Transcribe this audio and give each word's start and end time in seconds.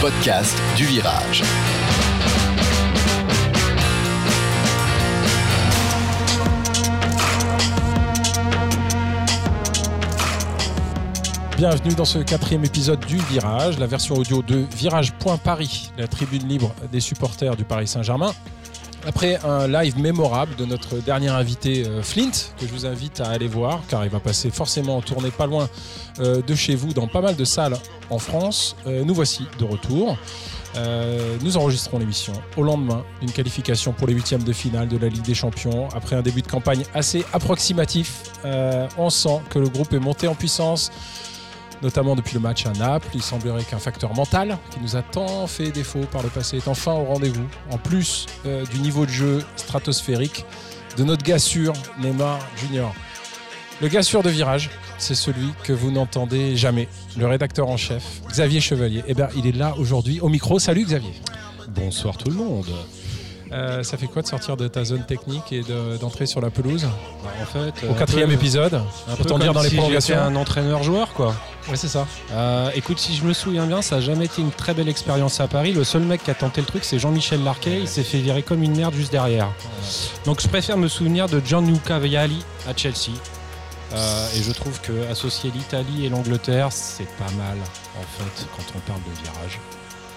podcast 0.00 0.56
du 0.76 0.84
virage. 0.84 1.42
Bienvenue 11.56 11.94
dans 11.94 12.04
ce 12.04 12.18
quatrième 12.18 12.64
épisode 12.64 13.04
du 13.06 13.16
Virage, 13.16 13.78
la 13.78 13.86
version 13.86 14.14
audio 14.14 14.42
de 14.42 14.64
Virage.Paris, 14.76 15.90
la 15.98 16.06
tribune 16.06 16.46
libre 16.46 16.72
des 16.92 17.00
supporters 17.00 17.56
du 17.56 17.64
Paris 17.64 17.88
Saint-Germain. 17.88 18.32
Après 19.06 19.38
un 19.44 19.68
live 19.68 19.98
mémorable 19.98 20.56
de 20.56 20.64
notre 20.64 20.96
dernier 20.96 21.28
invité 21.28 21.86
euh, 21.86 22.02
Flint, 22.02 22.30
que 22.58 22.66
je 22.66 22.72
vous 22.72 22.84
invite 22.84 23.20
à 23.20 23.28
aller 23.28 23.46
voir, 23.46 23.80
car 23.88 24.04
il 24.04 24.10
va 24.10 24.20
passer 24.20 24.50
forcément 24.50 24.96
en 24.96 25.00
tournée 25.00 25.30
pas 25.30 25.46
loin 25.46 25.68
euh, 26.18 26.42
de 26.42 26.54
chez 26.54 26.74
vous, 26.74 26.92
dans 26.92 27.06
pas 27.06 27.20
mal 27.20 27.36
de 27.36 27.44
salles 27.44 27.76
en 28.10 28.18
France, 28.18 28.76
euh, 28.86 29.04
nous 29.04 29.14
voici 29.14 29.46
de 29.58 29.64
retour. 29.64 30.18
nous 31.42 31.56
enregistrons 31.56 31.98
l'émission 31.98 32.32
au 32.56 32.62
lendemain 32.62 33.02
d'une 33.20 33.32
qualification 33.32 33.92
pour 33.92 34.06
les 34.06 34.14
huitièmes 34.14 34.44
de 34.44 34.52
finale 34.52 34.88
de 34.88 34.98
la 34.98 35.08
Ligue 35.08 35.24
des 35.24 35.34
Champions. 35.34 35.88
Après 35.94 36.14
un 36.14 36.22
début 36.22 36.42
de 36.42 36.48
campagne 36.48 36.84
assez 36.94 37.24
approximatif, 37.32 38.22
on 38.96 39.10
sent 39.10 39.40
que 39.50 39.58
le 39.58 39.68
groupe 39.68 39.92
est 39.92 39.98
monté 39.98 40.28
en 40.28 40.34
puissance 40.34 40.90
notamment 41.82 42.14
depuis 42.16 42.34
le 42.34 42.40
match 42.40 42.66
à 42.66 42.72
Naples. 42.72 43.08
Il 43.14 43.22
semblerait 43.22 43.64
qu'un 43.64 43.78
facteur 43.78 44.14
mental 44.14 44.58
qui 44.70 44.80
nous 44.80 44.96
a 44.96 45.02
tant 45.02 45.46
fait 45.46 45.70
défaut 45.70 46.04
par 46.10 46.22
le 46.22 46.28
passé 46.28 46.58
est 46.58 46.68
enfin 46.68 46.92
au 46.92 47.04
rendez-vous, 47.04 47.46
en 47.70 47.78
plus 47.78 48.26
euh, 48.46 48.64
du 48.66 48.78
niveau 48.80 49.06
de 49.06 49.10
jeu 49.10 49.44
stratosphérique 49.56 50.44
de 50.96 51.04
notre 51.04 51.24
gars 51.24 51.38
Neymar 52.00 52.40
Junior. 52.56 52.94
Le 53.80 53.88
gars 53.88 54.00
de 54.00 54.30
virage, 54.30 54.70
c'est 54.98 55.14
celui 55.14 55.52
que 55.62 55.72
vous 55.72 55.92
n'entendez 55.92 56.56
jamais, 56.56 56.88
le 57.16 57.26
rédacteur 57.26 57.68
en 57.68 57.76
chef, 57.76 58.22
Xavier 58.28 58.60
Chevalier. 58.60 59.04
Eh 59.06 59.14
bien, 59.14 59.28
il 59.36 59.46
est 59.46 59.56
là 59.56 59.74
aujourd'hui 59.78 60.20
au 60.20 60.28
micro. 60.28 60.58
Salut 60.58 60.84
Xavier. 60.84 61.12
Bonsoir 61.68 62.16
tout 62.16 62.28
le 62.28 62.36
monde. 62.36 62.66
Euh, 63.52 63.82
ça 63.82 63.96
fait 63.96 64.06
quoi 64.06 64.22
de 64.22 64.26
sortir 64.26 64.56
de 64.56 64.68
ta 64.68 64.84
zone 64.84 65.04
technique 65.04 65.52
et 65.52 65.62
d'entrer 66.00 66.26
sur 66.26 66.40
la 66.40 66.50
pelouse 66.50 66.86
bah, 67.24 67.30
En 67.42 67.46
fait, 67.46 67.88
au 67.88 67.94
quatrième 67.94 68.30
épisode, 68.30 68.80
autant 69.20 69.38
dire 69.38 69.52
dans 69.52 69.62
les 69.62 69.70
prolongations. 69.70 70.18
un 70.18 70.36
entraîneur-joueur, 70.36 71.12
quoi. 71.14 71.34
Ouais, 71.68 71.76
c'est 71.76 71.88
ça. 71.88 72.06
Euh, 72.32 72.70
écoute, 72.74 72.98
si 72.98 73.14
je 73.14 73.24
me 73.24 73.34
souviens 73.34 73.66
bien, 73.66 73.82
ça 73.82 73.96
n'a 73.96 74.00
jamais 74.00 74.24
été 74.24 74.40
une 74.40 74.50
très 74.50 74.72
belle 74.72 74.88
expérience 74.88 75.40
à 75.40 75.48
Paris. 75.48 75.72
Le 75.72 75.84
seul 75.84 76.02
mec 76.02 76.22
qui 76.22 76.30
a 76.30 76.34
tenté 76.34 76.62
le 76.62 76.66
truc, 76.66 76.84
c'est 76.84 76.98
Jean-Michel 76.98 77.44
Larquet. 77.44 77.80
Il 77.80 77.88
s'est 77.88 78.04
fait 78.04 78.18
virer 78.18 78.42
comme 78.42 78.62
une 78.62 78.74
merde 78.74 78.94
juste 78.94 79.12
derrière. 79.12 79.52
Donc, 80.24 80.40
je 80.40 80.48
préfère 80.48 80.78
me 80.78 80.88
souvenir 80.88 81.28
de 81.28 81.40
Gianluca 81.44 81.98
Vialli 81.98 82.42
à 82.66 82.74
Chelsea. 82.74 83.12
Euh, 83.92 84.28
et 84.34 84.42
je 84.42 84.52
trouve 84.52 84.80
que 84.80 85.10
associer 85.10 85.50
l'Italie 85.54 86.06
et 86.06 86.08
l'Angleterre, 86.08 86.68
c'est 86.72 87.08
pas 87.16 87.30
mal 87.38 87.56
en 87.98 88.02
fait 88.02 88.46
quand 88.54 88.62
on 88.76 88.80
parle 88.80 89.00
de 89.00 89.22
virage. 89.22 89.58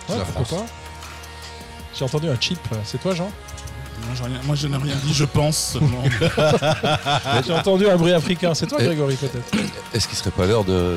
Ouais, 0.09 0.25
pourquoi 0.33 0.57
pas 0.57 0.65
j'ai 1.97 2.05
entendu 2.05 2.29
un 2.29 2.39
chip, 2.39 2.59
c'est 2.83 2.99
toi 3.01 3.13
Jean? 3.13 3.31
Moi, 4.45 4.55
je 4.55 4.67
n'ai 4.67 4.77
rien 4.77 4.95
dit, 5.03 5.13
je 5.13 5.25
pense 5.25 5.73
seulement. 5.73 6.03
J'ai 7.45 7.53
entendu 7.53 7.87
un 7.87 7.95
bruit 7.95 8.13
africain, 8.13 8.53
c'est 8.53 8.67
toi 8.67 8.79
Grégory 8.81 9.15
peut-être? 9.15 9.51
Est-ce 9.93 10.07
qu'il 10.07 10.17
serait 10.17 10.31
pas 10.31 10.45
l'heure 10.45 10.63
de, 10.63 10.95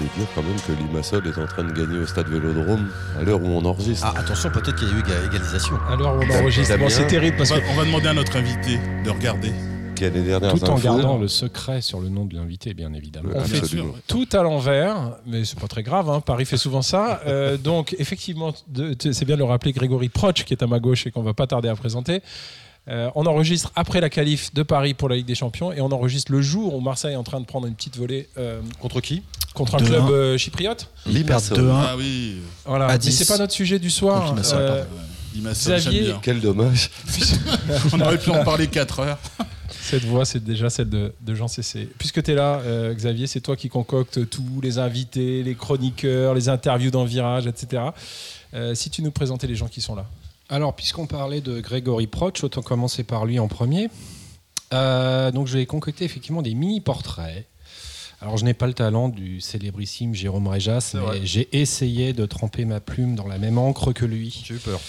dire 0.00 0.26
quand 0.34 0.42
même 0.42 0.56
que 0.66 0.72
Limassol 0.72 1.26
est 1.26 1.38
en 1.38 1.46
train 1.46 1.64
de 1.64 1.72
gagner 1.72 1.98
au 1.98 2.06
stade 2.06 2.28
Vélodrome 2.28 2.88
à 3.18 3.22
l'heure 3.22 3.40
où 3.42 3.46
on 3.46 3.64
enregistre? 3.64 4.06
Ah, 4.14 4.20
Attention, 4.20 4.50
peut-être 4.50 4.76
qu'il 4.76 4.88
y 4.88 4.90
a 4.90 4.94
eu 4.94 5.26
égalisation. 5.26 5.76
À 5.90 5.96
l'heure 5.96 6.14
où 6.14 6.20
on 6.22 6.38
enregistre, 6.40 6.74
c'est 6.88 7.06
terrible 7.06 7.36
parce 7.36 7.52
on 7.52 7.74
va 7.74 7.84
demander 7.84 8.08
à 8.08 8.14
notre 8.14 8.36
invité 8.36 8.80
de 9.04 9.10
regarder 9.10 9.52
tout 9.98 10.64
en 10.70 10.78
gardant 10.78 11.18
le 11.18 11.28
secret 11.28 11.80
sur 11.80 12.00
le 12.00 12.08
nom 12.08 12.24
de 12.24 12.34
l'invité, 12.34 12.74
bien 12.74 12.92
évidemment. 12.92 13.30
On 13.34 13.40
fait 13.40 13.60
tout 14.06 14.28
à 14.32 14.42
l'envers, 14.42 15.16
mais 15.26 15.44
c'est 15.44 15.58
pas 15.58 15.68
très 15.68 15.82
grave. 15.82 16.08
Hein. 16.10 16.20
Paris 16.20 16.44
fait 16.44 16.56
souvent 16.56 16.82
ça. 16.82 17.20
Euh, 17.26 17.56
donc, 17.56 17.94
effectivement, 17.98 18.54
c'est 18.98 19.24
bien 19.24 19.36
de 19.36 19.40
le 19.40 19.44
rappeler, 19.44 19.72
Grégory 19.72 20.08
Proch, 20.08 20.44
qui 20.44 20.52
est 20.52 20.62
à 20.62 20.66
ma 20.66 20.80
gauche 20.80 21.06
et 21.06 21.10
qu'on 21.10 21.22
va 21.22 21.34
pas 21.34 21.46
tarder 21.46 21.68
à 21.68 21.76
présenter. 21.76 22.22
Euh, 22.88 23.10
on 23.14 23.26
enregistre 23.26 23.70
après 23.76 24.00
la 24.00 24.08
qualif 24.08 24.54
de 24.54 24.62
Paris 24.62 24.94
pour 24.94 25.10
la 25.10 25.16
Ligue 25.16 25.26
des 25.26 25.34
Champions 25.34 25.72
et 25.72 25.80
on 25.82 25.92
enregistre 25.92 26.32
le 26.32 26.40
jour 26.40 26.74
où 26.74 26.80
Marseille 26.80 27.12
est 27.12 27.16
en 27.16 27.22
train 27.22 27.38
de 27.38 27.44
prendre 27.44 27.66
une 27.66 27.74
petite 27.74 27.98
volée. 27.98 28.28
Euh, 28.38 28.62
contre 28.80 29.00
qui? 29.00 29.22
Contre 29.52 29.74
un 29.74 29.78
club 29.78 30.36
chypriote. 30.38 30.90
Limassol. 31.06 31.58
2-1. 31.58 31.70
Ah 31.70 31.94
oui. 31.98 32.36
Voilà. 32.64 32.86
Mais 32.86 33.10
c'est 33.10 33.28
pas 33.28 33.38
notre 33.38 33.52
sujet 33.52 33.78
du 33.78 33.90
soir. 33.90 34.34
Xavier, 35.42 36.14
quel 36.22 36.40
dommage. 36.40 36.90
on 37.92 38.00
aurait 38.00 38.18
pu 38.18 38.30
en 38.30 38.44
parler 38.44 38.66
4 38.66 39.00
heures. 39.00 39.18
Cette 39.90 40.04
voix, 40.04 40.26
c'est 40.26 40.44
déjà 40.44 40.68
celle 40.68 40.90
de, 40.90 41.14
Jean 41.28 41.48
Cessé. 41.48 41.88
Puisque 41.96 42.22
tu 42.22 42.32
es 42.32 42.34
là, 42.34 42.60
euh, 42.60 42.92
Xavier, 42.92 43.26
c'est 43.26 43.40
toi 43.40 43.56
qui 43.56 43.70
concocte 43.70 44.28
tous 44.28 44.60
les 44.62 44.76
invités, 44.76 45.42
les 45.42 45.54
chroniqueurs, 45.54 46.34
les 46.34 46.50
interviews 46.50 46.90
dans 46.90 47.06
Virage, 47.06 47.46
etc. 47.46 47.84
Euh, 48.52 48.74
si 48.74 48.90
tu 48.90 49.00
nous 49.00 49.10
présentais 49.10 49.46
les 49.46 49.54
gens 49.54 49.66
qui 49.66 49.80
sont 49.80 49.94
là. 49.94 50.04
Alors, 50.50 50.76
puisqu'on 50.76 51.06
parlait 51.06 51.40
de 51.40 51.60
Grégory 51.60 52.06
Proch, 52.06 52.44
autant 52.44 52.60
commencer 52.60 53.02
par 53.02 53.24
lui 53.24 53.38
en 53.38 53.48
premier. 53.48 53.88
Euh, 54.74 55.30
donc, 55.30 55.46
je 55.46 55.56
vais 55.56 55.64
concocter 55.64 56.04
effectivement 56.04 56.42
des 56.42 56.52
mini-portraits. 56.52 57.46
Alors, 58.20 58.36
je 58.36 58.44
n'ai 58.44 58.52
pas 58.52 58.66
le 58.66 58.74
talent 58.74 59.08
du 59.08 59.40
célébrissime 59.40 60.14
Jérôme 60.14 60.48
Réjas, 60.48 60.96
mais 60.96 61.24
j'ai 61.24 61.48
essayé 61.58 62.12
de 62.12 62.26
tremper 62.26 62.66
ma 62.66 62.80
plume 62.80 63.14
dans 63.14 63.26
la 63.26 63.38
même 63.38 63.56
encre 63.56 63.94
que 63.94 64.04
lui. 64.04 64.42
J'ai 64.44 64.56
eu 64.56 64.58
peur. 64.58 64.82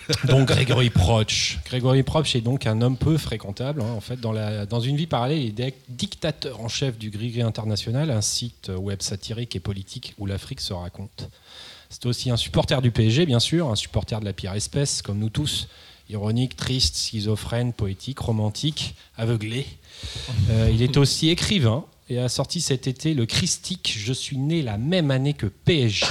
donc 0.28 0.48
Grégory 0.48 0.90
Proch. 0.90 1.58
Grégory 1.64 2.02
Proch 2.02 2.34
est 2.34 2.40
donc 2.40 2.66
un 2.66 2.80
homme 2.82 2.96
peu 2.96 3.18
fréquentable. 3.18 3.82
Hein, 3.82 3.92
en 3.96 4.00
fait, 4.00 4.20
dans, 4.20 4.32
la, 4.32 4.66
dans 4.66 4.80
une 4.80 4.96
vie 4.96 5.06
parallèle, 5.06 5.38
il 5.38 5.60
est 5.60 5.74
dictateur 5.88 6.60
en 6.60 6.68
chef 6.68 6.98
du 6.98 7.10
Gris 7.10 7.40
International, 7.42 8.10
un 8.10 8.22
site 8.22 8.70
web 8.74 9.02
satirique 9.02 9.56
et 9.56 9.60
politique 9.60 10.14
où 10.18 10.26
l'Afrique 10.26 10.60
se 10.60 10.72
raconte. 10.72 11.28
C'est 11.90 12.06
aussi 12.06 12.30
un 12.30 12.36
supporter 12.36 12.80
du 12.80 12.90
PSG, 12.90 13.26
bien 13.26 13.40
sûr, 13.40 13.68
un 13.68 13.76
supporter 13.76 14.18
de 14.18 14.24
la 14.24 14.32
pire 14.32 14.54
espèce, 14.54 15.02
comme 15.02 15.18
nous 15.18 15.28
tous. 15.28 15.68
Ironique, 16.08 16.56
triste, 16.56 16.96
schizophrène, 16.96 17.72
poétique, 17.72 18.18
romantique, 18.18 18.94
aveuglé. 19.16 19.66
Euh, 20.50 20.70
il 20.72 20.82
est 20.82 20.96
aussi 20.96 21.28
écrivain 21.28 21.84
et 22.08 22.18
a 22.18 22.28
sorti 22.28 22.60
cet 22.60 22.86
été 22.86 23.14
le 23.14 23.24
Christique 23.24 23.94
Je 23.96 24.12
suis 24.12 24.36
né 24.36 24.62
la 24.62 24.78
même 24.78 25.10
année 25.10 25.34
que 25.34 25.46
PSG 25.46 26.06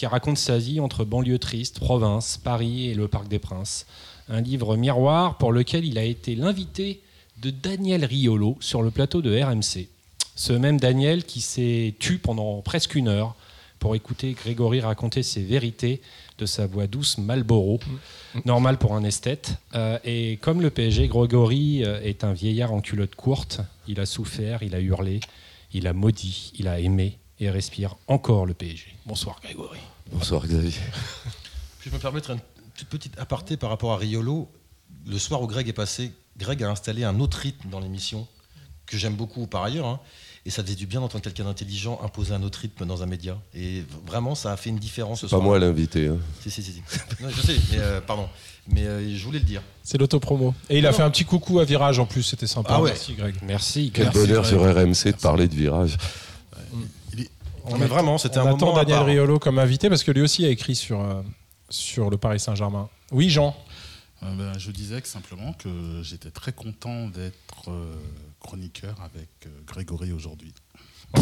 qui 0.00 0.06
raconte 0.06 0.38
sa 0.38 0.56
vie 0.56 0.80
entre 0.80 1.04
banlieue 1.04 1.38
triste, 1.38 1.78
province, 1.78 2.38
Paris 2.38 2.88
et 2.88 2.94
le 2.94 3.06
Parc 3.06 3.28
des 3.28 3.38
Princes. 3.38 3.84
Un 4.30 4.40
livre 4.40 4.78
miroir 4.78 5.36
pour 5.36 5.52
lequel 5.52 5.84
il 5.84 5.98
a 5.98 6.04
été 6.04 6.34
l'invité 6.34 7.02
de 7.42 7.50
Daniel 7.50 8.06
Riolo 8.06 8.56
sur 8.60 8.80
le 8.80 8.90
plateau 8.90 9.20
de 9.20 9.38
RMC. 9.38 9.88
Ce 10.36 10.54
même 10.54 10.80
Daniel 10.80 11.24
qui 11.24 11.42
s'est 11.42 11.94
tu 11.98 12.16
pendant 12.16 12.62
presque 12.62 12.94
une 12.94 13.08
heure 13.08 13.34
pour 13.78 13.94
écouter 13.94 14.32
Grégory 14.32 14.80
raconter 14.80 15.22
ses 15.22 15.42
vérités 15.42 16.00
de 16.38 16.46
sa 16.46 16.66
voix 16.66 16.86
douce 16.86 17.18
Malboro, 17.18 17.78
normal 18.46 18.78
pour 18.78 18.94
un 18.94 19.04
esthète. 19.04 19.56
Euh, 19.74 19.98
et 20.02 20.38
comme 20.38 20.62
le 20.62 20.70
PSG, 20.70 21.08
Grégory 21.08 21.84
euh, 21.84 22.00
est 22.00 22.24
un 22.24 22.32
vieillard 22.32 22.72
en 22.72 22.80
culotte 22.80 23.16
courte. 23.16 23.60
Il 23.86 24.00
a 24.00 24.06
souffert, 24.06 24.62
il 24.62 24.74
a 24.74 24.80
hurlé, 24.80 25.20
il 25.74 25.86
a 25.86 25.92
maudit, 25.92 26.52
il 26.58 26.68
a 26.68 26.80
aimé 26.80 27.18
et 27.38 27.50
respire 27.50 27.96
encore 28.06 28.46
le 28.46 28.54
PSG. 28.54 28.94
Bonsoir 29.04 29.38
Grégory. 29.42 29.78
Bonsoir 30.12 30.46
Xavier. 30.46 30.72
Je 31.80 31.90
vais 31.90 31.96
me 31.96 32.00
permettre 32.00 32.30
une 32.30 32.40
toute 32.76 32.88
petite 32.88 33.18
aparté 33.18 33.56
par 33.56 33.70
rapport 33.70 33.92
à 33.92 33.96
Riolo. 33.96 34.48
Le 35.06 35.18
soir 35.18 35.40
où 35.42 35.46
Greg 35.46 35.68
est 35.68 35.72
passé, 35.72 36.12
Greg 36.36 36.62
a 36.62 36.70
installé 36.70 37.04
un 37.04 37.20
autre 37.20 37.38
rythme 37.38 37.68
dans 37.70 37.80
l'émission 37.80 38.26
que 38.86 38.96
j'aime 38.96 39.14
beaucoup 39.14 39.46
par 39.46 39.62
ailleurs. 39.62 39.86
Hein, 39.86 40.00
et 40.46 40.50
ça 40.50 40.62
faisait 40.62 40.74
du 40.74 40.86
bien 40.86 41.00
d'entendre 41.00 41.22
quelqu'un 41.22 41.44
d'intelligent 41.44 42.00
imposer 42.02 42.32
un 42.32 42.42
autre 42.42 42.60
rythme 42.60 42.86
dans 42.86 43.02
un 43.02 43.06
média. 43.06 43.38
Et 43.54 43.84
vraiment, 44.06 44.34
ça 44.34 44.52
a 44.52 44.56
fait 44.56 44.70
une 44.70 44.78
différence. 44.78 45.20
Ce 45.20 45.26
pas 45.26 45.38
moi 45.38 45.58
l'invité. 45.58 46.08
Hein. 46.08 46.16
Si, 46.40 46.50
si, 46.50 46.62
si. 46.62 46.82
je 47.20 47.40
sais, 47.42 47.56
mais 47.70 47.78
euh, 47.78 48.00
pardon. 48.00 48.28
Mais 48.68 48.86
euh, 48.86 49.16
je 49.16 49.24
voulais 49.24 49.38
le 49.38 49.44
dire. 49.44 49.62
C'est 49.82 49.98
l'autopromo. 49.98 50.54
Et 50.70 50.78
il 50.78 50.86
a 50.86 50.92
fait 50.92 51.02
un 51.02 51.10
petit 51.10 51.24
coucou 51.24 51.60
à 51.60 51.64
Virage 51.64 51.98
en 51.98 52.06
plus, 52.06 52.22
c'était 52.22 52.46
sympa. 52.46 52.76
Ah 52.78 52.82
Merci 52.82 53.14
Greg. 53.14 53.34
Merci. 53.42 53.90
Quel 53.92 54.10
bonheur 54.10 54.46
sur 54.46 54.62
RMC 54.62 55.12
de 55.12 55.20
parler 55.20 55.46
de 55.46 55.54
Virage. 55.54 55.98
On 57.64 57.78
mais 57.78 57.86
vraiment, 57.86 58.18
c'était 58.18 58.38
un 58.38 58.46
attend 58.46 58.74
Daniel 58.74 59.02
Riolo 59.02 59.38
comme 59.38 59.58
invité 59.58 59.88
parce 59.88 60.04
que 60.04 60.10
lui 60.10 60.22
aussi 60.22 60.44
a 60.44 60.48
écrit 60.48 60.74
sur, 60.74 61.00
euh, 61.00 61.22
sur 61.68 62.10
le 62.10 62.16
Paris 62.16 62.40
Saint-Germain. 62.40 62.88
Oui, 63.12 63.30
Jean 63.30 63.56
euh, 64.22 64.34
ben, 64.34 64.58
Je 64.58 64.70
disais 64.70 65.00
que 65.00 65.08
simplement 65.08 65.52
que 65.54 65.68
j'étais 66.02 66.30
très 66.30 66.52
content 66.52 67.06
d'être 67.06 67.68
euh, 67.68 67.94
chroniqueur 68.40 68.96
avec 69.02 69.28
Grégory 69.66 70.12
aujourd'hui. 70.12 70.52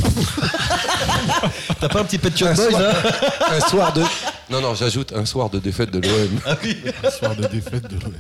T'as 1.81 1.89
pas 1.89 2.01
un 2.01 2.05
petit 2.05 2.19
peu 2.19 2.29
de 2.29 2.37
boys 2.37 2.79
hein? 2.79 2.93
Un 3.51 3.61
soir 3.61 3.93
de. 3.95 4.03
Non, 4.51 4.61
non, 4.63 4.75
j'ajoute 4.75 5.13
un 5.13 5.27
soir 5.27 5.51
de 5.51 5.59
défaite 5.59 5.91
de 5.91 5.99
l'OM. 5.99 6.41
Ah 6.47 6.57
oui 6.65 6.77
Un 7.05 7.11
soir 7.11 7.37
de 7.37 7.47
défaite 7.47 7.83
de 7.91 8.01
l'OM. 8.03 8.15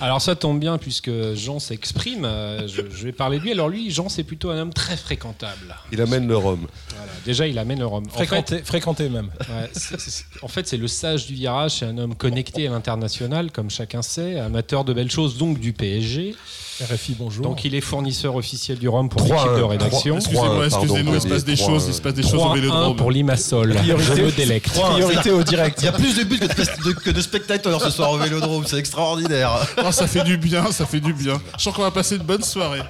Alors 0.00 0.20
ça 0.20 0.34
tombe 0.34 0.58
bien 0.58 0.78
puisque 0.78 1.10
Jean 1.34 1.58
s'exprime. 1.58 2.24
euh, 2.24 2.66
je, 2.66 2.82
je 2.94 3.04
vais 3.04 3.12
parler 3.12 3.38
de 3.38 3.44
lui. 3.44 3.52
Alors 3.52 3.68
lui, 3.68 3.90
Jean, 3.90 4.08
c'est 4.08 4.22
plutôt 4.24 4.50
un 4.50 4.58
homme 4.58 4.72
très 4.72 4.96
fréquentable. 4.96 5.76
Il 5.92 6.00
amène 6.00 6.26
le 6.28 6.36
rhum. 6.36 6.66
Voilà. 6.90 7.12
Déjà, 7.24 7.46
il 7.46 7.58
amène 7.58 7.78
le 7.80 7.86
rhum. 7.86 8.04
En 8.14 8.18
fait, 8.24 8.64
Fréquenté, 8.64 9.08
même. 9.08 9.30
ouais, 9.40 9.70
c'est- 9.72 10.00
c'est- 10.00 10.24
en 10.42 10.48
fait, 10.48 10.66
c'est 10.66 10.76
le 10.76 10.88
sage 10.88 11.26
du 11.26 11.34
virage. 11.34 11.78
C'est 11.78 11.86
un 11.86 11.98
homme 11.98 12.14
connecté 12.14 12.66
à 12.66 12.70
l'international, 12.70 13.50
comme 13.52 13.70
chacun 13.70 14.02
sait, 14.02 14.38
amateur 14.38 14.84
de 14.84 14.92
belles 14.92 15.10
choses, 15.10 15.36
donc 15.38 15.58
du 15.60 15.72
PSG. 15.72 16.34
RFI, 16.80 17.14
bonjour. 17.16 17.44
Donc 17.44 17.64
il 17.64 17.74
est 17.76 17.80
fournisseur 17.82 18.34
officiel 18.34 18.78
du 18.78 18.88
rhum 18.88 19.08
pour 19.08 19.20
l'équipe 19.22 19.56
de 19.56 19.62
rédaction. 19.62 20.16
Excusez-moi, 20.16 20.48
pardon, 20.48 20.64
excusez-nous, 20.64 21.14
il 21.14 21.20
se 21.20 21.28
passe 21.28 21.44
des 21.44 21.54
choses, 21.54 21.84
il 21.86 21.94
se 21.94 22.00
passe 22.00 22.14
des 22.14 22.22
choses 22.22 22.32
au 22.34 22.38
3-1 22.38 22.54
vélodrome. 22.54 22.96
pour 22.96 23.10
Limassol. 23.12 23.74
Priorité- 23.74 24.16
Je 24.16 24.22
me 24.22 24.30
délecte. 24.32 24.70
Priorité 24.72 25.30
au 25.32 25.42
direct. 25.42 25.78
Il 25.82 25.86
y 25.86 25.88
a 25.88 25.92
plus 25.92 26.16
de 26.16 26.24
buts 26.24 26.38
que 26.38 26.46
de, 26.46 26.84
de- 26.88 26.92
que 26.98 27.10
de 27.10 27.20
spectateurs 27.20 27.80
ce 27.82 27.90
soir 27.90 28.10
au 28.12 28.18
Vélodrome, 28.18 28.64
c'est 28.66 28.78
extraordinaire. 28.78 29.52
Oh, 29.84 29.90
ça 29.92 30.06
fait 30.06 30.22
du 30.24 30.36
bien, 30.36 30.70
ça 30.72 30.86
fait 30.86 31.00
du 31.00 31.12
bien. 31.12 31.40
Je 31.58 31.62
sens 31.62 31.74
qu'on 31.74 31.82
va 31.82 31.90
passer 31.90 32.16
une 32.16 32.22
bonne 32.22 32.42
soirée. 32.42 32.82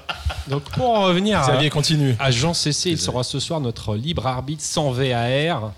Donc 0.49 0.63
pour 0.71 0.91
en 0.91 1.03
revenir 1.05 1.39
à, 1.41 1.43
Xavier, 1.43 1.71
continue. 1.71 2.17
à 2.19 2.31
Jean 2.31 2.55
Cessé, 2.55 2.91
il 2.91 2.99
sera 2.99 3.23
ce 3.23 3.39
soir 3.41 3.61
notre 3.61 3.95
libre 3.97 4.27
arbitre 4.27 4.63
sans 4.65 4.91
VAR. 4.91 5.73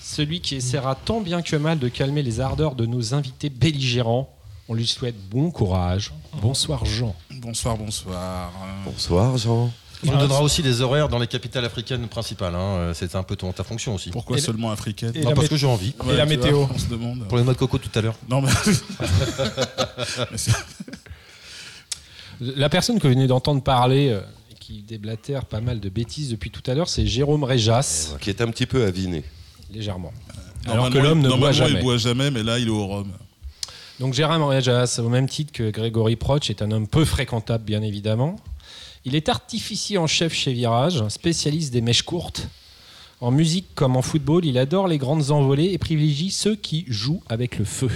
Celui 0.00 0.40
qui 0.40 0.56
essaiera 0.56 0.94
tant 0.94 1.20
bien 1.20 1.42
que 1.42 1.56
mal 1.56 1.78
de 1.78 1.88
calmer 1.88 2.22
les 2.22 2.40
ardeurs 2.40 2.74
de 2.74 2.86
nos 2.86 3.14
invités 3.14 3.50
belligérants. 3.50 4.28
On 4.68 4.74
lui 4.74 4.86
souhaite 4.86 5.16
bon 5.30 5.50
courage. 5.50 6.12
Bonsoir 6.42 6.84
Jean. 6.84 7.14
Bonsoir, 7.30 7.76
bonsoir. 7.76 8.50
Bonsoir, 8.84 9.36
Jean. 9.38 9.70
Il 10.04 10.10
nous 10.12 10.18
donnera 10.18 10.42
aussi 10.42 10.62
des 10.62 10.82
horaires 10.82 11.08
dans 11.08 11.18
les 11.18 11.26
capitales 11.26 11.64
africaines 11.64 12.06
principales. 12.08 12.54
hein. 12.54 12.92
C'est 12.94 13.14
un 13.14 13.22
peu 13.22 13.34
ton, 13.36 13.52
ta 13.52 13.64
fonction 13.64 13.94
aussi. 13.94 14.10
Pourquoi 14.10 14.36
Et 14.36 14.40
seulement 14.40 14.70
africaine 14.70 15.12
Non, 15.22 15.32
parce 15.34 15.48
que 15.48 15.56
j'ai 15.56 15.66
envie. 15.66 15.94
et 16.04 16.08
la 16.16 16.24
vois, 16.24 16.26
météo 16.26 16.66
On 16.72 16.78
se 16.78 16.86
demande. 16.86 17.26
Pour 17.28 17.38
les 17.38 17.44
noix 17.44 17.54
de 17.54 17.58
coco 17.58 17.78
tout 17.78 17.90
à 17.94 18.00
l'heure. 18.02 18.14
Non, 18.28 18.42
mais. 18.42 18.50
La 22.40 22.68
personne 22.68 22.98
que 22.98 23.06
vous 23.06 23.14
venez 23.14 23.26
d'entendre 23.26 23.62
parler, 23.62 24.10
euh, 24.10 24.20
qui 24.60 24.82
déblatère 24.82 25.46
pas 25.46 25.60
mal 25.60 25.80
de 25.80 25.88
bêtises 25.88 26.30
depuis 26.30 26.50
tout 26.50 26.62
à 26.70 26.74
l'heure, 26.74 26.88
c'est 26.88 27.06
Jérôme 27.06 27.44
Réjas, 27.44 28.14
Qui 28.20 28.28
est 28.30 28.40
un 28.42 28.48
petit 28.48 28.66
peu 28.66 28.84
aviné. 28.84 29.24
légèrement. 29.72 30.12
Alors 30.66 30.90
que 30.90 30.94
Normalement, 30.98 31.08
l'homme 31.08 31.20
ne 31.20 31.38
boit 31.38 31.52
jamais. 31.52 31.72
il 31.78 31.80
boit 31.82 31.96
jamais, 31.96 32.30
mais 32.30 32.42
là, 32.42 32.58
il 32.58 32.66
est 32.66 32.70
au 32.70 32.86
rhum. 32.86 33.10
Donc 34.00 34.12
Jérôme 34.12 34.42
Réjas, 34.42 34.98
au 35.02 35.08
même 35.08 35.28
titre 35.28 35.52
que 35.52 35.70
Grégory 35.70 36.16
Proch, 36.16 36.50
est 36.50 36.60
un 36.60 36.70
homme 36.72 36.86
peu 36.86 37.04
fréquentable, 37.06 37.64
bien 37.64 37.80
évidemment. 37.80 38.36
Il 39.06 39.14
est 39.14 39.28
artificier 39.28 39.98
en 39.98 40.08
chef 40.08 40.34
chez 40.34 40.52
Virage, 40.52 41.06
spécialiste 41.08 41.72
des 41.72 41.80
mèches 41.80 42.02
courtes. 42.02 42.48
En 43.20 43.30
musique 43.30 43.68
comme 43.76 43.96
en 43.96 44.02
football, 44.02 44.44
il 44.44 44.58
adore 44.58 44.88
les 44.88 44.98
grandes 44.98 45.30
envolées 45.30 45.72
et 45.72 45.78
privilégie 45.78 46.32
ceux 46.32 46.56
qui 46.56 46.84
jouent 46.88 47.22
avec 47.28 47.56
le 47.56 47.64
feu. 47.64 47.88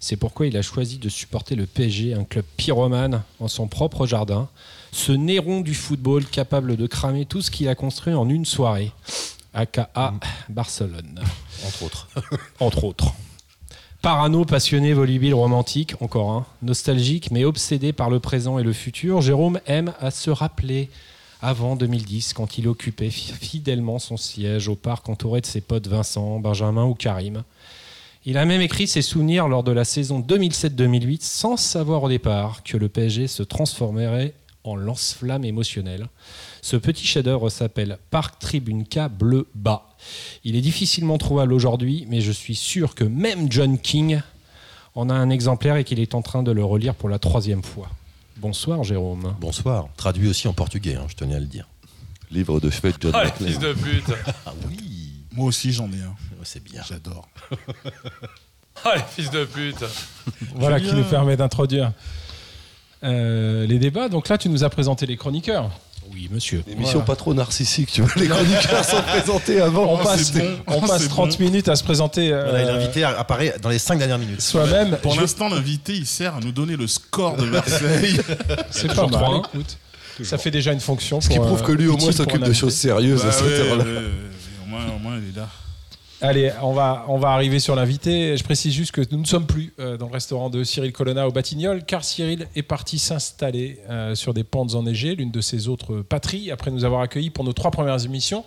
C'est 0.00 0.16
pourquoi 0.16 0.48
il 0.48 0.56
a 0.56 0.62
choisi 0.62 0.98
de 0.98 1.08
supporter 1.08 1.54
le 1.54 1.64
PSG, 1.64 2.12
un 2.12 2.24
club 2.24 2.44
pyromane 2.56 3.22
en 3.38 3.46
son 3.46 3.68
propre 3.68 4.04
jardin. 4.04 4.48
Ce 4.90 5.12
néron 5.12 5.60
du 5.60 5.74
football 5.74 6.26
capable 6.26 6.76
de 6.76 6.88
cramer 6.88 7.24
tout 7.24 7.40
ce 7.40 7.52
qu'il 7.52 7.68
a 7.68 7.76
construit 7.76 8.14
en 8.14 8.28
une 8.28 8.44
soirée. 8.44 8.90
AKA 9.54 10.14
Barcelone 10.48 11.20
Entre 11.64 11.82
autres. 11.84 12.08
entre 12.58 12.82
autres. 12.82 13.12
Parano, 14.02 14.44
passionné, 14.44 14.92
volubile, 14.92 15.34
romantique, 15.34 15.94
encore 16.00 16.30
un, 16.30 16.46
nostalgique, 16.62 17.30
mais 17.32 17.44
obsédé 17.44 17.92
par 17.92 18.10
le 18.10 18.20
présent 18.20 18.58
et 18.58 18.62
le 18.62 18.72
futur, 18.72 19.20
Jérôme 19.20 19.60
aime 19.66 19.92
à 20.00 20.10
se 20.12 20.30
rappeler 20.30 20.88
avant 21.42 21.74
2010, 21.74 22.32
quand 22.32 22.58
il 22.58 22.68
occupait 22.68 23.10
fi- 23.10 23.32
fidèlement 23.32 23.98
son 23.98 24.16
siège 24.16 24.68
au 24.68 24.76
parc 24.76 25.08
entouré 25.08 25.40
de 25.40 25.46
ses 25.46 25.60
potes 25.60 25.88
Vincent, 25.88 26.38
Benjamin 26.38 26.84
ou 26.84 26.94
Karim. 26.94 27.42
Il 28.24 28.38
a 28.38 28.44
même 28.44 28.60
écrit 28.60 28.86
ses 28.86 29.02
souvenirs 29.02 29.48
lors 29.48 29.64
de 29.64 29.72
la 29.72 29.84
saison 29.84 30.20
2007-2008, 30.20 31.18
sans 31.22 31.56
savoir 31.56 32.04
au 32.04 32.08
départ 32.08 32.62
que 32.62 32.76
le 32.76 32.88
PSG 32.88 33.26
se 33.26 33.42
transformerait 33.42 34.34
en 34.64 34.76
lance-flamme 34.76 35.44
émotionnel. 35.44 36.08
Ce 36.62 36.76
petit 36.76 37.06
chef-d'œuvre 37.06 37.48
s'appelle 37.50 37.98
Parc 38.10 38.38
Tribune 38.38 38.84
Bleu 39.18 39.48
Bas. 39.54 39.87
Il 40.44 40.56
est 40.56 40.60
difficilement 40.60 41.18
trouvable 41.18 41.52
aujourd'hui, 41.52 42.06
mais 42.08 42.20
je 42.20 42.32
suis 42.32 42.54
sûr 42.54 42.94
que 42.94 43.04
même 43.04 43.50
John 43.50 43.78
King 43.78 44.20
en 44.94 45.10
a 45.10 45.14
un 45.14 45.30
exemplaire 45.30 45.76
et 45.76 45.84
qu'il 45.84 46.00
est 46.00 46.14
en 46.14 46.22
train 46.22 46.42
de 46.42 46.50
le 46.52 46.64
relire 46.64 46.94
pour 46.94 47.08
la 47.08 47.18
troisième 47.18 47.62
fois. 47.62 47.88
Bonsoir 48.36 48.84
Jérôme. 48.84 49.34
Bonsoir. 49.40 49.88
Traduit 49.96 50.28
aussi 50.28 50.48
en 50.48 50.52
portugais, 50.52 50.94
hein, 50.94 51.06
je 51.08 51.14
tenais 51.14 51.34
à 51.34 51.40
le 51.40 51.46
dire. 51.46 51.68
Livre 52.30 52.60
de 52.60 52.70
chevet 52.70 52.92
de 52.92 52.96
John 53.00 53.12
Ah, 53.16 53.26
fils 53.30 53.58
de 53.58 53.72
pute 53.72 54.12
Ah 54.46 54.52
oui, 54.68 55.12
Moi 55.32 55.46
aussi, 55.46 55.72
j'en 55.72 55.90
ai 55.92 56.00
un. 56.02 56.14
c'est 56.44 56.62
bien. 56.62 56.82
J'adore. 56.88 57.28
Ah, 58.84 58.94
les 58.94 59.02
fils 59.02 59.30
de 59.32 59.44
pute 59.44 59.84
Voilà 60.54 60.78
qui 60.78 60.92
nous 60.92 61.02
permet 61.02 61.36
d'introduire 61.36 61.90
euh, 63.02 63.66
les 63.66 63.80
débats. 63.80 64.08
Donc 64.08 64.28
là, 64.28 64.38
tu 64.38 64.48
nous 64.48 64.62
as 64.62 64.70
présenté 64.70 65.04
les 65.04 65.16
chroniqueurs. 65.16 65.70
Oui, 66.12 66.28
monsieur. 66.32 66.62
Émission 66.70 66.98
Voilà. 67.00 67.04
pas 67.06 67.16
trop 67.16 67.34
narcissique, 67.34 67.90
tu 67.92 68.02
vois. 68.02 68.10
Les 68.16 68.28
chroniqueurs 68.28 68.84
sont 68.84 69.02
présentés 69.02 69.60
avant. 69.60 69.84
On 69.84 69.98
Oh, 70.00 70.04
passe, 70.04 70.32
bon. 70.32 70.44
on 70.66 70.80
passe 70.80 71.02
c'est 71.02 71.08
30 71.08 71.38
bon. 71.38 71.44
minutes 71.44 71.68
à 71.68 71.76
se 71.76 71.84
présenter 71.84 72.32
euh, 72.32 72.46
Voilà, 72.50 72.72
L'invité 72.72 73.04
apparaît 73.04 73.54
dans 73.62 73.68
les 73.68 73.78
5 73.78 73.98
dernières 73.98 74.18
minutes. 74.18 74.40
soi-même. 74.40 74.96
Pour 75.02 75.14
Je- 75.14 75.20
l'instant, 75.20 75.48
l'invité, 75.48 75.92
il 75.94 76.06
sert 76.06 76.36
à 76.36 76.40
nous 76.40 76.52
donner 76.52 76.76
le 76.76 76.86
score 76.86 77.36
de 77.36 77.44
Marseille. 77.46 78.18
C'est 78.70 78.88
pas 78.94 79.06
mal, 79.06 79.20
3-1. 79.20 79.38
écoute. 79.48 79.76
Ça 80.24 80.36
fait 80.38 80.50
déjà 80.50 80.72
une 80.72 80.80
fonction. 80.80 81.20
Ce 81.20 81.28
qui 81.28 81.38
prouve 81.38 81.60
euh, 81.62 81.64
que 81.64 81.72
lui, 81.72 81.86
au 81.86 81.96
moins, 81.96 82.10
s'occupe 82.10 82.42
de 82.42 82.52
choses 82.52 82.74
sérieuses 82.74 83.22
à 83.22 83.26
Bah 83.26 83.32
cette 83.32 83.46
ouais, 83.46 83.52
heure-là. 83.60 83.84
ouais, 83.84 83.90
ouais, 83.90 83.96
ouais. 83.98 84.64
Au 84.64 84.66
moins, 84.68 84.80
au 84.96 84.98
moins, 84.98 85.18
il 85.18 85.28
est 85.28 85.36
là. 85.40 85.48
Allez, 86.20 86.50
on 86.62 86.72
va, 86.72 87.04
arriver 87.24 87.60
sur 87.60 87.76
l'invité. 87.76 88.36
Je 88.36 88.42
précise 88.42 88.72
juste 88.74 88.90
que 88.92 89.02
nous 89.12 89.20
ne 89.20 89.26
sommes 89.26 89.46
plus 89.46 89.72
euh, 89.78 89.96
dans 89.96 90.06
le 90.06 90.12
restaurant 90.12 90.50
de 90.50 90.64
Cyril 90.64 90.92
Colonna 90.92 91.28
au 91.28 91.32
Batignolles, 91.32 91.84
car 91.84 92.02
Cyril 92.02 92.48
est 92.56 92.62
parti 92.62 92.98
s'installer 92.98 93.78
euh, 93.88 94.14
sur 94.14 94.34
des 94.34 94.42
pentes 94.44 94.74
enneigées, 94.74 95.14
l'une 95.14 95.30
de 95.30 95.40
ses 95.40 95.68
autres 95.68 96.00
patries, 96.00 96.50
après 96.50 96.70
nous 96.70 96.84
avoir 96.84 97.02
accueillis 97.02 97.30
pour 97.30 97.44
nos 97.44 97.52
trois 97.52 97.70
premières 97.70 98.04
émissions. 98.04 98.44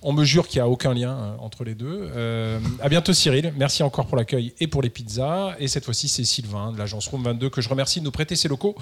On 0.00 0.12
me 0.12 0.24
jure 0.24 0.46
qu'il 0.46 0.58
n'y 0.58 0.62
a 0.62 0.68
aucun 0.68 0.94
lien 0.94 1.12
euh, 1.12 1.36
entre 1.40 1.64
les 1.64 1.74
deux. 1.74 2.10
Euh, 2.14 2.60
à 2.80 2.88
bientôt 2.88 3.12
Cyril. 3.12 3.52
Merci 3.56 3.82
encore 3.82 4.06
pour 4.06 4.16
l'accueil 4.16 4.54
et 4.60 4.66
pour 4.66 4.82
les 4.82 4.90
pizzas. 4.90 5.56
Et 5.58 5.66
cette 5.66 5.84
fois-ci, 5.84 6.08
c'est 6.08 6.24
Sylvain 6.24 6.72
de 6.72 6.78
l'agence 6.78 7.08
Room 7.08 7.22
22 7.24 7.50
que 7.50 7.60
je 7.60 7.68
remercie 7.68 8.00
de 8.00 8.04
nous 8.04 8.12
prêter 8.12 8.36
ses 8.36 8.48
locaux. 8.48 8.76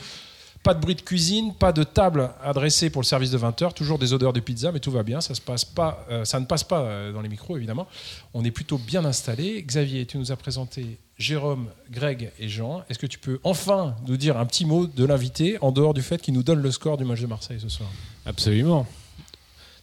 Pas 0.67 0.75
de 0.75 0.81
bruit 0.81 0.97
de 0.97 1.01
cuisine, 1.01 1.55
pas 1.55 1.71
de 1.71 1.85
table 1.85 2.29
adressée 2.43 2.91
pour 2.91 3.01
le 3.01 3.07
service 3.07 3.31
de 3.31 3.39
20h, 3.39 3.73
toujours 3.73 4.01
des 4.01 4.13
odeurs 4.13 4.33
de 4.33 4.41
pizza, 4.41 4.73
mais 4.73 4.81
tout 4.81 4.91
va 4.91 5.05
bien, 5.05 5.21
ça, 5.21 5.33
euh, 5.33 6.25
ne 6.41 6.45
passe 6.45 6.65
pas 6.65 6.81
euh, 6.81 7.13
dans 7.13 7.21
les 7.21 7.29
micros 7.29 7.57
évidemment. 7.57 7.87
On 8.35 8.45
est 8.45 8.51
plutôt 8.51 8.77
bien 8.77 9.05
installé. 9.05 9.63
Xavier, 9.63 10.07
tu 10.07 10.19
nous 10.19 10.33
as 10.33 10.37
présenté 10.37 10.99
Jérôme, 11.19 11.69
Greg 11.93 12.33
et 12.41 12.49
Jean. 12.49 12.83
Est-ce 12.91 12.99
que 12.99 13.07
tu 13.07 13.21
peux 13.21 13.39
enfin 13.45 13.95
nous 14.09 14.17
dire 14.17 14.39
un 14.39 14.45
petit 14.45 14.65
mot 14.65 14.89
de 14.89 15.05
l'invité, 15.05 15.57
en 15.61 15.71
dehors 15.71 15.95
du 15.95 16.03
fait 16.03 16.21
qu'il 16.21 16.35
nous 16.35 16.43
donne 16.43 16.61
le 16.61 16.73
score 16.73 16.97
du 16.97 17.05
match 17.05 17.21
de 17.21 17.29
Marseille 17.29 17.61
ce 17.61 17.69
soir? 17.69 17.89
Absolument. 18.25 18.89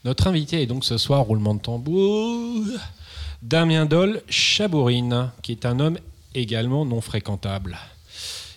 Notre 0.04 0.28
invité 0.28 0.64
est 0.64 0.68
donc 0.68 0.84
ce 0.84 0.98
soir, 0.98 1.22
roulement 1.22 1.56
de 1.56 1.62
tambour, 1.62 2.66
Damien 3.42 3.86
Dol 3.86 4.22
Chabourine, 4.28 5.32
qui 5.44 5.54
est 5.54 5.66
un 5.66 5.80
homme 5.80 5.98
également 6.36 6.84
non 6.84 7.00
fréquentable. 7.00 7.78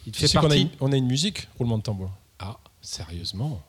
Il 0.06 0.14
fait 0.14 0.28
sais 0.28 0.38
qu'on 0.38 0.44
a, 0.46 0.48
partie... 0.48 0.62
une- 0.62 0.68
on 0.80 0.92
a 0.92 0.96
une 0.96 1.06
musique, 1.06 1.48
roulement 1.58 1.78
de 1.78 1.82
tambour. 1.82 2.10
Ah, 2.38 2.56
sérieusement 2.80 3.60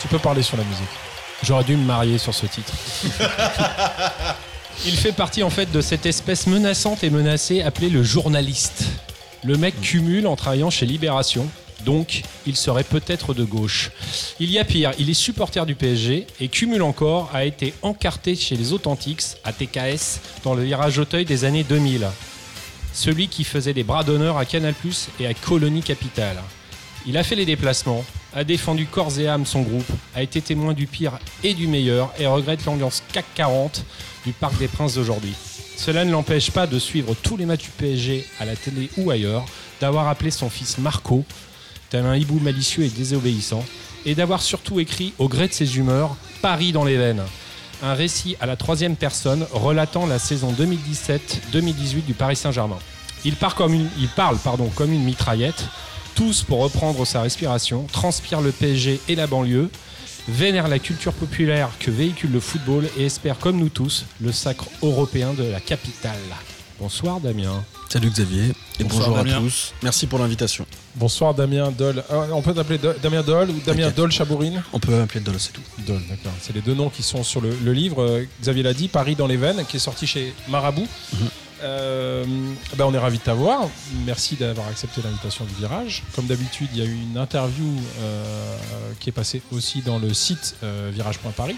Tu 0.00 0.08
peux 0.08 0.18
parler 0.18 0.42
sur 0.42 0.56
la 0.56 0.64
musique. 0.64 0.88
J'aurais 1.42 1.64
dû 1.64 1.76
me 1.76 1.84
marier 1.84 2.18
sur 2.18 2.34
ce 2.34 2.46
titre. 2.46 2.72
Il 4.84 4.96
fait 4.96 5.12
partie 5.12 5.42
en 5.42 5.50
fait 5.50 5.70
de 5.70 5.80
cette 5.80 6.06
espèce 6.06 6.46
menaçante 6.46 7.02
et 7.04 7.10
menacée 7.10 7.62
appelée 7.62 7.88
le 7.88 8.02
journaliste. 8.02 8.84
Le 9.44 9.56
mec 9.56 9.80
cumule 9.80 10.26
en 10.26 10.36
travaillant 10.36 10.70
chez 10.70 10.86
Libération, 10.86 11.48
donc 11.84 12.22
il 12.46 12.56
serait 12.56 12.84
peut-être 12.84 13.32
de 13.32 13.44
gauche. 13.44 13.90
Il 14.40 14.50
y 14.50 14.58
a 14.58 14.64
pire, 14.64 14.92
il 14.98 15.08
est 15.08 15.14
supporter 15.14 15.64
du 15.66 15.74
PSG 15.74 16.26
et 16.40 16.48
cumule 16.48 16.82
encore 16.82 17.30
a 17.32 17.44
été 17.44 17.72
encarté 17.82 18.34
chez 18.36 18.56
les 18.56 18.72
Authentiques 18.72 19.22
à 19.44 19.52
TKS 19.52 20.20
dans 20.44 20.54
le 20.54 20.62
virage 20.64 20.98
Auteuil 20.98 21.24
des 21.24 21.44
années 21.44 21.64
2000. 21.64 22.06
Celui 22.96 23.28
qui 23.28 23.44
faisait 23.44 23.74
des 23.74 23.84
bras 23.84 24.04
d'honneur 24.04 24.38
à 24.38 24.46
Canal+ 24.46 24.74
et 25.20 25.26
à 25.26 25.34
Colonie 25.34 25.82
Capitale. 25.82 26.42
Il 27.06 27.18
a 27.18 27.22
fait 27.22 27.34
les 27.34 27.44
déplacements, 27.44 28.02
a 28.34 28.42
défendu 28.42 28.86
corps 28.86 29.20
et 29.20 29.28
âme 29.28 29.44
son 29.44 29.60
groupe, 29.60 29.86
a 30.14 30.22
été 30.22 30.40
témoin 30.40 30.72
du 30.72 30.86
pire 30.86 31.18
et 31.44 31.52
du 31.52 31.66
meilleur 31.66 32.10
et 32.18 32.26
regrette 32.26 32.64
l'ambiance 32.64 33.02
CAC 33.12 33.26
40 33.34 33.84
du 34.24 34.32
Parc 34.32 34.56
des 34.56 34.66
Princes 34.66 34.94
d'aujourd'hui. 34.94 35.34
Cela 35.76 36.06
ne 36.06 36.10
l'empêche 36.10 36.50
pas 36.50 36.66
de 36.66 36.78
suivre 36.78 37.14
tous 37.22 37.36
les 37.36 37.44
matchs 37.44 37.64
du 37.64 37.70
PSG 37.70 38.26
à 38.40 38.46
la 38.46 38.56
télé 38.56 38.88
ou 38.96 39.10
ailleurs, 39.10 39.44
d'avoir 39.78 40.08
appelé 40.08 40.30
son 40.30 40.48
fils 40.48 40.78
Marco, 40.78 41.22
tel 41.90 42.06
un 42.06 42.16
hibou 42.16 42.40
malicieux 42.40 42.84
et 42.84 42.88
désobéissant, 42.88 43.64
et 44.06 44.14
d'avoir 44.14 44.40
surtout 44.40 44.80
écrit, 44.80 45.12
au 45.18 45.28
gré 45.28 45.48
de 45.48 45.52
ses 45.52 45.76
humeurs, 45.76 46.16
Paris 46.40 46.72
dans 46.72 46.84
les 46.84 46.96
veines. 46.96 47.22
Un 47.82 47.94
récit 47.94 48.36
à 48.40 48.46
la 48.46 48.56
troisième 48.56 48.96
personne 48.96 49.46
relatant 49.52 50.06
la 50.06 50.18
saison 50.18 50.52
2017-2018 50.52 52.04
du 52.06 52.14
Paris 52.14 52.36
Saint-Germain. 52.36 52.78
Il, 53.24 53.36
parle 53.36 53.54
comme 53.54 54.92
une 54.92 55.04
mitraillette, 55.04 55.64
tous 56.14 56.42
pour 56.42 56.60
reprendre 56.60 57.04
sa 57.04 57.20
respiration, 57.20 57.86
transpire 57.92 58.40
le 58.40 58.52
PSG 58.52 59.00
et 59.08 59.14
la 59.14 59.26
banlieue, 59.26 59.70
vénère 60.28 60.68
la 60.68 60.78
culture 60.78 61.12
populaire 61.12 61.70
que 61.78 61.90
véhicule 61.90 62.32
le 62.32 62.40
football 62.40 62.88
et 62.96 63.06
espère, 63.06 63.38
comme 63.38 63.58
nous 63.58 63.68
tous, 63.68 64.06
le 64.22 64.32
sacre 64.32 64.66
européen 64.82 65.34
de 65.34 65.44
la 65.44 65.60
capitale. 65.60 66.16
Bonsoir 66.78 67.20
Damien. 67.20 67.64
Salut 67.88 68.10
Xavier. 68.10 68.52
Et 68.78 68.84
Bonsoir, 68.84 69.08
bonjour 69.08 69.24
Damien. 69.24 69.36
à 69.38 69.40
tous. 69.40 69.72
Merci 69.82 70.06
pour 70.06 70.18
l'invitation. 70.18 70.66
Bonsoir 70.94 71.32
Damien 71.34 71.70
Dole. 71.70 72.04
Euh, 72.10 72.26
on 72.32 72.42
peut 72.42 72.52
t'appeler 72.52 72.78
Do- 72.78 72.92
Damien 73.02 73.22
Dole 73.22 73.50
ou 73.50 73.60
Damien. 73.64 73.90
Dole 73.90 74.12
Chabourine 74.12 74.62
On 74.74 74.78
peut 74.78 75.00
appeler 75.00 75.20
Dole, 75.20 75.36
c'est 75.38 75.52
tout. 75.52 75.62
Dole, 75.86 76.02
d'accord. 76.08 76.32
C'est 76.40 76.54
les 76.54 76.60
deux 76.60 76.74
noms 76.74 76.90
qui 76.90 77.02
sont 77.02 77.24
sur 77.24 77.40
le, 77.40 77.56
le 77.64 77.72
livre. 77.72 78.02
Euh, 78.02 78.24
Xavier 78.42 78.62
l'a 78.62 78.74
dit, 78.74 78.88
Paris 78.88 79.14
dans 79.16 79.26
les 79.26 79.36
veines, 79.38 79.64
qui 79.66 79.76
est 79.76 79.80
sorti 79.80 80.06
chez 80.06 80.34
Marabout. 80.48 80.86
Mhm. 81.14 81.28
Euh, 81.62 82.24
ben, 82.76 82.84
on 82.84 82.92
est 82.92 82.98
ravis 82.98 83.16
de 83.16 83.22
t'avoir. 83.22 83.66
Merci 84.04 84.34
d'avoir 84.36 84.68
accepté 84.68 85.00
l'invitation 85.02 85.46
du 85.46 85.54
virage. 85.54 86.02
Comme 86.14 86.26
d'habitude, 86.26 86.68
il 86.74 86.78
y 86.78 86.82
a 86.82 86.84
eu 86.84 86.92
une 87.10 87.16
interview 87.16 87.64
euh, 88.00 88.56
qui 89.00 89.08
est 89.08 89.12
passée 89.12 89.40
aussi 89.52 89.80
dans 89.80 89.98
le 89.98 90.12
site 90.12 90.56
euh, 90.62 90.90
virage.paris. 90.92 91.56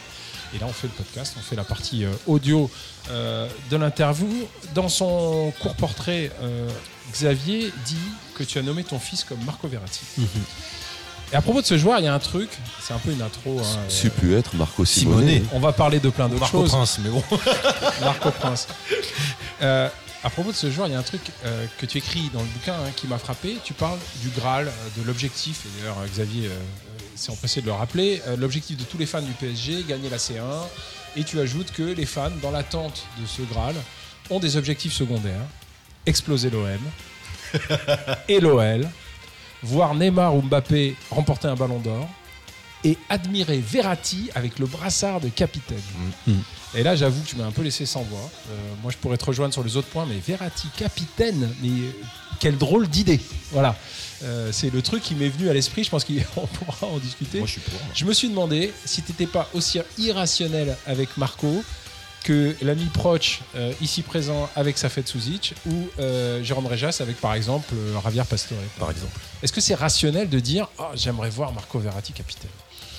Et 0.55 0.59
là, 0.59 0.67
on 0.69 0.73
fait 0.73 0.87
le 0.87 0.93
podcast, 0.95 1.35
on 1.39 1.43
fait 1.43 1.57
la 1.57 1.65
partie 1.65 2.05
euh, 2.05 2.13
audio 2.27 2.71
euh, 3.11 3.49
de 3.71 3.77
l'interview. 3.77 4.29
Dans 4.75 4.89
son 4.89 5.53
court 5.61 5.75
portrait, 5.75 6.31
euh, 6.43 6.69
Xavier 7.13 7.73
dit 7.87 7.97
que 8.35 8.45
tu 8.45 8.59
as 8.59 8.63
nommé 8.63 8.85
ton 8.85 8.99
fils 8.99 9.25
comme 9.25 9.43
Marco 9.45 9.69
Verratti. 9.69 10.01
Et 11.33 11.37
à 11.37 11.43
propos 11.43 11.61
de 11.61 11.67
ce 11.67 11.77
joueur, 11.77 11.99
il 11.99 12.05
y 12.07 12.09
a 12.09 12.15
un 12.15 12.19
truc, 12.19 12.49
c'est 12.81 12.95
un 12.95 12.99
peu 12.99 13.11
une 13.13 13.21
intro. 13.21 13.59
hein, 13.61 13.79
C'est 13.89 14.09
pu 14.11 14.35
être 14.35 14.55
Marco 14.57 14.85
Simonet. 14.87 15.35
Simone. 15.35 15.49
on 15.53 15.61
va 15.61 15.73
parler 15.73 16.01
de 16.01 16.09
plein 16.09 16.27
d'autres 16.29 16.41
Marco 16.41 16.61
choses. 16.61 16.71
Prince, 16.71 16.99
mais 17.05 17.11
bon. 17.11 17.23
Marco 18.01 18.31
Prince. 18.31 18.67
Euh, 19.61 19.89
à 20.25 20.31
propos 20.31 20.51
de 20.51 20.57
ce 20.57 20.71
joueur, 20.71 20.87
il 20.89 20.93
y 20.93 20.97
a 20.97 20.99
un 20.99 21.03
truc 21.03 21.21
euh, 21.45 21.67
que 21.79 21.85
tu 21.85 21.99
écris 21.99 22.31
dans 22.33 22.41
le 22.41 22.47
bouquin 22.47 22.73
hein, 22.73 22.91
qui 22.97 23.07
m'a 23.07 23.19
frappé. 23.19 23.59
Tu 23.63 23.75
parles 23.75 23.99
du 24.23 24.31
Graal, 24.31 24.71
de 24.97 25.03
l'objectif, 25.03 25.67
et 25.67 25.81
d'ailleurs 25.81 25.99
Xavier 26.11 26.47
euh, 26.47 26.59
s'est 27.19 27.33
empressé 27.33 27.61
de 27.61 27.67
le 27.67 27.73
rappeler, 27.73 28.23
euh, 28.27 28.37
l'objectif 28.37 28.77
de 28.77 28.85
tous 28.85 28.99
les 28.99 29.07
fans 29.07 29.23
du 29.23 29.33
PSG, 29.33 29.85
gagner 29.89 30.09
la 30.09 30.19
C1. 30.19 30.41
Et 31.17 31.25
tu 31.25 31.41
ajoutes 31.41 31.73
que 31.73 31.83
les 31.83 32.07
fans, 32.07 32.31
dans 32.43 32.51
l'attente 32.51 33.05
de 33.21 33.27
ce 33.27 33.43
Graal, 33.43 33.75
ont 34.31 34.41
des 34.41 34.57
objectifs 34.57 34.93
secondaires. 34.93 35.47
Exploser 36.07 36.51
l'OM 36.51 36.79
et 38.29 38.41
l'OL, 38.41 38.89
voir 39.63 39.95
Neymar 39.95 40.35
ou 40.35 40.43
Mbappé 40.43 40.97
remporter 41.11 41.49
un 41.49 41.55
ballon 41.55 41.79
d'or 41.79 42.09
et 42.85 42.97
admirer 43.09 43.59
Verratti 43.59 44.31
avec 44.35 44.59
le 44.59 44.67
brassard 44.67 45.21
de 45.21 45.29
capitaine. 45.29 45.83
Et 46.75 46.83
là, 46.83 46.95
j'avoue 46.95 47.23
que 47.23 47.29
tu 47.29 47.37
m'as 47.37 47.47
un 47.47 47.51
peu 47.51 47.63
laissé 47.63 47.87
sans 47.87 48.03
voix. 48.03 48.31
Euh, 48.51 48.75
moi, 48.83 48.93
je 48.93 48.99
pourrais 48.99 49.17
te 49.17 49.25
rejoindre 49.25 49.53
sur 49.53 49.65
les 49.65 49.77
autres 49.77 49.89
points, 49.89 50.07
mais 50.07 50.19
Verratti, 50.19 50.69
capitaine, 50.77 51.49
mais 51.63 51.69
euh, 51.69 51.93
quelle 52.39 52.59
drôle 52.59 52.89
d'idée. 52.89 53.21
Voilà. 53.53 53.77
Euh, 54.25 54.51
c'est 54.53 54.73
le 54.73 54.83
truc 54.83 55.03
qui 55.03 55.15
m'est 55.15 55.29
venu 55.29 55.49
à 55.49 55.53
l'esprit. 55.53 55.85
Je 55.85 55.91
pense 55.91 56.05
qu'on 56.05 56.47
pourra 56.47 56.87
en 56.87 56.99
discuter. 56.99 57.39
Moi, 57.39 57.47
je 57.47 57.53
suis 57.53 57.61
pour. 57.61 57.75
moi. 57.75 57.93
Je 57.95 58.05
me 58.05 58.13
suis 58.13 58.29
demandé 58.29 58.73
si 58.85 59.03
tu 59.03 59.13
n'étais 59.13 59.27
pas 59.27 59.49
aussi 59.55 59.81
irrationnel 59.97 60.77
avec 60.87 61.17
Marco 61.17 61.63
que 62.25 62.55
l'ami 62.63 62.87
Proch, 62.87 63.41
euh, 63.55 63.73
ici 63.81 64.03
présent 64.03 64.51
avec 64.57 64.77
Safet 64.77 65.05
Souzic, 65.07 65.55
ou 65.67 65.89
euh, 66.01 66.43
Jérôme 66.43 66.67
Réjas 66.67 66.99
avec, 67.01 67.21
par 67.21 67.35
exemple, 67.35 67.73
euh, 67.75 68.01
Javier 68.03 68.25
Pastore. 68.29 68.59
Par 68.79 68.91
exemple. 68.91 69.19
Est-ce 69.43 69.53
que 69.53 69.61
c'est 69.61 69.75
rationnel 69.77 70.29
de 70.29 70.41
dire 70.41 70.69
oh, 70.79 70.85
j'aimerais 70.95 71.31
voir 71.31 71.53
Marco 71.53 71.79
Verratti 71.79 72.13
capitaine? 72.13 72.51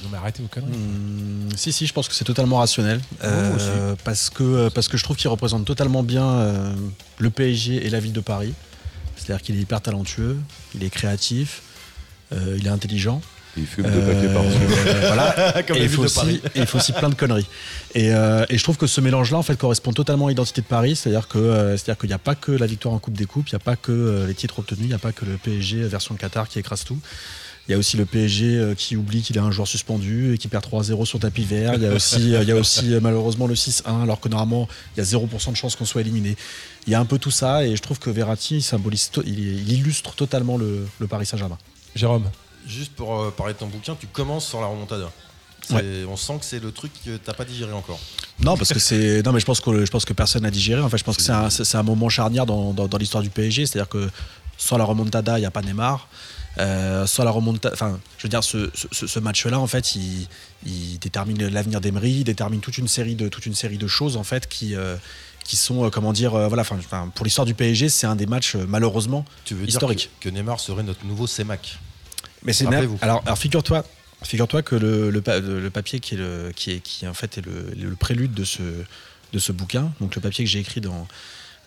Non, 0.02 0.10
mais 0.12 0.18
arrêtez 0.18 0.42
vos 0.42 0.48
conneries. 0.48 0.72
Hum, 0.74 1.50
si, 1.58 1.74
si, 1.74 1.86
je 1.86 1.92
pense 1.94 2.08
que 2.08 2.14
c'est 2.14 2.24
totalement 2.24 2.58
rationnel. 2.58 3.02
Oh, 3.22 3.28
Euh, 3.28 3.96
parce, 4.04 4.30
que, 4.30 4.70
parce 4.70 4.88
que 4.88 4.98
je 4.98 5.04
trouve 5.04 5.18
qu'il 5.18 5.30
représente 5.30 5.66
totalement 5.66 6.04
bien 6.04 6.26
euh, 6.26 6.74
le 7.18 7.30
PSG 7.30 7.86
et 7.86 7.90
la 7.90 8.00
ville 8.00 8.14
de 8.14 8.22
Paris. 8.22 8.54
C'est-à-dire 9.30 9.46
qu'il 9.46 9.58
est 9.58 9.62
hyper 9.62 9.80
talentueux, 9.80 10.38
il 10.74 10.84
est 10.84 10.90
créatif, 10.90 11.62
euh, 12.34 12.56
il 12.58 12.66
est 12.66 12.72
intelligent. 12.72 13.22
Il 13.58 13.68
fume 13.68 13.86
de 13.86 13.92
papier 14.02 14.28
Euh, 14.28 14.34
par-dessus. 14.34 14.58
voilà. 15.06 15.62
Comme 15.68 15.78
et 15.78 15.84
il 15.84 15.90
faut, 15.90 16.04
aussi, 16.04 16.42
et 16.56 16.60
il 16.62 16.66
faut 16.66 16.80
aussi 16.80 16.94
plein 16.94 17.10
de 17.10 17.14
conneries. 17.14 17.46
Et, 17.94 18.12
euh, 18.12 18.44
et 18.50 18.58
je 18.58 18.64
trouve 18.64 18.78
que 18.78 18.88
ce 18.88 19.02
mélange-là, 19.02 19.38
en 19.38 19.44
fait, 19.44 19.56
correspond 19.56 19.92
totalement 19.94 20.26
à 20.26 20.30
l'identité 20.30 20.62
de 20.62 20.66
Paris. 20.66 20.96
C'est-à-dire 20.96 21.28
que, 21.28 21.38
euh, 21.38 21.78
c'est-à-dire 21.78 22.00
qu'il 22.00 22.10
n'y 22.10 22.14
a 22.16 22.18
pas 22.20 22.34
que 22.34 22.52
la 22.52 22.66
victoire 22.66 22.96
en 22.96 22.98
Coupe 23.00 23.14
des 23.18 23.26
Coupes, 23.26 23.48
il 23.50 23.54
n'y 23.54 23.58
a 23.58 23.64
pas 23.64 23.76
que 23.76 23.92
euh, 23.92 24.26
les 24.26 24.34
titres 24.34 24.58
obtenus, 24.58 24.86
il 24.86 24.88
n'y 24.88 24.94
a 24.96 25.00
pas 25.00 25.12
que 25.12 25.26
le 25.26 25.38
PSG 25.38 25.84
version 25.84 26.16
Qatar 26.16 26.48
qui 26.48 26.58
écrase 26.58 26.84
tout. 26.86 26.98
Il 27.70 27.74
y 27.74 27.76
a 27.76 27.78
aussi 27.78 27.98
le 27.98 28.06
PSG 28.06 28.58
euh, 28.58 28.74
qui 28.74 28.96
oublie 28.98 29.22
qu'il 29.22 29.38
a 29.38 29.44
un 29.44 29.52
joueur 29.52 29.68
suspendu 29.68 30.34
et 30.34 30.38
qui 30.40 30.48
perd 30.48 30.66
3-0 30.66 31.06
sur 31.06 31.20
tapis 31.20 31.44
vert. 31.44 31.76
Il 31.76 31.84
y 31.84 31.86
a 31.86 31.92
aussi, 31.94 32.34
euh, 32.36 32.42
il 32.42 32.50
y 32.50 32.52
a 32.52 32.56
aussi 32.56 32.94
euh, 32.96 33.00
malheureusement 33.00 33.46
le 33.46 33.54
6-1, 33.54 34.02
alors 34.04 34.20
que 34.20 34.28
normalement, 34.28 34.68
il 34.98 35.00
y 35.00 35.02
a 35.02 35.06
0% 35.06 35.52
de 35.52 35.56
chance 35.56 35.76
qu'on 35.76 35.86
soit 35.86 36.02
éliminé. 36.02 36.36
Il 36.88 36.92
y 36.92 36.96
a 36.96 37.00
un 37.00 37.06
peu 37.06 37.20
tout 37.20 37.30
ça 37.30 37.64
et 37.66 37.76
je 37.76 37.82
trouve 37.84 38.00
que 38.00 38.10
Verratti 38.10 38.56
il 38.58 38.62
symbolise, 38.64 39.12
to- 39.12 39.22
il, 39.24 39.38
il 39.40 39.72
illustre 39.72 40.16
totalement 40.16 40.58
le, 40.58 40.88
le 41.00 41.08
Paris 41.08 41.28
Saint-Germain. 41.28 41.60
Jérôme 41.96 42.30
Juste 42.68 42.94
pour 42.94 43.16
euh, 43.22 43.30
parler 43.32 43.54
de 43.54 43.60
ton 43.60 43.68
bouquin, 43.68 43.96
tu 44.00 44.08
commences 44.08 44.48
sur 44.48 44.60
la 44.62 44.68
remontada. 44.68 45.12
On 45.72 46.18
sent 46.18 46.38
que 46.40 46.46
c'est 46.46 46.60
le 46.64 46.72
truc 46.72 46.92
que 47.06 47.18
t'as 47.18 47.34
pas 47.34 47.46
digéré 47.46 47.72
encore. 47.74 48.00
Non, 48.44 48.58
parce 48.58 48.74
que 48.74 48.80
c'est. 48.80 49.22
Non, 49.24 49.32
mais 49.32 49.40
je 49.40 49.46
pense 49.46 49.60
que 49.62 49.86
je 49.86 49.92
pense 49.92 50.04
que 50.04 50.14
personne 50.14 50.42
n'a 50.42 50.50
digéré. 50.50 50.82
En 50.82 50.90
fait, 50.90 50.98
je 50.98 51.04
pense 51.04 51.18
que 51.18 51.22
c'est 51.22 51.78
un, 51.78 51.84
moment 51.84 52.10
charnière 52.10 52.48
dans, 52.48 52.74
dans- 52.74 52.88
dans 52.88 52.98
l'histoire 52.98 53.22
du 53.22 53.30
PSG. 53.30 53.68
C'est-à-dire 53.68 53.88
que 53.90 54.10
sans 54.58 54.78
la 54.78 54.84
remontada, 54.84 55.38
il 55.38 55.42
n'y 55.42 55.46
a 55.46 55.52
pas 55.52 55.62
Neymar. 55.62 56.08
Euh, 56.60 57.08
sans 57.08 57.24
la 57.24 57.32
remontada, 57.32 57.74
enfin, 57.74 58.00
je 58.18 58.24
veux 58.24 58.30
dire, 58.30 58.44
ce, 58.44 58.70
ce- 58.92 59.08
ce 59.08 59.20
match-là, 59.20 59.58
en 59.60 59.68
fait, 59.68 59.96
il, 59.96 60.28
il 60.66 61.00
détermine 61.00 61.48
l'avenir 61.48 61.80
d'Emery, 61.80 62.12
il 62.12 62.24
détermine 62.26 62.60
toute 62.60 62.78
une 62.78 62.88
série 62.90 63.16
de 63.16 63.30
toute 63.30 63.46
une 63.46 63.56
série 63.56 63.78
de 63.78 63.88
choses, 63.88 64.18
en 64.18 64.24
fait, 64.24 64.48
qui 64.50 64.76
euh, 64.76 64.98
qui 65.46 65.56
sont, 65.56 65.86
euh, 65.86 65.90
comment 65.90 66.12
dire, 66.12 66.36
euh, 66.36 66.48
voilà, 66.48 66.62
enfin, 66.62 67.10
pour 67.16 67.24
l'histoire 67.26 67.46
du 67.46 67.54
PSG, 67.56 67.88
c'est 67.90 68.08
un 68.08 68.16
des 68.18 68.26
matchs 68.26 68.56
euh, 68.56 68.66
malheureusement. 68.68 69.24
Tu 69.46 69.56
veux 69.56 69.66
Historique. 69.68 69.98
dire 70.00 70.10
que, 70.20 70.30
que 70.30 70.34
Neymar 70.36 70.60
serait 70.60 70.84
notre 70.84 71.06
nouveau 71.06 71.28
CEMAC 71.28 71.80
Mais 72.44 72.52
c'est 72.54 72.68
alors, 73.02 73.22
alors 73.26 73.38
figure-toi, 73.38 73.86
figure-toi 74.24 74.62
que 74.62 74.76
le, 74.76 75.10
le, 75.12 75.22
le 75.60 75.70
papier 75.70 76.00
qui 76.02 76.16
est 76.16 76.18
le, 76.18 76.52
qui 76.56 76.72
est 76.72 76.80
qui 76.82 77.08
en 77.08 77.14
fait 77.14 77.38
est 77.38 77.46
le, 77.46 77.72
le 77.76 77.96
prélude 77.96 78.34
de 78.34 78.44
ce 78.44 78.62
de 79.32 79.40
ce 79.40 79.52
bouquin, 79.52 79.92
donc 80.02 80.16
le 80.16 80.22
papier 80.22 80.44
que 80.44 80.50
j'ai 80.52 80.60
écrit 80.60 80.82
dans 80.82 81.08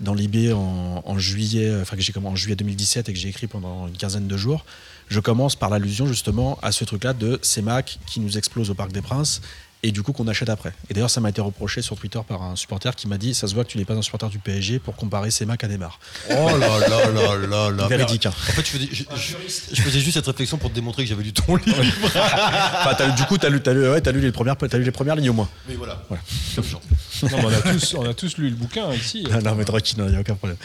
dans 0.01 0.15
l'IB 0.15 0.53
en, 0.53 1.19
juillet, 1.19 1.73
enfin 1.81 1.97
que 1.97 2.03
j'ai 2.03 2.13
en 2.17 2.37
juillet 2.37 2.57
2017 2.57 3.09
et 3.09 3.13
que 3.13 3.19
j'ai 3.19 3.29
écrit 3.29 3.47
pendant 3.47 3.87
une 3.87 3.97
quinzaine 3.97 4.27
de 4.27 4.37
jours. 4.37 4.65
Je 5.09 5.21
commence 5.21 5.57
par 5.57 5.71
l'allusion 5.71 6.07
justement 6.07 6.59
à 6.63 6.73
ce 6.73 6.85
truc-là 6.85 7.13
de 7.13 7.39
CEMAC 7.43 7.99
qui 8.07 8.21
nous 8.21 8.39
explose 8.39 8.71
au 8.71 8.75
Parc 8.75 8.93
des 8.93 9.03
Princes 9.03 9.41
et 9.85 9.91
du 9.91 10.03
coup 10.03 10.13
qu'on 10.13 10.29
achète 10.29 10.49
après. 10.49 10.73
Et 10.91 10.95
d'ailleurs 10.95 11.11
ça 11.11 11.21
m'a 11.21 11.31
été 11.31 11.41
reproché 11.41 11.83
sur 11.83 11.97
Twitter 11.97 12.21
par 12.27 12.43
un 12.43 12.55
supporter 12.57 12.95
qui 12.95 13.09
m'a 13.09 13.19
dit 13.19 13.35
ça 13.35 13.49
se 13.49 13.55
voit 13.55 13.65
que 13.65 13.71
tu 13.71 13.79
n'es 13.79 13.85
pas 13.85 13.95
un 13.95 14.03
supporter 14.03 14.29
du 14.29 14.39
PSG 14.39 14.79
pour 14.79 14.95
comparer 14.95 15.31
CEMAC 15.31 15.65
à 15.65 15.69
Neymar. 15.69 15.99
Oh 16.31 16.33
là 16.57 16.79
là 16.79 17.11
là 17.11 17.37
là 17.37 17.71
là. 17.71 17.89
Véridique. 17.89 18.27
hein. 18.27 18.31
En 18.31 18.53
fait, 18.53 18.63
je 18.65 18.71
faisais, 18.71 18.89
je, 18.93 19.03
je- 19.17 19.75
je 19.75 19.83
faisais 19.83 19.99
juste 20.01 20.15
cette 20.15 20.27
réflexion 20.27 20.57
pour 20.59 20.71
te 20.71 20.75
démontrer 20.75 21.03
que 21.03 21.09
j'avais 21.09 21.25
lu 21.25 21.33
ton 21.33 21.57
livre. 21.57 21.83
Enfin, 22.15 23.07
lu- 23.07 23.13
du 23.15 23.25
coup, 23.25 23.39
tu 23.39 23.47
as 23.47 23.49
lu, 23.51 23.61
ouais, 23.91 24.01
t'as 24.01 24.13
lu 24.13 24.21
les 24.21 24.31
premières, 24.33 24.57
t'as 24.57 24.79
lu 24.79 24.85
les 24.85 24.91
premières 24.93 25.17
lignes 25.17 25.31
au 25.31 25.35
moins. 25.35 25.49
Mais 25.69 25.75
voilà. 25.75 26.03
Voilà. 26.09 26.23
Comme 26.55 26.65
Jean. 26.65 26.81
Non, 27.25 27.29
mais 27.39 27.45
on, 27.45 27.49
a 27.49 27.73
tous, 27.73 27.95
on 27.95 28.09
a 28.09 28.15
tous 28.15 28.37
lu 28.39 28.51
le 28.51 28.57
bouquin 28.57 28.93
ici. 28.95 29.27
Ah 29.33 29.41
non, 29.41 29.55
mais 29.57 29.65
tranquille, 29.65 29.97
il 29.99 30.05
n'y 30.11 30.17
a 30.17 30.21
aucun 30.21 30.35
problème. 30.37 30.59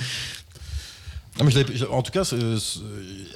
Non, 1.40 1.46
mais 1.46 1.52
je 1.52 1.86
en 1.86 2.02
tout 2.02 2.12
cas, 2.12 2.24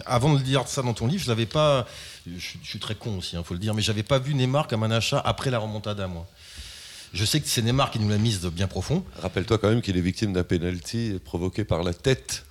avant 0.05 0.33
de 0.35 0.43
lire 0.43 0.63
ça 0.67 0.81
dans 0.81 0.93
ton 0.93 1.07
livre, 1.07 1.23
je 1.23 1.29
l'avais 1.29 1.45
pas. 1.45 1.85
Je, 2.27 2.39
suis- 2.63 2.79
très 2.79 2.95
con 2.95 3.17
aussi, 3.17 3.35
il 3.35 3.43
faut 3.43 3.53
le 3.55 3.59
dire, 3.59 3.73
mais 3.73 3.81
j'avais 3.81 4.03
pas 4.03 4.19
vu 4.19 4.33
Neymar 4.35 4.67
comme 4.67 4.83
un 4.83 4.91
achat 4.91 5.19
après 5.19 5.49
la 5.49 5.57
remontada, 5.59 6.07
moi. 6.07 6.27
Je 7.13 7.25
sais 7.25 7.41
que 7.41 7.47
c'est 7.47 7.61
Neymar 7.61 7.91
qui 7.91 7.99
nous 7.99 8.09
l'a 8.09 8.17
mise 8.17 8.41
de 8.41 8.49
bien 8.49 8.67
profond. 8.67 9.03
Rappelle-toi 9.21 9.57
quand 9.57 9.69
même 9.69 9.81
qu'il 9.81 9.97
est 9.97 10.01
victime 10.01 10.31
d'un 10.33 10.43
penalty 10.43 11.19
provoqué 11.25 11.63
par 11.63 11.83
la 11.83 11.93
tête 11.93 12.45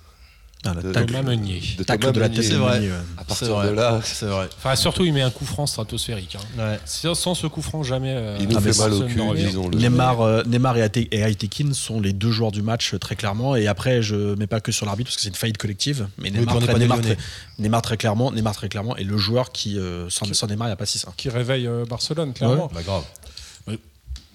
Ah, 0.63 0.73
le 0.75 0.83
de, 0.83 0.91
Thomas 0.93 1.23
Meunier. 1.23 1.59
de 1.77 1.83
Thomas 1.83 2.11
de 2.11 2.19
la 2.19 2.27
Meunier. 2.29 2.41
tête 2.41 2.51
c'est 2.51 2.57
vrai. 2.57 2.79
Ouais. 2.81 2.91
À 3.17 3.23
partir 3.23 3.47
vrai. 3.49 3.67
de 3.69 3.73
là, 3.73 3.99
C'est 4.03 4.27
vrai. 4.27 4.47
Enfin, 4.57 4.75
surtout, 4.75 5.03
il 5.05 5.11
met 5.13 5.23
un 5.23 5.31
coup 5.31 5.43
franc 5.45 5.65
stratosphérique. 5.65 6.35
hein. 6.35 6.59
Ouais. 6.59 6.79
Sans, 7.15 7.33
ce 7.33 7.47
coup 7.47 7.63
franc, 7.63 7.81
jamais. 7.81 8.13
euh, 8.15 8.37
il 8.39 8.47
nous 8.47 8.57
Ah, 8.57 8.61
fait 8.61 8.77
mal 8.77 8.93
au 8.93 9.01
cul, 9.07 9.21
ne 9.23 9.35
disons-le. 9.35 9.77
Neymar, 9.77 10.21
euh, 10.21 10.43
Neymar 10.45 10.77
et 10.77 10.81
Aitekin 11.11 11.73
sont 11.73 11.99
les 11.99 12.13
deux 12.13 12.29
joueurs 12.31 12.51
du 12.51 12.61
match 12.61 12.93
très 12.99 13.15
clairement. 13.15 13.55
Et 13.55 13.65
après, 13.67 14.03
je 14.03 14.35
mets 14.35 14.45
pas 14.45 14.59
que 14.61 14.71
sur 14.71 14.85
l'arbitre 14.85 15.07
parce 15.09 15.15
que 15.15 15.23
c'est 15.23 15.29
une 15.29 15.35
faillite 15.35 15.57
collective. 15.57 16.07
Mais 16.19 16.29
Neymar, 16.29 16.57
très, 16.57 16.67
pas 16.67 16.73
des 16.73 16.79
Neymar, 16.81 16.97
Lyonnais. 16.97 17.15
très, 17.15 17.23
Neymar 17.57 17.81
très 17.81 17.97
clairement, 17.97 18.31
Neymar 18.31 18.53
très 18.53 18.69
clairement 18.69 18.95
est 18.97 19.03
le 19.03 19.17
joueur 19.17 19.51
qui 19.51 19.79
euh, 19.79 20.09
sans, 20.11 20.31
sans 20.31 20.45
Neymar, 20.47 20.67
il 20.67 20.69
n'y 20.69 20.73
a 20.73 20.77
pas 20.77 20.85
6-1. 20.85 21.07
Qui 21.17 21.29
réveille 21.29 21.65
euh, 21.65 21.85
Barcelone, 21.85 22.33
clairement. 22.33 22.69
Bah 22.71 22.83
grave. 22.83 23.03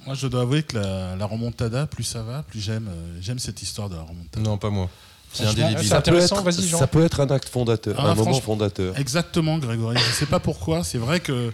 Moi, 0.06 0.14
je 0.14 0.28
dois 0.28 0.42
avouer 0.42 0.62
que 0.62 0.76
la, 0.78 1.16
la 1.16 1.26
remontada, 1.26 1.86
plus 1.86 2.04
ça 2.04 2.22
va, 2.22 2.44
plus 2.44 2.60
j'aime 2.60 2.86
euh, 2.88 3.18
j'aime 3.20 3.40
cette 3.40 3.60
histoire 3.60 3.88
de 3.88 3.96
la 3.96 4.02
remontada. 4.02 4.40
Non, 4.40 4.56
pas 4.56 4.70
moi. 4.70 4.88
C'est 5.36 5.44
Franchement, 5.44 5.64
indélébile. 5.66 5.88
ça- 5.88 5.96
Ça 5.96 6.02
peut, 6.02 6.18
être, 6.18 6.42
vas-y, 6.42 6.66
Jean. 6.68 6.78
ça 6.78 6.86
peut 6.86 7.04
être 7.04 7.20
un 7.20 7.28
acte 7.30 7.48
fondateur, 7.48 7.94
Ah, 7.98 8.10
un 8.10 8.14
moment 8.14 8.40
fondateur. 8.40 8.98
Exactement, 8.98 9.58
Grégory. 9.58 9.96
Je 9.98 10.08
ne 10.08 10.12
sais 10.14 10.26
pas 10.26 10.40
pourquoi. 10.40 10.82
C'est 10.84 10.98
vrai 10.98 11.20
que 11.20 11.52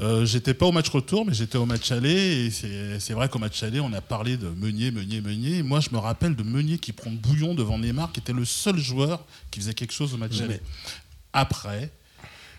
euh, 0.00 0.24
j'étais 0.26 0.54
pas 0.54 0.66
au 0.66 0.72
match 0.72 0.88
retour, 0.88 1.24
mais 1.24 1.32
j'étais 1.34 1.56
au 1.58 1.66
match 1.66 1.90
aller. 1.92 2.46
Et 2.46 2.50
c'est 2.50 2.98
c'est 3.00 3.12
vrai 3.14 3.28
qu'au 3.28 3.38
match 3.38 3.62
aller, 3.62 3.80
on 3.80 3.92
a 3.92 4.00
parlé 4.00 4.36
de 4.36 4.48
Meunier, 4.48 4.90
Meunier, 4.90 5.20
Meunier. 5.20 5.58
Et 5.58 5.62
moi, 5.62 5.80
je 5.80 5.90
me 5.92 5.98
rappelle 5.98 6.34
de 6.36 6.42
Meunier 6.42 6.78
qui 6.78 6.92
prend 6.92 7.10
bouillon 7.10 7.54
devant 7.54 7.78
Neymar, 7.78 8.12
qui 8.12 8.20
était 8.20 8.32
le 8.32 8.44
seul 8.44 8.76
joueur 8.76 9.24
qui 9.50 9.60
faisait 9.60 9.74
quelque 9.74 9.92
chose 9.94 10.12
au 10.14 10.16
match 10.16 10.40
aller. 10.40 10.60
Après, 11.32 11.90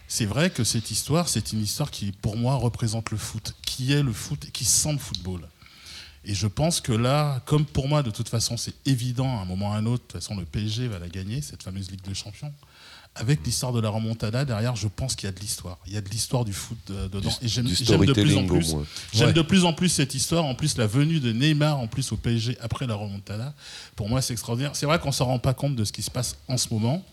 c'est 0.08 0.26
vrai 0.26 0.50
que 0.50 0.64
cette 0.64 0.92
histoire, 0.92 1.28
c'est 1.30 1.52
une 1.54 1.62
histoire 1.64 1.92
qui, 1.92 2.12
pour 2.12 2.38
moi, 2.38 2.56
représente 2.56 3.12
le 3.12 3.18
foot, 3.18 3.54
qui 3.66 3.94
est 3.94 4.04
le 4.04 4.14
foot 4.14 4.46
et 4.48 4.52
qui 4.52 4.66
sent 4.66 4.94
le 4.94 5.00
football? 5.00 5.42
Et 6.26 6.34
je 6.34 6.48
pense 6.48 6.82
que 6.82 6.92
là, 6.92 7.42
comme 7.46 7.66
pour 7.66 7.88
moi, 7.88 8.02
de 8.04 8.10
toute 8.10 8.30
façon, 8.30 8.58
c'est 8.58 8.74
évident, 8.86 9.38
à 9.40 9.42
un 9.42 9.46
moment 9.46 9.70
ou 9.70 9.74
à 9.74 9.76
un 9.78 9.86
autre, 9.86 10.04
de 10.08 10.12
toute 10.14 10.22
façon, 10.22 10.36
le 10.36 10.46
PSG 10.46 10.88
va 10.88 10.98
la 11.00 11.08
gagner, 11.08 11.42
cette 11.42 11.62
fameuse 11.64 11.92
Ligue 11.92 12.02
des 12.02 12.14
Champions. 12.16 12.52
avec 13.18 13.46
l'histoire 13.46 13.72
de 13.72 13.80
la 13.80 13.88
remontada 13.88 14.44
derrière, 14.44 14.76
je 14.76 14.90
pense 14.90 15.16
qu'il 15.16 15.28
y 15.28 15.30
a 15.30 15.32
de 15.32 15.40
l'histoire. 15.40 15.78
Il 15.88 15.94
y 15.94 15.98
a 15.98 16.02
de 16.02 16.10
l'histoire 16.10 16.44
du 16.44 16.52
foot 16.52 16.78
euh, 16.90 17.08
dedans. 17.08 17.30
Et 17.42 17.48
j'aime 17.48 17.64
Du 17.66 17.74
j'aime 17.74 18.04
de 18.04 18.12
plus 18.12 18.24
en 18.36 18.44
storytelling 18.44 18.50
au 18.50 18.54
plus. 18.60 18.74
moins. 18.74 18.86
J'aime 19.14 19.28
Ouais. 19.28 19.34
de 19.34 19.42
plus 19.42 19.64
en 19.64 19.72
plus 19.72 19.88
cette 19.88 20.16
histoire. 20.16 20.44
En 20.44 20.54
plus, 20.54 20.78
la 20.78 20.86
venue 20.86 21.22
de 21.22 21.32
Neymar 21.32 21.80
en 21.80 21.88
plus 21.88 22.12
au 22.12 22.18
PSG 22.18 22.58
après 22.60 22.88
la 22.88 22.96
remontada, 22.96 23.54
pour 23.96 24.10
moi, 24.10 24.22
c'est 24.22 24.34
extraordinaire. 24.34 24.76
C'est 24.76 24.86
vrai 24.86 25.00
qu'on 25.00 25.14
s'en 25.14 25.26
rend 25.28 25.40
pas 25.40 25.54
compte 25.54 25.78
de 25.78 25.86
ce 25.86 25.94
qui 25.94 26.02
se 26.02 26.12
passe 26.12 26.36
en 26.50 26.58
ce 26.58 26.68
moment. 26.74 27.06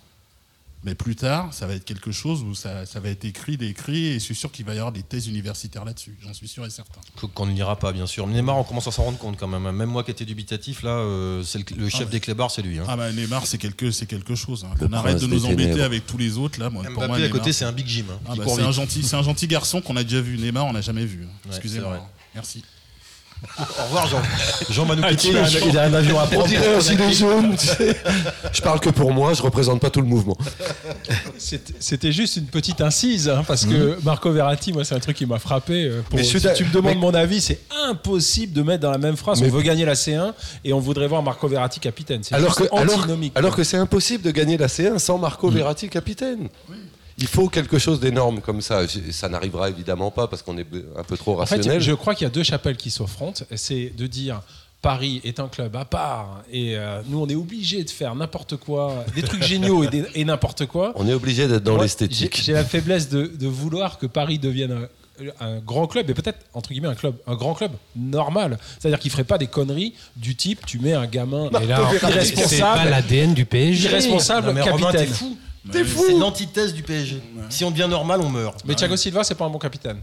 Mais 0.84 0.96
plus 0.96 1.14
tard, 1.14 1.54
ça 1.54 1.66
va 1.68 1.74
être 1.74 1.84
quelque 1.84 2.10
chose 2.10 2.42
où 2.42 2.54
ça, 2.56 2.86
ça 2.86 2.98
va 2.98 3.08
être 3.08 3.24
écrit, 3.24 3.56
décrit, 3.56 4.06
et 4.06 4.14
je 4.14 4.18
suis 4.18 4.34
sûr 4.34 4.50
qu'il 4.50 4.64
va 4.66 4.74
y 4.74 4.78
avoir 4.78 4.90
des 4.90 5.02
thèses 5.04 5.28
universitaires 5.28 5.84
là-dessus. 5.84 6.16
J'en 6.20 6.34
suis 6.34 6.48
sûr 6.48 6.66
et 6.66 6.70
certain. 6.70 7.00
Qu'on 7.34 7.46
ne 7.46 7.52
lira 7.52 7.78
pas, 7.78 7.92
bien 7.92 8.06
sûr. 8.06 8.26
Mais 8.26 8.34
Neymar, 8.34 8.56
on 8.58 8.64
commence 8.64 8.88
à 8.88 8.90
s'en 8.90 9.04
rendre 9.04 9.18
compte 9.18 9.36
quand 9.38 9.46
même. 9.46 9.62
Même 9.70 9.88
moi 9.88 10.02
qui 10.02 10.10
étais 10.10 10.24
dubitatif, 10.24 10.82
là, 10.82 10.90
euh, 10.90 11.44
c'est 11.44 11.70
le, 11.70 11.76
le 11.76 11.88
chef 11.88 12.00
ouais. 12.00 12.06
des 12.06 12.18
clébards, 12.20 12.50
c'est 12.50 12.62
lui. 12.62 12.80
hein. 12.80 12.84
Ah 12.88 12.96
bah 12.96 13.12
Neymar, 13.12 13.46
c'est 13.46 13.58
quelque, 13.58 13.92
c'est 13.92 14.06
quelque 14.06 14.34
chose. 14.34 14.64
hein. 14.64 14.74
On 14.80 14.92
arrête 14.92 15.20
de 15.20 15.26
nous 15.28 15.44
embêter 15.44 15.62
ténèbres. 15.70 15.84
avec 15.84 16.04
tous 16.06 16.18
les 16.18 16.36
autres 16.36 16.58
là. 16.58 16.68
Moi, 16.68 16.82
pour 16.92 17.06
moi, 17.06 17.16
à 17.16 17.20
Neymar, 17.20 17.30
côté, 17.30 17.52
c'est 17.52 17.64
un 17.64 17.72
Big 17.72 17.86
Jim. 17.86 18.04
hein, 18.10 18.18
Ah 18.28 18.34
bah, 18.34 18.44
c'est 18.48 18.62
un 18.62 18.72
gentil, 18.72 19.04
c'est 19.04 19.14
un 19.16 19.22
gentil 19.22 19.46
garçon 19.46 19.80
qu'on 19.82 19.96
a 19.96 20.02
déjà 20.02 20.20
vu. 20.20 20.36
Neymar, 20.36 20.66
on 20.66 20.72
n'a 20.72 20.80
jamais 20.80 21.06
vu. 21.06 21.24
hein. 21.24 21.48
Excusez-moi. 21.48 22.08
Merci. 22.34 22.64
Au 23.58 23.82
revoir, 23.84 24.06
Jean. 24.06 24.22
Jean 24.70 24.84
Ah, 24.90 24.94
Manoukian. 24.94 25.30
Il 25.32 25.36
a, 25.56 25.66
il 25.66 25.78
a 25.78 25.82
un 25.84 25.94
avion 25.94 26.18
à 26.18 26.24
On 26.24 26.26
prendre. 26.28 26.46
dirait 26.46 26.74
un 26.76 26.80
gilet 26.80 27.12
jaune, 27.12 27.56
tu 27.56 27.66
sais. 27.66 27.96
Je 28.52 28.62
parle 28.62 28.78
que 28.80 28.90
pour 28.90 29.12
moi, 29.12 29.34
je 29.34 29.42
représente 29.42 29.80
pas 29.80 29.90
tout 29.90 30.00
le 30.00 30.06
mouvement. 30.06 30.36
C'était 31.38 31.74
c'était 31.80 32.12
juste 32.12 32.36
une 32.36 32.46
petite 32.46 32.80
incise, 32.80 33.28
hein, 33.28 33.42
parce 33.46 33.64
que 33.64 33.98
Marco 34.04 34.30
Verratti, 34.30 34.72
moi, 34.72 34.84
c'est 34.84 34.94
un 34.94 35.00
truc 35.00 35.16
qui 35.16 35.26
m'a 35.26 35.38
frappé. 35.38 35.84
euh, 35.84 36.02
pour- 36.08 36.18
Mais 36.18 36.24
si 36.24 36.40
tu 36.54 36.64
me 36.64 36.72
demandes 36.72 36.94
mais- 36.94 37.00
mon 37.00 37.14
avis, 37.14 37.40
c'est 37.40 37.58
impossible 37.88 38.52
de 38.52 38.62
mettre 38.62 38.82
dans 38.82 38.90
la 38.90 38.98
même 38.98 39.16
phrase 39.16 39.40
Mais- 39.40 39.48
on 39.48 39.50
veut 39.56 39.62
gagner 39.62 39.84
la 39.84 39.94
C1 39.94 40.34
et 40.64 40.72
on 40.72 40.78
voudrait 40.80 41.08
voir 41.08 41.22
Marco 41.22 41.48
Verratti 41.48 41.80
capitaine. 41.80 42.22
C'est 42.22 42.34
Alors 42.34 42.54
que, 42.54 42.62
juste 42.64 42.74
alors, 42.74 42.98
antinomique. 43.00 43.32
alors 43.34 43.56
que 43.56 43.64
c'est 43.64 43.76
impossible 43.76 44.22
de 44.22 44.30
gagner 44.30 44.56
la 44.56 44.68
C1 44.68 44.98
sans 44.98 45.18
Marco 45.18 45.50
Mm. 45.50 45.54
Verratti 45.54 45.88
capitaine. 45.88 46.48
Il 47.22 47.28
faut 47.28 47.48
quelque 47.48 47.78
chose 47.78 48.00
d'énorme 48.00 48.40
comme 48.40 48.60
ça. 48.60 48.82
Ça 49.10 49.28
n'arrivera 49.28 49.68
évidemment 49.70 50.10
pas 50.10 50.26
parce 50.26 50.42
qu'on 50.42 50.58
est 50.58 50.66
un 50.96 51.04
peu 51.04 51.16
trop 51.16 51.40
En 51.40 51.46
fait, 51.46 51.56
rationnel. 51.56 51.80
je 51.80 51.92
crois 51.92 52.14
qu'il 52.14 52.24
y 52.24 52.30
a 52.30 52.34
deux 52.34 52.42
chapelles 52.42 52.76
qui 52.76 52.90
s'affrontent. 52.90 53.44
C'est 53.54 53.92
de 53.96 54.06
dire 54.06 54.42
Paris 54.82 55.20
est 55.22 55.38
un 55.38 55.46
club 55.48 55.76
à 55.76 55.84
part 55.84 56.42
et 56.50 56.76
euh, 56.76 57.00
nous, 57.06 57.20
on 57.22 57.28
est 57.28 57.36
obligé 57.36 57.84
de 57.84 57.90
faire 57.90 58.14
n'importe 58.16 58.56
quoi, 58.56 59.04
des 59.14 59.22
trucs 59.22 59.44
géniaux 59.44 59.84
et, 59.84 59.88
des- 59.88 60.04
et 60.16 60.24
n'importe 60.24 60.66
quoi. 60.66 60.92
On 60.96 61.06
est 61.08 61.14
obligé 61.14 61.46
d'être 61.46 61.62
dans 61.62 61.76
l'esthétique. 61.80 62.40
J'ai 62.42 62.52
la 62.52 62.64
faiblesse 62.64 63.08
de, 63.08 63.26
de 63.26 63.46
vouloir 63.46 63.98
que 63.98 64.06
Paris 64.06 64.40
devienne 64.40 64.72
un, 64.72 64.88
un 65.46 65.58
grand 65.60 65.86
club 65.86 66.10
et 66.10 66.14
peut-être 66.14 66.40
entre 66.52 66.70
guillemets 66.70 66.88
un 66.88 66.96
club, 66.96 67.14
un 67.28 67.36
grand 67.36 67.54
club 67.54 67.70
normal. 67.94 68.58
C'est-à-dire 68.80 68.98
qu'il 68.98 69.12
ferait 69.12 69.22
pas 69.22 69.38
des 69.38 69.46
conneries 69.46 69.94
du 70.16 70.34
type 70.34 70.66
tu 70.66 70.80
mets 70.80 70.94
un 70.94 71.06
gamin 71.06 71.48
Et 71.62 71.66
là, 71.66 71.88
c'est 71.92 72.00
pas 72.00 72.10
irresponsable, 72.10 72.90
l'ADN 72.90 73.34
du 73.34 73.44
PSG. 73.44 73.88
irresponsable 73.88 74.48
Non, 74.48 74.52
mais 74.54 74.62
Romain, 74.62 74.90
t'es 75.70 75.84
fou. 75.84 76.02
C'est 76.06 76.18
l'antithèse 76.18 76.74
du 76.74 76.82
PSG. 76.82 77.20
Si 77.50 77.64
on 77.64 77.70
devient 77.70 77.88
normal, 77.88 78.20
on 78.20 78.28
meurt. 78.30 78.62
Mais 78.64 78.74
Thiago 78.74 78.96
Silva, 78.96 79.22
c'est 79.24 79.34
pas 79.36 79.44
un 79.44 79.50
bon 79.50 79.58
capitaine. 79.58 79.98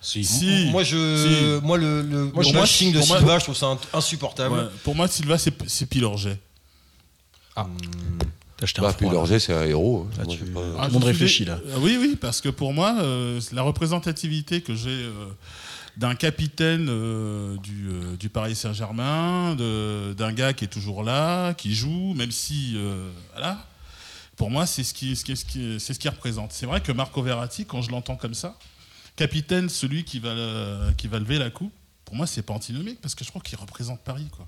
Si. 0.00 0.24
Si. 0.24 0.66
Moi, 0.70 0.82
je, 0.82 1.58
Si. 1.60 1.64
moi, 1.66 1.78
le, 1.78 2.02
le, 2.02 2.24
Moi, 2.32 2.42
le 2.44 2.52
bashing 2.52 2.92
de 2.92 2.98
pour 2.98 3.06
moi- 3.08 3.18
Silva, 3.18 3.38
je 3.38 3.44
trouve 3.44 3.56
ça 3.56 3.76
insupportable. 3.92 4.54
Ouais, 4.56 4.64
Pour 4.82 4.94
moi, 4.96 5.06
Silva, 5.08 5.38
c'est 5.38 5.54
c'est 5.68 5.86
Pilorget. 5.86 6.38
T'as 7.54 7.64
acheté 8.62 8.80
un 8.80 8.82
Bah, 8.84 8.92
puis 8.92 9.04
froid, 9.06 9.12
là. 9.12 9.18
Lorget, 9.18 9.38
c'est 9.40 9.52
un 9.54 9.64
héros. 9.64 10.06
Là, 10.18 10.24
Moi, 10.24 10.34
tu- 10.36 10.44
pas- 10.44 10.60
Ah, 10.78 10.86
le 10.86 10.92
monde 10.92 11.04
réfléchit, 11.04 11.44
là. 11.44 11.58
Euh, 11.66 11.76
oui, 11.80 11.98
oui, 12.00 12.16
parce 12.20 12.40
que 12.40 12.48
pour 12.48 12.72
moi, 12.72 12.94
euh, 13.00 13.40
la 13.52 13.62
représentativité 13.62 14.60
que 14.60 14.74
j'ai 14.74 14.88
euh, 14.90 15.12
d'un 15.96 16.14
capitaine 16.14 16.86
euh, 16.88 17.56
du, 17.58 17.88
euh, 17.90 18.16
du 18.16 18.28
Paris 18.28 18.54
Saint-Germain, 18.54 19.54
de- 19.56 20.14
d'un 20.16 20.32
gars 20.32 20.52
qui 20.52 20.64
est 20.64 20.68
toujours 20.68 21.02
là, 21.02 21.54
qui 21.54 21.74
joue, 21.74 22.14
même 22.14 22.30
si. 22.30 22.72
euh, 22.76 23.08
voilà. 23.32 23.66
Pour 24.42 24.50
moi, 24.50 24.66
c'est 24.66 24.82
ce 24.82 24.92
qui, 24.92 25.14
ce 25.14 25.24
qui- 25.24 25.36
ce 25.36 25.44
qui- 25.44 25.76
c'est 25.78 25.94
ce 25.94 25.98
qui 26.00 26.08
représente. 26.08 26.52
C'est 26.52 26.66
vrai 26.66 26.80
que 26.80 26.90
Marco 26.90 27.22
Verratti, 27.22 27.64
quand 27.64 27.80
je 27.80 27.90
l'entends 27.92 28.16
comme 28.16 28.34
ça, 28.34 28.56
capitaine, 29.16 29.68
celui 29.68 30.02
qui 30.04 30.18
va, 30.18 30.34
le- 30.34 30.92
qui 30.96 31.06
va 31.06 31.18
lever 31.20 31.38
la 31.38 31.50
coupe, 31.50 31.72
pour 32.04 32.16
moi, 32.16 32.26
c'est 32.26 32.42
pas 32.42 32.52
antinomique 32.54 32.98
parce 33.00 33.14
que 33.14 33.24
je 33.24 33.30
crois 33.30 33.40
qu'il 33.42 33.58
représente 33.58 34.00
Paris. 34.00 34.26
Quoi. 34.36 34.46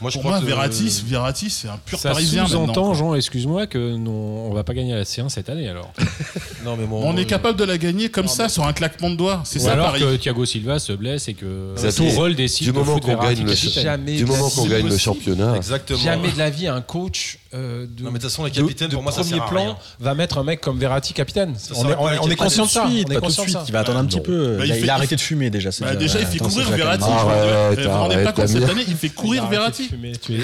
Moi, 0.00 0.10
je 0.10 0.14
Pour 0.16 0.22
crois 0.24 0.32
moi, 0.32 0.40
que- 0.40 0.46
Verratti, 0.46 1.02
Verratti, 1.06 1.48
c'est 1.50 1.68
un 1.68 1.78
pur 1.78 1.98
Ça 1.98 2.10
Parisien. 2.10 2.46
sous-entend, 2.46 2.84
quoi. 2.86 2.94
Jean, 2.94 3.14
excuse-moi, 3.14 3.66
que 3.66 3.96
non, 3.96 4.10
on 4.50 4.52
va 4.52 4.62
pas 4.62 4.74
gagner 4.74 4.94
la 4.94 5.04
C1 5.04 5.28
cette 5.30 5.48
année 5.48 5.68
alors. 5.68 5.92
Non, 6.64 6.76
mais 6.76 6.84
bon, 6.86 7.00
on 7.04 7.16
est 7.16 7.22
je- 7.22 7.26
capable 7.28 7.58
de 7.58 7.64
la 7.64 7.78
gagner 7.78 8.08
comme 8.10 8.26
ça, 8.28 8.48
sur 8.48 8.66
un 8.66 8.72
claquement 8.72 9.08
de 9.10 9.14
doigts. 9.16 9.40
C'est 9.44 9.60
Ou 9.60 9.64
ça, 9.64 9.72
alors 9.72 9.86
Paris. 9.86 10.00
que 10.00 10.16
Thiago 10.16 10.44
Silva 10.44 10.78
se 10.80 10.92
blesse 10.92 11.28
et 11.28 11.34
que 11.34 11.74
Ça, 11.76 11.92
Tourelle 11.92 12.34
décide 12.34 12.66
du 12.66 12.72
de 12.72 12.78
moment 12.78 12.98
qu'on 12.98 13.06
Verratti 13.08 13.42
gagne 13.44 14.04
le- 14.04 14.16
Du 14.16 14.26
moment 14.26 14.50
qu'on 14.50 14.66
gagne 14.66 14.88
le 14.88 14.98
championnat. 14.98 15.56
Exactement. 15.56 15.98
Jamais 16.00 16.30
de 16.32 16.38
la 16.38 16.50
vie 16.50 16.66
un 16.66 16.80
coach 16.82 17.38
euh, 17.56 17.86
de, 17.88 18.02
Non, 18.04 18.10
mais 18.10 18.18
de 18.18 18.22
toute 18.22 18.30
façon, 18.30 18.44
les 18.44 18.50
de- 18.50 18.60
capitaines, 18.60 18.88
de 18.88 18.94
pour 18.94 19.02
moi, 19.02 19.12
ça 19.12 19.22
premier 19.22 19.40
plan 19.48 19.78
va 20.00 20.14
mettre 20.14 20.38
un 20.38 20.44
mec 20.44 20.60
comme 20.60 20.78
Verratti 20.78 21.12
capitaine. 21.14 21.54
On 21.74 21.88
est, 21.88 21.94
on 21.98 22.10
est- 22.10 22.18
on 22.18 22.36
conscient 22.36 22.66
de 22.66 22.70
ça. 22.70 22.86
suite, 22.86 23.06
on 23.08 23.12
est 23.12 23.14
de 23.14 23.20
conscient 23.20 23.44
de 23.44 23.48
suite. 23.48 23.58
ça. 23.60 23.64
Il 23.66 23.72
va 23.72 23.80
attendre 23.80 23.98
un 23.98 24.04
petit 24.04 24.16
non. 24.18 24.22
peu. 24.22 24.56
Bah, 24.58 24.64
il, 24.64 24.68
il 24.68 24.72
a, 24.72 24.74
fait- 24.74 24.80
il 24.80 24.84
a 24.84 24.86
il 24.86 24.90
arrêté 24.90 25.16
de 25.16 25.20
fumer 25.20 25.50
déjà. 25.50 25.70
Bah, 25.80 25.96
déjà- 25.96 26.18
déjà, 26.18 26.20
il 26.20 26.26
fait 26.26 26.38
courir 26.38 26.70
Verratti. 26.70 27.04
vous 27.08 27.90
rendez 27.90 28.22
pas 28.24 28.32
compte, 28.32 28.46
cette 28.48 28.68
année, 28.68 28.84
il 28.86 28.96
fait 28.96 29.08
courir 29.08 29.46
Verratti. 29.46 29.88
de 29.90 30.42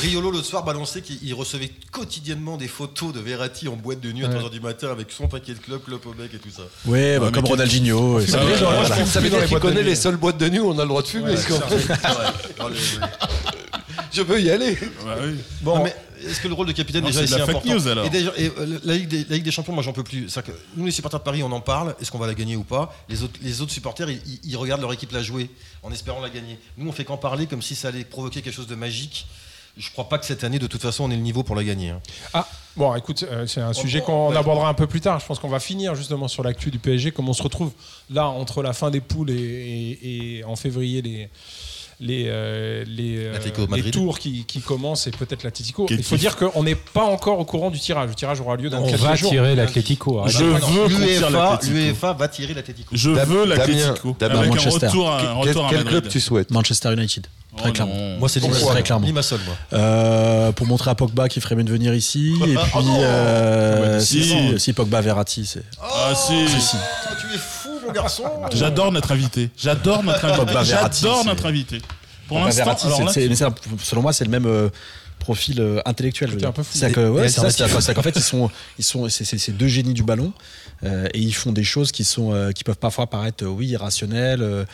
Riolo, 0.00 0.30
le 0.30 0.42
soir, 0.42 0.64
balançait 0.64 1.02
qu'il 1.02 1.18
il 1.22 1.34
recevait 1.34 1.70
quotidiennement 1.90 2.56
des 2.56 2.68
photos 2.68 3.12
de 3.12 3.20
Verratti 3.20 3.68
en 3.68 3.76
boîte 3.76 4.00
de 4.00 4.10
nuit 4.12 4.24
à 4.24 4.28
Ouais. 4.28 4.34
3h 4.34 4.50
du 4.50 4.60
matin 4.60 4.88
avec 4.90 5.08
son 5.10 5.28
paquet 5.28 5.52
de 5.54 5.58
club, 5.58 5.82
club 5.84 6.00
au 6.06 6.12
bec 6.12 6.30
et 6.34 6.38
tout 6.38 6.48
ça. 6.54 6.62
Ouais, 6.86 7.18
bah, 7.18 7.30
comme 7.32 7.44
Ronaldinho. 7.44 8.20
et 8.20 8.26
ça. 8.26 8.38
Veut 8.38 9.30
dire 9.30 9.44
qu'il 9.46 9.54
de 9.54 9.58
connaît 9.60 9.82
les 9.82 9.94
seules 9.94 10.16
boîtes 10.16 10.38
de 10.38 10.48
nuit 10.48 10.60
où 10.60 10.70
on 10.70 10.78
a 10.78 10.82
le 10.82 10.88
droit 10.88 11.02
de 11.02 11.06
fumer. 11.06 11.34
je 14.12 14.22
veux 14.22 14.40
y 14.40 14.50
aller. 14.50 14.76
Oui. 14.80 15.36
Bon, 15.62 15.82
mais 15.82 15.94
est-ce 16.28 16.40
que 16.40 16.48
le 16.48 16.54
rôle 16.54 16.66
de 16.66 16.72
capitaine 16.72 17.02
Non, 17.02 17.08
déjà 17.08 17.20
c'est 17.20 17.26
est 17.26 17.34
de 17.34 17.38
la 17.40 17.46
fake 17.46 17.56
important 17.56 17.74
news, 17.74 17.88
alors. 17.88 18.06
Et, 18.06 18.10
déjà, 18.10 18.32
et, 18.36 18.50
euh, 18.58 18.78
la, 18.84 18.94
Ligue 18.94 19.08
des, 19.08 19.24
la 19.28 19.36
Ligue 19.36 19.44
des 19.44 19.50
Champions, 19.50 19.72
moi 19.72 19.82
j'en 19.82 19.92
peux 19.92 20.02
plus. 20.04 20.26
Que 20.34 20.52
nous 20.76 20.84
les 20.86 20.90
supporters 20.90 21.20
de 21.20 21.24
Paris, 21.24 21.42
on 21.42 21.52
en 21.52 21.60
parle. 21.60 21.94
Est-ce 22.00 22.10
qu'on 22.10 22.18
va 22.18 22.26
la 22.26 22.34
gagner 22.34 22.56
ou 22.56 22.64
pas? 22.64 22.94
Les 23.08 23.22
autres, 23.22 23.38
les 23.42 23.60
autres 23.60 23.72
supporters, 23.72 24.08
ils, 24.44 24.56
regardent 24.56 24.80
leur 24.82 24.92
équipe 24.92 25.12
la 25.12 25.22
jouer 25.22 25.50
en 25.82 25.92
espérant 25.92 26.20
la 26.20 26.30
gagner. 26.30 26.58
Nous, 26.76 26.88
on 26.88 26.92
fait 26.92 27.04
qu'en 27.04 27.16
parler 27.16 27.46
comme 27.46 27.62
si 27.62 27.74
ça 27.74 27.88
allait 27.88 28.04
provoquer 28.04 28.42
quelque 28.42 28.54
chose 28.54 28.66
de 28.66 28.74
magique. 28.74 29.26
Je 29.76 29.90
crois 29.90 30.08
pas 30.08 30.18
que 30.18 30.24
cette 30.26 30.44
année, 30.44 30.60
de 30.60 30.68
toute 30.68 30.82
façon, 30.82 31.02
on 31.04 31.10
ait 31.10 31.16
le 31.16 31.22
niveau 31.22 31.42
pour 31.42 31.56
la 31.56 31.64
gagner. 31.64 31.90
hein. 31.90 32.00
Ah, 32.32 32.46
bon, 32.76 32.94
écoute, 32.94 33.24
euh, 33.28 33.44
c'est 33.48 33.60
un 33.60 33.72
sujet 33.72 34.00
on- 34.02 34.04
qu'on 34.04 34.30
ouais. 34.30 34.36
abordera 34.36 34.68
un 34.68 34.74
peu 34.74 34.86
plus 34.86 35.00
tard. 35.00 35.18
Je 35.18 35.26
pense 35.26 35.40
qu'on 35.40 35.48
va 35.48 35.58
finir 35.58 35.96
justement 35.96 36.28
sur 36.28 36.44
l'actu 36.44 36.70
du 36.70 36.78
PSG, 36.78 37.10
comme 37.10 37.28
on 37.28 37.32
se 37.32 37.42
retrouve 37.42 37.72
là 38.08 38.28
entre 38.28 38.62
la 38.62 38.72
fin 38.72 38.92
des 38.92 39.00
poules 39.00 39.30
et, 39.30 39.34
et- 39.34 40.36
et 40.38 40.44
en 40.44 40.54
février 40.54 41.02
les. 41.02 41.28
Les, 42.00 42.24
euh, 42.26 42.84
les, 42.88 43.16
euh, 43.18 43.38
les 43.76 43.90
tours 43.90 44.18
qui, 44.18 44.44
qui 44.44 44.60
commencent 44.60 45.06
et 45.06 45.10
peut-être 45.12 45.44
l'Atletico. 45.44 45.86
Quel 45.86 45.98
Il 45.98 46.04
faut 46.04 46.16
dire 46.16 46.36
qu'on 46.36 46.62
n'est 46.64 46.74
pas 46.74 47.04
encore 47.04 47.38
au 47.38 47.44
courant 47.44 47.70
du 47.70 47.78
tirage. 47.78 48.08
Le 48.08 48.14
tirage 48.14 48.40
aura 48.40 48.56
lieu 48.56 48.68
dans 48.68 48.82
On 48.82 48.86
quelques 48.86 49.00
va 49.00 49.14
jours. 49.14 49.30
tirer 49.30 49.54
l'Atlético. 49.54 50.18
arrête. 50.18 50.32
Je 50.32 50.44
Non, 50.44 50.86
veux 50.88 51.68
L'UEFA 51.70 52.12
va 52.12 52.28
tirer 52.28 52.52
l'Atletico. 52.54 52.90
Je 52.96 53.10
veux 53.10 53.44
l'Atletico. 53.46 54.16
Avec 54.20 54.36
un 54.36 54.44
Manchester. 54.48 54.86
retour 54.88 55.10
à, 55.10 55.18
un 55.20 55.22
Quel, 55.22 55.48
retour 55.48 55.66
à 55.66 55.70
quel 55.70 55.84
club 55.84 56.08
tu 56.08 56.20
souhaites 56.20 56.50
Manchester 56.50 56.92
United. 56.92 57.26
Très 57.56 57.68
Oh 57.68 57.72
clairement. 57.72 57.94
non. 57.94 58.18
Moi, 58.18 58.28
c'est 58.28 58.40
Limassol. 58.40 58.68
Très 58.70 58.82
clairement. 58.82 59.06
Limassol, 59.06 59.38
moi. 59.46 59.54
Euh, 59.74 60.50
pour 60.50 60.66
montrer 60.66 60.90
à 60.90 60.96
Pogba 60.96 61.28
qu'il 61.28 61.40
ferait 61.40 61.54
mieux 61.54 61.62
de 61.62 61.70
venir 61.70 61.94
ici. 61.94 62.34
Et 62.44 62.54
puis, 62.56 62.56
Oh 62.74 62.80
euh, 62.98 63.74
Ah 63.76 63.88
bah, 63.98 64.00
si, 64.00 64.24
si. 64.24 64.28
si, 64.30 64.58
si, 64.58 64.72
Pogba 64.72 65.00
Verratti, 65.00 65.46
c'est. 65.46 65.62
Ah 65.80 66.12
si. 66.16 66.48
Si, 66.48 66.60
si. 66.60 66.76
Garçon. 67.94 68.24
J'adore 68.52 68.92
notre 68.92 69.12
invité. 69.12 69.50
J'adore 69.56 70.02
notre 70.02 70.24
invité. 70.26 70.64
J'adore 70.64 70.92
c'est- 71.22 71.24
notre 71.28 71.46
invité. 71.46 71.80
Pour 72.28 72.38
l'instant, 72.40 72.76
selon 73.82 74.02
moi, 74.02 74.12
c'est 74.12 74.24
le 74.24 74.30
même 74.30 74.46
euh, 74.46 74.68
profil 75.18 75.60
euh, 75.60 75.80
intellectuel. 75.84 76.30
C'est-à-dire 76.70 77.12
ouais, 77.12 77.28
qu'en 77.94 78.02
fait, 78.02 78.16
ils 78.16 78.22
sont, 78.22 78.50
ils 78.78 78.84
sont, 78.84 79.08
c'est, 79.08 79.50
deux 79.56 79.68
génies 79.68 79.94
du 79.94 80.02
ballon 80.02 80.32
euh, 80.84 81.06
et 81.14 81.18
ils 81.20 81.34
font 81.34 81.52
des 81.52 81.64
choses 81.64 81.92
qui 81.92 82.04
sont, 82.04 82.50
qui 82.54 82.64
peuvent 82.64 82.78
parfois 82.78 83.06
paraître, 83.08 83.44
oui, 83.46 83.68
irrationnelles, 83.68 84.66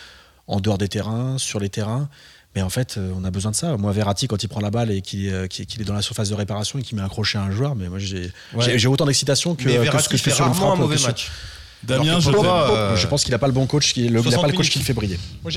en 0.46 0.60
dehors 0.60 0.78
des 0.78 0.88
terrains, 0.88 1.38
sur 1.38 1.60
les 1.60 1.68
terrains. 1.68 2.08
Mais 2.56 2.62
en 2.62 2.70
fait, 2.70 2.98
on 3.16 3.22
a 3.24 3.30
besoin 3.30 3.52
de 3.52 3.56
ça. 3.56 3.76
Moi, 3.76 3.92
Verratti, 3.92 4.26
quand 4.26 4.42
il 4.42 4.48
prend 4.48 4.60
la 4.60 4.70
balle 4.70 4.90
et 4.90 5.02
qu'il 5.02 5.26
est 5.28 5.84
dans 5.84 5.94
la 5.94 6.02
surface 6.02 6.30
de 6.30 6.34
réparation 6.34 6.78
et 6.80 6.82
qu'il 6.82 6.96
met 6.96 7.02
un 7.02 7.08
crochet 7.08 7.38
à 7.38 7.42
un 7.42 7.50
joueur, 7.52 7.76
mais 7.76 7.88
moi, 7.88 7.98
j'ai 8.00 8.32
Ouais. 8.54 8.86
autant 8.86 9.06
d'excitation 9.06 9.54
que, 9.54 9.62
ce 9.64 10.08
que 10.08 10.16
je 10.16 10.22
fais 10.22 10.30
fait 10.30 10.36
sur 10.36 10.46
une 10.46 10.52
rarement 10.52 10.66
un 10.72 10.76
frappe. 10.76 10.78
mauvais 10.80 10.96
sur- 10.98 11.08
match. 11.08 11.30
Damien, 11.82 12.20
je 12.20 12.30
euh, 12.30 12.96
Je 12.96 13.06
pense 13.06 13.22
qu'il 13.24 13.32
n'a 13.32 13.38
pas 13.38 13.46
le 13.46 13.52
bon 13.52 13.66
coach, 13.66 13.92
qu'il- 13.94 14.04
le- 14.04 14.08
il 14.10 14.14
n'a 14.16 14.22
60 14.22 14.40
pas 14.42 14.46
le 14.48 14.52
coach 14.52 14.58
minutes. 14.66 14.72
qui 14.72 14.78
le 14.80 14.84
fait 14.84 14.92
briller. 14.92 15.18
Moi, 15.42 15.50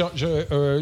euh, 0.52 0.82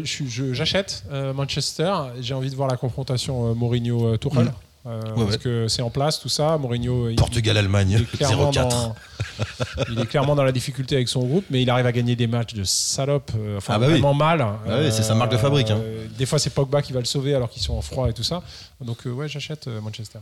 j'achète 0.52 1.04
euh, 1.12 1.32
Manchester. 1.32 1.92
J'ai 2.20 2.34
envie 2.34 2.50
de 2.50 2.54
voir 2.56 2.68
la 2.68 2.76
confrontation 2.76 3.50
euh, 3.50 3.54
Mourinho-Tourelle. 3.54 4.46
Mm. 4.46 4.52
Euh, 4.84 5.00
Ouais, 5.14 5.24
parce 5.24 5.30
ouais. 5.32 5.38
que 5.38 5.68
c'est 5.68 5.82
en 5.82 5.90
place 5.90 6.18
tout 6.18 6.28
ça. 6.28 6.58
Mourinho, 6.58 7.10
Portugal-Allemagne, 7.16 7.92
est 8.02 8.16
clairement 8.16 8.50
0-4. 8.50 8.68
dans, 8.68 8.94
il 9.92 10.00
est 10.00 10.06
clairement 10.06 10.34
dans 10.34 10.42
la 10.42 10.50
difficulté 10.50 10.96
avec 10.96 11.08
son 11.08 11.20
groupe, 11.24 11.44
mais 11.50 11.62
il 11.62 11.70
arrive 11.70 11.86
à 11.86 11.92
gagner 11.92 12.16
des 12.16 12.26
matchs 12.26 12.54
de 12.54 12.64
salope, 12.64 13.30
euh, 13.36 13.58
enfin 13.58 13.74
Ah 13.76 13.78
bah 13.78 13.86
oui. 13.86 13.92
vraiment 13.92 14.12
mal. 14.14 14.40
Ah 14.40 14.56
oui, 14.80 14.90
c'est 14.90 15.04
sa 15.04 15.14
marque 15.14 15.30
de 15.30 15.36
fabrique, 15.36 15.70
hein. 15.70 15.78
Des 16.18 16.26
fois, 16.26 16.40
c'est 16.40 16.50
Pogba 16.50 16.82
qui 16.82 16.92
va 16.92 16.98
le 16.98 17.04
sauver 17.04 17.32
alors 17.32 17.48
qu'ils 17.48 17.62
sont 17.62 17.74
en 17.74 17.80
froid 17.82 18.08
et 18.08 18.12
tout 18.12 18.24
ça. 18.24 18.42
Donc 18.84 19.06
euh, 19.06 19.10
ouais, 19.10 19.28
j'achète 19.28 19.68
euh, 19.68 19.80
Manchester. 19.80 20.18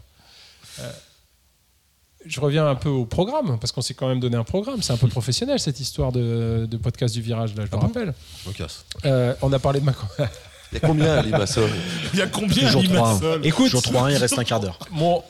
Je 2.27 2.39
reviens 2.41 2.67
un 2.67 2.75
peu 2.75 2.89
au 2.91 3.07
programme 3.07 3.59
parce 3.59 3.73
qu'on 3.73 3.81
s'est 3.81 3.95
quand 3.95 4.09
même 4.09 4.21
donné 4.21 4.37
un 4.37 4.45
programme. 4.45 4.83
C'est 4.83 4.93
un 4.93 4.97
peu 4.99 5.09
professionnel 5.09 5.59
cette 5.59 5.81
histoire 5.81 6.13
de, 6.13 6.67
de 6.71 6.77
podcast 6.77 7.15
du 7.15 7.23
virage 7.23 7.55
là, 7.57 7.63
je 7.65 7.69
Ah 7.73 7.77
le 7.77 7.81
bon 7.81 7.87
rappelle. 7.87 8.15
Casse. 8.57 8.85
Euh, 9.07 9.35
on 9.43 9.53
a 9.53 9.59
parlé 9.59 9.81
de 9.81 9.87
Macron. 9.87 10.07
Il 10.73 10.75
y 10.75 10.85
a 10.85 10.87
combien 10.87 11.15
à 11.15 11.23
Limassol? 11.23 11.71
Il 12.13 12.19
y 12.19 12.23
a 12.23 12.27
combien 12.27 12.69
à 12.69 12.71
3-1. 12.73 12.83
Limassol? 12.83 13.47
Écoute, 13.47 13.71
Jour 13.71 13.81
3-1, 13.81 14.11
il 14.13 14.17
reste 14.19 14.39
un 14.39 14.45
quart 14.45 14.61
d'heure. 14.61 14.79
Mon- 14.93 15.23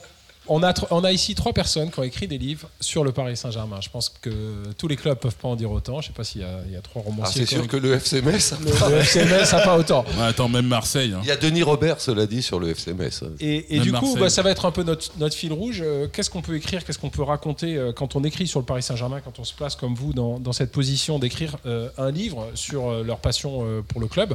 on, 0.52 0.62
a, 0.62 0.72
tr- 0.72 0.86
on 0.90 1.02
a 1.04 1.12
ici 1.12 1.34
trois 1.34 1.52
personnes 1.52 1.90
qui 1.90 1.98
ont 2.00 2.02
écrit 2.02 2.26
des 2.28 2.36
livres 2.36 2.68
sur 2.80 3.04
le 3.04 3.12
Paris 3.12 3.36
Saint-Germain. 3.36 3.80
Je 3.80 3.88
pense 3.88 4.08
que 4.08 4.30
tous 4.76 4.88
les 4.88 4.96
clubs 4.96 5.16
peuvent 5.16 5.36
pas 5.36 5.48
en 5.48 5.56
dire 5.56 5.70
autant. 5.70 6.00
Je 6.00 6.08
sais 6.08 6.12
pas 6.12 6.24
s'il 6.24 6.40
y 6.42 6.44
a, 6.44 6.58
il 6.66 6.72
y 6.72 6.76
a 6.76 6.80
trois 6.82 7.02
Ah, 7.06 7.08
romanciers. 7.08 7.46
c'est 7.46 7.54
sûr 7.54 7.64
ont 7.64 7.66
que 7.66 7.76
le 7.76 7.94
FC 7.94 8.20
Metz. 8.20 8.52
écrit- 8.52 8.64
le, 8.64 8.90
le 8.96 9.00
FC 9.00 9.24
Metz 9.24 9.52
n'a 9.52 9.60
pas 9.60 9.78
autant. 9.78 10.04
Ouais, 10.18 10.24
attends, 10.24 10.48
même 10.48 10.66
Marseille. 10.66 11.12
hein. 11.14 11.20
Il 11.22 11.28
y 11.28 11.30
a 11.30 11.36
Denis 11.36 11.62
Robert, 11.62 12.00
cela 12.00 12.26
dit, 12.26 12.42
sur 12.42 12.58
le 12.60 12.68
FC 12.70 12.92
Metz. 12.92 13.22
Et, 13.40 13.80
du 13.80 13.92
coup, 13.92 14.16
bah, 14.18 14.28
ça 14.28 14.42
va 14.42 14.50
être 14.50 14.66
un 14.66 14.72
peu 14.72 14.82
notre, 14.82 15.10
notre 15.18 15.34
fil 15.36 15.52
rouge. 15.52 15.82
Euh, 15.84 16.08
Qu'est-ce 16.12 16.28
qu'on 16.30 16.42
peut 16.42 16.56
écrire, 16.56 16.84
qu'est-ce 16.84 16.98
qu'on 16.98 17.10
peut 17.10 17.22
raconter 17.22 17.76
euh, 17.76 17.92
quand 17.92 18.16
on 18.16 18.24
écrit 18.24 18.46
sur 18.46 18.58
le 18.60 18.66
Paris 18.66 18.82
Saint-Germain, 18.82 19.20
quand 19.20 19.38
on 19.38 19.44
se 19.44 19.54
place 19.54 19.76
comme 19.76 19.94
vous 19.94 20.12
dans, 20.12 20.38
dans 20.40 20.52
cette 20.52 20.72
position 20.72 21.18
d'écrire 21.18 21.56
euh, 21.66 21.88
un 21.96 22.10
livre 22.10 22.48
sur 22.54 22.88
euh, 22.90 23.04
leur 23.04 23.18
passion 23.20 23.60
euh, 23.64 23.82
pour 23.82 24.00
le 24.00 24.08
club? 24.08 24.34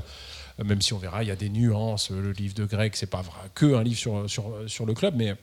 Même 0.64 0.82
si 0.82 0.94
on 0.94 0.98
verra, 0.98 1.22
il 1.22 1.28
y 1.28 1.32
a 1.32 1.36
des 1.36 1.50
nuances. 1.50 2.10
Le 2.12 2.32
livre 2.32 2.54
de 2.54 2.64
Greg, 2.64 2.94
c'est 2.96 3.10
pas 3.10 3.22
vrai, 3.22 3.36
que 3.54 3.76
un 3.76 3.84
livre 3.84 4.00
sur, 4.00 4.24
sur, 4.30 4.46
sur 4.68 4.86
le 4.86 4.94
club, 4.94 5.16
mais 5.18 5.36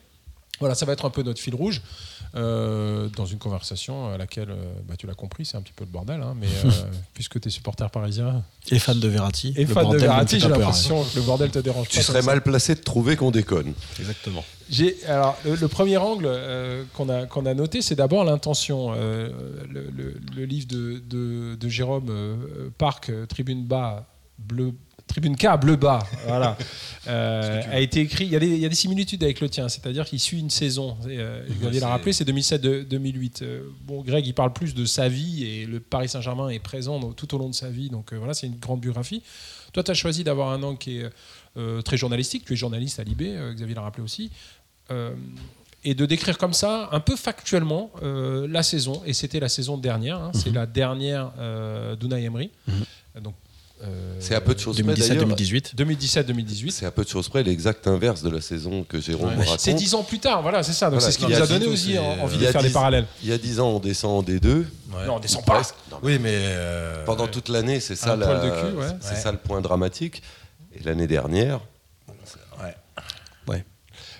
voilà, 0.59 0.75
ça 0.75 0.85
va 0.85 0.93
être 0.93 1.05
un 1.05 1.09
peu 1.09 1.23
notre 1.23 1.41
fil 1.41 1.55
rouge 1.55 1.81
euh, 2.35 3.09
dans 3.15 3.25
une 3.25 3.37
conversation 3.37 4.11
à 4.11 4.17
laquelle, 4.17 4.49
euh, 4.49 4.73
bah, 4.87 4.95
tu 4.97 5.05
l'as 5.07 5.13
compris, 5.13 5.45
c'est 5.45 5.57
un 5.57 5.61
petit 5.61 5.73
peu 5.73 5.83
le 5.83 5.89
bordel, 5.91 6.21
hein, 6.21 6.35
mais 6.39 6.47
euh, 6.65 6.69
puisque 7.13 7.39
tu 7.39 7.47
es 7.47 7.51
supporter 7.51 7.89
parisien 7.91 8.43
Et 8.71 8.79
fan 8.79 8.99
de 8.99 9.07
Verratti. 9.07 9.53
et 9.55 9.65
le 9.65 9.73
fan 9.73 9.89
de 9.89 9.97
Verratti, 9.97 10.39
j'ai 10.39 10.47
pas 10.47 10.55
peur, 10.55 10.59
l'impression 10.59 11.03
que 11.03 11.15
le 11.15 11.21
bordel 11.23 11.51
te 11.51 11.59
dérange 11.59 11.89
Tu 11.89 11.97
pas. 11.97 12.03
serais 12.03 12.19
comme 12.19 12.25
ça. 12.25 12.31
mal 12.31 12.41
placé 12.41 12.75
de 12.75 12.79
trouver 12.81 13.15
qu'on 13.15 13.29
déconne. 13.31 13.69
hein. 13.69 13.73
Exactement. 13.99 14.43
J'ai 14.69 15.03
alors 15.05 15.37
le, 15.45 15.55
le 15.55 15.67
premier 15.67 15.97
angle 15.97 16.25
euh, 16.25 16.83
qu'on 16.93 17.09
a 17.09 17.25
qu'on 17.25 17.45
a 17.45 17.53
noté, 17.53 17.81
c'est 17.81 17.95
d'abord 17.95 18.23
l'intention. 18.23 18.93
Euh, 18.95 19.29
le, 19.69 19.89
le- 19.95 20.15
le 20.35 20.45
livre 20.45 20.67
de, 20.67 21.03
de, 21.07 21.55
de 21.55 21.69
Jérôme 21.69 22.07
euh, 22.09 22.69
Parc, 22.77 23.11
Tribune 23.27 23.65
bas, 23.65 24.07
bleu. 24.39 24.73
Tribune 25.07 25.35
K, 25.35 25.59
bleu 25.59 25.75
bas, 25.75 25.99
voilà, 26.27 26.57
euh, 27.07 27.61
a 27.71 27.79
été 27.79 27.99
écrit. 28.01 28.25
Il 28.25 28.31
y, 28.31 28.35
a 28.35 28.39
des, 28.39 28.47
il 28.47 28.57
y 28.57 28.65
a 28.65 28.69
des 28.69 28.75
similitudes 28.75 29.23
avec 29.23 29.41
le 29.41 29.49
tien, 29.49 29.69
c'est-à-dire 29.69 30.05
qu'il 30.05 30.19
suit 30.19 30.39
une 30.39 30.49
saison. 30.49 30.97
Euh, 31.07 31.45
Xavier 31.59 31.79
l'a 31.81 31.87
c'est- 31.87 31.91
rappelé, 31.91 32.13
c'est 32.13 32.23
2007-2008. 32.27 33.41
Euh, 33.43 33.63
bon, 33.81 34.01
Greg, 34.01 34.25
il 34.25 34.33
parle 34.33 34.53
plus 34.53 34.73
de 34.73 34.85
sa 34.85 35.09
vie 35.09 35.43
et 35.45 35.65
le 35.65 35.79
Paris 35.79 36.09
Saint-Germain 36.09 36.49
est 36.49 36.59
présent 36.59 36.99
dans- 36.99 37.11
tout 37.11 37.35
au 37.35 37.37
long 37.37 37.49
de 37.49 37.55
sa 37.55 37.69
vie, 37.69 37.89
donc 37.89 38.11
euh, 38.13 38.17
voilà, 38.17 38.33
c'est 38.33 38.47
une 38.47 38.57
grande 38.57 38.79
biographie. 38.79 39.21
Toi, 39.73 39.83
tu 39.83 39.91
as 39.91 39.95
choisi 39.95 40.23
d'avoir 40.23 40.49
un 40.51 40.63
angle 40.63 40.77
qui 40.79 40.99
est 40.99 41.09
très 41.83 41.97
journalistique. 41.97 42.45
Tu 42.45 42.53
es 42.53 42.55
journaliste 42.55 42.99
à 42.99 43.03
Libé, 43.03 43.35
Xavier 43.55 43.75
l'a 43.75 43.81
rappelé 43.81 44.03
aussi. 44.03 44.31
Et 45.85 45.95
de 45.95 46.05
décrire 46.05 46.37
comme 46.37 46.53
ça, 46.53 46.89
un 46.91 46.99
peu 46.99 47.15
factuellement, 47.15 47.89
la 48.03 48.61
saison. 48.63 49.01
Et 49.05 49.13
c'était 49.13 49.39
la 49.39 49.49
saison 49.49 49.77
dernière. 49.77 50.17
hein. 50.19 50.31
C'est 50.35 50.51
la 50.51 50.65
dernière 50.67 51.31
d'Unai 51.99 52.23
Emery. 52.23 52.51
Donc, 53.19 53.33
euh, 53.33 53.42
C'est 54.19 54.35
à 54.35 54.41
peu 54.41 54.53
de 54.55 54.59
choses 54.59 54.81
près 54.81 54.93
d'ailleurs. 54.93 55.25
2017-2018. 55.27 55.75
2017-2018. 55.75 56.71
C'est 56.71 56.85
à 56.85 56.91
peu 56.91 57.03
de 57.03 57.09
choses 57.09 57.27
près 57.29 57.43
l'exact 57.43 57.85
inverse 57.87 58.21
de 58.23 58.29
la 58.29 58.39
saison 58.41 58.83
que 58.87 58.99
Jérôme 59.01 59.29
Ouais. 59.29 59.35
raconte. 59.43 59.59
C'est 59.59 59.73
dix 59.73 59.93
ans 59.95 60.03
plus 60.03 60.19
tard, 60.19 60.41
voilà, 60.41 60.63
c'est 60.63 60.71
ça. 60.73 60.85
Donc 60.89 60.99
Voilà, 60.99 61.05
c'est 61.11 61.19
ce 61.19 61.25
qui 61.25 61.31
nous 61.31 61.37
a 61.39 61.43
a 61.43 61.47
donné 61.47 61.67
aussi 61.67 61.97
en- 61.97 62.23
envie 62.23 62.37
de 62.37 62.45
faire 62.45 62.61
des 62.61 62.67
dix- 62.69 62.73
parallèles. 62.73 63.05
Il 63.21 63.29
y 63.29 63.33
a 63.33 63.37
10 63.37 63.59
ans, 63.59 63.69
on 63.69 63.79
descend 63.79 64.11
en 64.19 64.23
D2. 64.23 64.47
Ouais. 64.93 65.05
Non, 65.07 65.15
on 65.15 65.19
descend 65.19 65.43
pas. 65.45 65.61
Non, 65.91 65.97
mais 66.03 66.13
Oui, 66.13 66.19
mais. 66.21 66.31
euh, 66.35 67.03
Pendant 67.05 67.27
toute 67.27 67.49
l'année, 67.49 67.79
c'est 67.79 67.95
ça, 67.95 68.15
la- 68.15 68.25
cul, 68.27 68.77
ouais. 68.77 68.85
c'est 69.01 69.15
Ouais. 69.15 69.19
ça 69.19 69.31
le 69.31 69.37
point 69.37 69.59
dramatique. 69.61 70.21
Et 70.75 70.83
l'année 70.83 71.07
dernière, 71.07 71.55
ouais. 71.55 71.61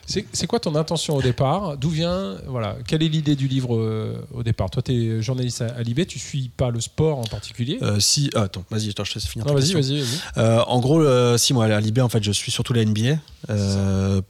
C'est 0.05 0.47
quoi 0.47 0.59
ton 0.59 0.75
intention 0.75 1.15
au 1.15 1.21
départ 1.21 1.77
D'où 1.77 1.89
vient 1.89 2.35
voilà 2.47 2.75
Quelle 2.87 3.03
est 3.03 3.07
l'idée 3.07 3.35
du 3.35 3.47
livre 3.47 3.75
euh, 3.75 4.15
au 4.33 4.43
départ 4.43 4.69
Toi, 4.69 4.81
tu 4.81 4.91
es 4.91 5.21
journaliste 5.21 5.61
à, 5.61 5.67
à 5.67 5.83
Libé, 5.83 6.05
tu 6.05 6.19
suis 6.19 6.49
pas 6.49 6.69
le 6.69 6.81
sport 6.81 7.19
en 7.19 7.23
particulier 7.23 7.79
Euh, 7.81 7.99
si, 7.99 8.29
ah, 8.35 8.41
attends, 8.41 8.65
vas-y, 8.69 8.87
je 8.87 8.91
te 8.91 9.01
laisse 9.01 9.27
finir. 9.27 9.45
Non, 9.45 9.53
vas-y, 9.53 9.73
vas-y, 9.73 9.99
vas-y. 9.99 10.19
Euh, 10.37 10.61
en 10.67 10.79
gros, 10.79 11.37
si 11.37 11.53
moi 11.53 11.65
à 11.65 11.79
Libé, 11.79 12.01
en 12.01 12.09
fait, 12.09 12.23
je 12.23 12.31
suis 12.31 12.51
surtout 12.51 12.73
la 12.73 12.83
NBA. 12.83 13.17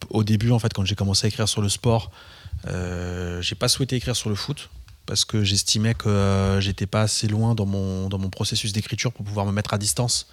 Au 0.09 0.23
début, 0.23 0.51
en 0.51 0.59
fait, 0.59 0.73
quand 0.73 0.85
j'ai 0.85 0.95
commencé 0.95 1.25
à 1.25 1.29
écrire 1.29 1.47
sur 1.47 1.61
le 1.61 1.69
sport, 1.69 2.11
j'ai 2.65 3.55
pas 3.55 3.67
souhaité 3.67 3.95
écrire 3.95 4.15
sur 4.15 4.29
le 4.29 4.35
foot 4.35 4.69
parce 5.05 5.25
que 5.25 5.43
j'estimais 5.43 5.95
que 5.95 6.59
j'étais 6.61 6.85
pas 6.85 7.01
assez 7.01 7.27
loin 7.27 7.55
dans 7.55 7.65
mon 7.65 8.07
dans 8.07 8.19
mon 8.19 8.29
processus 8.29 8.71
d'écriture 8.71 9.11
pour 9.11 9.25
pouvoir 9.25 9.45
me 9.45 9.51
mettre 9.51 9.73
à 9.73 9.77
distance 9.77 10.27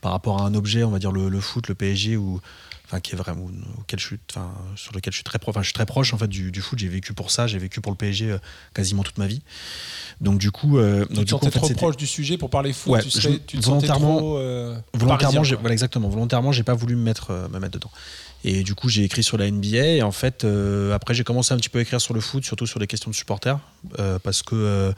par 0.00 0.12
rapport 0.12 0.40
à 0.40 0.46
un 0.46 0.54
objet, 0.54 0.84
on 0.84 0.90
va 0.90 0.98
dire 0.98 1.12
le, 1.12 1.28
le 1.28 1.40
foot, 1.40 1.68
le 1.68 1.74
PSG 1.74 2.16
ou 2.16 2.40
enfin 2.86 3.00
qui 3.00 3.14
est 3.14 3.18
vraiment 3.18 3.46
auquel 3.78 3.98
je 3.98 4.06
suis, 4.06 4.18
enfin 4.30 4.52
sur 4.76 4.92
lequel 4.92 5.12
je 5.12 5.16
suis 5.16 5.24
très 5.24 5.38
proche. 5.38 5.52
Enfin, 5.54 5.62
je 5.62 5.66
suis 5.66 5.74
très 5.74 5.86
proche 5.86 6.14
en 6.14 6.18
fait 6.18 6.28
du, 6.28 6.50
du 6.52 6.60
foot. 6.60 6.78
J'ai 6.78 6.88
vécu 6.88 7.12
pour 7.12 7.30
ça. 7.30 7.46
J'ai 7.46 7.58
vécu 7.58 7.80
pour 7.80 7.90
le 7.92 7.96
PSG 7.98 8.30
euh, 8.30 8.38
quasiment 8.74 9.02
toute 9.02 9.18
ma 9.18 9.26
vie. 9.26 9.42
Donc 10.20 10.38
du 10.38 10.50
coup, 10.50 10.78
euh, 10.78 11.04
Tu 11.06 11.14
donc, 11.14 11.24
te 11.24 11.28
du 11.28 11.34
coup, 11.34 11.44
sentais 11.44 11.46
en 11.46 11.50
fait, 11.50 11.58
trop 11.74 11.74
proche 11.74 11.96
du 11.96 12.06
sujet 12.06 12.38
pour 12.38 12.48
parler 12.50 12.72
foot 12.72 12.92
Ouais, 12.92 13.02
tu, 13.02 13.10
serais- 13.10 13.32
je- 13.34 13.38
tu 13.38 13.58
te 13.58 13.64
volontairement- 13.66 14.18
trop 14.18 14.38
euh, 14.38 14.76
volontairement 14.94 15.34
parisien, 15.34 15.56
voilà 15.60 15.72
exactement 15.72 16.08
volontairement 16.08 16.52
j'ai 16.52 16.62
pas 16.62 16.74
voulu 16.74 16.96
me 16.96 17.02
mettre 17.02 17.48
me 17.52 17.58
mettre 17.58 17.72
dedans 17.74 17.90
et 18.44 18.62
du 18.62 18.74
coup 18.74 18.88
j'ai 18.88 19.02
écrit 19.04 19.22
sur 19.22 19.36
la 19.36 19.50
NBA 19.50 19.76
et 19.86 20.02
en 20.02 20.12
fait 20.12 20.46
après 20.94 21.12
j'ai 21.14 21.24
commencé 21.24 21.52
un 21.52 21.56
petit 21.56 21.68
peu 21.68 21.78
à 21.78 21.82
écrire 21.82 22.00
sur 22.00 22.14
le 22.14 22.20
foot 22.20 22.44
surtout 22.44 22.66
sur 22.66 22.78
les 22.78 22.86
questions 22.86 23.10
de 23.10 23.14
supporters 23.16 23.58
parce 24.22 24.42
que 24.42 24.92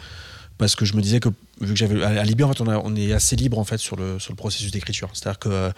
parce 0.59 0.75
que 0.75 0.85
je 0.85 0.95
me 0.95 1.01
disais 1.03 1.21
que 1.21 1.29
vu 1.61 1.73
que 1.73 1.77
j'avais 1.77 2.03
à 2.03 2.23
Libye 2.25 2.45
en 2.45 2.49
fait 2.53 2.61
on, 2.61 2.69
a- 2.69 2.79
on 2.79 2.95
est 2.97 3.13
assez 3.13 3.37
libre 3.37 3.59
en 3.59 3.65
fait 3.65 3.79
sur 3.79 3.97
le 3.97 4.19
sur 4.19 4.33
le 4.33 4.37
processus 4.37 4.71
d'écriture 4.71 5.09
c'est 5.15 5.27
à 5.27 5.31
dire 5.31 5.39
que 5.39 5.73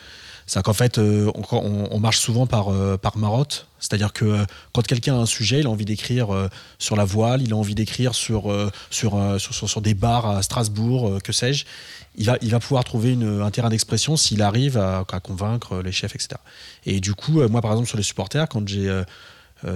euh, 0.51 0.61
c'est 0.61 0.63
qu'en 0.63 0.73
fait 0.73 0.99
euh, 0.99 1.31
on, 1.53 2.01
marche 2.01 2.19
souvent 2.19 2.47
par 2.47 2.73
euh, 2.73 2.97
par 2.97 3.17
marotte 3.17 3.67
c'est 3.79 3.95
à 3.95 3.97
dire 3.97 4.13
que 4.13 4.25
euh, 4.25 4.45
quand 4.73 4.83
quelqu'un 4.87 5.15
a 5.15 5.19
un 5.19 5.27
sujet 5.27 5.61
il 5.61 5.67
a 5.67 5.71
envie 5.71 5.85
d'écrire 5.85 6.49
sur 6.79 6.97
la 6.97 7.05
voile 7.05 7.43
il 7.43 7.53
a 7.53 7.57
envie 7.57 7.75
d'écrire 7.75 8.15
sur 8.15 8.53
sur, 8.91 9.19
sur, 9.39 9.81
des 9.81 9.95
bars 9.95 10.27
à 10.27 10.43
Strasbourg 10.43 11.19
que 11.23 11.33
sais-je 11.33 11.65
il 12.17 12.27
va, 12.27 12.37
il 12.43 12.51
va 12.51 12.59
pouvoir 12.59 12.83
trouver 12.83 13.17
un 13.23 13.51
terrain 13.51 13.69
d'expression 13.69 14.17
s'il 14.17 14.43
arrive 14.43 14.77
à, 14.77 15.05
à 15.11 15.21
convaincre 15.21 15.81
les 15.81 15.93
chefs, 15.93 16.15
etc. 16.17 16.41
Et 16.85 16.99
du 16.99 17.15
coup, 17.15 17.41
moi, 17.49 17.61
par 17.61 17.71
exemple, 17.71 17.87
sur 17.89 17.97
les 17.97 18.03
supporters, 18.03 18.49
quand 18.49 18.67
j'ai, 18.67 19.03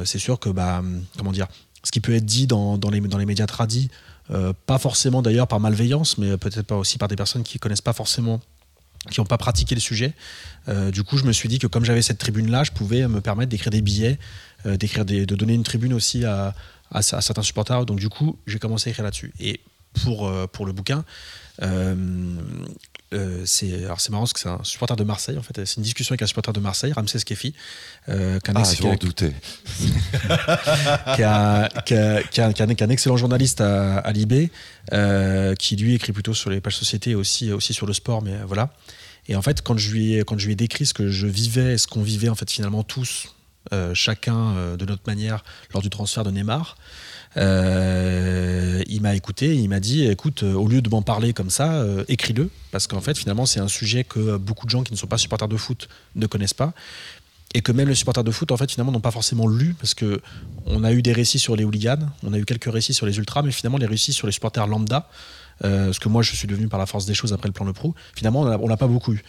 c'est 0.04 0.18
sûr 0.18 0.40
que, 0.40 0.48
bah, 0.48 0.80
hum, 0.80 1.04
comment 1.16 1.30
dire, 1.30 1.46
ce 1.84 1.92
qui 1.92 2.00
peut 2.00 2.12
être 2.12 2.26
dit 2.26 2.48
dans, 2.48 2.76
dans 2.76 2.90
les, 2.90 3.00
dans 3.00 3.18
les 3.18 3.24
médias 3.24 3.46
tradis, 3.46 3.88
pas 4.66 4.78
forcément 4.78 5.22
d'ailleurs 5.22 5.46
par 5.46 5.60
malveillance, 5.60 6.18
mais 6.18 6.36
peut-être 6.36 6.66
pas 6.66 6.76
aussi 6.76 6.98
par 6.98 7.06
des 7.06 7.16
personnes 7.16 7.44
qui 7.44 7.60
connaissent 7.60 7.80
pas 7.80 7.92
forcément, 7.92 8.40
qui 9.10 9.20
n'ont 9.20 9.26
pas 9.26 9.38
pratiqué 9.38 9.74
le 9.74 9.80
sujet. 9.80 10.14
Euh, 10.68 10.90
du 10.90 11.02
coup, 11.02 11.18
je 11.18 11.24
me 11.24 11.32
suis 11.32 11.48
dit 11.48 11.58
que 11.58 11.66
comme 11.66 11.84
j'avais 11.84 12.02
cette 12.02 12.18
tribune-là, 12.18 12.64
je 12.64 12.72
pouvais 12.72 13.06
me 13.08 13.20
permettre 13.20 13.50
d'écrire 13.50 13.70
des 13.70 13.82
billets, 13.82 14.18
euh, 14.66 14.76
d'écrire 14.76 15.04
de 15.04 15.24
donner 15.24 15.54
une 15.54 15.62
tribune 15.62 15.92
aussi 15.92 16.24
à, 16.24 16.54
certains 17.00 17.42
supporters. 17.42 17.86
Donc 17.86 17.98
du 17.98 18.08
coup, 18.08 18.38
j'ai 18.46 18.58
commencé 18.58 18.88
à 18.88 18.92
écrire 18.92 19.04
là-dessus. 19.04 19.32
Et 19.40 19.60
pour, 20.02 20.28
euh, 20.28 20.46
pour 20.46 20.66
le 20.66 20.72
bouquin, 20.72 21.04
euh, 23.14 23.42
c'est 23.46 23.84
alors 23.84 24.00
c'est 24.00 24.10
marrant 24.10 24.24
parce 24.24 24.32
que 24.32 24.40
c'est 24.40 24.48
un 24.48 24.64
supporter 24.64 24.96
de 24.96 25.04
Marseille 25.04 25.38
en 25.38 25.42
fait 25.42 25.64
c'est 25.64 25.76
une 25.76 25.82
discussion 25.82 26.12
avec 26.12 26.22
un 26.22 26.26
supporter 26.26 26.52
de 26.52 26.60
Marseille 26.60 26.92
Ramsès 26.92 27.20
Kefi 27.20 27.54
euh, 28.08 28.40
qu'un 28.40 28.54
ah, 28.56 28.60
un- 28.60 28.64
excellent 32.90 33.16
journaliste 33.16 33.60
à, 33.60 33.98
à 33.98 34.12
Libé, 34.12 34.50
euh, 34.92 35.54
qui 35.54 35.76
lui 35.76 35.94
écrit 35.94 36.12
plutôt 36.12 36.34
sur 36.34 36.50
les 36.50 36.60
pages 36.60 36.76
société 36.76 37.10
et 37.10 37.14
aussi, 37.14 37.52
aussi 37.52 37.72
sur 37.72 37.86
le 37.86 37.92
sport, 37.92 38.22
mais 38.22 38.34
euh, 38.34 38.44
voilà. 38.46 38.70
Et 39.26 39.36
en 39.36 39.42
fait, 39.42 39.62
quand 39.62 39.78
je 39.78 39.90
lui 39.90 40.14
ai, 40.14 40.24
quand 40.24 40.38
je 40.38 40.46
lui 40.46 40.52
ai 40.52 40.56
décrit 40.56 40.84
ce 40.84 40.92
que 40.92 41.08
je 41.08 41.26
vivais, 41.26 41.78
ce 41.78 41.86
qu'on 41.86 42.02
vivait 42.02 42.28
en 42.28 42.34
fait 42.34 42.50
finalement 42.50 42.82
tous, 42.82 43.34
chacun 43.94 44.76
de 44.76 44.84
notre 44.84 45.04
manière, 45.06 45.42
lors 45.72 45.80
du 45.80 45.88
transfert 45.88 46.22
de 46.22 46.30
Neymar, 46.30 46.76
euh, 47.36 48.82
il 48.86 49.00
m'a 49.02 49.14
écouté 49.14 49.56
il 49.56 49.68
m'a 49.68 49.80
dit 49.80 50.06
écoute, 50.06 50.42
euh, 50.42 50.54
au 50.54 50.68
lieu 50.68 50.80
de 50.80 50.88
m'en 50.88 51.02
parler 51.02 51.32
comme 51.32 51.50
ça, 51.50 51.74
euh, 51.74 52.04
écris-le, 52.08 52.50
parce 52.70 52.86
qu'en 52.86 53.00
fait, 53.00 53.16
finalement, 53.16 53.46
c'est 53.46 53.60
un 53.60 53.68
sujet 53.68 54.04
que 54.04 54.36
beaucoup 54.36 54.66
de 54.66 54.70
gens 54.70 54.82
qui 54.82 54.92
ne 54.92 54.98
sont 54.98 55.06
pas 55.06 55.18
supporters 55.18 55.48
de 55.48 55.56
foot 55.56 55.88
ne 56.14 56.26
connaissent 56.26 56.54
pas. 56.54 56.72
Et 57.56 57.60
que 57.60 57.70
même 57.70 57.88
les 57.88 57.94
supporters 57.94 58.24
de 58.24 58.30
foot, 58.32 58.50
en 58.50 58.56
fait, 58.56 58.70
finalement, 58.70 58.90
n'ont 58.90 59.00
pas 59.00 59.12
forcément 59.12 59.46
lu, 59.46 59.74
parce 59.78 59.94
que 59.94 60.20
on 60.66 60.82
a 60.82 60.92
eu 60.92 61.02
des 61.02 61.12
récits 61.12 61.38
sur 61.38 61.54
les 61.54 61.64
hooligans, 61.64 62.10
on 62.24 62.32
a 62.32 62.38
eu 62.38 62.44
quelques 62.44 62.72
récits 62.72 62.94
sur 62.94 63.06
les 63.06 63.16
ultras, 63.16 63.42
mais 63.42 63.52
finalement, 63.52 63.78
les 63.78 63.86
récits 63.86 64.12
sur 64.12 64.26
les 64.26 64.32
supporters 64.32 64.66
lambda, 64.66 65.08
ce 65.62 65.98
que 66.00 66.08
moi, 66.08 66.22
je 66.22 66.34
suis 66.34 66.48
devenu 66.48 66.66
par 66.66 66.80
la 66.80 66.86
force 66.86 67.06
des 67.06 67.14
choses 67.14 67.32
après 67.32 67.46
le 67.46 67.52
plan 67.52 67.64
Le 67.64 67.72
Pro, 67.72 67.94
finalement, 68.16 68.40
on 68.40 68.66
l'a 68.66 68.76
pas 68.76 68.88
beaucoup 68.88 69.12
eu. 69.12 69.22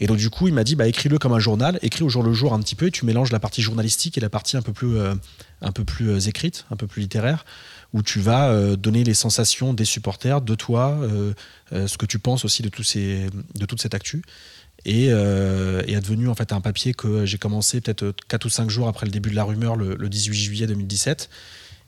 Et 0.00 0.06
donc, 0.06 0.16
du 0.16 0.30
coup, 0.30 0.48
il 0.48 0.54
m'a 0.54 0.64
dit, 0.64 0.74
bah, 0.74 0.88
écris-le 0.88 1.18
comme 1.18 1.32
un 1.32 1.38
journal, 1.38 1.78
écris 1.82 2.02
au 2.02 2.08
jour 2.08 2.22
le 2.22 2.32
jour 2.32 2.54
un 2.54 2.60
petit 2.60 2.74
peu, 2.74 2.86
et 2.86 2.90
tu 2.90 3.04
mélanges 3.04 3.32
la 3.32 3.40
partie 3.40 3.62
journalistique 3.62 4.18
et 4.18 4.20
la 4.20 4.30
partie 4.30 4.56
un 4.56 4.62
peu 4.62 4.72
plus, 4.72 4.96
euh, 4.96 5.14
un 5.60 5.72
peu 5.72 5.84
plus 5.84 6.10
euh, 6.10 6.18
écrite, 6.18 6.66
un 6.70 6.76
peu 6.76 6.86
plus 6.86 7.02
littéraire, 7.02 7.44
où 7.92 8.02
tu 8.02 8.20
vas 8.20 8.48
euh, 8.48 8.76
donner 8.76 9.04
les 9.04 9.14
sensations 9.14 9.74
des 9.74 9.84
supporters, 9.84 10.40
de 10.40 10.54
toi, 10.54 10.98
ce 11.70 11.96
que 11.96 12.06
tu 12.06 12.18
penses 12.18 12.44
aussi 12.44 12.62
de, 12.62 12.70
ces, 12.82 13.26
de 13.54 13.66
toute 13.66 13.80
cette 13.80 13.94
actu. 13.94 14.22
Et, 14.84 15.04
et 15.06 15.92
est 15.92 16.00
devenu 16.00 16.28
en 16.28 16.34
fait 16.34 16.52
un 16.52 16.60
papier 16.60 16.92
que 16.92 17.24
j'ai 17.24 17.38
commencé 17.38 17.80
peut-être 17.80 18.12
4 18.28 18.44
ou 18.44 18.48
5 18.48 18.68
jours 18.68 18.88
après 18.88 19.06
le 19.06 19.12
début 19.12 19.30
de 19.30 19.36
la 19.36 19.44
rumeur, 19.44 19.76
le, 19.76 19.94
le 19.94 20.08
18 20.08 20.34
juillet 20.34 20.66
2017, 20.66 21.30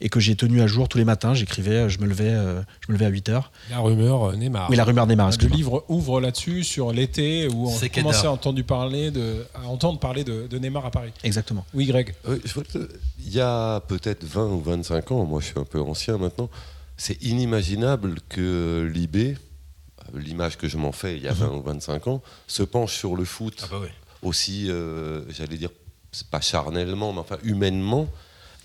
et 0.04 0.10
que 0.10 0.20
j'ai 0.20 0.36
tenu 0.36 0.60
à 0.60 0.66
jour 0.66 0.86
tous 0.88 0.98
les 0.98 1.04
matins. 1.04 1.32
J'écrivais, 1.32 1.88
je 1.88 1.98
me 1.98 2.06
levais, 2.06 2.28
euh, 2.28 2.60
je 2.86 2.92
me 2.92 2.92
levais 2.92 3.06
à 3.06 3.08
8 3.08 3.30
heures. 3.30 3.50
La 3.70 3.78
rumeur 3.80 4.22
euh, 4.24 4.36
Neymar. 4.36 4.68
Oui, 4.68 4.76
la 4.76 4.84
rumeur 4.84 5.06
Neymar, 5.06 5.30
Le 5.40 5.48
livre 5.48 5.84
ouvre 5.88 6.20
là-dessus 6.20 6.62
sur 6.62 6.92
l'été 6.92 7.48
où 7.48 7.68
on 7.68 7.88
commençait 7.88 8.26
à 8.26 8.30
entendre 8.32 8.60
parler 8.62 9.10
de, 9.10 9.46
à 9.54 9.66
entendre 9.66 9.98
parler 9.98 10.22
de, 10.22 10.46
de 10.46 10.58
Neymar 10.58 10.84
à 10.84 10.90
Paris. 10.90 11.10
Exactement. 11.24 11.64
Oui, 11.72 11.86
Greg. 11.86 12.14
Que- 12.22 12.88
Il 13.18 13.32
y 13.32 13.40
a 13.40 13.80
peut-être 13.80 14.24
20 14.24 14.46
ou 14.48 14.60
25 14.60 15.10
ans, 15.12 15.24
moi 15.24 15.40
je 15.40 15.46
suis 15.46 15.58
un 15.58 15.64
peu 15.64 15.80
ancien 15.80 16.18
maintenant, 16.18 16.50
c'est 16.98 17.20
inimaginable 17.22 18.18
que 18.28 18.88
l'IB, 18.92 19.38
l'image 20.14 20.58
que 20.58 20.68
je 20.68 20.76
m'en 20.76 20.92
fais 20.92 21.16
il 21.16 21.22
y 21.22 21.28
a 21.28 21.32
20 21.32 21.48
ou 21.48 21.62
25 21.62 22.08
ans, 22.08 22.22
se 22.46 22.62
penche 22.62 22.94
sur 22.94 23.16
le 23.16 23.24
foot 23.24 23.62
Ah 23.64 23.68
bah 23.70 23.78
aussi, 24.22 24.70
euh, 24.70 25.22
j'allais 25.30 25.56
dire, 25.56 25.70
pas 26.30 26.40
charnellement, 26.42 27.12
mais 27.14 27.20
enfin 27.20 27.38
humainement, 27.42 28.06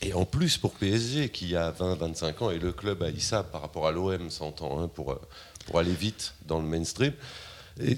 Et 0.01 0.13
en 0.13 0.25
plus 0.25 0.57
pour 0.57 0.71
PSG 0.73 1.29
qui 1.29 1.55
a 1.55 1.71
20-25 1.71 2.43
ans 2.43 2.49
et 2.51 2.59
le 2.59 2.71
club 2.71 3.03
a 3.03 3.09
Issa 3.09 3.43
par 3.43 3.61
rapport 3.61 3.87
à 3.87 3.91
l'OM, 3.91 4.29
s'entend, 4.29 4.81
hein, 4.81 4.87
pour, 4.87 5.11
euh, 5.11 5.21
pour 5.65 5.79
aller 5.79 5.93
vite 5.93 6.33
dans 6.47 6.59
le 6.59 6.65
mainstream. 6.67 7.11
Et 7.81 7.97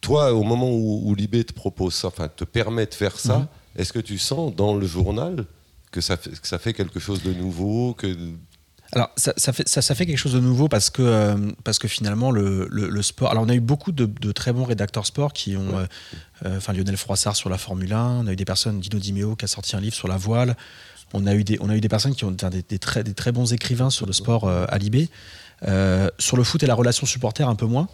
toi, 0.00 0.32
au 0.34 0.42
moment 0.42 0.70
où, 0.70 1.02
où 1.04 1.14
Libé 1.14 1.44
te 1.44 1.52
propose 1.52 1.94
ça, 1.94 2.08
enfin 2.08 2.28
te 2.28 2.44
permet 2.44 2.86
de 2.86 2.94
faire 2.94 3.18
ça, 3.18 3.38
Mhm. 3.38 3.46
est-ce 3.76 3.92
que 3.92 4.00
tu 4.00 4.18
sens 4.18 4.54
dans 4.54 4.74
le 4.76 4.86
journal 4.86 5.46
que 5.92 6.00
ça 6.00 6.16
fait, 6.16 6.30
que 6.30 6.48
ça 6.48 6.58
fait 6.58 6.72
quelque 6.72 6.98
chose 6.98 7.22
de 7.22 7.32
nouveau 7.32 7.94
que... 7.94 8.16
Alors, 8.92 9.10
ça, 9.16 9.32
ça 9.36 9.52
fait, 9.52 9.66
ça, 9.68 9.82
ça 9.82 9.94
fait 9.96 10.06
quelque 10.06 10.18
chose 10.18 10.34
de 10.34 10.40
nouveau 10.40 10.68
parce 10.68 10.88
que, 10.90 11.02
euh, 11.02 11.36
parce 11.64 11.78
que 11.80 11.88
finalement, 11.88 12.30
le, 12.30 12.68
le- 12.70 12.88
le 12.88 13.02
sport. 13.02 13.30
Alors, 13.30 13.42
on 13.44 13.48
a 13.48 13.54
eu 13.54 13.60
beaucoup 13.60 13.90
de, 13.90 14.04
de 14.06 14.30
très 14.32 14.52
bons 14.52 14.64
rédacteurs 14.64 15.06
sport 15.06 15.32
qui 15.32 15.56
ont. 15.56 15.78
euh, 15.78 15.86
euh, 16.44 16.56
Enfin, 16.58 16.72
Lionel 16.74 16.96
Froissart 16.96 17.34
sur 17.34 17.48
la 17.48 17.58
Formule 17.58 17.92
1, 17.92 18.20
on 18.20 18.26
a 18.28 18.32
eu 18.32 18.36
des 18.36 18.44
personnes, 18.44 18.78
Dino 18.80 18.98
Di 18.98 19.12
Meo 19.12 19.34
qui 19.34 19.46
a 19.46 19.48
sorti 19.48 19.74
un 19.74 19.80
livre 19.80 19.94
sur 19.96 20.06
la 20.06 20.16
voile. 20.16 20.56
On 21.14 21.26
a 21.26 21.34
eu 21.34 21.44
des, 21.44 21.56
on 21.60 21.70
a 21.70 21.76
eu 21.76 21.80
des 21.80 21.88
personnes 21.88 22.14
qui 22.14 22.24
ont 22.24 22.30
des, 22.32 22.62
des 22.68 22.78
très, 22.78 23.02
des 23.04 23.14
très 23.14 23.32
bons 23.32 23.52
écrivains 23.52 23.88
sur 23.90 24.04
le 24.06 24.12
sport 24.12 24.44
euh, 24.44 24.66
à 24.68 24.76
Libé. 24.78 25.08
Euh, 25.66 26.08
sur 26.18 26.36
le 26.36 26.44
foot 26.44 26.62
et 26.62 26.66
la 26.66 26.74
relation 26.74 27.06
supporter, 27.06 27.48
un 27.48 27.54
peu 27.54 27.64
moins. 27.64 27.88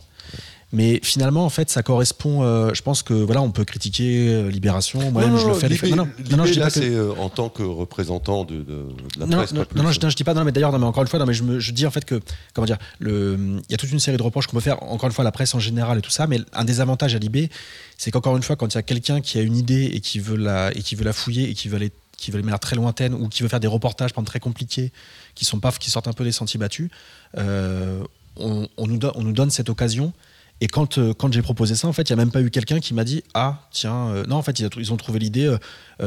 Mais 0.73 1.01
finalement, 1.03 1.45
en 1.45 1.51
fait, 1.51 1.69
ça 1.69 1.83
correspond. 1.83 2.43
euh, 2.45 2.71
je 2.75 2.83
pense 2.83 3.03
que 3.03 3.13
voilà, 3.13 3.43
on 3.43 3.51
peut 3.51 3.65
critiquer 3.65 4.29
euh, 4.29 4.49
Libération. 4.51 5.11
Moi-même, 5.11 5.37
je 5.37 5.47
le 5.49 5.55
fais. 5.55 5.69
Libé, 5.69 5.89
fois- 5.89 5.97
non, 5.97 6.05
non, 6.05 6.11
Libé, 6.19 6.31
non, 6.31 6.37
non, 6.39 6.45
je 6.45 6.53
dis 6.53 6.59
là, 6.61 6.65
pas 6.67 6.71
que- 6.71 6.81
euh, 6.81 7.13
en 7.19 7.29
tant 7.29 7.49
que 7.49 7.63
représentant 7.65 8.45
de, 8.45 8.57
de- 8.57 8.63
de 8.65 8.87
la 9.19 9.27
non, 9.27 9.37
presse, 9.39 9.53
non, 9.53 9.65
non, 9.75 9.91
je, 9.91 10.01
je 10.09 10.15
dis 10.17 10.23
pas, 10.25 10.33
non, 10.35 10.45
mais 10.45 10.53
d'ailleurs, 10.53 10.71
non, 10.73 10.79
mais 10.79 10.87
encore 10.87 11.03
une 11.03 11.09
fois, 11.09 11.19
non, 11.19 11.27
mais 11.27 11.35
je, 11.35 11.43
me, 11.43 11.59
je 11.59 11.73
dis 11.73 11.87
en 11.87 11.91
fait 11.91 12.05
que, 12.05 12.21
comment 12.55 12.67
dire, 12.67 12.79
il 13.01 13.61
y 13.69 13.75
a 13.75 13.77
toute 13.77 13.91
une 13.91 13.99
série 13.99 14.17
de 14.17 14.23
reproches 14.23 14.47
qu'on 14.47 14.57
peut 14.57 14.63
faire, 14.63 14.81
encore 14.85 15.09
une 15.09 15.13
fois, 15.13 15.23
à 15.23 15.25
la 15.25 15.33
presse 15.33 15.55
en 15.57 15.61
général 15.61 15.99
et 15.99 16.03
tout 16.03 16.11
ça, 16.11 16.29
mais 16.29 16.39
un 16.53 16.65
des 16.65 16.81
avantages 16.81 17.15
à 17.17 17.19
Libé, 17.19 17.51
c'est 17.99 18.13
qu'encore 18.13 18.37
une 18.37 18.43
fois, 18.45 18.55
quand 18.55 18.73
il 18.73 18.77
y 18.77 18.79
a 18.79 18.83
quelqu'un 18.83 19.21
qui 19.21 19.39
a 19.39 19.43
une 19.43 19.57
idée 19.57 19.87
et 19.93 20.01
qui 20.01 20.21
veut 20.21 20.37
la, 20.37 20.71
et 20.77 20.83
qui 20.83 20.95
veut 20.95 21.05
la 21.05 21.13
fouiller 21.13 21.51
et 21.51 21.55
qui 21.55 21.69
veut 21.69 21.77
aller, 21.77 21.91
qui 22.21 22.31
veut 22.31 22.43
manière 22.43 22.61
très 22.61 22.77
lointaine 22.77 23.15
ou 23.15 23.29
qui 23.29 23.43
veut 23.43 23.49
faire 23.49 23.61
des 23.61 23.67
reportages, 23.67 24.13
par 24.13 24.19
exemple, 24.21 24.29
très 24.29 24.41
compliqués, 24.41 24.93
qui 25.35 25.45
sont 25.45 25.59
pas, 25.59 25.73
qui 25.73 25.91
sortent 25.91 26.07
un 26.09 26.13
peu 26.13 26.23
des 26.25 26.33
sentiers 26.33 26.59
battus, 26.59 26.91
euh, 27.39 28.05
on, 28.37 28.69
on 28.77 28.87
nous 28.87 28.99
donne, 28.99 29.13
on 29.15 29.23
nous 29.23 29.33
donne 29.33 29.51
cette 29.51 29.71
occasion. 29.71 30.13
Et 30.61 30.67
quand, 30.67 30.99
euh, 30.99 31.15
quand 31.15 31.33
j'ai 31.33 31.41
proposé 31.41 31.75
ça, 31.75 31.89
en 31.89 31.95
fait, 31.95 32.11
il 32.11 32.13
n'y 32.13 32.21
a 32.21 32.25
même 32.25 32.31
pas 32.31 32.43
eu 32.43 32.51
quelqu'un 32.51 32.79
qui 32.79 32.93
m'a 32.93 33.05
dit 33.05 33.25
Ah, 33.33 33.67
tiens, 33.73 34.09
euh, 34.09 34.25
non, 34.27 34.37
en 34.37 34.43
fait, 34.43 34.59
ils, 34.59 34.93
ont 34.93 34.97
trouvé 34.99 35.19
l'idée. 35.19 35.57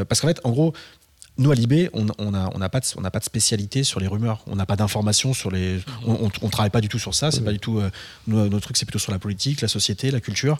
parce 0.07 0.21
qu'en 0.21 0.27
fait, 0.27 0.39
en 0.43 0.51
gros, 0.51 0.73
nous, 1.39 1.49
à 1.51 1.55
Libé, 1.55 1.89
on 1.93 2.05
n'a 2.05 2.13
on 2.19 2.33
a, 2.35 2.51
on 2.53 2.59
n'a 2.59 2.69
pas, 2.69 2.79
de- 2.79 2.85
on 2.95 3.01
n'a 3.01 3.09
pas 3.09 3.17
de 3.17 3.23
spécialité 3.23 3.83
sur 3.83 3.99
les 3.99 4.05
rumeurs. 4.07 4.43
On 4.45 4.55
n'a 4.55 4.67
pas 4.67 4.75
d'informations 4.75 5.33
sur 5.33 5.49
les. 5.49 5.79
On 6.05 6.29
ne 6.29 6.49
travaille 6.51 6.69
pas 6.69 6.81
du 6.81 6.89
tout 6.89 6.99
sur 6.99 7.15
ça. 7.15 7.31
C'est 7.31 7.43
pas 7.43 7.51
du 7.51 7.57
tout. 7.59 7.79
euh, 7.79 7.89
notre 8.27 8.59
truc, 8.59 8.77
c'est 8.77 8.85
plutôt 8.85 8.99
sur 8.99 9.11
la 9.11 9.17
politique, 9.17 9.61
la 9.61 9.67
société, 9.67 10.11
la 10.11 10.19
culture. 10.19 10.59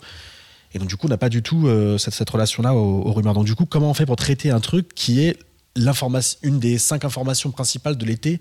Et 0.74 0.78
donc, 0.78 0.88
du 0.88 0.96
coup, 0.96 1.06
on 1.06 1.10
n'a 1.10 1.16
pas 1.16 1.28
du 1.28 1.42
tout 1.42 1.68
euh, 1.68 1.98
cette, 1.98 2.28
relation-là 2.28 2.74
aux, 2.74 3.12
rumeurs. 3.12 3.34
Donc, 3.34 3.44
du 3.44 3.54
coup, 3.54 3.64
comment 3.64 3.90
on 3.90 3.94
fait 3.94 4.06
pour 4.06 4.16
traiter 4.16 4.50
un 4.50 4.60
truc 4.60 4.92
qui 4.94 5.20
est 5.20 5.38
l'information, 5.76 6.38
une 6.42 6.58
des 6.58 6.78
cinq 6.78 7.04
informations 7.04 7.50
principales 7.52 7.96
de 7.96 8.04
l'été 8.04 8.40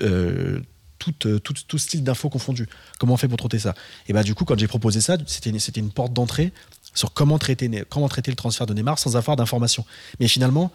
euh, 0.00 0.60
tout, 0.98 1.14
euh, 1.26 1.38
tout, 1.40 1.78
style 1.78 2.04
d'infos 2.04 2.28
confondu. 2.28 2.68
Comment 2.98 3.14
on 3.14 3.16
fait 3.16 3.28
pour 3.28 3.38
traiter 3.38 3.58
ça? 3.58 3.74
Et 4.08 4.12
bah 4.12 4.22
du 4.22 4.34
coup, 4.34 4.44
quand 4.44 4.58
j'ai 4.58 4.68
proposé 4.68 5.00
ça, 5.00 5.18
c'était 5.26 5.50
une, 5.50 5.90
porte 5.90 6.12
d'entrée 6.12 6.52
sur 6.94 7.12
comment 7.12 7.38
traiter, 7.38 7.84
comment 7.88 8.08
traiter 8.08 8.30
le 8.30 8.36
transfert 8.36 8.66
de 8.66 8.72
Neymar 8.72 8.98
sans 8.98 9.16
avoir 9.16 9.36
d'informations. 9.36 9.84
Mais 10.20 10.28
finalement, 10.28 10.72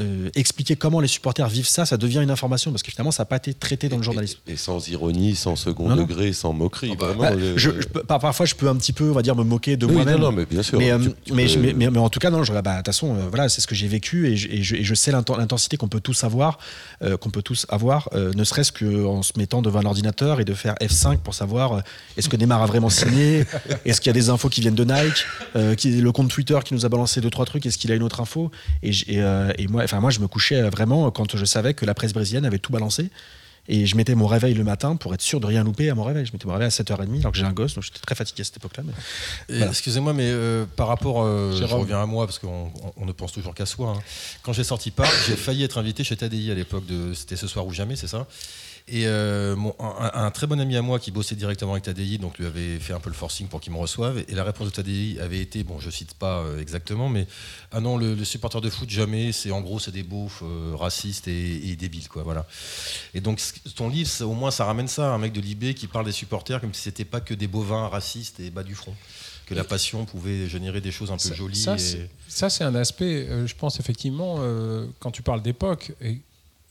euh, 0.00 0.28
expliquer 0.34 0.74
comment 0.76 0.98
les 1.00 1.06
supporters 1.08 1.48
vivent 1.48 1.66
ça, 1.68 1.86
ça 1.86 1.96
devient 1.96 2.18
une 2.22 2.30
information 2.30 2.72
parce 2.72 2.82
que 2.82 2.90
finalement, 2.90 3.12
ça 3.12 3.22
n'a 3.22 3.26
pas 3.26 3.36
été 3.36 3.54
traité 3.54 3.88
dans 3.88 3.96
le 3.96 4.02
journalisme. 4.02 4.38
Et, 4.48 4.52
et 4.52 4.56
sans 4.56 4.88
ironie, 4.88 5.36
sans 5.36 5.54
second 5.56 5.88
Non, 5.88 5.96
non. 5.96 6.02
degré, 6.02 6.32
sans 6.32 6.52
moquerie. 6.52 6.94
vraiment, 6.96 7.20
Bah, 7.20 7.30
le- 7.34 7.56
je, 7.56 7.70
je 7.80 7.86
parfois, 7.86 8.44
je 8.46 8.54
peux 8.54 8.68
un 8.68 8.74
petit 8.76 8.92
peu, 8.92 9.10
on 9.10 9.14
va 9.14 9.22
dire, 9.22 9.36
me 9.36 9.44
moquer 9.44 9.76
de 9.76 9.86
Oui, 9.86 9.92
moi-même. 9.94 10.16
non, 10.18 10.30
non, 10.30 10.32
mais 10.32 10.46
bien 10.46 10.62
sûr. 10.62 10.78
Mais, 10.78 10.90
euh, 10.90 10.98
Tu- 10.98 11.10
tu 11.26 11.32
mais, 11.32 11.44
peux- 11.44 11.48
je- 11.48 11.58
mais, 11.60 11.72
mais- 11.74 11.90
mais 11.90 11.98
en 11.98 12.08
tout 12.08 12.18
cas, 12.18 12.30
non, 12.30 12.40
bah, 12.42 12.60
de 12.62 12.76
toute 12.78 12.86
façon, 12.86 13.14
euh, 13.14 13.28
voilà, 13.28 13.48
c'est 13.48 13.60
ce 13.60 13.66
que 13.66 13.74
j'ai 13.74 13.86
vécu 13.88 14.28
et 14.28 14.36
je, 14.36 14.48
et 14.48 14.62
je- 14.62 14.76
et 14.76 14.82
je 14.84 14.94
sais 14.94 15.12
l'inten- 15.12 15.36
l'intensité 15.38 15.76
qu'on 15.76 15.88
peut 15.88 16.00
tous 16.00 16.24
avoir, 16.24 16.58
euh, 17.02 17.16
qu'on 17.16 17.30
peut 17.30 17.42
tous 17.42 17.66
avoir, 17.68 18.08
euh, 18.14 18.32
ne 18.34 18.42
serait-ce 18.44 18.72
qu'en 18.72 19.22
se 19.22 19.32
mettant 19.36 19.62
devant 19.62 19.78
un 19.80 19.84
ordinateur 19.86 20.40
et 20.40 20.44
de 20.44 20.54
faire 20.54 20.74
F5 20.80 21.18
pour 21.18 21.34
savoir 21.34 21.72
euh, 21.74 21.80
est-ce 22.16 22.28
que 22.28 22.36
Neymar 22.36 22.62
a 22.62 22.66
vraiment 22.66 22.90
signé, 22.90 23.44
est-ce 23.84 24.00
qu'il 24.00 24.08
y 24.08 24.10
a 24.10 24.14
des 24.14 24.28
infos 24.30 24.48
qui 24.48 24.60
viennent 24.60 24.74
de 24.74 24.84
Nike, 24.84 25.24
euh, 25.56 25.74
qui, 25.76 25.90
le 25.92 26.12
compte 26.12 26.30
Twitter 26.30 26.58
qui 26.64 26.74
nous 26.74 26.84
a 26.84 26.88
balancé 26.88 27.20
deux 27.20 27.30
trois 27.30 27.44
trucs, 27.46 27.64
est-ce 27.66 27.78
qu'il 27.78 27.92
a 27.92 27.94
une 27.94 28.02
autre 28.02 28.20
info 28.20 28.50
et, 28.82 28.92
j- 28.92 29.04
et, 29.08 29.20
euh, 29.22 29.52
et 29.58 29.66
moi, 29.68 29.83
enfin 29.84 30.00
moi, 30.00 30.10
je 30.10 30.20
me 30.20 30.28
couchais 30.28 30.56
euh, 30.62 30.70
vraiment 30.70 31.10
quand 31.10 31.36
je 31.36 31.44
savais 31.44 31.74
que 31.74 31.84
la 31.86 31.94
presse 31.94 32.12
brésilienne 32.12 32.44
avait 32.44 32.58
tout 32.58 32.72
balancé. 32.72 33.10
Et 33.66 33.86
je 33.86 33.96
mettais 33.96 34.14
mon 34.14 34.26
réveil 34.26 34.52
le 34.52 34.62
matin 34.62 34.94
pour 34.96 35.14
être 35.14 35.22
sûr 35.22 35.40
de 35.40 35.46
rien 35.46 35.64
louper 35.64 35.88
à 35.88 35.94
mon 35.94 36.02
réveil. 36.04 36.26
Je 36.26 36.32
mettais 36.34 36.44
mon 36.46 36.52
réveil 36.52 36.66
à 36.66 36.70
7h30 36.70 37.20
alors 37.20 37.32
que 37.32 37.38
j'ai 37.38 37.46
un 37.46 37.52
gosse, 37.54 37.74
donc 37.74 37.82
j'étais 37.84 37.98
très 37.98 38.14
fatigué 38.14 38.42
à 38.42 38.44
cette 38.44 38.58
époque-là. 38.58 38.82
mais- 38.86 38.92
Et 39.54 39.56
Voilà. 39.56 39.70
Excusez-moi, 39.70 40.12
mais 40.12 40.26
euh, 40.28 40.66
par 40.76 40.86
rapport, 40.86 41.22
euh, 41.22 41.50
je 41.56 41.64
reviens 41.64 42.02
à 42.02 42.04
moi 42.04 42.26
parce 42.26 42.38
qu'on 42.38 42.70
on- 42.84 42.92
on 42.98 43.06
ne 43.06 43.12
pense 43.12 43.32
toujours 43.32 43.54
qu'à 43.54 43.64
soi. 43.64 43.94
hein. 43.96 44.02
Quand 44.42 44.52
j'ai 44.52 44.64
sorti 44.64 44.90
Parc, 44.90 45.10
j'ai 45.26 45.34
failli 45.36 45.64
être 45.64 45.78
invité 45.78 46.04
chez 46.04 46.14
TDI 46.14 46.50
à 46.50 46.54
l'époque 46.54 46.84
de, 46.84 47.14
c'était 47.14 47.36
ce 47.36 47.46
soir 47.46 47.64
ou 47.66 47.72
jamais, 47.72 47.96
c'est 47.96 48.06
ça? 48.06 48.26
Et 48.86 49.06
euh, 49.06 49.56
mon- 49.56 49.74
un, 49.80 50.10
un 50.26 50.30
très 50.30 50.46
bon 50.46 50.60
ami 50.60 50.76
à 50.76 50.82
moi 50.82 50.98
qui 50.98 51.10
bossait 51.10 51.36
directement 51.36 51.72
avec 51.72 51.84
TDI, 51.84 52.18
donc 52.18 52.38
lui 52.38 52.44
avait 52.44 52.78
fait 52.78 52.92
un 52.92 53.00
peu 53.00 53.08
le 53.08 53.14
forcing 53.14 53.48
pour 53.48 53.62
qu'il 53.62 53.72
me 53.72 53.78
reçoive. 53.78 54.22
Et 54.28 54.34
la 54.34 54.44
réponse 54.44 54.66
de 54.70 54.72
TDI 54.74 55.18
avait 55.20 55.40
été, 55.40 55.64
bon, 55.64 55.80
je 55.80 55.88
cite 55.88 56.12
pas 56.12 56.40
euh, 56.40 56.60
exactement, 56.60 57.08
mais 57.08 57.26
ah 57.72 57.80
non, 57.80 57.96
le, 57.96 58.14
le 58.14 58.24
supporter 58.26 58.60
de 58.60 58.68
foot 58.68 58.90
jamais. 58.90 59.32
C'est 59.32 59.50
en 59.50 59.62
gros, 59.62 59.78
c'est 59.78 59.90
des 59.90 60.02
beaufs 60.02 60.42
euh, 60.42 60.74
racistes 60.76 61.28
et, 61.28 61.70
et 61.70 61.76
débiles, 61.76 62.08
quoi. 62.08 62.24
Voilà. 62.24 62.44
Et 63.14 63.22
donc 63.22 63.40
ton 63.74 63.88
livre, 63.88 64.10
ça- 64.10 64.26
au 64.26 64.34
moins, 64.34 64.50
ça 64.50 64.66
ramène 64.66 64.88
ça, 64.88 65.14
un 65.14 65.18
mec 65.18 65.32
de 65.32 65.40
Libé 65.40 65.72
qui 65.72 65.86
parle 65.86 66.04
des 66.04 66.12
supporters 66.12 66.60
comme 66.60 66.74
si 66.74 66.82
c'était 66.82 67.06
pas 67.06 67.20
que 67.22 67.32
des 67.32 67.46
bovins 67.46 67.88
racistes 67.88 68.38
et 68.40 68.50
bas 68.50 68.64
du 68.64 68.74
front. 68.74 68.94
Que 69.46 69.54
la 69.54 69.64
passion 69.64 70.04
pouvait 70.06 70.46
générer 70.48 70.80
des 70.82 70.90
choses 70.90 71.10
un 71.10 71.16
peu 71.18 71.28
Ça- 71.30 71.34
jolies. 71.34 71.56
Ça, 71.56 71.76
et- 71.76 72.08
c'est- 72.28 72.64
un 72.64 72.74
aspect, 72.74 73.26
euh, 73.28 73.46
je 73.46 73.54
pense 73.54 73.80
effectivement, 73.80 74.36
euh, 74.40 74.86
quand 75.00 75.10
tu 75.10 75.22
parles 75.22 75.42
d'époque, 75.42 75.92
et 76.02 76.18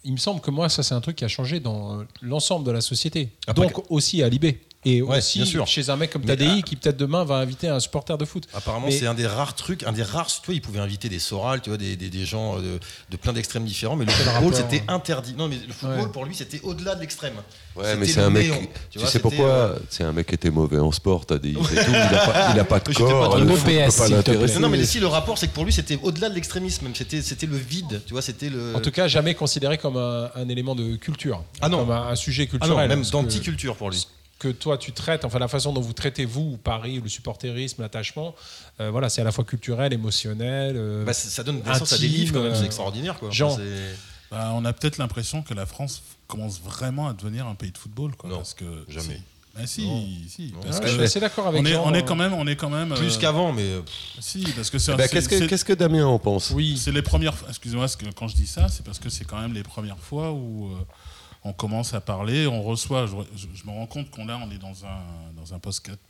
il 0.03 0.11
me 0.11 0.17
semble 0.17 0.41
que 0.41 0.51
moi, 0.51 0.69
ça, 0.69 0.83
c'est 0.83 0.93
un 0.93 1.01
truc 1.01 1.15
qui 1.15 1.25
a 1.25 1.27
changé 1.27 1.59
dans 1.59 1.99
euh, 1.99 2.03
l'ensemble 2.21 2.65
de 2.65 2.71
la 2.71 2.81
société. 2.81 3.29
Donc 3.55 3.89
aussi 3.91 4.21
à 4.23 4.29
Libé. 4.29 4.61
Et 4.85 5.01
Ouais, 5.01 5.17
aussi 5.17 5.39
bien 5.39 5.45
sûr. 5.45 5.67
chez 5.67 5.89
un 5.89 5.95
mec 5.95 6.11
comme 6.11 6.23
Tadei 6.23 6.47
ah. 6.59 6.61
qui 6.61 6.75
peut-être 6.75 6.97
demain 6.97 7.23
va 7.23 7.35
inviter 7.35 7.67
un 7.69 7.79
supporter 7.79 8.17
de 8.17 8.25
foot. 8.25 8.47
Apparemment, 8.53 8.87
Mais- 8.87 8.91
c'est 8.91 9.07
un 9.07 9.13
des 9.13 9.27
rares 9.27 9.55
trucs, 9.55 9.83
un 9.83 9.91
des 9.93 10.03
rares. 10.03 10.27
Tu 10.27 10.45
vois, 10.45 10.55
ils 10.55 10.61
pouvaient 10.61 10.79
inviter 10.79 11.09
des 11.09 11.19
Soral, 11.19 11.61
tu 11.61 11.69
vois, 11.69 11.77
des, 11.77 11.95
des, 11.95 12.09
des 12.09 12.25
gens 12.25 12.57
euh, 12.57 12.61
de, 12.61 12.79
de 13.09 13.17
plein 13.17 13.33
d'extrêmes 13.33 13.65
différents, 13.65 13.95
mais 13.95 14.05
le 14.05 14.11
football, 14.11 14.33
rapport 14.33 14.53
c'était 14.55 14.83
interdit. 14.87 15.35
Non, 15.37 15.47
mais 15.47 15.57
le 15.67 15.73
football, 15.73 15.99
Ouais. 16.01 16.07
pour 16.11 16.25
lui, 16.25 16.35
c'était 16.35 16.59
au-delà 16.63 16.95
de 16.95 17.01
l'extrême. 17.01 17.33
Ouais, 17.75 17.95
mais 17.95 18.05
c'est 18.05 18.21
un 18.21 18.29
mec. 18.29 18.47
néon, 18.47 18.61
Tu, 18.91 18.99
vois, 18.99 19.07
sais 19.07 19.19
pourquoi 19.19 19.47
euh, 19.47 19.79
C'est 19.89 20.03
un 20.03 20.11
mec 20.11 20.27
qui 20.27 20.35
était 20.35 20.51
mauvais 20.51 20.77
en 20.79 20.91
sport, 20.91 21.25
t'as 21.25 21.37
dit. 21.39 21.49
Il, 21.49 21.55
tout, 21.55 21.65
il, 21.71 21.95
a 21.95 22.25
pas, 22.25 22.51
il 22.53 22.59
a 22.59 22.63
pas 22.63 22.79
de 22.79 22.93
corps. 22.93 23.31
pas. 23.31 24.59
Non, 24.59 24.69
mais 24.69 24.83
si 24.85 24.99
le 24.99 25.07
rapport, 25.07 25.37
c'est 25.37 25.47
que 25.47 25.53
pour 25.53 25.65
lui, 25.65 25.73
c'était 25.73 25.97
au-delà 26.03 26.29
de 26.29 26.35
l'extrémisme. 26.35 26.85
même. 26.85 26.95
C'était, 26.95 27.21
c'était 27.21 27.45
le 27.47 27.57
vide. 27.57 28.01
Tu 28.05 28.13
vois, 28.13 28.21
c'était 28.21 28.49
le. 28.49 28.75
En 28.75 28.79
tout 28.79 28.91
cas, 28.91 29.07
jamais 29.07 29.33
considéré 29.33 29.77
comme 29.77 29.97
un, 29.97 30.49
élément 30.49 30.75
de 30.75 30.95
culture. 30.97 31.43
Ah 31.61 31.69
non. 31.69 31.79
Comme 31.79 31.91
un, 31.91 32.15
sujet 32.15 32.43
ah 32.47 32.51
culturel. 32.51 32.89
non, 32.89 32.95
même 32.95 33.03
d'anticulture 33.09 33.75
pour 33.75 33.89
lui. 33.89 34.05
Que 34.43 34.49
toi 34.49 34.77
tu 34.77 34.91
traites, 34.91 35.23
enfin 35.25 35.39
la 35.39 35.47
façon 35.47 35.71
dont 35.71 35.79
vous 35.81 35.93
traitez 35.93 36.25
vous, 36.25 36.57
Paris, 36.57 36.99
le 37.01 37.07
supporterisme, 37.09 37.81
l'attachement, 37.81 38.35
euh, 38.81 38.91
voilà, 38.91 39.07
c'est 39.09 39.21
à 39.21 39.23
la 39.23 39.31
fois 39.31 39.43
culturel, 39.45 39.93
émotionnel. 39.93 40.75
euh, 40.77 41.05
Bah, 41.05 41.13
ça 41.13 41.43
donne 41.43 41.61
naissance 41.63 41.93
à 41.93 41.97
des 41.97 42.07
livres, 42.07 42.33
quand 42.33 42.43
même, 42.43 42.51
euh, 42.51 42.55
c'est 42.55 42.65
extraordinaire. 42.65 43.17
Quoi. 43.19 43.29
Enfin, 43.29 43.55
c'est- 43.57 43.95
Bah, 44.31 44.51
on 44.55 44.65
a 44.65 44.73
peut-être 44.73 44.97
l'impression 44.97 45.43
que 45.43 45.53
la 45.53 45.65
France 45.67 46.01
commence 46.27 46.59
vraiment 46.59 47.07
à 47.07 47.13
devenir 47.13 47.45
un 47.47 47.53
pays 47.55 47.71
de 47.71 47.77
football. 47.77 48.15
Quoi, 48.15 48.29
Non, 48.31 48.37
parce 48.37 48.53
que 48.55 48.65
jamais. 48.89 49.21
Si, 49.65 49.85
Non. 49.85 50.03
si. 50.27 50.51
Non. 50.55 50.61
parce 50.63 50.77
ouais, 50.77 50.81
que 50.81 50.87
je 50.89 50.93
suis 50.95 51.03
assez 51.03 51.19
d'accord 51.19 51.45
avec 51.47 51.61
on 51.61 51.65
est, 51.65 51.75
on 51.75 51.93
est 51.93 51.99
euh, 51.99 52.01
quand 52.01 52.15
même, 52.15 52.33
on 52.33 52.47
est 52.47 52.55
quand 52.55 52.71
même. 52.71 52.89
Plus 52.95 53.15
euh, 53.15 53.19
qu'avant, 53.19 53.53
mais. 53.53 53.61
euh, 53.61 53.81
Si, 54.19 54.41
parce 54.55 54.71
que 54.71 54.79
c'est. 54.79 54.91
Eh 54.93 54.95
ben, 54.95 55.07
Qu'est-ce 55.07 55.29
que, 55.29 55.45
qu'est-ce 55.45 55.63
que 55.63 55.73
Damien 55.73 56.07
en 56.07 56.17
pense? 56.17 56.49
Oui, 56.49 56.75
C'est 56.77 56.91
les 56.91 57.03
premières. 57.03 57.35
Excusez-moi, 57.47 57.83
parce 57.83 57.95
que 57.95 58.07
quand 58.15 58.27
je 58.27 58.35
dis 58.35 58.47
ça, 58.47 58.67
c'est 58.67 58.83
parce 58.83 58.97
que 58.97 59.09
c'est 59.09 59.25
quand 59.25 59.39
même 59.39 59.53
les 59.53 59.61
premières 59.61 59.99
fois 59.99 60.31
où 60.31 60.71
euh, 60.71 60.75
on 61.43 61.53
commence 61.53 61.93
à 61.93 62.01
parler, 62.01 62.47
on 62.47 62.61
reçoit. 62.63 63.05
Je, 63.05 63.15
je- 63.35 63.47
je 63.53 63.65
me 63.65 63.71
rends 63.71 63.85
compte 63.87 64.09
qu'on 64.09 64.25
là, 64.25 64.39
on 64.43 64.49
est 64.51 64.57
dans 64.57 64.85
un 64.85 65.01
dans 65.35 65.53
un 65.53 65.59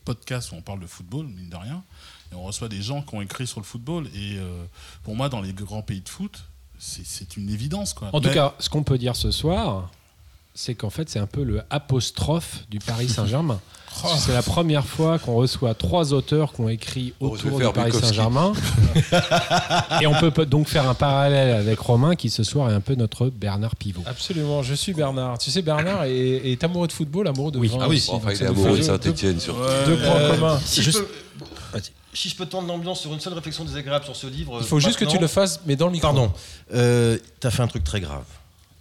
podcast 0.06 0.52
où 0.52 0.56
on 0.56 0.62
parle 0.62 0.80
de 0.80 0.88
football, 0.88 1.26
mine 1.26 1.50
de 1.50 1.56
rien, 1.56 1.84
et 2.32 2.36
on 2.36 2.44
reçoit 2.44 2.70
des 2.70 2.82
gens 2.82 3.02
qui 3.02 3.16
ont 3.16 3.22
écrit 3.22 3.48
sur 3.48 3.60
le 3.60 3.66
football. 3.66 4.08
Et 4.14 4.38
euh, 4.38 4.66
pour 5.04 5.16
moi, 5.16 5.30
dans 5.30 5.42
les 5.42 5.54
grands 5.54 5.82
pays 5.82 6.02
de 6.02 6.10
foot, 6.10 6.44
c'est, 6.78 7.06
c'est 7.06 7.36
une 7.38 7.50
évidence, 7.50 7.94
quoi. 7.94 8.10
En 8.14 8.22
tout 8.22 8.28
Mais- 8.28 8.34
cas, 8.34 8.54
ce 8.60 8.70
qu'on 8.70 8.84
peut 8.84 8.98
dire 8.98 9.16
ce 9.16 9.32
soir, 9.32 9.90
c'est 10.54 10.76
qu'en 10.76 10.90
fait, 10.90 11.10
c'est 11.10 11.20
un 11.20 11.26
peu 11.28 11.44
le 11.44 11.62
apostrophe 11.70 12.66
du 12.70 12.80
Paris 12.80 13.08
Saint-Germain. 13.10 13.60
Que 14.02 14.08
C'est 14.18 14.34
la 14.34 14.42
première 14.42 14.86
fois 14.88 15.20
qu'on 15.20 15.36
reçoit 15.36 15.76
trois 15.76 16.14
auteurs 16.14 16.52
qui 16.54 16.62
ont 16.62 16.70
écrit 16.70 17.14
autour 17.20 17.60
du 17.60 17.72
Paris. 17.74 17.92
Saint-Germain. 17.94 18.52
Et 20.02 20.08
on 20.08 20.14
peut 20.16 20.46
donc 20.48 20.68
faire 20.68 20.90
un 20.90 20.96
parallèle 20.96 21.56
avec 21.56 21.78
Romain, 21.80 22.16
qui 22.16 22.32
ce 22.32 22.44
soir 22.44 22.72
est 22.72 22.74
un 22.74 22.82
peu 22.82 22.96
notre 22.96 23.30
Bernard 23.30 23.76
Pivot. 23.76 24.02
absolument. 24.08 24.64
Je 24.64 24.74
suis 24.74 24.94
Bernard. 24.94 25.38
Tu 25.38 25.52
sais, 25.52 25.62
Bernard 25.62 26.06
est, 26.06 26.52
est 26.52 26.64
amoureux 26.64 26.88
de 26.88 26.92
football, 26.94 27.28
amoureux 27.28 27.52
de 27.52 27.60
Oui. 27.60 27.68
vin 27.68 27.78
Ah 27.82 27.88
oui. 27.88 27.98
aussi. 27.98 28.10
Bon, 28.10 28.18
Enfin, 28.18 28.26
Donc 28.30 28.34
il 28.34 28.38
ça 28.40 28.46
est 28.46 28.48
amoureux 28.48 28.72
de 28.72 28.76
deux- 28.78 28.82
Saint-Etienne, 28.84 29.40
surtout. 29.40 29.62
Deux 29.86 29.98
points 29.98 30.16
Euh, 30.16 30.32
communs. 30.36 30.60
Si, 30.66 30.82
je 30.82 30.92
peux, 30.92 31.08
si 32.16 32.30
je 32.30 32.36
peux 32.36 32.46
tendre 32.48 32.68
l'ambiance 32.68 33.00
sur 33.00 33.14
une 33.14 33.20
seule 33.20 33.34
réflexion 33.34 33.64
désagréable 33.64 34.06
sur 34.06 34.16
ce 34.16 34.26
livre. 34.28 34.58
Il 34.60 34.66
faut 34.66 34.80
juste 34.80 34.98
que 34.98 35.06
tu 35.06 35.20
le 35.20 35.28
fasses, 35.28 35.60
mais 35.68 35.76
dans 35.76 35.86
le 35.88 35.92
micro. 35.94 36.08
Pardon, 36.08 36.32
euh, 36.74 37.18
t'as 37.40 37.52
fait 37.52 37.62
un 37.62 37.68
truc 37.68 37.84
très 37.84 38.00
grave. 38.02 38.24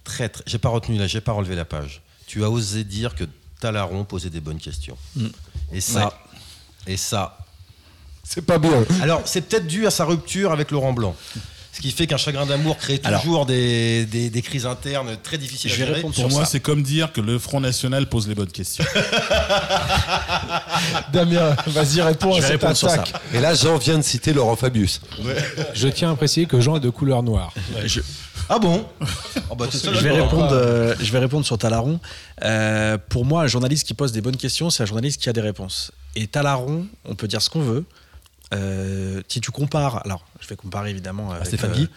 Très, 0.03 0.29
très- 0.29 0.43
J'ai 0.47 0.57
pas 0.57 0.69
retenu 0.69 0.97
là, 0.97 1.07
j'ai 1.07 1.21
pas 1.21 1.31
relevé 1.31 1.55
la 1.55 1.65
page. 1.65 2.01
Tu 2.27 2.43
as 2.43 2.49
osé 2.49 2.83
dire 2.83 3.15
que 3.15 3.23
Talaron 3.59 4.03
posait 4.05 4.29
des 4.29 4.41
bonnes 4.41 4.59
questions. 4.59 4.97
Mm. 5.15 5.27
Et 5.73 5.81
ça, 5.81 6.13
et 6.87 6.97
ça. 6.97 7.37
C'est 8.23 8.41
pas 8.41 8.57
bien. 8.57 8.83
Alors, 9.01 9.21
c'est 9.25 9.41
peut-être 9.41 9.67
dû 9.67 9.85
à 9.87 9.91
sa 9.91 10.05
rupture 10.05 10.51
avec 10.51 10.71
Laurent 10.71 10.93
Blanc. 10.93 11.15
Ce 11.73 11.81
qui 11.81 11.89
fait 11.91 12.05
qu'un 12.05 12.17
chagrin 12.17 12.45
d'amour 12.45 12.77
crée 12.77 13.01
Alors- 13.03 13.21
toujours 13.21 13.45
des, 13.47 14.05
des, 14.05 14.29
des 14.29 14.41
crises 14.43 14.65
internes 14.67 15.17
très 15.23 15.37
difficiles 15.39 15.71
Je 15.71 15.75
à 15.83 15.87
gérer. 15.87 16.01
Pour 16.01 16.13
sur 16.13 16.29
moi, 16.29 16.45
c'est 16.45 16.59
comme 16.59 16.83
dire 16.83 17.11
que 17.11 17.19
le 17.21 17.39
Front 17.39 17.59
National 17.59 18.07
pose 18.07 18.27
les 18.27 18.35
bonnes 18.35 18.51
questions. 18.51 18.85
Damien, 21.11 21.55
vas-y, 21.67 22.01
réponds 22.01 22.33
Je 22.33 22.37
à 22.39 22.41
cette 22.41 22.51
répondre 22.51 22.77
sur 22.77 22.89
ça. 22.89 23.01
attaque. 23.01 23.13
Et 23.33 23.39
là, 23.39 23.53
Jean 23.55 23.77
vient 23.77 23.97
de 23.97 24.03
citer 24.03 24.33
Laurent 24.33 24.55
Fabius. 24.55 25.01
Je 25.73 25.87
tiens 25.87 26.11
à 26.11 26.15
préciser 26.15 26.45
que 26.45 26.59
Jean 26.61 26.77
est 26.77 26.81
de 26.81 26.89
couleur 26.89 27.23
noire. 27.23 27.51
Je, 27.85 28.01
Ah 28.49 28.59
bon 28.59 28.85
Ah 29.49 29.55
bah, 29.55 29.65
je 29.71 29.89
vais 29.89 30.11
répondre, 30.11 30.49
euh, 30.51 30.95
je 30.99 31.11
vais 31.11 31.19
répondre 31.19 31.45
sur 31.45 31.57
Talaron. 31.57 31.99
Euh, 32.43 32.97
pour 33.09 33.25
moi, 33.25 33.43
un 33.43 33.47
journaliste 33.47 33.87
qui 33.87 33.93
pose 33.93 34.11
des 34.11 34.21
bonnes 34.21 34.37
questions, 34.37 34.69
c'est 34.69 34.83
un 34.83 34.85
journaliste 34.85 35.21
qui 35.21 35.29
a 35.29 35.33
des 35.33 35.41
réponses. 35.41 35.91
Et 36.15 36.27
Talaron, 36.27 36.87
on 37.05 37.15
peut 37.15 37.27
dire 37.27 37.41
ce 37.41 37.49
qu'on 37.49 37.61
veut. 37.61 37.85
Euh, 38.53 39.21
si 39.27 39.41
tu 39.41 39.51
compares, 39.51 40.01
alors 40.05 40.25
je 40.43 40.47
vais 40.49 40.55
comparer 40.55 40.89
évidemment 40.89 41.31
avec 41.31 41.47
Stéphane 41.47 41.71
euh, 41.71 41.75
Guy 41.75 41.89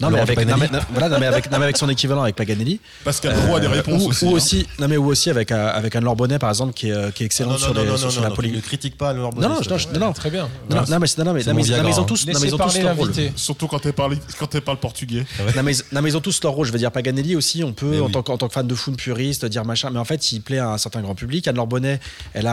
non 0.00 0.10
mais 0.10 0.18
avec, 0.20 0.36
non, 0.38 0.44
Paganelli 0.44 0.68
mais, 0.72 0.78
non, 0.78 0.84
voilà, 0.90 1.08
non, 1.08 1.18
mais 1.20 1.26
avec, 1.26 1.50
non, 1.50 1.58
mais 1.58 1.64
avec 1.64 1.76
son 1.76 1.88
équivalent 1.88 2.22
avec 2.22 2.34
Paganelli, 2.36 2.80
Pascal 3.04 3.34
Pro 3.34 3.56
a 3.56 3.60
des 3.60 3.66
Euh, 3.66 3.70
réponses 3.70 4.02
ou, 4.04 4.08
aussi. 4.08 4.24
ou 4.24 4.28
hein. 4.28 4.32
aussi, 4.32 4.66
non 4.80 4.88
mais 4.88 4.96
ou 4.96 5.06
aussi 5.06 5.30
avec 5.30 5.52
euh, 5.52 5.70
avec 5.72 5.94
Anne-Laure 5.96 6.16
Bonnet 6.16 6.38
par 6.38 6.50
exemple 6.50 6.72
qui 6.74 6.90
est, 6.90 7.14
qui 7.14 7.22
est 7.22 7.26
excellente 7.26 7.52
non, 7.52 7.58
sur, 7.58 7.74
non, 7.74 7.82
les- 7.82 7.88
non, 7.88 7.96
sur, 7.96 8.06
non, 8.06 8.10
sur 8.12 8.22
la 8.22 8.30
politique. 8.30 8.56
Ne 8.56 8.62
critique 8.62 8.98
pas 8.98 9.12
Laurent 9.12 9.30
Non 9.36 9.48
Bonnet, 9.60 9.98
non, 9.98 10.12
Très 10.12 10.30
bien. 10.30 10.48
non, 10.70 10.76
non, 10.76 10.82
mais, 10.82 10.88
non, 10.88 10.98
mais, 10.98 11.24
non, 11.24 11.32
mais- 11.34 11.44
non, 11.44 11.54
mais 11.54 11.90
ils 11.90 12.00
ont 12.00 12.04
tous, 12.04 12.26
non, 12.26 12.32
mais 12.32 12.32
Laissez 12.34 12.46
ils 12.48 12.54
ont 12.54 12.58
tous 12.58 12.64
parler 12.64 12.82
leur 12.82 12.96
rôle. 12.96 13.12
Surtout 13.36 13.66
quand 13.68 13.84
elle 13.86 13.92
parle, 13.92 14.16
quand 14.38 14.54
elle 14.54 14.60
parle 14.62 14.78
portugais. 14.78 15.24
Non 15.56 15.62
mais, 15.62 15.72
non, 15.92 16.02
mais 16.02 16.10
ils 16.10 16.16
ont 16.16 16.20
tous 16.20 16.42
leur 16.42 16.52
rôle. 16.52 16.66
Je 16.66 16.72
veux 16.72 16.78
dire, 16.78 16.90
Paganelli 16.90 17.36
aussi, 17.36 17.62
on 17.64 17.72
peut, 17.72 18.00
en, 18.02 18.08
tant, 18.10 18.22
que- 18.22 18.32
en 18.32 18.38
tant 18.38 18.48
que 18.48 18.54
fan 18.54 18.66
de 18.66 18.74
foot 18.74 18.96
puriste, 18.96 19.44
dire 19.44 19.64
machin. 19.64 19.90
Mais 19.90 19.98
en 19.98 20.04
fait, 20.04 20.32
il 20.32 20.40
plaît 20.42 20.58
à 20.58 20.70
un 20.70 20.78
certain 20.78 21.00
grand 21.02 21.14
public. 21.14 21.46
Anne-Laure 21.48 21.66
Bonnet, 21.66 22.00
elle, 22.34 22.50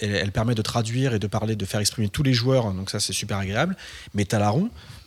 elle, 0.00 0.32
permet 0.32 0.54
de 0.54 0.62
traduire 0.62 1.14
et 1.14 1.18
de 1.18 1.26
parler, 1.26 1.56
de 1.56 1.64
faire 1.64 1.80
exprimer 1.80 2.08
tous 2.08 2.22
les 2.22 2.32
joueurs. 2.34 2.72
Donc 2.72 2.90
ça, 2.90 3.00
c'est 3.00 3.12
super 3.12 3.38
agréable. 3.38 3.76
Mais 4.14 4.24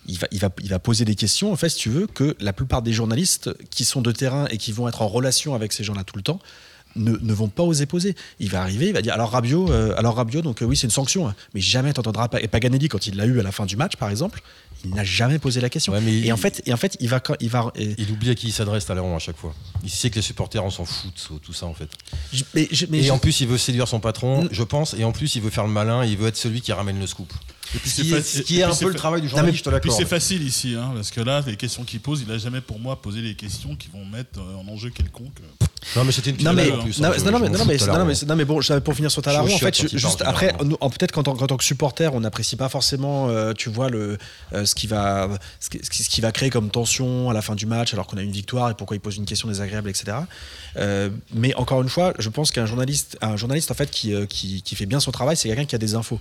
Il 0.07 0.17
va, 0.17 0.27
il, 0.31 0.39
va, 0.39 0.49
il 0.63 0.69
va 0.69 0.79
poser 0.79 1.05
des 1.05 1.13
questions, 1.15 1.51
en 1.53 1.55
fait, 1.55 1.69
si 1.69 1.77
tu 1.77 1.89
veux, 1.89 2.07
que 2.07 2.35
la 2.39 2.53
plupart 2.53 2.81
des 2.81 2.91
journalistes 2.91 3.51
qui 3.69 3.85
sont 3.85 4.01
de 4.01 4.11
terrain 4.11 4.47
et 4.49 4.57
qui 4.57 4.71
vont 4.71 4.87
être 4.87 5.01
en 5.03 5.07
relation 5.07 5.53
avec 5.53 5.73
ces 5.73 5.83
gens-là 5.83 6.03
tout 6.03 6.15
le 6.15 6.23
temps, 6.23 6.39
ne, 6.95 7.11
ne 7.21 7.33
vont 7.33 7.47
pas 7.47 7.63
oser 7.63 7.85
poser. 7.85 8.15
Il 8.39 8.49
va 8.49 8.61
arriver, 8.63 8.87
il 8.87 8.93
va 8.93 9.01
dire 9.03 9.13
alors 9.13 9.29
Rabiot, 9.29 9.71
euh, 9.71 9.93
alors 9.97 10.15
Rabiot, 10.15 10.41
donc 10.41 10.61
euh, 10.61 10.65
oui 10.65 10.75
c'est 10.75 10.87
une 10.87 10.91
sanction, 10.91 11.27
hein. 11.29 11.35
mais 11.53 11.61
jamais 11.61 11.93
t'entendras 11.93 12.27
pas. 12.27 12.41
Et 12.41 12.47
Paganelli 12.49 12.89
quand 12.89 13.05
il 13.07 13.15
l'a 13.15 13.25
eu 13.25 13.39
à 13.39 13.43
la 13.43 13.51
fin 13.53 13.65
du 13.65 13.77
match 13.77 13.95
par 13.95 14.09
exemple, 14.09 14.41
il 14.83 14.89
n'a 14.95 15.03
jamais 15.05 15.37
posé 15.39 15.61
la 15.61 15.69
question. 15.69 15.93
Ouais, 15.93 16.01
mais 16.01 16.11
et 16.13 16.17
il- 16.25 16.33
en 16.33 16.37
fait, 16.37 16.61
et 16.65 16.73
en 16.73 16.77
fait, 16.77 16.97
il 16.99 17.07
va, 17.07 17.21
il 17.39 17.49
va. 17.49 17.71
et- 17.75 17.93
Il 17.99 18.11
oublie 18.11 18.31
à 18.31 18.35
qui 18.35 18.47
il 18.47 18.51
s'adresse 18.51 18.87
Talleyrand 18.87 19.15
à 19.15 19.19
chaque 19.19 19.37
fois. 19.37 19.53
Il 19.83 19.89
sait 19.91 20.09
que 20.09 20.15
les 20.15 20.21
supporters, 20.21 20.65
on 20.65 20.69
s'en 20.71 20.83
fout 20.83 21.13
de 21.31 21.37
tout 21.37 21.53
ça 21.53 21.67
en 21.67 21.73
fait. 21.75 21.87
je- 22.33 22.43
mais 22.55 22.67
je- 22.71 22.87
mais 22.89 22.97
et 22.97 23.03
je- 23.03 23.11
en 23.11 23.19
plus, 23.19 23.39
il 23.39 23.47
veut 23.47 23.59
séduire 23.59 23.87
son 23.87 23.99
patron, 24.01 24.49
je 24.51 24.63
pense, 24.63 24.93
et 24.95 25.03
en 25.05 25.11
plus, 25.13 25.35
il 25.35 25.41
veut 25.43 25.51
faire 25.51 25.65
le 25.67 25.71
malin, 25.71 26.03
il 26.03 26.17
veut 26.17 26.27
être 26.27 26.35
celui 26.37 26.59
qui 26.61 26.73
ramène 26.73 26.99
le 26.99 27.07
scoop. 27.07 27.31
Et 27.73 27.79
puis 27.79 27.89
Ce 27.89 27.95
c'est 27.97 28.01
qui 28.03 28.11
est, 28.11 28.15
fa- 28.17 28.21
ce 28.23 28.31
qui 28.41 28.55
et 28.55 28.59
est 28.59 28.63
puis 28.63 28.71
un 28.71 28.75
peu 28.75 28.87
le 28.89 28.95
travail 28.95 29.21
du 29.21 29.29
journaliste, 29.29 29.59
je 29.59 29.63
te 29.63 29.69
l'accorde. 29.69 29.97
c'est 29.97 30.05
facile 30.05 30.43
ici, 30.43 30.75
hein, 30.75 30.91
parce 30.93 31.09
que 31.11 31.21
là, 31.21 31.41
les 31.47 31.55
questions 31.55 31.83
qu'il 31.83 31.99
pose, 32.01 32.21
il 32.21 32.27
n'a 32.27 32.37
jamais 32.37 32.59
pour 32.61 32.79
moi 32.79 33.01
posé 33.01 33.21
les 33.21 33.35
questions 33.35 33.75
qui 33.75 33.87
vont 33.93 34.05
mettre 34.05 34.39
euh, 34.39 34.55
en 34.55 34.67
enjeu 34.71 34.89
quelconque. 34.89 35.37
Non, 35.95 36.03
mais 36.03 36.11
c'était 36.11 36.29
une 36.29 36.43
non 36.43 36.53
mais, 36.53 36.69
non, 36.69 36.83
plus. 36.83 36.99
non, 36.99 37.09
hein, 37.09 37.13
non, 37.17 37.39
mais, 37.39 37.49
non, 37.49 37.65
mais, 37.65 37.77
de 37.77 37.85
non, 37.87 38.05
mais, 38.05 38.13
non, 38.27 38.35
mais 38.35 38.45
bon, 38.45 38.59
pour 38.83 38.93
finir 38.93 39.09
sur 39.09 39.21
Talaron, 39.23 39.47
Je 39.47 39.55
en 39.55 39.57
fait, 39.57 39.75
je- 39.81 39.97
juste 39.97 40.21
après, 40.21 40.53
en- 40.79 40.89
peut-être 40.91 41.11
qu'en 41.11 41.23
tant, 41.23 41.57
que 41.57 41.63
supporter, 41.63 42.13
on 42.13 42.19
n'apprécie 42.19 42.55
pas 42.55 42.69
forcément, 42.69 43.29
euh, 43.29 43.53
tu 43.53 43.69
vois, 43.69 43.89
le, 43.89 44.17
euh, 44.53 44.65
ce, 44.65 44.75
qui 44.75 44.85
va, 44.85 45.27
ce, 45.59 45.69
qui, 45.69 45.79
ce 45.83 45.89
qui- 45.89 46.03
ce 46.03 46.09
qui 46.09 46.21
va 46.21 46.31
créer 46.31 46.49
comme 46.51 46.69
tension 46.69 47.29
à 47.31 47.33
la 47.33 47.41
fin 47.41 47.55
du 47.55 47.65
match, 47.65 47.93
alors 47.93 48.05
qu'on 48.05 48.17
a 48.17 48.21
une 48.21 48.31
victoire 48.31 48.69
et 48.69 48.75
pourquoi 48.75 48.95
il 48.95 48.99
pose 48.99 49.17
une 49.17 49.25
question 49.25 49.47
désagréable, 49.47 49.89
etc. 49.89 50.17
Euh, 50.77 51.09
mais 51.33 51.55
encore 51.55 51.81
une 51.81 51.89
fois, 51.89 52.13
je 52.19 52.29
pense 52.29 52.51
qu'un 52.51 52.65
journaliste, 52.67 53.17
un 53.21 53.35
journaliste 53.35 53.71
en 53.71 53.75
fait 53.75 53.89
qui, 53.89 54.13
qui, 54.27 54.61
qui 54.61 54.75
fait 54.75 54.85
bien 54.85 54.99
son 54.99 55.11
travail, 55.11 55.35
c'est 55.35 55.47
quelqu'un 55.49 55.65
qui 55.65 55.75
a 55.75 55.79
des 55.79 55.95
infos. 55.95 56.19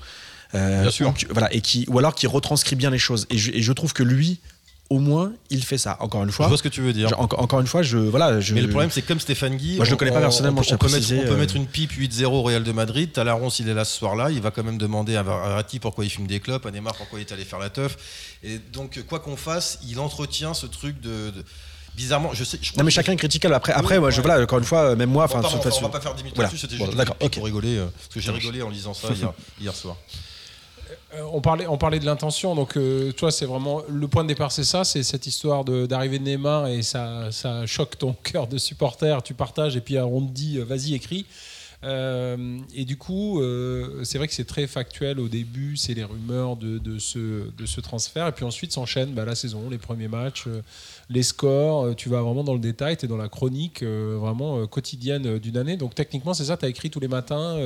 Euh, 0.55 0.83
Bien 0.83 0.91
sûr. 0.91 1.07
donc, 1.07 1.27
voilà, 1.31 1.53
et 1.55 1.61
qui, 1.61 1.85
ou 1.89 1.99
alors 1.99 2.15
qui 2.15 2.27
retranscrit 2.27 2.77
bien 2.77 2.91
les 2.91 2.99
choses. 2.99 3.27
Et 3.31 3.39
je, 3.39 3.53
et 3.53 3.63
je 3.63 3.73
trouve 3.73 3.93
que 3.93 4.03
lui, 4.03 4.41
au 4.89 4.99
moins, 4.99 5.33
il 5.51 5.63
fait 5.65 5.79
ça. 5.79 5.97
Encore 6.01 6.25
une 6.25 6.31
Je 6.31 6.35
fois, 6.35 6.49
vois 6.49 6.57
ce 6.59 6.63
que 6.65 6.69
tu 6.69 6.81
veux 6.81 6.93
dire. 6.93 7.09
je- 7.09 7.15
encore, 7.15 7.41
encore 7.41 7.61
une 7.61 7.69
fois, 7.69 7.83
je 7.83 7.97
voilà, 7.99 8.41
je. 8.41 8.55
Mais 8.55 8.61
le 8.61 8.69
problème, 8.69 8.91
c'est 8.91 9.03
comme 9.03 9.21
Stéphane 9.21 9.57
Guy. 9.57 9.77
Moi, 9.77 9.85
je 9.85 9.91
le 9.91 9.95
on- 9.95 9.99
connais 9.99 10.11
pas 10.11 10.19
on- 10.19 10.23
personnellement, 10.23 10.61
On, 10.61 10.65
je 10.65 10.75
on 10.75 10.79
peut, 10.79 10.89
mettre, 10.91 11.07
on 11.13 11.23
peut 11.23 11.33
euh. 11.35 11.37
mettre 11.37 11.55
une 11.55 11.67
pipe 11.69 11.93
8-0 11.93 12.25
au 12.27 12.43
Real 12.43 12.65
de 12.65 12.73
Madrid. 12.73 13.13
Talaron, 13.13 13.51
s'il 13.51 13.69
est 13.69 13.75
là 13.75 13.85
ce 13.85 13.97
soir-là, 13.97 14.33
il 14.33 14.41
va 14.41 14.51
quand 14.51 14.65
même 14.65 14.79
demander 14.79 15.15
à 15.15 15.23
Verratti 15.23 15.79
pourquoi 15.79 16.05
il 16.05 16.11
fume 16.11 16.27
des 16.27 16.41
clopes, 16.41 16.67
à 16.67 16.73
Neymar 16.73 16.97
pourquoi 16.97 17.21
il 17.21 17.23
est 17.23 17.31
allé 17.33 17.45
faire 17.45 17.61
la 17.61 17.71
teuf. 17.71 17.97
Et 18.43 18.59
donc, 18.73 19.01
quoi 19.09 19.21
qu'on 19.21 19.37
fasse, 19.37 19.79
il 19.89 20.01
entretient 20.01 20.55
ce 20.55 20.67
truc 20.67 21.01
de. 21.01 21.31
de- 21.31 21.45
Bizarrement, 21.97 22.31
je 22.33 22.45
sais. 22.45 22.59
Je 22.63 22.73
Non 22.79 22.85
mais 22.85 22.91
chacun 22.93 23.13
est 23.13 23.17
critiquable. 23.17 23.53
Après, 23.55 23.73
après, 23.73 23.99
moi, 23.99 24.11
je 24.11 24.17
ouais. 24.17 24.23
voilà, 24.27 24.43
encore 24.43 24.59
une 24.61 24.65
fois, 24.65 24.95
même 24.95 25.11
moi, 25.11 25.25
enfin, 25.25 25.39
on 25.45 25.81
va- 25.83 25.89
pas 25.89 26.01
faire 26.01 26.15
10 26.15 26.23
minutes 26.23 26.37
Voilà. 26.37 26.49
juste 26.51 26.67
d'accord, 26.97 27.17
une 27.21 27.27
pique 27.27 27.27
ok. 27.27 27.35
pour 27.35 27.45
rigoler. 27.45 27.77
euh, 27.79 27.87
Parce 27.87 28.09
que 28.15 28.21
j'ai 28.21 28.31
rigolé 28.31 28.63
en 28.63 28.71
lisant 28.71 28.95
ça 28.95 29.09
hier, 29.13 29.33
hier 29.61 29.75
soir. 29.75 29.97
Euh, 31.15 31.23
on, 31.33 31.41
parlait, 31.41 31.67
on 31.67 31.77
parlait 31.77 31.99
de 31.99 32.07
l'intention, 32.07 32.55
donc 32.55 32.77
euh, 32.77 33.13
toi, 33.13 33.31
c'est 33.31 33.47
vraiment 33.47 33.83
le 33.89 34.07
point 34.07 34.23
de 34.23 34.29
départ, 34.29 34.53
c'est 34.53 34.65
ça, 34.65 34.85
c'est 34.85 35.03
cette 35.03 35.27
histoire 35.27 35.65
d'arrivée 35.65 36.19
de, 36.19 36.25
Neymar 36.25 36.69
et 36.69 36.83
ça, 36.83 37.33
ça 37.33 37.67
choque 37.67 37.99
ton 37.99 38.13
cœur 38.23 38.47
de 38.47 38.59
supporter, 38.59 39.23
tu 39.23 39.35
partages 39.35 39.77
et 39.77 39.81
puis 39.81 39.99
on 39.99 40.21
te 40.21 40.33
dit 40.33 40.59
euh, 40.59 40.65
vas-y 40.65 40.95
écris. 40.95 41.27
Et 41.83 42.85
du 42.85 42.99
coup, 42.99 43.43
c'est 44.03 44.19
vrai 44.19 44.29
que 44.29 44.35
c'est 44.35 44.45
très 44.45 44.67
factuel 44.67 45.19
au 45.19 45.29
début, 45.29 45.79
c'est 45.79 45.95
les 45.95 46.05
rumeurs 46.05 46.57
de, 46.57 46.99
ce, 46.99 47.51
de 47.57 47.65
ce 47.65 47.81
transfert, 47.81 48.27
et 48.27 48.33
puis 48.33 48.45
ensuite 48.45 48.71
s'enchaîne 48.71 49.15
bah, 49.15 49.25
la 49.25 49.35
saison, 49.35 49.71
les 49.71 49.79
premiers 49.79 50.07
matchs, 50.07 50.45
les 51.11 51.25
scores, 51.25 51.87
euh, 51.87 51.95
tu 51.95 52.09
vas 52.09 52.23
vraiment 52.23 52.45
dans 52.45 52.55
le 52.55 52.61
détail, 52.61 52.97
tu 52.97 53.05
es 53.05 53.09
dans 53.09 53.17
la 53.17 53.29
chronique 53.29 53.83
euh, 53.83 54.17
vraiment 54.19 54.61
euh, 54.61 54.67
quotidienne 54.67 55.39
d'une 55.39 55.57
année. 55.57 55.77
Donc 55.77 55.95
techniquement, 55.95 56.35
c'est 56.35 56.45
ça, 56.45 56.57
tu 56.57 56.65
as 56.65 56.69
écrit 56.69 56.89
tous 56.89 57.01
les 57.01 57.09
matins, 57.09 57.59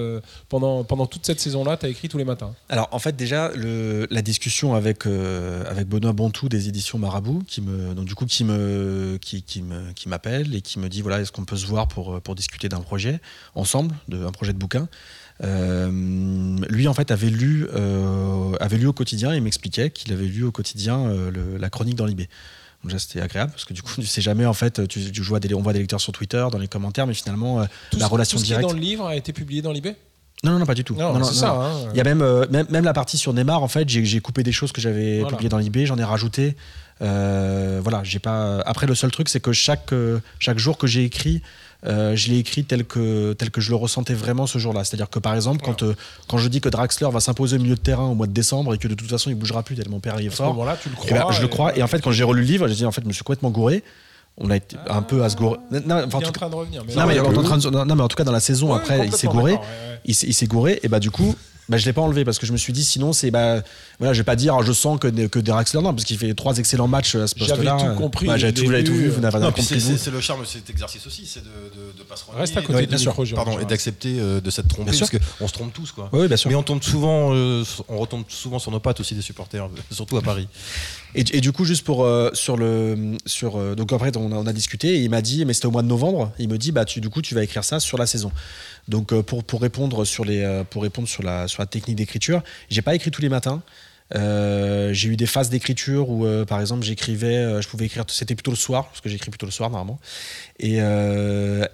pendant, 0.48 0.84
toute 1.06 1.26
cette 1.26 1.40
saison-là, 1.40 1.76
tu 1.76 1.84
as 1.86 1.90
écrit 1.90 2.08
tous 2.08 2.16
les 2.16 2.24
matins. 2.24 2.54
Alors 2.70 2.88
en 2.92 2.98
fait 2.98 3.14
déjà 3.14 3.52
la 3.54 4.22
discussion 4.22 4.74
avec 4.74 5.06
Benoît 5.06 6.12
Bontou 6.12 6.48
des 6.48 6.68
éditions 6.68 6.98
Marabout 6.98 7.42
qui 7.46 7.60
me 7.60 7.94
qui 8.24 8.44
me 8.44 9.18
qui, 9.18 10.08
m'appelle 10.08 10.54
et 10.54 10.62
qui 10.62 10.78
me 10.78 10.88
dit 10.88 11.02
voilà 11.02 11.20
est-ce 11.20 11.32
qu'on 11.32 11.44
peut 11.44 11.56
se 11.56 11.66
voir 11.66 11.88
pour 11.88 12.34
discuter 12.34 12.68
d'un 12.68 12.80
projet 12.80 13.20
ensemble 13.54 13.94
de 14.08 14.24
un 14.24 14.32
projet 14.32 14.52
de 14.52 14.58
bouquin. 14.58 14.88
Lui 15.42 16.88
en 16.88 16.94
fait 16.94 17.10
avait 17.10 17.30
lu 17.30 17.66
au 17.68 18.92
quotidien 18.92 19.32
et 19.32 19.36
il 19.36 19.42
m'expliquait 19.42 19.90
qu'il 19.90 20.12
avait 20.12 20.26
lu 20.26 20.44
au 20.44 20.52
quotidien 20.52 21.12
la 21.58 21.70
chronique 21.70 21.96
dans 21.96 22.06
l'IB. 22.06 22.22
Déjà 22.84 22.98
c'était 22.98 23.20
agréable 23.20 23.52
parce 23.52 23.64
que 23.64 23.72
du 23.74 23.82
coup 23.82 23.92
tu 23.96 24.06
sais 24.06 24.20
jamais 24.20 24.46
en 24.46 24.52
fait 24.54 24.86
tu, 24.88 25.10
tu 25.10 25.20
vois 25.22 25.40
des, 25.40 25.54
on 25.54 25.62
voit 25.62 25.72
des 25.72 25.78
lecteurs 25.80 26.00
sur 26.00 26.12
Twitter 26.12 26.44
dans 26.52 26.58
les 26.58 26.68
commentaires 26.68 27.06
mais 27.06 27.14
finalement 27.14 27.60
euh, 27.60 27.64
Tout 27.90 27.98
la 27.98 28.06
ce- 28.06 28.10
relation 28.12 28.36
tout 28.36 28.42
ce 28.42 28.46
qui 28.46 28.52
est 28.52 28.56
directe 28.56 28.68
dans 28.68 28.74
le 28.74 28.80
livre 28.82 29.06
a 29.06 29.16
été 29.16 29.32
publié 29.32 29.62
dans 29.62 29.72
l'IB 29.72 29.88
non 30.42 30.52
non 30.52 30.58
non 30.58 30.66
pas 30.66 30.74
du 30.74 30.84
tout 30.84 30.94
Non, 30.94 31.24
ça. 31.24 31.52
hein. 31.52 31.88
Il 31.92 31.96
y 31.96 32.00
a 32.00 32.04
même, 32.04 32.20
euh, 32.20 32.44
même, 32.50 32.66
même 32.68 32.84
la 32.84 32.92
partie 32.92 33.16
sur 33.16 33.32
Neymar, 33.32 33.62
en 33.62 33.68
fait, 33.68 33.88
j'ai 33.88 34.20
coupé 34.20 34.42
des 34.42 34.52
choses 34.52 34.72
que 34.72 34.80
j'avais 34.82 35.20
Voilà. 35.20 35.30
publiées 35.30 35.48
dans 35.48 35.56
l'IB, 35.56 35.86
j'en 35.86 35.96
ai 35.96 36.04
rajouté. 36.04 36.54
Euh, 37.00 37.80
voilà, 37.82 38.04
j'ai 38.04 38.18
pas. 38.18 38.60
Après, 38.66 38.86
le 38.86 38.94
seul 38.94 39.10
truc, 39.10 39.30
c'est 39.30 39.40
que 39.40 39.52
chaque, 39.52 39.94
chaque 40.38 40.58
jour 40.58 40.76
que 40.76 40.86
j'ai 40.86 41.02
écrit, 41.04 41.40
euh, 41.86 42.16
je 42.16 42.28
l'ai 42.30 42.38
écrit 42.38 42.64
tel 42.64 42.84
que, 42.84 43.32
tel 43.34 43.50
que 43.50 43.60
je 43.60 43.70
le 43.70 43.76
ressentais 43.76 44.14
vraiment 44.14 44.46
ce 44.46 44.58
jour-là. 44.58 44.84
C'est-à-dire 44.84 45.10
que 45.10 45.18
par 45.18 45.34
exemple, 45.34 45.60
quand, 45.64 45.82
euh, 45.82 45.94
quand 46.28 46.38
je 46.38 46.48
dis 46.48 46.60
que 46.60 46.68
Draxler 46.68 47.08
va 47.10 47.20
s'imposer 47.20 47.56
au 47.56 47.60
milieu 47.60 47.74
de 47.74 47.80
terrain 47.80 48.04
au 48.04 48.14
mois 48.14 48.26
de 48.26 48.32
décembre 48.32 48.74
et 48.74 48.78
que 48.78 48.88
de 48.88 48.94
toute 48.94 49.08
façon 49.10 49.30
il 49.30 49.36
bougera 49.36 49.62
plus 49.62 49.76
tellement 49.76 49.96
mon 49.96 50.00
père 50.00 50.18
est 50.18 50.26
À 50.26 50.30
ce 50.30 50.36
fort, 50.36 50.54
tu 50.82 50.88
le 50.88 50.94
eh 51.06 51.10
ben, 51.12 51.20
crois. 51.20 51.32
je 51.32 51.42
le 51.42 51.48
crois. 51.48 51.76
Et 51.78 51.82
en 51.82 51.86
fait, 51.86 52.00
quand 52.00 52.10
j'ai 52.10 52.24
relu 52.24 52.40
le 52.40 52.46
livre, 52.46 52.68
j'ai 52.68 52.74
dit 52.74 52.86
en 52.86 52.92
fait, 52.92 53.02
je 53.02 53.08
me 53.08 53.12
suis 53.12 53.22
complètement 53.22 53.50
gouré. 53.50 53.84
On 54.38 54.50
a 54.50 54.56
été 54.56 54.76
un 54.88 55.02
peu 55.02 55.22
à 55.22 55.28
se 55.28 55.36
gourer. 55.36 55.58
Non, 55.70 55.80
enfin, 55.80 55.92
en 55.94 55.98
il 56.00 56.04
est 56.04 56.08
tout 56.08 56.16
en 56.16 56.20
cas- 56.20 56.30
train 56.32 56.50
de 56.50 56.54
revenir. 56.56 56.82
non, 56.96 57.06
mais, 57.06 57.20
en 57.20 57.42
train 57.42 57.58
de- 57.58 57.70
non, 57.70 57.94
mais 57.94 58.02
en 58.02 58.08
tout 58.08 58.16
cas, 58.16 58.24
dans 58.24 58.32
la 58.32 58.40
saison, 58.40 58.70
ouais, 58.72 58.76
après, 58.78 59.06
il 59.06 59.12
s'est 59.14 59.28
gouré 59.28 59.52
ouais, 59.52 59.58
ouais. 59.58 60.00
il 60.04 60.14
s'est 60.34 60.46
gouré 60.46 60.80
et 60.82 60.88
bah 60.88 60.98
du 60.98 61.10
coup 61.12 61.36
bah, 61.68 61.76
je 61.78 61.84
l'ai 61.86 61.92
pas 61.92 62.02
enlevé 62.02 62.24
parce 62.24 62.38
que 62.38 62.46
je 62.46 62.52
me 62.52 62.56
suis 62.58 62.72
dit 62.72 62.84
sinon 62.84 63.12
c'est 63.12 63.30
bah 63.30 63.62
voilà 63.98 64.12
je 64.12 64.18
vais 64.20 64.24
pas 64.24 64.36
dire 64.36 64.62
je 64.62 64.72
sens 64.72 64.98
que 64.98 65.08
que 65.26 65.38
Draxler 65.38 65.80
non 65.82 65.92
parce 65.94 66.04
qu'il 66.04 66.18
fait 66.18 66.34
trois 66.34 66.58
excellents 66.58 66.88
matchs 66.88 67.14
à 67.14 67.26
ce 67.26 67.34
J'avais 67.36 67.52
poste 67.54 67.64
là 67.64 67.76
tout 67.78 67.98
compris, 67.98 68.26
j'avais 68.36 68.52
tout, 68.52 68.62
l'ai 68.62 68.68
j'avais 68.68 68.84
tout 68.84 68.92
vu. 68.94 69.08
vous 69.08 69.20
n'avez 69.20 69.34
Non, 69.38 69.46
rien 69.46 69.52
compris 69.52 69.80
c'est 69.98 70.10
le 70.10 70.20
charme 70.20 70.42
de 70.42 70.46
cet 70.46 70.68
exercice 70.70 71.06
aussi, 71.06 71.26
c'est 71.26 71.40
de, 71.42 71.46
de, 71.48 71.98
de 71.98 72.02
pas 72.02 72.16
se. 72.16 72.24
Reste 72.36 72.56
à 72.56 72.62
côté 72.62 72.86
du 72.86 72.98
sûr. 72.98 73.12
micro, 73.18 73.34
Pardon, 73.36 73.58
et 73.58 73.64
d'accepter 73.64 74.16
euh, 74.18 74.40
de 74.40 74.50
s'être 74.50 74.68
trompé, 74.68 74.90
Bien 74.90 74.98
parce 75.00 75.10
qu'on 75.38 75.48
se 75.48 75.52
trompe 75.52 75.72
tous, 75.72 75.92
quoi. 75.92 76.08
oui 76.12 76.20
oui, 76.22 76.28
bien 76.28 76.36
sûr 76.36 76.50
Mais 76.50 76.56
on 76.56 76.62
tombe 76.62 76.82
souvent, 76.82 77.30
euh, 77.34 77.64
on 77.88 77.98
retombe 77.98 78.24
souvent 78.28 78.58
sur 78.58 78.70
nos 78.70 78.80
pattes 78.80 79.00
aussi 79.00 79.14
des 79.14 79.22
supporters, 79.22 79.68
surtout 79.90 80.16
à 80.16 80.22
Paris. 80.22 80.48
et, 81.14 81.24
et 81.36 81.40
du 81.40 81.52
coup 81.52 81.64
juste 81.64 81.84
pour 81.84 82.04
euh, 82.04 82.30
sur 82.34 82.56
le 82.56 83.16
sur 83.24 83.56
euh, 83.56 83.74
donc 83.74 83.92
après 83.92 84.14
on 84.16 84.32
a, 84.32 84.34
on 84.36 84.46
a 84.46 84.52
discuté 84.52 84.96
et 84.96 84.98
il 84.98 85.10
m'a 85.10 85.22
dit 85.22 85.44
mais 85.44 85.52
c'était 85.54 85.66
au 85.66 85.70
mois 85.70 85.82
de 85.82 85.88
novembre 85.88 86.32
il 86.38 86.48
me 86.48 86.58
dit 86.58 86.72
bah 86.72 86.84
tu 86.84 87.00
du 87.00 87.08
coup 87.08 87.22
tu 87.22 87.34
vas 87.34 87.42
écrire 87.44 87.62
ça 87.64 87.78
sur 87.80 87.98
la 87.98 88.06
saison 88.06 88.32
donc 88.88 89.12
euh, 89.12 89.22
pour 89.22 89.44
pour 89.44 89.62
répondre 89.62 90.04
sur 90.04 90.24
les 90.24 90.42
euh, 90.42 90.64
pour 90.64 90.82
répondre 90.82 91.08
sur 91.08 91.22
la 91.22 91.48
sur 91.48 91.62
la 91.62 91.66
technique 91.66 91.96
d'écriture 91.96 92.42
j'ai 92.68 92.82
pas 92.82 92.94
écrit 92.94 93.10
tous 93.10 93.22
les 93.22 93.28
matins 93.28 93.62
Euh, 94.14 94.92
j'ai 94.92 95.08
eu 95.08 95.16
des 95.16 95.26
phases 95.26 95.48
d'écriture 95.48 96.10
où, 96.10 96.26
par 96.44 96.60
exemple, 96.60 96.84
j'écrivais, 96.84 97.62
je 97.62 97.66
pouvais 97.66 97.86
écrire, 97.86 98.04
c'était 98.08 98.36
plutôt 98.36 98.52
le 98.52 98.56
soir, 98.66 98.82
parce 98.88 99.00
que 99.00 99.08
j'écris 99.08 99.30
plutôt 99.30 99.46
le 99.46 99.50
soir 99.50 99.70
normalement. 99.70 99.98
Et, 100.60 100.78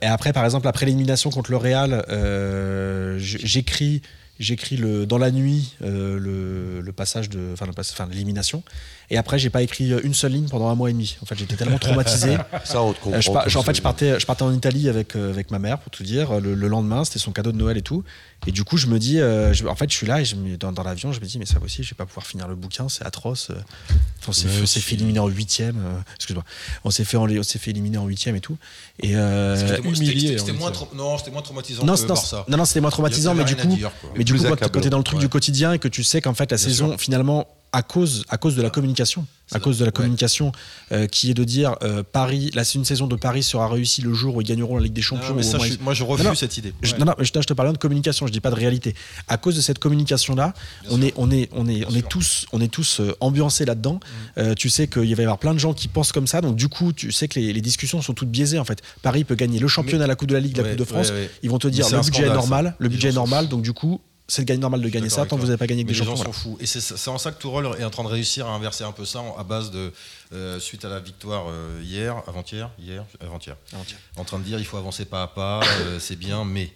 après, 0.00 0.32
par 0.32 0.44
exemple, 0.44 0.68
après 0.68 0.86
l'élimination 0.86 1.30
contre 1.30 1.50
le 1.50 1.56
Real, 1.56 1.92
j'écris, 3.18 4.00
j'écris 4.38 4.76
le 4.76 5.06
dans 5.06 5.18
la 5.18 5.32
nuit 5.32 5.74
le, 5.80 6.92
passage 6.96 7.28
de, 7.28 7.40
enfin 7.52 8.06
l'élimination. 8.08 8.62
Et 9.12 9.18
après, 9.18 9.38
j'ai 9.40 9.50
pas 9.50 9.62
écrit 9.62 9.90
une 10.04 10.14
seule 10.14 10.32
ligne 10.32 10.48
pendant 10.48 10.68
un 10.68 10.74
mois 10.76 10.88
et 10.88 10.92
demi. 10.92 11.16
En 11.20 11.26
fait, 11.26 11.36
j'étais 11.36 11.56
tellement 11.56 11.78
traumatisé. 11.78 12.36
Ça, 12.64 12.80
on 12.80 12.92
te 12.92 13.00
comprend. 13.00 13.18
Euh, 13.18 13.20
je 13.48 13.58
en 13.58 13.62
fait, 13.64 13.74
je 13.74 13.82
partais, 13.82 14.20
je 14.20 14.24
partais 14.24 14.44
en 14.44 14.52
Italie 14.52 14.88
avec, 14.88 15.16
euh, 15.16 15.30
avec 15.30 15.50
ma 15.50 15.58
mère, 15.58 15.78
pour 15.80 15.90
tout 15.90 16.04
dire. 16.04 16.40
Le, 16.40 16.54
le 16.54 16.68
lendemain, 16.68 17.04
c'était 17.04 17.18
son 17.18 17.32
cadeau 17.32 17.50
de 17.50 17.56
Noël 17.56 17.76
et 17.76 17.82
tout. 17.82 18.04
Et 18.46 18.52
du 18.52 18.62
coup, 18.62 18.76
je 18.76 18.86
me 18.86 18.98
dis, 19.00 19.18
euh, 19.20 19.52
je- 19.52 19.66
en 19.66 19.74
fait, 19.74 19.90
je 19.90 19.96
suis 19.96 20.06
là 20.06 20.20
et 20.20 20.24
je 20.24 20.36
me- 20.36 20.56
dans, 20.56 20.70
dans 20.72 20.84
l'avion, 20.84 21.12
je 21.12 21.20
me 21.20 21.26
dis, 21.26 21.38
mais 21.40 21.44
ça 21.44 21.58
aussi, 21.62 21.82
je 21.82 21.90
vais 21.90 21.96
pas 21.96 22.06
pouvoir 22.06 22.24
finir 22.24 22.46
le 22.46 22.54
bouquin, 22.54 22.88
c'est 22.88 23.04
atroce. 23.04 23.50
Euh, 23.50 23.54
On 24.28 24.32
s'est 24.32 24.46
fait, 24.48 24.80
fait 24.80 24.94
éliminer 24.94 25.18
en 25.18 25.26
huitième. 25.28 25.76
euh, 25.78 25.98
Excuse-moi. 26.14 26.44
On 26.84 26.90
s'est 26.90 27.04
fait, 27.04 27.16
en- 27.16 27.28
on 27.28 27.42
s'est 27.42 27.58
fait 27.58 27.70
éliminer 27.72 27.98
en 27.98 28.06
huitième 28.06 28.36
et 28.36 28.40
tout. 28.40 28.56
Et 29.02 29.16
euh, 29.16 29.56
C'était 29.56 29.82
moins- 29.82 29.92
humilié, 29.94 30.38
c'était- 30.38 30.52
moins 30.52 30.70
dire. 30.70 30.80
trau- 30.86 30.94
Non, 30.96 31.18
c'était 31.18 31.32
moins 31.32 31.42
traumatisant 31.42 31.84
non, 31.84 31.94
que 31.96 32.00
non, 32.06 32.14
non, 32.48 32.56
non, 32.58 32.64
c'était 32.64 32.80
moins 32.80 32.90
traumatisant, 32.90 33.34
mais 33.34 33.44
du 33.44 33.56
coup, 33.56 33.76
mais 34.16 34.22
du 34.24 34.34
coup, 34.34 34.44
quand, 34.44 34.68
quand 34.70 34.80
t'es 34.80 34.88
dans 34.90 34.98
le 34.98 35.04
truc 35.04 35.18
Ouais. 35.18 35.24
du 35.24 35.28
quotidien 35.28 35.72
et 35.72 35.78
que 35.80 35.88
tu 35.88 36.04
sais 36.04 36.20
qu'en 36.20 36.32
fait 36.34 36.50
la 36.52 36.56
Bien 36.56 36.64
saison, 36.68 36.88
sûr. 36.90 37.00
finalement, 37.00 37.48
à 37.72 37.82
cause, 37.82 38.24
à 38.28 38.36
cause 38.36 38.56
de 38.56 38.62
la 38.62 38.70
communication, 38.70 39.26
Ça 39.46 39.56
à 39.58 39.60
cause 39.60 39.78
de 39.78 39.84
la 39.84 39.88
ouais. 39.88 39.92
communication, 39.92 40.52
euh, 40.92 41.06
qui 41.06 41.30
est 41.30 41.34
de 41.34 41.44
dire 41.44 41.76
euh, 41.82 42.02
Paris, 42.02 42.50
là, 42.54 42.64
c'est 42.64 42.78
une 42.78 42.84
saison 42.84 43.06
de 43.06 43.16
Paris 43.16 43.42
sera 43.42 43.68
réussie 43.68 44.02
le 44.02 44.12
jour 44.12 44.36
où 44.36 44.40
ils 44.40 44.46
gagneront 44.46 44.76
la 44.76 44.82
Ligue 44.82 44.92
des 44.92 45.02
Champions. 45.02 45.30
Non, 45.30 45.36
mais 45.36 45.42
ça, 45.42 45.58
je 45.58 45.74
moi, 45.80 45.94
je 45.94 46.02
refuse 46.02 46.26
Non, 46.26 46.34
cette 46.34 46.56
idée. 46.56 46.74
Je, 46.82 46.96
non, 46.96 47.04
non, 47.04 47.14
mais 47.18 47.24
je, 47.24 47.32
je 47.34 47.40
te 47.40 47.52
parle 47.52 47.72
de 47.72 47.78
communication, 47.78 48.26
je 48.26 48.32
dis 48.32 48.40
pas 48.40 48.50
de 48.50 48.56
réalité. 48.56 48.94
À 49.28 49.36
cause 49.36 49.56
de 49.56 49.60
cette 49.60 49.78
communication-là, 49.78 50.52
on 50.90 51.00
est, 51.00 51.12
on 51.16 51.30
est, 51.30 51.48
on 51.52 51.68
est, 51.68 51.84
on 51.86 51.94
est 51.94 52.08
tous, 52.08 52.46
on 52.52 52.60
est 52.60 52.68
tous 52.68 53.00
euh, 53.00 53.14
ambiancés 53.20 53.64
là-dedans. 53.64 53.94
Mm. 53.94 54.40
Euh, 54.40 54.54
tu 54.54 54.68
sais 54.68 54.88
qu'il 54.88 55.14
va 55.14 55.22
y 55.22 55.24
avoir 55.24 55.38
plein 55.38 55.54
de 55.54 55.60
gens 55.60 55.72
qui 55.74 55.88
pensent 55.88 56.12
comme 56.12 56.26
ça, 56.26 56.40
donc 56.40 56.56
du 56.56 56.68
coup, 56.68 56.92
tu 56.92 57.12
sais 57.12 57.28
que 57.28 57.38
les, 57.38 57.52
les 57.52 57.60
discussions 57.60 58.02
sont 58.02 58.14
toutes 58.14 58.30
biaisées 58.30 58.58
en 58.58 58.64
fait. 58.64 58.82
Paris 59.02 59.24
peut 59.24 59.36
gagner 59.36 59.60
le 59.60 59.68
championnat, 59.68 60.06
la 60.06 60.16
Coupe 60.16 60.28
de 60.28 60.34
la 60.34 60.40
Ligue, 60.40 60.56
la 60.56 60.64
Coupe 60.64 60.76
de 60.76 60.84
France. 60.84 61.12
Ils 61.42 61.50
vont 61.50 61.58
te 61.58 61.68
Mais 61.68 61.72
dire 61.72 61.88
le 61.88 62.00
budget 62.00 62.24
est 62.24 62.34
normal, 62.34 62.66
ça. 62.66 62.74
le 62.78 62.88
budget 62.88 63.08
est 63.10 63.12
normal, 63.12 63.48
donc 63.48 63.62
du 63.62 63.72
coup, 63.72 64.00
c'est 64.30 64.42
le 64.42 64.46
gagne 64.46 64.60
normal 64.60 64.80
de 64.80 64.88
gagner 64.88 65.08
ça 65.10 65.26
tant 65.26 65.36
que 65.36 65.40
vous 65.40 65.46
n'avez 65.48 65.58
pas 65.58 65.66
gagné 65.66 65.80
avec 65.82 65.88
Mais 65.88 65.92
des 65.92 65.98
les 66.00 66.04
champions. 66.06 66.16
gens 66.16 66.30
voilà. 66.30 66.32
s'en 66.32 66.50
foutent. 66.50 66.62
Et 66.62 66.66
c'est 66.66 66.80
c'est 66.80 67.10
en 67.10 67.18
ça 67.18 67.32
que 67.32 67.40
Tourelle 67.40 67.66
est 67.80 67.84
en 67.84 67.90
train 67.90 68.04
de 68.04 68.08
réussir 68.08 68.46
à 68.46 68.50
inverser 68.50 68.84
un 68.84 68.92
peu 68.92 69.04
ça 69.04 69.22
à 69.38 69.42
base 69.44 69.70
de 69.70 69.92
euh, 70.32 70.58
suite 70.60 70.84
à 70.84 70.88
la 70.88 71.00
victoire 71.00 71.46
euh, 71.48 71.80
hier, 71.82 72.16
avant-hier, 72.26 72.70
hier, 72.78 73.04
avant-hier, 73.20 73.56
Avant-hier. 73.72 73.98
en 74.16 74.24
train 74.24 74.38
de 74.38 74.44
dire 74.44 74.58
il 74.58 74.64
faut 74.64 74.76
avancer 74.78 75.04
pas 75.04 75.22
à 75.24 75.26
pas, 75.26 75.60
euh, 75.82 75.98
c'est 75.98 76.16
bien, 76.16 76.44
mais 76.44 76.70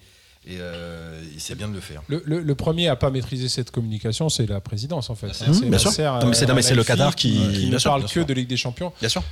et, 0.47 0.59
euh, 0.59 1.23
et 1.35 1.39
c'est 1.39 1.55
bien 1.55 1.69
de 1.69 1.75
le 1.75 1.81
faire. 1.81 2.03
Le, 2.09 2.23
le- 2.27 2.41
le 2.43 2.55
premier 2.55 2.89
à 2.89 2.97
pas 2.97 3.11
maîtriser 3.11 3.49
cette 3.49 3.71
communication, 3.71 4.29
c'est 4.29 4.47
la 4.47 4.61
présidence 4.61 5.09
en 5.09 5.15
fait. 5.15 5.33
c'est- 5.33 5.45
Hein, 5.47 5.53
c'est 5.55 5.65
bien 5.71 5.79
sûr. 5.79 5.91
Nasser, 5.91 6.03
Non, 6.03 6.27
mais 6.27 6.35
c'est- 6.35 6.47
non, 6.47 6.55
mais 6.55 6.63
c'est 6.63 6.75
le 6.75 6.85
Qatar 6.85 7.15
qui- 7.17 7.31
qui 7.33 7.71
ne 7.71 7.79
parle 7.79 8.01
bien 8.01 8.07
que 8.09 8.13
sûr. 8.13 8.27
de 8.27 8.35
Ligue 8.35 8.49
des 8.49 8.57
Champions. 8.59 8.93
Bien 9.01 9.09
sûr. 9.09 9.23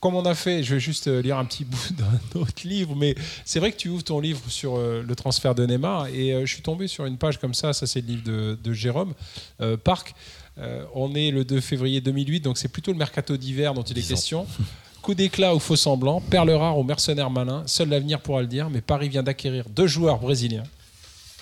Comme 0.00 0.14
on 0.14 0.24
a 0.24 0.34
fait, 0.34 0.62
je 0.62 0.74
vais 0.74 0.80
juste 0.80 1.08
euh, 1.08 1.20
lire 1.20 1.38
un 1.38 1.44
petit 1.44 1.64
bout 1.64 1.92
d'un 1.92 2.40
autre 2.40 2.52
livre, 2.64 2.94
mais 2.94 3.14
c'est 3.44 3.58
vrai 3.58 3.72
que 3.72 3.76
tu 3.76 3.88
ouvres 3.88 4.04
ton 4.04 4.20
livre 4.20 4.40
sur 4.48 4.76
euh, 4.76 5.02
le 5.06 5.16
transfert 5.16 5.54
de 5.54 5.66
Neymar 5.66 6.06
et 6.08 6.32
euh, 6.32 6.46
je 6.46 6.54
suis 6.54 6.62
tombé 6.62 6.86
sur 6.86 7.04
une 7.04 7.18
page 7.18 7.38
comme 7.38 7.54
ça, 7.54 7.72
ça 7.72 7.86
c'est 7.86 8.00
le 8.00 8.06
livre 8.06 8.22
de, 8.22 8.58
de 8.62 8.72
Jérôme 8.72 9.14
euh, 9.60 9.76
Parc. 9.76 10.14
Euh, 10.60 10.84
on 10.94 11.14
est 11.14 11.30
le 11.30 11.44
2 11.44 11.60
février 11.60 12.00
2008, 12.00 12.40
donc 12.40 12.58
c'est 12.58 12.68
plutôt 12.68 12.92
le 12.92 12.98
mercato 12.98 13.36
d'hiver 13.36 13.74
dont 13.74 13.82
il 13.82 13.98
est 13.98 14.06
question. 14.06 14.46
Coup 15.02 15.14
d'éclat 15.14 15.54
ou 15.54 15.58
faux 15.60 15.76
semblant, 15.76 16.20
perle 16.20 16.50
rare 16.50 16.78
ou 16.78 16.82
mercenaire 16.82 17.30
malin, 17.30 17.62
seul 17.66 17.88
l'avenir 17.88 18.20
pourra 18.20 18.40
le 18.40 18.48
dire, 18.48 18.68
mais 18.68 18.80
Paris 18.80 19.08
vient 19.08 19.22
d'acquérir 19.22 19.64
deux 19.68 19.86
joueurs 19.86 20.18
brésiliens. 20.18 20.64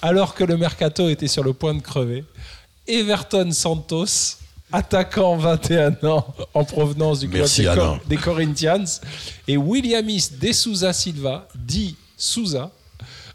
Alors 0.02 0.34
que 0.34 0.44
le 0.44 0.58
mercato 0.58 1.08
était 1.08 1.28
sur 1.28 1.42
le 1.42 1.54
point 1.54 1.74
de 1.74 1.80
crever, 1.80 2.24
Everton 2.86 3.50
Santos, 3.52 4.36
attaquant 4.72 5.36
21 5.36 5.96
ans 6.08 6.34
en 6.54 6.64
provenance 6.64 7.20
du 7.20 7.28
club 7.28 7.40
Merci, 7.40 7.60
des, 7.62 7.66
Cor- 7.66 7.72
Alain. 7.74 8.00
des 8.08 8.16
Corinthians, 8.16 8.84
et 9.48 9.56
Williamis 9.56 10.30
De 10.40 10.52
Souza 10.52 10.92
Silva, 10.92 11.48
dit 11.54 11.96
Souza, 12.16 12.70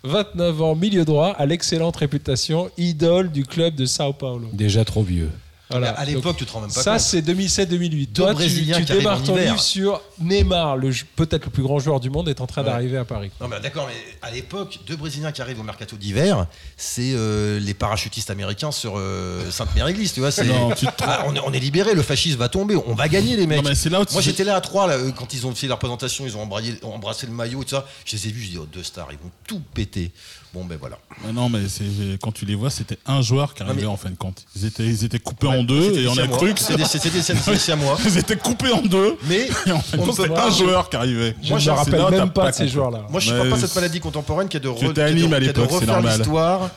29 0.04 0.62
ans, 0.62 0.76
milieu 0.76 1.06
droit, 1.06 1.30
à 1.38 1.46
l'excellente 1.46 1.96
réputation, 1.98 2.70
idole 2.78 3.32
du 3.32 3.46
club 3.46 3.76
de 3.76 3.86
Sao 3.86 4.14
Paulo. 4.14 4.48
Déjà 4.54 4.84
trop 4.84 5.04
vieux. 5.04 5.30
Voilà. 5.72 5.92
à 5.92 6.06
l'époque, 6.06 6.38
tu 6.38 6.46
te 6.46 6.52
rends 6.52 6.62
même 6.62 6.72
pas 6.72 6.82
Ça, 6.84 6.92
compte. 6.94 7.00
c'est 7.02 7.22
2007-2008. 7.22 8.14
Toi, 8.14 8.28
tu, 8.30 8.34
Brésiliens 8.36 8.78
tu 8.78 8.86
qui 8.86 8.92
arrivent 8.92 9.04
démarres 9.04 9.24
ton 9.24 9.34
hiver. 9.36 9.52
livre 9.54 9.62
sur 9.62 10.02
Neymar, 10.20 10.78
le 10.78 10.92
peut-être 11.16 11.46
le 11.46 11.52
plus 11.52 11.64
grand 11.64 11.80
joueur 11.80 12.00
du 12.00 12.10
monde, 12.10 12.30
est 12.30 12.42
en 12.42 12.48
train 12.48 12.62
Ouais. 12.64 12.70
d'arriver 12.70 12.98
à 12.98 13.06
Paris. 13.06 13.32
Non 13.42 13.48
mais 13.48 13.60
d'accord, 13.60 13.88
mais 13.88 13.96
à 14.28 14.32
l'époque, 14.32 14.80
deux 14.88 14.96
Brésiliens 14.96 15.32
qui 15.32 15.42
arrivent 15.42 15.60
au 15.60 15.64
mercato 15.64 15.96
d'hiver, 15.96 16.46
c'est 16.78 17.14
euh, 17.16 17.60
les 17.60 17.74
parachutistes 17.74 18.30
américains 18.30 18.72
sur 18.72 18.94
euh, 18.98 19.50
Sainte-Mère-Église, 19.52 20.14
tu 20.14 20.20
vois. 20.20 20.32
c'est- 20.32 20.44
Non, 20.46 20.72
tu 20.72 20.86
te 20.86 20.92
Ah, 21.04 21.24
on, 21.28 21.36
est, 21.36 21.40
on 21.46 21.52
est 21.54 21.60
libéré, 21.60 21.94
le 21.94 22.02
fascisme 22.04 22.38
va 22.38 22.50
tomber, 22.50 22.76
on 22.76 22.94
va 22.94 23.08
gagner 23.08 23.36
les 23.36 23.48
mecs. 23.48 23.64
Non, 23.64 23.70
mais 23.70 23.76
c'est 23.76 23.90
là 23.90 24.02
où 24.02 24.06
tu- 24.06 24.14
Moi 24.14 24.22
j'étais 24.22 24.44
là 24.44 24.56
à 24.56 24.62
Troyes 24.62 24.88
là, 24.88 24.94
euh, 24.96 25.12
quand 25.12 25.34
ils 25.34 25.46
ont 25.48 25.56
fait 25.56 25.68
leur 25.68 25.80
présentation, 25.80 26.26
ils 26.26 26.36
ont 26.38 26.42
embrayé- 26.46 26.80
embrassé 26.84 27.26
le 27.28 27.34
maillot 27.34 27.62
et 27.62 27.66
tout 27.66 27.72
ça. 27.72 27.86
Je 28.06 28.16
les 28.16 28.28
ai 28.28 28.32
vus, 28.32 28.42
je 28.44 28.50
dis 28.52 28.58
oh, 28.60 28.68
deux 28.72 28.84
stars, 28.84 29.08
ils 29.12 29.18
vont 29.18 29.32
tout 29.48 29.62
péter. 29.74 30.12
Bon 30.54 30.66
ben 30.66 30.78
voilà. 30.78 31.00
Mais 31.26 31.32
non, 31.32 31.48
mais 31.48 31.70
c'est 31.70 31.86
quand 32.22 32.34
tu 32.34 32.46
les 32.46 32.56
vois, 32.56 32.70
c'était 32.70 32.98
un 33.06 33.22
joueur 33.22 33.54
qui 33.54 33.64
arrivait 33.64 33.82
mais- 33.82 33.88
en 33.88 33.96
fin 33.96 34.10
de 34.10 34.16
compte. 34.18 34.46
Ils 34.56 34.66
étaient, 34.66 34.86
ils 34.86 35.06
étaient 35.06 35.18
coupés 35.20 35.48
Ouais, 35.48 35.58
en 35.60 35.64
deux 35.64 35.98
et 35.98 36.08
on 36.08 36.18
a 36.18 36.28
cru 36.28 36.54
que 36.54 36.60
C'était 36.60 36.76
des- 36.76 36.86
c'était 36.86 37.10
des 37.10 37.22
c'était 37.22 37.52
des 37.52 37.58
Siamois. 37.58 37.98
ils 38.06 38.18
étaient 38.18 38.36
coupés 38.36 38.72
en 38.74 38.82
deux. 38.82 39.18
Mais 39.24 39.48
Et 39.66 39.72
en 39.72 39.80
fin 39.80 39.98
de 39.98 40.02
compte, 40.04 40.16
c'était 40.16 40.38
un 40.38 40.50
joueur 40.52 40.90
qui 40.90 40.96
arrivait. 40.98 41.36
Moi, 41.48 41.58
je 41.60 41.70
me 41.70 41.74
me 41.76 41.78
rappelle 41.80 42.02
même 42.20 42.32
pas 42.32 42.44
pas 42.44 42.52
de 42.52 42.56
ces 42.58 42.68
joueurs-là. 42.68 43.06
Moi, 43.10 43.22
je 43.22 43.34
ne 43.34 43.50
pas 43.50 43.58
cette 43.58 43.74
maladie 43.76 44.00
contemporaine 44.02 44.50
qui 44.50 44.58
est 44.58 44.60
de, 44.60 44.68
re- 44.68 44.78
Tu 44.78 44.86
qui 44.86 44.92
étais 44.92 45.02
est 45.02 45.06
de- 45.06 45.10
anime 45.10 45.34
à 45.34 45.40
qui 45.40 45.46
est 45.46 45.54
de 45.54 45.62
l'époque, 45.62 45.70
c'est 45.80 45.90
refaire 45.92 46.02
l'histoire 46.18 46.70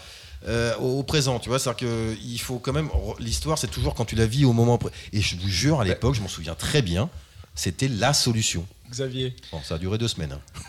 euh, 0.46 0.74
au, 0.78 1.00
au 1.00 1.02
présent. 1.02 1.40
Tu 1.40 1.48
vois, 1.48 1.58
c'est-à-dire 1.58 1.88
qu'il 2.20 2.40
faut 2.40 2.60
quand 2.60 2.72
même. 2.72 2.88
L'histoire, 3.18 3.58
c'est 3.58 3.66
toujours 3.70 3.94
quand 3.94 4.04
tu 4.04 4.14
la 4.14 4.26
vis 4.26 4.44
au 4.44 4.52
moment. 4.52 4.78
Et 5.12 5.20
je 5.20 5.34
vous 5.36 5.48
jure, 5.48 5.80
à 5.80 5.84
l'époque, 5.84 6.14
je 6.14 6.20
m'en 6.20 6.28
souviens 6.28 6.54
très 6.54 6.80
bien, 6.80 7.08
c'était 7.56 7.88
la 7.88 8.12
solution. 8.12 8.64
Xavier. 8.90 9.34
Bon, 9.50 9.60
ça 9.64 9.74
a 9.74 9.78
duré 9.78 9.98
deux 9.98 10.06
semaines. 10.06 10.32
hein. 10.32 10.60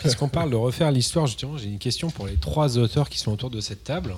Puisqu'on 0.00 0.28
parle 0.28 0.50
de 0.50 0.56
refaire 0.56 0.90
l'histoire, 0.90 1.26
justement, 1.26 1.56
j'ai 1.56 1.68
une 1.68 1.78
question 1.78 2.10
pour 2.10 2.26
les 2.26 2.36
trois 2.36 2.78
auteurs 2.78 3.08
qui 3.08 3.18
sont 3.18 3.32
autour 3.32 3.50
de 3.50 3.60
cette 3.60 3.84
table. 3.84 4.14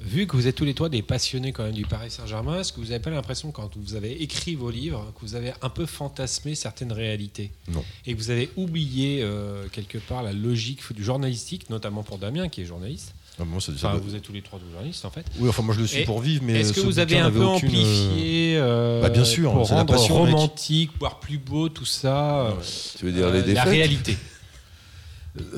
Vu 0.00 0.26
que 0.26 0.34
vous 0.34 0.46
êtes 0.46 0.54
tous 0.54 0.64
les 0.64 0.72
trois 0.72 0.88
des 0.88 1.02
passionnés 1.02 1.52
quand 1.52 1.64
même 1.64 1.74
du 1.74 1.84
Paris 1.84 2.10
Saint-Germain, 2.10 2.60
est-ce 2.60 2.72
que 2.72 2.80
vous 2.80 2.86
n'avez 2.86 3.00
pas 3.00 3.10
l'impression 3.10 3.52
quand 3.52 3.76
vous 3.76 3.94
avez 3.94 4.22
écrit 4.22 4.54
vos 4.54 4.70
livres 4.70 5.12
que 5.14 5.20
vous 5.20 5.34
avez 5.34 5.52
un 5.60 5.68
peu 5.68 5.84
fantasmé 5.84 6.54
certaines 6.54 6.92
réalités? 6.92 7.50
Non. 7.68 7.84
Et 8.06 8.14
que 8.14 8.18
vous 8.18 8.30
avez 8.30 8.50
oublié 8.56 9.20
euh, 9.22 9.68
quelque 9.68 9.98
part 9.98 10.22
la 10.22 10.32
logique 10.32 10.80
du 10.94 11.04
journalistique, 11.04 11.68
notamment 11.68 12.02
pour 12.02 12.16
Damien 12.16 12.48
qui 12.48 12.62
est 12.62 12.64
journaliste? 12.64 13.14
Non, 13.40 13.46
mais 13.46 13.52
moi, 13.52 13.60
ça- 13.62 13.72
ça 13.72 13.88
Enfin, 13.88 13.96
doit- 13.96 14.02
vous 14.06 14.14
êtes 14.14 14.22
tous 14.22 14.34
les 14.34 14.42
trois 14.42 14.58
journalistes 14.60 15.02
en 15.06 15.10
fait. 15.10 15.24
Oui, 15.38 15.48
enfin, 15.48 15.62
moi, 15.62 15.74
je 15.74 15.80
le 15.80 15.86
suis 15.86 16.00
Et 16.00 16.04
pour 16.04 16.20
vivre, 16.20 16.42
mais. 16.44 16.60
Est-ce 16.60 16.74
que 16.74 16.80
vous 16.80 16.98
avez 16.98 17.18
un 17.18 17.30
peu 17.30 17.42
aucune, 17.42 17.68
euh, 17.70 17.72
amplifié 17.72 18.56
euh, 18.58 19.00
Bah, 19.00 19.08
bien 19.08 19.24
sûr, 19.24 19.50
pour 19.52 19.66
c'est 19.66 19.72
la 19.72 19.78
rendre 19.80 19.94
passion, 19.94 20.24
mec. 20.26 20.34
romantique, 20.34 20.90
voire 21.00 21.18
plus 21.20 21.38
beau 21.38 21.70
tout 21.70 21.86
ça 21.86 22.40
euh, 22.40 22.50
Tu 22.98 23.06
veux 23.06 23.12
dire 23.12 23.28
euh, 23.28 23.32
les 23.32 23.38
la 23.38 23.44
défaites 23.46 23.64
réalité 23.64 24.18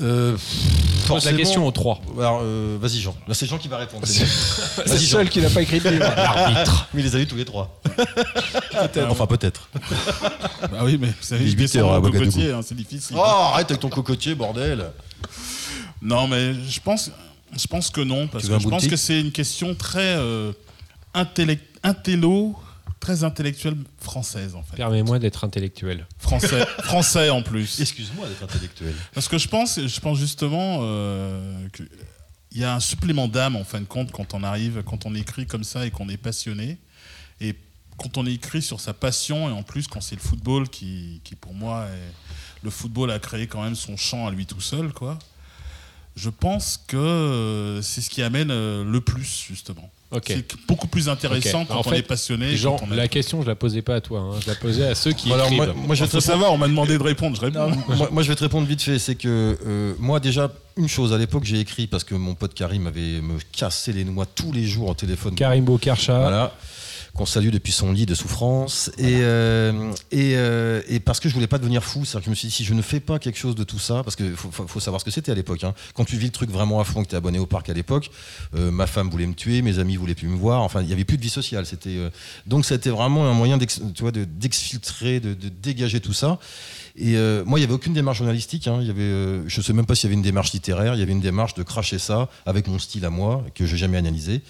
Euh, 0.01 0.37
la 1.25 1.33
question 1.33 1.67
aux 1.67 1.71
trois. 1.71 1.99
Alors, 2.17 2.39
euh, 2.43 2.77
vas-y, 2.79 2.99
Jean. 3.01 3.15
Là, 3.27 3.33
c'est 3.33 3.47
Jean 3.47 3.57
qui 3.57 3.67
va 3.67 3.77
répondre. 3.79 4.05
c'est 4.07 4.21
le 4.23 4.89
Vas-y, 4.89 4.99
Jean. 5.05 5.17
seul 5.17 5.29
qui 5.29 5.41
n'a 5.41 5.49
pas 5.49 5.61
écrit 5.61 5.79
de 5.81 5.89
livre. 5.89 6.05
L'arbitre. 6.15 6.87
Mais 6.93 7.01
il 7.01 7.03
les 7.05 7.15
a 7.17 7.19
eu 7.19 7.25
tous 7.27 7.35
les 7.35 7.43
trois. 7.43 7.81
Enfin, 9.09 9.25
peut-être. 9.27 9.67
Bah 10.71 10.79
oui, 10.83 10.97
mais 11.01 11.07
vous 11.07 11.13
savez, 11.19 11.47
je 11.49 11.77
heures 11.79 12.01
cocotier, 12.01 12.51
hein, 12.53 12.61
c'est 12.63 12.75
difficile. 12.75 13.17
Oh, 13.19 13.23
arrête 13.23 13.69
avec 13.71 13.81
ton 13.81 13.89
cocotier, 13.89 14.35
bordel. 14.35 14.85
Non, 16.01 16.27
mais 16.27 16.53
je 16.53 16.79
pense, 16.79 17.11
je 17.57 17.67
pense 17.67 17.89
que 17.89 18.01
non, 18.01 18.27
parce 18.27 18.47
que 18.47 18.59
je 18.59 18.67
pense 18.69 18.83
que 18.89 18.95
c'est 18.97 19.19
une 19.19 19.31
question 19.31 19.75
très 19.75 20.15
euh, 20.17 20.51
intellect- 21.13 21.77
intello, 21.83 22.55
très 22.99 23.23
intellectuelle 23.23 23.75
française 23.99 24.55
en 24.55 24.63
fait. 24.63 24.77
Permets-moi 24.77 25.19
d'être 25.19 25.43
intellectuel. 25.43 26.07
Français, 26.19 26.65
français 26.83 27.29
en 27.29 27.41
plus. 27.41 27.79
Excuse-moi 27.79 28.27
d'être 28.27 28.43
intellectuel. 28.43 28.95
Parce 29.13 29.27
que 29.27 29.37
je 29.37 29.47
pense, 29.47 29.79
je 29.79 29.99
pense 29.99 30.17
justement 30.17 30.79
euh, 30.81 31.67
qu'il 31.69 31.87
y 32.53 32.63
a 32.63 32.73
un 32.75 32.79
supplément 32.79 33.27
d'âme 33.27 33.55
en 33.55 33.63
fin 33.63 33.79
de 33.81 33.85
compte 33.85 34.11
quand 34.11 34.33
on 34.33 34.43
arrive, 34.43 34.83
quand 34.85 35.05
on 35.05 35.15
écrit 35.15 35.45
comme 35.45 35.63
ça 35.63 35.85
et 35.85 35.91
qu'on 35.91 36.07
est 36.09 36.17
passionné. 36.17 36.77
Et 37.41 37.55
quand 37.97 38.17
on 38.17 38.25
écrit 38.25 38.61
sur 38.61 38.79
sa 38.79 38.93
passion, 38.93 39.49
et 39.49 39.51
en 39.51 39.63
plus 39.63 39.87
quand 39.87 40.01
c'est 40.01 40.15
le 40.15 40.21
football 40.21 40.69
qui, 40.69 41.21
qui 41.23 41.35
pour 41.35 41.53
moi, 41.53 41.85
est- 41.87 42.63
le 42.63 42.69
football 42.69 43.11
a 43.11 43.19
créé 43.19 43.45
quand 43.47 43.61
même 43.61 43.75
son 43.75 43.97
champ 43.97 44.25
à 44.27 44.31
lui 44.31 44.45
tout 44.45 44.61
seul, 44.61 44.93
quoi. 44.93 45.19
Je 46.15 46.29
pense 46.29 46.79
que 46.87 46.95
euh, 46.97 47.81
c'est 47.81 48.01
ce 48.01 48.09
qui 48.09 48.21
amène 48.21 48.51
euh, 48.51 48.83
le 48.83 49.01
plus, 49.01 49.45
justement. 49.49 49.89
Ok. 50.11 50.25
C'est 50.27 50.45
beaucoup 50.67 50.85
plus 50.87 51.09
intéressant 51.09 51.61
Ok. 51.63 51.69
quand 51.69 51.75
En 51.75 51.79
on 51.79 51.83
fait, 51.83 51.97
est 51.97 52.01
passionné. 52.03 52.55
Jean, 52.55 52.77
on 52.83 52.93
la 52.93 53.07
question, 53.07 53.41
je 53.41 53.47
la 53.47 53.55
posais 53.55 53.81
pas 53.81 53.95
à 53.95 54.01
toi, 54.01 54.19
hein. 54.19 54.39
je 54.43 54.47
la 54.47 54.53
posais 54.55 54.85
à 54.85 54.93
ceux 54.93 55.11
qui 55.13 55.33
Alors, 55.33 55.47
écrivent. 55.47 55.57
moi, 55.73 55.73
moi, 55.87 55.95
je 55.95 56.03
vais 56.03 56.09
te 56.11 56.19
savoir, 56.19 56.53
on 56.53 56.57
m'a 56.59 56.67
demandé 56.67 56.99
de 56.99 57.03
répondre, 57.03 57.35
je 57.35 57.41
réponds. 57.41 57.71
moi, 57.95 58.09
moi, 58.11 58.21
je 58.21 58.27
vais 58.29 58.35
te 58.35 58.43
répondre 58.43 58.67
vite 58.67 58.83
fait. 58.83 58.99
C'est 58.99 59.15
que 59.15 59.57
euh, 59.65 59.93
moi, 59.97 60.19
déjà, 60.19 60.51
une 60.77 60.87
chose, 60.87 61.13
à 61.13 61.17
l'époque, 61.17 61.45
j'ai 61.45 61.59
écrit 61.59 61.87
parce 61.87 62.03
que 62.03 62.13
mon 62.13 62.35
pote 62.35 62.53
Karim 62.53 62.85
avait 62.85 63.21
me 63.21 63.39
cassé 63.51 63.91
les 63.91 64.03
noix 64.03 64.27
tous 64.27 64.51
les 64.51 64.67
jours 64.67 64.89
au 64.89 64.93
téléphone. 64.93 65.33
Karim 65.33 65.65
Bokarcha. 65.65 66.19
Voilà. 66.19 66.53
Qu'on 67.15 67.27
salue 67.27 67.49
depuis 67.49 67.71
son 67.71 67.91
lit 67.91 68.07
de 68.07 68.15
souffrance. 68.15 68.89
Et, 68.97 69.19
euh, 69.21 69.91
et, 70.11 70.33
euh, 70.35 70.81
et 70.87 70.99
parce 70.99 71.19
que 71.19 71.29
je 71.29 71.33
voulais 71.35 71.45
pas 71.47 71.59
devenir 71.59 71.83
fou, 71.83 72.05
c'est-à-dire 72.05 72.21
que 72.21 72.25
je 72.25 72.29
me 72.31 72.35
suis 72.35 72.47
dit, 72.47 72.53
si 72.53 72.63
je 72.63 72.73
ne 72.73 72.81
fais 72.81 72.99
pas 72.99 73.19
quelque 73.19 73.37
chose 73.37 73.53
de 73.53 73.63
tout 73.63 73.77
ça, 73.77 74.01
parce 74.03 74.15
qu'il 74.15 74.33
faut, 74.35 74.79
savoir 74.79 74.99
ce 74.99 75.05
que 75.05 75.11
c'était 75.11 75.31
à 75.31 75.35
l'époque. 75.35 75.63
hein. 75.63 75.75
Quand 75.93 76.05
tu 76.05 76.17
vis 76.17 76.25
le 76.25 76.31
truc 76.31 76.49
vraiment 76.49 76.79
à 76.79 76.83
fond, 76.83 77.03
que 77.03 77.09
tu 77.09 77.13
es 77.13 77.17
abonné 77.17 77.37
au 77.37 77.45
parc 77.45 77.69
à 77.69 77.73
l'époque, 77.73 78.09
euh, 78.55 78.71
ma 78.71 78.87
femme 78.87 79.09
voulait 79.11 79.27
me 79.27 79.35
tuer, 79.35 79.61
mes 79.61 79.77
amis 79.77 79.95
voulaient 79.95 80.15
plus 80.15 80.27
me 80.27 80.35
voir, 80.35 80.61
enfin, 80.61 80.81
il 80.81 80.87
n'y 80.87 80.93
avait 80.93 81.05
plus 81.05 81.17
de 81.17 81.21
vie 81.21 81.29
sociale. 81.29 81.67
C'était, 81.67 81.97
donc, 82.47 82.65
c'était 82.65 82.89
vraiment 82.89 83.29
un 83.29 83.33
moyen 83.33 83.57
d'ex- 83.57 83.81
tu 83.93 84.01
vois, 84.01 84.11
de- 84.11 84.25
d'exfiltrer, 84.25 85.19
de, 85.19 85.35
de 85.35 85.49
dégager 85.49 85.99
tout 85.99 86.13
ça. 86.13 86.39
Et 86.95 87.15
euh, 87.17 87.43
moi, 87.45 87.59
il 87.59 87.61
n'y 87.61 87.65
avait 87.65 87.73
aucune 87.75 87.93
démarche 87.93 88.17
journalistique. 88.19 88.67
hein. 88.67 88.79
Il 88.81 88.87
y 88.87 88.89
avait, 88.91 89.01
euh, 89.01 89.47
je 89.47 89.59
ne 89.59 89.63
sais 89.63 89.73
même 89.73 89.85
pas 89.85 89.93
s'il 89.93 90.05
y 90.05 90.09
avait 90.09 90.15
une 90.15 90.21
démarche 90.23 90.51
littéraire. 90.53 90.95
Il 90.95 90.99
y 90.99 91.03
avait 91.03 91.11
une 91.11 91.21
démarche 91.21 91.53
de 91.53 91.61
cracher 91.63 91.99
ça 91.99 92.27
avec 92.47 92.67
mon 92.67 92.79
style 92.79 93.05
à 93.05 93.09
moi, 93.11 93.43
que 93.53 93.67
je 93.67 93.73
n'ai 93.73 93.77
jamais 93.77 93.97
analysé. 93.97 94.41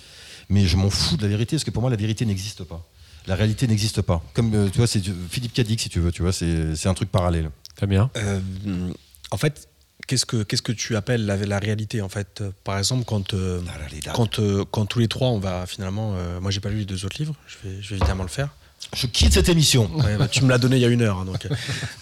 Mais 0.53 0.67
je 0.67 0.77
m'en 0.77 0.89
fous 0.91 1.17
de 1.17 1.23
la 1.23 1.29
vérité, 1.29 1.55
parce 1.55 1.63
que 1.63 1.71
pour 1.71 1.81
moi, 1.81 1.89
la 1.89 1.97
vérité 2.05 2.23
n'existe 2.25 2.63
pas. 2.63 2.81
La 3.25 3.35
réalité 3.35 3.67
n'existe 3.67 4.01
pas. 4.09 4.21
Comme 4.35 4.53
euh, 4.53 4.69
tu 4.69 4.77
vois, 4.77 4.85
c'est 4.93 5.01
Philippe 5.33 5.53
Cadic, 5.53 5.81
si 5.81 5.89
tu 5.89 5.99
veux. 5.99 6.11
Tu 6.11 6.21
vois, 6.21 6.31
c'est 6.39 6.75
c'est 6.75 6.89
un 6.89 6.93
truc 6.93 7.09
parallèle. 7.11 7.49
Fabien 7.79 8.11
Euh, 8.17 8.39
en 9.31 9.37
fait, 9.37 9.67
qu'est-ce 10.07 10.25
que, 10.25 10.43
qu'est-ce 10.43 10.61
que 10.61 10.73
tu 10.83 10.95
appelles 10.95 11.25
la, 11.25 11.37
la 11.37 11.59
réalité 11.67 12.01
en 12.01 12.09
fait? 12.09 12.43
Par 12.63 12.77
exemple, 12.77 13.03
quand, 13.05 13.33
euh, 13.33 13.61
quand, 14.13 14.39
euh, 14.39 14.63
quand 14.69 14.85
tous 14.85 14.99
les 14.99 15.07
trois, 15.07 15.29
on 15.29 15.39
va 15.39 15.65
finalement. 15.65 16.13
euh, 16.15 16.39
moi, 16.39 16.51
j'ai 16.51 16.59
pas 16.59 16.69
lu 16.69 16.79
les 16.79 16.85
deux 16.85 17.03
autres 17.05 17.17
livres, 17.17 17.35
je 17.47 17.55
vais, 17.67 17.81
je 17.81 17.89
vais 17.91 17.95
évidemment 17.95 18.23
le 18.23 18.29
faire. 18.29 18.49
Je 18.95 19.07
quitte 19.07 19.33
cette 19.33 19.49
émission. 19.49 19.89
Ouais, 19.95 20.17
bah, 20.17 20.27
tu 20.27 20.43
me 20.43 20.49
l'as 20.49 20.57
donné 20.57 20.75
il 20.77 20.81
y 20.81 20.85
a 20.85 20.87
une 20.87 21.01
heure. 21.01 21.19
hein, 21.19 21.25
donc, 21.25 21.47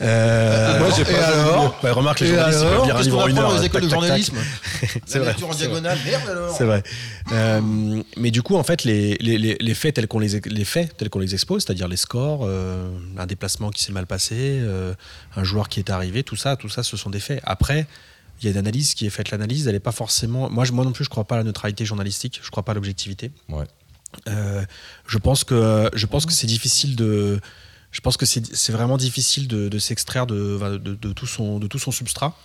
euh, 0.02 0.80
Moi, 0.80 0.88
j'ai 0.96 1.04
pas 1.06 1.12
et 1.12 1.16
alors 1.16 1.80
Bah, 1.82 1.94
Remarque, 1.94 2.20
les 2.22 2.28
journalistes, 2.28 2.60
ils 2.62 2.64
peuvent 2.64 2.72
alors 2.74 2.86
lire 2.86 2.96
un 2.98 3.02
livre 3.02 3.20
en 3.20 3.28
une 3.28 3.38
heure. 3.38 3.50
dans 3.52 3.58
les 3.60 3.66
écoles 3.66 3.82
de 3.84 3.88
tac, 3.88 4.00
journalisme 4.00 4.38
C'est 5.06 5.20
vrai. 5.20 5.28
lecture 5.30 5.50
en 5.50 5.54
diagonale, 5.56 5.98
merde 6.06 6.30
alors 6.30 6.56
C'est 6.56 6.66
vrai. 6.66 6.84
Euh, 7.32 8.02
mais 8.18 8.32
du 8.32 8.42
coup, 8.42 8.56
en 8.56 8.64
fait, 8.64 8.84
les, 8.84 9.16
les- 9.20 9.38
les- 9.38 9.58
les 9.60 9.74
faits 9.74 9.96
tels 9.96 10.08
qu'on 10.08 10.20
les, 10.20 10.40
les 10.46 10.66
faits 10.66 10.96
tels 10.98 11.10
qu'on 11.10 11.20
les 11.20 11.34
expose, 11.34 11.64
c'est-à-dire 11.64 11.88
les 11.88 11.98
scores, 11.98 12.42
euh, 12.46 12.90
un 13.18 13.26
déplacement 13.26 13.70
qui 13.70 13.82
s'est 13.84 13.92
mal 13.94 14.06
passé, 14.08 14.36
euh, 14.40 14.94
un 15.36 15.44
joueur 15.44 15.70
qui 15.70 15.80
est 15.80 15.90
arrivé, 15.90 16.24
tout 16.24 16.36
ça, 16.36 16.56
tout 16.56 16.70
ça, 16.70 16.84
ce 16.84 16.98
sont 16.98 17.10
des 17.10 17.20
faits. 17.20 17.42
Après, 17.44 17.88
il 18.42 18.46
y 18.46 18.48
a 18.48 18.52
une 18.52 18.58
analyse 18.58 18.96
qui 18.96 19.06
est 19.06 19.10
faite. 19.12 19.30
L'analyse, 19.32 19.68
elle 19.68 19.74
n'est 19.74 19.80
pas 19.80 19.92
forcément. 19.92 20.50
Moi, 20.50 20.66
je- 20.66 20.72
moi 20.72 20.84
non 20.84 20.92
plus, 20.92 21.04
je 21.06 21.10
crois 21.10 21.26
pas 21.26 21.36
à 21.36 21.38
la 21.40 21.44
neutralité 21.44 21.86
journalistique. 21.86 22.40
Je 22.44 22.50
crois 22.50 22.64
pas 22.64 22.72
à 22.72 22.76
l'objectivité. 22.76 23.32
Ouais. 23.50 23.66
Euh, 24.28 24.64
je 25.08 25.18
pense 25.18 25.44
que 25.44 25.90
je 25.94 26.06
pense 26.06 26.26
que 26.26 26.34
c'est 26.34 26.48
difficile 26.48 26.96
de. 26.96 27.40
Je 27.92 28.00
pense 28.00 28.16
que 28.16 28.26
c'est 28.26 28.72
vraiment 28.72 28.96
difficile 28.96 29.50
de, 29.50 29.68
de 29.68 29.80
s'extraire 29.80 30.26
de, 30.26 30.78
de, 30.78 30.96
de 30.96 31.12
tout 31.12 31.28
son, 31.28 31.60
de 31.60 31.68
tout 31.68 31.80
son 31.80 31.92
substrat. 31.92 32.38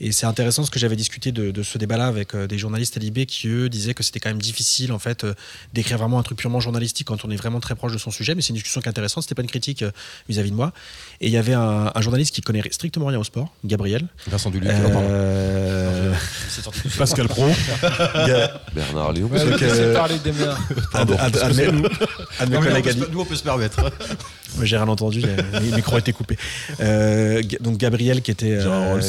Et 0.00 0.10
c'est 0.12 0.26
intéressant 0.26 0.64
ce 0.64 0.70
que 0.70 0.78
j'avais 0.78 0.96
discuté 0.96 1.30
de, 1.32 1.50
de 1.50 1.62
ce 1.62 1.78
débat-là 1.78 2.06
avec 2.06 2.34
euh, 2.34 2.46
des 2.46 2.58
journalistes 2.58 2.96
à 2.96 3.00
l'IB 3.00 3.26
qui, 3.26 3.48
eux, 3.48 3.68
disaient 3.68 3.94
que 3.94 4.02
c'était 4.02 4.18
quand 4.20 4.28
même 4.28 4.42
difficile, 4.42 4.92
en 4.92 4.98
fait, 4.98 5.24
euh, 5.24 5.34
d'écrire 5.72 5.98
vraiment 5.98 6.18
un 6.18 6.22
truc 6.22 6.38
purement 6.38 6.58
journalistique 6.60 7.06
quand 7.06 7.24
on 7.24 7.30
est 7.30 7.36
vraiment 7.36 7.60
très 7.60 7.74
proche 7.76 7.92
de 7.92 7.98
son 7.98 8.10
sujet. 8.10 8.34
Mais 8.34 8.42
c'est 8.42 8.48
une 8.48 8.56
discussion 8.56 8.80
qui 8.80 8.86
est 8.86 8.90
intéressante. 8.90 9.22
C'était 9.22 9.36
pas 9.36 9.42
une 9.42 9.48
critique 9.48 9.82
euh, 9.82 9.92
vis-à-vis 10.28 10.50
de 10.50 10.56
moi. 10.56 10.72
Et 11.20 11.28
il 11.28 11.32
y 11.32 11.36
avait 11.36 11.54
un, 11.54 11.92
un 11.94 12.00
journaliste 12.00 12.34
qui 12.34 12.42
connaît 12.42 12.62
strictement 12.70 13.06
rien 13.06 13.18
au 13.18 13.24
sport, 13.24 13.54
Gabriel. 13.64 14.08
Vincent 14.26 14.50
Duluc. 14.50 14.68
Euh, 14.70 16.12
seul. 16.48 16.90
Pascal 16.98 17.28
Pro. 17.28 17.46
Bernard 18.74 19.12
Léon. 19.12 19.28
Ouais, 19.28 19.44
Donc, 19.44 19.62
euh, 19.62 19.94
parler 19.94 20.18
des 20.18 20.32
mères. 20.32 20.58
J'ai 24.62 24.76
rien 24.76 24.88
entendu, 24.88 25.20
j'ai- 25.20 25.36
le 25.36 25.74
micro 25.76 25.96
a 25.96 25.98
été 25.98 26.12
coupé. 26.12 26.36
Euh, 26.80 27.42
donc 27.60 27.76
Gabriel, 27.78 28.22
qui 28.22 28.30
était 28.30 28.52
euh, 28.52 28.62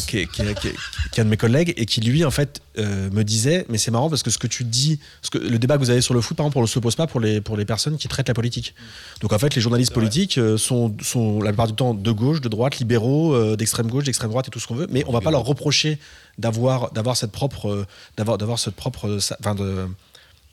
qui, 0.08 0.18
est- 0.20 0.26
qui 0.32 0.42
est- 0.42 0.60
qui 0.60 0.68
est- 0.70 0.76
qui 1.12 1.20
est 1.20 1.22
un 1.22 1.26
de 1.26 1.30
mes 1.30 1.38
collègues, 1.38 1.74
et 1.78 1.86
qui 1.86 2.02
lui, 2.02 2.26
en 2.26 2.32
fait, 2.32 2.62
euh, 2.78 3.10
me 3.12 3.24
disait, 3.24 3.66
mais 3.70 3.78
c'est 3.78 3.92
marrant 3.92 4.10
parce 4.10 4.24
que 4.24 4.30
ce 4.32 4.38
que 4.38 4.48
tu 4.48 4.64
dis, 4.64 5.00
ce 5.22 5.30
que, 5.30 5.38
le 5.38 5.58
débat 5.60 5.76
que 5.76 5.80
vous 5.80 5.90
avez 5.90 6.02
sur 6.02 6.14
le 6.14 6.22
foot, 6.22 6.36
par 6.36 6.46
exemple, 6.46 6.58
on 6.58 6.62
ne 6.62 6.68
se 6.68 6.80
pose 6.80 6.96
pas 6.96 7.08
pour 7.08 7.20
les, 7.20 7.42
pour 7.42 7.58
les 7.58 7.66
personnes 7.66 7.98
qui 7.98 8.08
traitent 8.08 8.28
la 8.28 8.34
politique. 8.34 8.74
Donc 9.22 9.34
en 9.34 9.40
fait, 9.40 9.54
les 9.56 9.62
journalistes 9.62 9.94
politiques 9.94 10.40
sont, 10.58 10.96
sont 11.02 11.42
la 11.42 11.52
plupart 11.52 11.68
du 11.68 11.74
temps 11.74 11.94
de 11.94 12.12
gauche, 12.12 12.42
de 12.42 12.50
droite, 12.50 12.80
libéraux, 12.80 13.56
d'extrême 13.56 13.88
gauche, 13.88 14.04
d'extrême 14.06 14.30
droite 14.30 14.48
et 14.48 14.52
tout 14.52 14.60
ce 14.60 14.68
qu'on 14.68 14.76
veut, 14.76 14.88
mais 14.90 15.04
on 15.08 15.12
va 15.12 15.22
pas 15.22 15.32
leur 15.32 15.44
reprocher 15.46 16.00
d'avoir 16.38 16.92
d'avoir 16.92 17.16
cette 17.16 17.32
propre 17.32 17.86
d'avoir 18.18 18.38
d'avoir 18.38 18.60
cette 18.60 18.76
propre 18.76 19.20
enfin 19.40 19.56
de 19.56 19.88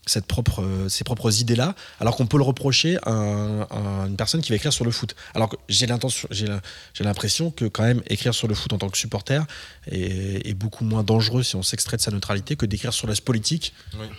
cette 0.04 0.26
propre, 0.26 0.62
euh, 0.62 0.88
ces 0.88 1.04
propres 1.04 1.40
idées-là, 1.40 1.74
alors 2.00 2.16
qu'on 2.16 2.26
peut 2.26 2.36
le 2.36 2.42
reprocher 2.42 2.98
à, 3.04 3.12
un- 3.12 3.60
à 3.62 4.06
une 4.08 4.16
personne 4.16 4.40
qui 4.40 4.50
va 4.50 4.56
écrire 4.56 4.72
sur 4.72 4.84
le 4.84 4.90
foot. 4.90 5.14
Alors 5.34 5.48
que 5.48 5.56
j'ai 5.68 5.86
l'intention, 5.86 6.26
j'ai 6.32 6.46
la- 6.48 6.60
j'ai 6.92 7.04
l'impression 7.04 7.50
que 7.52 7.66
quand 7.66 7.84
même 7.84 8.02
écrire 8.08 8.34
sur 8.34 8.48
le 8.48 8.54
foot 8.56 8.72
en 8.72 8.78
tant 8.78 8.88
que 8.88 8.98
supporter 8.98 9.46
est, 9.90 10.46
est 10.48 10.54
beaucoup 10.54 10.84
moins 10.84 11.04
dangereux 11.04 11.42
si 11.44 11.54
on 11.54 11.62
s'extrait 11.62 11.96
de 11.98 12.02
sa 12.02 12.10
neutralité 12.10 12.56
que 12.56 12.66
d'écrire 12.66 12.92
sur 12.92 13.06
la 13.06 13.14
politique. 13.24 13.74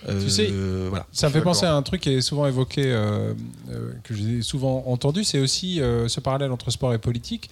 Euh, 0.07 0.23
Tu 0.23 0.29
sais, 0.29 0.47
voilà. 0.89 1.05
Ça 1.11 1.27
me 1.27 1.33
fait 1.33 1.41
penser 1.41 1.65
à 1.65 1.73
un 1.75 1.81
truc 1.81 2.01
qui 2.01 2.11
est 2.11 2.21
souvent 2.21 2.47
évoqué, 2.47 2.83
euh, 2.85 3.33
euh, 3.69 3.91
que 4.03 4.15
j'ai 4.15 4.41
souvent 4.41 4.83
entendu, 4.87 5.23
c'est 5.25 5.39
aussi 5.39 5.81
euh, 5.81 6.07
ce 6.07 6.19
parallèle 6.21 6.51
entre 6.51 6.71
sport 6.71 6.93
et 6.93 6.97
politique. 6.97 7.49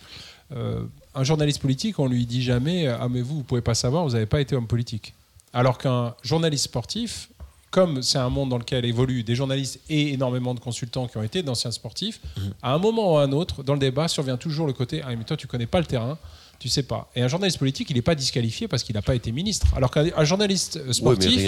Euh, 0.56 0.82
un 1.16 1.24
journaliste 1.26 1.60
politique, 1.62 2.00
on 2.00 2.08
lui 2.08 2.26
dit 2.26 2.44
jamais 2.44 2.88
Ah, 2.88 3.08
mais 3.10 3.22
vous, 3.22 3.36
vous 3.38 3.44
pouvez 3.44 3.62
pas 3.62 3.76
savoir, 3.76 4.04
vous 4.06 4.12
n'avez 4.12 4.26
pas 4.26 4.40
été 4.40 4.56
homme 4.56 4.68
politique. 4.68 5.14
Alors 5.54 5.78
qu'un 5.78 6.16
journaliste 6.24 6.64
sportif, 6.66 7.28
comme 7.72 8.02
c'est 8.04 8.18
un 8.18 8.30
monde 8.30 8.50
dans 8.50 8.58
lequel 8.58 8.86
évoluent 8.86 9.24
des 9.24 9.34
journalistes 9.34 9.80
et 9.90 10.14
énormément 10.14 10.54
de 10.54 10.60
consultants 10.60 11.08
qui 11.08 11.18
ont 11.18 11.24
été 11.24 11.42
d'anciens 11.42 11.72
sportifs, 11.72 12.20
à 12.62 12.74
un 12.74 12.78
moment 12.78 13.14
ou 13.14 13.18
à 13.18 13.24
un 13.24 13.32
autre, 13.32 13.64
dans 13.64 13.74
le 13.74 13.80
débat, 13.80 14.08
survient 14.10 14.38
toujours 14.38 14.68
le 14.68 14.74
côté 14.74 15.02
Ah, 15.04 15.16
mais 15.16 15.24
toi, 15.24 15.38
tu 15.38 15.48
connais 15.48 15.66
pas 15.66 15.80
le 15.80 15.86
terrain. 15.86 16.18
Tu 16.60 16.70
sais 16.70 16.84
pas. 16.84 17.10
Et 17.16 17.24
un 17.24 17.28
journaliste 17.28 17.58
politique, 17.58 17.90
il 17.90 17.96
n'est 17.96 18.04
pas 18.04 18.14
disqualifié 18.14 18.68
parce 18.68 18.84
qu'il 18.84 18.94
n'a 18.94 19.02
pas 19.02 19.16
été 19.16 19.32
ministre. 19.32 19.66
Alors 19.76 19.90
qu'un 19.90 20.06
un 20.16 20.24
journaliste 20.26 20.78
euh, 20.78 20.94
sportif, 20.94 21.42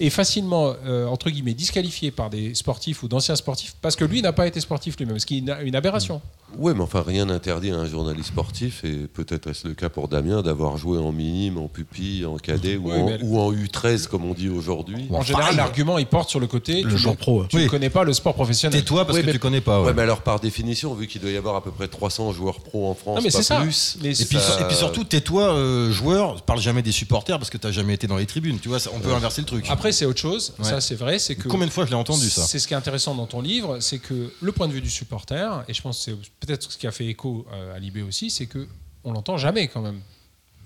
est 0.00 0.10
facilement, 0.10 0.74
euh, 0.84 1.06
entre 1.06 1.30
guillemets, 1.30 1.54
disqualifié 1.54 2.10
par 2.10 2.28
des 2.28 2.56
sportifs 2.56 3.04
ou 3.04 3.08
d'anciens 3.08 3.36
sportifs 3.36 3.76
parce 3.80 3.94
que 3.94 4.04
lui 4.04 4.20
n'a 4.20 4.32
pas 4.32 4.48
été 4.48 4.58
sportif 4.58 4.96
lui-même, 4.98 5.20
ce 5.20 5.26
qui 5.26 5.36
est 5.36 5.38
une, 5.38 5.56
une 5.62 5.76
aberration. 5.76 6.20
Ouais, 6.56 6.72
mais 6.74 6.80
enfin, 6.82 7.02
rien 7.06 7.26
n'interdit 7.26 7.70
à 7.70 7.76
un 7.76 7.86
journaliste 7.86 8.28
sportif, 8.28 8.82
et 8.84 9.06
peut-être 9.06 9.48
est-ce 9.50 9.68
le 9.68 9.74
cas 9.74 9.88
pour 9.88 10.08
Damien, 10.08 10.42
d'avoir 10.42 10.76
joué 10.76 10.98
en 10.98 11.12
minime, 11.12 11.58
en 11.58 11.68
pupille, 11.68 12.24
en 12.24 12.36
cadet 12.38 12.76
ou, 12.76 12.84
Oui, 12.90 12.92
en, 13.00 13.06
mais- 13.06 13.18
ou 13.22 13.38
en 13.38 13.52
U13, 13.52 14.06
comme 14.06 14.24
on 14.24 14.32
dit 14.34 14.48
aujourd'hui. 14.48 15.06
en 15.10 15.22
général, 15.22 15.56
l'argument, 15.56 15.98
il 15.98 16.06
porte 16.06 16.30
sur 16.30 16.40
le 16.40 16.46
côté 16.46 16.82
Le 16.82 16.90
tu 16.92 16.98
joueur 16.98 17.14
ne- 17.14 17.18
pro. 17.18 17.44
Tu 17.48 17.56
ne 17.56 17.62
Oui. 17.62 17.68
connais 17.68 17.90
pas 17.90 18.04
le 18.04 18.12
sport 18.12 18.34
professionnel. 18.34 18.80
Tais-toi 18.80 19.04
parce 19.04 19.16
Oui, 19.16 19.22
que 19.22 19.26
mais- 19.26 19.32
tu 19.32 19.38
connais 19.38 19.60
pas. 19.60 19.80
Ouais. 19.80 19.86
ouais. 19.88 19.94
mais 19.94 20.02
alors 20.02 20.22
par 20.22 20.40
définition, 20.40 20.94
vu 20.94 21.06
qu'il 21.06 21.20
doit 21.20 21.30
y 21.30 21.36
avoir 21.36 21.56
à 21.56 21.62
peu 21.62 21.70
près 21.70 21.86
300 21.88 22.32
joueurs 22.32 22.60
pro 22.60 22.88
en 22.90 22.94
France, 22.94 23.16
Non, 23.16 23.22
mais 23.22 23.30
pas 23.30 23.38
c'est 23.38 23.42
ça. 23.44 23.60
plus. 23.60 23.98
Mais 24.02 24.10
Et 24.18 24.24
puis, 24.24 24.38
ça- 24.38 24.60
et 24.60 24.64
puis 24.64 24.76
surtout, 24.76 25.04
tais-toi, 25.04 25.52
euh, 25.54 25.92
joueur, 25.92 26.40
parle 26.42 26.60
jamais 26.60 26.82
des 26.82 26.92
supporters 26.92 27.38
parce 27.38 27.50
que 27.50 27.58
t'as 27.58 27.70
jamais 27.72 27.94
été 27.94 28.06
dans 28.06 28.16
les 28.16 28.26
tribunes. 28.26 28.58
Tu 28.58 28.68
vois, 28.68 28.78
ça- 28.80 28.90
on 28.94 29.00
peut 29.00 29.12
inverser 29.12 29.42
le 29.42 29.46
truc. 29.46 29.66
Après, 29.68 29.92
c'est 29.92 30.06
autre 30.06 30.20
chose. 30.20 30.54
Ouais. 30.58 30.64
Ça, 30.64 30.80
c'est 30.80 30.94
vrai. 30.94 31.18
C'est 31.18 31.34
que 31.36 31.48
Combien 31.48 31.66
de 31.66 31.72
fois 31.72 31.84
je 31.84 31.90
l'ai 31.90 31.96
entendu 31.96 32.30
ça 32.30 32.42
C'est 32.42 32.58
ce 32.58 32.66
qui 32.66 32.74
est 32.74 32.76
intéressant 32.76 33.14
dans 33.14 33.26
ton 33.26 33.40
livre, 33.42 33.78
c'est 33.80 33.98
que 33.98 34.32
le 34.40 34.52
point 34.52 34.66
de 34.68 34.72
vue 34.72 34.80
du 34.80 34.90
supporter, 34.90 35.64
et 35.68 35.74
je 35.74 35.82
pense 35.82 35.98
que 35.98 36.04
c'est 36.04 36.16
peut-être 36.40 36.70
ce 36.72 36.78
qui 36.78 36.86
a 36.86 36.92
fait 36.92 37.06
écho 37.06 37.46
euh, 37.52 37.74
à 37.76 37.78
Libé 37.78 38.02
aussi, 38.02 38.30
c'est 38.30 38.46
que 38.46 38.66
on 39.04 39.12
l'entend 39.12 39.38
jamais 39.38 39.68
quand 39.68 39.80
même. 39.80 40.00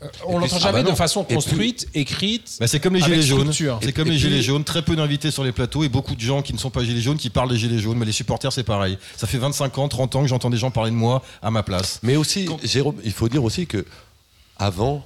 Euh, 0.03 0.07
on 0.27 0.39
l'entend 0.39 0.57
ah 0.57 0.59
jamais 0.59 0.83
bah 0.83 0.91
de 0.91 0.97
façon 0.97 1.23
Et 1.23 1.27
puis- 1.27 1.35
construite, 1.37 1.89
écrite. 1.95 2.57
Bah, 2.59 2.67
c'est 2.67 2.81
comme 2.81 2.95
les 2.95 3.01
gilets 3.03 3.23
jaunes. 3.23 3.53
C'est 3.53 3.93
comme 3.93 4.09
et 4.09 4.11
les 4.11 4.17
puis- 4.17 4.19
gilets 4.19 4.43
jaunes. 4.43 4.65
Très 4.65 4.83
peu 4.83 4.97
d'invités 4.97 5.31
sur 5.31 5.45
les 5.45 5.53
plateaux 5.53 5.85
et 5.85 5.89
beaucoup 5.89 6.15
de 6.17 6.21
gens 6.21 6.43
qui 6.43 6.53
ne 6.53 6.59
sont 6.59 6.71
pas 6.71 6.83
gilets 6.83 7.01
jaunes 7.01 7.19
qui 7.19 7.31
parlent 7.31 7.51
des 7.51 7.57
gilets 7.59 7.79
jaunes. 7.79 7.99
Mais 7.99 8.07
les 8.07 8.11
supporters, 8.13 8.53
c'est 8.53 8.65
pareil. 8.65 8.99
Ça 9.17 9.27
fait 9.29 9.39
25 9.39 9.79
ans, 9.79 9.89
30 9.89 10.17
ans 10.17 10.23
que 10.23 10.29
j'entends 10.29 10.51
des 10.51 10.57
gens 10.57 10.71
parler 10.73 10.91
de 10.91 10.97
moi 10.97 11.23
à 11.41 11.51
ma 11.53 11.63
place. 11.63 12.01
Mais 12.03 12.17
aussi, 12.17 12.49
Jérôme, 12.65 12.97
il 13.05 13.13
faut 13.13 13.29
dire 13.29 13.45
aussi 13.45 13.67
que 13.69 13.85
avant, 14.59 15.05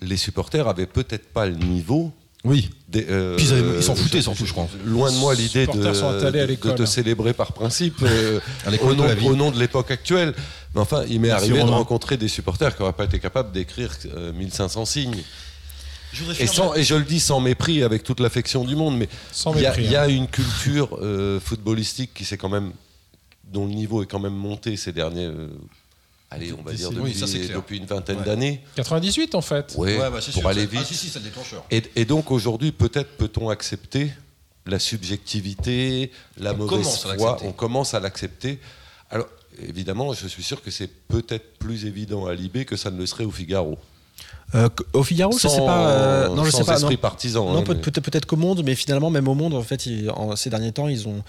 les 0.00 0.16
supporters 0.16 0.68
avaient 0.68 0.86
peut-être 0.86 1.32
pas 1.32 1.46
le 1.46 1.56
niveau. 1.56 2.12
Oui. 2.44 2.70
des, 2.88 3.06
euh, 3.10 3.36
Puis 3.36 3.46
ils 3.46 3.52
avaient- 3.52 3.76
ils 3.78 3.82
s'en 3.82 3.94
foutaient 3.94 4.22
surtout, 4.22 4.46
je 4.46 4.52
crois. 4.52 4.68
Loin 4.84 5.10
de 5.12 5.16
moi 5.16 5.34
l'idée 5.34 5.66
de, 5.66 6.72
te 6.72 6.84
célébrer 6.86 7.32
par 7.34 7.52
principe 7.52 7.96
euh, 8.02 8.40
au, 8.82 8.94
nom, 8.94 9.48
au 9.48 9.50
de 9.50 9.58
l'époque 9.58 9.90
actuelle. 9.90 10.34
Mais 10.74 10.80
enfin, 10.80 11.04
il 11.08 11.20
m'est 11.20 11.30
arrivé 11.30 11.58
de 11.58 11.68
rencontrer 11.68 12.16
des 12.16 12.28
supporters 12.28 12.76
qui 12.76 12.82
n'auraient 12.82 12.92
pas 12.94 13.04
été 13.04 13.18
capables 13.18 13.52
d'écrire 13.52 13.90
euh, 14.14 14.32
1500 14.32 14.84
signes. 14.84 15.22
Je 16.12 16.24
Et, 16.42 16.46
sans- 16.46 16.74
et 16.74 16.84
je 16.84 16.94
le 16.94 17.04
dis 17.04 17.20
sans 17.20 17.40
mépris, 17.40 17.82
avec 17.82 18.02
toute 18.02 18.20
l'affection 18.20 18.64
du 18.64 18.74
monde, 18.76 18.96
mais 18.96 19.08
Sans 19.30 19.54
il 19.54 19.60
y, 19.62 19.66
a- 19.66 19.78
y 19.78 19.94
hein. 19.96 20.00
a 20.02 20.08
une 20.08 20.26
culture 20.26 20.98
euh, 21.02 21.38
footballistique 21.40 22.14
qui 22.14 22.24
s'est 22.24 22.38
quand 22.38 22.48
même, 22.48 22.72
dont 23.52 23.66
le 23.66 23.74
niveau 23.74 24.02
est 24.02 24.06
quand 24.06 24.20
même 24.20 24.32
monté 24.34 24.76
ces 24.78 24.92
derniers, 24.92 25.26
euh, 25.26 25.48
allez, 26.30 26.52
on 26.52 26.62
va 26.62 26.72
dire 26.72 26.90
Oui, 26.90 26.96
depuis, 26.96 27.14
ça, 27.14 27.26
c'est 27.26 27.40
clair. 27.40 27.56
depuis 27.56 27.78
une 27.78 27.86
vingtaine 27.86 28.18
Ouais. 28.18 28.24
d'années. 28.24 28.62
98 28.76 29.34
en 29.34 29.40
fait. 29.40 29.74
Ouais, 29.76 29.98
Ouais, 29.98 30.10
bah, 30.10 30.18
c'est 30.20 30.32
pour 30.32 30.42
sûr, 30.42 30.48
aller 30.48 30.62
ça- 30.62 30.66
vite. 30.66 30.80
Ah, 30.82 30.86
si, 30.86 30.94
si, 30.94 31.08
c'est 31.08 31.18
le 31.18 31.24
déclencheur. 31.26 31.64
Et, 31.70 31.82
et 31.96 32.04
donc 32.04 32.30
aujourd'hui, 32.30 32.72
peut-être 32.72 33.16
peut-on 33.16 33.48
accepter 33.50 34.10
la 34.66 34.78
subjectivité, 34.78 36.10
la 36.38 36.52
On 36.54 36.58
mauvaise 36.58 36.86
foi? 37.16 37.38
On 37.44 37.52
commence 37.52 37.94
à 37.94 38.00
l'accepter. 38.00 38.58
Alors 39.10 39.26
évidemment, 39.62 40.12
je 40.12 40.26
suis 40.28 40.42
sûr 40.42 40.62
que 40.62 40.70
c'est 40.70 40.88
peut-être 41.08 41.58
plus 41.58 41.86
évident 41.86 42.26
à 42.26 42.34
Libé 42.34 42.64
que 42.64 42.76
ça 42.76 42.90
ne 42.90 42.98
le 42.98 43.06
serait 43.06 43.24
au 43.24 43.30
Figaro. 43.30 43.78
Euh, 44.54 44.68
au 44.94 45.02
Figaro, 45.02 45.32
je 45.32 45.38
sais 45.38 45.48
Sans- 45.48 45.66
pas. 45.66 45.90
euh, 45.90 46.28
non, 46.34 46.44
je 46.44 46.50
sans 46.50 46.58
sais 46.58 46.64
pas. 46.64 46.74
esprit 46.74 46.94
non. 46.94 47.00
partisan. 47.00 47.52
Non, 47.52 47.58
hein, 47.60 47.64
mais- 47.68 47.74
peut-être 48.00 48.24
qu'au 48.26 48.36
monde, 48.36 48.62
mais 48.64 48.74
finalement, 48.74 49.10
même 49.10 49.28
au 49.28 49.34
monde, 49.34 49.54
en 49.54 49.62
fait, 49.62 49.86
ils- 49.86 50.10
en, 50.10 50.36
ces 50.36 50.48
derniers 50.50 50.72
temps, 50.72 50.88
ils 50.88 51.06
ont. 51.06 51.22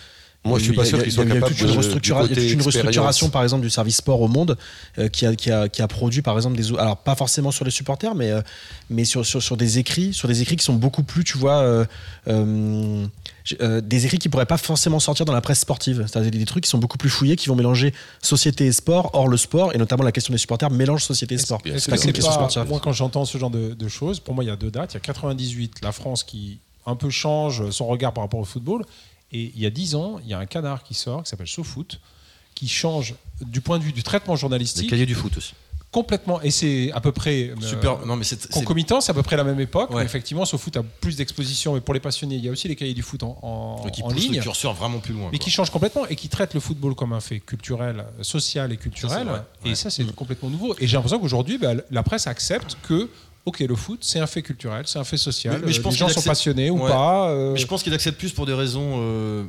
Moi, 0.46 0.58
je 0.58 0.64
suis 0.64 0.74
pas 0.74 0.86
sûr 0.86 1.04
qu'ils 1.04 1.12
soient 1.12 1.26
il 1.26 1.30
y 1.30 1.32
a 1.34 1.36
eu 1.36 1.40
capables 1.42 1.54
toute 1.56 1.68
une, 1.68 1.74
de- 1.74 1.78
restructura- 1.78 2.26
du 2.26 2.34
il 2.34 2.38
y 2.38 2.40
a 2.40 2.42
toute 2.44 2.54
une 2.54 2.62
restructuration, 2.62 3.30
par 3.30 3.44
exemple, 3.44 3.62
du 3.64 3.70
service 3.70 3.98
sport 3.98 4.22
au 4.22 4.30
monde, 4.30 4.58
euh, 4.98 5.10
qui, 5.10 5.26
a, 5.26 5.36
qui, 5.36 5.52
a, 5.52 5.68
qui 5.68 5.82
a 5.82 5.88
produit, 5.90 6.22
par 6.22 6.38
exemple, 6.38 6.56
des. 6.56 6.70
Alors, 6.80 6.96
pas 6.96 7.16
forcément 7.16 7.52
sur 7.52 7.66
les 7.66 7.72
supporters, 7.72 8.16
mais, 8.16 8.32
euh, 8.32 8.42
mais 8.90 9.04
sur, 9.04 9.26
sur, 9.26 9.44
sur 9.44 9.58
des 9.58 9.80
écrits, 9.80 10.14
sur 10.14 10.30
des 10.30 10.42
écrits 10.42 10.56
qui 10.56 10.64
sont 10.64 10.74
beaucoup 10.76 11.04
plus, 11.04 11.26
tu 11.26 11.38
vois. 11.38 11.58
euh, 11.60 11.86
euh, 12.30 13.06
euh, 13.62 13.82
des 13.82 14.06
écrits 14.06 14.20
qui 14.20 14.30
pourraient 14.30 14.46
pas 14.46 14.58
forcément 14.58 15.00
sortir 15.00 15.26
dans 15.26 15.34
la 15.34 15.42
presse 15.42 15.60
sportive. 15.60 16.06
C'est-à-dire 16.08 16.32
des 16.32 16.46
trucs 16.46 16.64
qui 16.64 16.70
sont 16.70 16.78
beaucoup 16.78 16.98
plus 16.98 17.10
fouillés, 17.10 17.36
qui 17.36 17.50
vont 17.50 17.56
mélanger 17.56 17.94
société 18.22 18.66
et 18.68 18.72
sport, 18.72 19.10
hors 19.14 19.28
le 19.28 19.38
sport, 19.38 19.74
et 19.76 19.78
notamment 19.78 20.04
la 20.04 20.12
question 20.12 20.32
des 20.32 20.38
supporters 20.38 20.70
mélange 20.70 21.04
société 21.04 21.36
et 21.36 21.38
sport. 21.40 21.62
Question 21.62 21.92
pas- 22.28 22.32
sportive. 22.34 22.66
moi, 22.70 22.80
quand 22.82 22.94
j'entends 22.94 23.26
ce 23.26 23.38
genre 23.38 23.50
de, 23.50 23.74
de 23.74 23.88
choses, 23.88 24.20
pour 24.20 24.36
moi, 24.36 24.44
il 24.44 24.48
y 24.48 24.52
a 24.52 24.56
deux 24.56 24.72
dates. 24.72 24.92
Il 24.94 24.96
y 24.96 24.98
a 24.98 25.02
98, 25.02 25.78
la 25.82 25.92
France 25.92 26.24
qui 26.24 26.60
un 26.86 26.96
peu 26.96 27.10
change 27.10 27.70
son 27.72 27.88
regard 27.88 28.14
par 28.14 28.24
rapport 28.24 28.40
au 28.40 28.46
football. 28.46 28.84
Et 29.32 29.52
il 29.56 29.62
y 29.62 29.66
a 29.66 29.70
10 29.70 29.96
ans, 29.96 30.20
il 30.24 30.30
y 30.30 30.34
a 30.34 30.40
un 30.40 30.46
canard 30.46 30.84
qui 30.84 30.94
sort, 30.94 31.24
qui 31.24 31.30
s'appelle 31.30 31.48
SoFoot, 31.48 32.00
qui 32.56 32.68
change 32.68 33.16
du 33.42 33.62
point 33.62 33.78
de 33.80 33.84
vue 33.84 33.94
du 33.94 34.04
traitement 34.04 34.34
Les 34.34 34.40
journalistique 34.40 34.90
cahiers 34.90 35.06
du 35.06 35.16
foot 35.16 35.38
aussi. 35.38 35.54
complètement. 35.92 36.42
Et 36.42 36.52
c'est 36.52 36.92
à 36.94 37.00
peu 37.02 37.12
près. 37.12 37.50
euh, 37.50 37.56
Super. 37.62 38.06
Non, 38.06 38.16
mais 38.16 38.24
c'est. 38.24 38.50
Concomitant, 38.50 39.02
c'est 39.02 39.12
à 39.12 39.14
peu 39.14 39.24
près 39.24 39.38
la 39.38 39.44
même 39.44 39.60
époque. 39.60 39.92
Ouais. 39.92 40.04
effectivement, 40.04 40.46
SoFoot 40.46 40.78
a 40.78 40.84
plus 40.84 41.16
d'exposition. 41.16 41.74
Mais 41.74 41.82
pour 41.82 41.94
les 41.94 42.00
passionnés, 42.00 42.36
il 42.36 42.44
y 42.46 42.50
a 42.50 42.52
aussi 42.52 42.68
les 42.68 42.76
cahiers 42.76 42.94
du 42.94 43.02
foot 43.02 43.24
en, 43.24 43.38
en- 43.42 43.90
qui 43.90 44.04
en 44.04 44.10
ligne. 44.10 44.36
le 44.36 44.42
curseur 44.42 44.74
vraiment 44.74 45.00
plus 45.00 45.14
loin. 45.14 45.30
Mais 45.32 45.38
quoi. 45.38 45.44
qui 45.46 45.52
change 45.52 45.70
complètement 45.70 46.06
et 46.08 46.16
qui 46.16 46.28
traite 46.28 46.54
le 46.54 46.60
football 46.60 46.96
comme 46.96 47.14
un 47.14 47.20
fait 47.22 47.40
culturel, 47.40 48.04
social 48.24 48.72
et 48.72 48.78
culturel. 48.78 49.28
Et 49.64 49.70
ouais. 49.70 49.76
ça, 49.76 49.90
c'est 49.90 50.04
complètement 50.16 50.50
nouveau. 50.50 50.76
Et 50.80 50.88
j'ai 50.88 50.98
l'impression 50.98 51.20
qu'aujourd'hui, 51.20 51.58
bah, 51.58 51.74
la 51.92 52.04
presse 52.04 52.28
accepte 52.28 52.78
que, 52.84 53.10
ok, 53.50 53.60
le 53.60 53.76
foot, 53.76 54.00
c'est 54.02 54.20
un 54.20 54.28
fait 54.28 54.42
culturel, 54.42 54.84
c'est 54.86 55.00
un 55.00 55.04
fait 55.04 55.18
social. 55.18 55.58
Mais- 55.60 55.68
mais 55.68 55.74
je 55.74 55.80
euh, 55.80 55.84
pense 55.84 55.94
les 55.94 56.00
gens 56.00 56.08
sont 56.10 56.22
passionnés 56.22 56.70
ou 56.70 56.82
Ouais. 56.84 56.90
pas. 56.90 57.30
euh, 57.30 57.54
Mais 57.54 57.60
je 57.60 57.68
pense 57.68 57.84
qu'il 57.84 57.94
accepte 57.94 58.18
plus 58.18 58.32
pour 58.32 58.46
des 58.46 58.54
raisons 58.54 59.48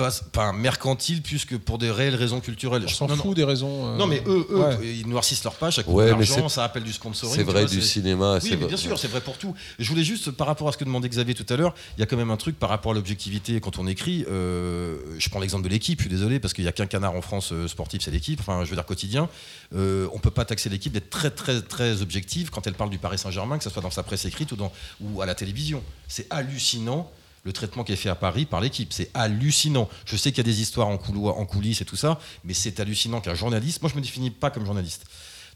enfin, 0.00 0.52
mercantiles, 0.52 1.22
plus 1.22 1.44
que 1.44 1.56
pour 1.56 1.78
des 1.78 1.90
réelles 1.90 2.14
raisons 2.14 2.40
culturelles. 2.40 2.82
on 2.84 2.88
Je- 2.88 2.94
s'en 2.94 3.08
non. 3.08 3.32
des 3.32 3.44
raisons. 3.44 3.86
euh, 3.94 3.96
Non, 3.96 4.06
mais 4.06 4.22
eux, 4.26 4.46
eux 4.50 4.56
ouais. 4.58 4.78
ils 4.86 5.06
noircissent 5.08 5.44
leur 5.44 5.54
page, 5.54 5.76
ça 5.76 5.82
coûte 5.82 5.94
Ouais, 5.94 6.06
de 6.06 6.12
mais 6.12 6.24
l'argent, 6.26 6.48
c'est- 6.48 6.54
ça 6.54 6.64
appelle 6.64 6.84
du 6.84 6.92
sponsoring. 6.92 7.34
C'est 7.36 7.42
vrai 7.42 7.62
vois, 7.62 7.70
du 7.70 7.82
cinéma. 7.82 8.34
Oui, 8.34 8.40
c'est 8.42 8.50
mais 8.50 8.56
vrai- 8.56 8.66
bien 8.68 8.76
sûr, 8.76 8.98
c'est 8.98 9.08
vrai 9.08 9.20
pour 9.20 9.36
tout. 9.38 9.54
Je 9.78 9.88
voulais 9.88 10.04
juste, 10.04 10.30
par 10.30 10.46
rapport 10.46 10.68
à 10.68 10.72
ce 10.72 10.76
que 10.78 10.84
demandait 10.84 11.08
Xavier 11.08 11.34
tout 11.34 11.46
à 11.52 11.56
l'heure, 11.56 11.74
il 11.96 12.00
y 12.00 12.02
a 12.02 12.06
quand 12.06 12.16
même 12.16 12.30
un 12.30 12.36
truc 12.36 12.58
par 12.58 12.68
rapport 12.68 12.92
à 12.92 12.94
l'objectivité 12.94 13.60
quand 13.60 13.78
on 13.78 13.86
écrit. 13.86 14.24
euh, 14.30 14.98
je 15.18 15.28
prends 15.30 15.40
l'exemple 15.40 15.64
de 15.64 15.68
l'équipe, 15.68 15.98
je 15.98 16.04
suis 16.04 16.10
désolé, 16.10 16.38
parce 16.40 16.54
qu'il 16.54 16.64
n'y 16.64 16.68
a 16.68 16.72
qu'un 16.72 16.86
canard 16.86 17.14
en 17.14 17.22
France 17.22 17.50
euh, 17.52 17.66
sportif, 17.68 18.02
c'est 18.02 18.10
l'équipe, 18.10 18.40
enfin, 18.40 18.64
je 18.64 18.70
veux 18.70 18.76
dire 18.76 18.84
quotidien. 18.86 19.28
Euh, 19.74 20.06
on 20.12 20.18
peut 20.18 20.30
pas 20.30 20.44
taxer 20.44 20.68
l'équipe 20.68 20.92
d'être 20.92 21.10
très, 21.10 21.30
très, 21.30 21.60
très 21.60 22.02
objective 22.02 22.50
quand 22.50 22.66
elle 22.66 22.74
parle 22.74 22.90
du 22.90 22.98
Paris 22.98 23.18
Saint-Germain, 23.18 23.58
que 23.58 23.64
ce 23.64 23.70
soit 23.70 23.82
dans 23.82 23.90
sa 23.90 24.02
presse 24.02 24.24
écrite 24.24 24.52
ou, 24.52 24.56
dans, 24.56 24.72
ou 25.00 25.20
à 25.22 25.26
la 25.26 25.34
télévision. 25.34 25.82
C'est 26.08 26.26
hallucinant. 26.30 27.10
Le 27.48 27.54
traitement 27.54 27.82
qui 27.82 27.94
est 27.94 27.96
fait 27.96 28.10
à 28.10 28.14
Paris 28.14 28.44
par 28.44 28.60
l'équipe, 28.60 28.92
c'est 28.92 29.10
hallucinant. 29.14 29.88
Je 30.04 30.16
sais 30.16 30.32
qu'il 30.32 30.36
y 30.36 30.40
a 30.46 30.52
des 30.52 30.60
histoires 30.60 30.86
en, 30.86 30.98
couloir, 30.98 31.38
en 31.38 31.46
coulisses 31.46 31.80
et 31.80 31.86
tout 31.86 31.96
ça, 31.96 32.20
mais 32.44 32.52
c'est 32.52 32.78
hallucinant 32.78 33.22
qu'un 33.22 33.34
journaliste, 33.34 33.80
moi 33.80 33.90
je 33.90 33.96
me 33.96 34.02
définis 34.02 34.30
pas 34.30 34.50
comme 34.50 34.66
journaliste. 34.66 35.06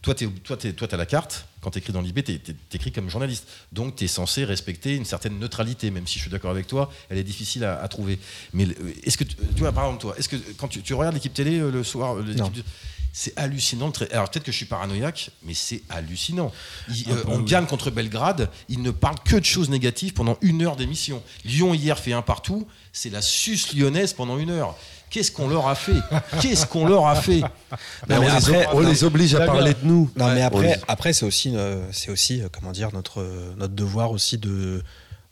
Toi, 0.01 0.15
tu 0.15 0.31
toi, 0.31 0.57
toi, 0.57 0.89
as 0.91 0.97
la 0.97 1.05
carte. 1.05 1.47
Quand 1.61 1.71
tu 1.71 1.81
écris 1.81 1.93
dans 1.93 2.01
l'IB, 2.01 2.25
tu 2.25 2.41
écris 2.73 2.93
comme 2.93 3.11
journaliste. 3.11 3.47
Donc, 3.73 3.97
tu 3.97 4.05
es 4.05 4.09
censé 4.09 4.45
respecter 4.47 4.97
une 4.97 5.05
certaine 5.05 5.39
neutralité, 5.39 5.91
même 5.91 6.07
si 6.07 6.15
je 6.15 6.23
suis 6.23 6.31
d'accord 6.31 6.51
avec 6.51 6.67
toi, 6.67 6.91
elle 7.11 7.19
est 7.19 7.25
difficile 7.25 7.63
à, 7.63 7.79
à 7.81 7.89
trouver. 7.89 8.19
Mais 8.55 8.67
est-ce 9.05 9.19
que, 9.19 9.25
tu 9.25 9.37
vois, 9.59 9.71
par 9.71 9.85
exemple, 9.85 10.01
toi, 10.01 10.15
est-ce 10.19 10.31
que 10.31 10.37
quand 10.57 10.69
tu, 10.69 10.81
tu 10.81 10.95
regardes 10.95 11.15
l'équipe 11.15 11.35
télé 11.35 11.61
euh, 11.61 11.71
le 11.71 11.85
soir, 11.85 12.17
euh, 12.17 12.23
l'équipe 12.23 12.65
c'est 13.13 13.37
hallucinant. 13.39 13.93
Alors, 14.11 14.31
peut-être 14.31 14.45
que 14.45 14.53
je 14.53 14.57
suis 14.57 14.67
paranoïaque, 14.67 15.31
mais 15.45 15.55
c'est 15.55 15.83
hallucinant. 15.91 16.51
Il- 16.89 17.11
Un 17.11 17.15
euh, 17.17 17.23
peu, 17.23 17.29
on 17.31 17.39
oui. 17.39 17.45
gagne 17.45 17.67
contre 17.67 17.91
Belgrade, 17.91 18.49
il 18.69 18.81
ne 18.83 18.91
parle 18.91 19.17
que 19.25 19.37
de 19.37 19.45
choses 19.45 19.69
négatives 19.69 20.13
pendant 20.15 20.39
une 20.41 20.63
heure 20.63 20.77
d'émission. 20.77 21.23
Lyon, 21.45 21.75
hier, 21.75 21.99
fait 21.99 22.13
un 22.15 22.23
partout. 22.23 22.67
C'est 22.93 23.11
la 23.11 23.21
suce 23.23 23.75
lyonnaise 23.75 24.13
pendant 24.15 24.39
une 24.39 24.51
heure. 24.51 24.77
Qu'est-ce 25.11 25.31
qu'on 25.31 25.47
leur 25.47 25.69
a 25.69 25.75
fait? 25.75 25.93
Qu'est-ce 26.41 26.65
qu'on 26.67 26.87
leur 26.87 27.07
a 27.07 27.15
fait? 27.17 27.41
Non, 28.09 28.17
on, 28.17 28.21
mais 28.21 28.27
les, 28.29 28.33
après- 28.33 28.67
on 28.73 28.81
les 28.81 29.05
oblige 29.05 29.35
à 29.35 29.45
parler 29.45 29.75
de 29.75 29.85
nous. 29.85 30.11
Non, 30.17 30.33
mais 30.35 30.41
après, 30.43 30.81
après 30.89 31.13
c'est 31.13 31.27
aussi, 31.27 31.55
euh, 31.55 31.85
c'est 31.93 32.11
aussi 32.11 32.41
euh, 32.41 32.49
comment 32.51 32.73
dire, 32.73 32.91
notre, 32.95 33.23
notre 33.59 33.75
devoir 33.75 34.11
aussi 34.11 34.39
de, 34.39 34.83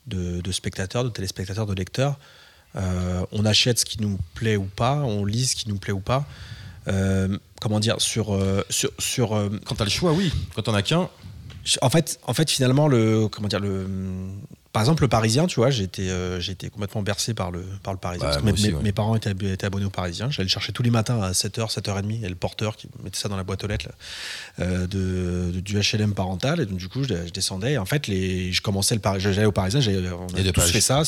de, 0.07 0.41
de 0.43 0.53
spectateurs, 0.53 1.03
de 1.05 1.09
téléspectateurs, 1.09 1.65
de 1.67 1.75
lecteurs. 1.75 2.19
Euh, 2.77 3.25
on 3.33 3.45
achète 3.47 3.79
ce 3.79 3.85
qui 3.87 4.01
nous 4.03 4.19
plaît 4.35 4.57
ou 4.57 4.65
pas, 4.65 4.97
on 4.97 5.25
lit 5.25 5.47
ce 5.47 5.57
qui 5.57 5.69
nous 5.69 5.79
plaît 5.79 5.93
ou 5.95 6.01
pas. 6.01 6.27
Euh, 6.91 7.37
comment 7.61 7.81
dire, 7.81 8.01
sur. 8.01 8.35
euh, 8.35 8.63
sur, 8.71 8.91
sur 8.99 9.35
euh, 9.37 9.49
Quand 9.67 9.75
tu 9.77 9.83
as 9.83 9.85
le 9.85 9.91
choix, 9.91 10.13
oui. 10.13 10.33
Quand 10.55 10.69
on 10.69 10.75
a 10.75 10.83
qu'un, 10.83 11.09
en, 11.83 11.91
fait, 11.91 12.19
en 12.27 12.35
fait, 12.35 12.51
finalement, 12.51 12.89
le. 12.89 13.29
Comment 13.29 13.49
dire, 13.49 13.61
le. 13.61 13.87
Par 14.73 14.83
exemple, 14.83 15.03
le 15.03 15.09
Parisien, 15.09 15.49
tu 15.49 15.57
vois, 15.57 15.71
j'ai 15.71 15.83
été, 15.83 16.09
euh, 16.11 16.41
complètement 16.73 17.03
bercé 17.03 17.35
par 17.35 17.51
le, 17.51 17.65
par 17.83 17.93
le 17.93 17.99
Parisien. 17.99 18.25
Bah, 18.25 18.31
parce 18.35 18.37
que 18.39 18.43
moi 18.45 18.53
mes, 18.53 18.59
aussi, 18.59 18.69
mes- 18.69 18.75
ouais. 18.77 18.83
mes 18.85 18.93
parents 18.93 19.17
étaient, 19.17 19.31
ab- 19.31 19.43
étaient 19.43 19.67
abonnés 19.67 19.85
au 19.87 19.91
Parisien. 19.91 20.31
J'allais 20.31 20.45
le 20.45 20.49
chercher 20.51 20.73
tous 20.73 20.85
les 20.85 20.91
matins 20.91 21.21
à 21.21 21.33
7h, 21.33 21.73
7h30. 21.75 22.25
Et 22.25 22.29
le 22.29 22.37
porteur 22.37 22.77
qui 22.77 22.87
mettait 23.03 23.19
ça 23.19 23.29
dans 23.29 23.37
la 23.37 23.43
boîte 23.43 23.65
aux 23.65 23.67
lettres 23.67 23.87
là, 23.89 24.65
euh, 24.65 24.87
de, 24.87 25.51
de- 25.55 25.61
du 25.61 25.77
HLM 25.81 26.15
parental. 26.15 26.61
Et 26.61 26.67
donc, 26.67 26.79
du 26.79 26.87
coup, 26.89 27.03
je, 27.03 27.09
je 27.27 27.33
descendais. 27.33 27.73
Et 27.73 27.79
en 27.79 27.85
fait, 27.85 28.07
les, 28.07 28.53
je 28.53 28.63
commençais 28.63 28.95
le 28.95 29.01
Parisien. 29.01 29.33
J'allais 29.33 29.45
au 29.47 29.51
Parisien. 29.51 29.81
On 29.81 30.27
a 30.33 30.41
tous 30.45 30.53
pages. 30.53 30.71
fait 30.71 30.81
ça. 30.81 31.03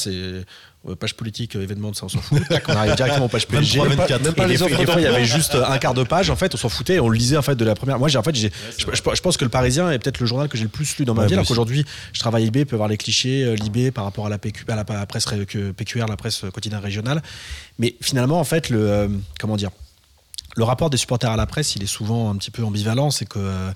Euh, 0.89 0.97
page 0.97 1.14
politique, 1.14 1.55
euh, 1.55 1.62
événement, 1.62 1.93
ça, 1.95 2.07
on 2.07 2.09
s'en 2.09 2.20
fout. 2.20 2.43
On 2.66 2.72
arrive 2.72 2.97
directement 2.97 3.26
aux 3.26 3.28
pages 3.28 3.49
Même 3.51 3.61
PSG. 3.61 3.78
3,24. 3.78 4.22
Même 4.24 4.33
pas 4.35 4.47
les, 4.49 4.57
des 4.59 4.87
fois, 4.87 4.97
il 5.01 5.03
y 5.03 5.07
avait 5.07 5.24
juste 5.24 5.55
un 5.55 5.78
quart 5.78 5.95
de 5.95 6.03
page. 6.03 6.28
En 6.28 6.35
fait, 6.35 6.53
on 6.55 6.59
s'en 6.59 6.68
foutait. 6.68 6.99
On 6.99 7.09
le 7.09 7.16
lisait 7.16 7.37
en 7.37 7.43
fait 7.43 7.55
de 7.55 7.64
la 7.64 7.76
première. 7.76 8.01
Moi, 8.01 8.09
j'ai 8.09 8.18
en 8.18 8.22
fait, 8.24 8.35
j'ai- 8.35 8.51
je, 8.78 8.87
je- 8.93 9.14
je 9.14 9.20
pense 9.20 9.37
que 9.37 9.45
le 9.45 9.49
Parisien 9.51 9.93
est 9.93 10.01
peut-être 10.01 10.18
le 10.18 10.26
journal 10.26 10.49
que 10.49 10.57
j'ai 10.59 10.64
le 10.64 10.68
plus 10.70 10.97
lu 10.99 11.05
dans 11.05 11.14
ma 11.14 11.22
Ouais, 11.22 11.28
vie. 11.28 11.35
Alors 11.35 11.47
qu'aujourd'hui, 11.47 11.85
je 12.12 12.18
travaille 12.18 12.43
à 12.43 12.47
IB, 12.47 12.64
peut 12.64 12.74
voir 12.74 12.89
les 12.89 12.97
clichés, 12.97 13.45
euh, 13.45 13.55
l'IB 13.55 13.93
par 13.93 14.03
rapport 14.03 14.26
à 14.26 14.28
la, 14.28 14.39
PQ, 14.39 14.64
à 14.68 14.74
la, 14.74 14.80
à 14.83 14.93
la 14.95 15.07
presse 15.07 15.26
PQR, 15.26 16.07
la 16.09 16.16
presse 16.16 16.43
quotidienne 16.53 16.80
régionale. 16.83 17.22
Mais 17.78 17.95
finalement, 18.01 18.41
en 18.41 18.45
fait, 18.45 18.68
le 18.68 18.91
euh, 18.91 19.09
comment 19.39 19.57
dire, 19.57 19.70
le 20.57 20.64
rapport 20.64 20.91
des 20.91 20.97
supporters 20.97 21.30
à 21.30 21.37
la 21.37 21.47
presse, 21.47 21.76
il 21.76 21.85
est 21.85 21.87
souvent 21.87 22.28
un 22.28 22.35
petit 22.35 22.51
peu 22.51 22.64
ambivalent. 22.64 23.12
C'est 23.12 23.26
que 23.26 23.39
euh, 23.39 23.70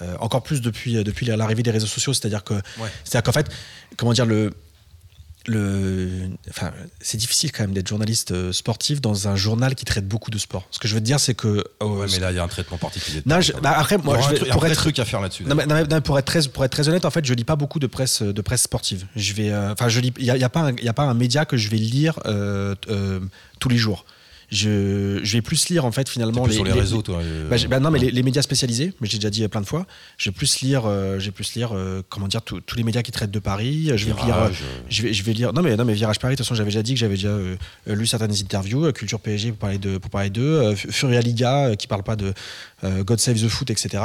euh, 0.00 0.14
encore 0.20 0.44
plus 0.44 0.60
depuis 0.60 0.94
depuis 1.02 1.26
l'arrivée 1.26 1.64
des 1.64 1.72
réseaux 1.72 1.88
sociaux, 1.88 2.14
c'est-à-dire 2.14 2.44
que 2.44 2.54
c'est-à-dire 3.02 3.24
qu'en 3.24 3.32
fait, 3.32 3.48
comment 3.96 4.12
dire 4.12 4.26
le 4.26 4.52
le, 5.48 6.28
enfin, 6.50 6.72
c'est 7.00 7.18
difficile 7.18 7.52
quand 7.52 7.62
même 7.64 7.72
d'être 7.72 7.88
journaliste 7.88 8.32
euh, 8.32 8.52
sportif 8.52 9.00
dans 9.00 9.28
un 9.28 9.36
journal 9.36 9.74
qui 9.74 9.84
traite 9.84 10.06
beaucoup 10.06 10.30
de 10.30 10.38
sport. 10.38 10.66
Ce 10.70 10.78
que 10.78 10.88
je 10.88 10.94
veux 10.94 11.00
te 11.00 11.04
dire, 11.06 11.20
c'est 11.20 11.34
que 11.34 11.48
euh, 11.82 11.86
Ouais, 11.86 12.06
mais 12.12 12.18
là, 12.18 12.30
il 12.32 12.36
y 12.36 12.38
a 12.38 12.44
un 12.44 12.48
traitement 12.48 12.78
particulier. 12.78 13.22
non, 13.26 13.40
je- 13.40 13.52
bah, 13.54 13.74
après, 13.76 13.98
moi, 13.98 14.14
Il 14.16 14.20
y 14.20 14.22
aura 14.24 14.34
je 14.34 14.44
vais- 14.44 14.50
pour 14.50 14.66
être 14.66 14.74
truc 14.76 14.98
à 14.98 15.04
faire 15.04 15.20
là-dessus. 15.20 15.44
non, 15.44 15.54
non, 15.54 15.84
non, 15.90 16.00
pour 16.00 16.18
être 16.18 16.24
très 16.26 16.42
pour 16.48 16.64
être 16.64 16.72
très 16.72 16.88
honnête, 16.88 17.04
en 17.04 17.10
fait, 17.10 17.24
je 17.24 17.34
lis 17.34 17.44
pas 17.44 17.56
beaucoup 17.56 17.78
de 17.78 17.86
presse 17.86 18.22
de 18.22 18.40
presse 18.42 18.62
sportive. 18.62 19.06
Je 19.16 19.32
vais, 19.34 19.50
euh, 19.50 19.72
enfin, 19.72 19.88
je 19.88 20.00
lis. 20.00 20.12
Il 20.18 20.24
y, 20.24 20.26
y 20.26 20.44
a 20.44 20.48
pas 20.48 20.60
un- 20.60 20.72
il 20.76 20.84
y 20.84 20.88
a 20.88 20.92
pas 20.94 21.04
un 21.04 21.14
média 21.14 21.44
que 21.44 21.56
je 21.56 21.68
vais 21.68 21.76
lire 21.78 22.18
euh, 22.26 22.74
euh, 22.88 23.20
tous 23.58 23.68
les 23.68 23.76
jours. 23.78 24.04
Je, 24.54 25.18
je 25.22 25.32
vais 25.32 25.40
plus 25.40 25.70
lire 25.70 25.86
en 25.86 25.92
fait 25.92 26.08
finalement 26.10 26.42
plus 26.44 26.52
sur 26.56 26.64
les 26.64 26.70
réseaux, 26.80 27.00
toi. 27.00 27.20
euh, 27.22 27.48
bah, 27.48 27.56
j'ai- 27.56 27.68
bah 27.68 27.80
non, 27.80 27.90
mais 27.90 27.98
les, 27.98 28.10
les 28.10 28.22
médias 28.22 28.42
spécialisés, 28.42 28.92
mais 29.00 29.08
j'ai 29.08 29.16
déjà 29.16 29.30
dit 29.30 29.48
plein 29.48 29.62
de 29.62 29.66
fois. 29.66 29.86
Je 30.18 30.28
vais 30.28 30.34
plus 30.34 30.60
lire, 30.60 30.82
euh, 30.84 31.18
je 31.18 31.24
vais 31.24 31.30
plus 31.30 31.54
lire, 31.54 31.70
euh, 31.74 32.02
comment 32.10 32.28
dire, 32.28 32.42
tous 32.42 32.76
les 32.76 32.82
médias 32.82 33.00
qui 33.02 33.12
traitent 33.12 33.30
de 33.30 33.38
Paris. 33.38 33.90
Je 33.96 34.04
vais 34.06 34.12
lire, 34.12 34.36
euh, 34.36 34.48
Virage, 34.50 34.58
euh, 34.62 34.82
je 34.90 35.02
vais, 35.04 35.12
je 35.14 35.22
vais 35.22 35.32
lire. 35.32 35.54
Non 35.54 35.62
mais 35.62 35.74
non 35.74 35.86
mais 35.86 35.94
Virage 35.94 36.18
Paris. 36.18 36.34
De 36.34 36.36
toute 36.36 36.44
façon, 36.46 36.54
j'avais 36.54 36.68
déjà 36.70 36.82
dit 36.82 36.92
que 36.92 37.00
j'avais 37.00 37.14
déjà 37.14 37.28
euh, 37.28 37.56
euh, 37.88 37.94
lu 37.94 38.06
certaines 38.06 38.30
interviews. 38.32 38.84
euh, 38.84 38.92
Culture 38.92 39.20
PSG 39.20 39.48
pour 39.52 39.58
parler 39.58 39.78
de 39.78 39.96
pour 39.96 40.10
parler 40.10 40.28
d'eux. 40.28 40.42
euh, 40.42 40.76
Furia 40.76 41.22
Liga 41.22 41.68
euh, 41.68 41.74
qui 41.74 41.86
parle 41.86 42.02
pas 42.02 42.16
de 42.16 42.34
euh, 42.84 43.02
God 43.04 43.20
Save 43.20 43.40
the 43.40 43.48
Foot, 43.48 43.70
etc. 43.70 44.02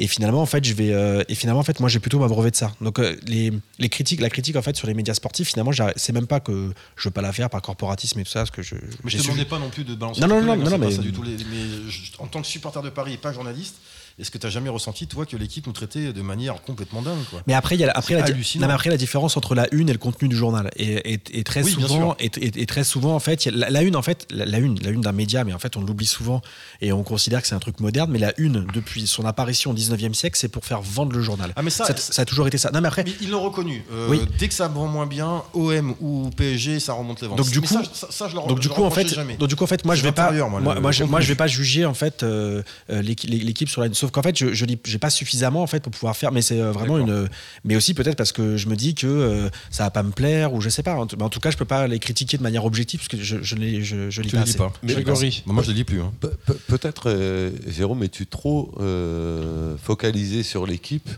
Et 0.00 0.06
finalement, 0.06 0.40
en 0.40 0.46
fait, 0.46 0.64
je 0.64 0.74
vais. 0.74 0.92
euh, 0.92 1.24
et 1.28 1.34
finalement, 1.34 1.60
en 1.60 1.64
fait, 1.64 1.80
moi, 1.80 1.88
j'ai 1.88 1.98
plutôt 1.98 2.20
m'abreuver 2.20 2.52
de 2.52 2.56
ça. 2.56 2.72
Donc 2.80 3.00
euh, 3.00 3.16
les, 3.26 3.52
les 3.80 3.88
critiques, 3.88 4.20
la 4.20 4.30
critique 4.30 4.54
en 4.54 4.62
fait 4.62 4.76
sur 4.76 4.86
les 4.86 4.94
médias 4.94 5.12
sportifs, 5.14 5.48
finalement, 5.48 5.72
c'est 5.96 6.12
même 6.12 6.28
pas 6.28 6.38
que 6.38 6.72
je 6.96 7.04
veux 7.08 7.10
pas 7.12 7.20
la 7.20 7.32
faire 7.32 7.50
par 7.50 7.60
corporatisme 7.62 8.20
et 8.20 8.24
tout 8.24 8.30
ça, 8.30 8.40
parce 8.40 8.52
que 8.52 8.62
je. 8.62 8.76
Mais 9.02 9.10
je 9.10 9.18
te 9.18 9.22
demandais 9.24 9.44
pas 9.44 9.58
non 9.58 9.70
plus 9.70 9.82
de 9.84 9.94
balancer. 9.96 10.20
Non, 10.20 10.28
non, 10.28 10.40
non, 10.40 10.56
non, 10.56 10.64
c'est 10.66 10.70
pas 10.70 10.78
mais- 10.78 10.92
ça 10.92 11.02
du 11.02 11.12
tout. 11.12 11.22
Les- 11.24 11.32
Mais 11.36 11.90
je- 11.90 12.12
en 12.20 12.28
tant 12.28 12.40
que 12.40 12.46
supporter 12.46 12.80
de 12.82 12.90
Paris 12.90 13.14
et 13.14 13.16
pas 13.16 13.32
journaliste, 13.32 13.74
est-ce 14.18 14.30
que 14.30 14.38
tu 14.38 14.46
as 14.46 14.50
jamais 14.50 14.68
ressenti, 14.68 15.06
toi, 15.06 15.26
que 15.26 15.36
l'équipe 15.36 15.66
nous 15.66 15.72
traitait 15.72 16.12
de 16.12 16.22
manière 16.22 16.60
complètement 16.62 17.02
dingue 17.02 17.18
quoi 17.30 17.42
Mais 17.46 17.54
après, 17.54 17.76
il 17.76 17.80
y 17.80 17.84
a 17.84 17.86
la- 17.88 17.92
après, 17.96 18.14
la, 18.14 18.22
di- 18.22 18.32
hallucinant. 18.32 18.62
non, 18.62 18.68
mais 18.68 18.74
après 18.74 18.90
la 18.90 18.96
différence 18.96 19.36
entre 19.36 19.54
la 19.54 19.66
une 19.72 19.88
et 19.88 19.92
le 19.92 19.98
contenu 19.98 20.28
du 20.28 20.36
journal. 20.36 20.70
Et, 20.76 21.14
et- 21.14 21.20
et 21.32 21.44
très 21.44 21.62
Oui, 21.62 21.70
souvent, 21.72 22.16
et, 22.18 22.66
très 22.66 22.84
souvent, 22.84 23.14
en 23.14 23.20
fait, 23.20 23.46
la, 23.46 23.70
la 23.70 23.82
une, 23.82 23.96
en 23.96 24.02
fait, 24.02 24.26
la, 24.30 24.44
la 24.46 24.58
une, 24.58 24.78
la 24.82 24.90
une 24.90 25.00
d'un 25.00 25.12
média, 25.12 25.44
mais 25.44 25.52
en 25.52 25.58
fait, 25.58 25.76
on 25.76 25.80
l'oublie 25.82 26.06
souvent 26.06 26.40
et 26.80 26.92
on 26.92 27.02
considère 27.02 27.40
que 27.42 27.48
c'est 27.48 27.54
un 27.54 27.58
truc 27.60 27.80
moderne. 27.80 28.10
Mais 28.10 28.18
la 28.18 28.32
une, 28.38 28.66
depuis 28.74 29.06
son 29.06 29.24
apparition 29.24 29.70
au 29.70 29.74
19e 29.74 30.14
siècle, 30.14 30.36
c'est 30.38 30.48
pour 30.48 30.64
faire 30.64 30.82
vendre 30.82 31.12
le 31.12 31.22
journal. 31.22 31.52
Ah, 31.56 31.62
mais 31.62 31.70
ça, 31.70 31.84
ça, 31.86 31.96
ça 31.96 32.22
a 32.22 32.24
toujours 32.24 32.46
été 32.46 32.58
ça. 32.58 32.70
Non, 32.72 32.80
mais 32.80 32.88
après, 32.88 33.04
Mais 33.04 33.12
ils 33.20 33.30
l'ont 33.30 33.42
reconnu. 33.42 33.84
Euh, 33.92 34.08
Oui. 34.08 34.20
Dès 34.38 34.48
que 34.48 34.54
ça 34.54 34.68
vend 34.68 34.86
moins 34.86 35.06
bien, 35.06 35.42
OM 35.54 35.94
ou 36.00 36.30
PSG, 36.36 36.80
ça 36.80 36.92
remonte 36.92 37.20
les 37.22 37.28
ventes. 37.28 37.38
Donc, 37.38 37.50
du 37.50 37.60
coup- 37.60 37.66
ça, 37.66 37.82
ça, 37.92 38.08
ça, 38.10 38.28
je 38.28 38.34
leur 38.34 38.46
donc 38.46 38.60
du 38.60 38.68
je 38.68 38.72
coup 38.72 38.82
en 38.84 38.90
fait 38.90 39.06
jamais. 39.08 39.36
donc 39.36 39.48
du 39.48 39.56
coup 39.56 39.64
en 39.64 39.66
fait 39.66 39.84
moi 39.84 39.94
je 39.94 40.02
vais 40.02 40.12
pas 40.12 40.30
moi, 40.32 40.48
moi, 40.60 40.74
le- 40.74 40.80
moi, 40.80 40.90
le 40.90 40.96
je, 40.96 41.04
moi, 41.04 41.20
je 41.20 41.24
contenu. 41.24 41.28
vais 41.28 41.34
pas 41.36 41.46
juger 41.46 41.84
en 41.86 41.94
fait 41.94 42.22
euh, 42.22 42.62
euh, 42.90 43.02
l'équi- 43.02 43.26
l'équipe 43.28 43.68
sur 43.68 43.80
la 43.80 43.88
sauf 44.08 44.12
qu'en 44.12 44.22
fait 44.22 44.36
je 44.38 44.54
je 44.54 44.64
lis- 44.64 44.78
j'ai 44.86 44.98
pas 44.98 45.10
suffisamment 45.10 45.62
en 45.62 45.66
fait 45.66 45.80
pour 45.82 45.92
pouvoir 45.92 46.16
faire 46.16 46.32
mais 46.32 46.40
c'est 46.42 46.60
euh, 46.60 46.72
vraiment 46.72 46.98
D'accord. 46.98 47.22
une 47.22 47.28
mais 47.64 47.76
aussi 47.76 47.92
peut-être 47.94 48.16
parce 48.16 48.32
que 48.32 48.56
je 48.56 48.68
me 48.68 48.74
dis 48.76 48.94
que 48.94 49.06
euh, 49.06 49.50
ça 49.70 49.84
va 49.84 49.90
pas 49.90 50.02
me 50.02 50.12
plaire 50.12 50.54
ou 50.54 50.60
je 50.62 50.68
sais 50.70 50.82
pas 50.82 50.94
en 50.94 51.06
tout, 51.06 51.16
mais 51.18 51.24
en 51.24 51.28
tout 51.28 51.40
cas 51.40 51.50
je 51.50 51.56
peux 51.58 51.64
pas 51.66 51.86
les 51.86 51.98
critiquer 51.98 52.38
de 52.38 52.42
manière 52.42 52.64
objective 52.64 53.00
parce 53.00 53.08
que 53.08 53.18
je 53.18 53.42
je, 53.42 53.54
les, 53.56 53.82
je, 53.84 54.08
je 54.10 54.22
lis 54.22 54.28
Tu 54.28 54.36
pas 54.36 54.40
les 54.40 54.44
lis 54.46 54.50
assez. 54.50 54.58
pas. 54.58 54.72
Je 54.82 54.88
lis 54.88 54.94
pas 54.94 55.00
Grégory. 55.02 55.28
assez. 55.28 55.42
Bon, 55.46 55.52
moi, 55.52 55.62
je 55.62 55.68
les 55.70 55.74
lis 55.76 55.84
plus. 55.84 56.00
hein. 56.00 56.12
Pe- 56.20 56.28
pe- 56.46 56.52
Peut-être, 56.68 57.04
euh, 57.10 57.50
Jérôme, 57.66 58.02
es-tu 58.02 58.26
trop 58.26 58.72
euh, 58.80 59.76
focalisé 59.82 60.42
sur 60.42 60.66
l'équipe? 60.66 61.08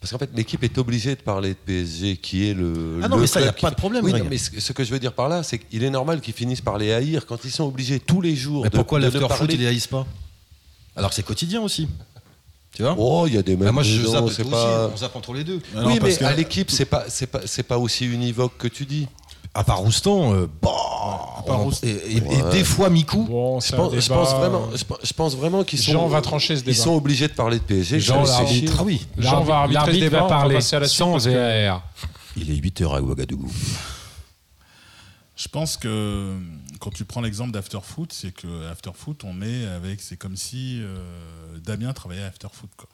Parce 0.00 0.12
qu'en 0.12 0.18
fait, 0.18 0.30
l'équipe 0.34 0.62
est 0.62 0.76
obligée 0.78 1.14
de 1.14 1.20
parler 1.20 1.50
de 1.50 1.58
PSG, 1.64 2.16
qui 2.18 2.48
est 2.48 2.54
le. 2.54 3.00
Ah 3.02 3.08
non, 3.08 3.16
le 3.16 3.22
mais 3.22 3.26
ça, 3.26 3.40
y 3.40 3.44
a 3.44 3.52
club 3.52 3.60
pas 3.62 3.70
de 3.70 3.74
problème, 3.76 4.04
Oui, 4.04 4.12
non, 4.12 4.26
mais 4.28 4.36
ce 4.38 4.72
que 4.72 4.84
je 4.84 4.90
veux 4.92 4.98
dire 4.98 5.12
par 5.14 5.28
là, 5.30 5.42
c'est 5.42 5.58
qu'il 5.58 5.82
est 5.82 5.90
normal 5.90 6.20
qu'ils 6.20 6.34
finissent 6.34 6.60
par 6.60 6.76
les 6.78 6.92
haïr 6.92 7.24
quand 7.26 7.38
ils 7.44 7.50
sont 7.50 7.64
obligés 7.64 8.00
tous 8.00 8.20
les 8.20 8.36
jours 8.36 8.64
Mais 8.64 8.70
de, 8.70 8.76
pourquoi 8.76 8.98
de 9.00 9.06
ne 9.06 9.10
l'after 9.10 9.20
foot, 9.28 9.38
parler- 9.38 9.54
ils 9.54 9.60
les 9.60 9.66
haïssent 9.66 9.86
pas? 9.86 10.06
Alors 10.96 11.10
que 11.10 11.16
c'est 11.16 11.22
quotidien 11.24 11.60
aussi. 11.62 11.88
Tu 12.74 12.82
vois 12.82 12.94
Oh, 12.98 13.24
il 13.26 13.34
y 13.34 13.38
a 13.38 13.42
des 13.42 13.56
Bah, 13.56 13.66
mêmes. 13.66 13.74
Moi, 13.74 13.82
je 13.84 14.04
zappe 14.04 14.28
c'est 14.30 14.48
pas. 14.50 14.84
aussi. 14.86 14.92
On 14.94 14.96
zappe 14.96 15.16
entre 15.16 15.32
les 15.32 15.44
deux. 15.44 15.60
Ah 15.76 15.82
non, 15.82 15.86
oui, 15.88 15.98
mais 16.02 16.16
que- 16.16 16.24
à 16.24 16.32
l'équipe, 16.34 16.70
c'est 16.70 16.84
pas, 16.86 17.04
c'est 17.08 17.26
pas, 17.28 17.40
c'est 17.46 17.62
pas 17.62 17.78
aussi 17.78 18.04
univoque 18.06 18.56
que 18.58 18.68
tu 18.68 18.84
dis. 18.84 19.06
À 19.56 19.62
part 19.62 19.78
Roustan, 19.78 20.34
euh, 20.34 20.46
bah, 20.60 20.70
part 21.46 21.60
on- 21.60 21.64
Roustan. 21.66 21.86
et, 21.86 21.90
et- 21.90 22.16
et 22.16 22.42
Ouais. 22.42 22.50
des 22.50 22.64
fois 22.64 22.90
Mikou. 22.90 23.22
Bon, 23.22 23.60
Je 23.60 23.72
pense, 23.76 23.94
je 23.94 24.08
pense 24.08 24.34
vraiment, 24.34 24.68
je, 25.04 25.12
pense- 25.12 25.36
vraiment 25.36 25.62
qu'ils 25.62 25.78
sont. 25.78 25.92
Jean 25.92 26.08
va 26.08 26.20
trancher 26.20 26.56
ce 26.56 26.62
Ils 26.62 26.64
débat. 26.64 26.76
sont 26.82 26.94
obligés 26.96 27.28
de 27.28 27.34
parler 27.34 27.58
de 27.60 27.62
PSG. 27.62 28.00
Jean. 28.00 28.24
Ah 28.26 28.42
oui. 28.84 29.06
Jean 29.16 29.44
va 29.44 29.58
arbitrer 29.58 29.80
ce 29.82 29.86
L'arbitre 29.86 30.04
débat, 30.06 30.22
va 30.22 30.28
parler 30.28 30.56
à 30.72 30.78
la 30.80 30.88
sans 30.88 31.16
VAR. 31.18 31.82
Il 32.36 32.50
est 32.50 32.56
8h 32.56 32.92
à 32.96 33.00
Ouagadougou. 33.00 33.48
Je 35.36 35.48
pense 35.48 35.76
que 35.76 36.32
quand 36.78 36.90
tu 36.90 37.04
prends 37.04 37.20
l'exemple 37.20 37.52
d'Afterfoot, 37.52 38.12
c'est 38.12 38.32
que 38.32 38.66
Afterfoot, 38.68 39.24
on 39.24 39.42
est 39.42 39.66
avec, 39.66 40.00
c'est 40.00 40.16
comme 40.16 40.36
si 40.36 40.80
euh, 40.82 41.58
Damien 41.58 41.92
travaillait 41.92 42.24
à 42.24 42.28
Afterfoot. 42.28 42.70
Quoi. 42.76 42.88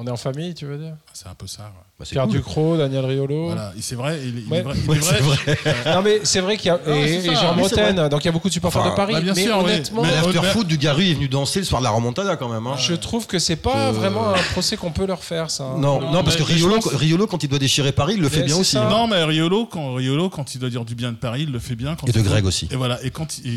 On 0.00 0.06
est 0.06 0.10
en 0.10 0.16
famille, 0.16 0.54
tu 0.54 0.64
veux 0.64 0.78
dire 0.78 0.94
C'est 1.12 1.26
un 1.26 1.34
peu 1.34 1.46
ça. 1.48 1.62
ouais. 1.64 1.68
Bah, 1.98 2.04
Pierre 2.08 2.22
cool. 2.26 2.32
Ducrot, 2.36 2.76
Daniel 2.76 3.04
Riolo. 3.04 3.46
Voilà, 3.46 3.72
et 3.76 3.82
c'est 3.82 3.96
vrai. 3.96 4.20
Il, 4.24 4.38
est 4.54 4.62
vrai, 4.62 4.74
il 4.84 4.88
Ouais, 4.88 4.96
est 4.96 5.00
vrai. 5.00 5.58
c'est 5.84 5.92
Non 5.92 6.02
mais 6.02 6.20
c'est 6.22 6.38
vrai 6.38 6.56
qu'il 6.56 6.66
y 6.66 6.70
a 6.70 6.78
Non, 6.86 6.94
et, 6.94 7.34
Jean 7.34 7.56
Bretagne, 7.56 8.08
donc 8.08 8.22
il 8.22 8.26
y 8.26 8.28
a 8.28 8.32
beaucoup 8.32 8.46
de 8.46 8.52
supporters 8.52 8.80
Enfin, 8.80 8.90
de 8.92 8.94
Paris. 8.94 9.14
bah, 9.14 9.20
bien 9.20 9.34
mais 9.34 9.42
sûr, 9.42 9.58
oui. 9.58 9.64
honnêtement, 9.64 10.02
Mais- 10.02 10.12
L'afterfoot 10.14 10.64
du 10.68 10.78
Garu 10.78 11.04
est 11.10 11.14
venu 11.14 11.26
danser 11.26 11.58
le 11.58 11.64
soir 11.64 11.80
de 11.80 11.84
la 11.86 11.90
remontada 11.90 12.36
quand 12.36 12.48
même. 12.48 12.64
hein. 12.68 12.76
je 12.78 12.94
trouve 12.94 13.26
que 13.26 13.40
c'est 13.40 13.56
pas 13.56 13.88
Euh, 13.88 13.90
vraiment 13.90 14.28
un 14.32 14.42
procès 14.52 14.76
qu'on 14.76 14.92
peut 14.92 15.06
leur 15.06 15.24
faire 15.24 15.50
ça. 15.50 15.64
Non, 15.76 16.00
Non, 16.00 16.12
non, 16.12 16.22
parce 16.22 16.36
que 16.36 16.44
Riolo, 16.44 16.76
pense- 16.76 16.94
Riolo, 16.94 17.26
quand 17.26 17.42
il 17.42 17.48
doit 17.48 17.58
déchirer 17.58 17.90
Paris, 17.90 18.14
il 18.16 18.20
le 18.20 18.28
fait 18.28 18.44
bien 18.44 18.54
aussi. 18.56 18.76
ça. 18.76 18.86
hein. 18.86 18.90
Non, 18.90 19.08
mais 19.08 19.24
Riolo 19.24 19.66
quand, 19.66 19.94
Riolo, 19.94 20.30
quand 20.30 20.54
il 20.54 20.58
doit 20.60 20.70
dire 20.70 20.84
du 20.84 20.94
bien 20.94 21.10
de 21.10 21.16
Paris, 21.16 21.42
il 21.42 21.50
le 21.52 21.58
fait 21.58 21.74
bien. 21.74 21.96
Quand 21.96 22.06
Et 22.08 22.12
de 22.12 22.20
Greg 22.22 22.46
aussi. 22.46 22.68
Et 22.70 22.76
voilà. 22.76 23.02
Et 23.04 23.10
quand, 23.10 23.38
il, 23.44 23.54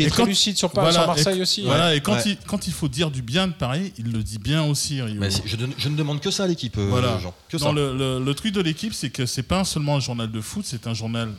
est 0.00 0.08
très 0.10 0.24
lucide 0.24 0.56
sur, 0.56 0.70
Paris, 0.70 0.86
voilà, 0.90 0.98
sur 1.04 1.06
Marseille 1.06 1.40
aussi. 1.40 1.62
Voilà, 1.62 1.94
et 1.94 2.00
quand, 2.00 2.14
Ouais. 2.14 2.22
il, 2.26 2.36
quand 2.48 2.66
il 2.66 2.72
faut 2.72 2.88
dire 2.88 3.12
du 3.12 3.22
bien 3.22 3.46
de 3.46 3.52
Paris, 3.52 3.92
il 3.98 4.10
le 4.12 4.24
dit 4.24 4.38
bien 4.38 4.64
aussi, 4.64 4.95
Mais 5.04 5.30
je, 5.30 5.56
ne- 5.56 5.72
je 5.76 5.88
ne 5.88 5.96
demande 5.96 6.20
que 6.20 6.30
ça 6.30 6.44
à 6.44 6.46
l'équipe, 6.46 6.76
euh, 6.78 6.86
Voilà. 6.88 7.18
Jean. 7.18 7.34
Que 7.48 7.56
Non, 7.58 7.66
ça. 7.66 7.72
le, 7.72 7.96
le- 7.96 8.24
le 8.24 8.34
truc 8.34 8.52
de 8.52 8.60
l'équipe, 8.60 8.94
c'est 8.94 9.10
que 9.10 9.26
c'est 9.26 9.42
pas 9.42 9.64
seulement 9.64 9.96
un 9.96 10.00
journal 10.00 10.30
de 10.30 10.40
foot, 10.40 10.64
c'est 10.66 10.86
un 10.86 10.94
journal 10.94 11.32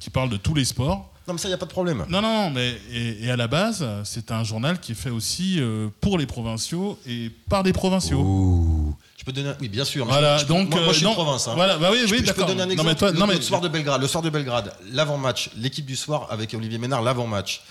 qui 0.00 0.10
parle 0.10 0.28
de 0.30 0.36
tous 0.36 0.54
les 0.54 0.64
sports. 0.64 1.10
Non, 1.26 1.34
mais 1.34 1.40
ça, 1.40 1.48
il 1.48 1.50
n'y 1.50 1.54
a 1.54 1.58
pas 1.58 1.66
de 1.66 1.70
problème. 1.72 2.04
Non, 2.08 2.22
non, 2.22 2.42
non, 2.44 2.50
mais 2.50 2.78
et, 2.92 3.24
et 3.24 3.30
à 3.32 3.36
la 3.36 3.48
base, 3.48 3.84
c'est 4.04 4.30
un 4.30 4.44
journal 4.44 4.78
qui 4.78 4.92
est 4.92 4.94
fait 4.94 5.10
aussi 5.10 5.56
euh, 5.58 5.88
pour 6.00 6.18
les 6.18 6.26
provinciaux 6.26 7.00
et 7.04 7.30
par 7.48 7.64
des 7.64 7.72
provinciaux. 7.72 8.20
Ouh. 8.20 8.94
Je 9.16 9.24
peux 9.24 9.32
donner 9.32 9.48
un... 9.48 9.56
Oui, 9.60 9.68
bien 9.68 9.84
sûr. 9.84 10.06
mais 10.06 10.12
Voilà, 10.12 10.36
je- 10.36 10.42
je- 10.42 10.46
donc 10.46 10.70
moi, 10.70 10.80
moi, 10.84 10.92
je 10.92 10.98
suis 10.98 11.04
euh, 11.04 11.08
de 11.10 11.16
non, 11.16 11.20
province. 11.24 11.48
hein. 11.48 11.54
Voilà, 11.56 11.78
bah 11.78 11.88
oui, 11.90 11.98
Je, 12.06 12.12
oui, 12.14 12.18
peux- 12.20 12.26
je 12.26 12.32
peux 12.32 12.42
d'accord. 12.42 12.46
donner 12.46 12.62
un 12.62 12.66
Non, 12.66 12.70
exemple. 12.72 12.88
mais 12.90 12.94
toi, 12.94 13.10
le, 13.10 13.18
non, 13.18 13.26
mais 13.26 13.34
le 13.34 13.40
soir 13.42 13.60
de 13.60 13.66
Belgrade, 13.68 14.00
le 14.00 14.06
soir 14.06 14.22
de 14.22 14.30
Belgrade, 14.30 14.72
l'avant-match, 14.92 15.50
l'équipe 15.56 15.84
du 15.86 15.96
soir 15.96 16.28
avec 16.30 16.54
Olivier 16.54 16.78
Ménard, 16.78 17.02
l'avant-match. 17.02 17.62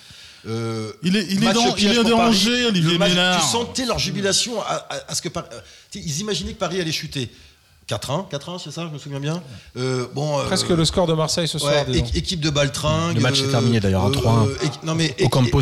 Euh, 0.48 0.92
il 1.02 1.16
est, 1.16 1.26
il 1.30 1.44
est, 1.44 1.54
dans- 1.54 1.76
il 1.76 1.88
est 1.88 2.04
dérangé. 2.04 2.66
Olivier 2.66 2.98
Ménard. 3.00 3.42
Tu 3.42 3.48
sentais 3.52 3.86
leur 3.86 3.98
jubilation 4.00 4.62
à, 4.62 4.74
à- 4.90 5.12
à 5.12 5.16
ce 5.16 5.22
que 5.22 5.30
Paris- 5.30 5.48
ils 5.96 6.20
imaginaient 6.22 6.54
que 6.54 6.60
Paris 6.60 6.80
allait 6.80 6.92
chuter. 6.92 7.30
4-1, 7.90 8.28
4-1, 8.32 8.58
c'est 8.64 8.72
ça, 8.72 8.82
je 8.88 8.92
me 8.94 8.98
souviens 8.98 9.20
bien. 9.20 9.44
Euh, 9.78 10.08
bon, 10.16 10.40
euh, 10.40 10.46
Presque 10.46 10.70
le 10.70 10.84
score 10.86 11.06
de 11.06 11.14
Marseille 11.14 11.48
ce 11.48 11.60
soir. 11.60 11.72
ouais, 11.88 12.00
équipe 12.16 12.40
de 12.40 12.50
Baltringue. 12.50 13.14
Le 13.16 13.22
match 13.22 13.40
est 13.42 13.48
terminé, 13.52 13.80
d'ailleurs, 13.80 14.06
à 14.06 14.10
3-1. 14.10 14.48
é- 14.64 14.86
non 14.86 14.96
mais 14.96 15.16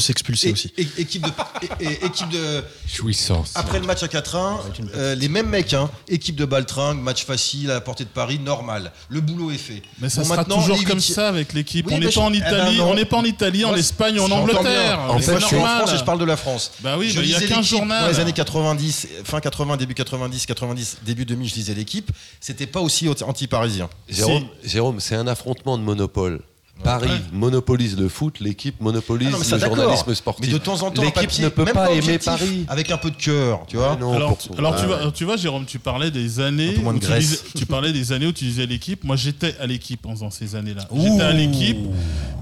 expulsé 0.09 0.49
é- 0.49 0.51
aussi. 0.53 0.74
équipe 0.97 1.24
de, 1.26 2.05
équipe 2.05 2.30
de, 2.30 2.63
Jouissance. 2.88 3.51
après 3.55 3.80
le 3.80 3.86
match 3.86 4.03
à 4.03 4.07
4-1, 4.07 4.57
euh, 4.95 5.15
les 5.15 5.28
mêmes 5.28 5.49
mecs, 5.49 5.74
hein, 5.74 5.89
équipe 6.07 6.38
de 6.38 6.45
Baltringue, 6.45 6.97
match 7.01 7.26
facile 7.26 7.69
à 7.71 7.74
la 7.74 7.82
portée 7.82 8.05
de 8.05 8.09
Paris, 8.09 8.39
normal. 8.39 8.93
Le 9.09 9.19
boulot 9.19 9.51
est 9.51 9.57
fait. 9.57 9.82
Mais 9.99 10.07
ça 10.07 10.21
Bon, 10.21 10.28
sera 10.28 10.38
maintenant, 10.38 10.61
toujours 10.61 10.82
comme 10.86 11.01
ça 11.01 11.28
avec 11.28 11.51
l'équipe. 11.51 11.88
Oui, 11.88 11.93
on 11.95 11.99
mais 11.99 12.05
n'est 12.05 12.11
je- 12.11 12.19
pas 12.19 12.26
en 12.26 12.34
eh 12.34 12.39
ben 12.39 12.47
Italie, 12.47 12.80
on 12.80 12.95
n'est 12.95 13.03
pas 13.05 13.17
en 13.17 13.26
Italie, 13.26 13.65
en 13.65 13.76
Espagne, 13.76 14.17
en 14.21 14.32
Angleterre. 14.32 14.99
En 15.09 15.19
c'est 15.19 15.34
fait, 15.34 15.41
je 15.41 15.45
suis 15.45 15.55
en 15.57 15.59
normal. 15.59 15.78
France 15.80 15.93
et 15.93 15.97
je 15.97 16.03
parle 16.05 16.19
de 16.19 16.26
la 16.26 16.38
France. 16.38 16.71
Bah 16.80 16.95
oui, 16.97 17.09
je 17.09 17.17
bah, 17.17 17.21
il 17.26 17.32
y 17.32 17.36
a 17.36 17.39
qu'un 17.41 17.47
l'équipe 17.57 17.63
journal. 17.63 18.03
Dans 18.05 18.09
les 18.11 18.19
années 18.21 18.32
90, 18.32 19.07
fin 19.26 19.41
80, 19.41 19.76
début 19.76 19.93
90, 19.93 20.45
90, 20.45 20.97
début 21.05 21.26
2000, 21.26 21.49
je 21.49 21.55
lisais 21.55 21.74
l'équipe. 21.74 22.11
C'était 22.39 22.68
pas 22.68 22.82
aussi 22.82 23.07
anti-parisien. 23.09 23.89
Jérôme, 24.09 24.45
Jérôme, 24.64 24.99
c'est 24.99 25.16
un 25.16 25.28
affrontement 25.28 25.78
de 25.78 25.84
monopole. 25.84 26.41
Paris 26.84 27.07
monopolise 27.32 27.97
le 27.97 28.09
foot, 28.09 28.39
l'équipe 28.39 28.82
monopolise 28.82 29.28
Ah 29.30 29.32
non, 29.34 29.38
mais 29.38 29.45
ça, 29.45 29.57
le 29.57 29.64
journalisme 29.66 30.16
sportif. 30.16 30.47
Mais 30.47 30.53
de 30.53 30.57
temps 30.57 30.82
en 30.82 30.91
temps, 30.91 31.01
l'équipe 31.03 31.39
ne 31.39 31.49
peut 31.49 31.64
même 31.66 31.74
pas 31.74 31.91
aimer 31.91 32.18
Paris. 32.18 32.66
Avec 32.68 32.91
un 32.91 32.97
peu 32.97 33.11
de 33.11 33.16
cœur, 33.16 33.61
tu 33.68 33.78
vois. 33.78 33.95
Non, 33.95 34.14
Alors, 34.14 34.36
pour- 34.38 34.57
alors 34.57 34.76
tu, 34.76 34.82
Ah, 34.84 34.88
vois, 34.88 35.11
tu 35.11 35.24
vois, 35.24 35.38
Jérôme, 35.38 35.66
tu 35.66 35.80
parlais 35.80 36.09
des 36.11 36.39
années 36.39 36.70
Un 36.72 36.74
peu 36.74 36.82
moins 36.82 36.95
où 36.95 36.99
tu, 36.99 37.11
disais- 37.14 37.39
tu 37.55 37.66
parlais 37.68 37.93
des 37.93 38.11
années 38.11 38.26
où 38.28 38.34
tu 38.34 38.43
disais 38.45 38.66
l'équipe. 38.66 39.03
Moi, 39.03 39.16
j'étais 39.16 39.55
à 39.59 39.68
l'équipe 39.68 40.01
pendant 40.01 40.30
ces 40.32 40.55
années-là. 40.55 40.88
J'étais 40.93 41.22
à 41.22 41.32
l'équipe 41.32 41.78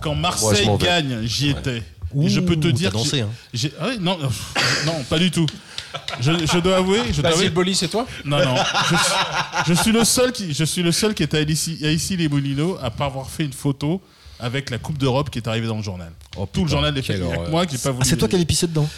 quand 0.01 0.15
Marseille 0.15 0.67
gagne. 0.79 1.19
J'y 1.23 1.49
étais. 1.49 1.83
Et 2.19 2.27
je 2.29 2.39
peux 2.39 2.55
te 2.57 2.67
dire, 2.67 2.91
dansé, 2.91 3.19
que 3.19 3.23
hein. 3.23 3.29
j'ai- 3.53 3.71
ah 3.79 3.89
non, 3.99 4.17
pas 5.09 5.17
du 5.19 5.29
tout. 5.31 5.45
Je, 6.19 6.31
je 6.45 6.59
dois 6.59 6.77
avouer, 6.77 6.99
je 7.11 7.21
dois 7.21 7.31
avouer- 7.31 7.39
Basile 7.43 7.53
Boli, 7.53 7.75
c'est 7.75 7.87
toi 7.87 8.05
non, 8.25 8.37
non, 8.43 8.55
je 8.55 8.95
suis, 8.95 9.05
je 9.67 9.73
suis 9.73 9.91
le 9.91 10.03
seul 10.03 10.31
qui, 10.31 10.53
je 10.53 10.63
suis 10.63 10.83
le 10.83 10.91
seul 10.91 11.13
qui 11.13 11.23
était 11.23 11.37
à 11.37 11.41
ici, 11.41 11.79
à 11.83 11.89
ici 11.91 12.15
les 12.17 12.27
Moulineaux 12.29 12.77
à 12.81 12.89
pas 12.91 13.05
avoir 13.05 13.29
fait 13.29 13.43
une 13.45 13.53
photo 13.53 14.01
avec 14.39 14.69
la 14.69 14.77
Coupe 14.77 14.97
d'Europe 14.97 15.29
qui 15.29 15.39
est 15.39 15.47
arrivée 15.47 15.67
dans 15.67 15.77
le 15.77 15.83
journal. 15.83 16.11
Tout 16.51 16.63
le 16.63 16.69
journal 16.69 16.93
des 16.93 17.01
faits. 17.01 17.17
Il 17.19 17.27
y 17.27 17.31
a 17.31 17.37
que 17.37 17.49
moi 17.51 17.65
qui 17.65 17.75
n'ai 17.75 17.81
pas 17.81 17.91
voulu. 17.91 18.03
Ah, 18.03 18.09
c'est 18.09 18.17
toi 18.17 18.27
qui 18.27 18.35
avais 18.35 18.45
pissé 18.45 18.67
dedans. 18.67 18.89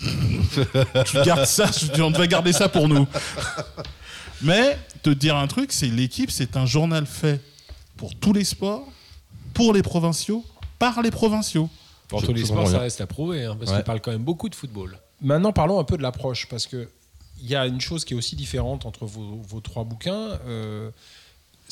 tu 1.06 1.20
gardes 1.24 1.44
ça, 1.46 1.68
tu- 1.68 2.00
on 2.02 2.10
devait 2.10 2.28
garder 2.28 2.52
ça 2.52 2.68
pour 2.68 2.88
nous. 2.88 3.06
Mais 4.42 4.78
te 5.02 5.10
dire 5.10 5.36
un 5.36 5.46
truc, 5.46 5.72
c'est 5.72 5.86
l'équipe, 5.86 6.30
c'est 6.30 6.56
un 6.56 6.66
journal 6.66 7.06
fait 7.06 7.40
pour 7.96 8.14
tous 8.14 8.32
les 8.32 8.44
sports, 8.44 8.86
pour 9.54 9.72
les 9.74 9.82
provinciaux, 9.82 10.44
par 10.78 11.02
les 11.02 11.10
provinciaux. 11.10 11.68
Pour 12.08 12.22
tous 12.22 12.32
les 12.32 12.44
sports, 12.44 12.66
ça 12.66 12.72
rien. 12.72 12.80
reste 12.80 13.00
à 13.00 13.06
prouver, 13.06 13.44
hein, 13.44 13.56
parce 13.58 13.70
Ouais. 13.70 13.78
qu'on 13.78 13.82
parle 13.84 14.00
quand 14.00 14.10
même 14.10 14.22
beaucoup 14.24 14.48
de 14.48 14.54
football. 14.54 14.98
Maintenant, 15.20 15.52
parlons 15.52 15.78
un 15.78 15.84
peu 15.84 15.96
de 15.96 16.02
l'approche, 16.02 16.48
parce 16.48 16.66
que 16.66 16.88
il 17.42 17.48
y 17.48 17.56
a 17.56 17.66
une 17.66 17.80
chose 17.80 18.04
qui 18.04 18.12
est 18.14 18.16
aussi 18.16 18.36
différente 18.36 18.84
entre 18.84 19.06
vos, 19.06 19.40
vos 19.46 19.60
trois 19.60 19.84
bouquins. 19.84 20.38
euh, 20.46 20.90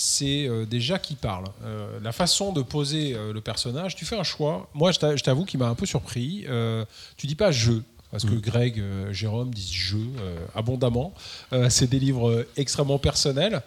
c'est 0.01 0.46
euh, 0.46 0.64
déjà 0.64 0.99
qui 0.99 1.16
parle. 1.16 1.44
Euh, 1.64 1.99
la 2.01 2.12
façon 2.12 2.53
de 2.53 2.62
poser 2.62 3.14
le 3.34 3.40
personnage, 3.40 3.96
tu 3.96 4.05
fais 4.05 4.16
un 4.16 4.22
choix. 4.22 4.68
Moi, 4.72 4.92
je 4.92 4.99
t'a- 5.01 5.16
je 5.16 5.24
t'avoue 5.24 5.44
qu'il 5.44 5.59
m'a 5.59 5.66
un 5.68 5.74
peu 5.74 5.86
surpris. 5.86 6.44
Euh, 6.49 6.84
tu 7.16 7.26
dis 7.26 7.34
pas 7.34 7.51
je. 7.51 7.72
Parce 8.12 8.24
que 8.24 8.34
Greg, 8.36 8.78
euh, 8.78 9.12
Jérôme 9.12 9.53
disent 9.53 9.72
je 9.72 9.96
abondamment. 10.55 11.12
C'est 11.68 11.90
des 11.90 11.99
livres 11.99 12.46
extrêmement 12.57 12.99
personnels. 12.99 13.61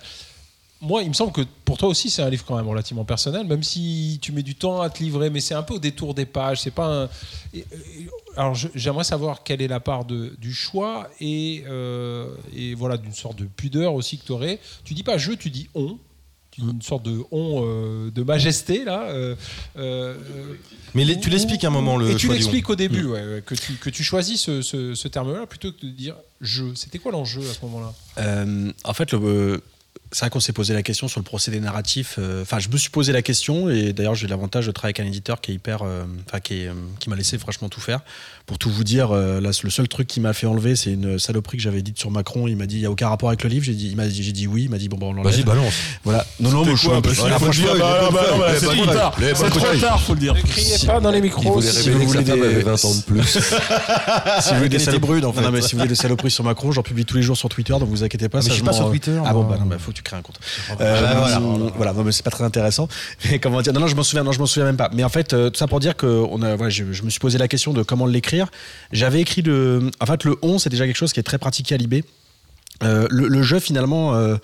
Moi, 0.81 1.03
il 1.03 1.09
me 1.09 1.13
semble 1.13 1.31
que 1.31 1.41
pour 1.65 1.77
toi 1.77 1.87
aussi, 1.89 2.09
c'est 2.09 2.21
un 2.23 2.29
livre 2.29 2.43
quand 2.45 2.55
même 2.57 2.67
relativement 2.67 3.05
personnel, 3.05 3.45
même 3.45 3.61
si 3.63 4.17
tu 4.21 4.31
mets 4.31 4.41
du 4.43 4.55
temps 4.55 4.81
à 4.81 4.89
te 4.89 5.03
livrer, 5.03 5.29
mais 5.29 5.39
c'est 5.39 5.53
un 5.53 5.61
peu 5.63 5.75
au 5.75 5.79
détour 5.79 6.13
des 6.15 6.25
pages. 6.25 6.61
C'est 6.61 6.71
pas 6.71 7.03
un. 7.03 7.09
alors, 8.35 8.55
j'aimerais 8.75 9.03
savoir 9.03 9.43
quelle 9.43 9.61
est 9.61 9.67
la 9.67 9.79
part 9.79 10.05
de, 10.05 10.33
du 10.39 10.53
choix 10.53 11.09
et, 11.19 11.63
euh, 11.67 12.27
et 12.55 12.73
voilà 12.75 12.97
d'une 12.97 13.13
sorte 13.13 13.37
de 13.37 13.45
pudeur 13.45 13.93
aussi 13.93 14.17
que 14.17 14.25
tu 14.25 14.31
aurais. 14.31 14.59
Tu 14.83 14.93
dis 14.93 15.03
pas 15.03 15.17
je, 15.17 15.33
tu 15.33 15.49
dis 15.49 15.69
on. 15.75 15.97
Une 16.57 16.81
sorte 16.81 17.03
de 17.03 17.21
on 17.31 17.61
euh, 17.63 18.11
de 18.11 18.23
majesté 18.23 18.83
là. 18.83 19.03
euh, 19.09 19.35
euh, 19.77 20.15
Mais 20.93 21.05
les- 21.05 21.17
tu 21.19 21.29
l'expliques 21.29 21.63
à 21.63 21.67
un 21.67 21.71
moment, 21.71 21.95
le 21.95 22.11
et 22.11 22.15
tu 22.17 22.27
l'expliques 22.27 22.69
au 22.69 22.75
début, 22.75 23.05
ouais, 23.05 23.25
ouais, 23.25 23.43
que, 23.45 23.55
tu, 23.55 23.73
que 23.75 23.89
tu 23.89 24.03
choisis 24.03 24.41
ce, 24.41 24.61
ce- 24.61 24.93
ce 24.93 25.07
terme-là 25.07 25.45
plutôt 25.47 25.71
que 25.71 25.85
de 25.85 25.91
dire 25.91 26.15
je. 26.41 26.73
C'était 26.75 26.99
quoi 26.99 27.13
l'enjeu 27.13 27.39
à 27.49 27.53
ce 27.53 27.61
moment-là? 27.65 27.93
Euh, 28.17 28.71
en 28.83 28.93
fait, 28.93 29.13
le, 29.13 29.19
euh, 29.23 29.57
c'est 30.11 30.19
vrai 30.21 30.29
qu'on 30.29 30.39
s'est 30.41 30.53
posé 30.53 30.73
la 30.73 30.83
question 30.83 31.07
sur 31.07 31.19
le 31.19 31.23
procédé 31.23 31.59
narratif. 31.59 32.15
euh, 32.19 32.41
Enfin, 32.41 32.59
je 32.59 32.67
me 32.69 32.77
suis 32.77 32.89
posé 32.89 33.13
la 33.13 33.21
question 33.21 33.69
et 33.69 33.93
d'ailleurs 33.93 34.15
j'ai 34.15 34.27
l'avantage 34.27 34.67
de 34.67 34.71
travailler 34.71 34.93
avec 34.97 34.99
un 34.99 35.09
éditeur 35.09 35.39
qui 35.39 35.51
est 35.51 35.55
hyper, 35.55 35.83
euh, 35.83 36.03
enfin 36.27 36.39
qui, 36.41 36.67
euh, 36.67 36.73
qui 36.99 37.09
m'a 37.09 37.15
laissé 37.15 37.37
franchement 37.37 37.69
tout 37.69 37.79
faire. 37.79 38.01
Pour 38.51 38.57
tout 38.57 38.69
vous 38.69 38.83
dire, 38.83 39.11
euh, 39.11 39.39
là, 39.39 39.51
le 39.63 39.69
seul 39.69 39.87
truc 39.87 40.07
qui 40.09 40.19
m'a 40.19 40.33
fait 40.33 40.45
enlever, 40.45 40.75
c'est 40.75 40.91
une 40.91 41.17
saloperie 41.17 41.55
que 41.55 41.63
j'avais 41.63 41.81
dite 41.81 41.97
sur 41.97 42.11
Macron. 42.11 42.49
Il 42.49 42.57
m'a 42.57 42.65
dit 42.65 42.75
il 42.75 42.81
y 42.81 42.85
a 42.85 42.91
aucun 42.91 43.07
rapport 43.07 43.29
avec 43.29 43.43
le 43.43 43.49
livre. 43.49 43.63
J'ai 43.63 43.71
dit, 43.71 43.87
il 43.87 43.95
m'a 43.95 44.05
dit, 44.05 44.21
j'ai 44.21 44.33
dit 44.33 44.45
oui. 44.45 44.63
Il 44.63 44.69
m'a 44.69 44.77
dit 44.77 44.89
bon, 44.89 44.97
bah, 44.97 45.05
on 45.07 45.13
l'enlève. 45.13 45.31
Vas-y, 45.31 45.43
balance. 45.45 45.73
Voilà. 46.03 46.25
Non, 46.41 46.49
non, 46.49 46.65
moi 46.65 46.75
je 46.75 46.79
suis 46.81 46.91
un 46.91 46.99
peu. 46.99 47.11
Bah, 47.13 48.09
bah, 48.11 48.47
c'est 48.59 48.65
trop 48.65 48.85
tard. 48.87 49.15
C'est 49.17 49.49
trop 49.49 49.77
tard, 49.79 50.01
faut 50.01 50.15
le 50.15 50.19
dire. 50.19 50.33
Ne 50.33 50.41
criez 50.41 50.85
pas 50.85 50.99
dans 50.99 51.11
les 51.11 51.19
Il 51.19 51.23
micros. 51.23 51.61
si 51.61 51.89
vous 51.91 51.99
que 51.99 52.11
sa 52.11 52.19
voulez 52.19 52.23
des- 52.25 52.31
avait 52.33 52.61
20 52.63 52.83
ans 52.83 52.93
de 52.93 53.01
plus. 53.03 53.23
si 54.41 54.49
vous 54.49 54.55
voulez 54.57 54.67
des 54.67 54.79
saloperies, 54.79 55.23
en 55.23 55.31
fait. 55.31 55.41
non, 55.41 55.51
mais 55.51 55.61
si 55.61 55.71
vous 55.71 55.77
voulez 55.77 55.87
des 55.87 55.95
saloperies 55.95 56.31
sur 56.31 56.43
Macron, 56.43 56.73
j'en 56.73 56.83
publie 56.83 57.05
tous 57.05 57.15
les 57.15 57.23
jours 57.23 57.37
sur 57.37 57.47
Twitter, 57.47 57.71
donc 57.71 57.87
vous 57.87 58.03
inquiétez 58.03 58.27
pas. 58.27 58.39
Ah, 58.39 58.41
mais 58.41 58.49
ça, 58.49 58.49
je 58.49 58.55
suis 58.55 58.63
pas 58.63 58.73
sur 58.73 58.89
Twitter, 58.89 59.17
Ah 59.25 59.31
bon, 59.31 59.45
bah 59.45 59.55
non, 59.57 59.65
bah, 59.65 59.77
faut 59.79 59.91
que 59.91 59.95
tu 59.95 60.03
crées 60.03 60.17
un 60.17 60.21
compte. 60.21 60.41
Euh, 60.81 61.13
voilà. 61.15 61.39
voilà, 61.77 61.93
non, 61.93 62.03
mais 62.03 62.11
c'est 62.11 62.23
pas 62.25 62.31
très 62.31 62.43
intéressant. 62.43 62.89
Mais 63.31 63.39
comment 63.39 63.61
dire? 63.61 63.71
Non, 63.71 63.79
non, 63.79 63.87
je 63.87 63.95
m'en 63.95 64.03
souviens, 64.03 64.25
non, 64.25 64.33
je 64.33 64.39
m'en 64.39 64.45
souviens 64.45 64.65
même 64.65 64.75
pas. 64.75 64.89
Mais 64.93 65.05
en 65.05 65.09
fait, 65.09 65.31
euh, 65.31 65.49
tout 65.49 65.57
ça 65.57 65.67
pour 65.67 65.79
dire 65.79 65.95
que 65.95 66.05
on 66.29 66.41
a, 66.41 66.57
je 66.69 66.83
me 66.83 67.09
suis 67.09 67.19
posé 67.21 67.37
la 67.37 67.47
question 67.47 67.71
de 67.71 67.81
comment 67.81 68.05
l'écrire. 68.05 68.40
J'avais 68.91 69.21
écrit 69.21 69.41
le, 69.41 69.91
en 69.99 70.05
fait, 70.05 70.23
le 70.23 70.37
on, 70.41 70.59
c'est 70.59 70.69
déjà 70.69 70.85
quelque 70.85 70.97
chose 70.97 71.13
qui 71.13 71.19
est 71.19 71.23
très 71.23 71.37
pratiqué 71.37 71.75
à 71.75 71.77
l'IB. 71.77 72.03
Euh, 72.83 73.07
le, 73.09 73.43
jeu 73.43 73.59
finalement. 73.59 74.15
euh, 74.15 74.37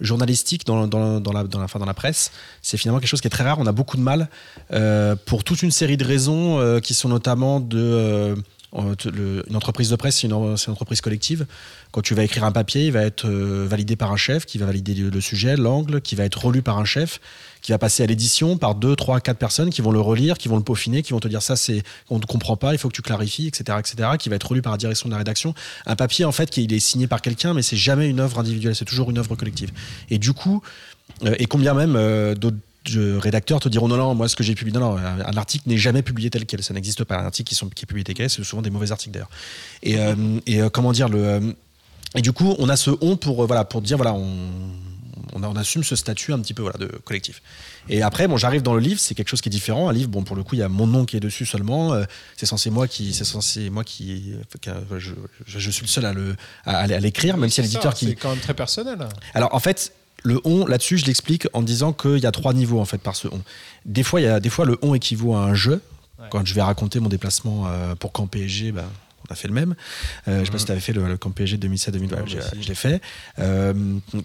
journalistique 0.00 0.66
dans, 0.66 0.80
la, 0.80 0.86
dans, 0.88 1.20
dans 1.20 1.86
la 1.86 1.94
presse, 1.94 2.32
c'est 2.60 2.76
finalement 2.76 2.98
quelque 2.98 3.08
chose 3.08 3.20
qui 3.20 3.28
est 3.28 3.30
très 3.30 3.44
rare. 3.44 3.60
On 3.60 3.66
a 3.66 3.72
beaucoup 3.72 3.96
de 3.96 4.02
mal 4.02 4.28
euh, 4.72 5.14
pour 5.26 5.44
toute 5.44 5.62
une 5.62 5.70
série 5.70 5.96
de 5.96 6.04
raisons 6.04 6.80
qui 6.80 6.92
sont 6.92 7.08
notamment 7.08 7.60
de 7.60 8.34
euh, 8.74 9.42
une 9.48 9.56
entreprise 9.56 9.90
de 9.90 9.96
presse, 9.96 10.16
c'est 10.20 10.26
une, 10.26 10.32
entreprise 10.32 11.00
collective. 11.00 11.46
Quand 11.90 12.00
tu 12.00 12.14
vas 12.14 12.24
écrire 12.24 12.44
un 12.44 12.52
papier, 12.52 12.86
il 12.86 12.92
va 12.92 13.02
être 13.02 13.28
validé 13.28 13.96
par 13.96 14.12
un 14.12 14.16
chef, 14.16 14.46
qui 14.46 14.58
va 14.58 14.66
valider 14.66 14.94
le 14.94 15.20
sujet, 15.20 15.56
l'angle, 15.56 16.00
qui 16.00 16.14
va 16.16 16.24
être 16.24 16.46
relu 16.46 16.62
par 16.62 16.78
un 16.78 16.84
chef, 16.84 17.20
qui 17.62 17.72
va 17.72 17.78
passer 17.78 18.02
à 18.02 18.06
l'édition 18.06 18.58
par 18.58 18.74
deux, 18.74 18.96
trois, 18.96 19.20
quatre 19.20 19.38
personnes 19.38 19.70
qui 19.70 19.80
vont 19.80 19.92
le 19.92 20.00
relire, 20.00 20.36
qui 20.36 20.48
vont 20.48 20.56
le 20.56 20.62
peaufiner, 20.62 21.02
qui 21.02 21.12
vont 21.12 21.20
te 21.20 21.28
dire 21.28 21.42
ça, 21.42 21.56
c'est 21.56 21.82
on 22.10 22.18
ne 22.18 22.24
comprend 22.24 22.56
pas, 22.56 22.74
il 22.74 22.78
faut 22.78 22.88
que 22.88 22.94
tu 22.94 23.02
clarifies, 23.02 23.46
etc., 23.46 23.78
etc., 23.78 24.10
qui 24.18 24.28
va 24.28 24.36
être 24.36 24.48
relu 24.48 24.62
par 24.62 24.72
la 24.72 24.78
direction 24.78 25.08
de 25.08 25.12
la 25.12 25.18
rédaction. 25.18 25.54
Un 25.86 25.96
papier, 25.96 26.24
en 26.24 26.32
fait, 26.32 26.50
qui 26.50 26.64
il 26.64 26.72
est 26.72 26.80
signé 26.80 27.06
par 27.06 27.22
quelqu'un, 27.22 27.54
mais 27.54 27.62
c'est 27.62 27.76
jamais 27.76 28.08
une 28.08 28.20
œuvre 28.20 28.38
individuelle, 28.38 28.74
c'est 28.74 28.84
toujours 28.84 29.10
une 29.10 29.18
œuvre 29.18 29.34
collective. 29.36 29.70
Et 30.10 30.18
du 30.18 30.32
coup, 30.32 30.62
euh, 31.24 31.34
et 31.38 31.46
combien 31.46 31.74
même 31.74 31.96
euh, 31.96 32.34
d'autres 32.34 32.58
de 32.86 33.16
rédacteurs 33.16 33.60
te 33.60 33.68
diront 33.68 33.88
non, 33.88 33.96
non, 33.96 34.14
moi 34.14 34.28
ce 34.28 34.36
que 34.36 34.42
j'ai 34.42 34.54
publié, 34.54 34.76
non, 34.78 34.96
non, 34.96 34.96
un, 34.96 35.36
article 35.36 35.68
n'est 35.68 35.78
jamais 35.78 36.02
publié 36.02 36.30
tel 36.30 36.46
quel, 36.46 36.62
ça 36.62 36.74
n'existe 36.74 37.04
pas. 37.04 37.18
Un 37.18 37.26
article 37.26 37.48
qui, 37.48 37.54
sont, 37.54 37.68
qui 37.68 37.84
est 37.84 37.86
publié 37.86 38.04
tel 38.04 38.14
quel, 38.14 38.30
c'est 38.30 38.42
souvent 38.42 38.62
des 38.62 38.70
mauvais 38.70 38.90
articles 38.90 39.12
d'ailleurs. 39.12 39.30
Et, 39.82 39.98
euh, 39.98 40.14
et 40.46 40.60
euh, 40.60 40.68
comment 40.68 40.92
dire, 40.92 41.08
le, 41.08 41.24
euh, 41.24 41.40
et 42.14 42.20
du 42.20 42.32
coup, 42.32 42.54
on 42.58 42.68
a 42.68 42.76
ce 42.76 42.90
on 43.00 43.16
pour, 43.16 43.42
euh, 43.42 43.46
voilà, 43.46 43.64
pour 43.64 43.80
dire, 43.80 43.96
voilà, 43.96 44.12
on, 44.12 44.28
on, 45.34 45.56
assume 45.56 45.82
ce 45.84 45.96
statut 45.96 46.32
un 46.32 46.38
petit 46.40 46.54
peu 46.54 46.62
voilà, 46.62 46.78
de 46.78 46.86
collectif. 47.04 47.42
Et 47.88 48.02
après, 48.02 48.28
bon, 48.28 48.36
j'arrive 48.36 48.62
dans 48.62 48.74
le 48.74 48.80
livre, 48.80 49.00
c'est 49.00 49.14
quelque 49.14 49.28
chose 49.28 49.40
qui 49.40 49.48
est 49.48 49.50
différent. 49.50 49.88
Un 49.88 49.92
livre, 49.92 50.08
bon, 50.08 50.22
pour 50.22 50.36
le 50.36 50.42
coup, 50.42 50.54
il 50.54 50.58
y 50.58 50.62
a 50.62 50.68
mon 50.68 50.86
nom 50.86 51.04
qui 51.04 51.16
est 51.16 51.20
dessus 51.20 51.46
seulement. 51.46 51.92
euh, 51.94 52.04
c'est 52.36 52.46
censé 52.46 52.70
moi 52.70 52.86
qui, 52.88 53.12
c'est 53.12 53.24
censé 53.24 53.70
moi 53.70 53.84
qui, 53.84 54.34
je, 54.98 55.12
je- 55.46 55.58
je 55.58 55.70
suis 55.70 55.82
le 55.82 55.88
seul 55.88 56.04
à 56.06 56.12
le, 56.12 56.36
à, 56.64 56.78
à 56.78 56.86
l'écrire, 57.00 57.36
même 57.36 57.50
si 57.50 57.56
C'est 57.56 57.62
l'éditeur 57.62 57.94
qui, 57.94 58.06
C'est 58.08 58.14
quand 58.16 58.30
même 58.30 58.40
très 58.40 58.54
personnel. 58.54 58.98
alors 59.34 59.54
en 59.54 59.60
fait, 59.60 59.92
le 60.24 60.40
on 60.44 60.66
là-dessus, 60.66 60.98
je 60.98 61.06
l'explique 61.06 61.48
en 61.52 61.62
disant 61.62 61.92
qu'il 61.92 62.18
y 62.18 62.26
a 62.26 62.30
trois 62.32 62.52
niveaux 62.54 62.78
en 62.80 62.84
fait 62.84 62.98
par 62.98 63.16
ce 63.16 63.26
on. 63.28 63.42
Des 63.86 64.02
fois, 64.04 64.20
il 64.20 64.24
y 64.24 64.28
a 64.28 64.38
des 64.38 64.50
fois 64.50 64.64
le 64.66 64.78
on 64.82 64.94
équivaut 64.94 65.34
à 65.34 65.42
un 65.44 65.54
jeu. 65.54 65.80
Quand 66.30 66.46
je 66.46 66.54
vais 66.54 66.62
raconter 66.62 67.00
mon 67.00 67.08
déplacement 67.08 67.64
euh, 67.66 67.96
pour 67.96 68.12
camp 68.12 68.28
PSG, 68.28 68.70
ben, 68.70 68.84
on 69.28 69.32
a 69.32 69.36
fait 69.36 69.48
le 69.48 69.54
même. 69.54 69.74
Euh, 70.28 70.40
Je 70.40 70.44
sais 70.46 70.50
pas 70.50 70.58
si 70.58 70.64
tu 70.66 70.72
avais 70.72 70.80
fait 70.80 70.92
le, 70.92 71.06
le 71.06 71.16
camp 71.16 71.30
PSG 71.30 71.56
2007-2020, 71.58 72.08
je, 72.26 72.36
je 72.60 72.68
l'ai 72.68 72.74
fait. 72.74 73.00
Euh, 73.38 73.72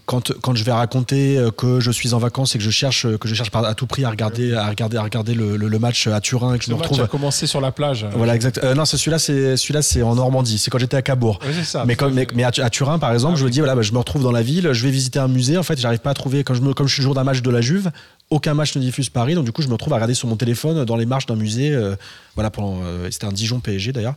quand, 0.06 0.32
quand 0.40 0.54
je 0.54 0.64
vais 0.64 0.72
raconter 0.72 1.38
euh, 1.38 1.50
que 1.50 1.80
je 1.80 1.90
suis 1.90 2.14
en 2.14 2.18
vacances 2.18 2.54
et 2.54 2.58
que 2.58 2.64
je 2.64 2.70
cherche 2.70 3.06
que 3.18 3.28
je 3.28 3.34
cherche 3.34 3.50
à 3.54 3.74
tout 3.74 3.86
prix 3.86 4.04
à 4.04 4.10
regarder 4.10 4.54
à 4.54 4.68
regarder 4.68 4.96
à 4.96 5.02
regarder 5.02 5.34
le, 5.34 5.56
le- 5.56 5.68
le 5.68 5.78
match 5.78 6.06
à 6.06 6.20
Turin 6.20 6.54
et 6.54 6.58
que 6.58 6.64
je 6.64 6.70
me 6.70 6.76
retrouve 6.76 7.00
a 7.00 7.06
commencé 7.06 7.46
sur 7.46 7.60
la 7.60 7.72
plage. 7.72 8.06
voilà 8.14 8.34
exact. 8.34 8.58
Euh, 8.62 8.74
non, 8.74 8.84
celui-là 8.84 9.18
c'est 9.18 9.56
celui-là 9.56 9.82
c'est 9.82 10.02
en 10.02 10.14
Normandie. 10.14 10.58
C'est 10.58 10.70
quand 10.70 10.78
j'étais 10.78 10.96
à 10.96 11.02
Cabourg. 11.02 11.38
Ouais, 11.42 11.52
c'est 11.52 11.64
ça. 11.64 11.84
Mais, 11.86 11.96
comme, 11.96 12.12
mais, 12.14 12.26
mais 12.34 12.44
à, 12.44 12.50
Turin, 12.70 12.98
par 12.98 13.12
exemple, 13.12 13.34
Ah 13.36 13.40
je 13.40 13.44
me 13.44 13.50
dis, 13.50 13.58
voilà, 13.60 13.74
bah, 13.74 13.82
je 13.82 13.92
me 13.92 13.98
retrouve 13.98 14.22
dans 14.22 14.32
la 14.32 14.42
ville, 14.42 14.70
je 14.72 14.82
vais 14.84 14.90
visiter 14.90 15.18
un 15.18 15.28
musée. 15.28 15.56
En 15.56 15.62
fait, 15.62 15.78
j'arrive 15.78 16.00
pas 16.00 16.10
à 16.10 16.14
trouver, 16.14 16.44
quand 16.44 16.54
je 16.54 16.60
me, 16.62 16.74
comme 16.74 16.86
je 16.88 16.94
suis 16.94 17.02
le 17.02 17.04
jour 17.04 17.14
d'un 17.14 17.24
match 17.24 17.42
de 17.42 17.50
la 17.50 17.60
Juve, 17.60 17.90
aucun 18.30 18.54
match 18.54 18.74
ne 18.76 18.80
diffuse 18.80 19.08
Paris. 19.10 19.34
Donc, 19.34 19.44
du 19.44 19.52
coup, 19.52 19.62
je 19.62 19.68
me 19.68 19.72
retrouve 19.72 19.92
à 19.92 19.96
regarder 19.96 20.14
sur 20.14 20.28
mon 20.28 20.36
téléphone 20.36 20.84
dans 20.84 20.96
les 20.96 21.06
marches 21.06 21.26
d'un 21.26 21.36
musée. 21.36 21.70
euh, 21.72 21.94
voilà, 22.34 22.50
pendant, 22.50 22.80
euh, 22.84 23.08
c'était 23.10 23.26
un 23.26 23.32
Dijon 23.32 23.60
PSG 23.60 23.92
d'ailleurs. 23.92 24.14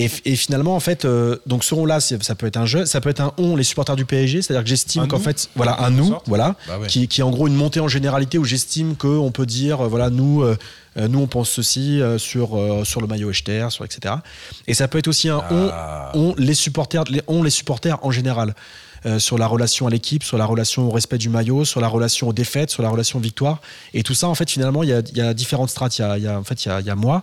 Et, 0.00 0.36
finalement, 0.36 0.76
en 0.76 0.80
fait, 0.80 1.04
euh, 1.04 1.36
donc 1.46 1.64
ce 1.64 1.74
c'est- 2.00 2.22
ça 2.22 2.34
peut 2.36 2.46
être 2.46 2.56
un 2.56 2.66
jeu, 2.66 2.86
ça 2.86 3.00
peut 3.00 3.08
être 3.10 3.20
un 3.20 3.32
on, 3.36 3.56
les 3.56 3.64
supporters 3.64 3.96
du 3.96 4.04
PSG, 4.04 4.42
c'est-à-dire 4.42 4.62
que 4.62 4.68
j'estime 4.70 5.08
qu'en 5.08 5.18
fait, 5.18 5.50
voilà, 5.56 5.82
un 5.82 5.90
nous, 5.90 6.06
sorte. 6.08 6.28
voilà, 6.28 6.54
Bah 6.68 6.78
ouais. 6.78 6.86
qui, 6.86 7.08
qui 7.08 7.20
est 7.20 7.24
en 7.24 7.30
gros 7.30 7.48
une 7.48 7.54
montée 7.56 7.80
en 7.80 7.88
généralité 7.88 8.38
où 8.38 8.44
j'estime 8.44 8.94
qu'on 8.94 9.32
peut 9.32 9.44
dire, 9.46 9.80
euh, 9.84 9.88
voilà, 9.88 10.08
nous, 10.10 10.42
euh, 10.42 10.56
nous 10.96 11.18
on 11.20 11.26
pense 11.26 11.50
ceci 11.50 12.00
euh, 12.00 12.16
sur, 12.16 12.56
sur 12.84 13.00
le 13.00 13.06
maillot 13.08 13.30
Echter, 13.30 13.66
sur 13.70 13.84
etc. 13.84 14.14
Et 14.68 14.74
ça 14.74 14.86
peut 14.88 14.98
être 14.98 15.08
aussi 15.08 15.28
un 15.28 15.42
Ah. 15.50 16.12
on, 16.14 16.20
on 16.30 16.34
les 16.38 16.54
supporters, 16.54 17.04
les, 17.10 17.22
on 17.26 17.42
les 17.42 17.50
supporters 17.50 17.98
en 18.04 18.10
général. 18.12 18.54
Euh, 19.06 19.18
sur 19.20 19.38
la 19.38 19.46
relation 19.46 19.86
à 19.86 19.90
l'équipe, 19.90 20.24
sur 20.24 20.38
la 20.38 20.44
relation 20.44 20.88
au 20.88 20.90
respect 20.90 21.18
du 21.18 21.28
maillot, 21.28 21.64
sur 21.64 21.80
la 21.80 21.86
relation 21.86 22.26
aux 22.28 22.32
défaites, 22.32 22.70
sur 22.70 22.82
la 22.82 22.88
relation 22.90 23.18
aux 23.20 23.22
victoires. 23.22 23.60
Et 23.94 24.02
tout 24.02 24.14
ça, 24.14 24.26
en 24.28 24.34
fait, 24.34 24.50
finalement, 24.50 24.82
il 24.82 24.88
y 24.88 24.92
a, 24.92 25.00
il 25.00 25.16
y 25.16 25.20
a 25.20 25.34
différentes 25.34 25.70
strates. 25.70 25.98
Il 25.98 26.02
y 26.02 26.04
a, 26.04 26.18
il 26.18 26.24
y 26.24 26.26
a- 26.26 26.36
en 26.38 26.42
fait, 26.42 26.64
il 26.64 26.68
y 26.68 26.70
a, 26.72 26.80
il 26.80 26.86
y 26.86 26.90
a 26.90 26.96
moi. 26.96 27.22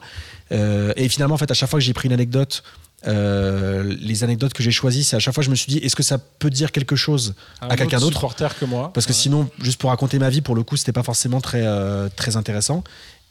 Euh, 0.54 0.94
et 0.96 1.10
finalement, 1.10 1.36
en 1.36 1.38
fait, 1.38 1.52
à 1.52 1.54
chaque 1.54 1.70
fois 1.70 1.80
que 1.80 1.84
j'ai 1.86 1.94
pris 1.94 2.08
une 2.08 2.14
anecdote, 2.14 2.64
euh, 3.08 3.96
les 4.00 4.24
anecdotes 4.24 4.54
que 4.54 4.64
j'ai 4.64 4.72
choisies, 4.72 5.04
c'est 5.04 5.16
à 5.16 5.20
chaque 5.20 5.34
fois 5.34 5.44
je 5.44 5.50
me 5.50 5.56
suis 5.56 5.70
dit, 5.72 5.78
est-ce 5.80 5.96
que 5.96 6.02
ça 6.04 6.18
peut 6.18 6.50
dire 6.50 6.72
quelque 6.72 6.96
chose 6.96 7.36
Un 7.62 7.68
à 7.68 7.76
quelqu'un 7.76 7.98
autre 8.02 8.22
d'autre? 8.22 8.56
que 8.60 8.66
moi. 8.66 8.92
Parce 8.94 9.06
que 9.06 9.12
Ouais. 9.12 9.18
sinon, 9.18 9.50
juste 9.60 9.80
pour 9.80 9.90
raconter 9.92 10.18
ma 10.18 10.30
vie, 10.30 10.42
pour 10.42 10.56
le 10.56 10.64
coup, 10.64 10.76
c'était 10.78 10.92
pas 10.92 11.04
forcément 11.04 11.42
très, 11.42 11.62
euh, 11.66 12.10
très 12.16 12.36
intéressant. 12.36 12.84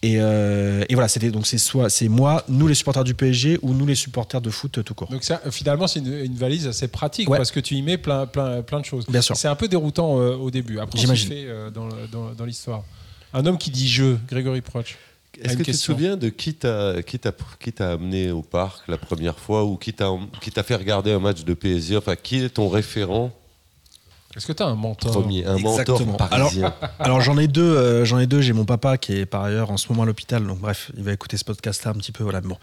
Et, 0.06 0.16
euh, 0.18 0.84
et 0.88 0.94
voilà, 0.94 1.08
c'était 1.08 1.30
donc 1.30 1.46
c'est 1.46 1.56
soit 1.56 1.88
c'est 1.88 2.08
moi, 2.08 2.44
nous 2.48 2.66
les 2.66 2.74
supporters 2.74 3.04
du 3.04 3.14
PSG 3.14 3.58
ou 3.62 3.72
nous 3.72 3.86
les 3.86 3.94
supporters 3.94 4.40
de 4.42 4.50
foot 4.50 4.76
euh, 4.78 4.82
tout 4.82 4.92
court. 4.94 5.08
Donc 5.08 5.24
ça, 5.24 5.40
finalement, 5.50 5.86
c'est 5.86 6.00
une, 6.00 6.12
une 6.12 6.34
valise 6.34 6.66
assez 6.66 6.88
pratique 6.88 7.30
Ouais. 7.30 7.38
parce 7.38 7.50
que 7.50 7.60
tu 7.60 7.74
y 7.74 7.80
mets 7.82 7.96
plein, 7.96 8.26
plein, 8.26 8.60
plein 8.62 8.80
de 8.80 8.84
choses. 8.84 9.06
Bien 9.06 9.22
sûr. 9.22 9.34
C'est 9.36 9.48
un 9.48 9.54
peu 9.54 9.66
déroutant 9.66 10.20
euh, 10.20 10.34
au 10.36 10.50
début. 10.50 10.78
Après, 10.78 10.98
J'imagine. 10.98 11.28
fait 11.30 11.44
euh, 11.46 11.70
dans, 11.70 11.88
dans- 12.12 12.32
dans 12.34 12.44
l'histoire. 12.44 12.82
Un 13.32 13.46
homme 13.46 13.56
qui 13.56 13.70
dit 13.70 13.88
je, 13.88 14.16
Grégory 14.28 14.60
Proch. 14.60 14.96
Est-ce 15.42 15.56
que 15.56 15.62
tu 15.62 15.72
te 15.72 15.76
souviens 15.76 16.16
de 16.16 16.28
qui 16.28 16.54
t'a 16.54 17.02
qui 17.02 17.18
t'a 17.18 17.32
qui 17.58 17.72
t'a 17.72 17.92
amené 17.92 18.30
au 18.30 18.42
parc 18.42 18.86
la 18.86 18.96
première 18.98 19.38
fois 19.38 19.64
ou 19.64 19.76
qui 19.76 19.92
t'a 19.92 20.10
qui 20.40 20.50
t'a 20.52 20.62
fait 20.62 20.76
regarder 20.76 21.10
un 21.12 21.18
match 21.18 21.44
de 21.44 21.54
PSG 21.54 21.96
Enfin, 21.96 22.14
qui 22.14 22.36
est 22.44 22.50
ton 22.50 22.68
référent 22.68 23.32
Est-ce 24.36 24.46
que 24.46 24.52
tu 24.52 24.62
as 24.62 24.66
un 24.66 24.74
mentor 24.74 25.12
premier, 25.12 25.44
un 25.46 25.56
Exactement. 25.56 25.98
mentor 26.12 26.28
parisien 26.28 26.74
Alors 26.98 27.20
j'en 27.20 27.38
ai 27.38 27.46
deux, 27.46 27.62
euh, 27.62 28.04
j'en 28.04 28.18
ai 28.18 28.26
deux. 28.26 28.40
J'ai 28.40 28.52
mon 28.52 28.64
papa 28.64 28.98
qui 28.98 29.12
est 29.16 29.26
par 29.26 29.44
ailleurs 29.44 29.70
en 29.70 29.76
ce 29.76 29.88
moment 29.88 30.02
à 30.02 30.06
l'hôpital, 30.06 30.44
donc 30.46 30.58
bref, 30.58 30.90
il 30.96 31.04
va 31.04 31.12
écouter 31.12 31.36
ce 31.36 31.44
podcast-là 31.44 31.92
un 31.92 31.94
petit 31.94 32.10
peu. 32.12 32.24
Voilà, 32.24 32.40
mais 32.40 32.48
bon, 32.48 32.56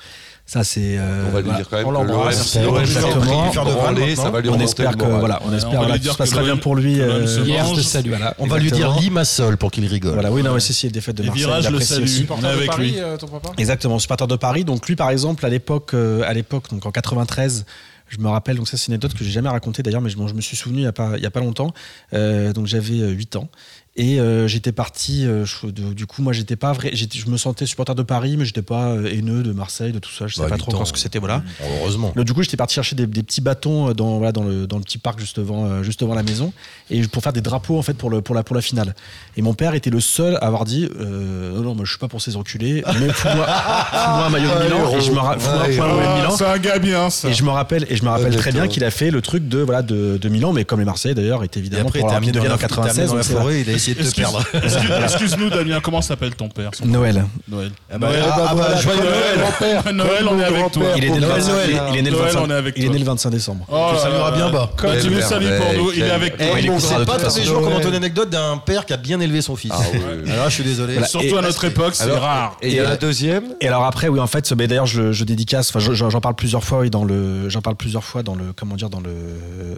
ça 0.45 0.63
c'est. 0.63 0.97
euh, 0.97 1.27
On 1.27 1.31
va 1.31 1.39
lui 1.39 1.45
voilà. 1.45 1.57
dire 1.59 1.69
quand 1.69 1.77
même 1.77 1.85
on 1.87 1.89
que 1.91 1.93
l'embrasse. 2.11 2.55
Exactement. 2.57 3.51
ça 3.53 3.63
va 3.63 3.71
branler, 3.73 4.15
ça 4.15 4.29
va 4.29 4.41
lui 4.41 4.49
On 4.49 4.59
espère 4.59 4.97
que 4.97 5.05
voilà, 5.05 5.39
on 5.45 5.53
espère 5.53 5.79
que 5.87 5.97
tout 6.17 6.25
se 6.25 6.39
bien 6.43 6.57
pour 6.57 6.75
lui. 6.75 6.99
euh, 6.99 7.25
Hier, 7.45 7.63
mange. 7.63 7.77
je 7.77 7.81
te 7.81 7.85
salue. 7.85 8.09
Voilà, 8.09 8.35
On 8.39 8.47
va 8.47 8.57
lui 8.57 8.65
dire 8.71 8.87
exactement. 8.87 8.99
Limassol 9.01 9.57
pour 9.57 9.71
qu'il 9.71 9.85
rigole. 9.85 10.13
Voilà, 10.13 10.31
oui, 10.31 10.43
non, 10.43 10.53
mais 10.53 10.59
c'est 10.59 10.73
si, 10.73 10.87
les 10.87 10.91
défaites 10.91 11.15
de 11.15 11.23
Et 11.23 11.27
Marseille, 11.27 11.43
Virage 11.45 11.69
le 11.71 11.79
salue. 11.79 12.03
aussi. 12.03 12.25
On 12.29 12.37
est 12.39 12.41
de 12.41 12.47
avec 12.47 12.65
Paris, 12.67 12.91
lui. 12.91 12.99
euh, 12.99 13.17
ton 13.17 13.27
papa 13.27 13.51
Exactement, 13.57 13.97
supporter 13.99 14.27
de 14.27 14.35
Paris. 14.35 14.65
Donc 14.65 14.87
lui, 14.87 14.95
par 14.95 15.09
exemple, 15.09 15.45
à 15.45 15.49
l'époque, 15.49 15.93
euh, 15.93 16.23
à 16.25 16.33
l'époque, 16.33 16.65
donc 16.69 16.85
en 16.85 16.91
93, 16.91 17.65
je 18.11 18.19
me 18.19 18.27
rappelle. 18.27 18.57
Donc 18.57 18.67
ça, 18.67 18.77
c'est 18.77 18.87
une 18.87 18.93
anecdote 18.93 19.13
que 19.13 19.23
j'ai 19.23 19.31
jamais 19.31 19.49
racontée 19.49 19.81
d'ailleurs, 19.83 20.01
mais 20.01 20.09
je, 20.09 20.17
me 20.17 20.41
suis 20.41 20.57
souvenu 20.57 20.79
il 20.79 20.83
y 20.83 20.87
a 20.87 20.91
pas, 20.91 21.39
longtemps. 21.39 21.73
Euh, 22.13 22.53
donc 22.53 22.67
j'avais 22.67 22.99
euh, 22.99 23.09
8 23.09 23.37
ans. 23.37 23.49
Et 23.97 24.21
euh, 24.21 24.47
j'étais 24.47 24.71
parti, 24.71 25.25
euh, 25.25 25.43
je- 25.45 25.67
du 25.67 26.05
coup, 26.05 26.21
moi, 26.21 26.31
j'étais 26.31 26.55
pas 26.55 26.71
vrai, 26.71 26.91
je 26.93 27.29
me 27.29 27.35
sentais 27.35 27.65
supporter 27.65 27.93
de 27.93 28.03
Paris, 28.03 28.37
mais 28.37 28.45
j'étais 28.45 28.61
pas 28.61 28.91
euh, 28.91 29.07
haineux 29.11 29.43
de 29.43 29.51
Marseille, 29.51 29.91
de 29.91 29.99
tout 29.99 30.11
ça. 30.11 30.27
Je 30.27 30.35
sais 30.35 30.41
Bah, 30.41 30.47
pas 30.47 30.55
8 30.55 30.59
trop 30.61 30.71
encore 30.71 30.87
ce 30.87 30.93
que 30.93 30.99
c'était, 30.99 31.19
voilà. 31.19 31.43
Heureusement. 31.81 32.13
Donc, 32.15 32.23
du 32.25 32.33
coup, 32.33 32.41
j'étais 32.41 32.55
parti 32.55 32.73
chercher 32.75 32.95
des, 32.95 33.05
des 33.05 33.21
petits 33.21 33.41
bâtons 33.41 33.91
dans, 33.91 34.15
voilà, 34.17 34.31
dans, 34.31 34.43
le, 34.43 34.65
dans 34.65 34.77
le 34.77 34.83
petit 34.83 34.97
parc 34.97 35.19
juste 35.19 35.39
devant, 35.39 35.65
euh, 35.65 35.83
juste 35.83 35.99
devant 35.99 36.15
la 36.15 36.23
maison 36.23 36.53
et 36.89 37.01
pour 37.07 37.21
faire 37.21 37.33
des 37.33 37.41
drapeaux 37.41 37.77
en 37.77 37.81
fait 37.81 37.93
pour, 37.95 38.09
le, 38.09 38.21
pour, 38.21 38.33
la, 38.33 38.43
pour 38.43 38.55
la 38.55 38.61
finale. 38.61 38.95
Et 39.35 39.41
mon 39.41 39.53
père 39.53 39.73
était 39.73 39.89
le 39.89 39.99
seul 39.99 40.35
à 40.35 40.45
avoir 40.47 40.63
dit 40.63 40.87
euh, 40.99 41.53
Non, 41.55 41.61
non, 41.61 41.75
moi 41.75 41.83
je 41.83 41.89
suis 41.91 41.99
pas 41.99 42.07
pour 42.07 42.21
ces 42.21 42.37
enculés, 42.37 42.83
mais 42.99 43.09
fous-moi 43.11 43.45
un 43.45 44.29
maillot 44.29 44.49
de 44.57 44.63
Milan 44.63 44.89
et 44.97 45.01
je 45.01 45.11
me 45.11 45.17
ra- 45.19 45.37
fous-moi 45.37 45.65
un 45.65 45.75
point 45.75 45.93
au 45.93 45.97
de 45.97 46.15
Milan. 46.21 46.35
C'est 46.37 46.45
un 46.45 46.57
gars 46.59 46.79
bien, 46.79 47.09
ça. 47.09 47.27
Et 47.27 47.33
je 47.33 47.43
me 47.43 47.49
rappelle, 47.49 47.85
et 47.89 47.97
je 47.97 48.03
me 48.03 48.09
rappelle 48.09 48.35
très 48.37 48.53
bien 48.53 48.69
qu'il 48.69 48.85
a 48.85 48.91
fait 48.91 49.11
le 49.11 49.21
truc 49.21 49.49
de, 49.49 49.59
voilà, 49.59 49.81
de, 49.81 50.17
de 50.17 50.29
Milan, 50.29 50.53
mais 50.53 50.63
comme 50.63 50.79
les 50.79 50.85
Marseillais 50.85 51.13
d'ailleurs, 51.15 51.43
est 51.43 51.57
Et 51.57 51.59
évidemment 51.59 51.89
après, 51.89 51.99
pour 51.99 52.07
t'es 52.07 52.13
leur 52.13 52.17
amené 52.17 52.31
de 52.31 52.37
dans 52.39 52.45
la, 52.45 52.53
en 52.55 52.57
t'es 52.57 52.63
amené 52.65 52.85
96. 53.07 53.80
De 53.89 53.95
te 53.95 54.01
Excuse- 54.03 54.13
perdre. 54.23 54.43
excuse- 54.63 54.91
Excuse-nous, 55.03 55.49
Damien, 55.49 55.79
comment 55.81 56.01
s'appelle 56.01 56.35
ton 56.35 56.47
père 56.49 56.71
son 56.73 56.85
Noël. 56.85 57.25
Noël. 57.49 57.71
Ah 57.91 57.97
bah, 57.97 58.07
Noël, 58.09 58.23
ah 58.27 58.55
bah, 58.55 58.75
joyeux 58.79 58.99
Noël 59.01 59.95
Noël, 59.95 60.27
on 60.29 60.39
est 60.39 60.43
avec 60.43 60.71
toi. 60.71 60.83
Il 60.95 61.03
est 61.05 61.09
né 61.09 61.15
le 61.19 61.21
Noël, 61.27 61.41
25 61.41 61.51
Noël. 61.51 61.69
il 61.91 61.97
est 61.97 62.01
né 62.01 62.09
le 62.09 62.15
Noël, 62.17 62.33
25 62.33 62.39
on 62.45 62.49
est 62.49 62.53
avec 62.53 62.73
il 62.77 62.83
est 62.83 62.85
toi. 62.85 62.93
né 62.93 62.99
le 62.99 63.05
25 63.05 63.29
décembre. 63.31 63.65
Oh 63.69 63.87
Tu 63.89 63.95
là 63.95 64.01
salueras 64.01 64.29
là 64.31 64.35
bien 64.35 64.45
là. 64.45 64.51
bas. 64.51 64.69
Quand 64.77 64.87
Quelle 64.91 65.01
tu 65.01 65.09
nous 65.09 65.21
salues 65.21 65.47
pour 65.57 65.73
nous, 65.83 65.91
il 65.93 66.01
est 66.03 66.11
avec 66.11 66.33
Eh, 66.39 66.47
toi. 66.49 66.59
il 66.59 66.81
c'est 66.81 66.93
pas 66.93 66.99
toute 66.99 67.07
tous 67.07 67.13
les 67.17 67.23
façon. 67.23 67.43
jours 67.43 67.57
qu'on 67.61 67.65
Noël. 67.65 67.77
entend 67.77 67.89
une 67.89 67.95
anecdote 67.95 68.29
d'un 68.29 68.57
père 68.57 68.85
qui 68.85 68.93
a 68.93 68.97
bien 68.97 69.19
élevé 69.19 69.41
son 69.41 69.55
fils. 69.55 69.71
Ah 69.73 69.79
oui. 69.93 70.31
Alors, 70.31 70.49
je 70.49 70.53
suis 70.55 70.63
désolé. 70.63 70.93
Voilà. 70.93 71.07
Surtout 71.07 71.25
Et- 71.35 71.37
à 71.37 71.41
notre 71.41 71.63
époque, 71.65 71.95
c'est 71.95 72.03
Alors, 72.03 72.21
rare. 72.21 72.57
Et 72.61 72.67
il 72.69 72.73
y 72.75 72.79
a 72.79 72.83
la 72.83 72.97
deuxième 72.97 73.43
Et 73.61 73.67
alors 73.67 73.85
après, 73.85 74.07
oui, 74.07 74.19
en 74.19 74.27
fait, 74.27 74.51
mais 74.53 74.67
d'ailleurs, 74.67 74.85
je, 74.85 75.11
je 75.11 75.23
dédicace. 75.23 75.69
Enfin, 75.69 75.79
je- 75.79 75.93
j'en 75.93 76.21
parle 76.21 76.35
plusieurs 76.35 76.63
fois, 76.63 76.79
oui, 76.79 76.89
dans 76.89 77.03
le, 77.03 77.49
j'en 77.49 77.61
parle 77.61 77.75
plusieurs 77.75 78.03
fois 78.03 78.23
dans 78.23 78.35
le, 78.35 78.53
comment 78.55 78.75
dire, 78.75 78.89
dans 78.89 78.99
le, 78.99 79.11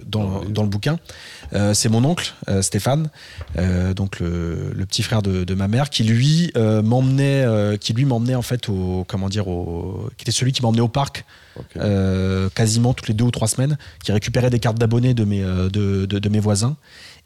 dans, 0.06 0.42
dans 0.48 0.64
le 0.64 0.70
bouquin. 0.70 0.98
Euh, 1.54 1.74
c'est 1.74 1.90
mon 1.90 2.04
oncle 2.04 2.34
euh, 2.50 2.62
Stéphane, 2.62 3.10
euh, 3.60 3.93
donc 3.94 4.20
le, 4.20 4.72
le 4.76 4.86
petit 4.86 5.04
frère 5.04 5.22
de, 5.22 5.44
de 5.44 5.54
ma 5.54 5.68
mère, 5.68 5.90
qui 5.90 6.04
lui 6.04 6.52
euh, 6.58 6.82
m'emmenait, 6.82 7.44
euh, 7.46 7.78
qui 7.78 7.94
lui 7.94 8.06
m'emmenait 8.06 8.36
en 8.36 8.42
fait 8.42 8.70
au, 8.70 9.06
comment 9.08 9.30
dire, 9.30 9.48
au, 9.48 10.10
qui 10.18 10.24
était 10.24 10.32
celui 10.32 10.52
qui 10.52 10.62
m'emmenait 10.62 10.82
au 10.82 10.88
parc 10.88 11.26
euh, 11.78 12.50
quasiment 12.56 12.94
toutes 12.94 13.08
les 13.08 13.14
deux 13.14 13.26
ou 13.26 13.32
trois 13.32 13.48
semaines, 13.48 13.78
qui 14.04 14.12
récupérait 14.12 14.50
des 14.50 14.60
cartes 14.60 14.78
d'abonnés 14.80 15.14
de 15.14 15.24
mes, 15.24 15.44
euh, 15.44 15.70
de, 15.70 16.06
de- 16.06 16.20
de 16.20 16.30
mes 16.30 16.40
voisins 16.40 16.76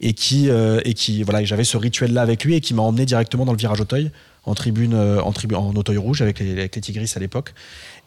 et 0.00 0.12
qui, 0.12 0.48
euh, 0.50 0.80
et 0.84 0.94
qui 0.94 1.22
voilà, 1.22 1.44
j'avais 1.44 1.64
ce 1.64 1.76
rituel-là 1.76 2.22
avec 2.22 2.44
lui 2.44 2.54
et 2.54 2.60
qui 2.60 2.74
m'a 2.74 2.82
emmené 2.82 3.06
directement 3.06 3.44
dans 3.44 3.52
le 3.52 3.58
virage 3.58 3.80
Auteuil, 3.80 4.10
en 4.48 4.54
tribune, 4.54 4.94
euh, 4.94 5.20
en, 5.20 5.32
tribu- 5.32 5.54
en 5.54 5.74
Auteuil 5.74 5.98
rouge 5.98 6.22
avec 6.22 6.38
les, 6.40 6.52
avec 6.52 6.74
les 6.74 6.80
Tigris 6.80 7.12
à 7.14 7.18
l'époque. 7.20 7.52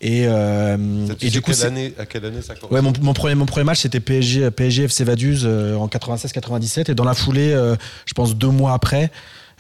Et, 0.02 0.26
euh, 0.28 0.76
Ça, 1.08 1.14
et 1.22 1.30
du 1.30 1.42
coup, 1.42 1.52
quelle 1.52 1.66
année, 1.68 1.94
à 2.00 2.06
quelle 2.08 2.26
année 2.26 2.42
ça 2.42 2.56
commence 2.56 2.72
Ouais, 2.72 2.82
mon, 2.82 2.92
mon 3.02 3.14
premier, 3.14 3.36
mon 3.36 3.46
premier 3.46 3.64
match, 3.66 3.82
c'était 3.82 4.00
PSG, 4.00 4.50
PSG 4.52 4.84
FC 4.86 5.04
Vaduz 5.04 5.44
euh, 5.46 5.76
en 5.76 5.88
96-97. 5.88 6.92
Et 6.92 6.96
dans 6.96 7.04
la 7.04 7.14
foulée, 7.14 7.52
euh, 7.54 7.76
je 8.06 8.14
pense 8.14 8.36
deux 8.36 8.48
mois 8.50 8.74
après, 8.74 9.12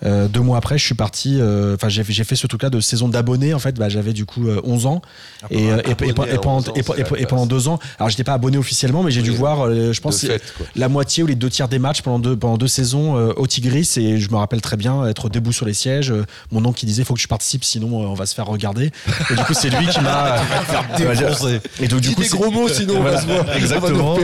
euh, 0.04 0.28
deux 0.28 0.39
mois 0.41 0.58
après, 0.58 0.78
je 0.78 0.86
suis 0.86 0.95
parti. 0.95 1.38
euh, 1.39 1.76
Enfin, 1.76 1.89
j'ai 1.89 2.04
j'ai 2.08 2.24
fait 2.24 2.36
ce 2.36 2.47
truc-là 2.47 2.70
de 2.70 2.80
saison 2.80 3.08
d'abonné. 3.08 3.54
En 3.54 3.60
fait, 3.60 3.76
bah, 3.78 3.89
j'avais 3.89 4.14
du 4.14 4.26
coup 4.26 4.47
euh, 4.47 4.60
11 4.64 4.86
ans. 4.86 5.02
Et, 5.49 5.72
euh, 5.72 5.78
et- 5.86 5.89
et- 5.89 6.08
et- 6.08 6.12
abonné 6.12 6.32
et 6.32 6.34
à 6.36 6.38
pendant, 6.39 6.58
11 6.58 6.70
ans, 6.70 6.74
et- 6.76 7.26
pendant 7.26 7.45
deux 7.45 7.68
ans, 7.68 7.80
alors 7.99 8.10
j'étais 8.10 8.24
pas 8.24 8.34
abonné 8.34 8.58
officiellement, 8.58 9.04
mais 9.04 9.12
j'ai 9.12 9.22
dû 9.22 9.32
voir, 9.32 9.68
euh, 9.68 9.93
je 9.93 10.02
pense, 10.02 10.16
fait, 10.28 10.41
la 10.76 10.89
moitié 10.89 11.24
ou 11.24 11.28
les 11.28 11.36
deux 11.36 11.49
tiers 11.49 11.68
des 11.68 11.80
matchs 11.80 12.02
pendant 12.02 12.20
deux, 12.20 12.36
pendant 12.36 12.58
deux 12.58 12.68
saisons 12.68 13.18
euh, 13.18 13.34
au 13.38 13.47
Tigris. 13.47 13.88
Et 13.97 14.18
je 14.20 14.30
me 14.32 14.36
rappelle 14.38 14.62
très 14.62 14.78
bien 14.78 15.06
être 15.08 15.30
debout 15.30 15.52
sur 15.52 15.66
les 15.66 15.74
sièges. 15.74 16.12
euh, 16.12 16.26
mon 16.52 16.64
oncle 16.66 16.80
qui 16.80 16.86
disait 16.86 17.04
faut 17.04 17.14
que 17.14 17.20
je 17.22 17.28
participe, 17.28 17.64
sinon 17.64 18.02
euh, 18.04 18.08
on 18.08 18.14
va 18.14 18.26
se 18.26 18.34
faire 18.36 18.45
regarder. 18.47 18.91
Et 19.30 19.36
du 19.36 19.43
coup, 19.43 19.54
c'est 19.54 19.70
lui 19.70 19.88
qui 19.88 19.99
m'a. 20.02 20.38
Et 21.80 21.88
donc, 21.88 22.02
du 22.02 22.10
coup, 22.16 22.22
c'est- 22.24 22.38
gros 22.38 22.52
mots, 22.52 22.68
sinon 22.68 22.95
on 22.97 23.04
va 23.04 23.22
se 23.22 23.26
voir. 23.28 23.56
Exactement. 23.56 24.16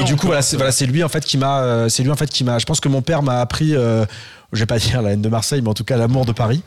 Et 0.00 0.04
du 0.04 0.16
coup, 0.16 0.26
voilà, 0.26 0.42
c'est 0.42 0.86
lui 0.86 1.02
en 1.02 1.08
fait 1.08 1.24
qui 1.24 1.38
m'a, 1.38 1.88
c'est 1.88 2.02
lui 2.02 2.10
en 2.10 2.16
fait 2.16 2.28
qui 2.30 2.44
m'a. 2.44 2.58
Je 2.58 2.66
pense 2.66 2.80
que 2.80 2.88
mon 2.88 3.02
père 3.02 3.22
m'a 3.22 3.40
appris. 3.40 3.74
Je 4.52 4.60
vais 4.60 4.66
pas 4.66 4.78
dire 4.78 5.02
la 5.02 5.12
haine 5.12 5.22
de 5.22 5.28
Marseille, 5.28 5.62
mais 5.62 5.68
en 5.68 5.74
tout 5.74 5.84
cas 5.84 5.96
l'amour 5.96 6.26
de 6.26 6.32
Paris. 6.32 6.62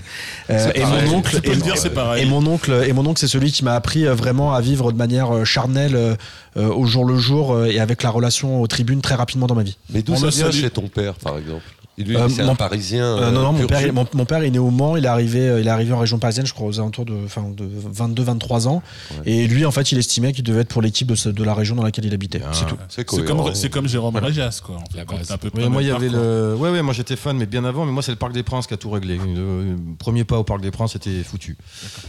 Euh, 0.49 0.71
et 0.73 0.81
pareil. 0.81 1.09
mon 1.09 1.17
oncle, 1.17 1.39
et, 1.43 1.49
le 1.49 1.61
dire, 1.61 1.77
c'est 1.77 1.89
pareil. 1.89 2.23
et 2.23 2.25
mon 2.25 2.45
oncle, 2.45 2.83
et 2.87 2.93
mon 2.93 3.05
oncle, 3.05 3.19
c'est 3.19 3.27
celui 3.27 3.51
qui 3.51 3.63
m'a 3.63 3.75
appris 3.75 4.07
euh, 4.07 4.15
vraiment 4.15 4.53
à 4.53 4.61
vivre 4.61 4.91
de 4.91 4.97
manière 4.97 5.33
euh, 5.33 5.43
charnelle, 5.43 5.95
euh, 5.95 6.69
au 6.69 6.85
jour 6.85 7.03
le 7.03 7.17
jour, 7.17 7.53
euh, 7.53 7.65
et 7.65 7.79
avec 7.79 8.03
la 8.03 8.11
relation 8.11 8.61
aux 8.61 8.67
tribunes 8.67 9.01
très 9.01 9.15
rapidement 9.15 9.47
dans 9.47 9.55
ma 9.55 9.63
vie. 9.63 9.77
Mais 9.89 10.03
d'où 10.03 10.15
ça 10.15 10.29
vient 10.29 10.51
chez 10.51 10.69
ton 10.69 10.87
père, 10.87 11.15
par 11.15 11.37
exemple? 11.37 11.63
Et 11.97 12.03
lui, 12.03 12.15
Euh, 12.17 12.27
c'est 12.27 12.43
mon- 12.43 12.51
un 12.53 12.55
Parisien. 12.55 13.03
Euh, 13.05 13.29
non, 13.31 13.41
non, 13.43 13.51
mon 13.53 13.67
père, 13.67 13.93
mon, 13.93 14.07
mon 14.13 14.25
père 14.25 14.41
est 14.43 14.49
né 14.49 14.57
au 14.57 14.71
Mans, 14.71 14.97
il 14.97 15.05
est 15.05 15.07
arrivé, 15.07 15.47
euh, 15.47 15.61
il 15.61 15.67
est 15.67 15.69
arrivé 15.69 15.93
en 15.93 15.99
région 15.99 16.17
parisienne, 16.17 16.45
je 16.47 16.53
crois, 16.53 16.67
aux 16.67 16.79
alentours 16.79 17.05
de, 17.05 17.13
enfin, 17.25 17.43
de 17.55 17.63
22-23 17.91 18.67
ans. 18.67 18.81
Et 19.25 19.45
lui, 19.47 19.63
en 19.65 19.71
fait, 19.71 19.91
il 19.91 19.97
estimait 19.99 20.33
qu'il 20.33 20.43
devait 20.43 20.61
être 20.61 20.69
pour 20.69 20.81
l'équipe 20.81 21.11
de, 21.11 21.43
la 21.43 21.53
région 21.53 21.75
dans 21.75 21.83
laquelle 21.83 22.05
il 22.05 22.13
habitait. 22.13 22.41
C'est 22.51 22.65
tout. 22.65 22.77
C'est 22.89 23.05
comme, 23.25 23.53
c'est 23.53 23.69
comme 23.69 23.87
Jérôme 23.87 24.15
Réjas, 24.15 24.61
quoi. 24.63 24.77
en 24.77 24.79
fait, 24.79 25.05
quand 25.05 25.37
peu 25.37 25.49
près 25.49 25.69
moi, 25.69 25.81
il 25.83 25.87
y 25.87 25.91
avait 25.91 26.09
le. 26.09 26.55
Ouais, 26.57 26.69
ouais, 26.71 26.81
moi 26.81 26.93
j'étais 26.93 27.15
fan, 27.15 27.37
mais 27.37 27.45
bien 27.45 27.63
avant. 27.65 27.85
Mais 27.85 27.91
moi, 27.91 28.01
c'est 28.01 28.11
le 28.11 28.17
Parc 28.17 28.33
des 28.33 28.43
Princes 28.43 28.65
qui 28.67 28.73
a 28.73 28.77
tout 28.77 28.89
réglé. 28.89 29.17
Le, 29.17 29.23
le 29.33 29.75
premier 29.99 30.23
pas 30.23 30.37
au 30.39 30.43
Parc 30.43 30.61
des 30.61 30.71
Princes 30.71 30.95
était 30.95 31.21
foutu 31.23 31.57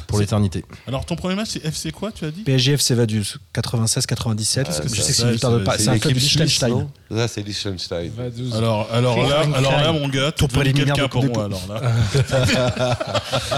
pour 0.06 0.18
l'éternité. 0.18 0.64
Alors, 0.88 1.04
ton 1.04 1.16
premier 1.16 1.34
match, 1.34 1.48
c'est 1.50 1.64
FC 1.64 1.90
quoi, 1.92 2.10
tu 2.12 2.24
as 2.24 2.30
dit? 2.30 2.42
PSG 2.42 2.72
FC 2.72 2.94
Vaduz, 2.94 3.36
96-97. 3.54 4.64
Ah, 4.66 4.70
je 4.84 4.88
sais 4.88 4.96
que 4.96 5.02
c'est 5.02 5.22
une 5.24 5.30
victoire 5.32 5.52
de 5.58 5.64
c'est- 5.76 5.88
un 5.88 5.98
club 5.98 6.14
Liechtenstein. 6.14 6.86
Là, 7.10 7.28
c'est 7.28 7.42
Liechtenstein. 7.42 8.10
Alors, 8.54 8.88
là, 9.28 9.42
alors 9.54 9.73
là, 9.82 9.92
mon 9.92 10.08
gars, 10.08 10.32
préliminaire 10.32 11.08
pour 11.08 11.24
moi. 11.24 11.44
Alors 11.44 11.62
là. 11.68 12.96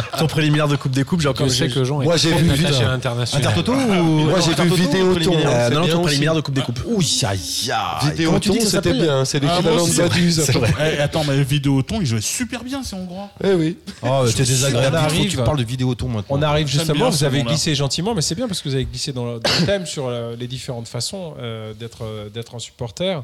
Ton 0.18 0.26
préliminaire 0.26 0.68
de 0.68 0.76
Coupe 0.76 0.92
des 0.92 1.04
Coupes, 1.04 1.20
j'ai 1.20 1.28
encore 1.28 1.48
je 1.48 1.54
sais 1.54 1.68
que 1.68 1.84
Jean 1.84 2.02
Moi, 2.02 2.16
j'ai 2.16 2.32
vu 2.32 2.50
vidéo. 2.52 2.74
Intertoto 2.88 3.72
ou. 3.72 3.76
Moi, 3.76 4.40
j'ai 4.40 4.54
vu 4.54 4.86
Euh, 4.96 5.68
c'est 5.68 5.74
non, 5.74 5.80
non, 5.80 5.86
bien 5.86 5.94
ton 5.94 6.02
préliminaire 6.02 6.34
de 6.34 6.40
Coupe 6.40 6.54
des 6.54 6.62
Coupes. 6.62 6.80
Ouh, 6.86 7.00
aïe, 7.00 7.38
aïe. 7.70 8.10
Vidéo 8.10 8.32
ça 8.60 8.64
c'était 8.64 8.92
bien. 8.92 9.24
C'est 9.24 9.42
Ah, 9.44 9.60
l'équivalent 9.60 9.86
de. 9.86 10.66
Eh, 10.80 11.00
attends, 11.00 11.24
mais 11.24 11.42
Vidéoton, 11.42 12.00
il 12.00 12.06
jouait 12.06 12.20
super 12.20 12.64
bien, 12.64 12.82
c'est 12.82 12.96
hongrois. 12.96 13.30
Eh 13.42 13.52
oui. 13.52 13.76
Oh, 14.02 14.24
t'es 14.34 14.44
désagréable. 14.44 14.98
Tu 15.28 15.36
parles 15.36 15.58
de 15.58 15.64
Vidéoton 15.64 16.08
maintenant. 16.08 16.36
On 16.36 16.42
arrive 16.42 16.66
justement, 16.66 17.10
vous 17.10 17.24
avez 17.24 17.42
glissé 17.42 17.74
gentiment, 17.74 18.14
mais 18.14 18.22
c'est 18.22 18.34
bien 18.34 18.46
parce 18.46 18.60
que 18.60 18.68
vous 18.68 18.74
avez 18.74 18.84
glissé 18.84 19.12
dans 19.12 19.24
le, 19.26 19.40
thème 19.64 19.86
sur 19.86 20.06
euh, 20.06 20.36
les 20.38 20.46
différentes 20.46 20.88
façons 20.88 21.34
euh, 21.38 21.72
d'être 21.74 22.04
euh, 22.04 22.28
d'être 22.28 22.54
un 22.54 22.58
supporter. 22.58 23.22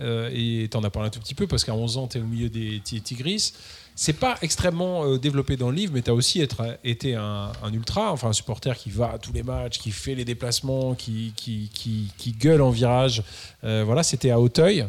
Et 0.00 0.68
tu 0.70 0.76
en 0.76 0.84
as 0.84 0.90
parlé 0.90 1.08
un 1.08 1.10
tout 1.10 1.20
petit 1.20 1.34
peu 1.34 1.46
parce 1.46 1.64
qu'à 1.64 1.74
11 1.74 1.98
ans, 1.98 2.06
tu 2.06 2.18
es 2.18 2.20
au 2.20 2.24
milieu 2.34 2.48
des 2.48 2.80
Ti- 2.84 3.00
Tigris. 3.00 3.52
C'est 3.96 4.14
pas 4.14 4.36
extrêmement 4.42 5.04
euh, 5.04 5.18
développé 5.18 5.56
dans 5.56 5.70
le 5.70 5.76
livre, 5.76 5.92
mais 5.94 6.02
tu 6.02 6.10
as 6.10 6.14
aussi 6.14 6.40
être, 6.40 6.62
été 6.82 7.14
un, 7.14 7.52
un 7.62 7.72
ultra, 7.72 8.10
enfin 8.12 8.28
un 8.28 8.32
supporter 8.32 8.76
qui 8.76 8.90
va 8.90 9.12
à 9.12 9.18
tous 9.18 9.32
les 9.32 9.44
matchs, 9.44 9.78
qui 9.78 9.92
fait 9.92 10.16
les 10.16 10.24
déplacements, 10.24 10.94
qui, 10.94 11.32
qui, 11.36 11.70
qui, 11.72 12.08
qui 12.18 12.32
gueule 12.32 12.60
en 12.60 12.70
virage. 12.70 13.22
Euh, 13.62 13.84
voilà, 13.86 14.02
c'était 14.02 14.30
à 14.32 14.40
Auteuil. 14.40 14.82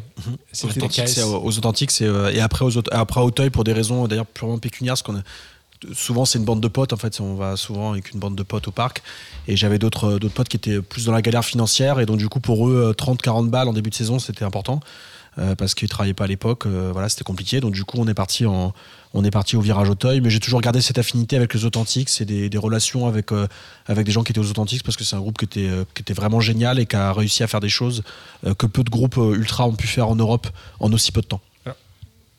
Aux 0.66 0.68
C'était 1.06 1.22
aux 1.22 1.56
authentiques, 1.58 1.92
c'est, 1.92 2.04
euh, 2.04 2.32
et 2.32 2.40
après, 2.40 2.64
aux, 2.64 2.76
après 2.92 3.20
à 3.20 3.24
Auteuil 3.24 3.50
pour 3.50 3.62
des 3.62 3.72
raisons 3.72 4.08
d'ailleurs 4.08 4.26
purement 4.26 4.58
pécuniaires, 4.58 4.94
parce 4.94 5.02
qu'on 5.02 5.16
a- 5.18 5.22
souvent 5.94 6.24
c'est 6.24 6.38
une 6.38 6.44
bande 6.44 6.60
de 6.62 6.68
potes 6.68 6.92
en 6.92 6.96
fait, 6.96 7.20
on 7.20 7.34
va 7.36 7.56
souvent 7.56 7.92
avec 7.92 8.10
une 8.12 8.18
bande 8.18 8.34
de 8.34 8.42
potes 8.42 8.66
au 8.66 8.72
parc, 8.72 9.02
et 9.46 9.56
j'avais 9.56 9.78
d'autres 9.78 10.18
d'autres 10.18 10.34
potes 10.34 10.48
qui 10.48 10.56
étaient 10.56 10.80
plus 10.82 11.04
dans 11.04 11.12
la 11.12 11.22
galère 11.22 11.44
financière, 11.44 12.00
et 12.00 12.06
donc 12.06 12.16
du 12.16 12.28
coup 12.28 12.40
pour 12.40 12.66
eux 12.68 12.92
30-40 12.98 13.50
balles 13.50 13.68
en 13.68 13.72
début 13.74 13.90
de 13.90 13.94
saison 13.94 14.18
c'était 14.18 14.44
important. 14.44 14.80
Euh, 15.38 15.54
parce 15.54 15.74
qu'ils 15.74 15.88
travaillaient 15.88 16.14
pas 16.14 16.24
à 16.24 16.28
l'époque, 16.28 16.66
euh, 16.66 16.90
voilà, 16.92 17.08
c'était 17.08 17.24
compliqué. 17.24 17.60
Donc 17.60 17.72
du 17.72 17.84
coup, 17.84 17.98
on 17.98 18.08
est 18.08 18.14
parti 18.14 18.46
en, 18.46 18.72
on 19.16 19.24
est 19.24 19.30
parti 19.30 19.56
au 19.56 19.60
virage 19.60 19.88
Auteuil. 19.88 20.20
Mais 20.20 20.30
j'ai 20.30 20.40
toujours 20.40 20.60
gardé 20.60 20.80
cette 20.80 20.98
affinité 20.98 21.36
avec 21.36 21.52
les 21.54 21.64
authentiques, 21.64 22.08
c'est 22.08 22.24
des, 22.24 22.48
des 22.48 22.58
relations 22.58 23.06
avec 23.06 23.32
euh, 23.32 23.46
avec 23.86 24.06
des 24.06 24.12
gens 24.12 24.22
qui 24.22 24.32
étaient 24.32 24.40
aux 24.40 24.50
authentiques, 24.50 24.82
parce 24.82 24.96
que 24.96 25.04
c'est 25.04 25.16
un 25.16 25.20
groupe 25.20 25.38
qui 25.38 25.46
était 25.46 25.68
euh, 25.68 25.84
qui 25.94 26.02
était 26.02 26.12
vraiment 26.12 26.40
génial 26.40 26.78
et 26.78 26.86
qui 26.86 26.96
a 26.96 27.12
réussi 27.12 27.42
à 27.42 27.46
faire 27.46 27.60
des 27.60 27.68
choses 27.68 28.02
euh, 28.46 28.54
que 28.54 28.66
peu 28.66 28.84
de 28.84 28.90
groupes 28.90 29.18
euh, 29.18 29.34
ultra 29.34 29.66
ont 29.66 29.74
pu 29.74 29.86
faire 29.86 30.08
en 30.08 30.16
Europe 30.16 30.46
en 30.80 30.92
aussi 30.92 31.10
peu 31.10 31.22
de 31.22 31.26
temps. 31.26 31.40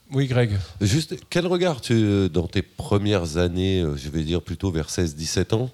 Oui, 0.09 0.27
Greg. 0.27 0.57
Juste, 0.79 1.17
quel 1.29 1.45
regard 1.47 1.81
tu, 1.81 2.29
dans 2.29 2.47
tes 2.47 2.61
premières 2.61 3.35
années, 3.35 3.83
je 3.97 4.07
vais 4.07 4.23
dire 4.23 4.41
plutôt 4.41 4.71
vers 4.71 4.87
16-17 4.87 5.53
ans, 5.53 5.69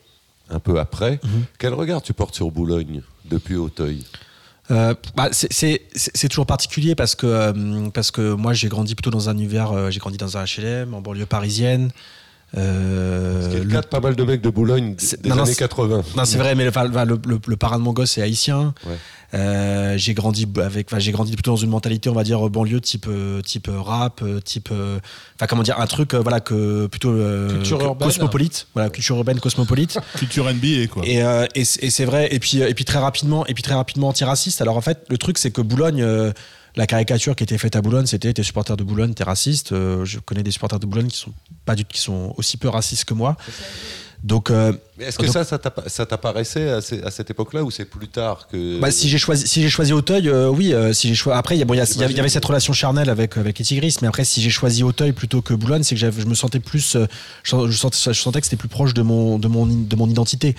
un 0.50 0.58
peu 0.58 0.80
après, 0.80 1.20
quel 1.60 1.76
regard 1.76 2.02
tu 2.02 2.14
portes 2.14 2.34
sur 2.34 2.50
Boulogne 2.50 3.04
depuis 3.26 3.58
Auteuil? 3.58 4.04
Euh, 4.72 4.94
bah, 5.16 5.30
c'est- 5.32 6.30
toujours 6.30 6.46
particulier 6.46 6.96
parce 6.96 7.16
que, 7.16 7.28
euh, 7.28 7.90
parce 7.94 8.12
que 8.12 8.34
moi 8.34 8.54
j'ai 8.54 8.70
grandi 8.70 8.96
plutôt 8.96 9.12
dans 9.12 9.28
un 9.30 9.34
univers, 9.34 9.72
euh, 9.74 9.90
j'ai 9.92 10.00
grandi 10.00 10.18
dans 10.18 10.38
un 10.38 10.44
HLM 10.46 10.94
en 10.94 11.02
banlieue 11.02 11.26
parisienne. 11.26 11.92
Euh, 12.56 13.50
C'est 13.52 13.58
le 13.58 13.64
le- 13.64 13.70
cas 13.72 13.82
de 13.82 13.88
pas 13.88 14.00
mal 14.00 14.16
de 14.16 14.24
mecs 14.24 14.42
de 14.42 14.50
Boulogne 14.50 14.96
des 14.96 15.30
non, 15.30 15.38
années 15.40 15.46
c'est- 15.54 15.56
80. 15.60 16.04
non, 16.16 16.26
c'est 16.26 16.38
vrai, 16.38 16.54
mais 16.56 16.66
le, 16.66 16.72
le- 17.28 17.40
le 17.48 17.56
parrain 17.58 17.78
de 17.80 17.84
mon 17.84 17.94
gosse 17.94 18.18
est 18.18 18.22
haïtien. 18.22 18.74
Ouais. 18.86 18.94
Euh, 19.34 19.98
j'ai 19.98 20.14
grandi 20.14 20.48
avec, 20.64 20.88
enfin, 20.92 21.00
j'ai 21.00 21.12
grandi 21.12 21.34
plutôt 21.34 21.50
dans 21.52 21.58
une 21.58 21.72
mentalité, 21.72 22.08
on 22.10 22.14
va 22.14 22.24
dire 22.24 22.48
banlieue 22.52 22.80
type 22.80 23.08
euh, 23.10 23.42
type 23.42 23.68
euh, 23.68 23.82
rap, 23.82 24.24
type, 24.46 24.70
enfin 24.72 25.48
comment 25.50 25.64
dire, 25.64 25.80
un 25.80 25.88
truc, 25.88 26.14
voilà 26.14 26.40
que 26.40 26.86
plutôt 26.86 27.10
euh, 27.12 27.50
Culture 27.50 27.80
que- 27.80 27.84
urbaine. 27.86 28.08
cosmopolite, 28.08 28.68
voilà 28.76 28.90
culture 28.92 29.16
urbaine 29.18 29.40
cosmopolite. 29.40 29.98
Culture 30.20 30.46
NBA, 30.54 30.86
quoi. 30.92 31.04
Et, 31.08 31.24
euh, 31.24 31.48
et 31.56 31.66
c'est 31.66 31.84
et 31.84 31.90
c'est 31.90 32.06
vrai. 32.06 32.28
Et 32.32 32.38
puis, 32.38 32.60
et 32.60 32.74
puis 32.76 32.86
très 32.86 33.00
rapidement, 33.00 33.44
et 33.48 33.56
puis 33.56 33.64
très 33.64 33.74
rapidement 33.74 34.10
antiraciste. 34.10 34.62
Alors 34.62 34.78
en 34.78 34.82
fait, 34.82 35.04
le 35.10 35.18
truc 35.18 35.40
c'est 35.40 35.50
que 35.50 35.62
Boulogne, 35.62 36.04
euh, 36.04 36.32
la 36.76 36.88
caricature 36.88 37.36
qui 37.36 37.44
était 37.44 37.58
faite 37.58 37.76
à 37.76 37.82
Boulogne, 37.82 38.06
c'était 38.08 38.34
t'es 38.34 38.44
supporter 38.44 38.76
de 38.78 38.84
Boulogne, 38.84 39.14
t'es 39.14 39.24
raciste. 39.24 39.72
Euh, 39.72 40.06
je 40.06 40.20
connais 40.20 40.44
des 40.44 40.52
supporters 40.52 40.80
de 40.80 40.86
Boulogne 40.86 41.08
qui 41.08 41.18
sont 41.18 41.34
pas 41.66 41.76
du 41.76 41.86
qui 41.86 42.00
sont 42.00 42.34
aussi 42.38 42.58
peu 42.58 42.68
racistes 42.68 43.06
que 43.06 43.14
moi. 43.14 43.36
Donc, 44.24 44.52
euh, 44.52 44.72
est-ce 45.00 45.18
que 45.18 45.26
Donc- 45.26 45.34
ça, 45.34 45.44
ça 45.44 45.58
t'appa- 45.58 45.84
ça 45.90 46.06
t'apparaissait 46.06 46.70
à, 46.70 46.80
cette 46.80 47.30
époque-là 47.30 47.62
ou 47.62 47.70
c'est 47.72 47.84
plus 47.84 48.08
tard 48.08 48.48
que. 48.48 48.80
bah, 48.80 48.90
si 48.90 49.10
j'ai 49.10 49.18
choisi, 49.18 49.46
si 49.46 49.62
j'ai 49.62 49.70
choisi 49.70 49.92
Auteuil, 49.92 50.30
euh, 50.30 50.48
oui. 50.48 50.74
si 50.94 51.10
j'ai 51.10 51.16
choisi, 51.16 51.38
après, 51.38 51.58
il 51.58 51.66
bon, 51.66 51.74
y, 51.74 51.78
y 51.78 51.82
avait- 51.82 51.94
il 52.10 52.16
y 52.16 52.20
avait 52.22 52.30
cette 52.30 52.46
relation 52.46 52.72
charnelle 52.72 53.10
avec 53.10 53.36
avec 53.38 53.60
les 53.60 53.66
Tigris, 53.66 53.98
mais 54.02 54.08
après, 54.08 54.24
si 54.24 54.42
j'ai 54.42 54.50
choisi 54.50 54.82
Auteuil 54.82 55.12
plutôt 55.12 55.42
que 55.42 55.54
Boulogne, 55.54 55.84
c'est 55.84 55.96
que 55.96 56.00
je 56.00 56.26
me 56.26 56.36
sentais 56.36 56.62
plus, 56.62 56.96
je, 57.44 57.68
je 57.70 57.78
sentais, 57.78 57.98
je 58.14 58.14
sentais 58.20 58.40
que 58.40 58.46
c'était 58.48 58.56
plus 58.56 58.70
proche 58.70 58.94
de 58.94 59.02
mon 59.02 59.38
de 59.40 59.50
mon 59.50 59.66
de 59.66 59.96
mon 59.98 60.08
identité. 60.08 60.56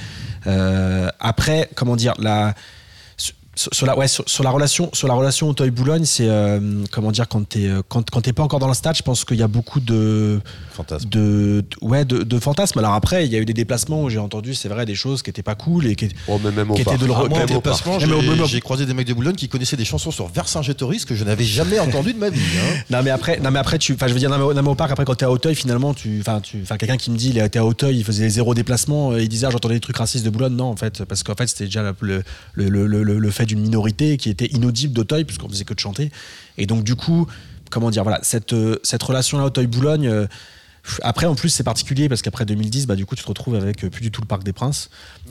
Après, 1.18 1.70
comment 1.74 1.96
dire, 1.96 2.12
la 2.18 2.54
sur, 3.56 3.86
la 3.86 3.96
ouais 3.96 4.08
sur, 4.08 4.24
sur 4.28 4.42
la 4.44 4.50
relation 4.50 4.90
sur 4.92 5.06
la 5.08 5.14
relation 5.14 5.48
Auteuil 5.48 5.70
Boulogne, 5.70 6.04
c'est 6.04 6.28
euh, 6.28 6.84
comment 6.90 7.12
dire 7.12 7.28
quand 7.28 7.48
t'es 7.48 7.66
euh, 7.68 7.82
quand 7.88 8.08
quand 8.10 8.20
t'es 8.20 8.32
pas 8.32 8.42
encore 8.42 8.58
dans 8.58 8.68
le 8.68 8.74
stade, 8.74 8.96
je 8.96 9.02
pense 9.02 9.24
qu'il 9.24 9.36
y 9.36 9.42
a 9.42 9.48
beaucoup 9.48 9.80
de 9.80 10.40
Fantasme. 10.72 11.08
de, 11.08 11.64
de- 11.70 11.86
ouais 11.86 12.04
de, 12.04 12.22
de 12.22 12.38
fantasmes. 12.38 12.78
Alors 12.80 12.94
après, 12.94 13.26
il 13.26 13.32
y 13.32 13.36
a 13.36 13.38
eu 13.38 13.44
des 13.44 13.52
déplacements 13.54 14.02
où 14.02 14.10
j'ai 14.10 14.18
entendu, 14.18 14.54
c'est 14.54 14.68
vrai, 14.68 14.84
des 14.86 14.94
choses 14.96 15.22
qui 15.22 15.30
étaient 15.30 15.42
pas 15.42 15.54
cool 15.54 15.86
et 15.86 15.94
qui 15.96 16.08
Oh, 16.28 16.40
mais 16.42 16.50
même 16.50 16.70
au 16.70 16.74
qui 16.74 16.80
était 16.82 16.90
parc. 16.90 17.00
de 17.00 17.06
le 17.06 17.12
Ah, 17.16 17.28
Même 17.28 17.46
déplacement, 17.46 17.98
j'ai 18.46 18.60
croisé 18.60 18.86
des 18.86 18.94
mecs 18.94 19.06
de 19.06 19.14
Boulogne 19.14 19.36
qui 19.36 19.48
connaissaient 19.48 19.76
des 19.76 19.84
chansons 19.84 20.10
sur 20.10 20.26
Vercingétorix 20.28 21.04
que 21.04 21.14
je 21.14 21.22
n'avais 21.24 21.44
jamais 21.44 21.78
entendu 21.86 22.12
de 22.12 22.18
ma 22.18 22.30
vie. 22.30 22.40
hein. 22.58 22.74
Non 22.90 23.02
mais 23.02 23.10
après, 23.10 23.38
non 23.40 23.50
mais 23.50 23.58
après 23.60 23.78
tu, 23.78 23.92
enfin 23.94 24.08
je 24.08 24.12
veux 24.14 24.18
dire, 24.18 24.30
non 24.30 24.38
mais, 24.38 24.44
au- 24.44 24.54
non, 24.54 24.62
mais 24.62 24.68
au 24.70 24.74
parc 24.74 24.90
après 24.90 25.04
quand 25.04 25.14
t'es 25.14 25.24
à 25.24 25.30
Auteuil 25.30 25.54
finalement 25.54 25.94
tu, 25.94 26.18
enfin 26.20 26.40
tu, 26.40 26.58
enfin 26.62 26.76
quelqu'un 26.76 26.96
qui 26.96 27.10
me 27.10 27.16
dit 27.16 27.30
il 27.30 27.38
était 27.38 27.58
à 27.60 27.64
Auteuil, 27.64 27.98
il 27.98 28.04
faisait 28.04 28.28
zéro 28.28 28.54
déplacement, 28.54 29.12
euh, 29.12 29.22
il 29.22 29.28
disait 29.28 29.46
ah, 29.46 29.50
j'entendais 29.50 29.74
des 29.74 29.80
trucs 29.80 29.96
racistes 29.96 30.24
de 30.24 30.30
Boulogne, 30.30 30.54
non 30.56 30.64
en 30.66 30.76
fait 30.76 31.04
parce 31.04 31.22
qu'en 31.22 31.34
fait 31.34 31.46
c'était 31.46 31.66
déjà 31.66 31.82
le, 32.00 32.22
le, 32.54 32.68
le, 32.68 32.86
le, 32.86 33.02
le 33.18 33.30
d'une 33.46 33.60
minorité 33.60 34.16
qui 34.16 34.30
était 34.30 34.46
inaudible 34.46 34.92
d'Auteuil 34.94 35.24
puisqu'on 35.24 35.48
faisait 35.48 35.64
que 35.64 35.74
de 35.74 35.80
chanter 35.80 36.10
et 36.58 36.66
donc 36.66 36.84
du 36.84 36.94
coup 36.96 37.26
comment 37.70 37.90
dire 37.90 38.02
voilà 38.02 38.20
cette 38.22 38.52
euh, 38.52 38.78
cette 38.82 39.02
relation 39.02 39.38
là 39.38 39.44
Auteuil 39.44 39.66
Boulogne. 39.66 40.06
euh, 40.08 40.26
après, 41.00 41.24
en 41.24 41.34
plus, 41.34 41.48
c'est 41.48 41.62
particulier 41.64 42.10
parce 42.10 42.20
qu'après 42.20 42.44
2010, 42.44 42.86
bah, 42.86 42.94
du 42.94 43.06
coup, 43.06 43.16
tu 43.16 43.22
te 43.22 43.28
retrouves 43.28 43.54
avec 43.54 43.82
euh, 43.84 43.88
plus 43.88 44.02
du 44.02 44.10
tout 44.10 44.20
le 44.20 44.26
parc 44.26 44.44
des 44.44 44.52
Princes. 44.52 44.90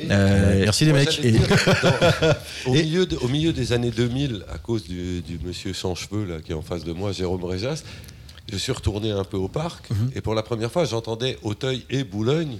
Euh, 0.09 0.61
Merci 0.63 0.83
les 0.85 0.93
mecs. 0.93 1.11
j'allais 1.11 1.29
Et- 1.29 1.31
dire, 1.33 1.47
dans- 1.83 2.71
au, 2.71 2.73
milieu 2.73 3.05
de- 3.05 3.17
au 3.17 3.27
milieu 3.27 3.53
des 3.53 3.71
années 3.71 3.91
2000, 3.91 4.45
à 4.51 4.57
cause 4.57 4.83
du, 4.87 5.21
du 5.21 5.37
monsieur 5.45 5.71
sans 5.73 5.93
cheveux 5.93 6.25
là, 6.25 6.41
qui 6.41 6.53
est 6.53 6.55
en 6.55 6.63
face 6.63 6.83
de 6.83 6.91
moi, 6.91 7.11
Jérôme 7.11 7.43
Réjas, 7.43 7.83
je 8.51 8.57
suis 8.57 8.71
retourné 8.71 9.11
un 9.11 9.23
peu 9.23 9.37
au 9.37 9.47
parc 9.47 9.91
Mhm. 9.91 10.11
et 10.15 10.21
pour 10.21 10.33
la 10.33 10.41
première 10.41 10.71
fois, 10.71 10.85
j'entendais 10.85 11.37
Auteuil 11.43 11.85
et 11.91 12.03
Boulogne. 12.03 12.57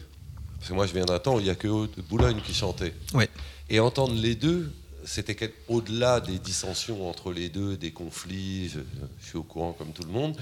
Parce 0.59 0.69
que 0.69 0.75
moi, 0.75 0.85
je 0.85 0.93
viens 0.93 1.05
d'un 1.05 1.17
temps 1.17 1.37
où 1.37 1.39
il 1.39 1.45
n'y 1.45 1.49
a 1.49 1.55
que 1.55 1.67
Boulogne 2.11 2.37
qui 2.45 2.53
chantait. 2.53 2.93
Ouais. 3.15 3.27
Et 3.71 3.79
entendre 3.79 4.13
les 4.13 4.35
deux, 4.35 4.71
c'était 5.05 5.53
au-delà 5.67 6.19
des 6.19 6.39
dissensions 6.39 7.09
entre 7.09 7.31
les 7.31 7.49
deux, 7.49 7.77
des 7.77 7.91
conflits, 7.91 8.69
je, 8.69 8.79
je 9.21 9.27
suis 9.27 9.37
au 9.37 9.43
courant 9.43 9.73
comme 9.73 9.89
tout 9.91 10.03
le 10.03 10.11
monde. 10.11 10.35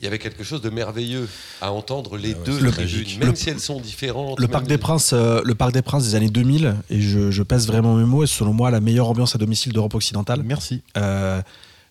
Il 0.00 0.04
y 0.04 0.06
avait 0.06 0.18
quelque 0.18 0.42
chose 0.44 0.62
de 0.62 0.70
merveilleux 0.70 1.28
à 1.60 1.72
entendre 1.72 2.16
les 2.16 2.32
deux 2.32 2.58
Le- 2.58 2.70
tribunes, 2.70 3.18
le- 3.20 3.26
même 3.26 3.36
si 3.36 3.50
elles 3.50 3.60
sont 3.60 3.80
différentes. 3.80 4.38
Le 4.40 4.46
même 4.46 4.50
Parc 4.52 4.62
les- 4.64 4.68
des 4.70 4.78
Princes, 4.78 5.10
euh, 5.12 5.42
le 5.44 5.54
Parc 5.54 5.72
des 5.72 5.82
Princes 5.82 6.04
des 6.04 6.14
années 6.14 6.30
2000, 6.30 6.74
et 6.88 7.02
je, 7.02 7.30
je 7.30 7.42
pèse 7.42 7.66
vraiment 7.66 7.94
mes 7.96 8.06
mots, 8.06 8.22
est 8.24 8.26
selon 8.26 8.54
moi 8.54 8.70
la 8.70 8.80
meilleure 8.80 9.08
ambiance 9.10 9.34
à 9.34 9.38
domicile 9.38 9.74
d'Europe 9.74 9.94
occidentale. 9.94 10.42
Merci. 10.42 10.80
Euh, 10.96 11.42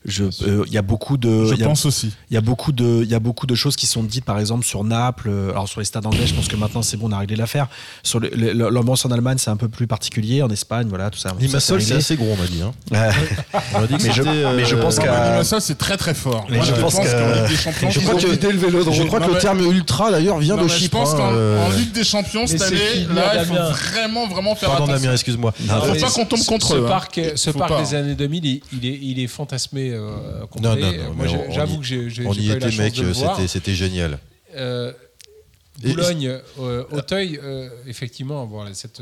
je- 0.06 0.24
euh, 0.48 0.64
Il 0.68 0.74
y 0.74 0.78
a 0.78 0.82
beaucoup 0.82 1.18
de, 1.18 1.46
Je 1.46 1.54
il 1.56 1.60
y 1.60 1.64
a- 1.64 1.66
pense 1.68 1.86
aussi. 1.86 2.12
il 2.30 2.34
y 2.34 2.38
a 2.38 2.42
beaucoup 2.42 2.72
de, 2.72 3.02
il 3.04 3.10
y 3.10 3.16
a 3.16 3.20
beaucoup 3.20 3.46
de 3.46 3.56
choses 3.56 3.76
qui 3.76 3.86
sont 3.86 4.02
dites, 4.04 4.24
par 4.24 4.40
exemple 4.40 4.66
sur 4.66 4.84
Naples. 4.84 5.28
euh, 5.30 5.52
Alors 5.52 5.68
sur 5.68 5.80
les 5.82 5.86
stades 5.86 6.06
anglais, 6.06 6.26
je 6.26 6.34
pense 6.34 6.48
que 6.48 6.56
maintenant 6.56 6.82
c'est 6.82 6.96
bon, 6.98 7.10
on 7.10 7.12
a 7.12 7.18
réglé 7.20 7.36
l'affaire. 7.36 7.68
Sur 8.04 8.20
l'ambiance 8.22 9.06
en 9.06 9.12
Allemagne, 9.12 9.38
c'est 9.40 9.50
un 9.50 9.58
peu 9.58 9.68
plus 9.68 9.88
particulier. 9.88 10.42
En 10.42 10.50
Espagne, 10.50 10.88
voilà, 10.88 11.10
tout 11.10 11.20
ça. 11.20 11.36
Limassol, 11.40 11.82
c'est 11.82 11.96
assez 11.96 12.16
gros, 12.16 12.30
on 12.32 12.38
m'a 12.38 12.48
dit. 12.48 12.62
hein. 12.62 12.72
Euh, 12.96 13.12
On 13.76 13.82
dit 13.86 13.98
que 13.98 14.04
Mais 14.08 14.14
je- 14.14 14.22
euh, 14.24 14.56
mais 14.56 14.66
je 14.66 14.76
pense 14.76 14.98
Non, 14.98 15.04
qu'à- 15.04 15.44
ça, 15.44 15.60
c'est 15.60 15.78
très 15.78 15.98
très 15.98 16.14
fort. 16.14 16.46
Mais 16.50 16.58
Moi, 16.58 16.66
je 16.66 16.74
je, 16.76 16.82
pense 16.82 16.96
pense 16.96 17.06
que- 17.06 17.12
qu'en 17.12 17.42
Ligue 17.42 17.50
des 17.50 17.56
Champions, 17.58 17.90
Je 17.90 18.00
crois 18.00 18.14
que- 18.16 18.26
le. 18.28 18.92
Je 18.94 19.04
crois 19.04 19.20
que 19.20 19.32
le 19.32 19.38
terme 19.38 19.60
ultra 19.72 20.12
d'ailleurs 20.12 20.38
vient 20.40 20.56
de 20.58 20.64
mais 20.64 20.70
je 20.70 20.74
Chypre. 20.78 20.98
pense 20.98 21.14
hein, 21.14 21.18
qu'en 21.18 21.32
euh, 21.34 21.66
en 21.66 21.70
Ligue 21.72 21.92
des 21.92 22.04
Champions 22.04 22.48
cette 22.48 22.62
année, 22.62 23.06
là, 23.14 23.42
il 23.42 23.46
faut 23.46 23.54
vraiment 23.56 24.28
vraiment 24.28 24.56
faire 24.56 24.70
Pardon 24.70 24.86
attention. 24.86 25.02
Damien, 25.04 25.14
excuse-moi. 25.14 25.52
Faut 25.52 25.96
pas 25.96 26.10
qu'on 26.12 26.26
tombe 26.26 26.46
contre 26.46 26.76
eux, 26.76 26.84
hein. 26.86 26.90
Parc, 26.90 27.20
ce 27.36 27.50
parc 27.52 27.80
des 27.82 27.96
années 27.96 28.16
2000, 28.16 28.46
il, 28.46 28.62
il 28.74 28.86
est, 28.86 29.00
il 29.02 29.20
euh, 29.94 30.46
complet. 30.48 30.62
Non, 30.70 30.76
non, 30.76 31.04
non, 31.10 31.14
Moi, 31.14 31.28
j'avoue 31.50 31.78
que 31.80 31.84
j'ai 31.84 32.10
pas 32.24 32.34
eu 32.34 32.48
la 32.48 32.56
était, 32.56 32.60
chance 32.72 32.78
mec, 32.78 32.94
de 32.96 33.02
le 33.04 33.12
voir. 33.12 33.40
c'était- 33.48 33.74
génial. 33.76 34.20
Euh, 34.56 34.92
Boulogne, 35.82 36.40
euh, 36.60 36.84
Auteuil, 36.92 37.40
euh, 37.42 37.70
effectivement, 37.88 38.46
voilà, 38.46 38.74
cette, 38.74 39.02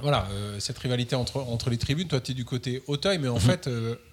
voilà, 0.00 0.28
cette 0.58 0.78
rivalité 0.78 1.14
entre, 1.16 1.38
entre 1.38 1.70
les 1.70 1.78
tribunes. 1.78 2.08
Toi, 2.08 2.20
tu 2.20 2.32
es 2.32 2.34
du 2.34 2.44
côté 2.44 2.82
Auteuil, 2.86 3.18
mais 3.18 3.28
en 3.28 3.34
Mhm. 3.36 3.40
fait, 3.40 3.70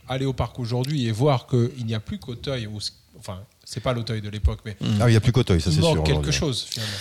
aller 0.07 0.25
au 0.25 0.33
parc 0.33 0.57
aujourd'hui 0.59 1.05
et 1.07 1.11
voir 1.11 1.47
qu'il 1.47 1.85
n'y 1.85 1.93
a 1.95 1.99
plus 1.99 2.17
qu'Auteuil, 2.19 2.67
enfin, 3.17 3.39
c'est 3.65 3.81
pas 3.81 3.91
l'Auteuil 3.93 4.21
de 4.21 4.29
l'époque, 4.29 4.59
mais 4.65 4.77
Ah, 5.01 5.07
il 5.07 5.11
n'y 5.11 5.15
a 5.17 5.19
plus 5.19 5.31
qu'Auteuil, 5.33 5.59
ça 5.59 5.69
il 5.69 5.75
c'est 5.75 5.81
sûr. 5.81 5.95
manque 5.95 6.05
quelque 6.05 6.31
chose 6.31 6.65
finalement. 6.69 6.93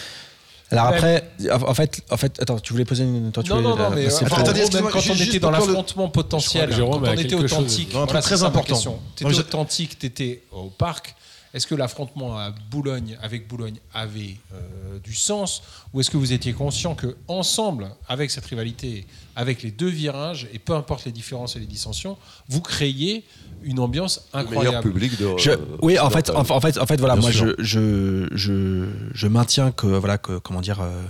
Alors 0.71 0.87
après, 0.87 1.31
en 1.51 1.75
fait, 1.75 2.03
en 2.11 2.17
fait, 2.17 2.41
attends, 2.43 2.59
tu 2.59 2.73
voulais 2.73 2.85
poser 2.85 3.05
une. 3.05 3.33
Toi, 3.33 3.43
tu 3.43 3.49
Non, 3.51 3.57
voulais 3.57 3.69
non, 3.69 3.77
non, 3.77 3.83
la- 3.91 3.97
mais 3.97 4.07
euh, 4.13 4.27
attendez, 4.27 4.61
gros, 4.63 4.71
même 4.83 4.91
quand 4.91 5.01
on 5.11 5.15
était 5.15 5.39
dans 5.39 5.51
l'affrontement 5.51 6.09
potentiel, 6.11 6.73
Jérôme 6.75 7.01
quand 7.03 7.09
a 7.09 7.11
on 7.11 7.15
était 7.15 7.31
chose. 7.31 7.45
authentique, 7.45 7.91
voilà, 7.93 8.21
très 8.21 8.43
important. 8.43 8.99
T'étais 9.17 9.33
je- 9.33 9.41
authentique, 9.41 9.99
t'étais 9.99 10.43
au 10.53 10.65
parc. 10.71 11.15
Est-ce 11.55 11.67
que 11.67 11.75
l'affrontement 11.75 12.37
à 12.39 12.51
Boulogne, 12.71 13.17
avec 13.23 13.49
Boulogne, 13.49 13.77
avait 13.95 14.37
euh, 14.53 14.99
du 15.03 15.15
sens? 15.15 15.63
Ou 15.95 16.01
est-ce 16.01 16.11
que 16.11 16.19
vous 16.19 16.35
étiez 16.35 16.53
conscient 16.53 16.95
que 16.95 17.17
ensemble, 17.27 17.89
avec 18.07 18.31
cette 18.31 18.45
rivalité, 18.45 19.07
avec 19.35 19.63
les 19.63 19.71
deux 19.71 19.89
virages, 19.89 20.47
et 20.53 20.59
peu 20.59 20.75
importe 20.75 21.07
les 21.07 21.13
différences 21.13 21.57
et 21.57 21.59
les 21.59 21.65
dissensions, 21.67 22.19
vous 22.51 22.61
créiez 22.61 23.25
une 23.63 23.79
ambiance 23.81 24.29
incroyable 24.33 24.77
public 24.83 25.19
de. 25.19 25.29
Je- 25.39 25.51
euh, 25.51 25.57
oui, 25.83 25.99
en 25.99 26.11
fait, 26.11 26.31
en, 26.31 26.45
fait, 26.61 26.79
en 26.79 26.87
fait, 26.87 26.99
voilà, 27.01 27.15
Bien 27.15 27.23
moi, 27.23 27.31
je, 27.31 27.55
je, 27.59 28.29
je, 28.33 28.87
je 29.15 29.27
maintiens 29.29 29.71
que, 29.73 29.87
voilà, 29.87 30.19
que, 30.19 30.39
comment 30.39 30.61
dire, 30.61 30.81
euh, 30.81 31.03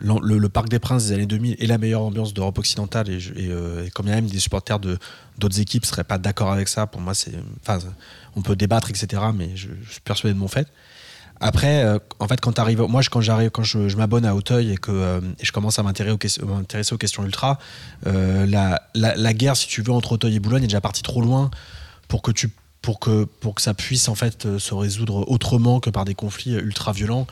le, 0.00 0.14
le- 0.22 0.38
le 0.38 0.48
Parc 0.48 0.68
des 0.68 0.78
Princes 0.78 1.06
des 1.06 1.12
années 1.14 1.26
2000 1.26 1.56
est 1.58 1.66
la 1.66 1.78
meilleure 1.78 2.02
ambiance 2.02 2.34
d'Europe 2.34 2.58
occidentale 2.58 3.08
et, 3.08 3.16
et, 3.36 3.48
euh, 3.50 3.86
et 3.86 3.90
quand 3.90 4.02
bien 4.02 4.14
même 4.16 4.26
des 4.26 4.38
supporters 4.38 4.78
de 4.78 4.98
d'autres 5.38 5.58
équipes 5.58 5.84
seraient 5.86 6.04
pas 6.04 6.18
d'accord 6.18 6.52
avec 6.52 6.68
ça, 6.68 6.86
pour 6.86 7.00
moi, 7.00 7.14
c'est, 7.14 7.32
enfin, 7.62 7.78
on 8.36 8.42
peut 8.42 8.56
débattre, 8.56 8.90
etc., 8.90 9.22
mais 9.34 9.50
je 9.56 9.68
suis 9.90 10.00
persuadé 10.04 10.34
de 10.34 10.38
mon 10.38 10.48
fait. 10.48 10.68
Après, 11.46 11.84
euh, 11.84 11.98
en 12.20 12.26
fait, 12.26 12.40
quand 12.40 12.58
moi, 12.88 13.02
quand 13.10 13.20
j'arrive, 13.20 13.50
quand 13.50 13.64
je, 13.64 13.96
m'abonne 13.98 14.24
à 14.24 14.34
Auteuil 14.34 14.72
et 14.72 14.76
que 14.78 14.90
euh, 14.90 15.20
je 15.42 15.52
commence 15.52 15.78
à 15.78 15.82
m'intéresser 15.82 16.40
aux, 16.40 16.96
questions- 16.96 17.22
ultra, 17.22 17.58
euh, 18.06 18.46
la, 18.46 19.34
guerre, 19.34 19.54
si 19.54 19.68
tu 19.68 19.82
veux, 19.82 19.92
entre 19.92 20.12
Auteuil 20.12 20.36
et 20.36 20.40
Boulogne 20.40 20.62
est 20.62 20.68
déjà 20.68 20.80
partie 20.80 21.02
trop 21.02 21.20
loin 21.20 21.50
pour 22.08 22.22
que 22.22 22.32
ça 23.58 23.74
puisse 23.74 24.08
en 24.08 24.14
fait 24.14 24.56
se 24.56 24.72
résoudre 24.72 25.30
autrement 25.30 25.80
que 25.80 25.90
par 25.90 26.06
des 26.06 26.14
conflits 26.14 26.54
ultra 26.54 26.92
violents. 26.92 27.26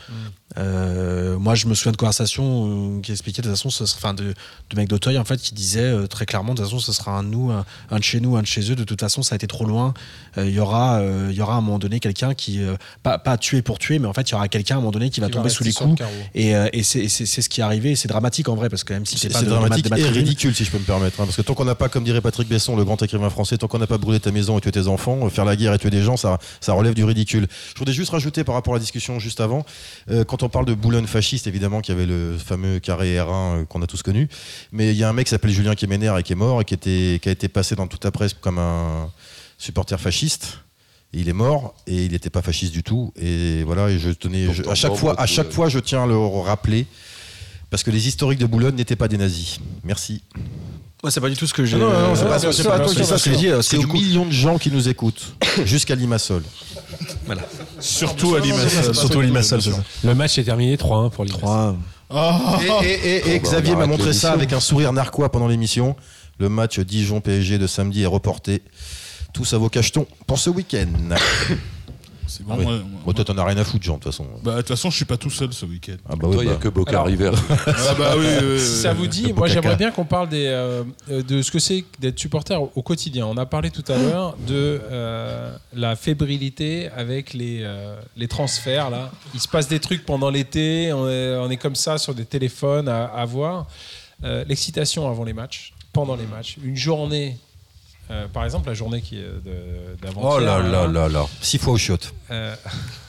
Euh, 0.59 1.39
moi, 1.39 1.55
je 1.55 1.67
me 1.67 1.75
souviens 1.75 1.93
de 1.93 1.97
conversations 1.97 2.97
euh, 2.99 3.01
qui 3.01 3.11
expliquaient 3.13 3.43
de 3.43 3.49
toute 3.49 3.57
façon, 3.57 3.71
ce 3.71 3.87
serait, 3.87 3.99
enfin, 4.03 4.15
de, 4.15 4.35
de 4.71 4.77
mecs 4.77 4.89
d'Auteuil 4.89 5.19
en 5.19 5.25
fait 5.25 5.41
qui 5.41 5.55
disaient 5.55 5.81
euh, 5.81 6.07
très 6.07 6.27
clairement 6.27 6.55
de 6.55 6.59
toute 6.59 6.67
façon, 6.67 6.79
ce 6.79 6.93
sera 6.93 7.13
un 7.13 7.23
de 7.23 7.29
nous, 7.29 7.51
un, 7.51 7.65
un 7.91 7.99
de 7.99 8.03
chez 8.05 8.21
nous, 8.21 8.37
un 8.37 8.43
de 8.43 8.47
chez 8.47 8.71
eux. 8.71 8.75
De 8.77 8.85
toute 8.85 9.01
façon, 9.01 9.23
ça 9.23 9.35
a 9.35 9.37
été 9.37 9.47
trop 9.47 9.65
loin. 9.65 9.95
Il 10.37 10.49
y 10.51 10.61
aura, 10.61 11.03
il 11.29 11.35
y 11.35 11.41
aura 11.43 11.55
à 11.55 11.59
un 11.59 11.61
moment 11.61 11.79
donné 11.79 12.01
quelqu'un 12.01 12.35
qui 12.35 12.61
pas 13.03 13.19
pas 13.19 13.37
tuer 13.37 13.61
pour 13.63 13.79
tuer, 13.79 13.99
mais 13.99 14.07
en 14.09 14.13
fait, 14.13 14.29
il 14.31 14.33
y 14.33 14.35
aura 14.35 14.49
quelqu'un 14.49 14.75
à 14.77 14.79
un 14.79 14.81
moment 14.81 14.91
donné 14.93 15.11
qui 15.11 15.21
va 15.21 15.27
Qui 15.27 15.33
va 15.33 15.39
tomber 15.39 15.51
sous 15.51 15.65
les 15.65 15.71
le 15.71 15.75
coups. 15.77 16.03
Et, 16.35 16.51
et 16.51 16.83
c'est 16.83 17.09
ce 17.09 17.49
qui 17.49 17.61
est 17.61 17.65
arrivé. 17.65 17.97
C'est 17.97 18.09
dramatique 18.09 18.49
en 18.49 18.55
vrai 18.55 18.69
parce 18.69 18.85
que 18.85 18.93
même 18.95 19.07
si 19.07 19.19
c'est 19.19 19.29
pas 19.33 19.43
de- 19.43 19.47
dramatique 19.49 19.87
et 19.97 20.05
ridicule, 20.09 20.55
si 20.55 20.65
je 20.65 20.71
peux 20.71 20.79
me 20.79 20.85
permettre. 20.85 21.21
hein, 21.21 21.25
parce 21.25 21.37
que 21.37 21.43
tant 21.43 21.55
qu'on 21.55 21.65
n'a 21.65 21.75
pas, 21.75 21.89
comme 21.89 22.05
dirait 22.05 22.21
Patrick 22.21 22.49
Besson, 22.49 22.77
le 22.77 22.85
grand 22.85 23.01
écrivain 23.03 23.31
français, 23.31 23.59
tant 23.59 23.69
qu'on 23.69 23.79
n'a 23.79 23.87
pas 23.87 23.99
brûlé 23.99 24.21
ta 24.21 24.31
maison 24.31 24.59
et 24.59 24.61
tué 24.61 24.73
tes 24.73 24.87
enfants, 24.89 25.29
faire 25.31 25.45
la 25.45 25.57
guerre 25.57 25.75
et 25.75 25.79
tuer 25.79 25.91
des 25.91 26.03
gens, 26.03 26.17
ça, 26.17 26.39
ça 26.61 26.73
relève 26.73 26.95
du 26.95 27.05
ridicule. 27.05 27.47
Je 27.75 27.79
voudrais 27.79 27.95
juste 27.95 28.11
rajouter 28.11 28.45
par 28.45 28.55
rapport 28.55 28.75
à 28.75 28.77
la 28.77 28.81
discussion 28.81 29.19
juste 29.19 29.41
avant, 29.41 29.65
euh, 30.11 30.25
quand 30.25 30.42
on 30.43 30.49
parle 30.49 30.67
de 30.67 30.75
Boulogne 30.75 31.07
fasciste, 31.07 31.47
évidemment, 31.47 31.81
qu'il 31.81 31.95
y 31.95 31.97
avait 31.99 32.07
le 32.07 32.37
fameux 32.39 32.79
carré 32.81 33.17
R1 33.17 33.27
euh, 33.61 33.65
qu'on 33.65 33.83
a 33.83 33.87
tous 33.87 34.03
connu, 34.03 34.29
mais 34.73 34.91
il 34.91 34.97
y 34.97 35.05
a 35.05 35.09
un 35.09 35.13
mec 35.13 35.27
qui 35.27 35.31
s'appelle 35.31 35.51
Julien 35.51 35.75
Kemener 35.75 36.13
et 36.19 36.23
qui 36.23 36.33
est 36.33 36.37
mort 36.37 36.61
et 36.61 36.65
qui, 36.65 36.75
était, 36.75 37.19
qui 37.23 37.29
a 37.29 37.33
été 37.33 37.49
passé 37.49 37.75
dans 37.77 37.87
toute 37.87 38.05
la 38.05 38.11
presse 38.11 38.35
comme 38.35 38.59
un 38.59 39.11
supporter 39.59 39.99
fasciste. 40.01 40.59
Et 41.15 41.21
il 41.21 41.29
est 41.29 41.33
mort 41.35 41.75
et 41.87 42.05
il 42.07 42.13
n'était 42.13 42.31
pas 42.31 42.41
fasciste 42.43 42.73
du 42.73 42.83
tout. 42.83 43.13
Et 43.21 43.63
voilà, 43.65 43.91
et 43.91 43.99
je 43.99 44.11
tenais, 44.11 44.53
je- 44.53 44.63
à 44.69 44.75
chaque 44.75 44.95
fois, 44.95 45.21
à 45.21 45.27
chaque 45.27 45.51
fois, 45.53 45.69
je 45.69 45.79
tiens 45.79 46.05
à 46.05 46.07
le 46.07 46.17
rappeler 46.17 46.87
parce 47.69 47.83
que 47.83 47.91
les 47.91 48.09
historiques 48.09 48.39
de 48.39 48.47
Boulogne 48.47 48.75
n'étaient 48.75 48.97
pas 48.97 49.09
des 49.09 49.19
nazis. 49.19 49.61
Merci. 49.85 50.23
Ouais, 51.03 51.11
c'est 51.11 51.21
pas 51.21 51.29
du 51.29 51.37
tout 51.37 51.47
ce 51.49 51.53
que 51.55 51.65
j'ai. 51.65 51.77
Non, 51.79 51.91
non, 51.91 52.01
non, 52.09 52.15
c'est 52.15 52.23
Ouais, 52.23 52.29
pas, 52.31 52.39
c'est 52.39 52.47
pas 52.47 52.53
ça, 52.53 52.79
bien 52.79 52.89
ce 52.89 52.95
que 52.95 53.05
sûr. 53.19 53.33
je 53.33 53.37
dis, 53.39 53.49
Parce 53.49 53.67
c'est 53.67 53.79
du 53.79 53.87
coup- 53.89 53.97
millions 53.97 54.25
de 54.25 54.31
gens 54.31 54.57
qui 54.57 54.71
nous 54.71 54.89
écoutent, 54.89 55.35
jusqu'à 55.65 55.97
Limassol. 55.97 56.45
Surtout 57.81 58.37
à 58.37 58.41
Limassol. 58.41 58.95
Surtout 58.95 59.21
Limassol, 59.21 59.61
c'est 59.63 59.73
ça. 59.73 59.83
Le 60.05 60.15
match 60.15 60.39
est 60.39 60.45
terminé 60.45 60.77
3-1 60.77 61.11
pour 61.11 61.25
les 61.25 61.31
3 61.31 61.77
Et, 62.83 62.87
et- 62.87 62.91
et- 62.93 63.17
et 63.17 63.21
Bon, 63.39 63.45
bah, 63.45 63.51
Xavier 63.51 63.75
m'a 63.75 63.87
montré 63.87 64.13
ça 64.13 64.33
avec 64.33 64.53
un 64.53 64.61
sourire 64.61 64.93
narquois 64.93 65.33
pendant 65.33 65.49
l'émission. 65.49 65.97
Le 66.39 66.49
match 66.49 66.79
Dijon-PSG 66.79 67.59
de 67.59 67.67
samedi 67.67 68.03
est 68.03 68.07
reporté. 68.07 68.63
Tous 69.33 69.55
à 69.55 69.59
vos 69.59 69.69
cachetons 69.69 70.07
pour 70.27 70.39
ce 70.39 70.51
week-end. 70.51 70.87
C'est 72.33 72.45
bon, 72.45 72.55
Ah 72.59 72.63
moi- 72.63 72.79
Bon, 72.79 72.85
moi- 73.05 73.15
toi, 73.15 73.25
t'en 73.25 73.37
as 73.37 73.45
rien 73.45 73.57
à 73.59 73.65
foutre, 73.65 73.85
Jean, 73.85 73.95
de 73.95 74.03
toute 74.03 74.13
façon. 74.13 74.27
Bah, 74.43 74.53
de 74.53 74.57
toute 74.59 74.69
façon, 74.69 74.89
je 74.91 74.97
suis 74.97 75.05
pas 75.05 75.17
tout 75.19 75.29
seul 75.31 75.53
ce 75.53 75.67
week-end. 75.67 75.97
Ah 76.09 76.13
bah 76.17 76.21
Toi, 76.23 76.29
oui, 76.31 76.37
il 76.39 76.43
n'y 76.45 76.49
a 76.49 76.55
bah. 76.55 76.61
que 76.61 76.69
Boca 76.69 76.91
Alors- 76.93 77.07
River. 77.07 77.31
Ah 77.67 77.95
bah 77.99 78.15
oui, 78.17 78.25
oui, 78.41 78.47
oui, 78.55 78.59
Si 78.61 78.67
ça 78.81 78.93
vous 78.95 79.07
dit, 79.07 79.33
moi 79.33 79.49
j'aimerais 79.49 79.77
bien 79.77 79.91
qu'on 79.91 80.05
parle 80.07 80.29
des, 80.31 80.47
euh, 80.47 80.83
euh, 81.11 81.23
de 81.23 81.43
ce 81.43 81.51
que 81.51 81.59
c'est 81.59 81.85
d'être 82.01 82.19
supporter 82.19 82.57
au 82.75 82.83
quotidien. 82.83 83.27
On 83.27 83.37
a 83.37 83.45
parlé 83.47 83.71
tout 83.71 83.85
à 83.93 83.99
l'heure 83.99 84.37
de 84.47 84.81
euh, 84.91 85.55
la 85.75 85.95
fébrilité 85.97 86.89
avec 86.97 87.35
les, 87.35 87.61
euh, 87.63 88.01
les 88.17 88.29
transferts. 88.29 88.89
Là. 88.91 89.11
Il 89.35 89.41
se 89.41 89.49
passe 89.49 89.69
des 89.69 89.81
trucs 89.81 90.05
pendant 90.07 90.31
l'été, 90.31 90.93
on 90.93 91.09
est, 91.09 91.37
on 91.37 91.51
est 91.51 91.57
comme 91.59 91.75
ça 91.77 91.99
sur 91.99 92.15
des 92.15 92.25
téléphones 92.25 92.89
à, 92.89 93.05
à 93.05 93.25
voir. 93.27 93.67
Euh, 94.25 94.45
L'excitation 94.49 95.09
avant 95.09 95.25
les 95.25 95.33
matchs, 95.33 95.73
pendant 95.93 96.17
les 96.17 96.27
matchs, 96.27 96.57
une 96.65 96.77
journée. 96.77 97.37
Euh, 98.11 98.27
par 98.29 98.45
exemple, 98.45 98.69
la 98.69 98.75
journée 98.75 99.01
qui 99.01 99.19
est. 99.19 99.27
Oh 100.17 100.39
là 100.39 100.59
là 100.61 100.83
hein, 100.83 100.93
là 100.93 101.09
là. 101.09 101.27
Six 101.41 101.59
fois 101.59 101.73
au 101.75 101.79
chiottes. 101.79 102.13
euh, 102.31 102.55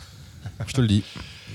Je 0.67 0.73
te 0.73 0.81
le 0.81 0.87
dis. 0.87 1.03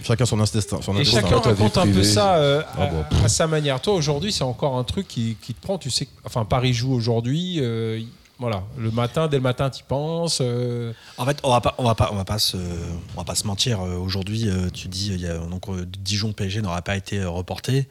Chacun 0.05 0.27
son 0.27 0.39
instinct. 0.41 0.61
Son 0.83 0.97
Et 0.97 1.01
instinct. 1.01 1.21
chacun 1.23 1.39
raconte 1.41 1.79
un 1.79 1.87
peu 1.91 2.03
ça 2.05 2.37
euh, 2.37 2.63
Ah 2.77 2.83
à, 2.83 2.87
bon. 2.87 3.05
à 3.25 3.29
sa 3.29 3.47
manière. 3.47 3.81
Toi, 3.81 3.95
aujourd'hui, 3.95 4.33
c'est 4.33 4.45
encore 4.45 4.77
un 4.77 4.85
truc 4.85 5.09
qui, 5.09 5.37
qui 5.41 5.55
te 5.55 5.61
prend. 5.61 5.79
Tu 5.79 5.91
sais, 5.91 6.09
enfin, 6.25 6.45
Paris 6.45 6.73
joue 6.73 6.93
aujourd'hui. 6.93 7.57
euh, 7.61 8.01
voilà, 8.41 8.63
le 8.77 8.93
matin, 8.93 9.27
dès 9.27 9.39
le 9.39 9.43
matin, 9.43 9.69
tu 9.71 9.83
penses. 9.83 10.39
euh, 10.41 10.93
En 11.17 11.25
fait, 11.27 11.39
on 11.43 11.51
va 11.51 11.61
pas, 11.61 11.75
on 11.79 11.83
va 11.85 11.97
pas, 11.97 12.11
on 12.13 12.15
va 12.17 12.25
pas 12.25 12.39
se, 12.39 12.57
on 12.57 13.19
va 13.19 13.25
pas 13.25 13.35
se 13.35 13.45
mentir. 13.49 13.81
Euh, 13.81 13.97
Aujourd'hui, 13.97 14.49
euh, 14.49 14.71
tu 14.71 14.87
dis, 14.87 15.09
il 15.13 15.21
y 15.21 15.27
a, 15.27 15.39
donc 15.39 15.69
euh, 15.69 15.85
Dijon 15.99 16.33
PSG 16.33 16.63
n'aurait 16.63 16.83
pas 16.83 16.95
été 16.97 17.25
reporté. 17.25 17.89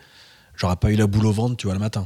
J'aurais 0.55 0.77
pas 0.77 0.89
eu 0.91 0.95
la 0.95 1.05
boule 1.07 1.25
au 1.25 1.33
ventre, 1.33 1.57
tu 1.57 1.67
vois, 1.67 1.73
le 1.73 1.81
matin. 1.81 2.05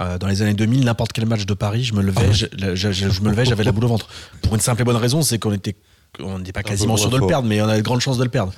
Euh, 0.00 0.16
dans 0.18 0.28
les 0.28 0.40
années 0.42 0.54
2000, 0.54 0.84
n'importe 0.84 1.12
quel 1.12 1.26
match 1.26 1.44
de 1.44 1.54
Paris, 1.54 1.84
je 1.84 1.94
me 1.94 2.00
levais, 2.02 2.32
je, 2.32 2.46
je- 2.74 2.74
je- 2.92 3.10
je 3.10 3.20
me 3.20 3.28
levais, 3.30 3.44
j'avais 3.44 3.64
la 3.64 3.72
boule 3.72 3.84
au 3.84 3.88
ventre. 3.88 4.08
Pour 4.42 4.54
une 4.54 4.60
simple 4.60 4.80
et 4.80 4.84
bonne 4.84 4.96
raison, 4.96 5.20
c'est 5.22 5.38
qu'on 5.38 5.52
était, 5.52 5.76
on 6.20 6.38
n'était 6.38 6.52
pas 6.52 6.62
quasiment 6.62 6.94
sûr 6.96 7.10
de 7.10 7.16
le 7.16 7.20
perdre, 7.28 7.48
mais 7.48 7.60
on 7.60 7.68
a 7.68 7.76
de 7.76 7.82
grandes 7.82 8.00
chances 8.00 8.16
de 8.18 8.24
le 8.24 8.30
perdre. 8.30 8.52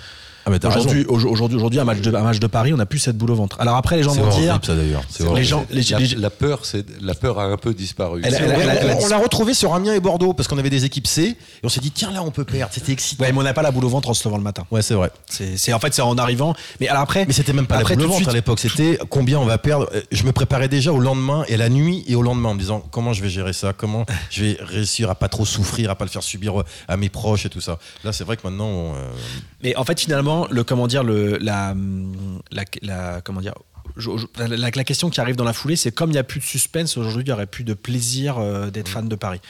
Ah. 0.44 0.68
Aujourd'hui, 0.68 1.04
au- 1.06 1.14
aujourd'hui, 1.28 1.56
aujourd'hui, 1.56 1.78
un 1.80 1.84
match 1.84 2.00
de, 2.00 2.14
un 2.14 2.22
match 2.22 2.38
de 2.40 2.46
Paris, 2.46 2.72
on 2.72 2.76
n'a 2.76 2.86
plus 2.86 2.98
cette 2.98 3.16
boule 3.16 3.30
au 3.30 3.34
ventre. 3.36 3.60
Alors 3.60 3.76
après, 3.76 3.96
les 3.96 4.02
gens 4.02 4.12
vont 4.12 4.28
dire, 4.28 4.58
ça 4.62 4.74
les 5.34 5.44
gens, 5.44 5.64
les, 5.70 5.82
La, 5.82 5.98
les- 5.98 6.14
la 6.16 6.30
peur, 6.30 6.64
c'est 6.64 6.84
la 7.00 7.14
peur 7.14 7.38
a 7.38 7.44
un 7.44 7.56
peu 7.56 7.74
disparu. 7.74 8.20
Elle- 8.24 8.32
C'est 8.34 8.42
elle- 8.42 8.52
vrai, 8.52 8.78
elle- 8.80 8.88
elle- 8.90 8.96
on 9.02 9.06
l'a 9.08 9.18
retrouvé 9.18 9.54
sur 9.54 9.72
Amiens 9.74 9.94
et 9.94 10.00
Bordeaux 10.00 10.32
parce 10.32 10.48
qu'on 10.48 10.58
avait 10.58 10.70
des 10.70 10.84
équipes 10.84 11.06
C 11.06 11.22
et 11.22 11.36
on 11.62 11.68
s'est 11.68 11.80
dit 11.80 11.90
tiens 11.92 12.10
là 12.10 12.22
on 12.22 12.30
peut 12.30 12.44
perdre 12.44 12.72
c'était 12.74 12.92
excitant 12.92 13.22
ouais, 13.24 13.32
mais 13.32 13.38
on 13.38 13.42
n'a 13.42 13.54
pas 13.54 13.62
la 13.62 13.70
boule 13.70 13.84
au 13.84 13.88
ventre 13.88 14.08
en 14.10 14.14
se 14.14 14.26
levant 14.26 14.36
le 14.36 14.42
matin. 14.42 14.64
ouais 14.70 14.82
c'est 14.82 14.94
vrai 14.94 15.10
C'est, 15.28 15.72
en 15.72 15.78
fait, 15.78 15.94
c'est 15.94 16.02
en 16.02 16.16
arrivant. 16.18 16.54
Mais 16.80 16.88
alors 16.88 17.02
après, 17.02 17.24
mais 17.26 17.32
c'était 17.32 17.52
même 17.52 17.66
pas 17.66 17.76
Après, 17.76 17.94
la 17.94 17.96
boule 18.02 18.06
au 18.06 18.08
de 18.08 18.14
ventre 18.18 18.28
à 18.30 18.32
l'époque 18.32 18.58
c'était 18.58 18.98
combien 19.10 19.38
on 19.38 19.44
va 19.44 19.58
perdre 19.58 19.88
Euh, 19.94 20.00
je 20.10 20.24
me 20.24 20.32
préparais 20.32 20.68
déjà 20.68 20.92
au 20.92 20.98
lendemain 20.98 21.44
et 21.48 21.54
à 21.54 21.58
la 21.58 21.68
nuit 21.68 22.04
et 22.08 22.14
au 22.16 22.22
lendemain 22.22 22.50
en 22.50 22.54
me 22.54 22.58
disant 22.60 22.82
comment 22.90 23.12
je 23.12 23.22
vais 23.22 23.28
gérer 23.30 23.52
ça? 23.52 23.72
Comment 23.72 24.04
je 24.30 24.42
vais 24.44 24.56
réussir 24.60 25.08
à 25.10 25.14
pas 25.14 25.28
trop 25.28 25.44
souffrir 25.44 25.90
à 25.90 25.94
pas 25.94 26.04
le 26.04 26.10
faire 26.10 26.22
subir 26.22 26.60
euh, 26.60 26.64
à 26.88 26.96
mes 26.96 27.08
proches 27.08 27.46
et 27.46 27.48
tout 27.50 27.60
ça? 27.60 27.78
Là 28.04 28.12
c'est 28.12 28.24
vrai 28.24 28.36
que 28.36 28.42
maintenant 28.46 28.66
on, 28.66 28.94
euh, 28.94 29.10
Mais 29.62 29.76
en 29.76 29.84
fait, 29.84 30.00
finalement, 30.00 30.31
le 30.50 30.62
comment 30.64 30.86
dire, 30.86 31.04
le 31.04 31.38
la 31.38 31.74
la, 32.50 32.64
la- 32.82 33.20
comment 33.24 33.40
dire. 33.40 33.54
Je- 33.96 34.10
je- 34.16 34.44
la, 34.54 34.70
question 34.70 35.10
qui 35.10 35.20
arrive 35.20 35.36
dans 35.36 35.44
la 35.44 35.52
foulée, 35.52 35.76
c'est 35.76 35.92
comme 35.92 36.10
il 36.10 36.14
n'y 36.14 36.18
a 36.18 36.24
plus 36.24 36.40
de 36.40 36.44
suspense 36.44 36.96
aujourd'hui, 36.96 37.22
il 37.24 37.26
n'y 37.26 37.32
aurait 37.32 37.46
plus 37.46 37.64
de 37.64 37.74
plaisir 37.74 38.36
euh, 38.38 38.70
d'être 38.70 38.88
fan 38.88 39.08
de 39.08 39.14
Paris. 39.16 39.40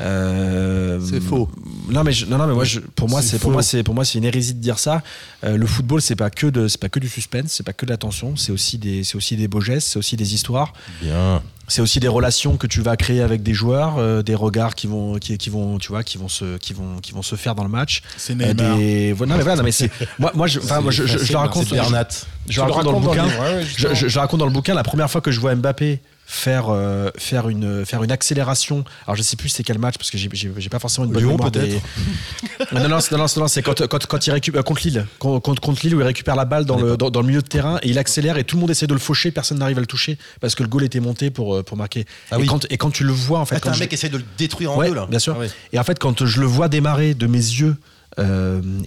Euh, 0.00 1.00
C'est 1.04 1.20
faux. 1.20 1.48
Non 1.90 2.02
mais 2.04 2.12
je- 2.12 2.26
non 2.26 2.38
non 2.38 2.46
mais 2.46 2.54
moi 2.54 2.64
je- 2.64 2.80
pour 2.80 3.08
moi 3.08 3.22
C'est 3.22 3.38
pour 3.38 3.50
moi 3.50 3.62
c'est 3.62 3.82
pour 3.82 3.94
moi 3.94 4.04
c'est 4.04 4.18
une 4.18 4.24
hérésie 4.24 4.54
de 4.54 4.60
dire 4.60 4.78
ça. 4.78 5.02
Euh, 5.44 5.56
le 5.56 5.66
football 5.66 6.00
c'est 6.02 6.16
pas 6.16 6.30
que 6.30 6.46
de 6.46 6.68
c'est 6.68 6.80
pas 6.80 6.88
que 6.88 6.98
du 7.00 7.08
suspense, 7.08 7.52
c'est 7.52 7.62
pas 7.62 7.72
que 7.72 7.86
de 7.86 7.90
l'attention, 7.90 8.36
c'est 8.36 8.52
aussi 8.52 8.78
des 8.78 9.04
c'est 9.04 9.16
aussi 9.16 9.36
des 9.36 9.48
beaux 9.48 9.60
gestes, 9.60 9.88
c'est 9.88 9.98
aussi 9.98 10.16
des 10.16 10.34
histoires. 10.34 10.72
bien 11.00 11.42
C'est 11.68 11.80
aussi 11.80 12.00
des 12.00 12.08
relations 12.08 12.56
que 12.56 12.66
tu 12.66 12.82
vas 12.82 12.96
créer 12.96 13.22
avec 13.22 13.42
des 13.42 13.54
joueurs, 13.54 13.96
euh, 13.98 14.22
des 14.22 14.34
regards 14.34 14.74
qui 14.74 14.88
vont, 14.88 15.18
qui, 15.18 15.38
qui 15.38 15.48
vont, 15.48 15.78
tu 15.78 15.88
vois, 15.88 16.02
qui 16.02 16.18
vont 16.18 16.28
se, 16.28 16.58
qui 16.58 16.72
vont, 16.74 16.98
qui 17.00 17.12
vont 17.12 17.22
se 17.22 17.36
faire 17.36 17.54
dans 17.54 17.62
le 17.62 17.70
match. 17.70 18.02
C'est 18.18 18.32
Euh, 18.32 18.52
Neymar. 18.52 18.76
des- 18.76 19.14
non, 19.14 19.26
mais 19.36 19.42
voilà, 19.42 19.56
non, 19.56 19.62
mais 19.62 19.72
c'est, 19.72 19.90
moi, 20.18 20.32
moi, 20.34 20.46
je, 20.48 20.58
moi, 20.60 20.90
je, 20.90 21.06
je- 21.06 21.18
je 21.18 21.32
le 21.32 21.38
raconte, 21.38 21.66
c'est 21.68 21.74
Bernat 21.76 22.08
je, 22.48 22.60
raconte 22.60 22.84
dans 22.84 22.92
le 22.92 23.00
bouquin. 23.00 23.24
livre, 23.24 23.40
ouais, 23.40 23.54
ouais, 23.56 23.62
Je, 23.62 23.66
justement. 23.68 23.94
je- 23.94 24.08
je 24.08 24.18
raconte 24.18 24.40
dans 24.40 24.46
le 24.46 24.52
bouquin 24.52 24.74
la 24.74 24.82
première 24.82 25.10
fois 25.10 25.20
que 25.20 25.30
je 25.30 25.40
vois 25.40 25.54
Mbappé 25.54 26.00
faire 26.24 26.66
euh, 26.70 27.10
faire 27.18 27.48
une 27.50 27.84
faire 27.84 28.02
une 28.04 28.12
accélération. 28.12 28.84
Alors 29.06 29.16
je 29.16 29.22
sais 29.22 29.36
plus 29.36 29.48
c'est 29.50 29.62
quel 29.64 29.78
match 29.78 29.96
parce 29.98 30.10
que 30.10 30.16
j'ai 30.16 30.28
pas 30.70 30.78
forcément 30.78 31.06
une 31.06 31.12
bonne 31.12 31.22
Lyon, 31.22 31.32
mémoire 31.32 31.50
peut-être. 31.50 31.68
des- 31.68 32.74
non 32.74 32.80
non 32.82 32.88
non 32.88 33.00
c'est- 33.00 33.12
non, 33.12 33.18
non, 33.18 33.28
c'est- 33.28 33.40
non, 33.40 33.48
c'est 33.48 33.60
quand, 33.62 33.86
quand, 33.86 34.06
quand 34.06 34.26
il 34.26 34.30
récupère 34.30 34.64
contre 34.64 34.82
Lille 34.84 35.06
contre, 35.18 35.60
contre 35.60 35.80
Lille 35.84 35.94
où 35.94 36.00
il 36.00 36.04
récupère 36.06 36.36
la 36.36 36.44
balle 36.46 36.64
dans 36.64 36.78
le 36.78 36.96
dans, 36.96 37.10
dans 37.10 37.20
le 37.20 37.26
milieu 37.26 37.42
de 37.42 37.46
terrain 37.46 37.78
et 37.82 37.90
il 37.90 37.98
accélère 37.98 38.38
et 38.38 38.44
tout 38.44 38.56
le 38.56 38.60
monde 38.60 38.70
essaie 38.70 38.86
de 38.86 38.94
le 38.94 39.00
faucher 39.00 39.30
personne 39.30 39.58
n'arrive 39.58 39.76
à 39.76 39.80
le 39.80 39.86
toucher 39.86 40.16
parce 40.40 40.54
que 40.54 40.62
le 40.62 40.68
goal 40.70 40.84
était 40.84 41.00
monté 41.00 41.30
pour 41.30 41.54
euh, 41.56 41.62
pour 41.62 41.76
marquer. 41.76 42.06
Ah 42.30 42.38
et 42.38 42.46
quand 42.46 42.66
et 42.70 42.78
quand 42.78 42.90
tu 42.90 43.04
le 43.04 43.12
vois 43.12 43.40
en 43.40 43.44
fait 43.44 43.56
Ah, 43.56 43.60
quand 43.60 43.70
un 43.70 43.74
je- 43.74 43.80
mec 43.80 43.88
qui 43.90 43.96
essaie 43.96 44.08
de 44.08 44.16
le 44.18 44.24
détruire 44.38 44.72
en 44.72 44.76
Ouais, 44.78 44.88
deux 44.88 44.94
là 44.94 45.06
bien 45.10 45.18
sûr. 45.18 45.36
Ah 45.38 45.44
et 45.72 45.78
en 45.78 45.84
fait, 45.84 45.98
quand 45.98 46.24
je 46.24 46.40
le 46.40 46.46
vois 46.46 46.68
démarrer 46.68 47.12
de 47.14 47.26
mes 47.26 47.36
yeux 47.38 47.76
euh, 47.76 47.91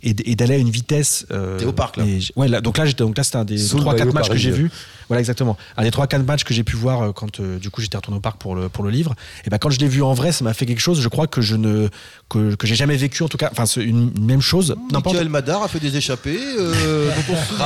et, 0.04 0.14
d- 0.14 0.24
et 0.26 0.36
d'aller 0.36 0.56
à 0.56 0.58
une 0.58 0.70
vitesse. 0.70 1.26
euh, 1.32 1.58
T'es 1.58 1.66
au 1.66 1.72
parc, 1.74 1.98
là. 1.98 2.06
et 2.06 2.20
j- 2.20 2.32
Ouais, 2.36 2.48
là, 2.48 2.62
donc 2.62 2.78
là, 2.78 2.86
j'étais, 2.86 3.04
donc 3.04 3.18
là, 3.18 3.24
c'était 3.24 3.38
un 3.38 3.46
des 3.46 3.58
Sous 3.58 3.78
le 3.78 3.84
3-4 3.84 3.88
maillot 4.00 4.12
matchs 4.14 4.30
que 4.30 4.38
j'ai 4.38 4.52
vus. 4.52 4.72
Voilà, 5.08 5.20
exactement. 5.20 5.56
Un 5.78 5.84
des 5.84 5.92
3-4 5.92 6.24
matchs 6.24 6.44
que 6.44 6.54
j'ai 6.54 6.64
pu 6.64 6.76
voir 6.76 7.02
euh, 7.04 7.12
quand 7.12 7.40
euh, 7.40 7.60
du 7.60 7.70
coup 7.70 7.80
j'étais 7.80 7.96
retourné 7.96 8.18
au 8.18 8.22
parc 8.22 8.38
pour 8.40 8.56
le, 8.56 8.70
pour 8.70 8.84
le 8.84 8.90
livre. 8.90 9.14
Et 9.46 9.52
ben 9.52 9.60
quand 9.60 9.70
je 9.70 9.80
l'ai 9.80 9.88
vu 9.88 10.02
en 10.02 10.14
vrai, 10.16 10.32
ça 10.32 10.44
m'a 10.44 10.54
fait 10.56 10.66
quelque 10.66 10.80
chose, 10.80 11.00
je 11.00 11.08
crois 11.10 11.28
que 11.28 11.42
je 11.42 11.56
ne 11.56 11.90
que, 12.28 12.56
que 12.56 12.66
j'ai 12.66 12.74
jamais 12.74 12.96
vécu 12.98 13.22
en 13.22 13.28
tout 13.28 13.38
cas. 13.38 13.50
Enfin, 13.52 13.68
c'est 13.68 13.84
une, 13.84 14.12
une 14.18 14.26
même 14.26 14.42
chose. 14.42 14.76
Michael 14.92 15.30
Madar 15.30 15.62
a 15.62 15.68
fait 15.68 15.80
des 15.80 15.96
échappées. 15.96 16.40
Euh, 16.58 17.12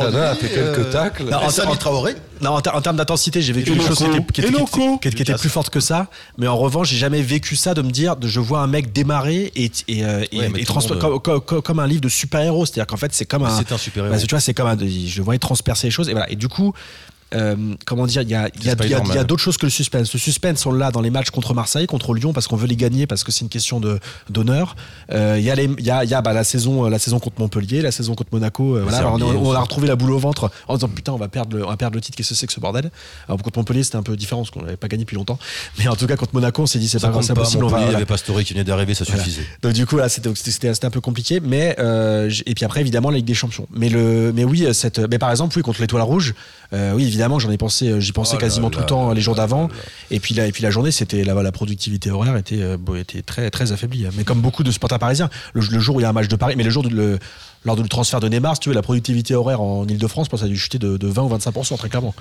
aujourd'hui, 0.00 0.20
a 0.20 0.34
fait 0.34 0.48
quelques 0.48 0.78
euh, 0.86 0.92
tacles. 0.92 1.24
Non, 1.30 1.36
en- 1.36 1.76
Traoré. 1.76 2.14
Non, 2.42 2.50
en, 2.50 2.60
ter- 2.60 2.74
en 2.74 2.80
termes 2.80 2.96
d'intensité, 2.96 3.40
j'ai 3.40 3.52
vécu 3.52 3.70
Et 3.70 3.74
des 3.76 3.80
choses 3.80 3.98
qui 5.14 5.22
étaient 5.22 5.34
plus 5.34 5.48
fortes 5.48 5.70
que 5.70 5.80
ça. 5.80 6.08
Mais 6.38 6.48
en 6.48 6.56
revanche, 6.56 6.88
j'ai 6.90 6.96
jamais 6.98 7.22
vécu 7.22 7.54
ça 7.54 7.74
de 7.74 7.82
me 7.82 7.90
dire, 7.90 8.16
de, 8.16 8.26
je 8.26 8.40
vois 8.40 8.60
un 8.60 8.66
mec 8.66 8.92
démarrer 8.92 9.52
et, 9.54 9.70
et, 9.86 10.04
euh, 10.04 10.24
et- 10.32 10.38
Ouais, 10.40 10.48
mais 10.52 10.60
et 10.60 10.64
comme, 10.88 11.20
comme- 11.20 11.40
comme- 11.40 11.62
comme 11.62 11.78
un 11.80 11.86
livre 11.86 12.00
de 12.02 12.08
super-héros. 12.08 12.66
C'est-à-dire 12.66 12.86
qu'en 12.86 12.96
fait, 12.96 13.12
c'est 13.12 13.24
comme 13.26 13.44
un. 13.44 13.56
C'est 13.56 13.72
un 13.72 13.78
super 13.78 14.04
héros. 14.04 14.14
Bah, 14.14 14.20
tu 14.20 14.26
vois, 14.30 14.40
c'est 14.40 14.54
comme 14.54 14.66
un. 14.68 14.76
Je 14.78 15.22
voyais 15.22 15.38
transpercer 15.38 15.86
les 15.86 15.90
choses. 15.90 16.08
Et, 16.08 16.12
voilà. 16.12 16.30
et 16.30 16.36
du 16.36 16.48
coup. 16.48 16.72
Euh, 17.34 17.56
comment 17.86 18.06
dire, 18.06 18.22
il 18.22 18.28
y 18.30 18.34
a, 18.34 18.48
il 18.54 18.64
y 18.64 18.68
a- 18.70 18.74
C'est 18.78 18.84
il 18.84 18.84
y 18.84 18.84
a- 18.84 18.86
il 18.86 18.90
y 18.90 18.94
a 18.94 18.98
Spider-Man. 19.04 19.26
d'autres 19.26 19.42
choses 19.42 19.56
que 19.58 19.66
le 19.66 19.70
suspense. 19.70 20.12
Le 20.12 20.18
suspense, 20.18 20.64
on 20.66 20.72
l'a 20.72 20.90
dans 20.90 21.00
les 21.00 21.10
matchs 21.10 21.30
contre 21.30 21.54
Marseille, 21.54 21.86
contre 21.86 22.14
Lyon, 22.14 22.32
parce 22.32 22.46
qu'on 22.46 22.56
veut 22.56 22.66
les 22.66 22.76
gagner, 22.76 23.06
parce 23.06 23.24
que 23.24 23.32
c'est 23.32 23.42
une 23.42 23.48
question 23.48 23.80
d'honneur. 24.30 24.76
Euh, 25.12 25.36
Il 25.38 25.44
y 25.44 25.50
a, 25.50 25.54
les- 25.54 25.64
il 25.78 25.84
y 25.84 25.90
a, 25.90 26.04
il 26.04 26.10
y 26.10 26.14
a 26.14 26.22
bah, 26.22 26.32
la 26.32 26.44
saison, 26.44 26.88
la 26.88 26.98
saison 26.98 27.18
contre 27.18 27.40
Montpellier, 27.40 27.82
la 27.82 27.90
saison 27.92 28.14
contre 28.14 28.30
Monaco. 28.32 28.76
euh, 28.76 28.82
voilà, 28.88 29.10
on, 29.12 29.52
a 29.52 29.60
retrouvé 29.60 29.88
la 29.88 29.96
boule 29.96 30.12
au 30.12 30.18
ventre 30.18 30.50
en 30.68 30.74
disant 30.74 30.88
putain, 30.88 31.12
on 31.12 31.16
va 31.18 31.28
perdre 31.28 31.56
le, 31.56 31.64
on 31.64 31.68
va 31.68 31.76
perdre 31.76 31.94
le 31.96 32.00
titre. 32.00 32.16
Qu'est-ce 32.16 32.30
que 32.30 32.34
c'est 32.34 32.46
que 32.46 32.52
ce 32.52 32.60
bordel? 32.60 32.90
Alors 33.28 33.40
contre 33.42 33.58
Montpellier, 33.58 33.82
c'était 33.84 33.96
un 33.96 34.02
peu 34.02 34.16
différent 34.16 34.42
parce 34.42 34.50
qu'on 34.50 34.62
n'avait 34.62 34.76
pas 34.76 34.88
gagné 34.88 35.04
depuis 35.04 35.16
longtemps. 35.16 35.38
Mais 35.78 35.88
en 35.88 35.96
tout 35.96 36.06
cas, 36.06 36.16
contre 36.16 36.34
Monaco, 36.34 36.62
on 36.62 36.66
s'est 36.66 36.78
dit 36.78 36.88
c'est 36.88 37.00
pas 37.00 37.08
grave, 37.08 37.22
c'est 37.22 37.34
pas. 37.34 37.40
possible. 37.42 37.64
il 37.64 37.66
y 37.66 37.70
voilà. 37.70 37.96
avait 37.96 38.06
Pastore 38.06 38.42
qui 38.42 38.52
venait 38.52 38.64
d'arriver, 38.64 38.94
ça 38.94 39.04
Voilà. 39.06 39.22
suffisait. 39.22 39.46
Donc 39.62 39.72
du 39.72 39.86
coup 39.86 39.96
là 39.96 40.08
c'était 40.08 40.86
un 40.86 40.90
peu 40.90 41.00
compliqué 41.00 41.40
mais 41.40 41.74
euh, 41.78 42.30
et 42.46 42.54
puis 42.54 42.64
après 42.64 42.80
évidemment 42.80 43.10
la 43.10 43.16
Ligue 43.16 43.26
des 43.26 43.34
Champions 43.34 43.66
mais 43.74 43.88
le 43.88 44.32
mais 44.34 44.44
oui 44.44 44.66
cette 44.72 44.98
mais 45.10 45.18
par 45.18 45.30
exemple 45.30 45.56
oui 45.56 45.62
contre 45.62 45.80
l'Étoile 45.80 46.02
Rouge 46.02 46.34
euh, 46.72 46.92
oui 46.94 47.04
évidemment 47.04 47.23
j'en 47.38 47.50
ai 47.50 47.58
pensé 47.58 47.88
euh, 47.88 48.00
j'y 48.00 48.12
pensais 48.12 48.36
Oh 48.36 48.40
là 48.40 48.40
quasiment 48.40 48.70
tout 48.70 48.78
le 48.78 48.82
là 48.82 48.88
temps 48.88 49.08
là 49.08 49.14
les 49.14 49.20
jours 49.20 49.34
là 49.34 49.42
d'avant 49.42 49.68
là. 49.68 49.74
et 50.10 50.20
puis 50.20 50.34
la 50.34 50.46
et 50.46 50.52
puis 50.52 50.62
la 50.62 50.70
journée 50.70 50.90
c'était 50.90 51.24
la, 51.24 51.34
la 51.34 51.52
productivité 51.52 52.10
horaire 52.10 52.36
était 52.36 52.62
euh, 52.62 52.76
bon, 52.76 52.94
était 52.96 53.22
très 53.22 53.50
très 53.50 53.72
affaiblie 53.72 54.06
mais 54.16 54.24
comme 54.24 54.40
beaucoup 54.40 54.62
de 54.62 54.70
supporters 54.70 54.98
parisiens 54.98 55.30
le, 55.52 55.60
le 55.60 55.80
jour 55.80 55.96
où 55.96 56.00
il 56.00 56.02
y 56.02 56.06
a 56.06 56.10
un 56.10 56.12
match 56.12 56.28
de 56.28 56.36
Paris 56.36 56.54
mais 56.56 56.64
le 56.64 56.70
jour 56.70 56.82
du 56.82 56.90
le 56.94 57.18
lors 57.64 57.76
du 57.76 57.88
transfert 57.88 58.20
de 58.20 58.28
Neymar, 58.28 58.56
si 58.56 58.60
tu 58.60 58.68
veux, 58.68 58.74
la 58.74 58.82
productivité 58.82 59.34
horaire 59.34 59.60
en 59.60 59.86
Ile-de-France, 59.88 60.28
pense, 60.28 60.42
a 60.42 60.48
dû 60.48 60.56
chuter 60.56 60.78
de, 60.78 60.96
de 60.96 61.06
20 61.06 61.22
ou 61.22 61.34
25%, 61.34 61.78
très 61.78 61.88
clairement. 61.88 62.14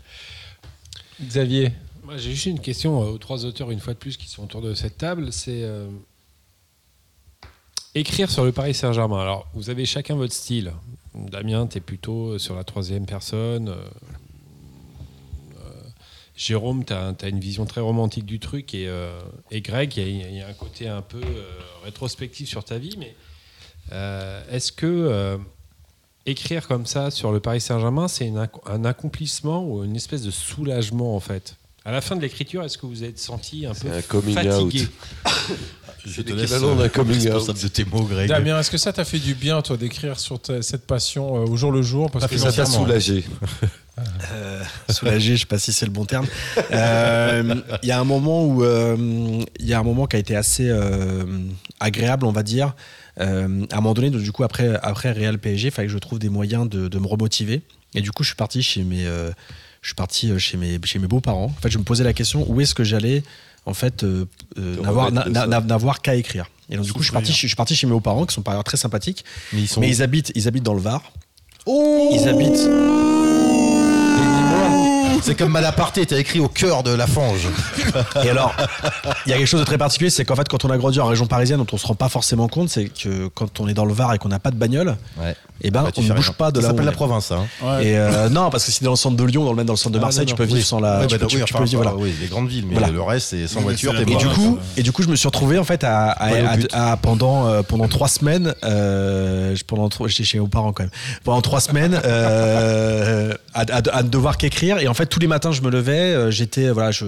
Xavier, 1.20 1.72
Moi, 2.04 2.16
j'ai 2.16 2.30
juste 2.30 2.46
une 2.46 2.60
question 2.60 3.02
euh, 3.02 3.06
aux 3.06 3.18
trois 3.18 3.44
auteurs, 3.44 3.70
une 3.70 3.80
fois 3.80 3.94
de 3.94 3.98
plus, 3.98 4.16
qui 4.16 4.28
sont 4.28 4.44
autour 4.44 4.62
de 4.62 4.74
cette 4.74 4.98
table. 4.98 5.32
C'est 5.32 5.62
euh, 5.64 5.88
écrire 7.96 8.30
sur 8.30 8.44
le 8.44 8.52
Paris 8.52 8.74
Saint-Germain. 8.74 9.20
Alors, 9.20 9.48
vous 9.54 9.70
avez 9.70 9.86
chacun 9.86 10.16
votre 10.16 10.34
style. 10.34 10.72
Damien, 11.14 11.66
tu 11.66 11.78
es 11.78 11.80
plutôt 11.80 12.38
sur 12.38 12.54
la 12.54 12.62
troisième 12.62 13.06
personne. 13.06 13.70
euh, 13.70 13.74
euh, 15.56 15.70
Jérôme, 16.36 16.84
tu 16.84 16.92
as, 16.92 17.14
une 17.28 17.40
vision 17.40 17.64
très 17.64 17.80
romantique 17.80 18.26
du 18.26 18.38
truc. 18.38 18.74
Et, 18.74 18.86
euh, 18.86 19.18
et 19.50 19.62
Greg, 19.62 19.96
il 19.96 20.34
y, 20.36 20.42
a- 20.42 20.48
un 20.48 20.52
côté 20.52 20.88
un 20.88 21.02
peu 21.02 21.20
euh, 21.22 21.42
rétrospectif 21.84 22.48
sur 22.48 22.64
ta 22.64 22.76
vie. 22.78 22.96
Mais 22.98 23.16
euh, 23.92 24.42
est-ce 24.50 24.72
que 24.72 24.86
euh, 24.86 25.38
écrire 26.26 26.68
comme 26.68 26.84
ça 26.84 27.10
sur 27.10 27.32
le 27.32 27.40
Paris 27.40 27.62
Saint-Germain, 27.62 28.08
c'est 28.08 28.30
un 28.66 28.84
accomplissement 28.84 29.64
ou 29.66 29.84
une 29.84 29.96
espèce 29.96 30.22
de 30.22 30.30
soulagement 30.30 31.16
en 31.16 31.20
fait? 31.20 31.56
À 31.86 31.92
la 31.92 32.00
fin 32.00 32.16
de 32.16 32.20
l'écriture, 32.20 32.64
est-ce 32.64 32.76
que 32.78 32.84
vous 32.86 33.04
êtes 33.04 33.16
senti 33.18 33.64
un 33.64 33.72
peu 33.72 33.86
un 33.92 34.02
coming 34.02 34.34
fatigué 34.34 34.88
Je 36.04 36.20
te 36.22 36.32
laisse, 36.32 36.50
l'équivalent 36.50 36.74
d'un 36.74 36.88
coming 36.88 37.30
out. 37.30 37.62
de 37.62 37.68
tes 37.68 37.84
mots, 37.84 38.02
Greg. 38.02 38.28
Damien, 38.28 38.58
est-ce 38.58 38.70
que 38.72 38.76
ça 38.78 38.92
t'a 38.92 39.04
fait 39.04 39.18
du 39.20 39.34
bien, 39.34 39.62
toi, 39.62 39.76
d'écrire 39.76 40.18
sur 40.18 40.40
ta- 40.40 40.62
cette 40.62 40.84
passion 40.86 41.36
euh, 41.36 41.46
au 41.46 41.56
jour 41.56 41.70
le 41.70 41.82
jour? 41.82 42.10
Parce 42.10 42.26
que 42.26 42.36
ça 42.38 42.52
t'a 42.52 42.66
soulagé. 42.66 43.24
Euh, 44.30 44.62
soulagé, 44.90 45.36
je 45.36 45.40
sais 45.40 45.46
pas 45.46 45.58
si 45.58 45.72
c'est 45.72 45.86
le 45.86 45.90
bon 45.90 46.04
terme. 46.04 46.26
Euh, 46.70 47.54
Il 47.82 47.88
y 47.88 47.92
a 47.92 47.98
un 47.98 48.04
moment 48.04 48.44
où 48.44 48.62
euh, 48.62 48.94
il 49.58 49.66
y 49.66 49.72
a 49.72 49.78
un 49.78 49.82
moment 49.82 50.04
qui 50.06 50.16
a 50.16 50.18
été 50.18 50.36
assez 50.36 50.68
euh, 50.68 51.24
agréable, 51.80 52.26
on 52.26 52.30
va 52.32 52.42
dire. 52.42 52.74
Euh, 53.20 53.64
à 53.72 53.76
un 53.78 53.80
moment 53.80 53.94
donné, 53.94 54.10
donc, 54.10 54.20
du 54.20 54.32
coup, 54.32 54.44
après, 54.44 54.78
après 54.82 55.12
Real 55.12 55.38
PSG, 55.38 55.68
il 55.68 55.70
fallait 55.70 55.88
que 55.88 55.94
je 55.94 55.98
trouve 55.98 56.18
des 56.18 56.28
moyens 56.28 56.68
de, 56.68 56.88
de 56.88 56.98
me 56.98 57.06
remotiver. 57.06 57.62
Et 57.94 58.02
du 58.02 58.10
coup, 58.12 58.22
je 58.22 58.28
suis 58.28 58.36
parti 58.36 58.62
chez 58.62 58.82
mes, 58.82 59.06
euh, 59.06 59.30
je 59.86 59.90
suis 59.90 59.94
parti 59.94 60.32
euh, 60.32 60.38
chez 60.38 60.56
mes, 60.56 60.80
chez 60.82 60.98
mes 60.98 61.06
beaux-parents. 61.06 61.44
En 61.44 61.60
fait, 61.62 61.70
je 61.70 61.78
me 61.78 61.84
posais 61.84 62.02
la 62.02 62.12
question 62.12 62.44
où 62.48 62.60
est-ce 62.60 62.74
que 62.74 62.82
j'allais 62.82 63.22
en 63.66 63.72
fait 63.72 64.02
euh, 64.02 64.24
euh, 64.58 64.74
n'avoir 65.60 66.02
qu'à 66.02 66.16
écrire. 66.16 66.50
Et 66.68 66.76
donc, 66.76 66.86
du 66.86 66.92
coup, 66.92 67.02
je 67.02 67.04
suis 67.04 67.12
parti, 67.12 67.30
je 67.30 67.46
suis 67.46 67.54
parti 67.54 67.76
chez 67.76 67.86
mes 67.86 67.92
beaux-parents 67.92 68.26
qui 68.26 68.34
sont 68.34 68.42
par 68.42 68.54
ailleurs 68.54 68.64
très 68.64 68.78
sympathiques. 68.78 69.24
Mais 69.52 69.60
ils 69.60 69.68
sont. 69.68 69.80
Mais 69.80 69.88
ils 69.88 70.02
habitent, 70.02 70.32
ils 70.34 70.48
habitent 70.48 70.64
dans 70.64 70.74
le 70.74 70.80
Var. 70.80 71.12
Ils 71.68 72.28
habitent. 72.28 73.45
C'est 75.22 75.34
comme 75.34 75.50
Malaparté, 75.52 76.06
t'as 76.06 76.18
écrit 76.18 76.40
au 76.40 76.48
cœur 76.48 76.82
de 76.82 76.90
la 76.92 77.06
fange. 77.06 77.48
Et 78.24 78.30
alors, 78.30 78.54
il 79.26 79.30
y 79.30 79.32
a 79.32 79.36
quelque 79.38 79.46
chose 79.46 79.60
de 79.60 79.64
très 79.66 79.78
particulier, 79.78 80.10
c'est 80.10 80.24
qu'en 80.24 80.36
fait, 80.36 80.48
quand 80.48 80.64
on 80.64 80.70
a 80.70 80.76
grandi 80.78 81.00
en 81.00 81.06
région 81.06 81.26
parisienne, 81.26 81.58
dont 81.58 81.66
on 81.72 81.76
se 81.78 81.86
rend 81.86 81.94
pas 81.94 82.08
forcément 82.08 82.48
compte, 82.48 82.68
c'est 82.68 82.86
que 82.86 83.28
quand 83.28 83.60
on 83.60 83.68
est 83.68 83.74
dans 83.74 83.84
le 83.84 83.92
Var 83.92 84.14
et 84.14 84.18
qu'on 84.18 84.28
n'a 84.28 84.38
pas 84.38 84.50
de 84.50 84.56
bagnole, 84.56 84.96
Ouais. 85.20 85.34
eh 85.62 85.70
ben, 85.70 85.82
Bah, 85.82 85.90
on 85.96 86.00
ne 86.02 86.08
bouge 86.12 86.26
rien. 86.28 86.34
pas 86.38 86.50
de 86.52 86.60
ça 86.60 86.62
là 86.62 86.68
où 86.68 86.70
s'appelle 86.72 86.86
la 86.86 86.92
province, 86.92 87.32
hein. 87.32 87.46
Ouais. 87.62 87.86
Et 87.86 87.96
euh, 87.98 88.28
non, 88.28 88.50
parce 88.50 88.64
que 88.66 88.72
si 88.72 88.78
t'es 88.80 88.84
dans 88.84 88.92
le 88.92 88.96
centre 88.96 89.16
de 89.16 89.24
Lyon, 89.24 89.44
dans 89.44 89.50
le 89.50 89.56
même 89.56 89.66
dans 89.66 89.72
le 89.72 89.78
centre 89.78 89.94
de 89.94 89.98
Ah, 89.98 90.02
Marseille, 90.02 90.26
non, 90.26 90.30
tu 90.30 90.34
peux 90.36 90.44
vivre 90.44 90.58
oui. 90.58 90.64
sans 90.64 90.80
la. 90.80 91.00
Ouais, 91.00 91.06
tu 91.06 91.14
bah, 91.14 91.20
peux- 91.20 91.26
tu- 91.26 91.36
oui, 91.36 91.42
tu 91.44 91.54
enfin, 91.54 91.62
peux 91.64 91.68
vivre, 91.68 91.80
enfin, 91.82 91.90
voilà. 91.92 92.04
oui, 92.04 92.14
les 92.20 92.26
grandes 92.28 92.48
villes, 92.48 92.66
mais 92.68 92.74
Voilà. 92.76 92.92
le 92.92 93.02
reste, 93.02 93.28
c'est 93.30 93.46
sans 93.48 93.60
voiture, 93.62 93.92
la 93.92 94.02
Et 94.02 94.04
du 94.04 94.14
Ouais, 94.14 94.22
coup, 94.34 94.58
ça- 94.60 94.80
et 94.80 94.82
du 94.82 94.92
coup, 94.92 95.02
je 95.02 95.08
me 95.08 95.16
suis 95.16 95.26
retrouvé 95.26 95.58
en 95.58 95.64
fait 95.64 95.82
à, 95.84 96.10
à- 96.10 96.30
Ouais, 96.30 96.42
au 96.42 96.46
à- 96.46 96.56
but. 96.56 96.68
à- 96.72 96.96
pendant 96.96 97.46
euh, 97.48 97.62
pendant 97.62 97.88
trois 97.88 98.08
semaines. 98.08 98.54
Euh, 98.64 99.54
je- 99.56 99.64
pendant 99.64 99.88
j'étais 100.06 100.24
chez 100.24 100.38
mes 100.38 100.46
parents 100.48 100.72
quand 100.72 100.82
même. 100.84 100.92
Pendant 101.24 101.40
trois 101.42 101.60
semaines, 101.60 101.94
à 103.54 104.02
ne 104.02 104.08
devoir 104.08 104.36
qu'écrire. 104.36 104.78
Et 104.78 104.88
en 104.88 104.94
fait, 104.94 105.05
tous 105.06 105.20
les 105.20 105.26
matins, 105.26 105.52
je 105.52 105.62
me 105.62 105.70
levais. 105.70 106.14
euh, 106.14 106.30
J'étais 106.30 106.70
voilà, 106.70 106.90
je, 106.90 107.06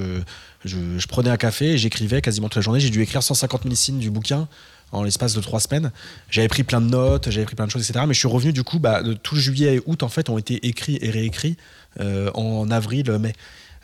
je 0.64 0.76
je 0.98 1.06
prenais 1.06 1.30
un 1.30 1.36
café 1.36 1.72
et 1.72 1.78
j'écrivais 1.78 2.20
quasiment 2.22 2.48
toute 2.48 2.56
la 2.56 2.62
journée. 2.62 2.80
J'ai 2.80 2.90
dû 2.90 3.02
écrire 3.02 3.22
150 3.22 3.62
000 3.64 3.74
signes 3.74 3.98
du 3.98 4.10
bouquin 4.10 4.48
en 4.92 5.02
l'espace 5.02 5.34
de 5.34 5.40
trois 5.40 5.60
semaines. 5.60 5.92
J'avais 6.30 6.48
pris 6.48 6.62
plein 6.64 6.80
de 6.80 6.88
notes, 6.88 7.30
j'avais 7.30 7.44
pris 7.44 7.54
plein 7.56 7.66
de 7.66 7.70
choses, 7.70 7.88
etc. 7.88 8.04
Mais 8.08 8.14
je 8.14 8.18
suis 8.18 8.28
revenu 8.28 8.52
du 8.52 8.62
coup, 8.64 8.78
bah, 8.78 9.02
tout 9.22 9.36
juillet 9.36 9.76
et 9.76 9.82
août 9.86 10.02
en 10.02 10.08
fait 10.08 10.30
ont 10.30 10.38
été 10.38 10.66
écrits 10.66 10.98
et 11.02 11.10
réécrits 11.10 11.56
euh, 12.00 12.30
en 12.34 12.70
avril, 12.70 13.10
mai. 13.20 13.34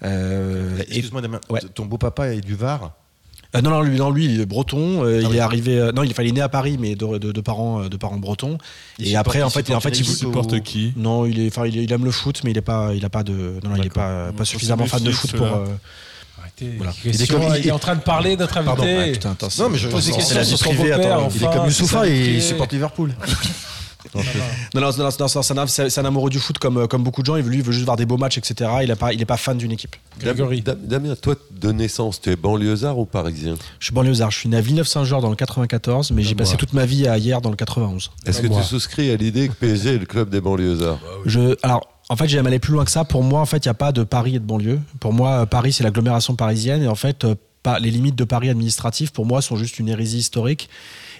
Euh, 0.02 0.78
Excuse-moi, 0.88 1.20
Damien, 1.22 1.40
Ouais. 1.50 1.60
ton 1.74 1.86
beau-papa 1.86 2.28
est 2.34 2.40
du 2.40 2.54
Var? 2.54 2.92
Euh, 3.54 3.60
non, 3.60 3.70
non, 3.70 3.82
lui, 3.82 3.96
non, 3.96 4.10
lui, 4.10 4.24
il 4.26 4.40
est 4.40 4.46
breton. 4.46 5.04
euh, 5.04 5.18
Ah 5.18 5.20
il 5.22 5.28
oui. 5.28 5.36
est 5.36 5.40
arrivé. 5.40 5.78
euh, 5.78 5.92
non, 5.92 6.02
il, 6.02 6.10
enfin, 6.10 6.22
il 6.22 6.28
est 6.30 6.32
né 6.32 6.40
à 6.40 6.48
Paris, 6.48 6.76
mais 6.78 6.94
de, 6.94 7.18
de- 7.18 7.32
de 7.32 7.40
parents, 7.40 7.82
euh, 7.82 7.88
de 7.88 7.96
parents 7.96 8.16
bretons. 8.18 8.58
Il 8.98 9.04
et 9.04 9.08
supporte- 9.10 9.20
après, 9.26 9.42
en 9.42 9.50
fait, 9.50 9.68
il, 9.68 9.74
en 9.74 9.80
fait, 9.80 9.98
il, 9.98 10.04
supporte 10.06 10.60
qui 10.62 10.92
non, 10.96 11.26
il 11.26 11.40
est, 11.40 11.48
enfin, 11.48 11.66
il, 11.66 11.92
aime 11.92 12.04
le 12.04 12.10
foot, 12.10 12.40
mais 12.44 12.50
il 12.50 12.58
est 12.58 12.62
pas, 12.62 12.90
il 12.94 13.04
a 13.04 13.10
pas 13.10 13.22
de, 13.22 13.32
non, 13.62 13.70
non, 13.70 13.76
il 13.76 13.86
est 13.86 13.90
pas, 13.92 14.32
pas 14.36 14.44
suffisamment 14.44 14.86
fan 14.86 15.02
de 15.02 15.10
foot 15.10 15.32
pour. 15.36 15.46
euh, 15.46 15.66
Arrêtez. 16.40 16.74
Voilà. 16.76 16.92
Il, 17.04 17.10
est 17.10 17.14
Il 17.14 17.22
est 17.22 17.26
comme- 17.26 17.42
il 17.58 17.66
est 17.68 17.70
en 17.72 17.78
train 17.78 17.94
de 17.96 18.00
parler, 18.02 18.36
notre 18.36 18.56
invité. 18.58 18.76
Pardon. 18.76 18.84
ouais, 18.84 19.12
putain, 19.12 19.30
attends, 19.32 19.48
Non, 19.58 19.70
mais 19.70 19.78
je- 19.78 19.88
Pose 19.88 20.06
des 20.06 20.12
questions 20.12 20.44
sur 20.44 20.58
son 20.58 20.74
beau-père, 20.74 21.18
enfin, 21.20 21.28
Il 21.36 21.42
est 21.44 21.52
comme 21.52 21.64
Youssoufa 21.66 22.06
et 22.08 22.34
il 22.36 22.42
supporte 22.42 22.72
Liverpool. 22.72 23.14
Non, 24.74 24.80
non, 24.80 24.90
non, 24.90 25.04
non, 25.04 25.10
non, 25.20 25.42
c'est 25.42 25.58
un, 25.58 25.66
c'est 25.66 25.98
un 25.98 26.04
amoureux 26.04 26.30
du 26.30 26.38
foot 26.38 26.58
comme, 26.58 26.86
comme 26.88 27.02
beaucoup 27.04 27.22
de 27.22 27.26
gens. 27.26 27.36
Il 27.36 27.42
veut, 27.42 27.50
lui, 27.50 27.58
il 27.58 27.62
veut 27.64 27.72
juste 27.72 27.84
voir 27.84 27.96
des 27.96 28.06
beaux 28.06 28.16
matchs, 28.16 28.38
etc. 28.38 28.70
Il 28.82 28.90
est 28.90 28.96
pas, 28.96 29.12
il 29.12 29.20
est 29.20 29.24
pas 29.26 29.36
fan 29.36 29.56
d'une 29.56 29.72
équipe. 29.72 29.96
Grégory. 30.18 30.62
Dam- 30.62 30.78
Damien, 30.82 31.14
toi, 31.16 31.34
de 31.50 31.72
naissance, 31.72 32.20
tu 32.20 32.30
es 32.30 32.36
banlieusard 32.36 32.98
ou 32.98 33.04
parisien? 33.04 33.54
Je 33.78 33.86
suis 33.86 33.94
banlieusard. 33.94 34.30
Je 34.30 34.38
suis 34.38 34.48
né 34.48 34.56
à 34.56 34.60
Villeneuve-Saint-Georges 34.60 35.22
dans 35.22 35.30
le 35.30 35.36
94, 35.36 36.10
mais 36.12 36.22
j'ai 36.22 36.34
passé 36.34 36.56
toute 36.56 36.72
ma 36.72 36.86
vie 36.86 37.06
à 37.08 37.16
hier 37.18 37.40
dans 37.40 37.50
le 37.50 37.56
91. 37.56 38.10
Est-ce 38.26 38.42
que 38.42 38.46
moi. 38.48 38.60
tu 38.60 38.66
souscris 38.66 39.10
à 39.10 39.16
l'idée 39.16 39.48
que 39.48 39.54
PSG 39.54 39.94
est 39.94 39.98
le 39.98 40.06
club 40.06 40.28
des 40.30 40.40
banlieusards? 40.40 40.98
Je, 41.24 41.56
alors, 41.62 41.86
en 42.08 42.16
fait, 42.16 42.28
j'ai 42.28 42.36
même 42.36 42.46
allé 42.46 42.58
plus 42.58 42.72
loin 42.72 42.84
que 42.84 42.90
ça. 42.90 43.04
Pour 43.04 43.22
moi, 43.22 43.40
en 43.40 43.46
fait, 43.46 43.64
il 43.64 43.68
n'y 43.68 43.72
a 43.72 43.74
pas 43.74 43.92
de 43.92 44.02
Paris 44.04 44.36
et 44.36 44.38
de 44.38 44.44
banlieue. 44.44 44.80
Pour 45.00 45.12
moi, 45.12 45.30
euh, 45.42 45.46
Paris, 45.46 45.72
c'est 45.72 45.84
l'agglomération 45.84 46.34
parisienne. 46.36 46.82
Et 46.82 46.88
en 46.88 46.94
fait, 46.94 47.24
euh, 47.24 47.34
pas, 47.62 47.78
les 47.78 47.90
limites 47.90 48.14
de 48.16 48.24
Paris 48.24 48.50
administratif, 48.50 49.10
pour 49.10 49.24
moi, 49.24 49.40
sont 49.40 49.56
juste 49.56 49.78
une 49.78 49.88
hérésie 49.88 50.18
historique. 50.18 50.68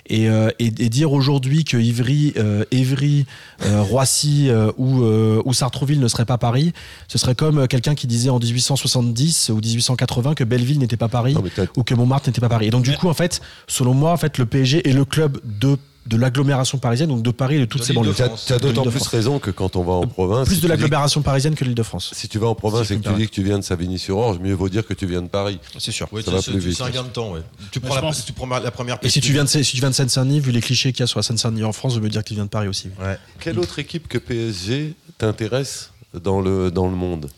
Et, 0.07 0.29
euh, 0.29 0.51
et, 0.59 0.67
et 0.67 0.89
dire 0.89 1.13
aujourd'hui 1.13 1.65
que 1.65 1.77
Ivry, 1.77 2.35
euh, 2.37 2.65
Évry, 2.71 3.27
euh, 3.65 3.83
Roissy 3.83 4.51
ou, 4.77 5.03
ou 5.03 5.53
Sartrouville 5.53 6.01
ne 6.01 6.09
serait 6.09 6.25
pas 6.25 6.39
Paris, 6.39 6.73
ce 7.09 7.19
serait 7.19 7.35
comme 7.35 7.67
quelqu'un 7.69 7.95
qui 7.95 8.07
disait 8.07 8.31
en 8.31 8.39
1870 8.39 9.51
ou 9.51 9.57
1880 9.57 10.35
que 10.35 10.45
Belleville 10.45 10.79
n'était 10.79 10.97
pas 10.97 11.09
Paris 11.09 11.35
Non, 11.35 11.43
ou 11.77 11.83
que 11.83 11.95
Montmartre 11.95 12.29
n'était 12.29 12.41
pas 12.41 12.49
Paris. 12.49 12.67
Et 12.67 12.71
donc, 12.71 12.85
du 12.85 12.97
coup, 12.97 13.09
en 13.09 13.15
fait, 13.15 13.41
selon 13.67 13.95
moi, 13.95 14.13
en 14.13 14.17
fait, 14.17 14.39
le 14.39 14.47
PSG 14.47 14.89
est 14.89 14.93
le 14.93 15.05
club 15.05 15.41
de, 15.45 15.79
de 16.07 16.17
l'agglomération 16.19 16.77
parisienne, 16.79 17.09
donc 17.09 17.23
de 17.23 17.31
Paris 17.31 17.57
et 17.57 17.61
de 17.61 17.65
toutes 17.65 17.81
De 17.81 17.87
ces 17.87 17.93
banlieues. 17.95 18.13
Tu 18.15 18.23
as, 18.23 18.27
France. 18.27 18.53
d'autant 18.61 18.83
De 18.83 18.91
plus 18.91 19.07
raison 19.09 19.39
que 19.39 19.51
quand 19.51 19.75
on 19.77 19.83
va 19.85 19.93
en 19.95 20.07
province. 20.07 20.47
Plus 20.47 20.57
si 20.57 20.61
de 20.61 20.69
l'agglomération 20.69 21.23
parisienne 21.23 21.55
que 21.55 21.65
l'Île-de-France. 21.65 22.11
Si 22.15 22.29
tu 22.29 22.39
vas 22.39 22.49
en 22.49 22.55
province 22.55 22.87
Si 22.89 22.93
et 22.93 22.99
que 22.99 23.09
tu 23.09 23.15
dis 23.15 23.27
que 23.27 23.33
tu 23.33 23.43
viens 23.43 23.59
de 23.59 23.65
Savigny-sur-Orge, 23.65 24.39
mieux 24.39 24.53
vaut 24.53 24.69
dire 24.69 24.87
que 24.87 24.93
tu 24.93 25.07
viens 25.07 25.23
de 25.23 25.29
Paris. 25.29 25.59
C'est 25.79 25.93
sûr. 25.93 26.07
Ouais, 26.13 26.21
Ça 26.21 26.27
c'est- 26.27 26.37
va 26.37 26.43
c'est- 26.43 26.51
plus 26.53 26.61
c'est 26.61 26.69
vite. 26.69 26.81
un 26.83 26.91
gain 26.91 27.03
de 27.05 27.09
temps, 27.09 27.33
ouais. 27.33 27.41
Tu 27.71 27.81
prends, 27.81 27.95
la, 27.95 28.01
pense- 28.03 28.25
tu 28.25 28.33
prends 28.35 28.47
la 28.47 28.71
première 28.71 28.99
Et 29.03 29.09
si 29.09 29.21
tu 29.23 29.33
viens 29.33 29.45
de, 29.45 29.49
si 29.49 29.63
tu 29.65 29.79
viens 29.79 29.91
de 29.91 29.95
Seine-Saint-Denis, 29.95 30.41
vu 30.41 30.51
les 30.53 30.61
clichés 30.61 30.93
qu'il 30.93 31.01
y 31.01 31.05
a 31.05 31.07
sur 31.07 31.19
la 31.19 31.23
Seine-Saint-Denis 31.23 31.65
en 31.65 31.73
France, 31.73 31.95
je 31.95 32.01
veux 32.01 32.09
dire 32.11 32.23
que 32.23 32.29
tu 32.29 32.35
viens 32.35 32.45
de 32.45 32.51
Paris 32.51 32.69
aussi. 32.69 32.89
Ouais. 33.01 33.17
Quelle 33.41 33.59
autre 33.59 33.79
équipe 33.79 34.07
que 34.07 34.19
PSG 34.19 34.95
t'intéresse 35.17 35.91
dans 36.13 36.41
le, 36.41 36.71
dans 36.71 36.87
le 36.87 36.95
monde? 36.97 37.31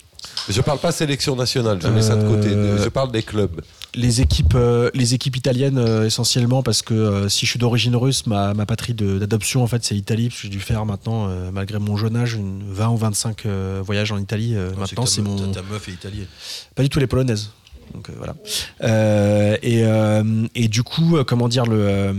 Je 0.49 0.61
parle 0.61 0.79
pas 0.79 0.93
sélection 0.93 1.35
nationale, 1.37 1.79
je 1.83 1.89
mets 1.89 2.03
ça 2.03 2.17
de 2.17 2.27
côté. 2.29 2.49
Euh, 2.49 2.83
Je 2.83 2.89
parle 2.89 3.11
des 3.13 3.23
clubs. 3.23 3.61
Les 3.97 4.21
équipes, 4.21 4.55
euh, 4.55 4.91
les 4.95 5.15
équipes 5.15 5.37
italiennes 5.37 5.79
euh, 5.79 6.07
essentiellement 6.07 6.63
parce 6.63 6.83
que 6.83 6.95
euh, 6.95 7.29
si 7.29 7.47
je 7.47 7.51
suis 7.51 7.59
d'origine 7.59 7.97
russe, 7.97 8.27
ma, 8.27 8.55
ma 8.55 8.67
patrie 8.67 8.95
d'adoption 8.95 9.63
en 9.63 9.67
fait 9.67 9.83
c'est 9.85 9.95
l'Italie. 9.95 10.31
J'ai 10.41 10.49
dû 10.49 10.61
faire 10.61 10.85
maintenant, 10.87 11.29
malgré 11.51 11.79
mon 11.79 11.97
jeune 11.97 12.17
âge, 12.17 12.35
une 12.35 12.63
20 12.71 12.89
ou 12.91 12.97
25 12.97 13.47
euh, 13.47 13.83
voyages 13.85 14.13
en 14.13 14.19
Italie. 14.19 14.55
maintenant 14.79 15.07
c'est 15.07 15.23
mon 15.23 15.51
Ta 15.51 15.63
meuf 15.63 15.89
est 15.89 15.93
italienne. 15.93 16.27
pas 16.75 16.83
du 16.83 16.89
tout 16.91 17.01
les 17.01 17.07
polonaises. 17.07 17.51
Donc 17.95 18.09
euh, 18.11 18.13
voilà. 18.17 18.35
Euh, 18.83 19.57
et, 19.63 19.83
euh, 19.85 20.47
et 20.55 20.69
du 20.69 20.83
coup, 20.83 21.17
comment 21.27 21.49
dire 21.49 21.65
le, 21.67 21.77
euh, 21.79 22.13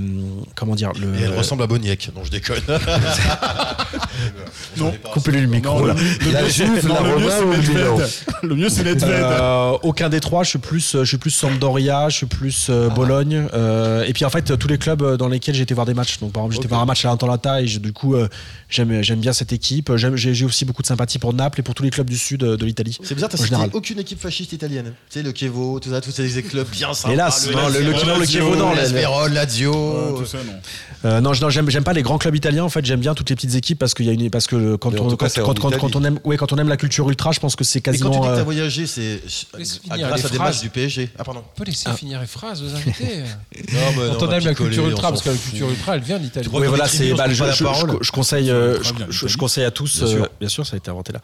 comment 0.56 0.76
dire 0.76 0.92
le. 0.94 1.16
Et 1.20 1.24
elle 1.24 1.38
ressemble 1.38 1.64
à 1.64 1.68
Boniek. 1.68 2.10
Non, 2.16 2.24
je 2.24 2.32
déconne. 2.32 2.62
Non. 4.78 4.94
Coupez-lui 5.14 5.42
le 5.42 5.48
micro. 5.48 5.80
Non, 5.80 5.86
là. 5.88 5.96
le, 8.44 8.56
mieux, 8.56 8.64
le 8.66 8.70
c'est 8.70 8.84
Nedved. 8.84 9.04
Euh, 9.04 9.78
aucun 9.84 10.10
des 10.10 10.20
trois. 10.20 10.44
Je 10.44 10.50
suis 10.50 10.60
plus, 10.60 10.98
je 10.98 11.04
suis 11.06 11.18
plus 11.18 11.32
Sampdoria, 11.32 12.10
je 12.10 12.18
suis 12.18 12.26
plus 12.26 12.68
euh, 12.70 12.90
Bologne. 12.90 13.48
euh, 13.54 14.04
et 14.06 14.14
puis 14.14 14.26
en 14.26 14.30
fait, 14.30 14.58
tous 14.58 14.68
les 14.68 14.78
clubs 14.78 15.18
dans 15.18 15.28
lesquels 15.28 15.56
j'ai 15.56 15.64
été 15.64 15.74
voir 15.74 15.86
des 15.86 15.94
matchs. 15.94 16.20
Donc 16.20 16.32
par 16.34 16.44
exemple, 16.44 16.56
j'étais 16.56 16.68
voir 16.68 16.82
un 16.82 16.86
match 16.86 17.06
à 17.06 17.10
l'Atalanta 17.10 17.62
et 17.62 17.68
je- 17.68 17.80
du 17.80 17.94
coup, 17.94 18.16
euh, 18.16 18.28
j'aime, 18.70 19.02
j'aime 19.02 19.20
bien 19.20 19.34
cette 19.34 19.54
équipe. 19.54 19.92
J'ai, 19.96 20.46
aussi 20.46 20.66
beaucoup 20.66 20.82
de 20.82 20.88
sympathie 20.88 21.20
pour 21.20 21.34
Naples 21.34 21.60
et 21.60 21.64
pour 21.64 21.76
tous 21.76 21.84
les 21.84 21.90
clubs 21.90 22.10
du 22.10 22.18
sud 22.18 22.42
de 22.42 22.66
l'Italie. 22.66 22.98
C'est 23.04 23.16
bizarre, 23.16 23.30
t'as 23.30 23.68
aucune 23.74 24.00
équipe 24.00 24.20
fasciste 24.20 24.54
italienne. 24.54 24.94
Tu 25.10 25.20
sais, 25.20 25.24
le 25.24 25.32
Chievo, 25.34 25.57
tout 25.82 25.90
ça, 25.92 26.02
tous 26.02 26.12
ces 26.12 26.44
clubs 26.44 26.68
bien 26.70 26.94
sympas. 26.94 27.14
Hélas, 27.14 27.50
non, 27.52 27.68
le, 27.70 27.80
le, 27.82 27.92
non, 27.94 28.18
le 28.20 28.26
Chievo, 28.26 28.56
non, 28.56 28.74
la 28.74 28.84
le- 28.84 28.90
Vérone, 28.94 29.34
Lazio. 29.34 29.72
Ouais, 29.74 30.20
tout 30.20 30.26
ça, 30.26 30.38
non. 30.46 30.54
Euh, 31.06 31.22
non, 31.22 31.34
je- 31.34 31.42
non, 31.42 31.50
j'aime, 31.50 31.70
j'aime 31.70 31.84
pas 31.84 31.94
les 31.94 32.02
grands 32.02 32.18
clubs 32.18 32.36
italiens. 32.36 32.64
En 32.64 32.70
fait, 32.70 32.84
j'aime 32.84 33.00
bien 33.00 33.14
toutes 33.14 33.30
les 33.30 33.36
petites 33.36 33.54
équipes 33.56 33.78
parce 33.78 33.94
qu'il 33.94 34.06
y 34.06 34.10
a 34.10 34.14
une, 34.14 34.30
parce 34.32 34.48
que 34.48 34.76
quand 34.78 34.90
on, 35.00 35.16
cas, 35.16 35.28
quand, 35.30 35.60
quand, 35.60 35.72
quand- 35.78 35.96
on 35.96 36.04
aime, 36.04 36.20
ouais, 36.24 36.38
quand 36.38 36.52
on 36.54 36.58
aime 36.58 36.70
la 36.70 36.78
culture 36.78 37.08
ultra, 37.10 37.32
je 37.32 37.40
pense 37.40 37.56
que 37.56 37.64
c'est 37.64 37.80
Et 37.80 37.82
quand 37.82 37.92
tu 37.92 38.00
quasiment. 38.00 38.10
dis 38.22 38.28
que 38.28 38.34
t'as 38.34 38.40
euh, 38.40 38.44
voyagé, 38.44 38.88
c'est 38.88 39.22
finir 39.28 40.08
grâce 40.08 40.22
les 40.22 40.26
à 40.26 40.30
des 40.30 40.36
phrases. 40.36 40.40
matchs 40.56 40.62
du 40.62 40.70
PSG. 40.70 41.10
Ah, 41.20 41.24
pardon. 41.24 41.44
On 41.56 41.58
peut 41.60 41.66
laisser 41.66 41.92
finir 41.94 42.20
les 42.20 42.28
phrases 42.28 42.62
aux 42.64 42.70
invités. 42.76 43.20
Non, 43.74 43.80
mais 43.98 44.16
Quand 44.18 44.28
on 44.28 44.32
aime 44.32 44.44
la 44.46 44.54
culture 44.56 44.88
ultra, 44.88 45.10
parce 45.10 45.22
que 45.22 45.30
la 45.30 45.36
culture 45.36 45.70
ultra, 45.70 45.96
elle 45.96 46.02
vient 46.02 46.20
d'Italie. 46.20 46.48
Oui, 46.52 46.68
voilà, 46.68 46.86
est 46.86 46.88
c'est. 46.90 47.14
bah, 47.14 47.26
je, 47.30 48.12
conseille, 48.12 48.50
euh, 48.52 48.80
je, 49.10 49.38
conseille 49.38 49.64
à 49.66 49.72
tous. 49.72 50.04
Bien 50.40 50.50
sûr. 50.50 50.64
euh, 50.64 50.66
ça 50.66 50.74
a 50.76 50.78
été 50.78 50.90
inventé 50.90 51.14
là. 51.14 51.20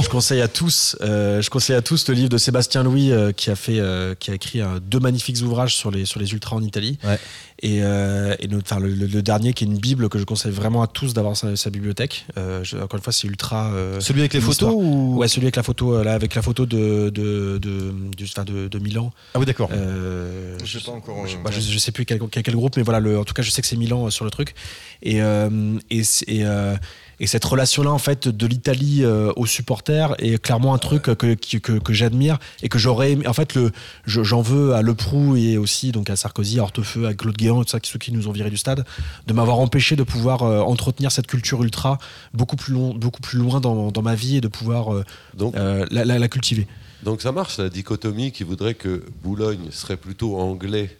Je 0.00 0.08
conseille 0.08 0.40
à 0.40 0.48
tous. 0.48 0.96
euh, 1.02 1.42
je 1.42 1.50
conseille 1.50 1.76
à 1.76 1.82
tous 1.82 2.08
le 2.08 2.14
livre 2.14 2.28
de 2.30 2.38
Sébastien 2.38 2.82
Louis 2.82 3.12
euh, 3.12 3.32
qui 3.32 3.50
a 3.50 3.56
fait, 3.56 3.77
euh, 3.80 4.14
qui 4.14 4.30
a 4.30 4.34
écrit 4.34 4.60
euh, 4.60 4.78
deux 4.80 5.00
magnifiques 5.00 5.38
ouvrages 5.42 5.74
sur 5.76 5.90
les 5.90 6.04
sur 6.04 6.20
les 6.20 6.32
ultras 6.32 6.56
en 6.56 6.62
Italie. 6.62 6.98
Ouais. 7.04 7.18
Et, 7.60 7.82
euh, 7.82 8.36
et 8.38 8.46
le, 8.46 8.58
enfin, 8.58 8.78
le, 8.78 8.88
le- 8.88 9.06
le 9.06 9.20
dernier 9.22 9.52
qui 9.52 9.64
est 9.64 9.66
une 9.66 9.78
bible 9.78 10.08
que 10.08 10.18
je 10.20 10.24
conseille 10.24 10.52
vraiment 10.52 10.80
à 10.80 10.86
tous 10.86 11.12
d'avoir 11.12 11.36
sa, 11.36 11.56
sa 11.56 11.70
bibliothèque. 11.70 12.24
Euh, 12.36 12.62
je- 12.62 12.76
encore 12.76 12.98
une 12.98 13.02
fois, 13.02 13.12
c'est 13.12 13.26
ultra. 13.26 13.72
euh, 13.72 13.98
Celui 13.98 14.20
avec 14.20 14.32
les 14.34 14.40
photos 14.40 14.72
ou 14.76 15.16
Ouais, 15.18 15.26
celui 15.26 15.46
avec 15.46 15.56
la 15.56 15.64
photo, 15.64 16.00
là, 16.04 16.14
avec 16.14 16.34
la 16.36 16.42
photo 16.42 16.66
de 16.66 17.10
de 17.10 17.58
de, 17.58 17.92
du- 18.16 18.24
enfin, 18.24 18.44
de, 18.44 18.68
de 18.68 18.78
Milan. 18.78 19.12
Ah 19.34 19.40
oui, 19.40 19.46
d'accord. 19.46 19.70
Euh, 19.72 20.56
Je 20.64 20.78
sais 20.78 20.84
pas 20.84 20.92
encore, 20.92 21.26
Je, 21.26 21.36
bah, 21.38 21.50
je- 21.52 21.60
je 21.60 21.78
sais 21.78 21.90
plus 21.92 22.04
quel, 22.04 22.20
quel, 22.30 22.42
quel 22.44 22.54
groupe, 22.54 22.76
mais 22.76 22.82
voilà, 22.84 23.00
le, 23.00 23.18
en 23.18 23.24
tout 23.24 23.34
cas, 23.34 23.42
je 23.42 23.50
sais 23.50 23.60
que 23.60 23.66
c'est 23.66 23.76
Milan 23.76 24.06
euh, 24.06 24.10
sur 24.10 24.24
le 24.24 24.30
truc. 24.30 24.54
Et, 25.02 25.20
euh, 25.22 25.78
et, 25.90 26.04
c'est- 26.04 26.28
et, 26.28 26.44
euh, 26.44 26.76
et 27.20 27.26
cette 27.26 27.44
relation-là, 27.44 27.90
en 27.90 27.98
fait, 27.98 28.28
de 28.28 28.46
l'Italie 28.46 29.04
euh, 29.04 29.32
aux 29.36 29.46
supporters 29.46 30.14
est 30.18 30.40
clairement 30.42 30.74
un 30.74 30.78
truc 30.78 31.02
que, 31.02 31.12
que, 31.12 31.34
que, 31.58 31.72
que 31.78 31.92
j'admire 31.92 32.38
et 32.62 32.68
que 32.68 32.78
j'aurais 32.78 33.12
aimé. 33.12 33.26
En 33.26 33.32
fait, 33.32 33.54
le, 33.54 33.72
je- 34.06 34.22
j'en 34.22 34.40
veux 34.40 34.74
à 34.74 34.82
Leproux 34.82 35.36
et 35.36 35.56
aussi 35.58 35.90
donc 35.92 36.10
à 36.10 36.16
Sarkozy, 36.16 36.58
à 36.60 36.62
Hortefeux, 36.62 37.06
à 37.06 37.14
Claude 37.14 37.36
Guéant, 37.36 37.62
tout 37.62 37.68
ça, 37.68 37.78
ceux 37.82 37.98
qui 37.98 38.12
nous 38.12 38.28
ont 38.28 38.32
virés 38.32 38.50
du 38.50 38.56
stade, 38.56 38.84
de 39.26 39.32
m'avoir 39.32 39.58
empêché 39.58 39.96
de 39.96 40.02
pouvoir 40.02 40.42
euh, 40.42 40.60
entretenir 40.60 41.10
cette 41.10 41.26
culture 41.26 41.62
ultra 41.62 41.98
beaucoup 42.34 42.56
plus, 42.56 42.72
long, 42.72 42.94
beaucoup 42.94 43.20
plus 43.20 43.38
loin 43.38 43.60
dans, 43.60 43.90
dans 43.90 44.02
ma 44.02 44.14
vie 44.14 44.36
et 44.36 44.40
de 44.40 44.48
pouvoir 44.48 44.94
euh, 44.94 45.04
Donc, 45.34 45.54
la, 45.56 46.04
la- 46.04 46.18
la 46.18 46.28
cultiver. 46.28 46.66
donc 47.02 47.22
ça 47.22 47.32
marche, 47.32 47.58
la 47.58 47.68
dichotomie 47.68 48.32
qui 48.32 48.44
voudrait 48.44 48.74
que 48.74 49.04
Boulogne 49.22 49.70
serait 49.70 49.96
plutôt 49.96 50.36
anglais 50.38 50.96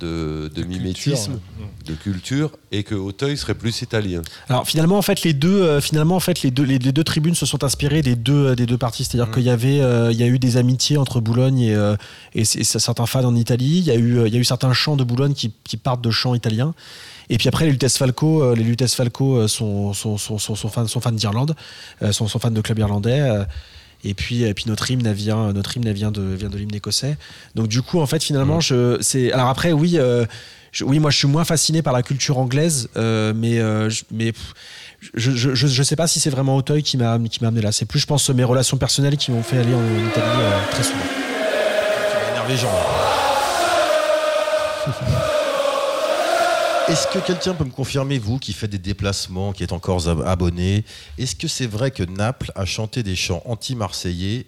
de, 0.00 0.50
de 0.54 0.62
mimétisme, 0.64 1.38
de 1.86 1.94
culture, 1.94 2.50
et 2.72 2.82
que 2.82 2.94
Auteuil 2.94 3.36
serait 3.36 3.54
plus 3.54 3.82
italien. 3.82 4.22
Alors 4.48 4.66
finalement 4.66 4.98
en 4.98 5.02
fait 5.02 5.22
les 5.22 5.32
deux 5.32 5.62
euh, 5.62 5.80
finalement 5.80 6.16
en 6.16 6.20
fait 6.20 6.42
les 6.42 6.50
deux 6.50 6.64
les, 6.64 6.78
les 6.78 6.92
deux 6.92 7.04
tribunes 7.04 7.34
se 7.34 7.46
sont 7.46 7.62
inspirées 7.62 8.02
des 8.02 8.16
deux 8.16 8.48
euh, 8.48 8.54
des 8.54 8.66
deux 8.66 8.78
parties. 8.78 9.04
C'est-à-dire 9.04 9.32
qu'il 9.32 9.44
y 9.44 9.50
avait 9.50 9.80
euh, 9.80 10.10
il 10.10 10.18
y 10.18 10.22
a 10.22 10.26
eu 10.26 10.38
des 10.38 10.56
amitiés 10.56 10.96
entre 10.96 11.20
Boulogne 11.20 11.60
et 11.60 11.76
et, 12.34 12.44
certains 12.44 13.06
fans 13.06 13.24
en 13.24 13.36
Italie. 13.36 13.78
Il 13.78 13.84
y 13.84 13.90
a 13.90 13.96
eu 13.96 14.26
il 14.26 14.34
y 14.34 14.36
a 14.36 14.40
eu 14.40 14.44
certains 14.44 14.72
chants 14.72 14.96
de 14.96 15.04
Boulogne 15.04 15.34
qui, 15.34 15.52
qui 15.64 15.76
partent 15.76 16.02
de 16.02 16.10
chants 16.10 16.34
italiens. 16.34 16.74
Et 17.28 17.38
puis 17.38 17.48
après 17.48 17.66
les 17.66 17.70
Lutes 17.72 17.88
Falco 17.88 18.54
les 18.54 18.64
Lutes 18.64 18.88
Falco 18.88 19.46
sont 19.46 19.92
sont, 19.92 20.18
sont, 20.18 20.38
sont, 20.38 20.54
sont 20.56 20.68
fans 20.68 20.86
sont 20.86 21.00
fans 21.00 21.12
d'Irlande 21.12 21.54
sont, 22.10 22.26
sont 22.26 22.38
fans 22.38 22.50
de 22.50 22.60
club 22.60 22.78
irlandais 22.78 23.20
euh, 23.20 23.44
et 24.04 24.14
puis, 24.14 24.42
et 24.44 24.54
puis 24.54 24.64
notre 24.66 24.90
hymne 24.90 25.12
vient, 25.12 25.52
notre 25.52 25.76
hymne 25.76 25.92
vient 25.92 26.10
de, 26.10 26.22
vient 26.22 26.48
de 26.48 26.56
l'hymne 26.56 26.74
écossais. 26.74 27.16
Donc 27.54 27.68
du 27.68 27.82
coup, 27.82 28.00
en 28.00 28.06
fait, 28.06 28.22
finalement, 28.22 28.60
je, 28.60 28.98
c'est. 29.00 29.32
Alors 29.32 29.48
après, 29.48 29.72
oui, 29.72 29.98
euh, 29.98 30.24
je- 30.72 30.84
oui, 30.84 30.98
moi, 30.98 31.10
je 31.10 31.18
suis 31.18 31.28
moins 31.28 31.44
fasciné 31.44 31.82
par 31.82 31.92
la 31.92 32.02
culture 32.02 32.38
anglaise, 32.38 32.88
euh, 32.96 33.32
mais, 33.36 33.58
euh, 33.58 33.90
je, 33.90 34.04
mais 34.10 34.32
pff, 34.32 34.54
je, 35.14 35.30
je, 35.32 35.54
je, 35.54 35.82
sais 35.82 35.96
pas 35.96 36.06
si 36.06 36.20
c'est 36.20 36.30
vraiment 36.30 36.56
Auteuil 36.56 36.82
qui 36.82 36.96
m'a, 36.96 37.18
qui 37.30 37.42
m'a 37.42 37.48
amené 37.48 37.62
là. 37.62 37.72
C'est 37.72 37.86
plus, 37.86 37.98
je 38.00 38.06
pense, 38.06 38.28
mes 38.30 38.44
relations 38.44 38.76
personnelles 38.76 39.16
qui 39.16 39.30
m'ont 39.32 39.42
fait 39.42 39.58
aller 39.58 39.74
en, 39.74 39.82
Italie 40.08 40.26
euh, 40.40 40.70
très 40.70 40.82
souvent. 40.82 40.98
énervé 42.32 42.54
les 42.54 43.29
Est-ce 46.90 47.06
que 47.06 47.24
quelqu'un 47.24 47.54
peut 47.54 47.64
me 47.64 47.70
confirmer, 47.70 48.18
vous 48.18 48.38
qui 48.38 48.52
faites 48.52 48.70
des 48.70 48.78
déplacements, 48.78 49.52
qui 49.52 49.62
êtes 49.62 49.72
encore 49.72 50.08
ab- 50.08 50.24
abonné, 50.26 50.84
est-ce 51.18 51.36
que 51.36 51.46
c'est 51.46 51.66
vrai 51.66 51.90
que 51.92 52.02
Naples 52.02 52.50
a 52.56 52.64
chanté 52.64 53.02
des 53.04 53.14
chants 53.14 53.42
anti-marseillais 53.46 54.46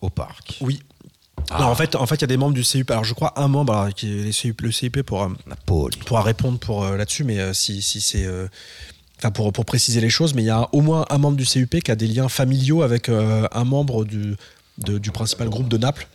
au 0.00 0.08
parc? 0.08 0.58
Oui. 0.60 0.80
Non, 1.58 1.66
en 1.66 1.74
fait, 1.74 1.96
en 1.96 2.06
fait, 2.06 2.14
il 2.16 2.20
y 2.20 2.24
a 2.24 2.28
des 2.28 2.36
membres 2.36 2.54
du 2.54 2.62
CUP. 2.62 2.90
Alors, 2.92 3.02
je 3.04 3.12
crois 3.12 3.38
un 3.40 3.48
membre, 3.48 3.72
alors, 3.74 3.92
qui 3.92 4.06
est 4.08 4.42
le 4.62 4.70
CUP 4.70 5.02
pour, 5.02 5.24
euh, 5.24 5.28
pourra 6.06 6.22
répondre 6.22 6.58
pour 6.60 6.84
euh, 6.84 6.96
là-dessus, 6.96 7.24
mais 7.24 7.40
euh, 7.40 7.52
si, 7.52 7.82
si 7.82 8.00
c'est, 8.00 8.24
euh, 8.24 8.46
enfin 9.18 9.32
pour, 9.32 9.52
pour 9.52 9.64
préciser 9.64 10.00
les 10.00 10.10
choses, 10.10 10.32
mais 10.32 10.42
il 10.42 10.46
y 10.46 10.50
a 10.50 10.68
au 10.72 10.80
moins 10.80 11.04
un 11.10 11.18
membre 11.18 11.36
du 11.36 11.44
CUP 11.44 11.82
qui 11.82 11.90
a 11.90 11.96
des 11.96 12.06
liens 12.06 12.28
familiaux 12.28 12.82
avec 12.82 13.08
euh, 13.08 13.48
un 13.52 13.64
membre 13.64 14.04
du, 14.04 14.36
de- 14.78 14.98
du 14.98 15.10
principal 15.10 15.48
groupe 15.48 15.68
de 15.68 15.76
Naples. 15.76 16.06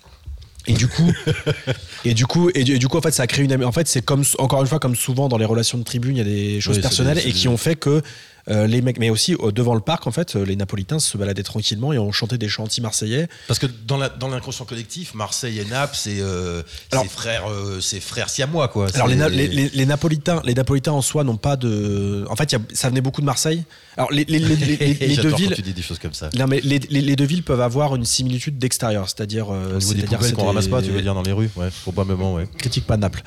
Et 0.69 0.73
du 0.73 0.87
coup, 0.87 1.11
et 2.05 2.13
du 2.13 2.25
coup, 2.25 2.49
et 2.53 2.63
du, 2.63 2.75
et 2.75 2.79
du 2.79 2.87
coup, 2.87 2.97
en 2.97 3.01
fait, 3.01 3.11
ça 3.11 3.23
a 3.23 3.27
créé 3.27 3.43
une. 3.43 3.51
amie- 3.51 3.65
En 3.65 3.71
fait, 3.71 3.87
c'est 3.87 4.03
comme 4.03 4.23
encore 4.37 4.61
une 4.61 4.67
fois, 4.67 4.79
comme 4.79 4.95
souvent 4.95 5.27
dans 5.27 5.37
les 5.37 5.45
relations 5.45 5.77
de 5.77 5.83
tribune, 5.83 6.15
il 6.15 6.19
y 6.19 6.21
a 6.21 6.23
des 6.23 6.61
choses 6.61 6.77
Oui, 6.77 6.81
personnelles 6.81 7.19
et 7.25 7.31
qui 7.31 7.47
ont 7.47 7.57
fait 7.57 7.75
que 7.75 8.01
euh, 8.49 8.67
les 8.67 8.81
mecs, 8.81 8.99
mais 8.99 9.09
aussi 9.09 9.35
euh, 9.35 9.51
devant 9.51 9.75
le 9.75 9.81
parc, 9.81 10.07
en 10.07 10.11
fait, 10.11 10.35
euh, 10.35 10.43
les 10.45 10.55
Napolitains 10.55 10.99
se 10.99 11.17
baladaient 11.17 11.43
tranquillement 11.43 11.93
et 11.93 11.97
ont 11.99 12.11
chanté 12.11 12.37
des 12.37 12.47
chants 12.49 12.63
anti-marseillais. 12.63 13.27
Parce 13.47 13.59
que 13.59 13.67
dans 13.85 13.97
la- 13.97 14.09
dans 14.09 14.27
l'inconscient 14.27 14.65
collectif, 14.65 15.13
Marseille 15.13 15.59
et 15.59 15.65
Naples, 15.65 15.95
c'est 15.97 16.19
euh, 16.19 16.61
frères, 17.09 17.49
euh, 17.49 17.79
c'est 17.81 17.99
frères 17.99 18.29
siamois, 18.29 18.67
quoi. 18.67 18.87
Alors 18.95 19.07
les, 19.07 19.15
les, 19.29 19.47
les- 19.47 19.69
les 19.69 19.85
Napolitains, 19.85 20.41
les 20.45 20.53
Napolitains 20.53 20.91
en 20.93 21.01
soi 21.01 21.23
n'ont 21.23 21.37
pas 21.37 21.55
de. 21.55 22.25
En 22.29 22.35
fait, 22.35 22.51
y 22.51 22.55
a- 22.55 22.59
ça 22.73 22.89
venait 22.89 23.01
beaucoup 23.01 23.21
de 23.21 23.25
Marseille. 23.25 23.63
Alors 23.97 24.11
les, 24.11 24.23
les- 24.25 24.39
deux 25.17 25.35
villes. 25.35 25.53
tu 25.55 25.61
dis 25.61 25.73
des 25.73 25.81
choses 25.81 25.99
comme 25.99 26.13
ça. 26.13 26.29
Non, 26.37 26.47
mais 26.47 26.61
les, 26.61 26.79
deux 27.15 27.25
villes 27.25 27.43
peuvent 27.43 27.61
avoir 27.61 27.95
une 27.95 28.05
similitude 28.05 28.57
d'extérieur, 28.57 29.07
c'est-à-dire. 29.09 29.47
c'est-à-dire 29.79 30.19
qu'on 30.35 30.45
ramasse 30.45 30.67
pas, 30.67 30.81
tu 30.81 30.89
veux 30.91 31.01
dire 31.01 31.13
dans 31.15 31.21
les 31.23 31.31
rues 31.33 31.49
Ouais, 31.55 31.69
probablement, 31.83 32.33
ouais. 32.35 32.47
Critique 32.57 32.85
pas 32.87 32.97
Naples. 32.97 33.21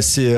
C'est 0.00 0.34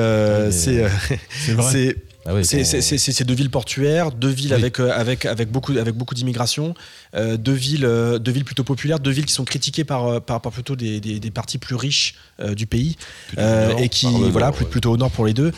c'est 0.51 1.95
Ah 2.27 2.33
ouais, 2.33 2.43
c'est 2.43 3.23
deux 3.23 3.33
villes 3.35 3.51
portuaires, 3.51 4.11
deux 4.11 4.29
villes 4.29 4.47
Oui. 4.53 4.59
avec, 4.59 4.79
euh, 4.79 4.91
avec, 4.91 5.25
avec 5.25 5.51
beaucoup, 5.51 5.73
avec 5.77 5.93
beaucoup 5.93 6.15
d'immigration, 6.15 6.73
euh, 7.15 7.37
deux, 7.37 7.53
villes, 7.53 7.85
euh, 7.85 8.17
deux 8.17 8.31
villes 8.31 8.45
plutôt 8.45 8.63
populaires, 8.63 8.99
deux 8.99 9.11
villes 9.11 9.27
qui 9.27 9.33
sont 9.33 9.45
critiquées 9.45 9.83
par, 9.83 10.21
par, 10.21 10.41
par 10.41 10.51
plutôt 10.51 10.75
des, 10.75 10.99
des, 10.99 11.19
des 11.19 11.31
parties 11.31 11.59
plus 11.59 11.75
riches 11.75 12.15
euh, 12.39 12.55
du 12.55 12.65
pays, 12.65 12.97
nord, 13.37 13.79
et 13.79 13.89
qui 13.89 14.07
voilà 14.07 14.47
nord, 14.47 14.55
plus- 14.55 14.65
ouais. 14.65 14.71
plutôt 14.71 14.91
au 14.91 14.97
nord 14.97 15.11
pour 15.11 15.25
les 15.27 15.33
deux, 15.33 15.51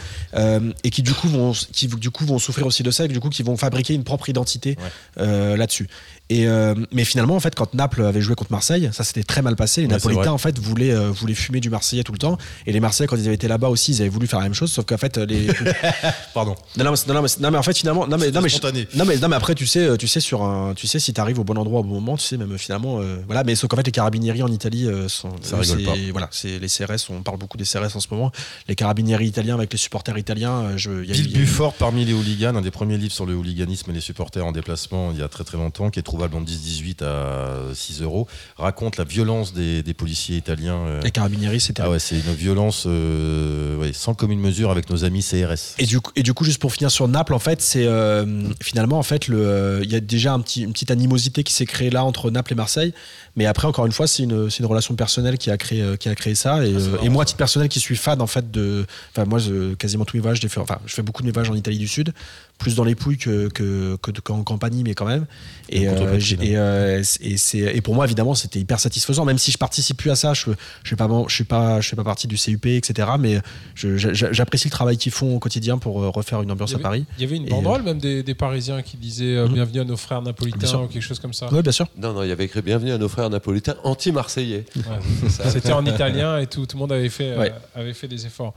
et 0.83 0.89
qui 0.89 1.03
du 1.03 1.13
coup 1.13 1.29
vont 1.29 1.53
qui 1.53 1.87
du 1.87 2.11
coup 2.11 2.25
vont 2.25 2.37
souffrir 2.39 2.67
aussi 2.67 2.83
de 2.83 2.91
ça, 2.91 3.05
et 3.05 3.07
du 3.07 3.19
coup 3.21 3.29
qui 3.29 3.43
vont 3.43 3.55
fabriquer 3.55 3.93
une 3.93 4.03
propre 4.03 4.27
identité 4.29 4.75
Ouais. 5.17 5.55
là-dessus. 5.57 5.87
Et 6.29 6.45
euh, 6.47 6.75
mais 6.91 7.05
finalement 7.05 7.35
en 7.35 7.39
fait 7.39 7.55
quand 7.55 7.73
Naples 7.73 8.03
avait 8.03 8.19
joué 8.21 8.35
contre 8.35 8.51
Marseille, 8.51 8.89
ça 8.91 9.03
s'était 9.05 9.23
très 9.23 9.41
mal 9.41 9.55
passé. 9.55 9.81
Les 9.81 9.87
Ouais, 9.87 9.93
Napolitains 9.93 10.31
en 10.33 10.37
fait 10.37 10.59
voulaient 10.59 10.91
euh, 10.93 11.09
voulaient 11.11 11.33
fumer 11.33 11.59
du 11.61 11.69
Marseillais 11.69 12.03
tout 12.03 12.11
le 12.11 12.17
temps, 12.17 12.37
et 12.65 12.73
les 12.73 12.79
Marseillais 12.81 13.07
quand 13.07 13.15
ils 13.15 13.25
avaient 13.25 13.35
été 13.35 13.47
là-bas 13.47 13.69
aussi 13.69 13.93
ils 13.93 14.01
avaient 14.01 14.09
voulu 14.09 14.27
faire 14.27 14.39
la 14.39 14.45
même 14.45 14.53
chose, 14.53 14.71
sauf 14.71 14.83
qu'en 14.85 14.97
fait 14.97 15.17
les 15.17 15.47
Pardon. 16.33 16.55
non, 16.77 16.83
non, 16.85 16.91
mais, 16.91 17.13
non, 17.13 17.21
mais, 17.21 17.27
non, 17.39 17.51
mais 17.51 17.57
en 17.57 17.63
fait 17.63 17.77
finalement 17.77 18.07
non 18.07 18.17
mais 18.17 18.31
non 18.31 18.41
mais, 18.41 18.49
spontané. 18.49 18.87
non 18.95 19.05
mais 19.05 19.17
non 19.17 19.27
mais 19.29 19.35
après 19.35 19.55
tu 19.55 19.65
sais 19.65 19.97
tu 19.97 20.07
sais 20.07 20.19
sur 20.19 20.43
un 20.43 20.73
tu 20.73 20.85
sais 20.87 20.99
si 20.99 21.13
t'arrives 21.13 21.39
au 21.39 21.43
bon 21.43 21.57
endroit 21.57 21.79
au 21.79 21.83
bon 21.83 21.95
moment 21.95 22.17
tu 22.17 22.25
sais 22.25 22.37
même 22.37 22.57
finalement 22.57 22.99
euh, 22.99 23.17
voilà 23.25 23.43
mais 23.43 23.55
sauf 23.55 23.69
qu'en 23.69 23.77
fait 23.77 23.85
les 23.85 23.91
carabinieri 23.91 24.43
en 24.43 24.47
Italie 24.51 24.85
euh, 24.87 25.07
sont 25.07 25.29
Ça 25.41 25.57
rigole 25.57 25.79
c'est- 25.79 25.85
pas. 25.85 25.95
voilà 26.11 26.27
c'est 26.31 26.59
les 26.59 26.67
CRS 26.67 27.09
on 27.09 27.21
parle 27.23 27.37
beaucoup 27.37 27.57
des 27.57 27.63
CRS 27.65 27.95
en 27.95 27.99
ce 27.99 28.07
moment 28.11 28.31
les 28.67 28.75
carabinieri 28.75 29.27
italiens 29.27 29.55
avec 29.55 29.71
les 29.71 29.77
supporters 29.79 30.17
italiens 30.17 30.51
euh, 30.63 30.73
je 30.77 31.05
y 31.05 31.09
a 31.11 31.13
Bill 31.13 31.31
y 31.31 31.39
Bufford 31.39 31.73
parmi 31.73 32.03
les 32.05 32.13
hooligans, 32.13 32.55
un 32.55 32.61
des 32.61 32.71
premiers 32.71 32.97
livres 32.97 33.13
sur 33.13 33.25
le 33.25 33.33
hooliganisme 33.35 33.89
et 33.91 33.93
les 33.93 34.01
supporters 34.01 34.45
en 34.45 34.51
déplacement 34.51 35.11
il 35.13 35.19
y 35.19 35.21
a 35.23 35.27
très 35.29 35.43
très 35.43 35.57
longtemps, 35.57 35.89
qui 35.89 35.99
est 35.99 36.03
trouvable 36.17 36.35
en 36.35 36.41
10-18 36.41 37.03
à 37.03 37.73
6 37.75 38.01
euros, 38.01 38.27
raconte 38.57 38.97
la 38.97 39.03
violence 39.03 39.53
des, 39.53 39.83
des 39.83 39.93
policiers 39.93 40.35
italiens. 40.37 40.77
euh. 40.87 41.01
les 41.01 41.11
carabinieri 41.11 41.59
c'était 41.59 41.83
Ah 41.83 41.91
ouais, 41.91 41.99
c'est 41.99 42.15
une 42.19 42.33
violence 42.33 42.85
euh, 42.87 43.75
ouais, 43.77 43.93
sans 43.93 44.15
commune 44.15 44.39
mesure 44.39 44.71
avec 44.71 44.89
nos 44.89 45.05
amis 45.05 45.21
CRS. 45.23 45.75
Et 45.77 45.85
du 45.85 45.99
coup, 46.01 46.11
et 46.15 46.23
du 46.23 46.33
coup 46.33 46.43
juste 46.43 46.59
pour 46.59 46.73
finir 46.73 46.89
sur 46.89 47.07
Naples, 47.07 47.33
en 47.35 47.39
fait, 47.39 47.61
c'est 47.61 47.85
euh, 47.85 48.25
finalement, 48.63 48.97
en 48.97 49.03
fait, 49.03 49.27
le, 49.27 49.37
euh, 49.47 49.79
il 49.83 49.91
y 49.91 49.95
a 49.95 49.99
déjà 49.99 50.33
un 50.33 50.39
petit, 50.39 50.63
une 50.63 50.73
petite 50.73 50.89
animosité 50.91 51.43
qui 51.43 51.53
s'est 51.53 51.65
créée 51.67 51.91
là 51.91 52.03
entre 52.03 52.31
Naples 52.31 52.53
et 52.53 52.55
Marseille. 52.55 52.93
Mais 53.35 53.45
après, 53.45 53.67
encore 53.67 53.85
une 53.85 53.91
fois, 53.91 54.07
c'est 54.07 54.23
une, 54.23 54.49
c'est 54.49 54.59
une 54.59 54.65
relation 54.65 54.95
personnelle 54.95 55.37
qui 55.37 55.51
a 55.51 55.57
créé, 55.57 55.83
qui 55.99 56.09
a 56.09 56.15
créé 56.15 56.33
ça. 56.33 56.65
Et, 56.65 56.73
euh, 56.73 56.97
et 57.03 57.09
moi, 57.09 57.21
à 57.21 57.25
titre 57.25 57.37
personnel, 57.37 57.69
qui 57.69 57.79
suis 57.79 57.95
fan 57.95 58.19
en 58.21 58.27
fait 58.27 58.49
de, 58.49 58.87
enfin 59.15 59.25
moi, 59.25 59.37
je- 59.37 59.75
quasiment 59.75 60.05
tous 60.05 60.17
mes 60.17 60.21
voyages, 60.21 60.39
je 60.41 60.59
enfin, 60.59 60.79
je 60.87 60.93
fais 60.95 61.03
beaucoup 61.03 61.21
de 61.21 61.27
mes 61.27 61.31
voyages 61.33 61.51
en 61.51 61.55
Italie 61.55 61.77
du 61.77 61.87
Sud, 61.87 62.13
plus 62.57 62.75
dans 62.75 62.83
les 62.83 62.95
Pouilles 62.95 63.17
que 63.17 63.47
que, 63.49 63.95
que 64.01 64.11
qu'en 64.21 64.43
Campanie, 64.43 64.83
mais 64.83 64.93
quand 64.95 65.05
même. 65.05 65.25
Et, 65.69 65.87
euh, 65.87 66.19
et, 66.41 66.57
euh, 66.57 67.03
et 67.21 67.37
c'est 67.37 67.57
et 67.59 67.81
pour 67.81 67.93
moi, 67.93 68.05
évidemment, 68.05 68.33
c'était 68.35 68.59
hyper 68.59 68.79
satisfaisant. 68.79 69.25
Même 69.25 69.37
si 69.37 69.51
je 69.51 69.57
participe 69.57 69.97
plus 69.97 70.09
à 70.11 70.15
ça, 70.15 70.33
je 70.33 70.51
je 70.83 70.87
suis 70.87 70.95
pas, 70.95 71.07
je 71.27 71.33
suis 71.35 71.43
pas, 71.43 71.81
je 71.81 71.89
fais 71.89 71.95
pas 71.95 72.03
partie 72.03 72.27
du 72.27 72.35
CUP, 72.37 72.65
etc. 72.67 73.09
Mais 73.19 73.39
je- 73.75 73.97
j'apprécie 73.97 74.67
le 74.67 74.71
travail 74.71 74.97
qu'ils 74.97 75.11
font 75.11 75.35
au 75.35 75.39
quotidien 75.39 75.77
pour 75.77 76.01
euh, 76.01 76.09
refaire 76.09 76.41
une 76.41 76.51
ambiance 76.51 76.73
à 76.73 76.79
Paris. 76.79 77.05
Il 77.17 77.21
y 77.23 77.25
avait 77.27 77.37
une 77.37 77.47
banderole 77.49 77.83
même 77.83 77.99
des, 77.99 78.23
des 78.23 78.33
Parisiens 78.35 78.81
qui 78.81 78.97
disaient 78.97 79.35
euh, 79.35 79.47
Mhm. 79.47 79.53
bienvenue 79.53 79.79
à 79.81 79.85
nos 79.85 79.97
frères 79.97 80.21
napolitains 80.21 80.77
ou 80.79 80.87
quelque 80.87 81.01
chose 81.03 81.19
comme 81.19 81.33
ça. 81.33 81.47
Oui, 81.51 81.61
bien 81.61 81.71
sûr. 81.71 81.87
Non, 81.97 82.13
non, 82.13 82.23
il 82.23 82.29
y 82.29 82.31
avait 82.31 82.45
écrit 82.45 82.61
Bienvenue 82.61 82.91
à 82.91 82.97
nos 82.97 83.07
frères 83.09 83.29
napolitains 83.29 83.75
anti-marseillais. 83.83 84.65
Ouais, 84.75 84.83
C'était 85.29 85.73
en 85.73 85.85
italien 85.85 86.39
et 86.39 86.47
tout, 86.47 86.65
tout 86.65 86.75
le 86.77 86.79
monde 86.81 86.91
avait 86.91 87.09
fait, 87.09 87.31
euh, 87.31 87.37
Ouais. 87.39 87.53
avait 87.75 87.93
fait 87.93 88.07
des 88.07 88.25
efforts. 88.25 88.53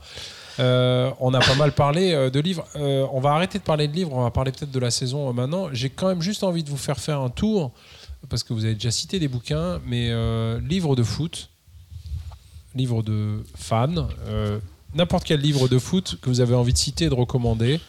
Euh, 0.59 1.11
on 1.19 1.33
a 1.33 1.39
pas 1.39 1.55
mal 1.55 1.71
parlé 1.71 2.13
euh, 2.13 2.29
de 2.29 2.39
livres. 2.39 2.65
Euh, 2.75 3.05
on 3.11 3.19
va 3.19 3.31
arrêter 3.31 3.57
de 3.57 3.63
parler 3.63 3.87
de 3.87 3.93
livres, 3.93 4.11
on 4.13 4.23
va 4.23 4.31
parler 4.31 4.51
peut-être 4.51 4.71
de 4.71 4.79
la 4.79 4.91
saison 4.91 5.31
maintenant. 5.33 5.69
J'ai 5.73 5.89
quand 5.89 6.07
même 6.07 6.21
juste 6.21 6.43
envie 6.43 6.63
de 6.63 6.69
vous 6.69 6.77
faire 6.77 6.99
faire 6.99 7.19
un 7.21 7.29
tour, 7.29 7.71
parce 8.29 8.43
que 8.43 8.53
vous 8.53 8.65
avez 8.65 8.73
déjà 8.73 8.91
cité 8.91 9.19
des 9.19 9.27
bouquins, 9.27 9.79
mais 9.85 10.09
euh, 10.11 10.59
livres 10.61 10.95
de 10.95 11.03
foot, 11.03 11.49
livres 12.75 13.03
de 13.03 13.43
fans, 13.55 14.07
n'importe 14.93 15.23
quel 15.23 15.39
livre 15.39 15.67
de 15.67 15.79
foot 15.79 16.17
que 16.21 16.29
vous 16.29 16.41
avez 16.41 16.55
envie 16.55 16.73
de 16.73 16.77
citer 16.77 17.05
et 17.05 17.09
de 17.09 17.15
recommander. 17.15 17.79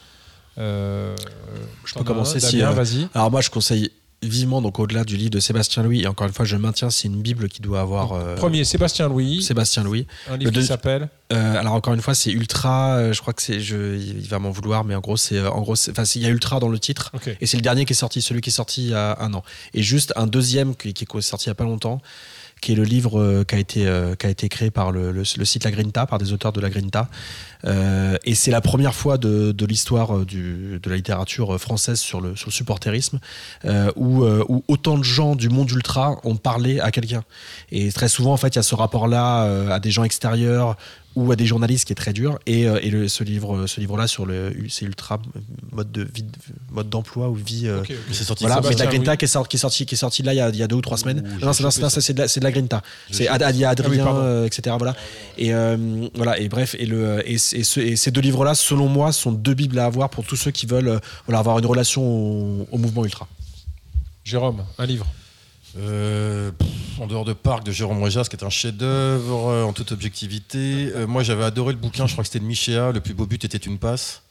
Je 0.56 1.14
peux 1.94 2.00
un, 2.00 2.04
commencer 2.04 2.40
si, 2.40 2.60
vas-y. 2.60 3.08
Alors 3.14 3.30
moi, 3.30 3.40
je 3.40 3.50
conseille 3.50 3.90
vivement, 4.22 4.62
donc 4.62 4.78
au-delà 4.78 5.04
du 5.04 5.16
livre 5.16 5.30
de 5.30 5.40
Sébastien 5.40 5.82
Louis, 5.82 6.02
et 6.02 6.06
encore 6.06 6.26
une 6.26 6.32
fois, 6.32 6.44
je 6.44 6.56
maintiens, 6.56 6.90
c'est 6.90 7.08
une 7.08 7.20
bible 7.20 7.48
qui 7.48 7.60
doit 7.60 7.80
avoir 7.80 8.12
euh, 8.12 8.36
Premier, 8.36 8.64
Sébastien 8.64 9.08
Louis, 9.08 9.42
Sébastien 9.42 9.82
Louis. 9.82 10.06
un 10.30 10.36
livre 10.36 10.50
qui 10.52 10.64
s'appelle 10.64 11.08
Euh, 11.32 11.58
alors 11.58 11.72
encore 11.72 11.94
une 11.94 12.02
fois, 12.02 12.14
c'est 12.14 12.30
ultra. 12.30 12.96
euh, 12.96 13.12
je 13.12 13.20
crois 13.20 13.32
que 13.32 13.40
c'est, 13.42 13.58
je, 13.60 13.96
il 13.96 14.28
va 14.28 14.38
m'en 14.38 14.50
vouloir, 14.50 14.84
mais 14.84 14.94
en 14.94 15.00
gros, 15.00 15.16
c'est, 15.16 15.40
en 15.40 15.60
gros, 15.62 15.76
c'est- 15.76 15.90
enfin, 15.90 16.04
c'est- 16.04 16.18
il 16.18 16.22
y 16.22 16.26
a 16.26 16.28
ultra 16.28 16.60
dans 16.60 16.68
le 16.68 16.78
titre, 16.78 17.10
et 17.40 17.46
c'est 17.46 17.56
le 17.56 17.62
dernier 17.62 17.84
qui 17.84 17.94
est 17.94 17.96
sorti, 17.96 18.20
celui 18.22 18.40
qui 18.42 18.50
est 18.50 18.52
sorti 18.52 18.82
il 18.84 18.90
y 18.90 18.94
a 18.94 19.16
un 19.20 19.32
an. 19.34 19.42
Et 19.74 19.82
juste 19.82 20.12
un 20.16 20.26
deuxième 20.26 20.76
qui, 20.76 20.92
qui 20.94 21.04
est 21.04 21.20
sorti 21.22 21.46
il 21.46 21.48
y 21.48 21.52
a 21.52 21.54
pas 21.54 21.64
longtemps, 21.64 22.00
qui 22.62 22.72
est 22.72 22.76
le 22.76 22.84
livre 22.84 23.20
euh, 23.20 23.44
qui 23.44 23.56
a 23.56 23.58
été 23.58 23.86
euh, 23.86 24.14
qui 24.14 24.26
a 24.26 24.30
été 24.30 24.48
créé 24.48 24.70
par 24.70 24.92
le, 24.92 25.24
site 25.24 25.64
La 25.64 25.70
Grinta, 25.70 26.06
par 26.06 26.18
des 26.18 26.32
auteurs 26.32 26.52
de 26.52 26.60
La 26.60 26.70
Grinta. 26.70 27.08
Euh, 27.64 28.16
et 28.24 28.34
c'est 28.34 28.50
la 28.50 28.60
première 28.60 28.94
fois 28.94 29.18
de, 29.18 29.66
l'histoire 29.66 30.18
de 30.24 30.88
la 30.88 30.96
littérature 30.96 31.60
française 31.60 32.00
sur 32.00 32.20
le, 32.20 32.34
sur 32.34 32.48
le 32.48 32.52
supporterisme 32.52 33.18
où, 33.96 34.24
où 34.24 34.64
autant 34.68 34.96
de 34.96 35.04
gens 35.04 35.36
du 35.36 35.48
monde 35.48 35.70
ultra 35.70 36.18
ont 36.24 36.36
parlé 36.36 36.80
à 36.80 36.90
quelqu'un. 36.90 37.22
Et 37.70 37.92
très 37.92 38.08
souvent, 38.08 38.32
en 38.32 38.36
fait, 38.36 38.48
il 38.48 38.56
y 38.56 38.58
a 38.58 38.62
ce 38.62 38.74
rapport-là 38.74 39.72
à 39.72 39.80
des 39.80 39.90
gens 39.90 40.04
extérieurs 40.04 40.76
ou 41.14 41.30
à 41.30 41.36
des 41.36 41.44
journalistes 41.46 41.84
qui 41.86 41.92
est 41.92 41.96
très 41.96 42.12
dur. 42.12 42.38
Et, 42.46 42.66
euh, 42.66 42.78
et 42.82 42.90
le- 42.90 43.06
ce 43.08 43.22
livre, 43.24 43.66
ce 43.66 43.80
livre-là 43.80 44.06
sur 44.06 44.24
le, 44.24 44.54
c'est 44.68 44.84
ultra 44.86 45.20
mode 45.70 45.92
de 45.92 46.02
vie, 46.14 46.24
mode 46.70 46.88
d'emploi 46.88 47.28
ou 47.28 47.34
vie. 47.34 47.66
euh, 47.66 47.80
Ok, 47.80 47.90
ok. 47.90 47.96
Mais 48.08 48.14
c'est 48.14 48.24
sorti 48.24 48.44
voilà, 48.44 48.60
mais 48.62 48.74
la 48.76 48.86
Grinta 48.86 49.10
Louis. 49.12 49.18
qui 49.18 49.24
est, 49.24 49.28
sorti, 49.28 49.48
qui, 49.50 49.56
est 49.56 49.58
sorti, 49.58 49.86
qui 49.86 49.94
est 49.94 49.98
sorti 49.98 50.22
là 50.22 50.32
il 50.32 50.36
y 50.36 50.40
a, 50.40 50.48
il 50.48 50.56
y 50.56 50.62
a 50.62 50.66
deux 50.68 50.76
ou 50.76 50.80
trois 50.80 50.96
semaines. 50.96 51.22
Non, 51.42 51.52
c'est, 51.52 51.62
de, 52.14 52.22
de 52.38 52.44
la 52.44 52.50
Grinta. 52.52 52.82
C'est 53.10 53.24
chopé 53.26 53.44
Ad- 53.44 53.54
il 53.54 53.60
y 53.60 53.64
a 53.64 53.70
Adrien, 53.70 54.04
Ah 54.06 54.12
oui, 54.14 54.20
euh, 54.22 54.46
etc. 54.46 54.74
Voilà. 54.78 54.96
Et, 55.36 55.52
euh, 55.52 55.76
voilà, 56.14 56.38
et 56.40 56.48
bref, 56.48 56.74
et, 56.78 56.86
le, 56.86 57.22
et, 57.28 57.34
et 57.34 57.38
ce- 57.38 57.80
et 57.80 57.96
ces 57.96 58.10
deux 58.10 58.20
livres-là, 58.22 58.54
selon 58.54 58.88
moi, 58.88 59.12
sont 59.12 59.32
deux 59.32 59.54
bibles 59.54 59.78
à 59.78 59.84
avoir 59.86 60.08
pour 60.10 60.24
tous 60.24 60.36
ceux 60.36 60.50
qui 60.50 60.66
veulent 60.66 60.88
euh, 60.88 60.98
voilà, 61.26 61.40
avoir 61.40 61.58
une 61.58 61.66
relation 61.66 62.02
au, 62.02 62.66
au 62.70 62.78
mouvement 62.78 63.04
ultra. 63.04 63.28
Jérôme, 64.24 64.64
un 64.78 64.86
livre. 64.86 65.06
Euh, 65.78 66.50
en 67.00 67.06
dehors 67.06 67.24
de 67.24 67.32
Parc 67.32 67.64
de 67.64 67.72
Jérôme 67.72 68.02
Réjas, 68.02 68.24
qui 68.24 68.36
est 68.36 68.44
un 68.44 68.50
chef-d'œuvre 68.50 69.48
euh, 69.48 69.64
en 69.64 69.72
toute 69.72 69.92
objectivité. 69.92 70.92
Euh, 70.94 71.06
moi, 71.06 71.22
j'avais 71.22 71.44
adoré 71.44 71.72
le 71.72 71.78
bouquin, 71.78 72.06
je 72.06 72.12
crois 72.12 72.24
que 72.24 72.28
c'était 72.28 72.40
de 72.40 72.44
Michéa, 72.44 72.92
Le 72.92 73.00
plus 73.00 73.14
beau 73.14 73.26
but 73.26 73.44
était 73.44 73.58
une 73.58 73.78
passe. 73.78 74.22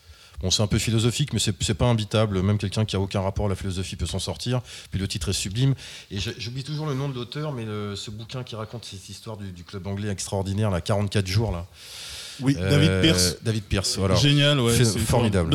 Bon, 0.42 0.50
c'est 0.50 0.64
un 0.64 0.68
peu 0.68 0.80
philosophique, 0.80 1.34
mais 1.34 1.40
c'est 1.40 1.74
pas 1.74 1.86
imbitable. 1.86 2.42
Même 2.42 2.58
quelqu'un 2.58 2.84
qui 2.86 2.96
a 2.96 3.00
aucun 3.00 3.22
rapport 3.22 3.46
à 3.46 3.50
la 3.50 3.56
philosophie 3.56 3.96
peut 3.96 4.08
s'en 4.08 4.20
sortir. 4.20 4.62
Puis 4.90 5.00
le 5.00 5.08
titre 5.08 5.30
est 5.30 5.34
sublime. 5.34 5.76
Et 6.10 6.18
j'oublie 6.20 6.64
toujours 6.64 6.88
le 6.88 6.96
nom 6.96 7.10
de 7.10 7.14
l'auteur, 7.14 7.52
mais 7.52 7.66
ce 7.96 8.10
bouquin 8.10 8.44
qui 8.44 8.56
raconte 8.56 8.86
cette 8.86 9.08
histoire 9.08 9.38
du, 9.38 9.52
du 9.52 9.64
club 9.64 9.86
anglais 9.86 10.10
extraordinaire, 10.10 10.72
là, 10.72 10.82
44 10.82 11.28
jours, 11.28 11.52
là. 11.52 11.68
Oui, 12.42 12.56
Euh, 12.60 12.70
David 12.70 13.02
Pierce. 13.02 13.36
David 13.44 13.64
Pierce, 13.64 13.98
voilà. 13.98 14.16
Génial, 14.16 14.60
ouais. 14.60 14.74
formidable. 14.84 15.50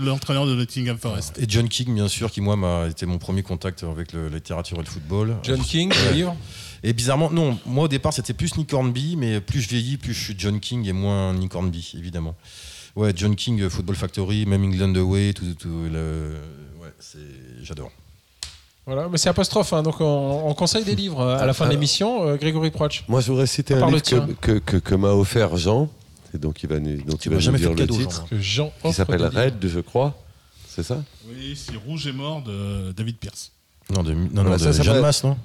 L'entraîneur 0.00 0.46
de 0.46 0.54
Nottingham 0.54 0.96
Forest. 0.98 1.38
Et 1.38 1.44
John 1.48 1.68
King, 1.68 1.94
bien 1.94 2.08
sûr, 2.08 2.30
qui 2.30 2.40
moi 2.40 2.56
m'a 2.56 2.86
été 2.88 3.06
mon 3.06 3.18
premier 3.18 3.42
contact 3.42 3.82
avec 3.84 4.12
le- 4.12 4.28
la 4.28 4.36
littérature 4.36 4.78
et 4.78 4.82
le 4.82 4.86
football. 4.86 5.36
John 5.42 5.60
King, 5.60 5.92
un 6.08 6.12
livre. 6.12 6.36
Et 6.82 6.92
bizarrement, 6.92 7.30
non, 7.30 7.58
moi 7.64 7.84
au 7.84 7.88
départ 7.88 8.12
c'était 8.12 8.34
plus 8.34 8.56
Nick 8.58 8.72
Hornby, 8.74 9.16
mais 9.16 9.40
plus 9.40 9.60
je 9.62 9.68
vieillis, 9.70 9.96
plus 9.96 10.12
je 10.12 10.22
suis 10.22 10.34
John 10.36 10.60
King 10.60 10.86
et 10.86 10.92
moins 10.92 11.32
Nick 11.32 11.54
Hornby, 11.54 11.94
évidemment. 11.96 12.34
Ouais, 12.94 13.12
John 13.16 13.34
King, 13.34 13.62
euh, 13.62 13.70
Football 13.70 13.96
Factory, 13.96 14.44
même 14.46 14.62
England 14.64 14.94
Away, 14.94 15.32
tout, 15.32 15.46
tout, 15.58 15.68
le... 15.90 16.34
Ouais, 16.82 16.92
c'est... 17.00 17.18
j'adore. 17.62 17.90
Voilà, 18.86 19.08
mais 19.10 19.16
c'est 19.16 19.30
apostrophe, 19.30 19.72
hein, 19.72 19.82
donc 19.82 19.98
on, 20.00 20.42
on 20.46 20.52
conseille 20.52 20.84
des 20.84 20.94
livres 20.94 21.20
euh, 21.20 21.38
à 21.38 21.46
la 21.46 21.54
fin 21.54 21.64
de 21.64 21.70
l'émission. 21.70 22.28
euh, 22.28 22.36
Grégory 22.36 22.70
Proch. 22.70 23.04
Moi, 23.08 23.22
je 23.22 23.28
voudrais 23.32 23.46
citer 23.46 23.72
un 23.74 23.80
le 23.80 23.86
livre 23.86 24.02
tien. 24.02 24.28
que, 24.42 24.52
que, 24.52 24.58
que- 24.58 24.76
que 24.76 24.94
m'a 24.94 25.08
offert 25.12 25.56
Jean, 25.56 25.88
et 26.34 26.38
donc 26.38 26.62
il 26.62 26.68
va 26.68 26.80
nous, 26.80 27.00
dont 27.02 27.16
il 27.16 27.30
va 27.30 27.36
nous 27.36 27.40
jamais 27.40 27.58
dire 27.58 27.72
le 27.74 27.86
titre, 27.86 28.26
Jean. 28.28 28.28
Que 28.28 28.40
Jean 28.40 28.72
qui 28.82 28.92
s'appelle. 28.92 29.24
Red, 29.24 29.66
je 29.66 29.80
crois. 29.80 30.14
C'est 30.68 30.82
ça? 30.82 31.02
Oui, 31.28 31.56
c'est 31.56 31.76
Rouge 31.76 32.06
et 32.08 32.12
Mort 32.12 32.42
de 32.42 32.92
David 32.92 33.16
Pierce. 33.18 33.52
Non, 33.90 34.02
de, 34.02 34.12
non, 34.12 34.42
non, 34.42 34.58
ça, 34.58 34.66
de 34.68 34.72
ça 34.72 34.82
Jeanne 34.82 35.00
Masse, 35.00 35.22
non? 35.22 35.36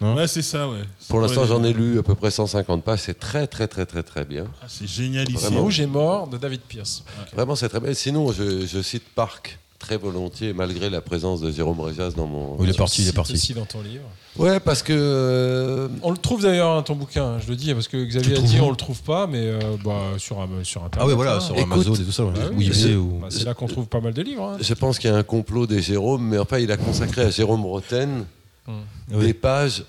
Hein 0.00 0.14
Ouais, 0.16 0.26
c'est 0.26 0.42
ça, 0.42 0.68
ouais. 0.68 0.82
Pour 1.08 1.20
l'instant, 1.20 1.46
j'en 1.46 1.62
ai 1.62 1.72
lu 1.72 2.00
à 2.00 2.02
peu 2.02 2.16
près 2.16 2.32
150 2.32 2.82
pages. 2.82 3.00
C'est 3.00 3.18
très, 3.18 3.46
très, 3.46 3.68
très, 3.68 3.86
très, 3.86 4.02
très 4.02 4.24
bien. 4.24 4.46
ah, 4.60 4.66
c'est 4.68 4.88
génialissime. 4.88 5.38
Vraiment. 5.38 5.60
Rouge 5.62 5.78
est 5.80 5.86
mort 5.86 6.26
de 6.26 6.36
David 6.36 6.62
Pierce. 6.62 7.04
Vraiment, 7.32 7.54
c'est 7.54 7.68
très 7.68 7.78
bien. 7.78 7.94
Sinon, 7.94 8.32
je, 8.32 8.66
je 8.66 8.82
cite 8.82 9.04
Parc 9.14 9.58
très 9.84 9.96
volontiers, 9.98 10.52
malgré 10.54 10.88
la 10.88 11.00
présence 11.02 11.40
de 11.40 11.50
Jérôme 11.50 11.80
Réjas 11.80 12.10
dans 12.16 12.26
mon. 12.26 12.54
Oui, 12.58 12.64
il 12.66 12.70
est 12.70 12.76
parti, 12.76 13.02
il 13.02 13.08
est 13.08 13.12
parti. 13.12 13.34
aussi 13.34 13.52
dans 13.54 13.66
ton 13.66 13.82
livre. 13.82 14.04
Ouais, 14.38 14.58
parce 14.60 14.82
que. 14.82 14.92
euh, 14.96 15.88
On 16.02 16.10
le 16.10 16.16
trouve 16.16 16.42
d'ailleurs, 16.42 16.70
hein, 16.72 16.82
ton 16.82 16.94
bouquin, 16.94 17.24
hein, 17.24 17.38
je 17.44 17.48
le 17.50 17.56
dis, 17.56 17.72
parce 17.74 17.88
que 17.88 18.02
Xavier 18.04 18.36
a 18.36 18.40
dit 18.40 18.58
on 18.60 18.70
le 18.70 18.76
trouve 18.76 19.02
pas, 19.02 19.26
mais 19.26 19.40
euh, 19.42 19.58
bah, 19.84 19.92
sur, 20.18 20.40
un- 20.40 20.48
sur 20.64 20.82
Internet. 20.84 21.00
Ah 21.04 21.06
ouais, 21.06 21.14
voilà, 21.14 21.36
hein. 21.36 21.40
sur 21.40 21.54
Écoute, 21.56 21.72
Amazon 21.72 21.94
et 21.94 22.04
tout 22.04 22.12
ça, 22.12 22.24
ouais. 22.24 22.32
Bah 22.34 22.40
ou 22.52 22.56
oui, 22.58 22.66
eBay, 22.66 22.74
c'est- 22.76 22.94
ou... 22.94 23.18
Bah, 23.20 23.28
c'est 23.30 23.44
là 23.44 23.54
qu'on 23.54 23.66
trouve 23.66 23.86
pas 23.86 24.00
mal 24.00 24.14
de 24.14 24.22
livres. 24.22 24.44
hein. 24.44 24.56
Je 24.60 24.74
pense 24.74 24.98
qu'il 24.98 25.10
y 25.10 25.12
a 25.12 25.16
un 25.16 25.22
complot 25.22 25.66
des 25.66 25.82
Jérôme, 25.82 26.26
mais 26.26 26.38
enfin, 26.38 26.58
il 26.58 26.72
a 26.72 26.76
consacré 26.76 27.22
à 27.22 27.30
Jérôme 27.30 27.64
Roten 27.66 28.24
Oui. 28.66 29.26
des 29.26 29.34
pages. 29.34 29.84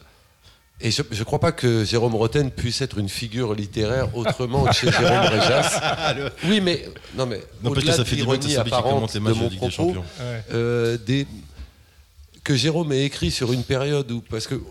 Et 0.81 0.91
je 0.91 1.01
ne 1.01 1.23
crois 1.23 1.39
pas 1.39 1.53
que 1.53 1.85
Jérôme 1.85 2.15
Roten 2.15 2.51
puisse 2.51 2.81
être 2.81 2.97
une 2.97 3.07
figure 3.07 3.53
littéraire 3.55 4.15
autrement 4.15 4.65
que 4.65 4.73
chez 4.73 4.91
Jérôme 4.91 5.19
Réjas. 5.31 6.25
Oui, 6.45 6.59
mais 6.59 6.85
non, 7.17 7.25
mais 7.25 7.37
Non, 7.63 7.71
parce 7.71 7.75
que 7.75 7.79
au-delà 7.79 7.93
ça 7.93 8.03
de 8.03 8.09
l'ironie 8.15 8.41
c'est 8.43 8.49
celui 8.55 8.69
qui 8.69 8.75
apparente 8.75 9.13
les 9.13 9.19
de 9.21 9.25
de 9.25 9.33
mon 9.33 9.47
des 9.47 9.55
propos, 9.55 9.95
euh, 10.51 10.97
des... 10.97 11.25
que 12.43 12.55
Jérôme 12.55 12.91
ait 12.91 13.05
écrit 13.05 13.31
sur 13.31 13.53
une 13.53 13.63
période 13.63 14.11
où, 14.11 14.21
parce 14.21 14.47
que 14.47 14.61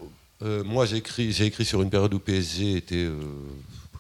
euh, 0.43 0.63
moi 0.63 0.85
j'ai 0.85 0.97
écrit, 0.99 1.33
j'ai 1.33 1.47
écrit 1.47 1.65
sur 1.65 1.81
une 1.81 1.89
période 1.91 2.13
où 2.13 2.19
PSG 2.19 2.77
était 2.77 2.97
euh, 2.97 3.15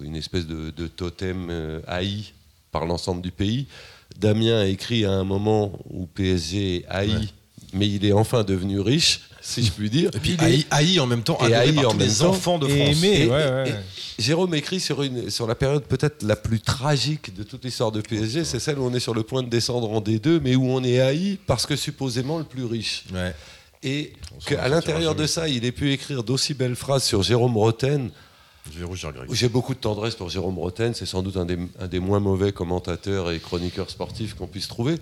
une 0.01 0.16
espèce 0.16 0.47
de, 0.47 0.70
de 0.70 0.86
totem 0.89 1.48
euh, 1.51 1.81
haï 1.86 2.32
par 2.70 2.85
l'ensemble 2.85 3.22
du 3.22 3.31
pays. 3.31 3.66
Damien 4.18 4.60
a 4.60 4.66
écrit 4.66 5.06
à 5.06 5.12
un 5.12 5.24
moment 5.24 5.72
où 5.90 6.05
PSG 6.06 6.76
est 6.76 6.85
haï, 6.89 7.09
Ouais. 7.14 7.20
mais 7.72 7.89
il 7.89 8.05
est 8.05 8.12
enfin 8.12 8.44
devenu 8.44 8.78
riche, 8.81 9.22
si 9.47 9.62
je 9.62 9.71
puis 9.71 9.91
dire. 9.91 10.11
Et 10.15 10.19
puis 10.19 10.37
haï, 10.41 10.66
haï 10.71 10.99
en 11.01 11.07
même 11.07 11.23
temps, 11.23 11.39
Et 11.47 11.55
haï 11.55 11.73
par 11.75 11.89
en 11.89 11.91
tous 11.93 11.97
même 11.99 12.09
les 12.09 12.15
temps. 12.15 12.31
enfants 12.31 12.59
de 12.59 12.66
France. 12.66 12.79
aimé, 13.03 13.21
Et- 13.25 13.29
ouais, 13.29 13.43
et- 13.47 13.51
ouais. 13.51 13.71
et 14.19 14.23
Jérôme 14.23 14.55
écrit 14.55 14.81
sur, 14.81 15.03
une, 15.03 15.29
sur 15.31 15.47
la 15.47 15.55
période 15.55 15.85
peut-être 15.85 16.23
la 16.23 16.35
plus 16.37 16.61
tragique 16.61 17.35
de 17.35 17.43
toute 17.43 17.65
l'histoire 17.65 17.93
de 17.93 18.01
PSG, 18.01 18.45
c'est 18.45 18.59
celle 18.59 18.79
où 18.79 18.85
on 18.87 18.95
est 18.95 19.01
sur 19.01 19.12
le 19.15 19.23
point 19.23 19.43
de 19.43 19.49
descendre 19.49 19.91
en 19.91 20.01
D2, 20.01 20.41
mais 20.41 20.57
où 20.57 20.66
on 20.71 20.83
est 20.83 21.01
haï 21.01 21.39
parce 21.47 21.66
que 21.66 21.77
supposément 21.77 22.39
le 22.39 22.45
plus 22.45 22.65
riche. 22.65 23.05
Et 23.83 24.12
qu'à 24.47 24.66
l'intérieur 24.69 25.15
de 25.15 25.27
ça, 25.27 25.47
il 25.49 25.65
ait 25.66 25.73
pu 25.73 25.93
écrire 25.93 26.23
d'aussi 26.25 26.55
belles 26.55 26.75
phrases 26.77 27.05
sur 27.05 27.23
Jérôme 27.23 27.57
Roten. 27.59 28.09
J'ai 29.33 29.49
beaucoup 29.51 29.75
de 29.75 29.79
tendresse 29.79 30.15
pour 30.15 30.31
Jérôme 30.31 30.59
Roten, 30.59 30.95
c'est 30.95 31.05
sans 31.05 31.23
doute 31.23 31.37
un 31.37 31.45
des, 31.45 31.59
un 31.79 31.87
des 31.87 31.99
moins 32.01 32.19
mauvais 32.21 32.51
commentateurs 32.53 33.31
et 33.31 33.39
chroniqueurs 33.39 33.91
sportifs 33.91 34.33
qu'on 34.35 34.47
puisse 34.47 34.69
trouver, 34.69 34.95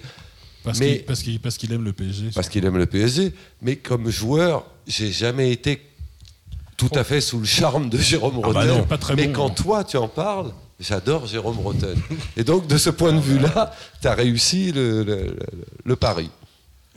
Parce 0.64 0.78
Mais- 0.78 0.96
qu'il 0.98 1.04
parce 1.04 1.22
qu'il- 1.22 1.40
parce 1.40 1.56
qu'il 1.58 1.72
aime 1.72 1.84
le 1.84 1.92
PSG. 1.92 2.30
parce 2.34 2.48
qu'il 2.48 2.64
aime 2.64 2.76
le 2.76 2.86
PSG. 2.86 3.32
Mais 3.62 3.76
comme 3.76 4.10
joueur, 4.10 4.64
j'ai 4.86 5.10
jamais 5.12 5.50
été 5.52 5.82
tout 6.76 6.90
à 6.94 7.04
fait 7.04 7.20
sous 7.20 7.38
le 7.38 7.44
charme 7.46 7.88
de 7.90 7.98
Jérôme 7.98 8.34
Ah 8.44 8.48
bah 8.52 8.60
Roten. 8.60 8.68
non, 8.78 8.84
pas 8.84 8.98
très 8.98 9.14
mais 9.14 9.26
bon, 9.26 9.32
quand 9.32 9.50
hein. 9.50 9.54
toi 9.56 9.84
tu 9.84 9.96
en 9.96 10.08
parles, 10.08 10.52
j'adore 10.80 11.26
Jérôme 11.26 11.58
Roten. 11.58 11.96
et 12.36 12.44
donc 12.44 12.66
de 12.66 12.76
ce 12.78 12.90
point 12.90 13.12
de 13.12 13.20
vue-là, 13.20 13.74
tu 14.00 14.08
as 14.08 14.14
réussi 14.14 14.72
le, 14.72 15.02
le- 15.04 15.14
le- 15.26 15.36
le 15.84 15.96
pari. 15.96 16.30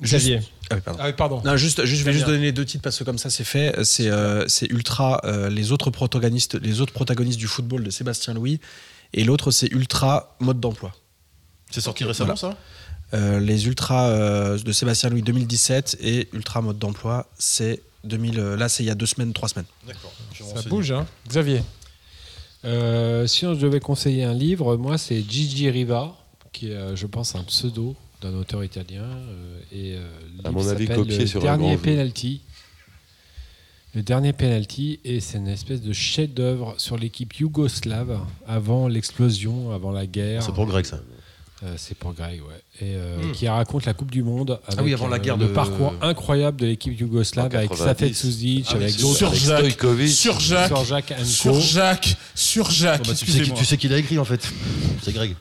Xavier. 0.01 0.41
Ah 0.69 0.75
oui, 0.75 0.81
pardon. 0.83 0.99
Ah 1.01 1.05
oui, 1.07 1.13
pardon. 1.13 1.41
Non, 1.45 1.55
juste, 1.57 1.85
juste, 1.85 1.99
je 2.01 2.05
vais 2.05 2.11
juste 2.13 2.25
donner 2.25 2.39
les 2.41 2.51
deux 2.51 2.65
titres 2.65 2.83
parce 2.83 2.97
que 2.99 3.03
comme 3.03 3.17
ça 3.17 3.29
c'est 3.29 3.43
fait. 3.45 3.73
C'est 3.83 4.09
euh, 4.09 4.45
c'est 4.47 4.69
Ultra, 4.71 5.21
euh, 5.23 5.49
les 5.49 5.71
autres 5.71 5.89
protagonistes, 5.89 6.55
les 6.61 6.81
autres 6.81 6.91
protagonistes 6.93 7.39
du 7.39 7.47
football 7.47 7.83
de 7.83 7.89
Sébastien 7.91 8.33
Louis, 8.33 8.59
et 9.13 9.23
l'autre 9.23 9.51
c'est 9.51 9.67
Ultra 9.71 10.35
mode 10.39 10.59
d'emploi. 10.59 10.91
C'est 11.71 11.81
sorti 11.81 12.03
récemment, 12.03 12.35
ça? 12.35 12.57
Euh, 13.13 13.39
les 13.39 13.67
ultras 13.67 14.09
euh, 14.09 14.57
de 14.57 14.71
Sébastien 14.71 15.09
Louis 15.09 15.21
2017 15.21 15.97
et 16.01 16.27
ultra 16.33 16.61
mode 16.61 16.79
d'emploi, 16.79 17.27
c'est 17.37 17.81
2000. 18.03 18.39
euh, 18.39 18.57
là, 18.57 18.67
c'est 18.67 18.83
il 18.83 18.87
y 18.87 18.89
a 18.89 18.95
deux 18.95 19.05
semaines, 19.05 19.31
trois 19.33 19.47
semaines. 19.49 19.65
D'accord. 19.87 20.11
Ça 20.55 20.61
bouge, 20.69 20.91
hein 20.91 21.05
Xavier 21.27 21.61
Euh, 22.65 23.27
si 23.27 23.45
on 23.45 23.53
devait 23.53 23.79
conseiller 23.79 24.23
un 24.23 24.33
livre, 24.33 24.75
moi 24.75 24.97
c'est 24.97 25.21
Gigi 25.21 25.69
Riva, 25.69 26.15
qui 26.51 26.71
est, 26.71 26.95
je 26.95 27.05
pense, 27.05 27.35
un 27.35 27.43
pseudo 27.43 27.95
d'un 28.21 28.33
auteur 28.33 28.63
italien. 28.63 29.03
euh, 29.03 29.59
et 29.71 29.95
euh, 29.95 30.07
le 30.41 30.47
À 30.47 30.51
mon 30.51 30.67
avis, 30.67 30.87
copié 30.87 31.19
Le 31.19 31.27
sur 31.27 31.41
un 31.41 31.43
dernier 31.43 31.77
penalty. 31.77 32.41
Le 33.93 34.01
dernier 34.01 34.33
penalty, 34.33 34.99
et 35.05 35.21
c'est 35.21 35.37
une 35.37 35.47
espèce 35.47 35.81
de 35.81 35.93
chef-d'œuvre 35.93 36.73
sur 36.77 36.97
l'équipe 36.97 37.33
yougoslave 37.35 38.19
avant 38.45 38.89
l'explosion, 38.89 39.71
avant 39.71 39.91
la 39.91 40.05
guerre. 40.05 40.43
C'est 40.43 40.53
pour 40.53 40.65
Greg 40.65 40.83
ça. 40.85 40.99
Euh, 41.63 41.73
c'est 41.77 41.97
pour 41.97 42.13
Greg, 42.13 42.41
ouais. 42.41 42.61
Et 42.85 42.95
euh, 42.95 43.17
Hmm. 43.17 43.31
qui 43.31 43.47
raconte 43.47 43.85
la 43.85 43.93
Coupe 43.93 44.11
du 44.11 44.23
Monde 44.23 44.59
avec 44.67 44.79
Ah 44.79 44.83
oui, 44.83 44.93
avant 44.93 45.07
la 45.07 45.15
euh, 45.15 45.19
guerre 45.19 45.37
le 45.37 45.47
de- 45.47 45.53
parcours 45.53 45.93
incroyable 46.01 46.59
de 46.59 46.65
l'équipe 46.65 46.99
yougoslave 46.99 47.45
avec 47.55 47.69
90. 47.69 47.83
Safet 47.85 48.13
Suzic, 48.13 48.65
Ah 48.71 48.75
avec 48.75 48.89
c'est 48.89 49.01
d'autres. 49.01 49.17
Sur 49.17 49.27
Avec 49.29 49.39
Jacques. 49.39 49.59
Stojkovic. 49.71 50.09
Sur 50.11 50.39
Jacques. 50.41 50.67
Sur 50.67 50.83
Jacques 50.85 51.11
Anko. 51.13 51.23
Sur 51.23 51.59
Jacques. 51.61 52.17
Sur 52.35 52.71
Jacques. 52.71 53.03
Bon, 53.03 53.09
bah, 53.11 53.15
tu, 53.17 53.31
sais 53.31 53.41
qui, 53.43 53.51
tu 53.53 53.65
sais 53.65 53.77
qui 53.77 53.87
l'a 53.87 53.97
écrit 53.99 54.19
en 54.19 54.25
fait. 54.25 54.45
C'est 55.01 55.13
Greg. 55.13 55.35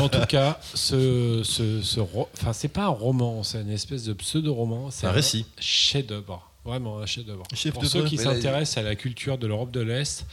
En 0.00 0.08
tout 0.08 0.26
cas, 0.28 0.60
ce, 0.74 1.40
ce, 1.44 1.82
ce 1.82 2.00
ro- 2.00 2.28
enfin, 2.40 2.52
c'est 2.52 2.68
pas 2.68 2.84
un 2.84 2.88
roman, 2.88 3.42
c'est 3.42 3.60
une 3.60 3.70
espèce 3.70 4.04
de 4.04 4.12
pseudo-roman. 4.12 4.90
C'est 4.90 5.06
Un 5.06 5.12
récit. 5.12 5.46
chef-d'œuvre. 5.58 6.46
Vraiment 6.64 6.98
un 7.00 7.06
chef-d'œuvre. 7.06 7.42
Chef 7.54 7.72
Pour 7.72 7.82
de 7.82 7.88
ceux 7.88 8.04
qui 8.04 8.18
s'intéressent 8.18 8.78
à 8.78 8.82
la 8.82 8.94
culture 8.94 9.38
de 9.38 9.46
l'Europe 9.46 9.70
de 9.72 9.80
l'Est 9.80 10.26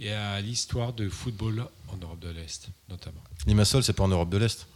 et 0.00 0.12
à 0.12 0.40
l'histoire 0.40 0.92
de 0.92 1.08
football 1.08 1.64
en 1.92 1.96
Europe 2.04 2.20
de 2.20 2.28
l'Est, 2.30 2.68
notamment. 2.88 3.20
Limassol, 3.46 3.82
c'est 3.82 3.92
pas 3.92 4.04
en 4.04 4.08
Europe 4.08 4.30
de 4.30 4.38
l'Est? 4.38 4.66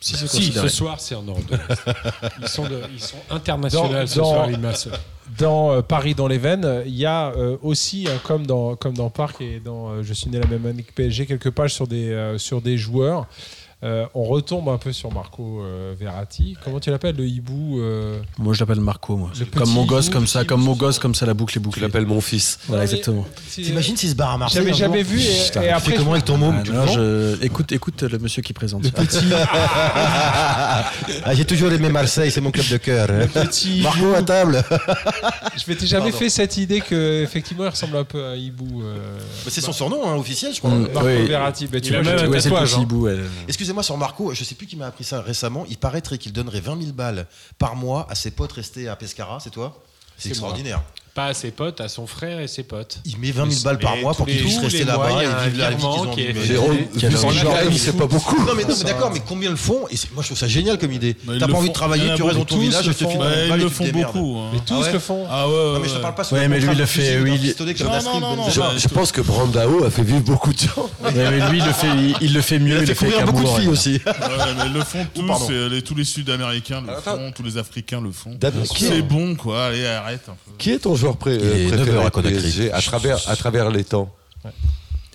Si, 0.00 0.16
c'est 0.16 0.26
Si, 0.26 0.36
considéré. 0.38 0.68
ce 0.68 0.74
soir, 0.76 0.98
c'est 1.00 1.14
en 1.14 1.22
Europe 1.22 1.46
de 1.48 1.54
l'Est. 1.56 1.82
Ils 2.42 2.48
sont, 2.48 2.64
de- 2.64 2.82
ils 2.92 3.00
sont 3.00 3.18
internationaux 3.30 3.92
Dans- 3.92 4.06
ce 4.08 4.18
dans- 4.18 4.24
soir, 4.32 4.46
Limassol. 4.48 4.92
Dans 5.38 5.70
euh, 5.70 5.82
Paris 5.82 6.16
dans 6.16 6.26
les 6.26 6.38
veines, 6.38 6.82
il 6.86 6.94
y 6.96 7.06
a 7.06 7.28
euh, 7.36 7.56
aussi, 7.62 8.08
hein, 8.10 8.18
comme, 8.24 8.44
dans, 8.44 8.74
comme 8.74 8.94
dans 8.94 9.10
Parc 9.10 9.40
et 9.40 9.60
dans 9.60 9.90
euh, 9.90 10.02
Je 10.02 10.12
suis 10.12 10.28
né 10.28 10.40
la 10.40 10.48
même 10.48 10.66
année 10.66 10.82
que 10.82 10.92
PSG, 10.92 11.26
quelques 11.26 11.50
pages 11.52 11.72
sur 11.74 11.86
des, 11.86 12.10
euh, 12.10 12.36
sur 12.38 12.60
des 12.60 12.76
joueurs. 12.76 13.28
Euh, 13.84 14.06
on 14.14 14.22
retombe 14.22 14.68
un 14.68 14.78
peu 14.78 14.92
sur 14.92 15.12
Marco 15.12 15.60
euh, 15.62 15.92
Verratti. 15.98 16.56
Comment 16.64 16.78
tu 16.78 16.90
l'appelles 16.90 17.16
Le 17.16 17.26
hibou 17.26 17.80
euh, 17.80 18.20
Moi, 18.38 18.54
je 18.54 18.60
l'appelle 18.60 18.80
Marco, 18.80 19.16
moi. 19.16 19.30
Le 19.36 19.44
Comme 19.46 19.62
petit 19.64 19.72
mon 19.74 19.84
gosse, 19.84 20.08
comme 20.08 20.20
le 20.22 20.26
ça, 20.28 20.38
petit 20.40 20.46
comme 20.46 20.62
mon 20.62 20.74
gosse, 20.76 21.00
comme 21.00 21.16
ça, 21.16 21.26
la 21.26 21.34
boucle 21.34 21.52
est 21.52 21.60
Tu 21.60 21.64
bouclée. 21.64 21.82
l'appelles 21.82 22.06
mon 22.06 22.20
fils. 22.20 22.60
Voilà, 22.68 22.84
mais- 22.84 22.90
exactement. 22.90 23.26
c'est- 23.48 23.62
T'imagines 23.62 23.96
s'il 23.96 24.10
se 24.10 24.14
barre 24.14 24.30
à 24.34 24.38
Marseille 24.38 24.62
J'avais 24.62 24.72
jamais 24.76 25.02
vu 25.02 25.20
et, 25.20 25.44
Putain, 25.46 25.62
et 25.62 25.68
après 25.70 25.90
fais 25.90 25.96
comment 25.96 26.12
avec 26.12 26.24
ton 26.24 26.36
môme 26.38 26.62
Ah, 26.64 26.70
non, 26.72 26.96
le 26.96 27.36
je- 27.40 27.44
écoute, 27.44 27.72
écoute 27.72 28.02
le 28.02 28.18
monsieur 28.20 28.40
qui 28.42 28.52
présente. 28.52 28.84
Ah, 31.24 31.34
J'ai 31.34 31.44
toujours 31.44 31.72
aimé 31.72 31.88
Marseille, 31.88 32.30
c'est 32.30 32.40
mon 32.40 32.50
club 32.50 32.68
de 32.68 32.76
cœur. 32.76 33.08
hein. 33.10 33.26
petit 33.32 33.82
Marco 33.82 34.14
à 34.14 34.22
table. 34.22 34.62
je 35.56 35.64
m'étais 35.70 35.86
jamais 35.86 36.10
Pardon. 36.10 36.18
fait 36.18 36.28
cette 36.28 36.56
idée 36.56 36.80
que 36.80 37.22
effectivement 37.22 37.64
il 37.64 37.68
ressemble 37.70 37.96
un 37.96 38.04
peu 38.04 38.22
à 38.24 38.28
un 38.30 38.36
hibou. 38.36 38.82
euh, 38.82 39.18
c'est 39.48 39.60
son 39.60 39.72
surnom 39.72 40.06
hein, 40.08 40.14
officiel, 40.16 40.52
je 40.54 40.58
crois. 40.60 40.70
Mm. 40.70 40.88
Marco. 40.94 41.08
Verratti. 41.26 41.66
Bah, 41.66 41.80
tu 41.80 41.92
vois, 41.92 42.02
je- 42.02 42.38
c'est 42.40 42.50
le 42.50 42.56
petit 42.64 42.80
hibou. 42.80 43.06
ouais. 43.06 43.16
Excusez-moi 43.72 43.84
sur 43.84 43.96
Marco, 43.96 44.34
je 44.34 44.44
sais 44.44 44.54
plus 44.54 44.66
qui 44.66 44.76
m'a 44.76 44.88
appris 44.88 45.02
ça 45.02 45.22
récemment. 45.22 45.64
Il 45.66 45.78
paraîtrait 45.78 46.18
qu'il 46.18 46.34
donnerait 46.34 46.60
20 46.60 46.78
000 46.78 46.92
balles 46.92 47.26
par 47.56 47.74
mois 47.74 48.06
à 48.10 48.14
ses 48.14 48.30
potes 48.30 48.52
restés 48.52 48.86
à 48.86 48.96
Pescara, 48.96 49.40
c'est 49.40 49.48
toi? 49.48 49.82
C'est 50.18 50.24
C'est 50.24 50.28
extraordinaire. 50.28 50.82
Pas 51.14 51.26
à 51.26 51.34
ses 51.34 51.50
potes, 51.50 51.82
à 51.82 51.88
son 51.88 52.06
frère 52.06 52.40
et 52.40 52.48
ses 52.48 52.62
potes. 52.62 52.98
Il 53.04 53.18
met 53.18 53.32
20 53.32 53.50
000 53.50 53.62
balles 53.64 53.78
par 53.78 53.96
mois 53.98 54.14
pour 54.14 54.24
qu'ils 54.24 54.38
puissent 54.40 54.58
rester 54.60 54.84
là-bas 54.84 55.10
et 55.22 55.50
vivre 55.50 55.58
la 55.58 55.70
vie 55.70 55.76
qu'ils 55.76 57.26
ont. 57.26 57.30
Jérôme, 57.32 57.72
c'est 57.76 57.96
pas 57.98 58.06
beaucoup. 58.06 58.42
Non 58.46 58.54
mais, 58.56 58.64
d'accord, 58.84 59.10
mais 59.12 59.20
combien 59.26 59.50
le 59.50 59.56
font 59.56 59.86
Et 59.90 59.96
moi 60.14 60.22
je 60.22 60.28
trouve 60.28 60.38
ça 60.38 60.48
génial 60.48 60.78
comme 60.78 60.92
idée. 60.92 61.14
T'as 61.14 61.46
pas 61.46 61.52
envie 61.52 61.66
font- 61.66 61.68
de 61.68 61.72
travailler, 61.72 62.14
tu 62.16 62.22
restes 62.22 62.38
dans 62.38 62.44
ton 62.46 62.58
village, 62.58 62.84
je 62.86 62.92
te 62.92 63.04
font. 63.04 63.10
file 63.10 63.20
Ouais, 63.20 63.48
20 63.48 63.56
000 63.56 63.56
Ils 63.58 63.62
le 63.62 63.68
font 63.68 63.88
beaucoup. 63.88 64.38
hein. 64.38 64.50
Mais 64.54 64.60
tous 64.66 64.74
Ah 64.88 64.92
le 64.92 64.98
font. 64.98 65.26
Ah 65.30 65.48
ouais, 65.48 65.54
Non 65.54 65.80
mais 65.80 65.88
je 65.88 65.94
te 65.94 65.98
parle 66.00 66.14
pas 66.14 66.24
sur 66.24 66.36
mais 66.48 66.60
lui, 66.60 66.68
il 66.72 66.86
fait. 66.86 67.18
Je, 68.50 68.78
je 68.78 68.88
pense 68.88 69.12
que 69.12 69.20
Brandao 69.20 69.84
a 69.84 69.90
fait 69.90 70.02
vivre 70.02 70.20
beaucoup 70.20 70.52
de 70.52 70.58
gens. 70.58 70.88
Mais 71.14 71.40
lui, 71.50 71.58
il 71.58 71.64
le 71.64 71.72
fait, 71.72 71.88
il, 71.88 72.16
il 72.20 72.32
le 72.34 72.40
fait 72.40 72.58
mieux. 72.58 72.76
Il 72.76 72.82
a 72.84 72.86
le 72.86 72.94
fait 72.94 73.22
beaucoup 73.24 73.42
de 73.42 73.48
filles 73.48 73.68
aussi. 73.68 74.00
Ouais, 74.06 74.12
mais 74.56 74.66
ils 74.66 74.72
le 74.72 74.80
font 74.82 75.06
tous, 75.14 75.82
tous 75.84 75.94
les 75.94 76.04
Sud-Américains 76.04 76.80
le 76.86 76.94
font, 77.00 77.32
tous 77.34 77.42
les 77.42 77.58
Africains 77.58 78.00
le 78.00 78.12
font. 78.12 78.38
C'est 78.74 78.98
est, 78.98 79.02
bon, 79.02 79.34
quoi. 79.34 79.66
Allez, 79.66 79.86
arrête 79.86 80.22
qui 80.58 80.70
est 80.70 80.78
ton 80.78 80.94
joueur 81.02 81.16
pré- 81.16 81.34
Il 81.34 81.40
est 81.44 81.66
euh, 81.66 81.70
9 81.70 81.76
préféré 81.76 81.96
heures 81.96 82.04
à 82.04 82.06
au 82.06 82.10
Conakry. 82.10 82.34
PSG 82.40 82.72
à 82.72 82.80
travers, 82.80 83.28
à 83.28 83.36
travers 83.36 83.70
les 83.70 83.84
temps 83.84 84.08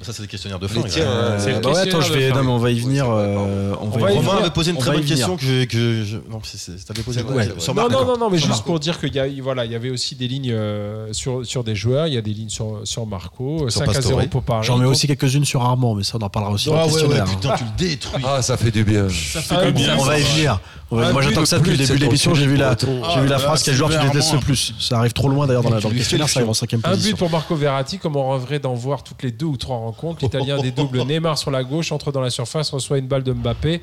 Ça 0.04 0.14
c'est 0.14 0.22
des 0.22 0.28
questionnaires 0.28 0.60
de 0.60 0.68
fin. 0.68 0.82
tiens, 0.84 1.04
euh, 1.08 1.40
C'est 1.40 1.54
le 1.54 1.60
Bah 1.60 1.72
ouais, 1.72 1.80
attends, 1.80 2.02
je 2.02 2.14
vais. 2.14 2.20
questionnaire 2.20 2.30
de 2.30 2.38
Non, 2.38 2.44
mais 2.44 2.48
fin. 2.50 2.54
on 2.54 2.58
va 2.60 2.72
y 2.72 2.80
venir. 2.80 3.06
euh, 3.10 3.74
on 3.82 3.86
On 3.86 3.90
va 3.90 4.12
y 4.12 4.16
venir. 4.16 4.30
Romain 4.30 4.42
avait 4.42 4.52
posé 4.52 4.70
une 4.72 4.78
On 4.78 4.80
très 4.80 4.90
va 4.92 4.96
y 4.96 5.00
bonne 5.00 5.06
venir. 5.08 5.18
question 5.28 5.38
que 5.38 5.64
que 5.66 6.04
je- 6.06 6.18
non 6.30 6.40
t'avais 6.88 7.02
posé 7.02 7.24
quoi 7.24 7.34
vrai, 7.34 7.50
sur. 7.58 7.74
Non, 7.74 7.82
Marco. 7.90 7.94
non, 7.94 8.06
non, 8.06 8.18
non, 8.18 8.30
mais 8.30 8.38
Sur 8.38 8.46
juste 8.48 8.60
Marco. 8.60 8.64
pour 8.74 8.80
dire 8.80 9.00
qu'il 9.00 9.16
y 9.16 9.20
a, 9.20 9.26
voilà, 9.42 9.66
il 9.66 9.72
y 9.72 9.76
avait 9.76 9.90
aussi 9.90 10.14
des 10.16 10.28
lignes 10.28 10.52
euh, 10.52 11.12
sur, 11.14 11.44
sur 11.48 11.64
des 11.64 11.76
joueurs, 11.76 12.06
il 12.06 12.14
y 12.14 12.18
a 12.18 12.22
des 12.22 12.32
lignes 12.34 12.50
sur, 12.50 12.82
sur 12.84 13.08
Marco, 13.08 13.70
Sur 13.70 13.72
5 13.72 13.90
à 13.90 13.94
0 14.02 14.16
Pastore. 14.18 14.30
pour 14.30 14.44
Paris. 14.44 14.68
J'en 14.68 14.78
mets 14.78 14.86
aussi 14.86 15.08
quelques-unes 15.08 15.46
sur 15.46 15.64
Armand, 15.64 15.96
mais 15.96 16.04
ça, 16.04 16.18
on 16.20 16.24
en 16.24 16.30
parlera 16.30 16.54
aussi 16.54 16.70
Ah 16.72 16.86
ouais, 16.86 17.04
ouais, 17.04 17.24
putain, 17.24 17.56
tu 17.58 17.64
le 17.64 17.70
détruis. 17.90 18.24
Ah, 18.26 18.44
ça 18.44 18.56
fait 18.56 18.70
du 18.72 18.84
bien. 18.84 19.08
Ça 19.10 19.42
fait 19.42 19.56
Ah, 19.58 19.66
bon, 19.66 19.72
bien. 19.72 19.98
On 20.00 20.04
va 20.04 20.20
y 20.20 20.22
venir. 20.22 20.60
On 20.90 20.96
va- 20.96 21.08
Un 21.08 21.12
Moi, 21.12 21.22
j'attends 21.22 21.42
que 21.42 21.48
ça 21.48 21.58
depuis 21.58 21.72
le 21.72 21.78
début 21.78 22.00
de 22.00 22.06
l'émission. 22.06 22.34
J'ai 22.34 22.46
vu 22.48 22.56
la, 22.56 22.78
j'ai 22.80 23.20
vu 23.22 23.28
la 23.28 23.36
Ah, 23.36 23.40
phrase 23.40 23.64
quel 23.64 23.74
joueur 23.76 23.90
tu 23.90 23.98
détestes 24.00 24.32
le 24.34 24.40
plus. 24.40 24.74
Ça 24.80 25.00
arrive 25.00 25.12
trop 25.12 25.28
loin 25.28 25.46
d'ailleurs 25.48 25.64
dans, 25.64 25.72
le 25.72 25.82
questionnaire, 25.82 26.28
le 26.28 26.32
ça 26.32 26.40
arrive 26.40 26.50
en 26.50 26.54
cinquième 26.54 26.82
Un 26.86 26.92
position. 26.92 27.12
but 27.12 27.18
pour 27.18 27.30
Marco 27.32 27.56
Verratti, 27.56 27.98
comme 27.98 28.16
on 28.16 28.30
rêverait 28.32 28.60
d'en 28.60 28.74
voir 28.76 29.04
toutes 29.04 29.22
les 29.24 29.32
deux 29.32 29.48
ou 29.48 29.58
trois 29.58 29.76
rencontres. 29.88 30.24
L'Italien 30.24 30.58
des 30.62 30.72
doubles 30.72 31.02
Neymar 31.04 31.38
sur 31.38 31.52
la 31.52 31.64
gauche, 31.64 31.92
entre 31.92 32.12
dans 32.12 32.22
la 32.22 32.30
surface, 32.30 32.70
reçoit 32.72 32.98
une 32.98 33.08
balle 33.08 33.24
de 33.24 33.34
Mbappé. 33.34 33.82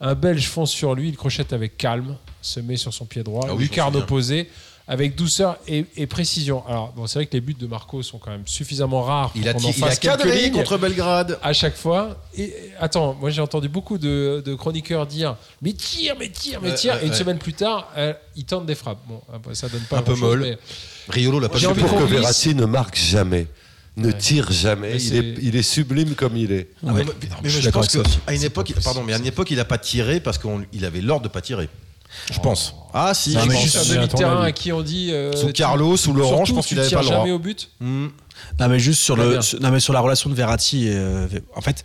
Un 0.00 0.14
Belge 0.14 0.46
fonce 0.46 0.70
sur 0.70 0.94
lui, 0.94 1.08
il 1.08 1.16
crochette 1.16 1.52
avec 1.52 1.76
calme, 1.76 2.16
se 2.40 2.60
met 2.60 2.76
sur 2.76 2.92
son 2.94 3.04
pied 3.04 3.22
droit, 3.24 3.44
Ah 3.48 3.54
oui, 3.54 3.64
lucarne 3.64 3.96
opposée, 3.96 4.48
avec 4.86 5.16
douceur 5.16 5.58
et, 5.66 5.84
et 5.96 6.06
précision. 6.06 6.64
Alors, 6.68 6.92
bon, 6.92 7.08
c'est 7.08 7.18
vrai 7.18 7.26
que 7.26 7.32
les 7.32 7.40
buts 7.40 7.56
de 7.58 7.66
Marco 7.66 8.00
sont 8.04 8.18
quand 8.18 8.30
même 8.30 8.46
suffisamment 8.46 9.02
rares 9.02 9.30
pour 9.32 9.40
Il 9.40 9.48
a, 9.48 9.54
en 9.56 9.58
il 9.58 9.84
a 9.84 9.96
cadré 9.96 10.40
lignes 10.42 10.52
contre 10.52 10.78
Belgrade. 10.78 11.38
à 11.42 11.52
chaque 11.52 11.74
fois. 11.76 12.16
Et 12.36 12.54
attends, 12.78 13.14
moi 13.20 13.30
j'ai 13.30 13.42
entendu 13.42 13.68
beaucoup 13.68 13.98
de, 13.98 14.40
de 14.46 14.54
chroniqueurs 14.54 15.06
dire 15.06 15.34
mais 15.62 15.72
tire, 15.72 16.14
mais 16.18 16.28
tire, 16.30 16.60
mais 16.62 16.72
tire. 16.74 16.96
et 17.02 17.04
une 17.06 17.10
ouais. 17.10 17.16
semaine 17.16 17.38
plus 17.38 17.52
tard, 17.54 17.90
euh, 17.96 18.14
ils 18.36 18.44
tentent 18.44 18.66
des 18.66 18.76
frappes. 18.76 19.00
Bon, 19.08 19.20
ça 19.52 19.68
donne 19.68 19.80
pas 19.90 19.98
Un 19.98 20.02
peu 20.02 20.14
molle. 20.14 20.40
mais- 20.42 20.58
Riolo 21.08 21.40
l'a 21.40 21.48
pas 21.48 21.58
fait 21.58 21.66
pour 21.74 21.98
que. 21.98 22.04
Verratti 22.04 22.54
ne 22.54 22.66
marque 22.66 22.96
jamais, 22.96 23.46
ne 23.98 24.06
Ouais. 24.06 24.12
tire 24.18 24.50
jamais. 24.50 24.92
Mais 24.94 25.02
Il 25.02 25.14
est, 25.16 25.34
c'est- 25.36 25.42
il 25.42 25.56
est 25.56 25.62
sublime 25.62 26.14
comme 26.14 26.36
il 26.36 26.52
est. 26.52 26.68
Ah, 26.86 26.92
Ouais. 26.92 27.04
mais- 27.04 27.12
mais- 27.22 27.28
mais 27.42 27.48
je 27.50 27.68
pense 27.70 27.88
qu'à 27.88 28.32
une 28.32 28.42
époque, 28.44 28.72
pardon, 28.82 29.02
mais 29.04 29.12
à 29.12 29.18
une 29.18 29.26
époque, 29.26 29.50
il 29.50 29.60
a 29.60 29.64
pas 29.64 29.78
tiré 29.78 30.20
parce 30.20 30.38
qu'il 30.38 30.84
avait 30.84 31.00
l'ordre 31.00 31.24
de 31.24 31.28
pas 31.28 31.40
tirer. 31.40 31.68
Je 32.32 32.40
pense. 32.40 32.74
Ah 32.94 33.12
si, 33.12 33.34
Non, 33.34 33.40
je 33.42 33.48
mais 33.48 33.54
pense. 33.54 33.62
juste 33.64 34.22
un 34.22 34.40
à 34.42 34.52
qui 34.52 34.72
on 34.72 34.80
dit 34.80 35.10
euh, 35.12 35.36
Sous 35.36 35.52
Carlos, 35.52 35.96
sous 35.98 36.14
Laurent, 36.14 36.46
je 36.46 36.54
pense 36.54 36.64
tu 36.66 36.70
qu'il 36.70 36.78
avait 36.80 36.88
tires 36.88 36.98
pas 36.98 37.02
le 37.04 37.08
droit. 37.10 37.20
jamais 37.20 37.32
au 37.32 37.38
but. 37.38 37.68
Hmm. 37.80 38.06
Non, 38.58 38.68
mais 38.68 38.78
juste 38.78 39.02
sur, 39.02 39.14
le, 39.16 39.42
sur- 39.42 39.60
non, 39.60 39.70
mais 39.70 39.80
sur 39.80 39.92
la 39.92 40.00
relation 40.00 40.30
de 40.30 40.34
Verratti, 40.34 40.86
euh, 40.88 41.26
en 41.54 41.60
fait, 41.60 41.84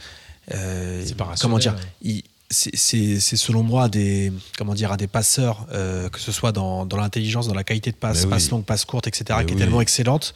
euh, 0.53 1.01
C'est 1.05 1.17
pas 1.17 1.33
comment 1.41 1.57
dire, 1.57 1.75
il- 2.01 2.23
c'est- 2.53 3.35
selon 3.35 3.63
moi 3.63 3.83
à 3.85 3.89
des, 3.89 4.31
comment 4.57 4.73
dire, 4.73 4.91
à 4.91 4.97
des 4.97 5.07
passeurs, 5.07 5.65
euh, 5.73 6.09
que 6.09 6.19
ce 6.19 6.31
soit 6.31 6.51
dans, 6.51 6.85
dans 6.85 6.97
l'intelligence, 6.97 7.47
dans 7.47 7.53
la 7.53 7.63
qualité 7.63 7.91
de 7.91 7.95
passe, 7.97 8.19
Mais 8.19 8.23
oui. 8.25 8.29
passe 8.31 8.49
longue, 8.51 8.63
passe 8.65 8.85
courte, 8.85 9.07
etc., 9.07 9.25
Mais 9.39 9.45
qui 9.45 9.53
oui. 9.53 9.59
est 9.59 9.63
tellement 9.63 9.81
excellente 9.81 10.33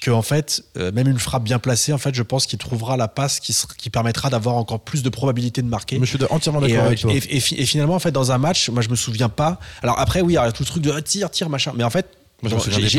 que 0.00 0.10
en 0.10 0.22
fait, 0.22 0.62
euh, 0.76 0.92
même 0.92 1.08
une 1.08 1.18
frappe 1.18 1.44
bien 1.44 1.58
placée, 1.58 1.92
en 1.92 1.98
fait, 1.98 2.14
je 2.14 2.22
pense 2.22 2.46
qu'il 2.46 2.58
trouvera 2.58 2.96
la 2.96 3.08
passe 3.08 3.40
qui, 3.40 3.56
qui 3.78 3.90
permettra 3.90 4.30
d'avoir 4.30 4.56
encore 4.56 4.80
plus 4.80 5.02
de 5.02 5.08
probabilité 5.08 5.62
de 5.62 5.68
marquer. 5.68 5.98
Mais 5.98 6.06
je 6.06 6.16
suis 6.16 6.24
entièrement 6.30 6.60
d'accord 6.60 6.84
euh, 6.84 6.86
avec 6.86 7.00
toi. 7.00 7.12
et- 7.12 7.16
et 7.36 7.40
fi- 7.40 7.54
et 7.56 7.66
finalement, 7.66 7.94
en 7.94 7.98
fait, 8.00 8.12
dans 8.12 8.30
un 8.32 8.38
match, 8.38 8.68
moi, 8.70 8.82
je 8.82 8.88
me 8.88 8.96
souviens 8.96 9.28
pas. 9.28 9.58
Alors 9.82 9.98
après, 9.98 10.20
oui, 10.20 10.34
il 10.34 10.36
y 10.36 10.38
a 10.38 10.52
tout 10.52 10.62
le 10.62 10.68
truc 10.68 10.82
de 10.82 10.92
ah, 10.94 11.02
tire, 11.02 11.30
tire, 11.30 11.48
machin. 11.48 11.72
Mais 11.76 11.84
en 11.84 11.90
fait, 11.90 12.06
j'ai 12.42 12.98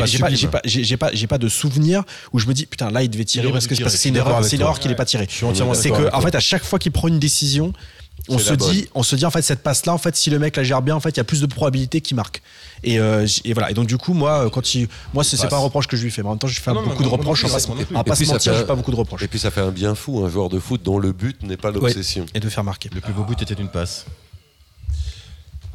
pas, 0.96 1.10
pas, 1.10 1.26
pas, 1.28 1.38
de 1.38 1.48
souvenir 1.48 2.02
où 2.32 2.38
je 2.40 2.46
me 2.46 2.54
dis 2.54 2.66
putain 2.66 2.90
là 2.90 3.02
il 3.04 3.08
devait 3.08 3.22
Il 3.22 3.26
tirer 3.26 3.46
aurait 3.46 3.52
parce 3.54 3.66
que 3.68 3.74
c'est 3.76 4.08
une 4.08 4.16
erreur, 4.16 4.40
qu'il 4.80 4.90
n'ait 4.90 4.96
pas 4.96 5.04
tiré. 5.04 5.28
C'est 5.30 5.90
que 5.90 6.12
en 6.14 6.20
fait 6.20 6.34
à 6.34 6.40
chaque 6.40 6.64
fois 6.64 6.78
qu'il 6.78 6.90
prend 6.92 7.06
une 7.08 7.18
décision, 7.20 7.72
on 8.28 8.38
se 8.38 8.52
bonne. 8.54 8.70
dit, 8.70 8.88
on 8.94 9.02
se 9.02 9.14
dit 9.16 9.24
en 9.26 9.30
fait 9.30 9.42
cette 9.42 9.62
passe 9.62 9.86
là, 9.86 9.92
en 9.94 9.98
fait 9.98 10.16
si 10.16 10.30
le 10.30 10.38
mec 10.38 10.56
la 10.56 10.64
gère 10.64 10.82
bien, 10.82 10.94
en 10.96 11.00
fait 11.00 11.10
il 11.10 11.16
y 11.16 11.20
a 11.20 11.24
plus 11.24 11.40
de 11.40 11.46
probabilité 11.46 12.00
qu'il 12.00 12.16
marque. 12.16 12.42
Et, 12.82 12.98
euh, 12.98 13.26
et 13.44 13.52
voilà. 13.52 13.70
Et 13.70 13.74
donc 13.74 13.86
du 13.86 13.96
coup 13.98 14.14
moi 14.14 14.46
euh, 14.46 14.50
quand 14.50 14.74
il, 14.74 14.88
moi 15.14 15.24
c'est 15.24 15.36
pas 15.48 15.56
un 15.56 15.60
reproche 15.60 15.86
que 15.86 15.96
je 15.96 16.02
lui 16.02 16.10
fais, 16.10 16.22
mais 16.22 16.28
en 16.28 16.32
même 16.32 16.38
temps 16.38 16.46
je 16.48 16.54
lui 16.54 16.62
fais 16.62 16.70
Ah 16.70 16.74
non, 16.74 16.82
beaucoup 16.82 17.02
non, 17.02 17.08
de 17.08 17.12
reproches. 17.12 17.44
On 17.44 17.48
va 17.48 17.54
non 17.58 18.02
pas- 18.04 18.14
se 18.16 18.24
ça 18.24 18.32
mentir, 18.32 18.52
fait- 18.52 18.58
j'ai 18.60 18.64
pas 18.66 18.74
beaucoup 18.74 18.90
de 18.90 18.96
reproches. 18.96 19.22
Et 19.22 19.28
puis 19.28 19.38
ça 19.38 19.50
fait 19.50 19.60
un 19.60 19.70
bien 19.70 19.94
fou, 19.94 20.24
un 20.24 20.30
joueur 20.30 20.48
de 20.48 20.58
foot 20.58 20.82
dont 20.82 20.98
le 20.98 21.12
but 21.12 21.42
n'est 21.42 21.56
pas 21.56 21.70
l'obsession. 21.70 22.26
Et 22.34 22.40
de 22.40 22.48
faire 22.48 22.64
marquer. 22.64 22.90
Le 22.94 23.00
plus 23.00 23.12
beau 23.12 23.22
but 23.24 23.40
était 23.42 23.54
une 23.54 23.68
passe. 23.68 24.06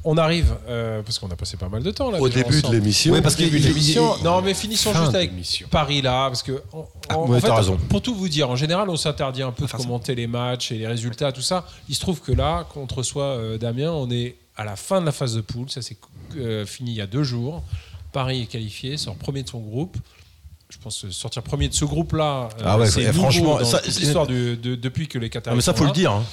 On 0.03 0.18
arrive, 0.18 0.56
euh, 0.68 1.03
parce 1.03 1.19
qu'on 1.19 1.30
a 1.30 1.36
passé 1.36 1.57
pas 1.57 1.69
mal 1.69 1.84
de 1.84 1.91
temps 1.91 2.10
là. 2.10 2.19
Au 2.19 2.28
début 2.28 2.60
de 2.61 2.68
l'émission, 2.72 3.14
Ouais, 3.14 3.22
parce 3.22 3.36
Au 3.36 3.38
début 3.38 3.57
qu'il- 3.57 3.65
de 3.65 3.69
il- 3.69 3.73
l'émission. 3.76 4.15
Non, 4.23 4.41
mais 4.41 4.53
finissons 4.56 4.91
Fin 4.94 5.03
juste 5.03 5.15
avec. 5.15 5.32
Paris 5.69 6.02
là, 6.02 6.28
parce 6.28 6.41
que 6.41 6.64
Ah, 7.07 7.19
ouais, 7.19 7.40
fait, 7.40 7.52
raison. 7.52 7.78
pour 7.90 8.02
tout 8.02 8.15
vous 8.15 8.28
dire, 8.28 8.49
en 8.49 8.56
général, 8.56 8.90
on 8.90 8.95
s'interdit 8.95 9.44
un 9.44 9.52
peu 9.52 9.65
de 9.65 9.69
ça. 9.69 9.78
commenter 9.78 10.15
les 10.15 10.26
matchs 10.28 10.72
et 10.72 10.80
les 10.80 10.88
résultats, 10.88 11.32
tout 11.32 11.41
ça. 11.41 11.68
Il 11.88 11.94
se 11.95 11.99
trouve 11.99 12.19
que 12.19 12.32
là, 12.32 12.65
contre 12.73 13.03
soi, 13.03 13.23
euh, 13.26 13.57
Damien, 13.60 13.91
on 13.91 14.10
est 14.10 14.38
à 14.57 14.65
la 14.65 14.76
fin 14.76 15.02
de 15.02 15.06
la 15.06 15.11
phase 15.11 15.36
de 15.36 15.41
poule. 15.41 15.69
Ça 15.69 15.82
s'est 15.84 15.98
euh, 16.38 16.65
fini 16.65 16.91
il 16.91 16.98
y 16.98 17.02
a 17.02 17.07
deux 17.07 17.23
jours. 17.23 17.61
Paris 18.11 18.41
est 18.41 18.45
qualifié, 18.48 18.98
sort 18.98 19.15
premier 19.15 19.44
de 19.44 19.49
son 19.49 19.60
groupe. 19.60 19.98
je 20.69 20.78
pense, 20.78 21.06
sortir 21.10 21.44
premier 21.44 21.68
de 21.68 21.73
ce 21.73 21.84
groupe-là. 21.84 22.48
euh, 22.57 22.64
Ah 22.64 22.78
ouais, 22.78 22.90
c'est 22.90 23.11
franchement, 23.11 23.60
dans 23.60 23.65
ça, 23.65 23.82
l'histoire 23.86 24.26
du- 24.26 24.56
de- 24.56 24.76
depuis 24.76 25.10
que 25.10 25.19
les 25.19 25.30
Qataris 25.30 25.52
Ah, 25.53 25.56
mais 25.57 25.61
ça, 25.61 25.73
sont 25.73 25.80
faut 25.80 25.84
là. 25.84 25.90
le 25.90 25.94
dire. 25.95 26.11
hein. 26.14 26.23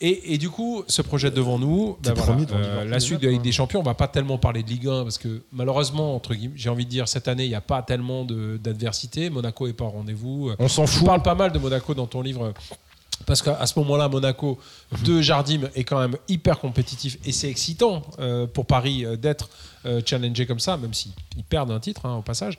Et, 0.00 0.34
et 0.34 0.38
du 0.38 0.50
coup, 0.50 0.84
se 0.88 1.00
projette 1.02 1.34
devant 1.34 1.58
nous. 1.58 1.96
ben 2.02 2.12
voilà, 2.14 2.42
euh, 2.52 2.84
la 2.84 3.00
suite 3.00 3.20
de 3.20 3.26
la 3.26 3.32
Ligue 3.32 3.42
des 3.42 3.52
Champions, 3.52 3.80
on 3.80 3.82
va 3.82 3.94
pas 3.94 4.08
tellement 4.08 4.36
parler 4.36 4.62
de 4.62 4.68
Ligue 4.68 4.88
1 4.88 5.04
parce 5.04 5.16
que 5.18 5.42
malheureusement, 5.52 6.14
entre 6.14 6.34
guillemets, 6.34 6.54
j'ai 6.56 6.68
envie 6.68 6.84
de 6.84 6.90
dire, 6.90 7.08
cette 7.08 7.28
année, 7.28 7.44
il 7.44 7.48
n'y 7.48 7.54
a 7.54 7.62
pas 7.62 7.82
tellement 7.82 8.24
d'adversité. 8.26 9.30
Monaco 9.30 9.66
est 9.66 9.72
pas 9.72 9.84
au 9.86 9.90
rendez-vous. 9.90 10.50
On 10.58 10.68
s'en 10.68 10.84
Tu 10.84 10.92
fout. 10.92 11.06
parles 11.06 11.22
pas 11.22 11.34
mal 11.34 11.52
de 11.52 11.58
Monaco 11.58 11.94
dans 11.94 12.06
ton 12.06 12.20
livre. 12.20 12.52
Parce 13.24 13.40
qu'à 13.42 13.64
ce 13.66 13.78
moment-là, 13.78 14.08
Monaco 14.08 14.58
de 15.04 15.22
Jardim 15.22 15.62
est 15.74 15.84
quand 15.84 15.98
même 15.98 16.16
hyper 16.28 16.58
compétitif 16.58 17.16
et 17.24 17.32
c'est 17.32 17.48
excitant 17.48 18.02
euh, 18.18 18.46
pour 18.46 18.66
Paris 18.66 19.04
euh, 19.04 19.16
d'être 19.16 19.48
euh, 19.86 20.02
challengé 20.04 20.46
comme 20.46 20.60
ça, 20.60 20.76
même 20.76 20.92
s'ils 20.92 21.12
perdent 21.48 21.70
un 21.70 21.80
titre 21.80 22.04
hein, 22.04 22.16
au 22.16 22.22
passage. 22.22 22.58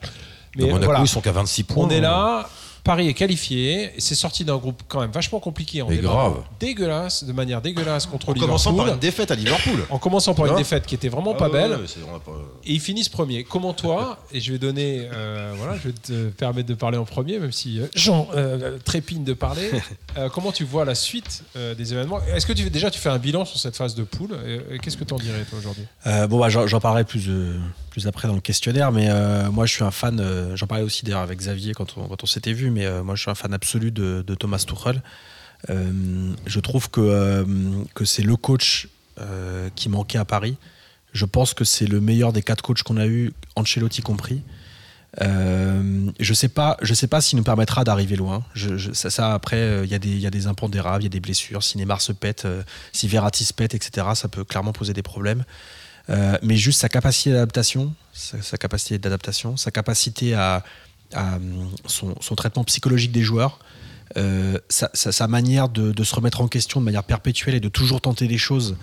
Mais 0.56 0.66
Monaco, 0.66 0.84
voilà, 0.86 1.00
ils 1.00 1.08
sont 1.08 1.20
qu'à 1.20 1.32
26 1.32 1.62
points. 1.64 1.86
on 1.86 1.90
est 1.90 2.00
là. 2.00 2.48
Paris 2.88 3.06
est 3.08 3.12
qualifié, 3.12 3.90
c'est 3.98 4.14
sorti 4.14 4.46
d'un 4.46 4.56
groupe 4.56 4.80
quand 4.88 5.00
même 5.02 5.10
vachement 5.10 5.40
compliqué 5.40 5.82
en 5.82 5.88
grave. 5.90 6.36
dégueulasse, 6.58 7.22
de 7.24 7.34
manière 7.34 7.60
dégueulasse 7.60 8.06
contre 8.06 8.30
En 8.30 8.32
commençant 8.32 8.70
par 8.72 8.86
Liverpool. 8.86 8.94
une 8.94 9.00
défaite 9.00 9.30
à 9.30 9.34
Liverpool. 9.34 9.84
En 9.90 9.98
commençant 9.98 10.32
par 10.34 10.46
une 10.46 10.56
défaite 10.56 10.86
qui 10.86 10.94
était 10.94 11.10
vraiment 11.10 11.32
Ah 11.34 11.38
pas 11.38 11.46
ouais, 11.50 11.68
belle. 11.68 11.72
pas- 11.72 12.32
Et 12.64 12.72
ils 12.72 12.80
finissent 12.80 13.10
premier. 13.10 13.44
Comment 13.44 13.74
toi, 13.74 14.18
et 14.32 14.40
je 14.40 14.52
vais 14.52 14.58
donner, 14.58 15.06
euh, 15.12 15.52
voilà, 15.58 15.76
je 15.76 15.88
vais 15.88 15.94
te 15.94 16.28
permettre 16.30 16.66
de 16.66 16.72
parler 16.74 16.96
en 16.96 17.04
premier, 17.04 17.38
même 17.38 17.52
si 17.52 17.78
euh, 17.78 17.88
Jean 17.94 18.26
euh, 18.34 18.78
trépigne 18.82 19.22
de 19.24 19.34
parler. 19.34 19.70
Euh, 20.16 20.28
comment 20.30 20.50
tu 20.50 20.64
vois 20.64 20.84
la 20.84 20.96
suite 20.96 21.44
euh, 21.54 21.76
des 21.76 21.92
événements? 21.92 22.18
Est-ce 22.34 22.44
que 22.44 22.52
tu, 22.52 22.68
déjà 22.70 22.90
tu 22.90 22.98
fais 22.98 23.10
un 23.10 23.18
bilan 23.18 23.44
sur 23.44 23.60
cette 23.60 23.76
phase 23.76 23.94
de 23.94 24.02
poule? 24.02 24.30
Qu'est-ce 24.82 24.96
que 24.96 25.04
tu 25.04 25.14
en 25.14 25.18
dirais 25.18 25.44
toi 25.48 25.58
aujourd'hui? 25.60 25.84
Euh, 26.08 26.26
bon, 26.26 26.40
bah, 26.40 26.48
j'en 26.48 26.66
j'en 26.66 26.80
parlerai 26.80 27.04
plus, 27.04 27.28
euh, 27.28 27.54
plus 27.90 28.08
après 28.08 28.26
dans 28.26 28.34
le 28.34 28.40
questionnaire, 28.40 28.90
mais 28.90 29.06
euh, 29.10 29.48
moi 29.52 29.64
je 29.66 29.74
suis 29.74 29.84
un 29.84 29.92
fan, 29.92 30.18
euh, 30.18 30.56
j'en 30.56 30.66
parlais 30.66 30.82
aussi 30.82 31.04
d'ailleurs 31.04 31.20
avec 31.20 31.38
Xavier 31.38 31.72
quand 31.72 31.94
on, 31.98 32.08
quand 32.08 32.24
on 32.24 32.26
s'était 32.26 32.52
vu, 32.52 32.70
mais 32.70 32.77
euh, 32.86 33.02
moi 33.02 33.14
je 33.14 33.22
suis 33.22 33.30
un 33.30 33.34
fan 33.34 33.52
absolu 33.54 33.90
de, 33.90 34.22
Thomas 34.38 34.64
Tuchel. 34.66 35.02
Euh, 35.70 36.32
je 36.46 36.60
trouve 36.60 36.90
que, 36.90 37.00
euh, 37.00 37.44
que 37.94 38.04
c'est 38.04 38.22
le 38.22 38.36
coach 38.36 38.88
euh, 39.20 39.68
qui 39.74 39.88
manquait 39.88 40.18
à 40.18 40.24
Paris. 40.24 40.56
Je 41.12 41.24
pense 41.24 41.54
que 41.54 41.64
c'est 41.64 41.86
le 41.86 42.00
meilleur 42.00 42.32
des 42.32 42.42
quatre 42.42 42.62
coachs 42.62 42.82
qu'on 42.82 42.96
a 42.96 43.06
eu, 43.06 43.32
Ancelotti 43.56 44.02
compris. 44.02 44.42
Euh, 45.22 46.10
je 46.20 46.34
sais 46.34 46.48
pas, 46.48 46.76
je 46.82 46.92
sais 46.94 47.06
pas 47.06 47.20
s'il 47.20 47.38
nous 47.38 47.44
permettra 47.44 47.82
d'arriver 47.82 48.14
loin. 48.14 48.44
Ça, 48.92 49.32
après, 49.34 49.56
euh, 49.56 49.84
il 49.84 49.92
y, 49.92 49.98
des- 49.98 50.08
il 50.10 50.20
y 50.20 50.26
a 50.26 50.30
des 50.30 50.46
impondérables, 50.46 51.02
il 51.02 51.06
y 51.06 51.08
a 51.08 51.10
des 51.10 51.20
blessures. 51.20 51.62
Si 51.62 51.78
Neymar 51.78 52.00
se 52.00 52.12
pète, 52.12 52.44
euh, 52.44 52.62
si 52.92 53.08
Verratti 53.08 53.44
se 53.44 53.54
pète, 53.54 53.74
etc., 53.74 54.06
ça 54.14 54.28
peut 54.28 54.44
clairement 54.44 54.72
poser 54.72 54.92
des 54.92 55.02
problèmes. 55.02 55.44
Euh, 56.10 56.38
mais 56.42 56.56
juste 56.56 56.80
sa 56.80 56.88
capacité 56.88 57.30
d'adaptation, 57.32 57.94
sa 58.12 58.56
capacité 58.58 58.98
d'adaptation, 58.98 59.56
sa 59.56 59.70
capacité 59.70 60.34
à, 60.34 60.62
hum, 61.14 61.70
son, 61.86 62.34
traitement 62.34 62.64
psychologique 62.64 63.12
des 63.12 63.22
joueurs, 63.22 63.58
euh, 64.16 64.58
sa, 64.68 65.28
manière 65.28 65.68
de 65.68 66.04
se 66.04 66.14
remettre 66.14 66.40
en 66.40 66.48
question 66.48 66.80
de 66.80 66.84
manière 66.84 67.04
perpétuelle 67.04 67.54
et 67.54 67.60
de 67.60 67.68
toujours 67.68 68.00
tenter 68.00 68.26
des 68.26 68.38
choses. 68.38 68.76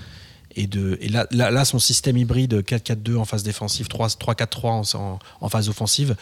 Et, 0.57 0.67
de, 0.67 0.97
et 1.01 1.09
là, 1.09 1.27
là, 1.31 1.51
là, 1.51 1.65
son 1.65 1.79
système 1.79 2.15
hybride 2.17 2.61
4-4-2 2.61 3.17
en 3.17 3.25
phase 3.25 3.43
défensive, 3.43 3.87
3 3.87 4.07
3-4-3 4.07 4.95
en, 4.95 5.19
en- 5.41 5.49
phase 5.49 5.67
offensive, 5.69 6.15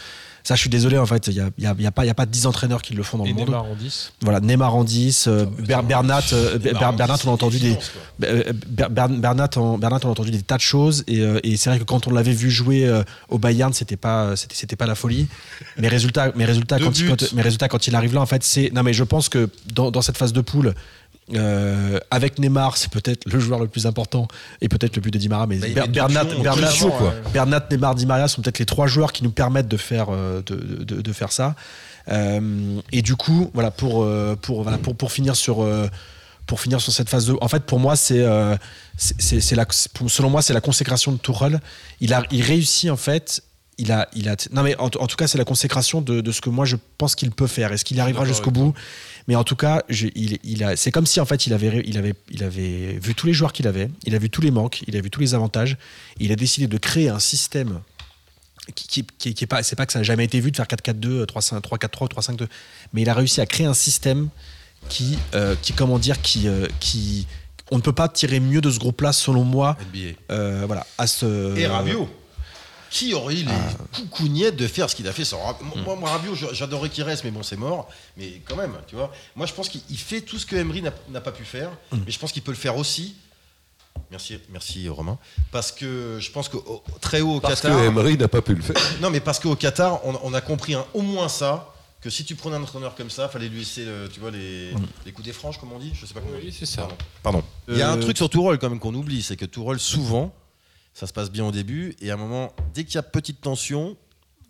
ça 0.44 0.56
je 0.56 0.60
suis 0.62 0.70
désolé, 0.70 0.98
en 0.98 1.06
fait, 1.06 1.28
il 1.28 1.34
n'y 1.36 1.40
a, 1.40 1.50
y 1.60 1.66
a, 1.68 1.76
y 1.78 1.86
a 1.86 1.92
pas 1.92 2.04
y 2.06 2.10
a 2.10 2.14
pas 2.14 2.26
10 2.26 2.48
entraîneurs 2.48 2.82
qui 2.82 2.94
le 2.96 3.04
font 3.04 3.18
dans 3.20 3.26
Et 3.26 3.30
le 3.30 3.36
monde. 3.36 3.46
Neymar 3.50 3.64
en 3.66 3.76
10 3.76 4.14
Voilà, 4.22 4.40
Neymar 4.40 4.76
en 4.76 4.84
10, 4.84 5.28
euh, 5.28 5.46
Ber- 5.60 5.84
Bernat, 5.84 6.22
euh, 6.34 6.58
Ber- 6.58 6.74
Neymar 6.74 6.90
en 6.90 6.94
Bernat, 6.94 7.16
10, 7.18 7.26
on 7.26 7.30
a 7.30 7.34
entendu 7.34 7.60
des, 7.60 7.78
euh, 8.24 8.52
Ber- 8.68 8.90
Ber- 8.90 9.08
Bernat, 9.10 9.50
en, 9.56 9.78
Bernat, 9.78 10.00
on 10.04 10.08
a 10.08 10.12
entendu 10.12 10.32
des 10.32 10.42
tas 10.42 10.58
de 10.58 10.62
choses 10.62 11.04
et, 11.08 11.22
euh, 11.22 11.40
et 11.44 11.56
c'est 11.56 11.70
vrai 11.70 11.78
que 11.80 11.84
quand 11.84 12.08
on 12.08 12.12
l'avait 12.12 12.34
vu 12.34 12.50
jouer 12.50 12.86
euh, 12.88 13.04
au 13.30 13.38
Bayern, 13.38 13.72
c'était 13.72 13.96
pas, 13.98 14.36
c'était, 14.36 14.76
pas 14.76 14.88
la 14.88 14.96
folie. 14.96 15.28
Mais 15.78 15.88
résultat, 15.88 16.32
mais 16.36 16.46
résultat, 16.46 16.78
Deux 16.80 16.86
quand 16.86 17.00
il, 17.00 17.08
quand- 17.08 17.18
quand 17.68 17.88
il 17.88 17.96
arrive 17.96 18.14
là, 18.16 18.22
en 18.22 18.26
fait, 18.26 18.44
c'est, 18.44 18.72
non 18.74 18.82
mais 18.84 18.94
je 18.94 19.04
pense 19.04 19.30
que 19.30 19.50
dans, 19.74 19.92
dans 19.92 20.02
cette 20.02 20.18
phase 20.18 20.34
de 20.34 20.42
poule. 20.42 20.74
Euh, 21.34 22.00
avec 22.12 22.38
Neymar, 22.40 22.76
c'est 22.78 22.92
peut-être 22.92 23.26
le 23.32 23.40
joueur 23.40 23.60
le 23.60 23.68
plus 23.68 23.86
important 23.86 24.28
et 24.62 24.68
peut-être 24.68 24.96
le 24.96 25.02
plus 25.02 25.12
de 25.12 25.18
Di 25.18 25.30
Maria, 25.30 25.48
mais 25.48 25.58
Bah, 25.58 25.68
Ber- 25.74 25.88
Bernat, 25.88 26.24
Bernat, 26.42 26.72
quoi. 26.98 27.14
Bernat, 27.34 27.66
Neymar, 27.72 27.96
Di 27.96 28.06
Maria 28.06 28.28
sont 28.28 28.42
peut-être 28.42 28.60
les 28.60 28.66
trois 28.66 28.88
joueurs 28.88 29.14
qui 29.14 29.24
nous 29.24 29.32
permettent 29.32 29.70
de 29.70 29.78
faire, 29.78 30.08
euh, 30.10 30.42
de, 30.46 30.56
de- 30.84 31.02
de 31.02 31.14
faire 31.14 31.32
ça. 31.32 31.56
Euh, 32.10 32.80
et 32.92 33.02
du 33.02 33.16
coup, 33.16 33.50
voilà, 33.54 33.72
pour, 33.72 34.06
pour, 34.42 34.64
voilà, 34.64 34.78
pour, 34.78 34.96
pour 34.96 35.12
finir 35.12 35.36
sur. 35.36 35.66
pour 36.46 36.60
finir 36.60 36.82
sur 36.82 36.92
cette 36.92 37.08
phase 37.10 37.26
de, 37.28 37.36
en 37.40 37.48
fait, 37.48 37.64
pour 37.64 37.80
moi, 37.80 37.96
c'est, 37.96 38.20
euh, 38.20 38.58
la, 39.52 39.66
selon 40.08 40.30
moi, 40.30 40.42
c'est 40.42 40.54
la 40.54 40.60
consécration 40.62 41.14
de 41.14 41.18
Tourelle. 41.18 41.62
Il 42.02 42.14
a, 42.14 42.24
il 42.32 42.42
réussit 42.42 42.90
en 42.90 42.98
fait. 42.98 43.42
Il 43.80 43.92
a, 43.92 44.08
il 44.14 44.30
a, 44.30 44.36
non 44.52 44.62
mais 44.62 44.76
en, 44.78 44.86
en 44.86 45.08
tout 45.08 45.16
cas, 45.16 45.26
c'est 45.26 45.40
la 45.40 45.46
consécration 45.46 46.00
de, 46.00 46.22
de 46.22 46.32
ce 46.32 46.42
que 46.42 46.50
moi 46.52 46.64
je 46.64 46.76
pense 47.00 47.16
qu'il 47.16 47.32
peut 47.32 47.48
faire. 47.48 47.72
Est-ce 47.72 47.84
qu'il 47.84 48.00
arrivera 48.00 48.22
d'accord 48.24 48.36
jusqu'au 48.36 48.52
bout? 48.52 48.74
Mais 49.28 49.36
en 49.36 49.44
tout 49.44 49.56
cas, 49.56 49.84
je- 49.90 50.08
il, 50.16 50.38
il 50.44 50.64
a, 50.64 50.76
c'est 50.76 50.92
comme 50.92 51.06
si 51.06 51.20
en 51.20 51.26
fait 51.26 51.48
il 51.48 51.54
avait, 51.54 51.70
ré- 51.70 51.84
il 51.86 51.98
avait, 51.98 52.14
il 52.30 52.44
avait 52.44 53.00
vu 53.02 53.16
tous 53.16 53.26
les 53.28 53.34
joueurs 53.34 53.54
qu'il 53.54 53.68
avait, 53.68 53.90
il 54.06 54.16
a 54.16 54.18
vu 54.18 54.30
tous 54.30 54.42
les 54.42 54.52
manques, 54.52 54.84
il 54.88 54.98
a 54.98 55.02
vu 55.02 55.10
tous 55.10 55.22
les 55.22 55.34
avantages. 55.34 55.78
Et 56.20 56.26
il 56.26 56.32
a 56.32 56.36
décidé 56.36 56.68
de 56.68 56.78
créer 56.78 57.10
un 57.10 57.20
système 57.20 57.80
qui, 58.76 58.88
qui, 58.88 59.06
qui- 59.18 59.34
qui 59.34 59.44
est 59.44 59.48
pas, 59.48 59.64
c'est 59.64 59.76
pas 59.76 59.86
que 59.86 59.94
ça 59.94 60.00
n'a 60.00 60.04
jamais 60.04 60.26
été 60.26 60.40
vu 60.40 60.52
de 60.52 60.56
faire 60.58 60.68
4-4-2, 60.68 61.26
3-5 61.26 61.60
3-4-3 61.62 62.04
ou 62.04 62.08
3-5-2, 62.08 62.48
mais 62.94 63.02
il 63.02 63.10
a 63.10 63.14
réussi 63.14 63.40
à 63.42 63.46
créer 63.46 63.66
un 63.68 63.74
système 63.74 64.30
qui, 64.90 65.18
euh, 65.36 65.56
qui 65.62 65.74
comment 65.74 66.00
dire, 66.00 66.22
qui, 66.22 66.48
euh, 66.48 66.68
qui, 66.80 67.26
on 67.72 67.78
ne 67.78 67.82
peut 67.82 67.94
pas 67.94 68.10
tirer 68.10 68.40
mieux 68.42 68.60
de 68.62 68.70
ce 68.70 68.80
groupe-là, 68.80 69.14
selon 69.14 69.44
moi. 69.46 69.78
NBA. 69.94 70.16
euh, 70.32 70.64
voilà, 70.68 70.86
à 70.98 71.08
ce. 71.08 71.56
Et 71.58 71.66
Rabiot. 71.68 72.10
Qui 72.94 73.14
aurait 73.16 73.34
eu 73.34 73.44
les 73.44 73.52
Ah. 73.52 73.74
coucougnettes 73.98 74.56
de 74.56 74.68
faire 74.68 74.88
ce 74.88 74.96
qu'il 74.96 75.08
a 75.08 75.14
fait 75.14 75.26
sans 75.26 75.42
Rabiot 75.44 75.66
Hmm. 75.76 75.82
Moi, 75.84 75.96
moi, 75.96 76.10
Rabiot, 76.12 76.36
j'adorais 76.54 76.90
qu'il 76.90 77.04
reste, 77.04 77.24
mais 77.24 77.32
bon, 77.32 77.42
c'est 77.42 77.58
mort. 77.58 77.90
Mais 78.18 78.40
quand 78.48 78.56
même, 78.56 78.74
tu 78.88 78.96
vois. 78.96 79.12
Moi, 79.36 79.48
je 79.48 79.54
pense 79.54 79.68
qu'il 79.68 79.82
il 79.90 79.98
fait 79.98 80.22
tout 80.22 80.38
ce 80.38 80.46
que 80.46 80.56
Emery 80.56 80.84
n'a 81.10 81.22
pas 81.22 81.32
pu 81.32 81.44
faire, 81.44 81.72
Hmm. 81.92 81.98
mais 82.06 82.12
je 82.12 82.20
pense 82.20 82.32
qu'il 82.32 82.44
peut 82.44 82.52
le 82.52 82.58
faire 82.58 82.78
aussi. 82.78 83.16
Merci, 84.12 84.38
merci 84.52 84.88
Romain. 84.90 85.18
Parce 85.52 85.72
que 85.72 86.18
je 86.20 86.30
pense 86.32 86.50
que 86.50 86.58
très 87.02 87.22
haut 87.22 87.36
au 87.38 87.40
Parce 87.40 87.62
Qatar. 87.62 87.80
que 87.80 87.86
Emery 87.86 88.16
n'a 88.18 88.28
pas 88.28 88.42
pu 88.44 88.54
le 88.54 88.62
faire. 88.62 88.76
Non, 89.02 89.10
mais 89.10 89.20
parce 89.20 89.40
qu'au 89.40 89.56
Qatar, 89.56 90.06
on, 90.06 90.20
on 90.24 90.34
a 90.36 90.42
compris 90.42 90.76
hein, 90.76 90.86
au 90.94 91.02
moins 91.02 91.30
ça. 91.30 91.70
Que 92.02 92.10
si 92.10 92.26
tu 92.26 92.36
prenais 92.36 92.58
un 92.58 92.62
entraîneur 92.62 92.96
comme 92.96 93.10
ça, 93.10 93.30
fallait 93.30 93.48
lui 93.48 93.60
laisser, 93.60 93.86
le- 93.86 94.10
tu 94.14 94.20
vois, 94.20 94.30
les, 94.30 94.74
Hmm. 94.74 94.86
les 95.06 95.12
coups 95.14 95.26
des 95.26 95.34
franges, 95.34 95.58
comme 95.58 95.72
on 95.72 95.80
dit. 95.80 95.94
Je 95.96 96.06
sais 96.06 96.14
pas 96.14 96.20
comment. 96.20 96.36
on 96.38 96.40
dit. 96.46 96.52
c'est 96.52 96.66
ça. 96.68 96.82
Pardon. 96.82 96.96
Pardon. 97.24 97.44
Il 97.70 97.78
y 97.78 97.82
a 97.82 97.90
un 97.90 97.98
Euh, 97.98 98.02
truc 98.02 98.18
sur 98.18 98.30
Tourelle 98.30 98.60
quand 98.60 98.70
même 98.70 98.80
qu'on 98.80 98.94
oublie, 98.94 99.24
c'est 99.24 99.38
que 99.38 99.46
Tourelle 99.46 99.80
souvent, 99.80 100.34
ça 100.94 101.08
se 101.08 101.14
passe 101.14 101.32
bien 101.32 101.46
au 101.46 101.52
début, 101.52 101.96
et 102.02 102.12
à 102.12 102.14
un 102.14 102.18
moment, 102.18 102.54
dès 102.74 102.84
qu'il 102.84 102.96
y 102.96 102.98
a 103.00 103.04
petite 103.04 103.42
tension, 103.42 103.98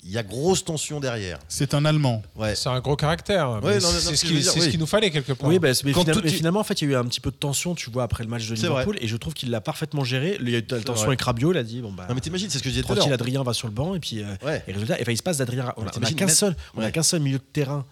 il 0.06 0.12
y 0.12 0.18
a 0.18 0.24
grosse 0.24 0.66
tension 0.66 1.00
derrière. 1.00 1.40
C'est 1.48 1.74
un 1.74 1.86
Allemand. 1.86 2.22
Ouais. 2.36 2.56
C'est 2.56 2.68
un 2.68 2.82
gros 2.82 2.98
caractère. 2.98 3.64
Ouais, 3.64 3.80
c'est 3.80 4.16
ce 4.18 4.70
qu'il 4.70 4.80
nous 4.80 4.86
fallait 4.86 5.10
quelque 5.12 5.32
part. 5.32 5.48
Oui, 5.50 5.60
bah, 5.60 5.70
mais, 5.86 5.94
Quand 5.94 6.02
finalement, 6.02 6.20
tout 6.20 6.26
mais 6.28 6.32
y- 6.32 6.36
finalement, 6.36 6.60
en 6.60 6.64
fait, 6.66 6.82
il 6.82 6.90
y 6.90 6.94
a 6.94 6.98
eu 6.98 6.98
un 7.00 7.06
petit 7.06 7.22
peu 7.22 7.32
de 7.32 7.38
tension, 7.38 7.74
tu 7.74 7.90
vois, 7.90 8.04
après 8.04 8.26
le 8.26 8.30
match 8.30 8.46
de 8.50 8.56
C'est 8.56 8.68
Liverpool, 8.68 8.98
et 9.00 9.08
je 9.08 9.16
trouve 9.16 9.34
qu'il 9.34 9.50
l'a 9.50 9.62
parfaitement 9.62 10.04
géré. 10.04 10.38
Il 10.42 10.50
y 10.50 10.56
a 10.56 10.58
eu 10.58 10.62
de 10.62 10.76
la 10.76 10.82
tension 10.82 11.08
avec 11.08 11.22
Rabiot, 11.22 11.54
il 11.54 11.58
a 11.58 11.64
dit, 11.64 11.80
bon 11.82 11.94
bah. 11.94 12.06
Non 12.10 12.16
mais 12.16 12.22
t'imagines, 12.22 12.50
c'est 12.50 12.58
ce 12.58 12.64
que 12.64 12.68
je 12.70 12.74
disais 12.74 12.86
tout 12.86 12.92
à 12.92 12.96
l'heure. 12.96 13.14
Adrien 13.14 13.44
va 13.44 13.54
sur 13.54 13.68
le 13.70 13.74
banc 13.74 13.96
et 13.96 14.00
puis 14.02 14.22
euh, 14.22 14.26
Ouais. 14.46 14.62
et 14.68 14.74
résultat, 14.74 15.00
et, 15.00 15.04
enfin, 15.04 15.12
il 15.14 15.18
se 15.18 15.24
passe 15.24 15.38
d'Adrien. 15.38 15.74
On 15.78 15.84
Mais 15.84 15.86
a- 15.86 15.86
on 15.86 15.88
a 15.88 15.92
t'imagines 15.92 16.18
qu'un 16.18 16.28
seul, 16.28 16.56
on 16.76 16.82
a 16.82 16.92
qu'un 16.92 17.04
seul 17.04 17.22
milieu 17.22 17.38
de 17.38 17.44
terrain 17.54 17.86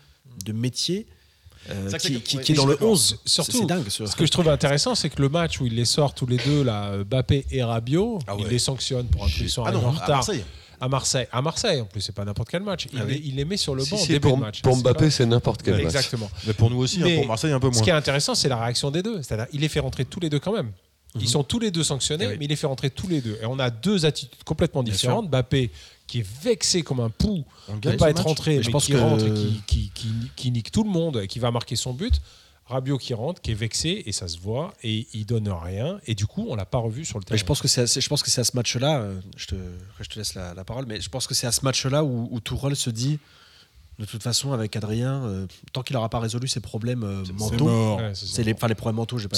de 0.45 0.52
métier 0.52 1.07
euh, 1.69 1.83
C'est 1.85 1.91
ça 1.91 1.99
que 1.99 2.07
qui, 2.17 2.38
qui- 2.39 2.51
est 2.51 2.55
dans 2.55 2.65
le 2.65 2.73
d'accord. 2.73 2.91
11. 2.91 3.19
Surtout, 3.25 3.51
C'est- 3.51 3.57
c'est 3.59 3.65
dingue. 3.65 3.89
ce- 3.89 4.05
Ce 4.05 4.15
que 4.15 4.25
je 4.25 4.31
trouve 4.31 4.49
intéressant, 4.49 4.95
c'est 4.95 5.09
que 5.09 5.21
le 5.21 5.29
match 5.29 5.59
où 5.61 5.65
il 5.65 5.75
les 5.75 5.85
sort 5.85 6.13
tous 6.13 6.25
les 6.25 6.38
deux, 6.38 6.63
là, 6.63 7.03
Bappé 7.03 7.45
et 7.51 7.63
Rabiot, 7.63 8.19
Ah 8.27 8.35
il 8.39 8.47
les 8.47 8.59
sanctionne 8.59 9.05
pour 9.07 9.23
un 9.23 9.27
truc, 9.27 9.41
ils 9.41 9.49
sont 9.49 9.63
Ah 9.63 9.71
non, 9.71 9.85
en 9.85 9.89
à 9.89 9.91
retard. 9.91 10.09
Marseille. 10.09 10.43
À 10.83 10.88
Marseille. 10.88 11.27
À 11.31 11.41
Marseille, 11.43 11.79
en 11.81 11.85
plus, 11.85 12.01
c'est 12.01 12.15
pas 12.15 12.25
n'importe 12.25 12.49
quel 12.49 12.63
match. 12.63 12.88
Il, 12.91 12.99
Ah 12.99 13.03
oui. 13.05 13.13
les, 13.21 13.27
il 13.29 13.35
les 13.35 13.45
met 13.45 13.55
sur 13.57 13.75
le 13.75 13.83
Si 13.83 13.91
banc 13.91 13.97
au 14.01 14.05
début 14.07 14.19
pour, 14.19 14.35
de 14.38 14.41
match. 14.41 14.61
pour 14.63 14.73
C'est 14.75 14.81
Mbappé, 14.81 15.05
pas- 15.05 15.11
c'est 15.11 15.25
n'importe 15.27 15.61
quel 15.61 15.73
match. 15.75 15.83
Exactement. 15.83 16.31
Mais 16.47 16.53
pour 16.53 16.71
nous 16.71 16.77
aussi, 16.79 17.01
hein, 17.01 17.05
Mais 17.05 17.17
pour 17.17 17.27
Marseille 17.27 17.51
un 17.51 17.59
peu 17.59 17.67
Ce 17.67 17.73
moins. 17.75 17.83
qui 17.83 17.89
est 17.91 17.93
intéressant, 17.93 18.33
c'est 18.33 18.49
la 18.49 18.57
réaction 18.57 18.89
des 18.89 19.03
deux. 19.03 19.21
C'est-à-dire, 19.21 19.45
il 19.53 19.61
les 19.61 19.69
fait 19.69 19.79
rentrer 19.79 20.05
tous 20.05 20.19
les 20.19 20.29
deux 20.31 20.39
quand 20.39 20.53
même. 20.53 20.71
Ils 21.19 21.27
sont 21.27 21.43
tous 21.43 21.59
les 21.59 21.69
deux 21.71 21.83
sanctionnés, 21.83 22.23
Eh 22.25 22.31
oui. 22.31 22.35
mais 22.39 22.45
il 22.45 22.47
les 22.47 22.55
fait 22.55 22.65
rentrer 22.67 22.89
tous 22.89 23.07
les 23.07 23.19
deux. 23.21 23.38
Et 23.41 23.45
on 23.45 23.59
a 23.59 23.69
deux 23.69 24.05
attitudes 24.05 24.43
complètement 24.43 24.81
différentes. 24.81 25.27
Mbappé, 25.27 25.69
qui 26.11 26.19
est 26.19 26.27
vexé 26.43 26.81
comme 26.83 26.99
un 26.99 27.09
pou 27.09 27.45
de 27.81 27.89
ne 27.91 27.95
pas 27.95 28.09
être 28.09 28.23
rentré, 28.23 28.51
Mais 28.51 28.57
mais 28.57 28.63
je 28.63 28.69
pense 28.69 28.85
qui 28.85 28.91
que- 28.91 28.97
rentre 28.97 29.25
et 29.25 29.33
qui, 29.33 29.61
qui- 29.65 29.91
qui- 29.93 30.31
qui 30.35 30.51
nique 30.51 30.69
tout 30.71 30.83
le 30.83 30.89
monde, 30.89 31.21
et 31.23 31.27
qui 31.27 31.39
va 31.39 31.51
marquer 31.51 31.75
son 31.77 31.93
but. 31.93 32.15
Rabiot 32.65 32.97
qui 32.97 33.13
rentre, 33.13 33.41
qui 33.41 33.51
est 33.51 33.55
vexé, 33.55 34.03
et 34.05 34.11
ça 34.13 34.27
se 34.27 34.38
voit, 34.38 34.73
et 34.83 35.07
il 35.13 35.25
donne 35.25 35.49
rien. 35.49 35.99
Et 36.07 36.15
du 36.15 36.25
coup, 36.25 36.45
on 36.49 36.55
l'a 36.55 36.65
pas 36.65 36.77
revu 36.77 37.03
sur 37.05 37.17
le 37.19 37.23
terrain. 37.25 37.35
Mais 37.35 37.38
je 37.39 37.45
pense 37.45 37.61
que 37.61 37.67
c'est 37.67 37.81
à, 37.81 37.85
je 37.85 38.07
pense 38.07 38.23
que 38.23 38.29
c'est 38.29 38.39
à 38.41 38.43
ce 38.45 38.55
match-là. 38.55 38.99
euh, 39.01 39.19
Je 39.35 39.47
te, 39.47 39.55
je 40.01 40.07
te 40.09 40.17
laisse 40.19 40.35
la, 40.35 40.53
la 40.53 40.63
parole, 40.63 40.85
mais 40.85 40.99
je 41.01 41.09
pense 41.09 41.27
que 41.27 41.33
c'est 41.33 41.47
à 41.47 41.51
ce 41.51 41.65
match-là 41.65 42.03
où, 42.03 42.27
où 42.31 42.39
Tourelle 42.39 42.75
se 42.75 42.89
dit, 42.89 43.19
de 43.99 44.05
toute 44.05 44.23
façon, 44.23 44.51
avec 44.51 44.76
Adrien, 44.76 45.23
euh, 45.26 45.45
tant 45.73 45.84
qu'il 45.84 45.95
n'aura 45.95 46.09
pas 46.09 46.19
résolu 46.19 46.47
ses 46.47 46.59
problèmes 46.59 47.03
euh, 47.03 47.23
mentaux. 47.38 47.65
Ouais, 47.97 48.11
c'est 48.15 48.43
les, 48.43 48.53
enfin, 48.53 48.68
les 48.68 48.73
problèmes 48.76 48.95
mentaux, 48.95 49.18
je 49.19 49.23
vais 49.26 49.30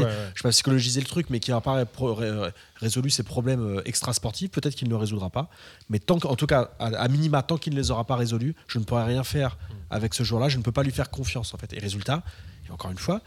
ouais, 0.00 0.04
ouais. 0.04 0.10
je 0.34 0.42
vais 0.42 0.48
pas 0.48 0.50
psychologiser 0.50 1.00
le 1.00 1.06
truc, 1.06 1.30
mais 1.30 1.38
qui 1.38 1.50
n'aura 1.50 1.60
pas 1.60 1.74
ré- 1.74 1.84
ré- 1.96 2.50
résolu 2.76 3.10
ses 3.10 3.22
problèmes 3.22 3.60
euh, 3.60 3.82
extrasportifs, 3.84 4.50
peut-être 4.50 4.74
qu'il 4.74 4.88
ne 4.88 4.92
le 4.94 4.96
résoudra 4.98 5.30
pas. 5.30 5.48
Mais 5.90 6.00
tant 6.00 6.18
qu'en 6.18 6.34
tout 6.34 6.46
cas, 6.46 6.70
à, 6.80 6.86
à 6.86 7.08
minima, 7.08 7.42
tant 7.42 7.56
qu'il 7.56 7.72
ne 7.74 7.78
les 7.78 7.90
aura 7.92 8.04
pas 8.04 8.16
résolus, 8.16 8.56
je 8.66 8.78
ne 8.80 8.84
pourrai 8.84 9.04
rien 9.04 9.22
faire 9.22 9.58
avec 9.90 10.14
ce 10.14 10.24
joueur-là. 10.24 10.48
Je 10.48 10.56
ne 10.58 10.62
peux 10.62 10.72
pas 10.72 10.82
lui 10.82 10.92
faire 10.92 11.10
confiance 11.10 11.54
en 11.54 11.58
fait. 11.58 11.72
Et 11.72 11.78
résultat, 11.78 12.24
et 12.68 12.72
encore 12.72 12.90
une 12.90 12.98
fois, 12.98 13.20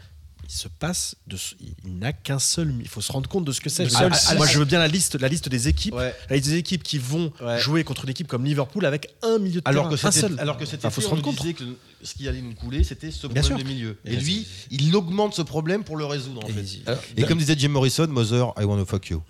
il 0.45 0.51
se 0.53 0.67
passe 0.67 1.15
de, 1.27 1.37
ce- 1.37 1.55
il 1.85 1.97
n'a 1.97 2.11
qu'un 2.13 2.39
seul. 2.39 2.73
Il 2.81 2.87
faut 2.87 3.01
se 3.01 3.11
rendre 3.11 3.29
compte 3.29 3.45
de 3.45 3.51
ce 3.51 3.61
que 3.61 3.69
c'est. 3.69 3.87
Ah, 3.95 4.09
moi, 4.35 4.45
je 4.45 4.59
veux 4.59 4.65
bien 4.65 4.79
la 4.79 4.87
liste, 4.87 5.15
la 5.19 5.27
liste 5.27 5.47
des 5.49 5.67
équipes, 5.67 5.93
Ouais. 5.95 6.13
la 6.29 6.35
liste 6.35 6.49
des 6.49 6.55
équipes 6.57 6.83
qui 6.83 6.97
vont 6.97 7.31
Ouais. 7.41 7.59
jouer 7.59 7.83
contre 7.83 8.03
une 8.03 8.09
équipe 8.11 8.27
comme 8.27 8.43
Liverpool 8.45 8.85
avec 8.85 9.13
un 9.23 9.37
milieu 9.39 9.61
de 9.61 9.67
Alors 9.67 9.89
terrain, 9.89 9.97
que 10.01 10.07
un 10.07 10.11
seul. 10.11 10.39
alors 10.39 10.57
que 10.57 10.65
c'était 10.65 10.77
Enfin, 10.85 10.89
faut 10.89 11.01
se 11.01 11.07
rendre 11.07 11.21
compte. 11.21 11.37
disait 11.37 11.53
que 11.53 11.63
ce 12.03 12.13
qui 12.13 12.27
allait 12.27 12.41
nous 12.41 12.53
couler, 12.55 12.83
c'était 12.83 13.11
ce 13.11 13.27
Bien 13.27 13.41
problème 13.41 13.57
sûr. 13.59 13.67
de 13.67 13.73
milieu. 13.73 13.97
Et 14.05 14.13
Et 14.13 14.17
lui, 14.17 14.47
il 14.71 14.95
augmente 14.95 15.33
ce 15.33 15.41
problème 15.41 15.83
pour 15.83 15.97
le 15.97 16.05
résoudre. 16.05 16.43
En 16.43 16.47
Et- 16.49 16.51
fait. 16.53 16.81
Alors, 16.85 17.01
Et 17.17 17.23
comme 17.23 17.37
disait 17.37 17.55
Jim 17.57 17.69
Morrison, 17.69 18.07
Mother, 18.07 18.53
I 18.59 18.63
wanna 18.65 18.85
fuck 18.85 19.07
you. 19.09 19.21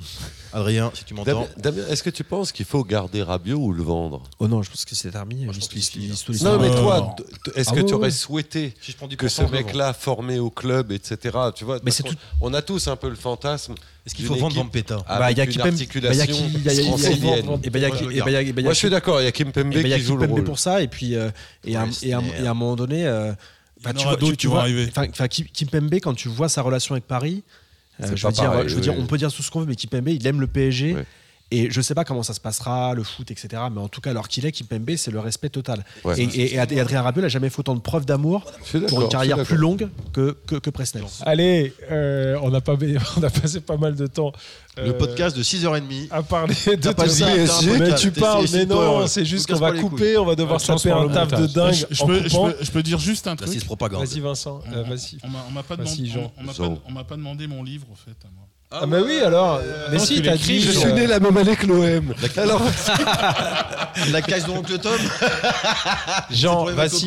Adrien, 0.53 0.91
si 0.93 1.03
tu 1.03 1.13
m'entends. 1.13 1.31
Damien, 1.31 1.47
Damien, 1.57 1.83
est-ce 1.89 2.03
que 2.03 2.09
tu 2.09 2.23
penses 2.23 2.51
qu'il 2.51 2.65
faut 2.65 2.83
garder 2.83 3.23
Rabiot 3.23 3.57
ou 3.57 3.73
le 3.73 3.83
vendre 3.83 4.23
Oh 4.39 4.47
non, 4.47 4.61
je 4.61 4.69
pense 4.69 4.85
que 4.85 4.95
c'est 4.95 5.11
terminé. 5.11 5.45
Moi, 5.45 5.53
je 5.53 5.59
pense 5.59 5.69
que 5.69 5.75
L'histoire- 5.75 6.29
l'histoire- 6.29 6.53
Non, 6.53 6.59
mais 6.61 6.69
Euh, 6.69 6.81
toi, 6.81 7.15
est-ce 7.55 7.69
Ah 7.71 7.75
que 7.75 7.81
tu 7.81 7.93
aurais 7.93 8.11
souhaité 8.11 8.73
Si 8.81 8.91
je 8.91 8.97
prends 8.97 9.07
10%, 9.07 9.15
que 9.17 9.27
ce 9.27 9.41
mec-là 9.43 9.93
formé 9.93 10.39
au 10.39 10.49
club, 10.49 10.91
etc. 10.91 11.17
Tu 11.55 11.65
vois, 11.65 11.79
Mais 11.83 11.91
c'est 11.91 12.03
tout- 12.03 12.15
on 12.41 12.53
a 12.53 12.61
tous 12.61 12.87
un 12.87 12.95
peu 12.95 13.09
le 13.09 13.15
fantasme. 13.15 13.73
Est-ce 14.05 14.15
qu'il 14.15 14.25
faut 14.25 14.35
vendre 14.35 14.55
Vampeta 14.55 14.97
Bah, 15.07 15.31
il 15.31 15.37
y 15.37 15.41
a 15.41 15.45
bah, 15.45 15.51
ben, 15.53 15.59
a 15.61 16.23
Moi, 18.43 18.51
je 18.51 18.53
ben, 18.53 18.63
ben, 18.63 18.73
suis 18.73 18.87
qui- 18.87 18.91
d'accord, 18.91 19.21
il 19.21 19.23
y 19.23 19.27
a 19.27 19.31
Kimpembe 19.31 19.71
et 19.71 19.75
ben, 19.75 19.85
il 19.85 19.89
y 19.89 19.93
a 19.93 19.97
qui 19.97 20.03
joue 20.03 20.15
le 20.15 20.21
Kimpembe 20.21 20.37
rôle. 20.39 20.43
pour 20.43 20.59
ça. 20.59 20.81
Et 20.81 20.87
puis, 20.87 21.15
euh, 21.15 21.29
et, 21.65 21.75
à, 21.75 21.81
un 21.83 22.53
moment 22.53 22.75
donné. 22.75 23.05
euh, 23.07 23.31
tu 24.37 24.47
vois- 24.47 24.61
arriver. 24.61 24.87
Enfin, 24.89 25.07
enfin, 25.09 25.27
Kim- 25.27 25.47
Kimpembe, 25.53 25.93
quand 25.95 26.13
tu 26.13 26.27
vois 26.29 26.49
sa 26.49 26.61
relation 26.61 26.93
avec 26.95 27.05
Paris, 27.07 27.43
euh, 28.01 28.15
je 28.15 28.27
veux 28.27 28.33
dire, 28.33 28.67
je 28.67 28.75
veux 28.75 28.81
dire, 28.81 28.97
on 28.97 29.05
peut 29.05 29.17
dire 29.17 29.31
tout 29.31 29.43
ce 29.43 29.51
qu'on 29.51 29.59
veut, 29.61 29.65
mais 29.65 29.75
Kimpembe, 29.75 30.09
il 30.09 30.25
aime 30.25 30.41
le 30.41 30.47
PSG. 30.47 30.95
Ouais. 30.95 31.05
Et 31.55 31.69
je 31.69 31.81
sais 31.81 31.93
pas 31.93 32.03
comment 32.03 32.23
ça 32.23 32.33
se 32.33 32.39
passera, 32.39 32.93
le 32.95 33.03
foot, 33.03 33.29
etc. 33.29 33.49
Mais 33.71 33.79
en 33.79 33.87
tout 33.87 34.01
cas, 34.01 34.09
alors 34.09 34.27
qu'il 34.27 34.45
est, 34.45 34.51
Kimpembe, 34.51 34.95
c'est 34.95 35.11
le 35.11 35.19
respect 35.19 35.49
total. 35.49 35.83
Ouais. 36.03 36.19
Et, 36.19 36.23
et- 36.23 36.53
et 36.55 36.59
Ad- 36.59 36.71
et 36.71 36.79
Adrien 36.79 37.01
Rabiot 37.03 37.21
n'a 37.21 37.27
jamais 37.27 37.49
fait 37.49 37.59
autant 37.59 37.75
de 37.75 37.79
preuves 37.79 38.05
d'amour 38.05 38.43
pour 38.87 39.01
une 39.03 39.09
carrière 39.09 39.43
plus 39.43 39.57
longue 39.57 39.89
que, 40.13 40.35
que, 40.47 40.55
que 40.55 40.69
Presnel. 40.69 41.03
Allez, 41.21 41.73
euh, 41.91 42.37
on, 42.41 42.53
a 42.53 42.61
pas, 42.61 42.75
on 43.17 43.23
a 43.23 43.29
passé 43.29 43.61
pas 43.61 43.77
mal 43.77 43.95
de 43.95 44.07
temps. 44.07 44.31
Le 44.77 44.89
euh, 44.89 44.93
podcast 44.93 45.37
de 45.37 45.43
6h30. 45.43 46.07
À 46.09 46.23
parler 46.23 46.55
de 46.65 46.91
pas 46.91 47.03
tout 47.03 47.09
ça. 47.09 47.27
Mais 47.27 47.45
podcast, 47.77 48.01
tu 48.01 48.11
parles, 48.11 48.45
mais 48.51 48.65
non, 48.65 49.01
ouais. 49.01 49.07
c'est 49.07 49.25
juste 49.25 49.47
qu'on 49.51 49.59
va 49.59 49.71
couper, 49.73 50.17
on 50.17 50.25
va 50.25 50.35
devoir 50.35 50.59
taper 50.61 50.91
un 50.91 51.07
taf 51.09 51.29
de 51.39 51.45
dingue 51.45 51.75
Je, 51.91 52.03
peux, 52.03 52.23
je, 52.23 52.29
coupant. 52.29 52.45
peux, 52.49 52.55
je 52.61 52.71
peux 52.71 52.81
dire 52.83 52.97
juste 52.99 53.27
un 53.27 53.35
truc. 53.35 53.49
6 53.49 53.63
propagande. 53.65 54.03
Vas-y 54.05 54.19
Vincent, 54.19 54.61
on 55.45 55.51
m'a 55.51 57.03
pas 57.03 57.15
demandé 57.15 57.45
mon 57.47 57.61
livre, 57.63 57.85
en 57.91 57.95
fait, 57.95 58.17
à 58.25 58.29
moi. 58.35 58.47
Ah 58.75 58.85
bah 58.87 58.97
oui 59.05 59.19
alors, 59.19 59.61
mais 59.91 59.97
non, 59.97 60.03
si 60.03 60.15
tu 60.15 60.21
t'as 60.23 60.35
dit... 60.35 60.59
Je 60.59 60.69
euh, 60.69 60.73
suis 60.73 60.93
né 60.93 61.05
la 61.05 61.19
même 61.19 61.37
année 61.37 61.55
que 61.55 61.67
l'OM. 61.67 62.13
Alors, 62.37 62.61
La 64.11 64.21
case 64.21 64.45
de 64.45 64.51
l'oncle 64.51 64.77
Tom. 64.79 64.99
Jean, 66.31 66.65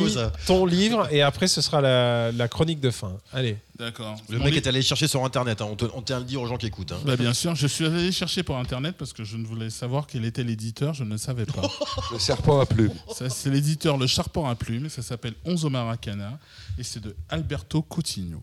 ça. 0.08 0.32
ton 0.46 0.64
livre 0.66 1.08
et 1.10 1.22
après 1.22 1.48
ce 1.48 1.60
sera 1.60 1.80
la, 1.80 2.30
la 2.32 2.48
chronique 2.48 2.80
de 2.80 2.90
fin. 2.90 3.12
Allez. 3.32 3.56
D'accord. 3.78 4.16
Le 4.30 4.38
mec 4.38 4.56
est 4.56 4.66
allé 4.66 4.80
chercher 4.80 5.06
sur 5.06 5.22
internet, 5.24 5.60
hein. 5.60 5.66
on, 5.70 5.76
te- 5.76 5.84
on 5.94 6.00
tient 6.00 6.16
à 6.16 6.18
le 6.20 6.24
dire 6.24 6.40
aux 6.40 6.46
gens 6.46 6.56
qui 6.56 6.66
écoutent. 6.66 6.92
hein. 6.92 6.98
Bah, 7.04 7.16
bien 7.16 7.34
sûr, 7.34 7.54
je 7.54 7.66
suis 7.66 7.84
allé 7.84 8.10
chercher 8.12 8.42
pour 8.42 8.56
internet 8.56 8.94
parce 8.98 9.12
que 9.12 9.22
je 9.24 9.36
ne 9.36 9.44
voulais 9.44 9.68
savoir 9.68 10.06
quel 10.06 10.24
était 10.24 10.44
l'éditeur, 10.44 10.94
je 10.94 11.04
ne 11.04 11.10
le 11.10 11.18
savais 11.18 11.44
pas. 11.44 11.62
le 12.12 12.18
serpent 12.18 12.60
à 12.60 12.66
plumes. 12.66 12.94
Ça, 13.14 13.28
c'est 13.28 13.50
l'éditeur 13.50 13.98
Le 13.98 14.06
Charpent 14.06 14.48
à 14.48 14.54
Plume, 14.54 14.88
ça 14.88 15.02
s'appelle 15.02 15.34
Onze 15.44 15.64
Maracana 15.66 16.38
et 16.78 16.82
c'est 16.84 17.00
de 17.00 17.14
Alberto 17.28 17.82
Coutinho. 17.82 18.40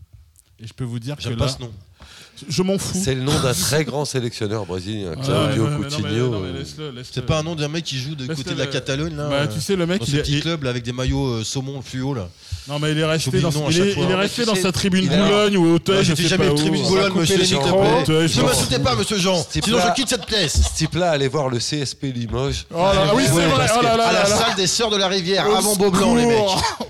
Et 0.64 0.66
je 0.66 0.72
peux 0.72 0.84
vous 0.84 0.98
dire 0.98 1.16
que 1.16 1.28
là, 1.28 1.36
pas 1.36 1.48
ce 1.48 1.60
nom. 1.60 1.70
je 2.48 2.62
m'en 2.62 2.78
fous. 2.78 2.98
C'est 3.02 3.14
le 3.14 3.20
nom 3.22 3.38
d'un 3.40 3.52
très 3.68 3.84
grand 3.84 4.04
sélectionneur 4.04 4.64
brésilien, 4.66 5.14
Claudio 5.14 5.66
ouais, 5.68 5.76
Coutinho. 5.76 6.44
laisse-le. 6.54 6.92
C'est 7.04 7.26
pas 7.26 7.40
un 7.40 7.42
nom 7.42 7.54
d'un 7.54 7.68
mec 7.68 7.84
qui 7.84 7.98
joue 7.98 8.14
de 8.14 8.26
côté 8.26 8.54
de 8.54 8.58
la 8.58 8.64
le- 8.64 8.70
Catalogne 8.70 9.14
là 9.16 9.28
Bah, 9.28 9.34
euh, 9.42 9.46
tu 9.46 9.60
sais, 9.60 9.76
le 9.76 9.86
mec, 9.86 10.00
dans 10.00 10.06
il 10.06 10.10
ce 10.12 10.16
est- 10.16 10.22
petit 10.22 10.40
club 10.40 10.62
là, 10.64 10.70
avec 10.70 10.82
des 10.82 10.92
maillots 10.92 11.26
euh, 11.40 11.44
saumon 11.44 11.82
fluo 11.82 12.14
là. 12.14 12.28
Non, 12.66 12.78
mais 12.78 12.92
il 12.92 12.98
est 12.98 13.04
resté 13.04 13.40
dans, 13.40 13.50
il 13.68 13.78
est, 13.80 13.92
il 13.92 14.14
resté 14.14 14.46
dans 14.46 14.54
sa 14.54 14.72
tribune 14.72 15.06
Boulogne 15.06 15.56
ou 15.58 15.74
Auteuil, 15.74 15.98
Ouais, 15.98 16.04
je 16.04 16.14
sais 16.14 16.22
jamais 16.22 16.54
tribune 16.54 16.82
Boulogne, 16.82 17.12
monsieur, 17.14 17.36
les 17.36 17.44
s'il 17.44 17.58
te 17.58 17.62
micros. 17.64 17.80
plaît. 17.82 18.00
Auteuil, 18.02 18.28
je 18.28 18.40
Ne 18.40 18.46
m'insultez 18.46 18.78
pas, 18.78 18.94
monsieur 18.94 19.18
Jean. 19.18 19.46
Sinon 19.50 19.78
je 19.86 19.92
quitte 19.94 20.08
cette 20.08 20.24
pièce. 20.24 20.60
Ce 20.72 20.78
type-là 20.78 21.10
allait 21.10 21.28
voir 21.28 21.50
le 21.50 21.58
CSP 21.58 22.04
Limoges. 22.14 22.64
Oh 22.74 22.78
là, 22.78 23.12
oui, 23.14 23.24
c'est 23.26 23.32
vrai. 23.32 23.66
Oh 23.74 23.80
que- 23.80 23.84
là 23.84 23.96
là 23.98 24.04
À 24.08 24.12
la 24.12 24.22
là 24.22 24.28
là. 24.30 24.36
salle 24.36 24.54
des 24.56 24.66
Sœurs 24.66 24.88
de 24.90 24.96
la 24.96 25.08
Rivière, 25.08 25.46
Au 25.46 25.56
avant 25.56 25.76
Beaublanc 25.76 26.14
les 26.14 26.24
mecs. 26.24 26.38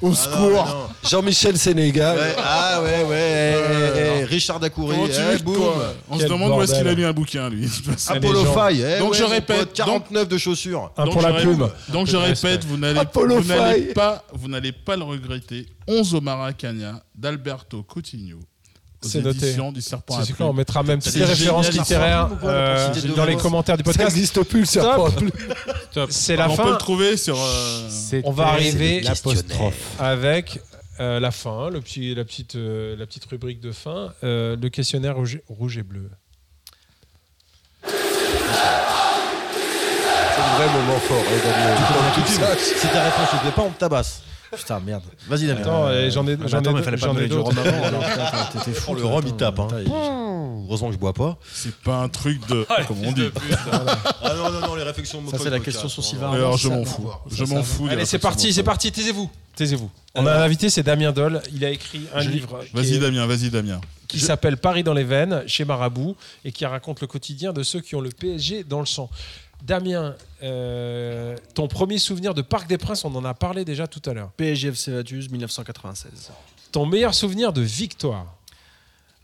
Au 0.01 0.13
Ah 0.13 0.15
secours. 0.15 0.89
Jean-Michel 1.11 1.59
Sénégal. 1.59 2.19
Ah 2.39 2.81
ouais, 2.81 3.05
ouais. 3.11 4.14
Richard 4.25 4.61
Comment 4.75 5.07
tu 5.07 5.13
eh, 5.17 5.33
veux, 5.33 5.39
boum. 5.39 5.57
quoi 5.57 5.95
On 6.09 6.15
se 6.15 6.21
Quel 6.21 6.29
demande 6.31 6.53
où 6.59 6.63
est-ce 6.63 6.73
qu'il 6.73 6.81
a 6.81 6.85
bordel. 6.85 6.99
lu 6.99 7.05
un 7.07 7.13
bouquin, 7.13 7.49
lui. 7.51 7.69
Apollo. 8.09 8.45
Faye. 8.47 8.83
eh 8.83 8.99
Donc 8.99 9.13
ouais, 9.13 9.19
je 9.19 9.23
mon 9.25 9.29
répète, 9.31 9.59
pote, 9.59 9.73
49 9.75 10.29
de 10.29 10.39
chaussures. 10.39 10.93
Un 10.97 11.05
Donc, 11.05 11.13
pour 11.15 11.23
la 11.23 11.33
plume. 11.35 11.63
répète- 11.63 11.91
Donc 11.93 12.07
je 12.07 12.17
répète, 12.17 12.65
vous 12.65 12.77
n'allez 12.77 13.01
Apollo 13.01 13.41
vous 13.41 13.49
n'allez 13.49 13.83
Faye. 13.85 13.93
pas, 13.95 14.25
vous 14.33 14.49
n'allez 14.49 14.73
pas 14.73 14.97
le 14.97 15.05
regretter. 15.05 15.67
11 15.87 16.15
au 16.15 16.21
Maracana 16.21 17.03
d'Alberto 17.15 17.83
Coutinho. 17.83 18.39
aux 18.39 19.07
C'est 19.09 19.21
noté. 19.21 19.45
éditions 19.49 19.71
du 19.71 19.83
Serpent 19.83 20.17
à 20.19 20.25
C'est 20.25 20.33
quoi, 20.33 20.47
on 20.47 20.55
mettra 20.55 20.83
même 20.83 20.99
toutes 21.03 21.13
références 21.15 21.71
littéraires 21.71 22.31
euh, 22.43 22.87
pour 22.87 22.95
citer 22.95 23.09
deux 23.09 23.15
dans 23.15 23.27
les 23.27 23.37
commentaires 23.37 23.77
du 23.77 23.83
Ça 23.85 23.91
podcast. 23.93 24.15
n'existe 24.15 24.43
plus 24.45 24.61
le 24.61 24.67
serpent. 24.67 25.09
C'est 26.09 26.37
la 26.37 26.51
On 26.51 26.57
peut 26.57 26.63
fin. 26.63 26.71
le 26.73 26.77
trouver 26.79 27.17
sur. 27.19 27.37
euh, 27.39 28.21
On 28.25 28.33
va 28.33 28.47
arriver 28.49 29.01
L'apostrophe. 29.03 29.75
avec 29.99 30.59
euh, 31.01 31.19
la 31.19 31.31
fin, 31.31 31.71
le 31.71 31.81
petit, 31.81 32.15
la, 32.15 32.25
petite, 32.25 32.55
euh, 32.55 32.97
la 32.97 33.07
petite 33.07 33.25
rubrique 33.25 33.61
de 33.61 33.73
fin, 33.73 34.13
euh, 34.23 34.57
le 34.57 34.69
questionnaire 34.69 35.17
rouge, 35.17 35.41
rouge 35.49 35.79
et 35.79 35.83
bleu. 35.83 36.09
C'est 37.83 37.91
un 40.41 40.57
vrai 40.57 40.67
moment 40.67 40.99
fort, 41.01 41.19
hein, 41.19 41.33
le 42.17 42.27
saches. 42.27 42.77
Si 42.77 42.87
ta 42.89 43.03
réponse 43.03 43.33
ne 43.33 43.39
te 43.39 43.43
plaît 43.43 43.53
pas, 43.57 43.63
on 43.63 43.71
te 43.71 43.79
tabasse. 43.79 44.23
Putain, 44.57 44.81
merde. 44.81 45.03
Vas-y, 45.29 45.47
Damien. 45.47 45.61
Attends, 45.61 45.87
j'en 46.11 46.27
ai, 46.27 46.37
Ah, 46.43 46.47
j'en 46.47 46.59
ai, 46.61 46.63
mais 46.69 46.73
deux- 46.75 46.83
fallait 46.83 46.97
pas 46.97 47.07
j'en 47.07 47.15
me 47.15 47.23
ai 47.23 47.29
donner 47.29 47.43
du 47.43 47.49
rhum 47.49 47.59
avant. 47.59 47.85
alors, 47.85 48.01
putain, 48.05 48.25
T'étais 48.59 48.73
fou. 48.73 48.91
Oh, 48.91 48.95
le 48.95 49.01
toi, 49.03 49.11
rhum, 49.11 49.23
il 49.25 49.29
attends, 49.29 49.37
tape, 49.37 49.59
hein. 49.61 49.67
putain, 49.69 49.81
il- 49.83 49.93
Heureusement 50.67 50.89
que 50.89 50.95
je 50.95 50.99
bois 50.99 51.13
pas. 51.13 51.37
C'est 51.53 51.75
pas 51.77 51.97
un 51.97 52.09
truc 52.09 52.47
de. 52.49 52.67
Comme 52.89 53.05
on 53.05 53.13
dit. 53.13 53.29
Ah 54.23 54.35
non, 54.37 54.51
non, 54.51 54.61
non, 54.67 54.75
les 54.75 54.83
réflexions 54.83 55.23
Ça, 55.31 55.39
c'est 55.39 55.51
la 55.51 55.61
question 55.61 55.89
sur 55.89 56.03
Sylvain. 56.03 56.33
Alors 56.33 56.57
je 56.57 56.69
m'en 56.69 56.85
fous. 56.85 57.11
Je 57.31 57.45
m'en 57.45 57.63
fous. 57.63 57.87
des 57.87 57.93
Allez, 57.95 58.05
c'est 58.07 58.17
réflexions 58.17 58.19
parti, 58.21 58.47
de 58.49 58.53
c'est 58.53 58.63
parti, 58.63 58.93
taisez-vous. 58.93 59.31
Taisez-vous. 59.57 59.91
On 60.15 60.27
a 60.27 60.33
un 60.33 60.41
invité, 60.43 60.71
c'est 60.71 60.83
Damien 60.83 61.13
Doll. 61.13 61.41
Il 61.55 61.65
a 61.65 61.71
écrit 61.71 62.01
un 62.15 62.21
livre 62.23 62.61
qui, 62.65 62.75
Vas-y, 62.75 62.99
Damien, 62.99 63.27
vas-y, 63.27 63.51
Damien. 63.51 63.81
qui 64.09 64.19
s'appelle 64.21 64.57
Paris 64.57 64.83
dans 64.83 64.95
les 64.95 65.05
veines, 65.05 65.43
chez 65.47 65.65
Marabout, 65.65 66.17
et 66.45 66.51
qui 66.51 66.65
raconte 66.67 67.01
le 67.03 67.07
quotidien 67.07 67.53
de 67.53 67.63
ceux 67.63 67.81
qui 67.81 67.95
ont 67.95 68.01
le 68.01 68.11
PSG 68.11 68.65
dans 68.65 68.81
le 68.81 68.87
sang. 68.87 69.11
Damien, 69.65 70.15
euh, 70.43 71.37
ton 71.55 71.69
premier 71.69 71.99
souvenir 71.99 72.35
de 72.35 72.43
Parc 72.43 72.69
des 72.69 72.77
Princes, 72.79 73.05
on 73.05 73.15
en 73.15 73.25
a 73.25 73.33
parlé 73.35 73.65
déjà 73.65 73.87
tout 73.87 74.03
à 74.09 74.13
l'heure. 74.13 74.31
PSG 74.37 74.69
FC 74.69 74.91
Vaduz, 74.93 75.29
1996. 75.31 76.31
Ton 76.71 76.87
meilleur 76.87 77.15
souvenir 77.15 77.53
de 77.53 77.63
victoire 77.63 78.27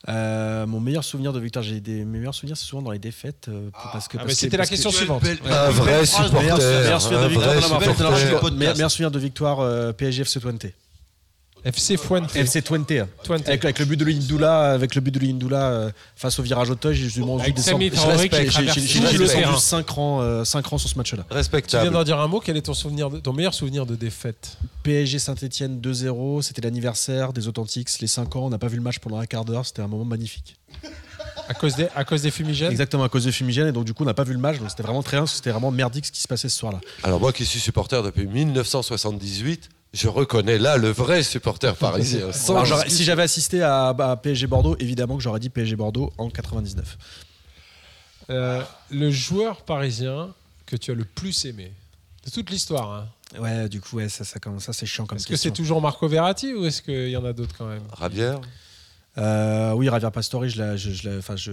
Euh, 0.09 0.67
mon 0.67 0.81
meilleur 0.81 1.05
souvenir 1.05 1.35
de 1.35 1.39
victoire, 1.41 1.63
j'ai 1.63 1.79
des 1.79 2.07
mes 2.07 2.19
meilleurs 2.21 2.35
souvenirs, 2.35 2.57
c'est 2.57 2.65
souvent 2.65 2.81
dans 2.81 2.91
les 2.91 2.99
défaites. 2.99 3.49
euh, 3.49 3.69
parce 3.93 4.09
que, 4.09 4.17
Ah, 4.17 4.21
parce 4.21 4.29
mais 4.29 4.33
que- 4.33 4.39
c'était 4.41 4.57
la 4.57 4.65
que- 4.65 4.71
question 4.71 4.91
suivante. 4.91 5.23
Un 5.45 5.69
vrai 5.69 6.07
supporter. 6.07 6.39
Meilleur, 6.41 6.57
meilleur 6.59 6.95
Un 6.97 7.01
souvenir 7.01 7.21
de 7.21 7.29
victoire, 7.29 7.53
vrai 7.53 8.51
meilleur, 8.53 8.91
souvenir 8.91 9.11
de 9.11 9.19
victoire 9.19 9.61
euh, 9.61 9.93
PSG 9.93 10.25
FC 11.65 11.97
Twente. 11.97 12.35
FC 12.37 12.63
Fuente. 12.63 12.91
FC 12.91 13.11
Twente. 13.25 13.49
Avec, 13.49 13.65
avec 13.65 13.79
le 13.79 13.85
but 13.85 13.97
de 13.97 14.05
Lindula, 14.05 14.73
avec 14.73 14.95
le 14.95 15.01
but 15.01 15.11
de 15.13 15.19
Lindula 15.21 15.69
euh, 15.71 15.91
face 16.17 16.39
au 16.39 16.43
virage 16.43 16.71
Auteuil, 16.71 16.95
j'ai 16.95 17.09
j'ai- 17.09 17.21
descendu 17.53 17.91
terrain. 17.91 19.57
5 19.59 19.89
rangs, 19.91 20.21
euh, 20.23 20.45
cinq 20.45 20.67
rangs 20.67 20.79
sur 20.79 20.89
ce 20.89 20.97
match-là. 20.97 21.23
Tu 21.23 21.29
viens 21.29 21.37
Respectable. 21.37 21.91
d'en 21.91 22.05
dire 22.05 22.19
un 22.21 22.29
mot. 22.29 22.41
Quel 22.41 22.57
est 22.57 22.63
ton, 22.63 22.75
souvenir 22.75 23.11
de- 23.11 23.19
ton 23.21 23.33
meilleur 23.33 23.55
souvenir 23.55 23.87
de 23.87 23.95
défaite? 23.97 24.57
PSG 24.83 25.19
Saint-Etienne 25.19 25.81
2-0, 25.81 26.43
c'était 26.43 26.63
l'anniversaire 26.63 27.33
des 27.33 27.49
Authentiques, 27.49 27.89
les 28.01 28.07
5 28.07 28.37
ans, 28.37 28.47
on 28.47 28.51
n'a 28.51 28.59
pas 28.59 28.69
vu 28.69 28.77
le 28.77 28.83
match 28.83 28.99
pendant 28.99 29.19
un 29.19 29.27
quart 29.27 29.45
d'heure, 29.45 29.67
c'était 29.67 29.83
un 29.83 29.89
moment 29.89 30.05
magnifique. 30.05 30.57
à 31.49 31.55
cause, 31.55 31.75
des, 31.77 31.89
à 31.95 32.05
cause 32.05 32.23
des 32.23 32.31
fumigènes? 32.31 32.71
Exactement 32.71 33.03
à 33.05 33.09
cause 33.09 33.25
de 33.25 33.31
fumigène 33.31 33.67
et 33.67 33.73
donc 33.73 33.85
du 33.85 33.93
coup 33.93 34.05
on 34.05 34.07
n'a 34.07 34.15
pas 34.15 34.25
vu 34.25 34.33
le 34.33 34.39
match, 34.39 34.59
donc 34.59 34.71
c'était 34.71 34.83
vraiment 34.85 35.03
très 35.03 35.19
que 35.21 35.27
c'était 35.27 35.51
vraiment 35.51 35.71
merdique 35.73 36.07
ce 36.07 36.13
qui 36.13 36.21
se 36.23 36.29
passait 36.29 36.49
ce 36.49 36.57
soir-là. 36.57 36.81
Alors 37.03 37.19
moi 37.21 37.33
qui 37.33 37.45
suis 37.45 37.59
supporter 37.61 38.03
depuis 38.03 38.27
1978, 38.27 39.69
je 39.93 40.09
reconnais 40.09 40.59
là 40.59 40.77
le 40.77 40.91
vrai 40.91 41.23
supporter 41.23 41.75
parisien. 41.77 42.29
Alors, 42.49 42.85
si 42.89 43.05
j'avais 43.05 43.23
assisté 43.23 43.63
à, 43.63 43.89
à 43.89 44.17
PSG 44.17 44.47
Bordeaux, 44.47 44.77
évidemment 44.79 45.17
que 45.17 45.23
j'aurais 45.23 45.41
dit 45.41 45.49
PSG 45.51 45.77
Bordeaux 45.77 46.13
en 46.19 46.31
99. 46.31 46.97
Euh, 48.31 48.63
Le 48.91 49.11
joueur 49.11 49.63
parisien 49.63 50.33
que 50.67 50.77
tu 50.77 50.91
as 50.93 50.95
le 50.95 51.05
plus 51.05 51.45
aimé 51.47 51.73
de 52.25 52.31
toute 52.31 52.51
l'histoire. 52.51 52.93
hein. 52.93 53.09
Ouais, 53.41 53.69
du 53.69 53.81
coup 53.81 53.97
ouais, 53.97 54.09
ça, 54.09 54.25
ça, 54.25 54.39
c'est 54.73 54.87
chiant 54.87 55.07
comme 55.07 55.17
Est-ce 55.19 55.27
que 55.27 55.31
question. 55.33 55.51
c'est 55.51 55.57
toujours 55.57 55.81
Marco 55.81 56.07
Verratti 56.09 56.53
ou 56.53 56.65
est-ce 56.67 56.83
qu'il 56.83 57.09
y 57.11 57.17
en 57.17 57.25
a 57.25 57.33
d'autres 57.33 57.55
quand 57.57 57.67
même? 57.67 57.83
Rabière? 57.93 58.41
Euh, 59.19 59.73
oui, 59.73 59.87
Javier 59.87 60.09
Pastore, 60.13 60.47
je 60.49 60.77
je- 60.77 61.51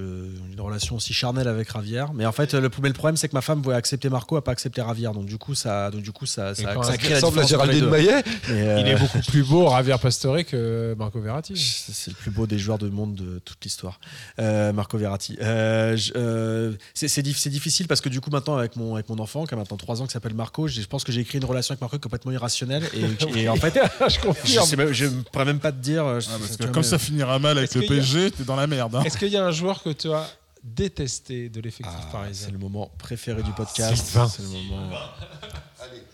une 0.51 0.61
relation 0.61 0.95
aussi 0.95 1.13
charnelle 1.13 1.47
avec 1.47 1.71
Javier. 1.73 2.05
Mais 2.13 2.25
en 2.25 2.31
fait, 2.31 2.53
le, 2.53 2.69
mais 2.81 2.89
le 2.89 2.93
problème, 2.93 3.17
c'est 3.17 3.27
que 3.27 3.35
ma 3.35 3.41
femme 3.41 3.61
voulait 3.61 3.75
accepter 3.75 4.09
Marco, 4.09 4.35
a 4.37 4.43
pas 4.43 4.51
accepté 4.51 4.81
Javier. 4.81 5.09
Donc 5.13 5.25
du 5.25 5.37
coup, 5.37 5.55
ça, 5.55 5.89
donc 5.91 6.01
du 6.03 6.11
coup, 6.11 6.25
ça, 6.25 6.53
crée 6.53 6.63
la 7.09 7.15
ressemble 7.15 7.39
à 7.39 7.43
Géraldine. 7.43 7.89
Maillet. 7.89 8.23
Mais, 8.49 8.67
euh, 8.67 8.79
Il 8.81 8.87
est 8.87 8.95
beaucoup 8.95 9.19
plus 9.27 9.43
beau, 9.43 9.69
Javier 9.69 9.95
Pastore, 10.01 10.45
que 10.45 10.95
Marco 10.97 11.19
Verratti. 11.19 11.53
C'est 11.57 12.11
le 12.11 12.15
plus 12.15 12.31
beau 12.31 12.45
des 12.47 12.59
joueurs 12.59 12.77
de 12.77 12.89
monde 12.89 13.15
de 13.15 13.39
toute 13.39 13.63
l'histoire, 13.63 13.99
Euh, 14.39 14.71
Marco 14.71 14.97
Verratti. 14.97 15.37
Euh, 15.41 15.97
euh, 16.15 16.73
c'est 16.93 17.07
c'est 17.07 17.21
diff- 17.23 17.37
c'est 17.39 17.49
difficile 17.49 17.87
parce 17.87 18.01
que 18.01 18.09
du 18.09 18.21
coup 18.21 18.29
maintenant 18.29 18.55
avec 18.57 18.75
mon 18.75 18.95
avec 18.95 19.09
mon 19.09 19.17
enfant 19.19 19.45
qui 19.45 19.53
a 19.53 19.57
maintenant 19.57 19.77
3 19.77 20.01
ans 20.01 20.05
qui 20.05 20.13
s'appelle 20.13 20.33
Marco, 20.35 20.67
je 20.67 20.81
pense 20.83 21.03
que 21.03 21.11
j'ai 21.11 21.21
écrit 21.21 21.39
une 21.39 21.45
relation 21.45 21.73
avec 21.73 21.81
Marco 21.81 21.97
complètement 21.97 22.31
irrationnelle 22.31 22.83
et, 22.93 23.39
et 23.41 23.49
en 23.49 23.55
fait 23.63 23.73
je 24.09 24.19
confirme. 24.19 24.69
ne 24.69 25.21
pourrais 25.31 25.45
même 25.45 25.59
pas 25.59 25.71
te 25.71 25.77
dire. 25.81 26.03
Ah, 26.05 26.19
parce 26.39 26.57
que 26.57 26.63
comme 26.65 26.75
mais- 26.77 26.83
ça 26.83 26.97
finira 26.99 27.39
mal, 27.39 27.46
mal 27.47 27.57
avec 27.57 27.69
Est-ce 27.69 27.79
le 27.79 27.85
qu'il 27.85 27.95
y 27.95 27.99
a- 27.99 28.01
PSG, 28.01 28.31
t'es 28.31 28.43
dans 28.43 28.55
la 28.55 28.67
merde. 28.67 28.95
hein. 28.95 29.03
Est-ce 29.03 29.17
qu'il 29.17 29.29
y 29.29 29.37
a 29.37 29.45
un 29.45 29.51
joueur 29.51 29.81
que 29.83 29.89
tu 29.89 30.11
as 30.11 30.27
détesté 30.63 31.49
de 31.49 31.61
l'effectif 31.61 31.95
Ah, 32.07 32.11
parisien 32.11 32.47
c'est 32.47 32.51
le 32.51 32.57
moment 32.59 32.91
préféré 32.97 33.41
du 33.43 33.51
podcast. 33.51 33.95
Sylvain. 34.05 34.27
C'est 34.27 34.41
le 34.43 34.49
moment. 34.49 34.89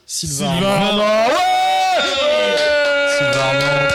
Sylvain. 0.06 0.54
Sylvain 0.54 1.28
Sylvain 3.18 3.40
Armand. 3.40 3.90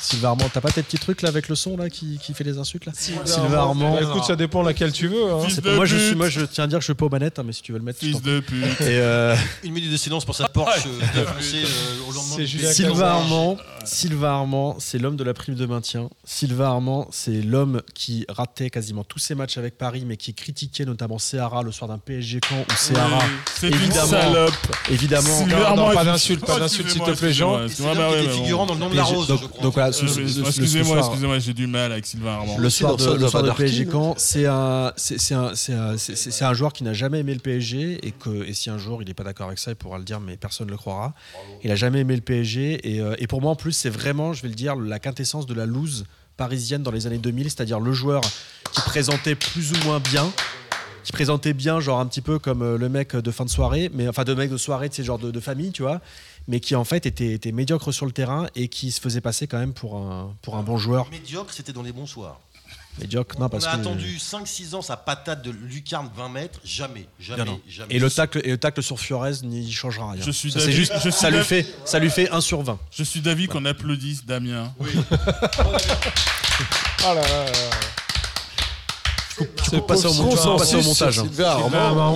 Sylvain 0.00 0.28
Armand, 0.28 0.50
t'as 0.52 0.60
pas 0.60 0.70
tes 0.70 0.82
petits 0.82 0.98
trucs 0.98 1.22
là 1.22 1.30
avec 1.30 1.48
le 1.48 1.54
son 1.54 1.76
là 1.76 1.88
qui, 1.88 2.18
qui 2.22 2.34
fait 2.34 2.44
les 2.44 2.58
insultes 2.58 2.84
là 2.84 2.92
Sylvain 2.94 3.56
Armand. 3.58 3.94
Bah, 3.94 4.02
écoute, 4.02 4.24
ça 4.24 4.36
dépend 4.36 4.62
laquelle 4.62 4.92
tu 4.92 5.08
veux. 5.08 5.32
hein. 5.32 5.46
Pas- 5.62 5.74
moi, 5.74 5.86
je 5.86 5.96
suis, 5.96 6.14
moi, 6.14 6.28
je 6.28 6.42
tiens 6.42 6.64
à 6.64 6.66
dire 6.66 6.78
que 6.78 6.82
je 6.82 6.86
suis 6.86 6.94
pas 6.94 7.06
aux 7.06 7.10
manettes, 7.10 7.38
hein, 7.38 7.44
mais 7.46 7.52
si 7.52 7.62
tu 7.62 7.72
veux 7.72 7.78
le 7.78 7.84
mettre, 7.84 8.00
Fils 8.00 8.20
de 8.20 8.40
pute. 8.40 8.80
Et 8.82 8.98
euh, 8.98 9.34
Une 9.64 9.72
minute 9.72 9.90
de 9.90 9.96
silence 9.96 10.24
pour 10.26 10.34
cette 10.34 10.48
Porsche 10.48 10.86
euh, 10.86 11.00
défoncée, 11.14 11.64
euh, 11.64 12.08
au 12.08 12.12
lendemain 12.12 12.34
C'est. 12.36 12.72
Sylvain. 12.74 13.06
Armand, 13.08 13.56
Sylvain 13.84 14.30
Armand, 14.30 14.76
c'est 14.78 14.98
l'homme 14.98 15.16
de 15.16 15.24
la 15.24 15.34
prime 15.34 15.54
de 15.54 15.66
maintien. 15.66 16.08
Sylvain 16.24 16.66
Armand, 16.66 17.08
c'est 17.10 17.42
l'homme 17.42 17.82
qui 17.94 18.24
ratait 18.28 18.70
quasiment 18.70 19.04
tous 19.04 19.18
ses 19.18 19.34
matchs 19.34 19.58
avec 19.58 19.76
Paris, 19.78 20.04
mais 20.06 20.16
qui 20.16 20.34
critiquait 20.34 20.84
notamment 20.84 21.18
Seara 21.18 21.62
le 21.62 21.72
soir 21.72 21.88
d'un 21.88 21.98
PSG 21.98 22.40
camp 22.40 22.54
où 22.68 22.74
Seara, 22.76 23.18
Oui, 23.18 23.24
C'est 23.54 23.68
une 23.68 23.74
évidemment, 23.74 24.06
salope. 24.06 24.52
évidemment. 24.90 25.38
Sylvain 25.38 25.58
non, 25.58 25.64
Armand, 25.66 25.94
pas 25.94 26.04
d'insulte, 26.04 26.44
pas 26.44 26.58
d'insulte, 26.58 26.90
s'il 26.90 27.02
te 27.02 27.10
plaît, 27.12 27.32
Jean. 27.32 27.68
C'est 27.68 27.82
bah 27.82 28.10
qui 28.22 28.28
figurant 28.28 28.66
bon. 28.66 28.74
dans 28.74 28.74
le 28.74 28.80
nom 28.80 28.90
de 28.90 28.96
la 28.96 29.04
rose, 29.04 29.26
donc- 29.28 29.40
voilà, 29.72 29.88
Euh, 29.88 29.90
Excusez-moi, 30.46 30.98
excusez-moi, 30.98 31.38
j'ai 31.38 31.54
du 31.54 31.66
mal 31.66 31.92
avec 31.92 32.06
Sylvain 32.06 32.32
Armand. 32.32 32.58
Le 32.58 32.70
soir 32.70 32.96
de, 32.96 33.02
ça, 33.02 33.14
le 33.14 33.18
soir 33.28 33.42
de 33.42 33.48
Badarkin, 33.48 33.64
PSG 33.64 33.88
Caen, 33.90 34.14
c'est 34.16 34.46
un, 34.46 34.92
c'est 34.96 35.18
c'est 35.18 35.34
un, 35.34 35.52
c'est 35.54 36.44
un, 36.44 36.54
joueur 36.54 36.72
qui 36.72 36.84
n'a 36.84 36.92
jamais 36.92 37.20
aimé 37.20 37.34
le 37.34 37.40
PSG 37.40 38.06
et 38.06 38.12
que, 38.12 38.44
et 38.46 38.54
si 38.54 38.70
un 38.70 38.78
jour 38.78 39.02
il 39.02 39.08
n'est 39.08 39.14
pas 39.14 39.24
d'accord 39.24 39.46
avec 39.46 39.58
ça, 39.58 39.70
il 39.70 39.76
pourra 39.76 39.98
le 39.98 40.04
dire, 40.04 40.20
mais 40.20 40.36
personne 40.36 40.66
ne 40.66 40.72
le 40.72 40.76
croira. 40.76 41.14
Il 41.64 41.70
a 41.70 41.76
jamais 41.76 42.00
aimé 42.00 42.14
le 42.14 42.20
PSG 42.22 42.94
et, 42.94 43.00
euh, 43.00 43.14
et 43.18 43.26
pour 43.26 43.40
moi 43.40 43.50
en 43.52 43.56
plus 43.56 43.71
c'est 43.72 43.90
vraiment, 43.90 44.32
je 44.32 44.42
vais 44.42 44.48
le 44.48 44.54
dire, 44.54 44.76
la 44.76 44.98
quintessence 44.98 45.46
de 45.46 45.54
la 45.54 45.66
loose 45.66 46.04
parisienne 46.36 46.82
dans 46.82 46.90
les 46.90 47.06
années 47.06 47.18
2000, 47.18 47.50
c'est-à-dire 47.50 47.80
le 47.80 47.92
joueur 47.92 48.22
qui 48.72 48.80
présentait 48.82 49.34
plus 49.34 49.72
ou 49.72 49.76
moins 49.84 50.00
bien. 50.00 50.30
Qui 51.04 51.10
présentait 51.10 51.52
bien, 51.52 51.80
genre 51.80 51.98
un 51.98 52.06
petit 52.06 52.20
peu 52.20 52.38
comme 52.38 52.62
euh, 52.62 52.78
le 52.78 52.88
mec 52.88 53.16
de 53.16 53.30
fin 53.32 53.44
de 53.44 53.50
soirée, 53.50 53.90
mais 53.92 54.06
enfin 54.08 54.22
de 54.22 54.34
mec 54.34 54.48
de 54.50 54.56
soirée, 54.56 54.88
de 54.88 54.94
ces 54.94 55.02
genre 55.02 55.18
de, 55.18 55.32
de 55.32 55.40
famille, 55.40 55.72
tu 55.72 55.82
vois, 55.82 56.00
mais 56.46 56.60
qui 56.60 56.76
en 56.76 56.84
fait 56.84 57.06
était, 57.06 57.32
était 57.32 57.50
médiocre 57.50 57.90
sur 57.90 58.06
le 58.06 58.12
terrain 58.12 58.46
et 58.54 58.68
qui 58.68 58.92
se 58.92 59.00
faisait 59.00 59.20
passer 59.20 59.48
quand 59.48 59.58
même 59.58 59.72
pour 59.72 59.96
un, 59.96 60.32
pour 60.42 60.56
un 60.56 60.62
bon 60.62 60.76
joueur. 60.76 61.10
Médiocre, 61.10 61.52
c'était 61.52 61.72
dans 61.72 61.82
les 61.82 61.90
bons 61.90 62.06
soirs. 62.06 62.38
Médiocre, 63.00 63.38
non, 63.38 63.48
parce 63.48 63.64
On 63.64 63.68
a 63.68 63.74
que. 63.76 63.80
attendu 63.80 64.18
5-6 64.18 64.74
ans 64.74 64.82
sa 64.82 64.96
patate 64.98 65.42
de 65.42 65.50
lucarne 65.50 66.10
20 66.14 66.28
mètres, 66.28 66.60
jamais, 66.62 67.06
jamais, 67.18 67.44
Non, 67.44 67.52
non. 67.52 67.60
jamais. 67.68 67.94
Et 67.94 67.98
le 67.98 68.10
tacle, 68.10 68.40
et 68.44 68.50
le 68.50 68.58
tacle 68.58 68.82
sur 68.82 69.00
Fiorez 69.00 69.32
n'y 69.44 69.72
changera 69.72 70.12
rien. 70.12 70.22
Je 70.24 70.30
suis 70.30 70.52
Ça, 70.52 70.60
c'est 70.60 70.72
juste, 70.72 70.92
je 70.96 71.00
suis 71.00 71.12
ça 71.12 71.30
lui 71.30 71.42
fait, 71.42 71.66
ça 71.86 71.98
lui 71.98 72.10
fait 72.10 72.30
1 72.30 72.40
sur 72.42 72.60
20. 72.62 72.78
Je 72.90 73.02
suis 73.02 73.20
d'avis 73.20 73.48
qu'on 73.48 73.64
applaudisse 73.64 74.24
Damien. 74.26 74.72
Oh 74.78 74.84
là 77.02 77.14
là 77.14 77.22
là 77.22 77.44
là. 77.46 77.52
Tu 79.64 79.70
peux 79.70 79.80
passer 79.80 80.06
au, 80.06 80.12
montage, 80.12 80.38
consensus 80.44 80.58
passer 80.58 80.76
au 80.76 80.82
montage. 80.82 81.18
hein. 81.18 81.26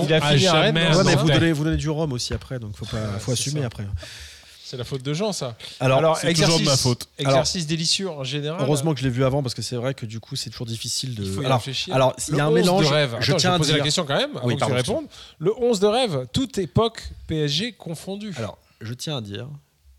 Il 0.07 0.13
a 0.13 0.19
Ah, 0.21 0.31
fini 0.31 0.47
à 0.47 0.53
Rennes, 0.53 0.75
jamais, 0.75 0.89
non, 0.91 0.97
Ouais, 0.97 1.03
mais 1.03 1.15
vous 1.15 1.27
donnez, 1.27 1.51
vous 1.51 1.63
donnez 1.63 1.77
du 1.77 1.89
rhum 1.89 2.13
aussi 2.13 2.33
après, 2.33 2.59
donc 2.59 2.77
faut 2.77 2.85
pas, 2.85 3.17
faut 3.19 3.31
assumer 3.31 3.61
ça. 3.61 3.67
après. 3.67 3.85
C'est 4.69 4.75
la 4.75 4.83
faute 4.83 5.01
de 5.01 5.13
Jean, 5.13 5.31
ça. 5.31 5.55
Alors, 5.79 5.99
Alors, 5.99 6.17
c'est 6.17 6.33
toujours 6.33 6.59
de 6.59 6.65
ma 6.65 6.75
faute. 6.75 7.07
Exercice 7.17 7.67
délicieux 7.67 8.09
en 8.09 8.25
général. 8.25 8.59
heureusement 8.61 8.93
que 8.93 8.99
je 8.99 9.05
l'ai 9.05 9.09
vu 9.09 9.23
avant 9.23 9.41
parce 9.41 9.53
que 9.53 9.61
c'est 9.61 9.77
vrai 9.77 9.93
que 9.93 10.05
du 10.05 10.19
coup 10.19 10.35
c'est 10.35 10.49
toujours 10.49 10.67
difficile 10.67 11.15
de. 11.15 11.23
Il 11.23 11.31
faut 11.31 11.41
y 11.41 11.45
alors, 11.45 11.59
réfléchir. 11.59 11.95
alors 11.95 12.13
il 12.27 12.35
y 12.35 12.39
a 12.41 12.45
un 12.45 12.49
Le 12.49 12.55
11 12.55 12.59
mélange. 12.61 12.83
de 12.85 12.89
rêve. 12.93 13.15
je 13.21 13.33
tiens 13.33 13.51
vais 13.51 13.55
à 13.55 13.57
poser 13.59 13.71
dire. 13.71 13.77
la 13.77 13.83
question 13.85 14.05
quand 14.05 14.17
même, 14.17 14.35
avant 14.35 14.45
Oui, 14.45 14.57
que 14.57 14.65
tu 14.65 14.71
répondes. 14.73 15.05
Le 15.39 15.53
11 15.57 15.79
de 15.79 15.87
rêve, 15.87 16.27
toute 16.33 16.57
époque 16.57 17.09
PSG 17.27 17.71
confondue. 17.73 18.33
Alors, 18.37 18.57
je 18.81 18.93
tiens 18.93 19.17
à 19.17 19.21
dire 19.21 19.47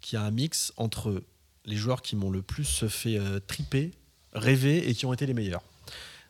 qu'il 0.02 0.18
y 0.18 0.22
a 0.22 0.24
un 0.26 0.30
mix 0.30 0.72
entre 0.76 1.22
les 1.64 1.76
joueurs 1.76 2.02
qui 2.02 2.14
m'ont 2.14 2.30
le 2.30 2.42
plus 2.42 2.84
fait 2.88 3.16
euh, 3.18 3.40
triper, 3.46 3.92
rêver 4.34 4.88
et 4.90 4.94
qui 4.94 5.06
ont 5.06 5.14
été 5.14 5.24
les 5.24 5.32
meilleurs. 5.34 5.62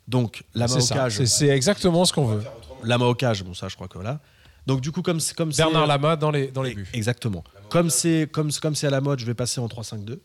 Donc, 0.06 0.44
la 0.54 0.66
main 0.68 0.74
c'est 0.74 0.78
au 0.78 0.80
ça. 0.82 0.94
cage. 0.94 1.16
C'est- 1.16 1.26
C'est 1.26 1.48
exactement 1.48 2.04
ce 2.04 2.12
qu'on 2.12 2.26
veut. 2.26 2.42
La 2.84 2.98
main 2.98 3.06
au 3.06 3.14
cage, 3.14 3.42
bon, 3.42 3.52
ça, 3.54 3.66
je 3.68 3.74
crois 3.74 3.88
que 3.88 3.94
voilà. 3.94 4.20
Donc, 4.66 4.80
du 4.80 4.92
coup, 4.92 5.02
comme 5.02 5.18
c'est. 5.18 5.34
Comme 5.34 5.50
c'est- 5.52 5.62
Bernard 5.62 5.86
Lama 5.86 6.14
dans 6.16 6.30
les, 6.30 6.48
dans 6.48 6.62
les 6.62 6.74
buts. 6.74 6.88
Exactement. 6.92 7.42
Comme 7.70 7.90
c'est 7.90 8.28
comme, 8.30 8.50
comme 8.52 8.74
c'est 8.74 8.86
à 8.86 8.90
la 8.90 9.00
mode, 9.00 9.18
je 9.18 9.26
vais 9.26 9.34
passer 9.34 9.60
en 9.60 9.66
3-5-2. 9.66 10.18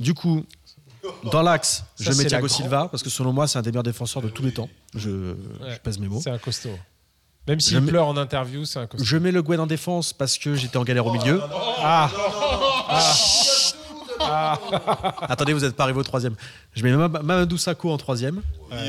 Du 0.00 0.14
coup, 0.14 0.44
dans 1.30 1.42
l'axe, 1.42 1.84
je 1.98 2.12
mets 2.12 2.24
Thiago 2.24 2.48
Silva 2.48 2.88
parce 2.90 3.02
que 3.02 3.10
selon 3.10 3.32
moi, 3.32 3.48
c'est 3.48 3.58
un 3.58 3.62
des 3.62 3.70
meilleurs 3.70 3.82
défenseurs 3.82 4.22
de 4.22 4.28
tous 4.28 4.42
les 4.42 4.52
temps. 4.52 4.68
Je, 4.94 5.34
je 5.68 5.78
pèse 5.78 5.98
mes 5.98 6.08
mots. 6.08 6.20
C'est 6.22 6.30
un 6.30 6.38
costaud. 6.38 6.76
Même 7.46 7.60
s'il 7.60 7.84
pleure 7.86 8.06
en 8.06 8.16
interview, 8.16 8.64
c'est 8.64 8.78
un 8.78 8.86
costaud. 8.86 9.04
Je 9.04 9.16
mets 9.16 9.32
le 9.32 9.42
Gwen 9.42 9.60
en 9.60 9.66
défense 9.66 10.12
parce 10.12 10.36
que 10.36 10.54
j'étais 10.54 10.76
en 10.76 10.84
galère 10.84 11.06
au 11.06 11.12
milieu. 11.12 11.40
Ah 11.80 12.10
Attendez, 15.28 15.52
vous 15.52 15.60
n'êtes 15.60 15.76
pas 15.76 15.84
arrivé 15.84 15.98
au 15.98 16.02
troisième. 16.02 16.34
Je 16.74 16.82
mets 16.82 16.92
Ma- 16.92 17.08
Mamadou 17.08 17.56
Sakho 17.58 17.90
en 17.90 17.96
troisième 17.96 18.40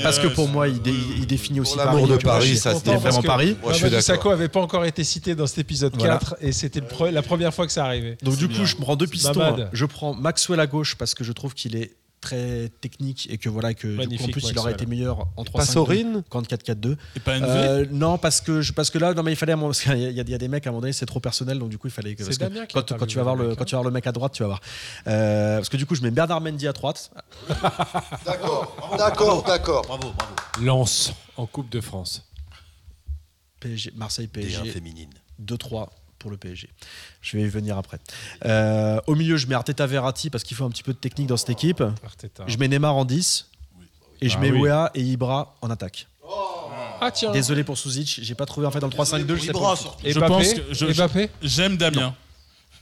parce 0.03 0.19
que 0.19 0.27
pour 0.27 0.47
moi, 0.47 0.67
il, 0.67 0.81
dé- 0.81 0.93
il 1.17 1.25
définit 1.27 1.59
aussi 1.59 1.77
l'amour 1.77 2.07
de 2.07 2.17
Paris, 2.17 2.57
ça, 2.57 2.73
vraiment 2.73 3.21
Paris. 3.21 3.57
Moi, 3.61 3.73
Mamadou. 3.73 4.01
Sakho 4.01 4.29
avait 4.29 4.49
pas 4.49 4.59
encore 4.61 4.85
été 4.85 5.03
cité 5.03 5.35
dans 5.35 5.47
cet 5.47 5.59
épisode 5.59 5.93
Voilà. 5.97 6.13
4 6.19 6.35
et 6.41 6.51
c'était 6.51 6.81
la 7.11 7.21
première 7.21 7.53
fois 7.53 7.65
que 7.65 7.71
ça 7.71 7.85
arrivait. 7.85 8.17
Donc 8.23 8.35
du 8.37 8.47
coup, 8.47 8.65
je 8.65 8.75
prends 8.75 8.95
deux 8.95 9.07
pistons. 9.07 9.41
Hein. 9.41 9.69
Je 9.73 9.85
prends 9.85 10.13
Maxwell 10.13 10.59
à 10.59 10.67
gauche 10.67 10.95
parce 10.95 11.13
que 11.13 11.23
je 11.23 11.31
trouve 11.31 11.53
qu'il 11.53 11.75
est 11.75 11.95
très 12.21 12.69
technique 12.81 13.27
et 13.31 13.37
que 13.37 13.47
voilà 13.49 13.73
que 13.73 13.87
du 14.05 14.17
coup, 14.17 14.23
en 14.25 14.27
plus 14.27 14.49
il 14.49 14.59
aurait 14.59 14.73
été 14.73 14.85
meilleur 14.85 15.27
en 15.37 15.43
3 15.43 15.61
Passorine 15.61 16.23
qu'en 16.29 16.41
4-4-2. 16.41 16.97
Et 17.15 17.19
pas 17.19 17.37
NV 17.39 17.45
Euh, 17.47 17.85
non 17.91 18.17
parce 18.17 18.41
que 18.41 18.61
je, 18.61 18.73
parce 18.73 18.89
que 18.89 18.97
là 18.97 19.13
non 19.13 19.23
mais 19.23 19.31
il 19.31 19.35
fallait 19.37 19.55
parce 19.55 19.81
qu'il 19.81 19.97
y, 19.97 20.05
a- 20.05 20.09
il 20.09 20.29
y 20.29 20.33
a 20.33 20.37
des 20.37 20.47
mecs 20.47 20.65
à 20.67 20.69
un 20.69 20.71
moment 20.71 20.81
donné 20.81 20.93
c'est 20.93 21.05
trop 21.05 21.19
personnel 21.19 21.59
donc 21.59 21.69
du 21.69 21.77
coup 21.77 21.87
il 21.87 21.91
fallait 21.91 22.15
que, 22.15 22.23
C'est 22.23 22.37
parce 22.37 22.51
que 22.67 22.73
quand, 22.73 22.97
quand 22.97 23.05
tu 23.05 23.15
vas 23.17 23.23
voir 23.23 23.35
le 23.35 23.55
quand 23.55 23.63
tu 23.65 23.75
vas 23.75 23.79
voir 23.81 23.89
le 23.89 23.93
mec 23.93 24.05
à 24.07 24.11
droite 24.11 24.33
tu 24.33 24.43
vas 24.43 24.47
voir 24.47 24.61
Euh, 25.07 25.57
parce 25.57 25.69
que 25.69 25.77
du 25.77 25.85
coup 25.85 25.95
je 25.95 26.01
mets 26.01 26.11
Bernard 26.11 26.41
Mendy 26.41 26.67
à 26.67 26.73
droite 26.73 27.11
D'accord, 28.25 28.95
d'accord, 28.97 29.43
d'accord. 29.43 29.81
Bravo, 29.87 30.11
bravo. 30.17 30.33
Lance 30.61 31.13
en 31.37 31.45
Coupe 31.45 31.69
de 31.69 31.81
France. 31.81 32.25
PSG 33.59 33.91
Marseille 33.95 34.27
D1 34.27 34.31
PSG 34.31 34.71
féminine. 34.71 35.09
2-3 35.43 35.87
pour 36.19 36.29
le 36.29 36.37
PSG. 36.37 36.69
Je 37.21 37.37
vais 37.37 37.43
y 37.43 37.47
venir 37.47 37.77
après. 37.77 37.97
Euh, 38.45 38.99
au 39.07 39.15
milieu 39.15 39.37
je 39.37 39.47
mets 39.47 39.55
Arteta 39.55 39.87
Verratti 39.87 40.29
parce 40.29 40.43
qu'il 40.43 40.55
faut 40.55 40.65
un 40.65 40.69
petit 40.69 40.83
peu 40.83 40.93
de 40.93 40.97
technique 40.99 41.27
dans 41.27 41.37
cette 41.37 41.49
équipe. 41.49 41.81
Arteta. 42.05 42.43
Je 42.47 42.57
mets 42.57 42.67
Neymar 42.67 42.95
en 42.95 43.05
10 43.05 43.47
et 44.21 44.29
je 44.29 44.37
Ah 44.37 44.41
mets 44.41 44.51
oui. 44.51 44.61
Wea 44.69 44.91
et 44.95 45.01
Ibra 45.01 45.55
en 45.61 45.69
attaque. 45.69 46.07
Ah 47.01 47.11
tiens. 47.11 47.31
Désolé 47.31 47.63
pour 47.63 47.77
Souzic, 47.77 48.19
j'ai 48.21 48.35
pas 48.35 48.45
trouvé 48.45 48.67
en 48.67 48.71
fait 48.71 48.79
dans 48.81 48.87
le 48.87 48.93
3-5-2. 48.93 49.35
je 49.35 49.39
sais 49.41 49.47
Ibra 49.47 49.69
pas. 49.71 49.75
surtout. 49.77 50.05
Et 50.05 50.11
Je 50.11 50.19
pense 50.19 50.53
que 50.53 50.61
je- 50.73 51.19
J'aime 51.41 51.77
Damien. 51.77 52.01
Non, 52.01 52.13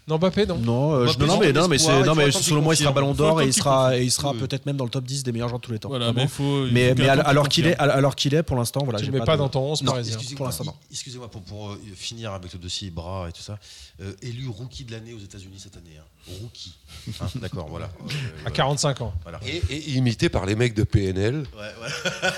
Mbappé, 0.08 0.46
non. 0.46 0.58
Non, 0.58 0.92
euh, 0.94 1.08
je- 1.08 1.20
non, 1.20 1.38
mais, 1.38 1.52
non, 1.52 1.68
mais, 1.68 1.78
c'est- 1.78 2.04
non, 2.04 2.16
mais 2.16 2.32
selon 2.32 2.62
moi, 2.62 2.74
il 2.74 2.78
sera 2.78 2.92
ballon 2.94 3.14
d'or 3.14 3.42
et 3.42 3.46
il 3.48 3.54
sera, 3.54 3.98
et 3.98 4.04
il 4.04 4.12
sera 4.12 4.32
Oui. 4.32 4.38
peut-être 4.40 4.66
même 4.66 4.78
dans 4.78 4.86
le 4.86 4.90
top 4.90 5.04
10 5.04 5.24
des 5.24 5.34
meilleurs 5.34 5.50
joueurs 5.50 5.60
de 5.60 5.66
tous 5.66 5.72
les 5.74 5.80
temps. 5.80 5.90
Voilà, 5.90 6.06
Vraiment. 6.06 6.22
mais 6.22 6.28
faut. 6.28 6.66
il 6.66 6.74
mais, 6.74 6.90
faut 6.90 6.96
mais 7.00 7.06
qu'un 7.06 7.12
alors, 7.12 7.24
temps 7.26 7.30
alors 7.32 7.50
qu'il 7.50 7.68
est, 7.68 7.72
confirme. 7.76 7.90
alors 7.98 8.16
qu'il 8.16 8.34
est, 8.36 8.44
pour 8.44 8.56
l'instant, 8.56 8.84
voilà, 8.86 9.00
Tu 9.00 9.06
j'ai 9.06 9.12
le 9.12 9.20
mets 9.20 9.26
pas 9.26 9.34
de- 9.34 9.40
dans 9.40 9.50
ton 9.50 9.60
11 9.72 9.82
Non, 9.84 9.92
parisien. 9.92 10.14
pour 10.14 10.22
Excusez-moi, 10.22 10.48
l'instant, 10.48 10.64
non. 10.64 10.74
excusez-moi 10.92 11.30
pour, 11.30 11.42
pour, 11.42 11.70
euh, 11.72 11.82
finir 11.96 12.32
avec 12.32 12.54
le 12.54 12.60
dossier 12.60 12.88
Ibra 12.88 13.28
et 13.28 13.32
tout 13.34 13.42
ça. 13.42 13.60
Euh, 14.02 14.14
élu 14.22 14.48
rookie 14.48 14.86
de 14.86 14.92
l'année 14.94 15.14
aux 15.14 15.20
États-Unis 15.20 15.58
cette 15.58 15.76
année. 15.76 15.98
hein. 16.00 16.04
Rookie. 16.42 16.74
Hein, 17.22 17.26
D'accord, 17.36 17.68
voilà. 17.70 17.86
Euh, 17.86 17.90
À 18.10 18.42
voilà. 18.44 18.52
45 18.52 19.02
ans. 19.02 19.14
Voilà. 19.24 19.40
Et, 19.46 19.62
et 19.70 19.90
imité 19.92 20.30
par 20.30 20.46
les 20.46 20.56
mecs 20.56 20.74
de 20.74 20.84
PNL, 20.84 21.36
Ouais, 21.58 21.60
ouais. 21.82 22.30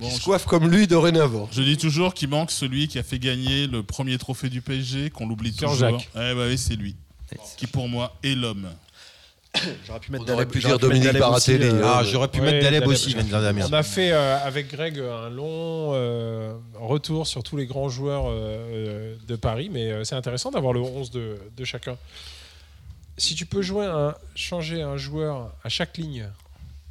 qui 0.08 0.10
se 0.16 0.24
coiffent 0.24 0.46
comme 0.46 0.68
lui 0.70 0.86
dorénavant. 0.86 1.48
Je 1.52 1.62
dis 1.62 1.76
toujours 1.76 2.14
qu'il 2.14 2.28
manque 2.28 2.50
celui 2.50 2.88
qui 2.88 2.98
a 2.98 3.02
fait 3.02 3.18
gagner 3.18 3.66
le 3.66 3.82
premier 3.82 4.16
trophée 4.18 4.48
du 4.48 4.60
PSG, 4.62 5.10
qu'on 5.10 5.26
l'oublie 5.28 5.52
toujours. 5.52 5.74
Jean-Jacques. 5.74 6.08
Ouais, 6.14 6.34
bah 6.34 6.47
c'est 6.56 6.76
lui. 6.76 6.96
Qui 7.56 7.66
pour 7.66 7.88
moi 7.88 8.16
est 8.22 8.34
l'homme. 8.34 8.68
J'aurais 9.86 10.00
pu 10.00 10.12
mettre 10.12 10.24
pu 10.46 10.60
j'aurais 10.60 10.78
dire 10.78 10.78
Dominique 10.78 11.12
Baratelli, 11.18 11.64
euh, 11.64 11.84
hein. 11.84 11.94
Ah, 11.98 12.02
j'aurais 12.04 12.28
pu 12.28 12.40
mettre 12.40 12.62
Daleb 12.62 12.86
aussi. 12.86 13.16
On 13.18 13.72
a 13.72 13.82
fait 13.82 14.12
euh, 14.12 14.38
avec 14.44 14.70
Greg 14.70 14.98
un 14.98 15.30
long 15.30 15.92
euh, 15.94 16.54
retour 16.74 17.26
sur 17.26 17.42
tous 17.42 17.56
les 17.56 17.66
grands 17.66 17.88
joueurs 17.88 18.26
euh, 18.26 18.30
euh, 18.32 19.16
de 19.26 19.36
Paris, 19.36 19.70
mais 19.72 19.90
euh, 19.90 20.04
c'est 20.04 20.14
intéressant 20.14 20.50
d'avoir 20.50 20.72
le 20.72 20.80
11 20.80 21.10
de, 21.10 21.38
de 21.56 21.64
chacun. 21.64 21.96
Si 23.16 23.34
tu 23.34 23.46
peux 23.46 23.62
jouer 23.62 23.86
un, 23.86 24.14
changer 24.34 24.82
un 24.82 24.96
joueur 24.96 25.52
à 25.64 25.68
chaque 25.68 25.96
ligne, 25.96 26.28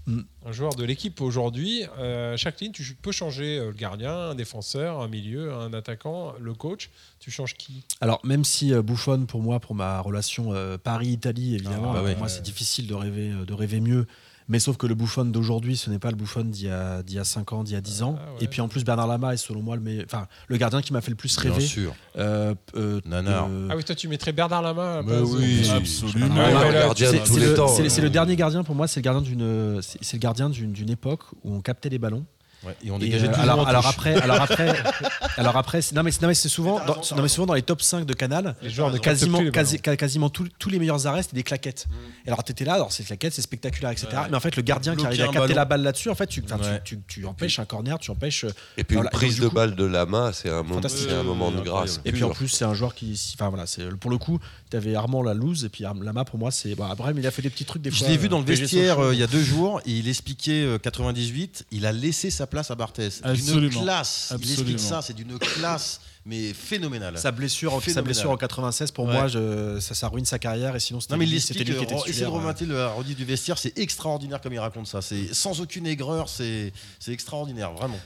Mm. 0.08 0.22
un 0.46 0.52
joueur 0.54 0.74
de 0.76 0.86
l'équipe 0.86 1.20
aujourd'hui, 1.20 1.84
euh, 2.00 2.38
chaque 2.38 2.62
ligne, 2.62 2.72
tu 2.72 2.82
peux 3.02 3.12
changer 3.12 3.60
euh, 3.60 3.68
le 3.68 3.74
gardien, 3.74 4.30
un 4.30 4.36
défenseur, 4.36 5.02
un 5.02 5.10
milieu, 5.10 5.54
un 5.54 5.74
attaquant, 5.74 6.34
le 6.40 6.54
coach. 6.54 6.90
Tu 7.20 7.30
changes 7.30 7.56
qui? 7.56 7.84
Alors, 8.00 8.22
même 8.26 8.46
si 8.46 8.74
euh, 8.74 8.82
Buffon, 8.82 9.26
pour 9.26 9.42
moi, 9.42 9.60
pour 9.60 9.76
ma 9.76 10.00
relation 10.00 10.54
euh, 10.54 10.78
Paris-Italie, 10.78 11.56
évidemment, 11.56 11.92
Ah, 11.92 11.96
bah 11.96 12.04
ouais. 12.04 12.12
pour 12.12 12.20
moi, 12.20 12.30
c'est 12.30 12.42
difficile 12.42 12.88
de 12.88 12.94
rêver, 12.94 13.34
de 13.46 13.54
rêver 13.54 13.82
mieux. 13.82 14.08
Mais 14.50 14.60
sauf 14.60 14.78
que 14.78 14.88
le 14.88 14.96
Buffon 14.96 15.26
d'aujourd'hui, 15.26 15.76
ce 15.76 15.90
n'est 15.90 16.00
pas 16.00 16.10
le 16.10 16.16
Buffon 16.16 16.46
d'il 16.46 16.68
y 16.68 16.70
a, 16.70 17.04
d'il 17.04 17.18
y 17.18 17.20
a 17.20 17.24
5 17.26 17.52
ans, 17.52 17.64
d'il 17.64 17.74
y 17.74 17.76
a 17.78 17.82
10 17.82 18.04
ans. 18.04 18.18
Ah, 18.18 18.32
ouais. 18.34 18.38
Et 18.46 18.48
puis 18.48 18.62
en 18.62 18.68
plus, 18.70 18.86
Bernard 18.86 19.08
Lama 19.08 19.34
est 19.34 19.38
selon 19.38 19.62
moi 19.62 19.76
le, 19.76 19.82
meilleur- 19.82 20.06
enfin, 20.06 20.28
le 20.48 20.56
gardien 20.58 20.82
qui 20.82 20.94
m'a 20.94 21.02
fait 21.02 21.12
le 21.12 21.18
plus 21.18 21.38
Bien 21.40 21.52
rêver. 21.52 21.66
sûr. 21.66 21.94
Euh, 22.18 22.56
euh, 22.76 23.02
Nanar. 23.06 23.48
euh, 23.50 23.68
Ah 23.70 23.76
oui, 23.76 23.84
toi 23.84 23.94
tu 23.96 24.08
mettrais 24.08 24.32
Bernard 24.32 24.62
Lama 24.62 25.00
à 25.00 25.04
de- 25.04 25.22
oui. 25.22 25.70
Absolument. 25.70 26.34
Ouais, 26.36 26.94
de 26.94 27.06
C'est 27.06 27.20
tous 27.20 27.34
c'est 27.34 27.40
les 27.42 27.46
le, 27.48 27.54
temps. 27.56 27.68
c'est- 27.68 27.90
c'est 27.90 28.02
le 28.02 28.10
dernier 28.10 28.36
gardien 28.38 28.64
pour 28.64 28.74
moi, 28.76 28.88
c'est 28.88 29.02
le 29.02 29.04
gardien 29.04 29.22
d'une, 29.22 29.82
c'est 29.82 29.98
c'est 30.02 30.16
le 30.18 30.22
gardien 30.22 30.50
d'une 30.50 30.72
d'une 30.72 30.90
époque 30.90 31.24
où 31.44 31.54
on 31.54 31.60
captait 31.62 31.90
les 31.90 32.00
ballons 32.00 32.26
Ouais, 32.64 32.76
et 32.84 32.90
on 32.90 32.98
Et, 32.98 33.02
dégageait 33.02 33.26
euh, 33.28 33.34
toujours 33.34 33.68
alors, 33.68 33.86
après, 33.88 34.16
alors 34.22 34.42
après, 34.42 34.76
alors 35.38 35.58
après, 35.58 35.82
c'est- 35.82 35.94
non 35.96 36.02
mais, 36.04 36.10
non 36.22 36.28
mais 36.28 36.34
c'est 36.34 36.50
souvent, 36.50 36.84
dans, 36.86 36.96
non, 37.16 37.22
mais 37.22 37.28
souvent 37.28 37.46
dans 37.46 37.54
les 37.54 37.62
top 37.62 37.82
5 37.84 38.06
de 38.06 38.14
Canal, 38.14 38.56
Les 38.64 38.70
joueurs 38.72 38.92
ne 38.92 38.98
quasiment, 38.98 39.40
les 39.42 39.52
quasi- 39.52 39.80
quasiment 39.80 40.30
tous, 40.30 40.48
tous 40.58 40.70
les 40.72 40.80
meilleurs 40.80 41.06
arrêts 41.06 41.22
c'était 41.22 41.36
des 41.36 41.44
claquettes. 41.44 41.86
Et 42.26 42.30
alors 42.30 42.44
t'étais 42.44 42.66
là, 42.66 42.74
alors 42.74 42.92
c'est 42.92 43.04
claquettes, 43.04 43.34
c'est 43.34 43.44
spectaculaire, 43.44 43.92
etc. 43.92 44.08
Mais 44.32 44.36
en 44.36 44.40
fait 44.40 44.56
le 44.56 44.64
gardien 44.64 44.96
qui 44.96 45.06
arrive 45.06 45.22
à 45.22 45.26
capter 45.26 45.40
ballon. 45.40 45.56
la 45.56 45.66
balle 45.66 45.82
là-dessus, 45.84 46.10
en 46.10 46.16
fait 46.16 46.28
tu, 46.28 46.42
tu- 46.42 46.50
tu, 46.84 47.00
tu 47.08 47.26
empêches 47.26 47.60
un 47.60 47.66
corner, 47.66 48.00
tu 48.00 48.10
empêches. 48.10 48.46
euh, 48.46 48.50
Et 48.78 48.84
puis 48.84 48.96
Voilà, 48.96 49.12
une 49.12 49.16
et 49.16 49.20
prise 49.20 49.36
donc, 49.38 49.44
de 49.44 49.50
coup- 49.50 49.56
balle 49.56 49.76
de 49.76 49.86
Lama, 49.86 50.32
c'est 50.34 50.50
un, 50.50 50.64
moment, 50.64 50.76
Fantastique. 50.76 51.08
c'est 51.10 51.16
un 51.16 51.24
moment 51.24 51.52
de 51.52 51.60
Euh, 51.60 51.62
grâce. 51.62 52.02
Et 52.06 52.12
puis 52.12 52.24
en 52.24 52.32
plus 52.32 52.48
c'est 52.50 52.66
un 52.66 52.74
joueur 52.74 52.96
qui, 52.96 53.20
enfin 53.36 53.50
voilà, 53.50 53.68
c'est 53.68 53.88
pour 53.98 54.10
le 54.10 54.18
coup, 54.18 54.40
t'avais 54.72 54.96
Armand 54.96 55.22
la 55.22 55.36
loose 55.36 55.64
et 55.64 55.70
puis 55.70 55.84
Lama 55.84 56.26
pour 56.26 56.40
moi 56.40 56.50
c'est, 56.50 56.74
bon, 56.74 56.86
après 56.86 57.14
mais 57.14 57.22
il 57.22 57.28
a 57.28 57.32
fait 57.32 57.44
des 57.44 57.52
petits 57.52 57.66
trucs 57.66 57.84
des 57.84 57.92
Je 57.92 58.04
l'ai 58.06 58.18
vu 58.18 58.26
euh, 58.26 58.30
dans 58.30 58.40
le 58.40 58.46
vestiaire 58.46 59.00
euh, 59.00 59.14
il 59.14 59.20
y 59.20 59.24
a 59.24 59.28
deux 59.28 59.44
jours 59.44 59.80
et 59.86 59.92
il 59.92 60.10
expliquait 60.10 60.64
euh, 60.64 60.80
98, 60.80 61.66
il 61.72 61.86
a 61.86 61.92
laissé 61.92 62.32
sa 62.32 62.47
place 62.50 62.72
à 62.72 62.76
Barthez. 62.76 63.10
D'une 63.24 63.32
Absolument. 63.32 63.82
classe. 63.84 64.28
Il 64.32 64.36
explique 64.36 64.60
Absolument. 64.60 64.78
ça, 64.80 65.02
c'est 65.02 65.14
d'une 65.14 65.38
classe 65.40 66.02
mais 66.26 66.52
phénoménale. 66.54 67.18
Sa 67.18 67.32
blessure, 67.32 67.72
sa 67.72 67.80
Phénoménal. 67.80 68.04
blessure 68.04 68.32
en 68.32 68.36
96 68.38 68.92
pour 68.92 69.06
Ouais. 69.06 69.14
moi, 69.14 69.28
je- 69.30 69.80
ça, 69.80 69.96
ça 69.96 70.10
ruine 70.10 70.26
sa 70.26 70.38
carrière 70.40 70.76
et 70.76 70.80
sinon 70.82 71.00
c'était 71.00 71.14
Non 71.14 71.20
mais 71.20 71.26
il 71.26 71.30
lui, 71.32 71.38
lui 71.38 71.42
qui 71.44 71.52
était 71.54 71.72
euh, 71.72 71.76
essayez 71.84 71.86
de 71.96 72.02
titulaire. 72.04 72.34
ouais. 72.34 72.40
remonter 72.40 72.66
le 72.66 72.86
rediff 72.88 73.16
du 73.16 73.24
vestiaire, 73.24 73.58
c'est 73.58 73.78
extraordinaire 73.78 74.42
comme 74.42 74.52
il 74.52 74.60
raconte 74.60 74.88
ça. 74.88 75.02
C'est 75.02 75.34
sans 75.34 75.62
aucune 75.62 75.88
aigreur, 75.88 76.28
c'est 76.28 76.74
c'est 77.00 77.14
extraordinaire, 77.14 77.72
vraiment. 77.72 78.00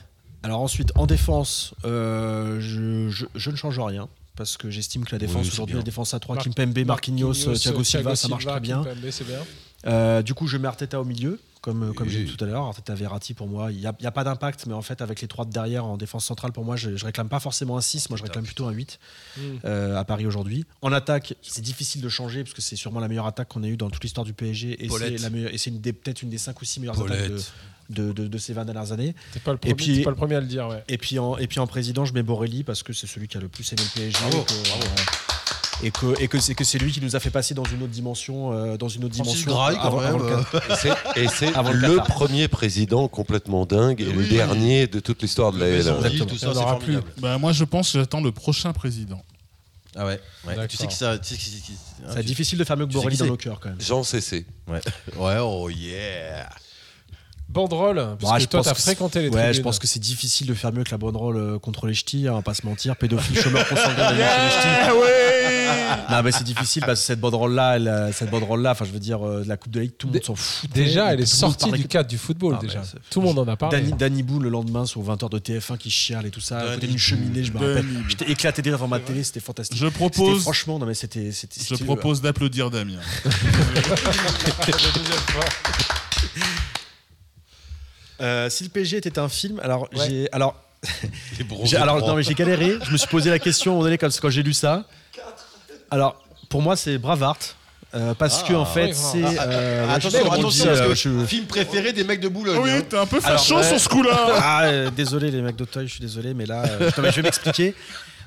Alors 0.44 0.60
ensuite, 0.60 0.92
en 0.94 1.06
défense, 1.06 1.74
euh, 1.84 2.60
je, 2.60 3.08
je- 3.10 3.26
je 3.34 3.50
ne 3.50 3.56
change 3.56 3.78
rien. 3.80 4.08
Parce 4.36 4.56
que 4.56 4.70
j'estime 4.70 5.04
que 5.04 5.12
la 5.12 5.18
défense 5.18 5.42
Oui, 5.46 5.50
aujourd'hui, 5.52 5.76
la 5.76 5.82
défense 5.82 6.14
à 6.14 6.18
3, 6.18 6.36
Mar- 6.36 6.44
Kimpembe, 6.44 6.78
Marquinhos, 6.86 7.34
Thiago 7.34 7.84
Silva, 7.84 8.16
ça 8.16 8.28
marche 8.28 8.46
très 8.46 8.60
bien. 8.60 8.82
Kimpembe, 8.82 9.10
c'est 9.10 9.26
bien. 9.26 9.38
Euh, 9.86 10.22
du 10.22 10.32
coup, 10.32 10.46
je 10.46 10.56
mets 10.56 10.68
Arteta 10.68 10.98
au 11.00 11.04
milieu, 11.04 11.38
comme, 11.62 11.94
comme 11.94 12.08
j'ai 12.08 12.24
dit 12.24 12.36
tout 12.36 12.44
à 12.44 12.46
l'heure. 12.46 12.62
Arteta 12.64 12.94
Verratti, 12.94 13.32
pour 13.32 13.46
moi, 13.48 13.72
il 13.72 13.78
n'y 13.78 13.86
a, 13.86 13.94
il 13.98 14.02
y 14.02 14.06
a 14.06 14.10
pas 14.10 14.24
d'impact, 14.24 14.66
mais 14.66 14.74
en 14.74 14.82
fait, 14.82 15.00
avec 15.00 15.20
les 15.22 15.28
trois 15.28 15.44
de 15.46 15.50
derrière 15.52 15.84
en 15.86 15.96
défense 15.96 16.24
centrale, 16.26 16.52
pour 16.52 16.64
moi, 16.64 16.76
je, 16.76 16.96
je 16.96 17.04
réclame 17.06 17.28
pas 17.28 17.40
forcément 17.40 17.76
un 17.78 17.80
6, 17.80 18.10
moi 18.10 18.18
je 18.18 18.22
réclame 18.24 18.44
plutôt 18.44 18.66
un 18.66 18.72
8 18.72 18.98
Mm. 19.36 19.40
euh, 19.64 19.96
à 19.98 20.04
Paris 20.04 20.26
aujourd'hui. 20.26 20.66
En 20.82 20.92
attaque, 20.92 21.34
c'est 21.40 21.62
difficile 21.62 22.02
de 22.02 22.08
changer, 22.10 22.42
parce 22.44 22.52
que 22.52 22.60
c'est 22.60 22.76
sûrement 22.76 23.00
la 23.00 23.08
meilleure 23.08 23.26
attaque 23.26 23.48
qu'on 23.48 23.62
a 23.62 23.68
eue 23.68 23.76
dans 23.78 23.88
toute 23.88 24.02
l'histoire 24.02 24.26
du 24.26 24.34
PSG, 24.34 24.84
et 24.84 24.88
c'est 25.56 25.70
et 25.70 25.92
peut-être 25.92 26.22
une 26.22 26.28
des 26.30 26.38
5 26.38 26.60
ou 26.60 26.64
6 26.64 26.80
meilleures 26.80 27.00
attaques 27.00 27.30
de, 27.30 28.02
de- 28.08 28.12
de- 28.12 28.26
de 28.28 28.38
ces 28.38 28.52
20 28.52 28.64
dernières 28.64 28.92
années. 28.92 29.14
T'es 29.32 29.40
pas, 29.40 29.52
le 29.52 29.58
premier- 29.58 29.74
puis- 29.74 30.02
pas 30.02 30.10
le 30.10 30.16
premier 30.16 30.34
à 30.36 30.40
le 30.40 30.46
dire, 30.46 30.68
ouais. 30.68 30.82
Et 30.88 30.98
puis, 30.98 31.18
en, 31.18 31.36
et 31.38 31.46
puis 31.46 31.60
en 31.60 31.66
président, 31.66 32.04
je 32.04 32.12
mets 32.14 32.22
Borelli 32.22 32.64
parce 32.64 32.82
que 32.82 32.92
c'est 32.92 33.06
celui 33.06 33.28
qui 33.28 33.36
a 33.36 33.40
le 33.40 33.48
plus 33.48 33.70
aimé 33.72 33.82
le 33.82 34.00
PSG. 34.00 34.18
et 34.26 34.30
que, 34.44 34.52
euh, 34.52 35.31
et 35.82 35.90
que, 35.90 36.20
et 36.20 36.28
que 36.28 36.38
c'est 36.40 36.54
que 36.54 36.64
c'est 36.64 36.78
lui 36.78 36.92
qui 36.92 37.00
nous 37.00 37.16
a 37.16 37.20
fait 37.20 37.30
passer 37.30 37.54
dans 37.54 37.64
une 37.64 37.82
autre 37.82 37.92
dimension, 37.92 38.52
euh, 38.52 38.76
dans 38.76 38.88
une 38.88 39.04
autre 39.04 39.14
Francis 39.14 39.44
dimension 39.44 39.52
Graille, 39.52 39.76
quand 39.76 39.82
avant, 39.88 40.00
même, 40.00 40.14
avant 40.14 40.18
le. 40.18 40.36
Qatar. 40.44 41.16
Et 41.16 41.26
c'est- 41.28 41.50
le 41.72 41.96
premier 42.08 42.48
président 42.48 43.08
complètement 43.08 43.66
dingue 43.66 44.00
et 44.00 44.04
le 44.04 44.18
Oui. 44.20 44.28
dernier 44.28 44.86
de 44.86 45.00
toute 45.00 45.22
l'histoire 45.22 45.52
de 45.52 45.58
la 45.58 45.66
tout 46.26 46.38
ça, 46.38 46.52
formidable. 46.52 47.12
Bah, 47.18 47.38
moi, 47.38 47.52
je 47.52 47.64
pense 47.64 47.92
que 47.92 47.98
j'attends 47.98 48.20
le 48.20 48.32
prochain 48.32 48.72
président. 48.72 49.22
Ah 49.94 50.06
ouais. 50.06 50.18
Tu 50.68 50.76
sais 50.78 50.86
que 50.86 50.92
ça. 50.94 51.18
tu 51.18 51.34
sais 51.34 51.36
que 51.36 51.42
c'est- 51.42 51.50
c'est- 51.50 51.72
hein, 52.06 52.10
C'est 52.14 52.20
tu- 52.20 52.26
difficile 52.26 52.58
de 52.58 52.64
faire 52.64 52.76
mieux 52.78 52.86
que 52.86 52.92
qui 52.92 52.96
dans 53.18 53.24
c'est 53.24 53.26
nos 53.30 53.36
cœurs 53.36 53.60
quand 53.60 53.68
même. 53.68 53.80
Jean 53.80 54.02
Cessé. 54.02 54.46
Ouais. 54.66 54.80
ouais, 55.18 55.36
oh 55.40 55.68
yeah. 55.68 56.48
Banderole, 57.52 58.16
parce 58.18 58.34
que 58.34 58.40
je 58.40 58.46
toi, 58.46 58.62
t'as 58.62 58.74
fréquenté 58.74 59.20
les 59.20 59.28
Ouais, 59.28 59.34
tribunes. 59.36 59.52
je 59.54 59.60
pense 59.60 59.78
que 59.78 59.86
c'est 59.86 60.00
difficile 60.00 60.46
de 60.46 60.54
faire 60.54 60.72
mieux 60.72 60.84
que 60.84 60.90
la 60.90 60.96
bonne 60.98 61.16
rôle 61.16 61.36
euh, 61.36 61.58
contre 61.58 61.86
les 61.86 61.94
ch'tis, 61.94 62.26
hein, 62.26 62.32
on 62.32 62.36
va 62.36 62.42
pas 62.42 62.54
se 62.54 62.64
mentir. 62.64 62.96
Pédophile, 62.96 63.38
chômeur 63.38 63.68
consanguin 63.68 64.12
de 64.12 64.16
les 64.16 64.22
ch'tis. 64.22 66.10
Non, 66.10 66.22
mais 66.22 66.32
c'est 66.32 66.44
difficile 66.44 66.82
parce 66.86 67.00
que 67.00 67.06
cette 67.06 67.20
banderole 67.20 67.52
là, 67.54 67.76
elle, 67.76 67.88
euh, 67.88 68.12
cette 68.12 68.30
banderole 68.30 68.62
là, 68.62 68.70
enfin, 68.72 68.84
je 68.86 68.90
veux 68.92 68.98
dire, 68.98 69.26
euh, 69.26 69.44
la 69.46 69.56
Coupe 69.56 69.72
de 69.72 69.80
Ligue, 69.80 69.92
tout 69.98 70.06
le 70.06 70.14
monde 70.14 70.24
s'en 70.24 70.34
fout. 70.34 70.70
Déjà, 70.72 71.12
elle 71.12 71.20
est 71.20 71.26
sortie 71.26 71.70
du 71.70 71.86
cadre 71.86 72.08
du 72.08 72.18
football, 72.18 72.56
Ah, 72.58 72.62
déjà. 72.62 72.82
Tout 73.10 73.20
le 73.20 73.26
monde 73.26 73.38
en 73.38 73.48
a 73.48 73.56
parlé. 73.56 73.78
Danny, 73.80 73.92
Danny 73.92 74.22
Boone 74.22 74.44
le 74.44 74.48
lendemain 74.48 74.86
sur 74.86 75.02
20h 75.02 75.28
de 75.30 75.38
TF1 75.38 75.76
qui 75.76 75.90
chiale 75.90 76.26
et 76.26 76.30
tout 76.30 76.40
ça, 76.40 76.58
à 76.58 76.62
côté 76.62 76.76
Danny 76.80 76.88
d'une 76.92 76.98
cheminée, 76.98 77.44
je 77.44 77.52
me 77.52 77.58
rappelle. 77.58 77.86
J'étais 78.08 78.30
éclaté 78.30 78.62
de 78.62 78.70
rire 78.70 78.78
devant 78.78 78.88
ma 78.88 78.98
télé, 78.98 79.22
c'était 79.24 79.40
fantastique. 79.40 79.78
Je 79.78 79.86
propose, 79.88 80.42
franchement, 80.42 80.78
non 80.78 80.86
mais 80.86 80.94
c'était. 80.94 81.30
je 81.30 81.84
propose 81.84 82.22
d'applaudir 82.22 82.70
Damien. 82.70 82.98
Euh, 88.22 88.48
si 88.50 88.64
le 88.64 88.70
PSG 88.70 88.98
était 88.98 89.18
un 89.18 89.28
film, 89.28 89.60
alors 89.62 89.88
Ouais. 89.94 90.06
j'ai. 90.08 90.28
Alors, 90.32 90.54
j'ai- 91.64 91.76
alors 91.76 91.98
non 92.06 92.14
mais 92.14 92.22
j'ai 92.22 92.34
galéré. 92.34 92.76
Je 92.84 92.90
me 92.92 92.96
suis 92.96 93.08
posé 93.08 93.30
la 93.30 93.38
question 93.38 93.72
à 93.72 93.74
un 93.74 93.76
moment 93.76 93.84
donné 93.84 93.98
quand, 93.98 94.08
quand 94.20 94.30
j'ai 94.30 94.42
lu 94.42 94.52
ça. 94.52 94.84
Alors, 95.90 96.22
pour 96.48 96.62
moi, 96.62 96.76
c'est 96.76 96.98
Bravart. 96.98 97.36
euh, 97.94 98.14
parce 98.14 98.42
que 98.42 98.54
en 98.54 98.64
fait, 98.64 98.86
oui, 98.86 98.94
c'est. 98.94 99.22
euh, 99.40 99.94
attention, 99.94 100.10
pas 100.20 100.24
comment 100.24 100.36
on 100.36 100.40
attention, 100.40 100.64
dit, 100.64 100.70
parce 100.78 100.88
que 100.88 100.94
je- 100.94 101.24
film 101.26 101.44
préféré 101.46 101.92
des 101.92 102.04
mecs 102.04 102.20
de 102.20 102.28
Boulogne. 102.28 102.58
oui, 102.62 102.70
hein. 102.70 102.82
t'es 102.88 102.96
un 102.96 103.04
peu 103.06 103.20
facho 103.20 103.56
ouais. 103.56 103.62
sur 103.68 103.78
ce 103.78 103.88
coup-là. 103.88 104.28
Ah, 104.38 104.62
euh, 104.64 104.90
désolé 104.90 105.30
les 105.30 105.42
mecs 105.42 105.56
d'Auteuil, 105.56 105.86
je 105.88 105.92
suis 105.92 106.00
désolé, 106.00 106.32
mais 106.32 106.46
là, 106.46 106.62
euh, 106.64 106.90
je 106.96 107.10
vais 107.16 107.22
m'expliquer. 107.22 107.74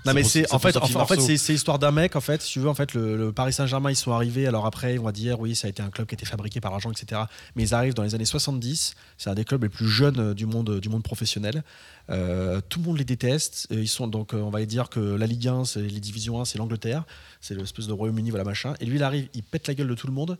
Non 0.06 0.14
mais 0.14 0.23
c'est 0.23 0.52
en 0.53 0.60
fait, 0.60 0.77
en, 0.77 0.84
en 0.84 1.06
fait 1.06 1.19
c'est 1.19 1.53
l'histoire 1.53 1.80
d'un 1.80 1.91
mec 1.91 2.15
en 2.15 2.22
fait 2.22 2.41
si 2.41 2.52
tu 2.53 2.60
veux 2.60 2.69
en 2.69 2.76
fait 2.76 2.94
le, 2.94 3.18
le 3.18 3.32
Paris 3.32 3.53
Saint-Germain 3.53 3.90
ils 3.90 3.95
sont 3.95 4.11
arrivés 4.11 4.45
alors 4.45 4.65
après 4.65 4.98
on 4.98 5.03
va 5.03 5.11
dire 5.11 5.40
oui 5.40 5.56
ça 5.56 5.68
a 5.68 5.69
été 5.69 5.82
un 5.82 5.90
club 5.90 6.07
qui 6.07 6.14
a 6.14 6.18
été 6.18 6.26
fabriqué 6.26 6.61
par 6.61 6.72
l'argent 6.72 6.91
etc 6.91 7.23
mais 7.56 7.64
ils 7.64 7.73
arrivent 7.73 7.94
dans 7.95 8.03
les 8.03 8.14
années 8.14 8.26
70 8.26 8.94
c'est 9.18 9.30
un 9.30 9.34
des 9.34 9.45
clubs 9.45 9.64
les 9.64 9.69
plus 9.69 9.88
jeunes 9.88 10.19
euh, 10.19 10.34
du 10.34 10.45
monde 10.45 10.80
du 10.80 10.90
monde 10.90 11.03
professionnel. 11.03 11.64
Euh, 12.11 12.61
tout 12.69 12.80
le 12.80 12.86
monde 12.86 12.98
les 12.99 13.03
déteste 13.06 13.68
Euh, 13.72 13.82
ils 13.82 13.88
sont 13.88 14.07
donc 14.07 14.34
euh, 14.34 14.38
on 14.41 14.52
va 14.52 14.64
dire 14.65 14.90
que 14.90 14.99
la 14.99 15.26
Ligue 15.26 15.48
1 15.48 15.65
c'est 15.65 15.82
les 15.82 15.99
divisions 15.99 16.40
1 16.40 16.45
c'est 16.45 16.60
l'Angleterre 16.60 17.03
c'est 17.41 17.56
l'espèce 17.56 17.88
de 17.88 17.94
Royaume-Uni 17.94 18.30
voilà 18.30 18.44
machin. 18.44 18.76
Et 18.80 18.86
lui 18.86 18.98
il 18.98 19.03
arrive 19.03 19.27
il 19.34 19.41
pète 19.44 19.68
la 19.68 19.73
gueule 19.73 19.88
de 19.88 19.95
tout 19.95 20.07
le 20.07 20.14
monde 20.14 20.38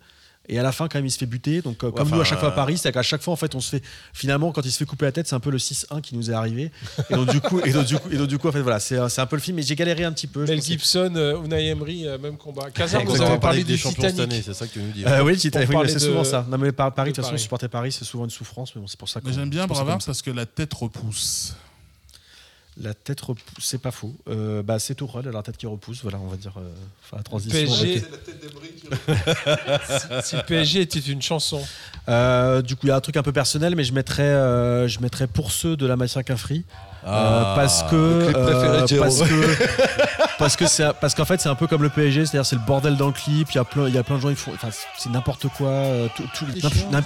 et 0.50 0.60
à 0.60 0.64
la 0.64 0.72
fin, 0.72 0.88
quand 0.88 0.98
même, 0.98 1.06
il 1.06 1.12
se 1.12 1.18
fait 1.18 1.26
buter. 1.26 1.62
Donc, 1.62 1.84
euh, 1.84 1.92
comme 1.92 2.08
enfin, 2.08 2.16
nous, 2.16 2.22
à 2.22 2.26
chaque 2.26 2.40
fois 2.40 2.50
à 2.50 2.52
euh, 2.52 2.56
Paris, 2.56 2.78
c'est 2.78 2.92
qu'à 2.92 3.02
chaque 3.02 3.22
fois, 3.22 3.34
en 3.34 3.38
fait, 3.38 3.56
on 3.56 3.60
se 3.60 3.70
fait. 3.70 3.84
Finalement, 4.14 4.52
quand 4.52 4.66
il 4.66 4.72
se 4.72 4.78
fait 4.78 4.86
couper 4.86 5.06
la 5.06 5.12
tête, 5.12 5.28
c'est 5.28 5.36
un 5.36 5.40
peu 5.40 5.50
le 5.52 5.58
6-1 5.58 6.02
qui 6.02 6.16
nous 6.16 6.30
est 6.32 6.34
arrivé. 6.34 6.72
Et 7.10 7.14
donc, 7.16 7.30
du 7.30 7.42
coup, 7.42 7.60
et 7.62 7.72
donc, 7.72 7.86
du 7.86 7.96
coup, 7.98 8.10
et 8.12 8.18
donc, 8.18 8.28
du 8.28 8.38
coup 8.38 8.48
en 8.48 8.52
fait, 8.52 8.62
voilà, 8.62 8.80
c'est 8.80 8.98
un 8.98 9.10
c'est 9.10 9.22
un 9.22 9.26
peu 9.26 9.36
le 9.36 9.42
film. 9.42 9.58
Mais 9.58 9.64
j'ai 9.64 9.76
galéré 9.76 10.04
un 10.04 10.12
petit 10.12 10.28
peu. 10.28 10.46
Mel 10.46 10.58
pense 10.58 10.66
que- 10.66 10.72
Gibson, 10.72 11.14
euh, 11.16 11.44
Unai 11.44 11.68
Emery, 11.68 12.08
euh, 12.08 12.18
même 12.18 12.38
combat. 12.38 12.70
Kazar, 12.72 13.04
vous 13.04 13.22
avez 13.22 13.40
parlé 13.40 13.64
des 13.64 13.74
du 13.74 13.80
champions 13.80 14.04
cette 14.10 14.20
année, 14.20 14.42
c'est 14.46 14.54
ça 14.54 14.68
que 14.68 14.74
tu 14.74 14.80
nous 14.80 14.92
dis. 14.92 15.04
Euh, 15.06 15.24
oui, 15.24 15.40
c'est 15.40 15.50
de- 15.52 16.00
souvent 16.00 16.24
ça. 16.24 16.46
Non, 16.50 16.58
mais 16.58 16.72
par- 16.72 16.94
Paris, 16.94 17.12
de 17.12 17.16
toute 17.16 17.24
façon, 17.24 17.32
Paris. 17.34 17.42
supporter 17.42 17.68
Paris, 17.70 17.92
c'est 17.92 18.06
souvent 18.06 18.26
une 18.26 18.30
souffrance, 18.30 18.74
mais 18.76 18.82
bon, 18.82 18.88
c'est 18.88 19.00
pour 19.00 19.10
ça 19.10 19.22
que. 19.22 19.28
Mais 19.28 19.34
j'aime 19.34 19.50
bien 19.50 19.68
ça. 19.68 19.84
parce 20.06 20.22
que 20.22 20.32
la 20.32 20.46
tête 20.46 20.74
repousse. 20.74 21.56
La 22.82 22.94
tête 22.94 23.22
repousse, 23.22 23.44
c'est 23.62 23.78
pas 23.82 23.92
faux. 23.92 24.14
Euh, 24.28 24.62
bah, 24.62 24.80
c'est 24.80 24.96
tout 24.96 25.08
la 25.32 25.42
tête 25.44 25.56
qui 25.56 25.66
repousse, 25.66 26.00
voilà, 26.02 26.20
on 26.20 26.28
va 26.28 26.36
dire. 26.36 26.54
euh, 26.58 26.70
Enfin, 27.06 27.18
la 27.18 27.24
transition. 27.24 27.58
PSG. 27.58 28.04
avec- 28.04 28.06
Si 30.26 30.36
le 30.36 30.42
PSG 30.44 30.82
était 30.82 31.00
une 31.00 31.22
chanson. 31.22 31.62
Euh, 32.10 32.62
du 32.62 32.76
coup, 32.76 32.88
il 32.88 32.90
y 32.90 32.92
a 32.92 32.96
un 32.98 33.02
truc 33.02 33.18
un 33.18 33.24
peu 33.24 33.32
personnel, 33.32 33.76
mais 33.76 33.84
je 33.84 33.94
mettrais, 33.94 34.24
euh, 34.24 34.88
je 34.88 35.00
mettrais 35.00 35.28
pour 35.28 35.52
ceux 35.52 35.78
de 35.78 35.86
la 35.86 35.96
matière 35.96 36.24
Cafri. 36.24 36.64
Ah, 37.08 37.54
parce 37.56 37.84
que 37.84 38.24
clip 38.26 38.34
préféré 38.38 38.82
de 38.82 38.88
Jérôme. 38.88 39.10
parce 39.10 39.30
que 39.30 40.38
parce 40.40 40.56
que 40.56 40.68
c'est 40.68 40.94
parce 41.00 41.14
qu'en 41.14 41.26
fait 41.26 41.40
c'est 41.40 41.50
un 41.50 41.56
peu 41.56 41.68
comme 41.68 41.84
le 41.84 41.90
PSG 41.90 42.26
c'est-à-dire 42.26 42.46
c'est 42.46 42.56
le 42.56 42.62
bordel 42.66 42.98
dans 42.98 43.08
le 43.08 43.14
clip 43.14 43.52
il 43.52 43.56
y 43.56 43.60
a 43.60 43.64
plein 43.64 43.88
il 43.88 43.94
y 43.94 43.98
a 43.98 44.04
plein 44.04 44.16
de 44.16 44.22
gens 44.22 44.30
ils 44.30 44.36
font 44.36 44.52
enfin 44.56 44.70
c'est 44.98 45.10
n'importe 45.12 45.48
quoi 45.50 45.68
euh, 45.70 46.08
tout, 46.16 46.24
tout- 46.34 46.46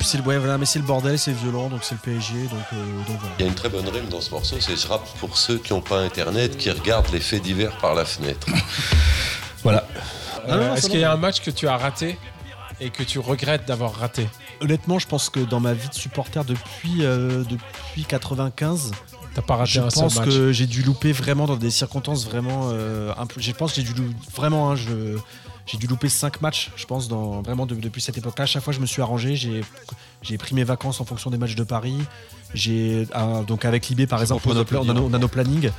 c'est 0.02 0.18
le 0.18 0.24
ouais, 0.24 0.38
voilà, 0.38 0.58
mais 0.58 0.66
c'est 0.66 0.80
le 0.80 0.86
bordel 0.86 1.20
c'est 1.20 1.34
violent 1.34 1.68
donc 1.68 1.82
c'est 1.84 1.96
le 1.96 2.00
PSG 2.00 2.34
donc 2.44 2.60
euh, 2.74 2.76
donc 3.08 3.18
voilà. 3.20 3.36
Il 3.40 3.42
y 3.44 3.46
a 3.46 3.50
une 3.50 3.56
très 3.56 3.70
bonne 3.70 3.88
rime 3.90 4.08
dans 4.10 4.22
ce 4.22 4.32
morceau, 4.32 4.56
c'est 4.60 4.76
je 4.80 4.88
rappe 4.88 5.06
pour 5.20 5.38
ceux 5.38 5.58
qui 5.58 5.74
n'ont 5.74 5.82
pas 5.82 6.00
internet, 6.00 6.56
qui 6.58 6.72
regardent 6.72 7.12
les 7.12 7.20
faits 7.20 7.42
divers 7.42 7.76
par 7.78 7.94
la 7.94 8.06
fenêtre. 8.06 8.48
voilà. 9.64 9.84
Euh, 10.48 10.70
Ah 10.72 10.78
Est-ce 10.78 10.90
qu'il 10.90 11.00
y 11.00 11.04
a 11.04 11.12
un 11.12 11.18
match 11.18 11.42
que 11.42 11.52
tu 11.52 11.68
as 11.68 11.76
raté 11.78 12.18
et 12.80 12.90
que 12.90 13.04
tu 13.04 13.20
regrettes 13.20 13.66
d'avoir 13.68 13.94
raté? 13.96 14.28
Honnêtement 14.62 14.98
je 15.00 15.08
pense 15.08 15.30
que 15.30 15.40
dans 15.42 15.60
ma 15.60 15.74
vie 15.74 15.90
de 15.90 15.94
supporter 15.94 16.44
depuis 16.46 17.00
euh, 17.06 17.44
depuis 17.44 18.06
95 18.06 18.92
T'as 19.36 19.42
pas 19.42 19.56
raté 19.58 19.72
je 19.72 19.80
un 19.82 19.90
seul 19.90 20.04
pense 20.04 20.16
match. 20.18 20.26
que 20.30 20.52
j'ai 20.52 20.66
dû 20.66 20.82
louper 20.84 21.12
vraiment 21.12 21.46
dans 21.46 21.56
des 21.56 21.70
circonstances 21.72 22.26
vraiment 22.26 22.70
euh, 22.72 23.14
un 23.18 23.26
peu. 23.26 23.40
Je 23.40 23.52
pense 23.52 23.74
que 23.74 23.82
j'ai 23.82 23.88
dû 23.94 23.94
lou- 23.94 24.14
vraiment, 24.36 24.72
hein, 24.72 24.76
je, 24.76 25.18
j'ai 25.68 25.78
dû 25.78 25.86
louper 25.88 26.10
5 26.10 26.42
matchs, 26.42 26.72
je 26.76 26.86
pense, 26.86 27.08
dans, 27.08 27.42
vraiment 27.42 27.66
de- 27.66 27.76
depuis 27.76 28.02
cette 28.02 28.18
époque-là. 28.18 28.44
À 28.44 28.48
chaque 28.48 28.64
fois, 28.64 28.74
je 28.74 28.80
me 28.80 28.86
suis 28.88 29.02
arrangé, 29.02 29.36
j'ai, 29.36 29.62
j'ai 30.24 30.38
pris 30.38 30.56
mes 30.56 30.64
vacances 30.64 31.00
en 31.00 31.06
fonction 31.06 31.30
des 31.30 31.38
matchs 31.38 31.56
de 31.56 31.64
Paris. 31.64 32.00
J'ai 32.56 33.08
ah, 33.14 33.42
donc 33.46 33.66
avec 33.66 33.88
Libé 33.90 34.08
par 34.08 34.20
exemple, 34.22 34.44
on 34.48 34.52
a, 34.52 34.56
nos 34.56 34.66
pla- 34.66 34.82
on 34.82 34.90
a 34.90 34.94
nos- 34.94 35.06
on 35.06 35.14
a 35.14 35.20
nos 35.20 35.28
plannings. 35.28 35.70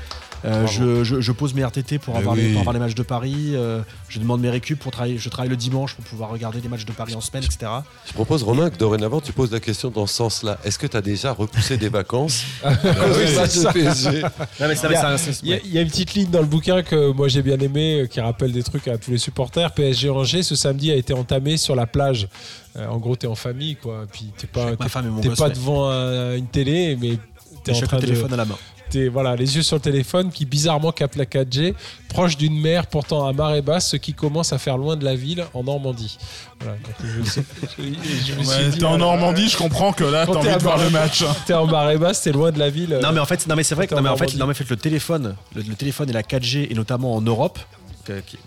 Euh, 0.44 0.66
je, 0.66 1.04
je- 1.04 1.20
je 1.20 1.32
pose 1.32 1.52
mes 1.54 1.62
RTT 1.64 1.98
pour 1.98 2.16
avoir, 2.16 2.34
les, 2.34 2.46
oui. 2.46 2.52
pour 2.52 2.60
avoir 2.60 2.72
les 2.72 2.78
matchs 2.80 2.94
de 2.94 3.02
Paris. 3.02 3.52
euh, 3.54 3.82
je 4.08 4.18
demande 4.18 4.40
mes 4.40 4.50
récup 4.50 4.78
pour 4.78 4.90
travailler. 4.92 5.18
Je 5.18 5.28
travaille 5.28 5.50
le 5.50 5.56
dimanche 5.56 5.94
pour 5.94 6.04
pouvoir 6.04 6.30
regarder 6.30 6.60
les 6.60 6.68
matchs 6.68 6.84
de 6.84 6.92
Paris 6.92 7.14
en 7.14 7.20
semaine, 7.20 7.44
etc. 7.44 7.70
Je 8.06 8.12
propose, 8.12 8.42
Romain, 8.42 8.70
que 8.70 8.76
dorénavant, 8.76 9.20
tu 9.20 9.32
poses 9.32 9.52
la 9.52 9.60
question 9.60 9.90
dans 9.90 10.06
ce 10.06 10.14
sens-là. 10.14 10.58
Est-ce 10.64 10.78
que 10.78 10.86
tu 10.86 10.96
as 10.96 11.02
déjà 11.02 11.32
repoussé 11.32 11.76
des 11.76 11.88
vacances 11.88 12.42
à 12.64 12.74
cause 12.74 13.26
du 13.28 13.34
match 13.34 13.56
de 13.58 13.72
PSG 13.72 14.22
Non, 14.22 14.28
mais 14.60 14.74
c'est- 14.76 15.40
Il 15.42 15.48
y 15.50 15.54
a- 15.54 15.58
y, 15.64 15.78
une 15.82 15.88
petite 15.88 16.14
ligne 16.14 16.30
dans 16.30 16.40
le 16.40 16.46
bouquin 16.46 16.82
que 16.82 17.12
moi 17.12 17.28
j'ai 17.28 17.42
bien 17.42 17.58
aimé, 17.58 18.00
euh, 18.02 18.06
qui 18.06 18.20
rappelle 18.20 18.52
des 18.52 18.62
trucs 18.62 18.88
à 18.88 18.96
tous 18.98 19.10
les 19.10 19.18
supporters. 19.18 19.72
PSG 19.72 20.10
Angers, 20.10 20.42
ce 20.42 20.54
samedi, 20.54 20.90
a 20.90 20.96
été 20.96 21.12
entamé 21.12 21.56
sur 21.56 21.74
la 21.76 21.86
plage. 21.86 22.28
Euh, 22.76 22.86
en 22.86 22.98
gros, 22.98 23.16
t'es 23.16 23.26
en 23.26 23.34
famille, 23.34 23.76
quoi. 23.76 24.06
Puis 24.12 24.30
t'es 24.38 24.46
pas, 24.46 24.64
Avec 24.68 24.78
ma 24.78 24.84
t'es- 24.86 24.90
femme 24.90 25.06
et 25.06 25.10
mon 25.10 25.20
t'es 25.20 25.28
gosse, 25.28 25.38
pas 25.38 25.50
devant 25.50 25.88
un- 25.90 26.36
une 26.36 26.46
télé, 26.46 26.96
mais 27.00 27.18
t'es 27.64 27.72
en 27.72 27.80
train 27.80 27.96
de. 27.96 28.02
téléphone 28.02 28.32
à 28.32 28.36
la 28.36 28.44
main. 28.44 28.56
T'es 28.90 29.06
voilà, 29.08 29.36
les 29.36 29.54
yeux 29.56 29.62
sur 29.62 29.76
le 29.76 29.80
téléphone 29.80 30.30
qui 30.32 30.44
bizarrement 30.44 30.90
capte 30.90 31.14
la 31.16 31.24
4G, 31.24 31.74
proche 32.08 32.36
d'une 32.36 32.60
mer 32.60 32.86
pourtant 32.88 33.24
à 33.26 33.32
marée 33.32 33.62
basse, 33.62 33.88
ce 33.90 33.96
qui 33.96 34.14
commence 34.14 34.52
à 34.52 34.58
faire 34.58 34.76
loin 34.76 34.96
de 34.96 35.04
la 35.04 35.14
ville 35.14 35.44
en 35.54 35.62
Normandie. 35.62 36.18
Voilà, 36.60 36.76
je, 37.02 37.06
je- 37.22 37.40
je 37.78 38.32
Ouais, 38.34 38.70
T'es 38.70 38.84
en 38.84 38.88
voilà, 38.90 38.96
Normandie, 38.98 39.48
je 39.48 39.56
comprends 39.56 39.92
que 39.92 40.02
là, 40.04 40.26
t'as 40.26 40.32
envie 40.34 40.48
de 40.54 40.58
voir 40.58 40.78
le 40.78 40.90
match. 40.90 41.22
hein. 41.22 41.34
T'es 41.46 41.54
en 41.54 41.66
marée 41.66 41.98
basse, 41.98 42.22
t'es 42.22 42.32
loin 42.32 42.50
de 42.50 42.58
la 42.58 42.68
ville. 42.68 42.98
Non 43.02 43.12
mais 43.12 43.20
en 43.20 43.26
fait, 43.26 43.46
non 43.46 43.54
mais 43.54 43.62
c'est 43.62 43.74
vrai 43.76 43.86
que 43.86 43.94
non, 43.94 44.02
mais 44.02 44.08
en 44.08 44.16
fait, 44.16 44.34
non, 44.36 44.46
mais 44.46 44.50
en 44.52 44.54
fait, 44.54 44.68
le 44.68 44.76
téléphone, 44.76 45.36
le, 45.54 45.62
le 45.62 45.74
téléphone 45.74 46.10
et 46.10 46.12
la 46.12 46.22
4G 46.22 46.66
et 46.70 46.74
notamment 46.74 47.14
en 47.14 47.20
Europe. 47.20 47.58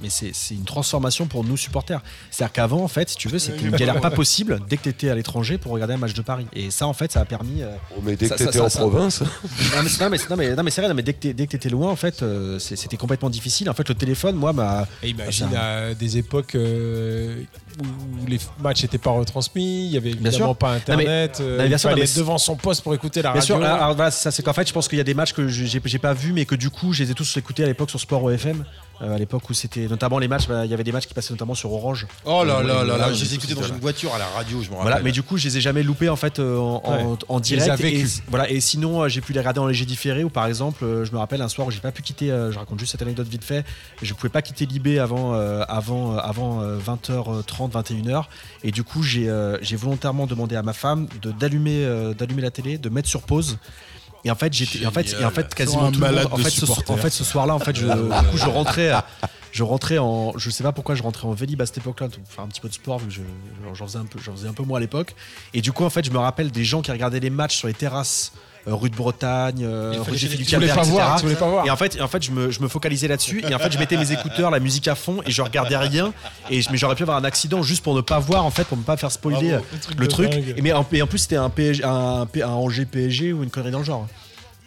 Mais 0.01 0.09
c'est 0.09 0.31
c'est 0.33 0.55
une 0.55 0.63
transformation 0.65 1.25
pour 1.27 1.43
nous 1.43 1.57
supporters. 1.57 2.01
C'est-à-dire 2.31 2.53
qu'avant, 2.53 2.83
en 2.83 2.87
fait, 2.87 3.09
si 3.09 3.15
tu 3.17 3.27
veux, 3.27 3.39
c'était 3.39 3.61
une 3.61 3.71
galère 3.75 3.99
pas 4.01 4.11
possible 4.11 4.59
dès 4.69 4.77
que 4.77 4.83
tu 4.83 4.89
étais 4.89 5.09
à 5.09 5.15
l'étranger 5.15 5.57
pour 5.57 5.71
regarder 5.71 5.93
un 5.93 5.97
match 5.97 6.13
de 6.13 6.21
Paris. 6.21 6.45
Et 6.53 6.71
ça, 6.71 6.87
en 6.87 6.93
fait, 6.93 7.11
ça 7.11 7.21
a 7.21 7.25
permis. 7.25 7.61
euh, 7.61 7.75
Oh, 7.97 8.01
mais 8.03 8.15
dès 8.15 8.27
Ça- 8.27 8.35
que 8.35 8.39
t'étais 8.43 8.57
ça- 8.57 8.63
en 8.65 8.69
ça- 8.69 8.79
province, 8.79 9.21
non 9.21 9.27
mais, 9.83 9.89
non, 9.99 10.09
mais, 10.09 10.17
c'est- 10.17 10.29
non, 10.29 10.35
mais, 10.35 10.55
non, 10.55 10.63
mais 10.63 10.71
c'est 10.71 10.81
vrai, 10.81 10.89
non, 10.89 10.95
mais 10.95 11.03
dès 11.03 11.13
que 11.13 11.27
que 11.27 11.43
t'étais 11.45 11.69
loin, 11.69 11.89
en 11.91 11.95
fait, 11.95 12.21
euh, 12.23 12.59
c'était 12.59 12.97
complètement 12.97 13.29
difficile. 13.29 13.69
En 13.69 13.73
fait, 13.73 13.87
le 13.89 13.95
téléphone, 13.95 14.35
moi, 14.35 14.53
bah, 14.53 14.87
Et 15.01 15.09
imagine 15.09 15.49
Ça- 15.51 15.87
à 15.89 15.93
des 15.93 16.17
époques 16.17 16.55
euh, 16.55 17.43
où 17.81 18.25
les 18.27 18.39
matchs 18.61 18.83
n'étaient 18.83 18.97
pas 18.97 19.11
retransmis, 19.11 19.85
il 19.87 19.91
y 19.91 19.97
avait 19.97 20.11
évidemment 20.11 20.35
sûr. 20.37 20.55
pas 20.55 20.71
internet, 20.73 21.39
Non, 21.39 21.45
euh, 21.45 21.57
mais 21.57 21.67
bien 21.67 21.77
il 21.77 21.79
sûr, 21.79 21.89
non, 21.89 21.93
fallait 21.95 22.03
mais 22.05 22.09
être 22.09 22.17
devant 22.17 22.37
son 22.37 22.55
poste 22.55 22.83
pour 22.83 22.93
écouter 22.93 23.21
la 23.21 23.31
Bien 23.31 23.41
radio. 23.41 23.55
sûr, 23.57 23.63
alors, 23.65 23.95
voilà, 23.95 24.11
ça 24.11 24.31
c'est 24.31 24.43
qu'en 24.43 24.53
fait, 24.53 24.67
je 24.67 24.73
pense 24.73 24.87
qu'il 24.87 24.97
y 24.97 25.01
a 25.01 25.05
des 25.05 25.13
matchs 25.13 25.33
que 25.33 25.47
j'ai 25.47 25.99
pas 25.99 26.13
vus, 26.13 26.33
mais 26.33 26.45
que 26.45 26.55
du 26.55 26.69
coup, 26.69 26.93
je 26.93 27.03
les 27.03 27.11
ai 27.11 27.13
tous 27.13 27.37
écoutés 27.37 27.63
à 27.63 27.67
l'époque 27.67 27.89
sur 27.89 27.99
Sport 27.99 28.23
OFM. 28.23 28.63
euh, 29.01 29.15
à 29.15 29.17
l'époque 29.17 29.49
où 29.49 29.53
c'était 29.53 29.87
notamment 29.87 30.19
les 30.19 30.27
matchs, 30.27 30.47
bah, 30.47 30.63
il 30.65 30.71
y 30.71 30.73
avait 30.73 30.83
des 30.83 30.91
matchs 30.91 31.07
qui 31.07 31.13
passaient 31.15 31.33
notamment 31.33 31.55
sur 31.55 31.73
Orange. 31.73 32.05
Oh 32.25 32.43
là 32.45 32.61
là 32.63 32.83
là 32.85 32.95
là, 32.97 33.07
Ouais, 33.09 33.13
je 33.15 33.23
les 33.25 33.33
écoutés 33.33 33.55
dans 33.55 33.63
une 33.63 33.79
voiture 33.79 34.13
à 34.13 34.19
la 34.19 34.27
radio, 34.27 34.61
je 34.61 34.69
me 34.69 34.75
rappelle. 34.75 34.91
Voilà, 34.91 35.01
mais 35.03 35.11
du 35.11 35.23
coup, 35.23 35.35
je 35.37 35.45
les 35.47 35.57
ai 35.57 35.61
jamais 35.61 35.81
loupés 35.83 36.09
en 36.09 36.15
fait 36.15 36.39
euh, 36.39 36.57
en, 36.57 36.81
en- 36.85 36.91
Ouais. 37.11 37.17
en 37.27 37.37
les 37.37 37.41
direct. 37.41 37.69
as 37.69 37.79
Et, 37.85 38.05
voilà, 38.29 38.49
et 38.49 38.61
sinon, 38.61 39.01
euh, 39.01 39.07
j'ai 39.09 39.19
pu 39.19 39.33
les 39.33 39.39
regarder 39.39 39.59
en 39.59 39.65
léger 39.67 39.85
différé. 39.85 40.23
Ou 40.23 40.29
par 40.29 40.45
exemple, 40.45 40.85
euh, 40.85 41.03
je 41.05 41.11
me 41.11 41.17
rappelle 41.17 41.41
un 41.41 41.49
soir 41.49 41.67
où 41.67 41.71
j'ai 41.71 41.79
pas 41.79 41.91
pu 41.91 42.01
quitter. 42.03 42.31
euh, 42.31 42.51
je 42.51 42.59
raconte 42.59 42.79
juste 42.79 42.91
cette 42.93 43.01
anecdote 43.01 43.27
vite 43.27 43.43
fait. 43.43 43.65
Je 44.01 44.13
pouvais 44.13 44.29
pas 44.29 44.41
quitter 44.43 44.65
Libé 44.67 44.99
avant 44.99 45.33
euh, 45.33 45.63
avant 45.67 46.13
euh, 46.13 46.17
avant 46.19 46.61
euh, 46.61 46.77
20h30, 47.67 48.03
21h. 48.03 48.23
Et 48.63 48.71
du 48.71 48.83
coup, 48.83 49.03
j'ai 49.03 49.29
euh, 49.29 49.57
j'ai 49.61 49.75
volontairement 49.75 50.25
demandé 50.27 50.55
à 50.55 50.61
ma 50.63 50.73
femme 50.73 51.07
d'allumer 51.39 51.83
euh, 51.85 52.13
d'allumer 52.13 52.41
la 52.41 52.51
télé, 52.51 52.77
de 52.77 52.89
mettre 52.89 53.09
sur 53.09 53.21
pause. 53.23 53.57
Et 54.25 54.31
en 54.31 54.35
fait, 54.35 54.53
j'étais, 54.53 54.85
en 54.85 54.91
fait, 54.91 55.11
et 55.19 55.25
en 55.25 55.29
fait, 55.31 55.53
quasiment 55.53 55.91
tout 55.91 55.99
le 55.99 56.05
monde. 56.15 56.25
En 56.31 56.37
fait, 56.37 56.49
ce, 56.49 56.65
en 56.93 56.97
fait, 56.97 57.09
ce 57.09 57.23
soir-là, 57.25 57.53
en 57.55 57.59
fait, 57.59 57.75
je, 57.75 57.85
du 58.21 58.27
coup, 58.29 58.37
je 58.37 58.45
rentrais, 58.45 58.89
à- 58.89 59.05
je 59.51 59.63
rentrais 59.63 59.97
en, 59.97 60.31
je 60.37 60.49
sais 60.49 60.63
pas 60.63 60.71
pourquoi, 60.71 60.95
je 60.95 61.03
rentrais 61.03 61.27
en 61.27 61.33
Vélib 61.33 61.61
à 61.61 61.65
cette 61.65 61.79
époque-là, 61.79 62.07
pour 62.07 62.19
faire 62.31 62.43
un 62.45 62.47
petit 62.47 62.61
peu 62.61 62.69
de 62.69 62.73
sport, 62.73 62.99
vu 62.99 63.07
que 63.07 63.13
je- 63.13 63.21
j'en 63.73 63.85
faisais 63.85 63.97
un 63.99 64.05
peu, 64.05 64.19
j'en 64.19 64.31
faisais 64.31 64.47
un 64.47 64.53
peu 64.53 64.63
moins 64.63 64.77
à 64.77 64.79
l'époque. 64.79 65.13
Et 65.53 65.61
du 65.61 65.73
coup, 65.73 65.83
en 65.83 65.89
fait, 65.89 66.05
je 66.05 66.11
me 66.11 66.17
rappelle 66.19 66.51
des 66.51 66.63
gens 66.63 66.81
qui 66.81 66.91
regardaient 66.91 67.19
les 67.19 67.29
matchs 67.29 67.57
sur 67.57 67.67
les 67.67 67.73
terrasses, 67.73 68.31
euh, 68.33 68.37
rue 68.65 68.89
de 68.89 68.95
Bretagne, 68.95 69.63
euh, 69.63 69.93
Tu 70.45 70.55
voulais 70.55 70.67
pas 70.75 70.81
voir, 70.91 71.15
tu 71.17 71.23
voulais 71.25 71.35
pas 71.39 71.49
voir. 71.49 71.65
Et 71.65 71.69
en 71.69 71.75
fait, 71.75 71.95
et 71.97 72.01
en 72.01 72.07
fait 72.07 72.23
je, 72.23 72.31
me, 72.31 72.49
je 72.51 72.61
me 72.61 72.67
focalisais 72.67 73.07
là-dessus. 73.07 73.43
Et 73.49 73.53
en 73.53 73.59
fait, 73.59 73.71
je 73.71 73.77
mettais 73.77 73.97
mes 73.97 74.11
écouteurs, 74.11 74.51
la 74.51 74.59
musique 74.59 74.87
à 74.87 74.95
fond, 74.95 75.17
et 75.25 75.31
je 75.31 75.41
regardais 75.41 75.75
rien. 75.77 76.13
Et 76.49 76.61
je- 76.61 76.69
mais 76.71 76.77
j'aurais 76.77 76.95
pu 76.95 77.03
avoir 77.03 77.17
un 77.17 77.23
accident 77.25 77.61
juste 77.61 77.83
pour 77.83 77.95
ne 77.95 78.01
pas 78.01 78.19
voir, 78.19 78.45
en 78.45 78.51
fait, 78.51 78.63
pour 78.65 78.77
ne 78.77 78.83
pas 78.83 78.95
faire 78.97 79.11
spoiler 79.11 79.51
euh, 79.53 79.59
le 79.97 80.07
truc. 80.07 80.31
Et, 80.57 80.61
mais 80.61 80.71
en, 80.73 80.85
et 80.91 81.01
en 81.01 81.07
plus, 81.07 81.17
c'était 81.19 81.35
un, 81.35 81.49
PSG, 81.49 81.83
un, 81.83 82.25
P- 82.25 82.41
un 82.43 82.49
Angers 82.49 82.85
PSG 82.85 83.33
ou 83.33 83.43
une 83.43 83.49
connerie 83.49 83.71
dans 83.71 83.79
le 83.79 83.85
genre. 83.85 84.07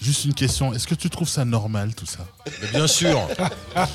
Juste 0.01 0.27
une 0.27 0.35
question, 0.35 0.75
est-ce 0.75 0.87
que 0.87 0.95
tu 0.95 1.09
trouves 1.09 1.29
ça 1.29 1.45
normal 1.47 1.95
tout 1.97 2.05
ça? 2.05 2.19
Mais 2.63 2.69
bien 2.69 2.87
sûr. 2.87 3.19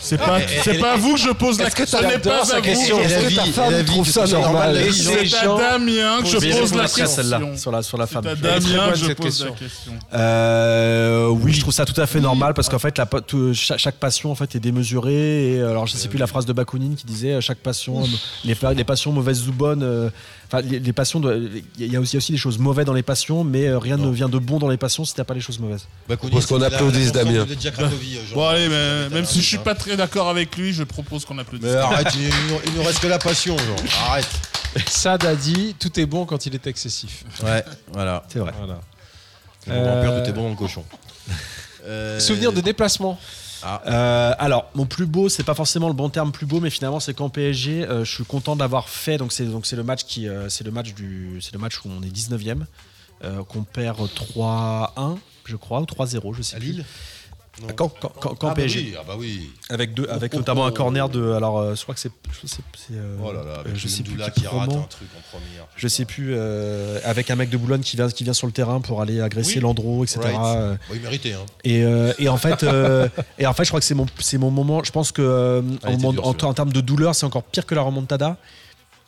C'est 0.01 0.17
pas, 0.17 0.39
c'est 0.63 0.79
pas 0.79 0.93
à 0.93 0.97
vous 0.97 1.13
que 1.13 1.19
je 1.19 1.29
pose 1.29 1.59
la 1.59 1.69
question. 1.69 1.99
Ce 1.99 2.03
n'est 2.05 2.17
pas 2.17 2.41
à 2.41 2.55
vous. 2.55 2.61
question 2.61 2.99
Et 2.99 3.07
la 3.07 3.09
Est-ce 3.09 3.23
que 3.23 3.27
vie- 3.29 3.35
ta 3.35 3.45
femme 3.45 3.71
la 3.71 3.79
vie, 3.83 3.85
trouve 3.85 4.05
c'est 4.07 4.11
ça 4.11 4.39
normal 4.39 4.77
Et 4.77 4.91
c'est 4.91 5.35
à 5.37 5.45
Damien 5.57 6.21
que 6.21 6.27
je 6.27 6.37
pose 6.59 6.73
la 6.73 6.87
question. 6.87 7.55
sur 7.55 7.71
la, 7.71 7.83
sur 7.83 7.97
la 7.99 8.07
femme. 8.07 8.23
C'est 8.25 8.31
à 8.31 8.35
Damien 8.35 8.91
que 8.91 8.97
je 8.97 9.13
pose 9.13 9.45
la 9.45 9.51
question. 9.51 9.93
Euh, 10.13 11.27
oui, 11.27 11.53
je 11.53 11.61
trouve 11.61 11.73
ça 11.73 11.85
tout 11.85 11.99
à 12.01 12.07
fait 12.07 12.19
normal 12.19 12.53
parce 12.55 12.67
qu'en 12.67 12.79
fait, 12.79 12.97
la, 12.97 13.05
pa- 13.05 13.21
tout- 13.21 13.53
chaque, 13.53 13.79
chaque 13.79 13.95
passion 13.95 14.31
en 14.31 14.35
fait 14.35 14.55
est 14.55 14.59
démesurée. 14.59 15.53
Et 15.53 15.59
euh, 15.59 15.69
alors, 15.71 15.85
je 15.87 15.95
sais 15.95 16.07
plus 16.07 16.17
la 16.17 16.27
phrase 16.27 16.45
de 16.45 16.53
Bakounine 16.53 16.95
qui 16.95 17.05
disait 17.05 17.33
euh, 17.33 17.41
chaque 17.41 17.59
passion, 17.59 18.01
euh, 18.01 18.07
les, 18.43 18.55
pa- 18.55 18.73
les 18.73 18.83
passions 18.83 19.11
mauvaises 19.11 19.47
ou 19.47 19.51
bonnes. 19.53 20.11
Euh, 20.53 20.57
Enfin, 20.57 20.67
les, 20.69 20.79
les 20.79 20.93
passions, 20.93 21.21
il 21.79 21.85
y 21.85 21.95
a 21.95 21.99
aussi, 21.99 22.11
il 22.11 22.15
y 22.15 22.17
a 22.17 22.19
aussi 22.19 22.31
des 22.33 22.37
choses 22.37 22.57
mauvaises 22.59 22.85
dans 22.85 22.93
les 22.93 23.03
passions, 23.03 23.43
mais 23.45 23.67
euh, 23.67 23.79
rien 23.79 23.95
ne 23.97 24.09
vient 24.09 24.27
de 24.29 24.37
bon 24.37 24.59
dans 24.59 24.67
les 24.67 24.77
passions 24.77 25.05
si 25.05 25.13
t'as 25.13 25.23
pas 25.23 25.33
les 25.33 25.39
choses 25.41 25.59
mauvaises. 25.59 25.87
Propose 26.17 26.45
qu'on 26.45 26.61
applaudisse 26.61 27.11
Damien. 27.13 27.45
Euh. 27.49 28.33
Bon 28.33 28.47
allez, 28.47 28.67
mais 28.67 29.09
même 29.09 29.25
si 29.25 29.41
je 29.41 29.45
suis 29.47 29.57
pas 29.59 29.75
très 29.75 29.95
d'accord 29.95 30.27
avec 30.29 30.55
lui, 30.57 30.73
je 30.73 30.83
propose 30.83 31.23
qu'on 31.25 31.37
applaudisse. 31.37 31.69
Mais 31.69 31.75
arrête, 31.77 32.07
il, 32.15 32.23
il 32.67 32.73
nous- 32.75 32.83
reste 32.83 32.99
que 32.99 33.07
la 33.07 33.19
passion, 33.19 33.55
Jean. 33.57 33.75
Arrête. 34.09 34.27
Sad 34.87 35.25
a 35.25 35.35
dit 35.35 35.75
tout 35.79 35.99
est 35.99 36.05
bon 36.05 36.25
quand 36.25 36.45
il 36.45 36.53
est 36.55 36.67
excessif. 36.67 37.23
Ouais, 37.43 37.63
voilà. 37.93 38.23
C'est 38.27 38.39
vrai. 38.39 38.51
Voilà. 38.57 38.79
Le 39.67 39.73
grand-père 39.73 40.11
Euh, 40.11 40.19
de 40.21 40.25
tes 40.25 40.31
bons 40.33 40.43
dans 40.43 40.49
le 40.49 40.55
cochon. 40.55 40.83
Euh, 41.85 42.19
Souvenir 42.19 42.51
de 42.53 42.61
déplacement. 42.61 43.19
Euh, 43.63 44.33
alors, 44.37 44.69
mon 44.75 44.85
plus 44.85 45.05
beau, 45.05 45.29
c'est 45.29 45.43
pas 45.43 45.53
forcément 45.53 45.87
le 45.87 45.93
bon 45.93 46.09
terme 46.09 46.31
plus 46.31 46.45
beau, 46.45 46.59
mais 46.59 46.69
finalement, 46.69 46.99
c'est 46.99 47.13
qu'en 47.13 47.29
PSG, 47.29 47.83
euh, 47.83 48.03
je 48.03 48.11
suis 48.11 48.23
content 48.25 48.55
d'avoir 48.55 48.89
fait. 48.89 49.17
Donc, 49.17 49.31
c'est 49.31 49.45
donc 49.45 49.65
c'est 49.65 49.75
le 49.75 49.83
match 49.83 50.03
qui, 50.03 50.27
euh, 50.27 50.49
c'est 50.49 50.63
le 50.63 50.71
match 50.71 50.93
du, 50.93 51.39
c'est 51.41 51.53
le 51.53 51.59
match 51.59 51.79
où 51.83 51.89
on 51.89 52.01
est 52.01 52.09
19e, 52.09 52.65
euh, 53.23 53.43
qu'on 53.43 53.63
perd 53.63 53.99
3-1, 53.99 55.17
je 55.45 55.55
crois, 55.55 55.81
ou 55.81 55.85
3-0, 55.85 56.33
je 56.33 56.41
sais 56.41 56.55
À 56.55 56.59
plus. 56.59 56.83
Lille 57.59 57.73
Quand, 57.75 57.89
quand, 57.99 58.11
quand- 58.19 58.35
quand 58.35 58.47
ah, 58.47 58.51
bah 58.51 58.55
PSG. 58.55 58.79
oui, 58.79 58.95
ah 58.99 59.03
bah 59.05 59.15
oui. 59.19 59.49
Avec, 59.69 59.93
deux, 59.93 60.07
avec 60.09 60.31
Oh, 60.33 60.37
oh, 60.37 60.39
notamment 60.39 60.65
un 60.65 60.69
oh. 60.69 60.73
corner 60.73 61.09
de. 61.09 61.31
Alors, 61.33 61.59
euh, 61.59 61.75
je 61.75 61.81
crois 61.83 61.93
que 61.93 61.99
c'est. 62.01 62.11
Je 62.41 62.47
sais, 62.47 62.61
euh, 62.93 63.17
Oh 63.23 63.33
là 63.33 63.43
là, 63.43 63.59
avec 63.59 63.75
je 63.75 63.87
sais 63.89 64.03
plus 64.03 64.15
qui 64.17 64.41
qui 64.41 64.47
rate 64.47 64.71
un 64.71 64.81
truc 64.83 65.09
en 65.17 65.21
première. 65.29 65.67
Je 65.75 65.87
sais 65.87 66.05
plus. 66.05 66.33
euh, 66.33 66.99
avec 67.03 67.29
un 67.29 67.35
mec 67.35 67.49
de 67.49 67.57
Boulogne 67.57 67.81
qui 67.81 67.97
vient, 67.97 68.09
qui 68.09 68.23
vient 68.23 68.33
sur 68.33 68.47
le 68.47 68.53
terrain 68.53 68.79
pour 68.79 69.01
aller 69.01 69.19
agresser 69.21 69.55
Oui. 69.55 69.61
Landreau, 69.61 70.03
etc. 70.03 70.19
Right. 70.23 70.37
Euh, 70.41 70.75
Bon, 70.89 70.95
il 70.95 71.01
méritait, 71.01 71.33
hein. 71.33 71.45
Et, 71.63 71.81
et 72.19 72.29
en 72.29 72.37
fait, 72.37 72.65
et 73.37 73.45
en 73.45 73.53
fait, 73.53 73.63
je 73.65 73.69
crois 73.69 73.79
que 73.79 73.85
c'est 73.85 73.95
mon, 73.95 74.05
c'est 74.19 74.37
mon 74.37 74.49
moment. 74.51 74.83
Je 74.83 74.91
pense 74.91 75.11
que 75.11 75.63
Ah, 75.83 75.89
en 76.23 76.53
termes 76.53 76.71
de 76.73 76.81
douleur, 76.81 77.15
c'est 77.15 77.25
encore 77.25 77.43
pire 77.43 77.65
que 77.65 77.75
la 77.75 77.81
remontada. 77.81 78.37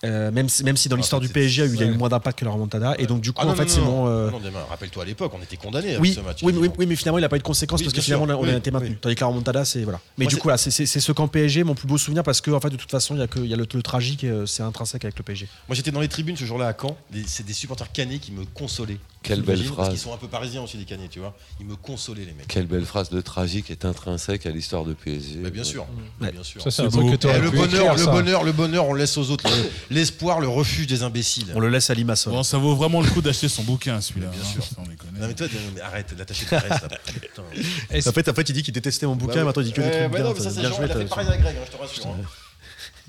Euh, 0.03 0.31
même, 0.31 0.49
si, 0.49 0.63
même 0.63 0.75
si 0.75 0.89
dans 0.89 0.95
Ah, 0.95 0.99
l'histoire 0.99 1.21
du 1.21 1.29
PSG, 1.29 1.65
il 1.65 1.75
y 1.75 1.83
a 1.83 1.85
eu 1.85 1.91
ouais. 1.91 1.97
moins 1.97 2.09
d'impact 2.09 2.39
que 2.39 2.45
la 2.45 2.51
remontada. 2.51 2.95
Et 2.97 3.05
donc, 3.07 3.21
du 3.21 3.31
coup, 3.31 3.39
Ah, 3.41 3.45
non, 3.45 3.51
en 3.53 3.55
fait, 3.55 3.69
c'est 3.69 3.79
mon. 3.79 4.07
euh, 4.07 4.29
rappelle-toi 4.69 5.03
à 5.03 5.05
l'époque, 5.05 5.31
on 5.33 5.41
était 5.41 5.55
condamnés 5.57 5.89
avec 5.91 6.01
oui, 6.01 6.13
ce 6.13 6.19
match. 6.19 6.39
oui, 6.43 6.47
oui, 6.47 6.53
quasiment. 6.53 6.75
oui, 6.77 6.85
mais 6.87 6.95
finalement, 6.95 7.17
il 7.19 7.21
n'a 7.21 7.29
pas 7.29 7.37
eu 7.37 7.39
de 7.39 7.43
conséquences 7.43 7.81
parce 7.81 7.93
que 7.93 8.01
sûr, 8.01 8.17
finalement, 8.19 8.41
on 8.41 8.47
a, 8.47 8.53
été 8.53 8.69
maintenu. 8.71 8.97
Tandis 8.99 9.15
que 9.15 9.21
la 9.21 9.27
remontada, 9.27 9.63
c'est. 9.65 9.83
Voilà. 9.83 9.99
Mais 10.17 10.25
Moi, 10.25 10.29
du 10.29 10.37
coup, 10.37 10.49
là, 10.49 10.57
c'est- 10.57 10.85
ce 10.85 11.11
camp 11.11 11.27
PSG, 11.27 11.63
mon 11.63 11.75
plus 11.75 11.87
beau 11.87 11.97
souvenir, 11.97 12.23
parce 12.23 12.41
que, 12.41 12.51
en 12.51 12.59
fait, 12.59 12.69
de 12.69 12.75
toute 12.75 12.91
façon, 12.91 13.15
il 13.15 13.19
y 13.19 13.23
a, 13.23 13.27
que, 13.27 13.39
y 13.39 13.53
a 13.53 13.57
le, 13.57 13.65
le 13.73 13.81
tragique, 13.81 14.23
et, 14.23 14.29
euh, 14.29 14.45
c'est 14.45 14.63
intrinsèque 14.63 15.05
avec 15.05 15.17
le 15.17 15.23
PSG. 15.23 15.47
Moi 15.67 15.75
j'étais 15.75 15.91
dans 15.91 16.01
les 16.01 16.07
tribunes 16.07 16.35
ce 16.37 16.45
jour-là 16.45 16.67
à 16.67 16.73
Caen, 16.79 16.97
c'est 17.25 17.45
des 17.45 17.53
supporters 17.53 17.91
canets 17.91 18.19
qui 18.19 18.31
me 18.31 18.45
consolaient. 18.45 18.97
Quelle 19.23 19.41
belle 19.41 19.57
Parce 19.59 19.69
phrase. 19.69 19.89
qu'ils 19.89 19.97
sont 19.99 20.13
un 20.13 20.17
peu 20.17 20.27
parisiens 20.27 20.61
aussi 20.61 20.77
les 20.77 20.85
canets, 20.85 21.09
tu 21.09 21.19
vois. 21.19 21.35
Ils 21.59 21.65
me 21.65 21.75
consolaient 21.75 22.25
les 22.25 22.33
mecs. 22.33 22.47
Quelle 22.47 22.67
belle 22.67 22.85
phrase 22.85 23.09
de 23.09 23.21
tragique 23.21 23.71
est 23.71 23.85
intrinsèque 23.85 24.45
à 24.45 24.49
l'histoire 24.51 24.83
de 24.85 24.93
PSG. 24.93 25.39
Mais 25.41 25.49
bien 25.49 25.63
sûr, 25.63 25.85
Ouais. 26.21 26.31
bien 26.31 26.43
sûr. 26.43 26.61
Ça, 26.61 26.69
c'est 26.71 26.81
C'est 26.83 26.87
un 26.87 26.89
truc 26.89 27.03
beau. 27.05 27.11
que 27.11 27.15
tu 27.15 27.27
Eh, 27.27 27.29
aurais 27.29 27.39
le 27.39 27.49
bonheur, 27.51 27.65
écrire, 27.65 27.93
le 27.93 28.03
ça. 28.03 28.11
bonheur, 28.11 28.43
le 28.43 28.51
bonheur, 28.51 28.87
on 28.87 28.93
laisse 28.93 29.17
aux 29.17 29.29
autres. 29.31 29.49
Le- 29.49 29.95
L'espoir, 29.95 30.39
le 30.41 30.47
refuge 30.47 30.87
des 30.87 31.03
imbéciles. 31.03 31.47
On 31.55 31.59
le 31.59 31.69
laisse 31.69 31.89
à 31.89 31.93
Limassol. 31.93 32.33
Bon, 32.33 32.43
ça 32.43 32.57
vaut 32.57 32.75
vraiment 32.75 33.01
le 33.01 33.09
coup 33.09 33.21
d'acheter 33.21 33.47
son 33.49 33.63
bouquin, 33.63 34.01
celui-là. 34.01 34.27
Bien 34.27 34.39
hein, 34.41 34.51
sûr. 34.53 34.63
Non 34.77 35.27
mais 35.27 35.33
toi, 35.33 35.47
mais 35.73 35.81
arrête 35.81 36.13
d'attacher 36.15 36.43
de 36.45 36.49
presse 36.49 36.69
là. 36.69 36.87
En 38.07 38.11
fait, 38.11 38.29
en 38.29 38.33
fait, 38.33 38.49
il 38.49 38.53
dit 38.53 38.63
qu'il 38.63 38.73
détestait 38.73 39.05
mon 39.05 39.15
bouquin, 39.15 39.35
Bah, 39.37 39.43
maintenant 39.45 39.61
il 39.61 39.65
dit 39.65 39.71
que 39.73 39.81
des 39.81 39.87
ouais, 39.87 39.91
trucs 40.01 40.11
mais 40.11 40.17
bien. 40.17 40.23
non, 40.27 40.33
mais 40.33 40.39
ça 40.43 40.49
c'est 40.49 40.59
bien 40.59 40.69
Jean, 40.69 40.75
joué, 40.77 40.85
il 40.85 40.91
a 40.91 40.93
fait 40.95 41.03
t'as- 41.05 41.09
pareil 41.15 41.27
à 41.29 41.37
Greg, 41.37 41.55
hein, 41.57 41.61
je 41.65 41.71
te 41.71 41.81
rassure. 41.81 42.07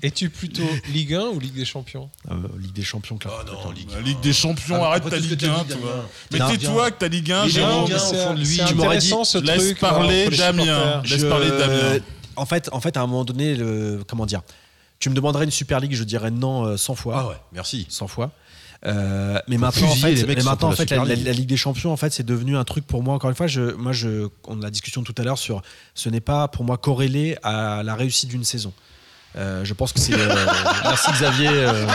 Hein. 0.05 0.07
Es-tu 0.07 0.29
plutôt 0.29 0.63
Ligue 0.93 1.13
1 1.13 1.21
ou 1.27 1.39
Ligue 1.39 1.55
des 1.55 1.65
Champions? 1.65 2.09
Euh, 2.29 2.35
Ligue 2.59 2.73
des 2.73 2.83
Champions, 2.83 3.15
Oh 3.15 3.19
clairement. 3.19 3.63
non, 3.63 4.01
Ligue 4.01 4.19
des 4.21 4.33
Champions, 4.33 4.83
Ah, 4.83 4.87
arrête 4.87 5.09
ta 5.09 5.17
Ligue 5.17 5.37
t'as 5.37 5.59
1, 5.59 5.63
dit, 5.63 5.73
toi. 5.73 6.07
Damien. 6.29 6.49
Mais 6.49 6.57
tais-toi 6.57 6.91
que 6.91 6.99
ta 6.99 7.07
Ligue 7.07 7.31
1, 7.31 7.43
Il 7.43 7.47
est 7.47 7.51
Jérôme. 7.51 7.83
Ligue 7.85 7.93
1 7.93 7.95
au 7.95 7.99
c'est 7.99 8.23
fond 8.23 8.33
de 8.33 8.39
lui. 8.39 8.45
c'est 8.45 8.65
Tu 8.65 8.75
m'aurais 8.75 8.97
dit, 8.97 9.07
intéressant 9.07 9.23
ce 9.23 9.37
laisse 9.39 9.65
truc. 9.65 9.79
parler 9.79 10.21
entre 10.23 10.31
les 10.31 10.37
Damien. 10.37 11.01
Laisse 11.03 11.23
parler 11.23 11.49
Damien. 11.49 11.99
En 12.35 12.45
fait, 12.45 12.69
en 12.71 12.81
fait, 12.81 12.97
à 12.97 13.01
un 13.01 13.07
moment 13.07 13.25
donné, 13.25 13.55
le, 13.55 14.03
comment 14.07 14.25
dire 14.25 14.41
Tu 14.99 15.09
me 15.09 15.15
demanderais 15.15 15.45
une 15.45 15.51
Super 15.51 15.79
League, 15.79 15.93
je 15.93 16.03
dirais 16.03 16.31
non 16.31 16.65
euh, 16.65 16.77
100 16.77 16.95
fois. 16.95 17.15
Ah 17.17 17.27
ouais, 17.29 17.35
merci. 17.53 17.85
100 17.89 18.07
fois. 18.07 18.31
Euh, 18.85 19.39
mais 19.47 19.57
maintenant, 19.57 19.87
en 19.87 19.89
fusiller 19.91 20.15
fait, 20.15 20.21
les 20.21 20.27
mecs 20.27 20.37
mais 20.37 20.43
maintenant, 20.43 20.67
en 20.69 20.71
fait 20.73 20.89
la, 20.91 21.03
Ligue 21.05 21.47
des 21.47 21.57
Champions, 21.57 21.91
en 21.91 21.97
fait, 21.97 22.13
c'est 22.13 22.25
devenu 22.25 22.55
un 22.57 22.63
truc 22.63 22.85
pour 22.85 23.01
moi. 23.01 23.15
Encore 23.15 23.29
une 23.29 23.35
fois, 23.35 23.47
je, 23.47 23.73
moi, 23.73 23.93
je, 23.93 24.27
on 24.47 24.59
a 24.59 24.63
la 24.65 24.69
discussion 24.69 25.03
tout 25.03 25.15
à 25.17 25.23
l'heure 25.23 25.37
sur, 25.39 25.61
ce 25.95 26.09
n'est 26.09 26.21
pas 26.21 26.47
pour 26.47 26.63
moi 26.65 26.77
corrélé 26.77 27.37
à 27.41 27.81
la 27.83 27.95
réussite 27.95 28.29
d'une 28.29 28.43
saison. 28.43 28.73
Euh, 29.37 29.65
je 29.65 29.73
pense 29.73 29.91
que 29.93 29.99
c'est. 29.99 30.13
euh, 30.13 30.35
merci 30.83 31.11
Xavier. 31.11 31.49
euh, 31.51 31.85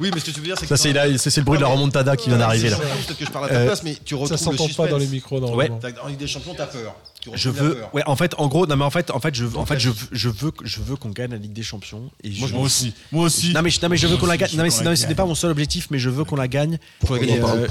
Oui, 0.00 0.10
mais 0.14 0.20
ce 0.20 0.26
que 0.26 0.30
tu 0.30 0.38
veux 0.40 0.46
dire, 0.46 0.54
c'est 0.56 0.66
que 0.66 0.76
ça, 0.76 1.30
c'est 1.30 1.40
le 1.40 1.44
bruit 1.44 1.58
de 1.58 1.62
la 1.62 1.68
remontada 1.68 2.16
qui 2.16 2.28
vient 2.28 2.38
d'arriver 2.38 2.70
là. 2.70 2.76
Peut-être 2.76 3.18
que 3.18 3.24
je 3.24 3.30
parle 3.30 3.46
à 3.46 3.48
ta 3.48 3.64
place, 3.64 3.82
mais 3.82 3.96
tu 4.04 4.14
retrouves 4.14 4.36
Ça 4.36 4.42
s'entend 4.44 4.68
pas 4.76 4.86
dans 4.86 4.98
les 4.98 5.06
micros. 5.08 5.40
T'as- 5.40 6.02
En 6.02 6.06
Ligue 6.08 6.18
des 6.18 6.26
Champions, 6.28 6.54
t'as 6.56 6.66
peur. 6.66 6.94
Je 7.34 7.50
veux, 7.50 7.82
ouais, 7.92 8.02
en 8.06 8.14
fait, 8.16 8.34
en 8.38 8.46
gros, 8.46 8.66
non, 8.66 8.76
mais 8.76 8.84
en 8.84 8.90
fait, 8.90 9.10
en 9.10 9.18
fait, 9.20 9.34
je, 9.34 9.44
en 9.54 9.66
fait, 9.66 9.78
je, 9.78 9.90
veux- 9.90 10.06
je 10.12 10.28
veux, 10.28 10.52
je 10.64 10.80
veux 10.80 10.96
qu'on 10.96 11.10
gagne 11.10 11.32
la 11.32 11.36
Ligue 11.36 11.52
des 11.52 11.64
Champions. 11.64 12.10
Et 12.22 12.32
je, 12.32 12.46
Moi 12.46 12.62
aussi. 12.62 12.94
Moi 13.12 13.24
aussi. 13.24 13.52
Non 13.52 13.60
mais, 13.60 13.70
je- 13.70 13.80
non 13.82 13.88
mais 13.88 13.96
je 13.96 14.06
veux 14.06 14.16
qu'on 14.16 14.26
la 14.26 14.36
gagne. 14.36 14.50
Non 14.54 14.62
mais, 14.62 14.70
ce 14.70 15.06
n'est 15.06 15.14
pas 15.14 15.24
mon 15.26 15.34
seul 15.34 15.50
objectif, 15.50 15.88
mais 15.90 15.98
je 15.98 16.08
veux 16.10 16.24
qu'on 16.24 16.36
la 16.36 16.48
gagne. 16.48 16.78
Euh, 17.10 17.66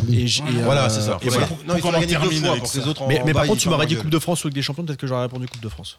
Voilà, 0.64 0.90
c'est 0.90 1.02
ça. 1.02 1.18
et 1.22 1.30
voilà. 1.30 1.48
Non, 1.68 1.76
il 1.76 1.82
Faut 1.82 1.92
la 1.92 2.00
gagner 2.02 2.16
deux 2.18 2.30
fois 2.42 2.56
pour 2.58 2.72
que 2.72 2.78
les 2.78 2.88
autres 2.88 3.02
en 3.04 3.08
Mais, 3.08 3.34
par 3.34 3.46
contre, 3.48 3.62
tu 3.62 3.70
m'aurais 3.70 3.88
dit. 3.88 3.96
Coupe 3.96 4.10
de 4.10 4.20
France 4.20 4.44
ou 4.44 4.48
Ligue 4.50 4.56
des 4.56 4.62
Champions, 4.62 4.84
peut-être 4.84 5.00
que 5.00 5.08
j'aurais 5.08 5.24
répondu 5.24 5.48
Coupe 5.48 5.62
de 5.64 5.70
France. 5.70 5.98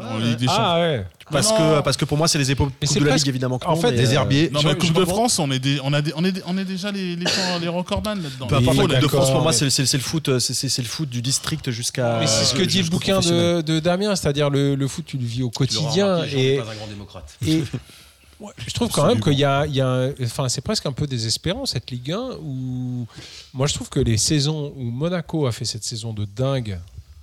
En 0.00 0.18
Ligue 0.18 0.36
des 0.38 0.46
Champions. 0.46 0.62
Ah 0.64 0.80
ouais. 0.80 1.06
Parce 1.30 1.50
Non, 1.50 1.56
que, 1.56 1.80
parce 1.82 1.96
que 1.96 2.04
pour 2.04 2.16
moi, 2.16 2.26
c'est 2.28 2.38
les 2.38 2.50
épaules 2.50 2.68
de 2.68 3.00
la 3.00 3.06
presque- 3.06 3.16
Ligue, 3.18 3.28
évidemment. 3.28 3.60
en 3.66 3.74
non, 3.74 3.80
fait, 3.80 3.92
des 3.92 4.08
euh, 4.10 4.14
herbiers. 4.14 4.50
Non, 4.50 4.60
mais 4.64 4.74
Coupe 4.76 4.92
de. 4.94 5.04
France, 5.04 5.38
on 5.38 5.50
est, 5.50 5.58
des, 5.58 5.78
on, 5.82 5.92
a 5.92 6.00
des, 6.00 6.12
on, 6.16 6.24
est 6.24 6.42
on 6.46 6.56
est 6.56 6.64
déjà 6.64 6.90
les, 6.90 7.16
les, 7.16 7.26
les 7.60 7.68
recordman 7.68 8.22
là-dedans. 8.22 8.46
Peu 8.46 8.56
importe, 8.56 8.76
Coupe 8.78 8.88
de 9.00 9.08
France, 9.08 9.30
pour 9.30 9.42
moi, 9.42 9.52
c'est 9.52 9.64
le 9.66 9.98
foot, 10.00 10.28
euh, 10.28 10.38
c'est- 10.38 10.78
le 10.78 10.84
foot 10.84 11.08
du 11.08 11.20
district 11.22 11.70
jusqu'à. 11.70 12.18
Mais 12.20 12.26
c'est 12.26 12.44
ce 12.44 12.54
que 12.54 12.62
dit 12.62 12.82
le 12.82 12.88
bouquin 12.88 13.20
de, 13.20 13.60
de 13.60 13.80
Damien, 13.80 14.16
c'est-à-dire 14.16 14.48
le, 14.50 14.74
le 14.74 14.88
foot, 14.88 15.04
tu 15.06 15.18
le 15.18 15.24
vis 15.26 15.42
au 15.42 15.48
Tu 15.50 15.58
quotidien. 15.58 16.24
Jean 16.26 16.36
Et, 16.38 16.56
pas 16.58 16.70
un 16.72 16.74
grand 16.76 16.86
démocrate. 16.86 17.36
et 17.46 17.62
ouais, 18.40 18.52
je 18.66 18.72
trouve 18.72 18.88
quand 18.90 19.06
même 19.06 19.20
qu'il 19.20 19.34
y 19.38 19.44
a, 19.44 19.66
il 19.66 19.74
y 19.74 19.80
a 19.80 20.08
enfin, 20.22 20.48
c'est 20.48 20.60
presque 20.62 20.86
un 20.86 20.92
peu 20.92 21.06
désespérant 21.06 21.66
cette 21.66 21.90
Ligue 21.90 22.12
1 22.12 22.36
où 22.42 23.06
moi 23.52 23.66
je 23.66 23.74
trouve 23.74 23.88
que 23.88 24.00
les 24.00 24.16
saisons 24.16 24.72
où 24.76 24.84
Monaco 24.84 25.46
a 25.46 25.52
fait 25.52 25.64
cette 25.64 25.84
saison 25.84 26.12
de 26.12 26.24
dingue. 26.24 26.78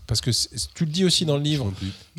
Parce 0.07 0.21
que 0.21 0.31
tu 0.75 0.85
le 0.85 0.91
dis 0.91 1.03
aussi 1.03 1.25
dans 1.25 1.37
le 1.37 1.41
livre, 1.43 1.71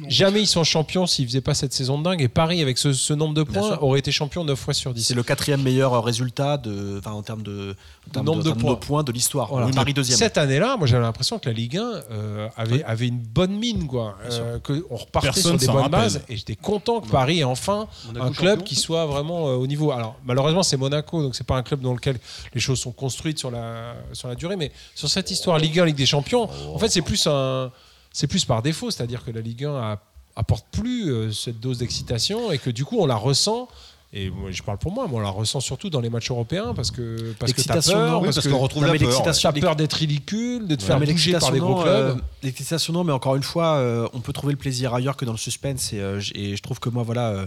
jamais 0.09 0.43
ils 0.43 0.47
sont 0.47 0.65
champions 0.65 1.07
s'ils 1.07 1.27
faisaient 1.27 1.41
pas 1.41 1.55
cette 1.55 1.73
saison 1.73 1.99
de 1.99 2.05
dingue. 2.05 2.21
Et 2.21 2.29
Paris, 2.29 2.61
avec 2.63 2.79
ce, 2.79 2.93
ce 2.93 3.13
nombre 3.15 3.35
de 3.35 3.43
points, 3.43 3.79
aurait 3.81 4.01
été 4.01 4.11
champion 4.13 4.45
9 4.45 4.59
fois 4.59 4.75
sur 4.75 4.93
10. 4.93 5.05
C'est 5.05 5.15
le 5.15 5.23
quatrième 5.23 5.63
meilleur 5.63 6.03
résultat 6.03 6.57
de, 6.59 6.97
enfin, 6.99 7.13
en 7.13 7.23
termes 7.23 7.43
de, 7.43 7.77
en 8.09 8.13
termes 8.13 8.27
Nombre 8.27 8.43
de 8.43 8.51
termes 8.51 8.79
points. 8.81 9.05
de 9.05 9.13
l'histoire. 9.13 9.49
Voilà. 9.49 9.69
Paris 9.73 9.95
deuxième. 9.95 10.19
Cette 10.19 10.39
année-là, 10.39 10.77
moi 10.77 10.87
j'avais 10.87 11.05
l'impression 11.05 11.39
que 11.39 11.49
la 11.49 11.53
Ligue 11.55 11.77
1 11.77 11.81
euh, 12.11 12.49
avait, 12.57 12.83
avait 12.85 13.09
une 13.09 13.19
bonne 13.19 13.57
mine, 13.57 13.87
quoi. 13.87 14.17
Euh, 14.31 14.59
que 14.59 14.85
on 14.91 14.97
repartait 14.97 15.29
Personne 15.29 15.53
sur 15.53 15.59
des 15.59 15.67
s'en 15.67 15.73
bonnes 15.75 15.83
rappelle. 15.83 16.01
bases 16.01 16.23
et 16.29 16.37
j'étais 16.37 16.57
content 16.57 17.01
que 17.01 17.09
Paris 17.09 17.41
ait 17.41 17.45
enfin 17.45 17.87
Monaco 18.07 18.27
un 18.27 18.33
club 18.33 18.51
champion 18.59 18.65
qui 18.65 18.75
soit 18.75 19.07
vraiment 19.07 19.49
euh, 19.49 19.55
au 19.55 19.67
niveau. 19.67 19.93
Alors 19.93 20.17
malheureusement 20.25 20.63
c'est 20.63 20.77
Monaco, 20.77 21.23
donc 21.23 21.37
c'est 21.37 21.47
pas 21.47 21.57
un 21.57 21.63
club 21.63 21.81
dans 21.81 21.95
lequel 21.95 22.19
les 22.55 22.61
choses 22.61 22.81
sont 22.81 22.93
construites 22.93 23.39
sur 23.39 23.51
la, 23.51 23.95
sur 24.13 24.29
la 24.29 24.35
durée, 24.35 24.57
mais 24.57 24.73
sur 24.95 25.09
cette 25.09 25.31
histoire 25.31 25.59
Ligue 25.59 25.79
1, 25.79 25.85
Ligue 25.87 25.97
des 25.97 26.07
Champions, 26.07 26.49
en 26.75 26.79
fait 26.79 26.89
c'est 26.89 27.03
plus 27.03 27.27
un, 27.27 27.71
c'est 28.17 28.27
plus 28.27 28.45
par 28.45 28.63
défaut, 28.63 28.91
c'est-à-dire 28.91 29.25
que 29.25 29.31
la 29.31 29.41
Ligue 29.43 29.65
1 29.65 29.75
a- 29.75 29.99
apporte 30.37 30.67
plus 30.73 31.11
euh, 31.13 31.31
cette 31.33 31.61
dose 31.61 31.79
d'excitation 31.79 32.51
et 32.53 32.59
que 32.59 32.71
du 32.71 32.85
coup 32.85 32.97
on 32.99 33.07
la 33.07 33.17
ressent. 33.17 33.69
Et 34.13 34.31
moi, 34.31 34.51
je 34.51 34.63
parle 34.63 34.79
pour 34.79 34.93
moi, 34.93 35.07
mais 35.11 35.17
on 35.17 35.21
la 35.21 35.29
ressent 35.29 35.61
surtout 35.61 35.91
dans 35.91 36.01
les 36.01 36.09
matchs 36.09 36.31
européens 36.31 36.73
parce 36.75 36.91
que 36.91 37.35
parce 37.39 37.53
que 37.53 37.61
t'as 37.63 37.75
L'excitation, 37.75 37.99
peur, 37.99 38.13
non, 38.13 38.19
Oui, 38.21 38.31
parce 38.33 38.49
qu'on 38.49 38.59
retrouve 38.59 38.87
Non, 38.87 38.93
la 38.93 38.99
peur. 38.99 39.23
t'as 39.23 39.53
peur 39.53 39.77
d'être 39.77 39.93
ridicule, 39.95 40.67
de 40.67 40.75
te 40.77 40.83
faire 40.83 40.99
bouger 40.99 41.33
par 41.33 41.53
des 41.53 41.59
gros 41.59 41.83
clubs. 41.83 41.89
euh, 41.89 42.15
L'excitation, 42.43 42.93
non, 42.95 43.05
mais 43.05 43.13
encore 43.13 43.37
une 43.37 43.43
fois, 43.43 43.75
euh, 43.77 44.09
on 44.15 44.21
peut 44.21 44.33
trouver 44.33 44.53
le 44.53 44.59
plaisir 44.59 44.95
ailleurs 44.95 45.17
que 45.17 45.25
dans 45.27 45.33
le 45.33 45.39
suspense. 45.39 45.93
Et, 45.93 46.01
euh, 46.01 46.21
je 46.21 46.63
trouve 46.63 46.79
que 46.81 46.89
moi, 46.89 47.03
voilà, 47.03 47.47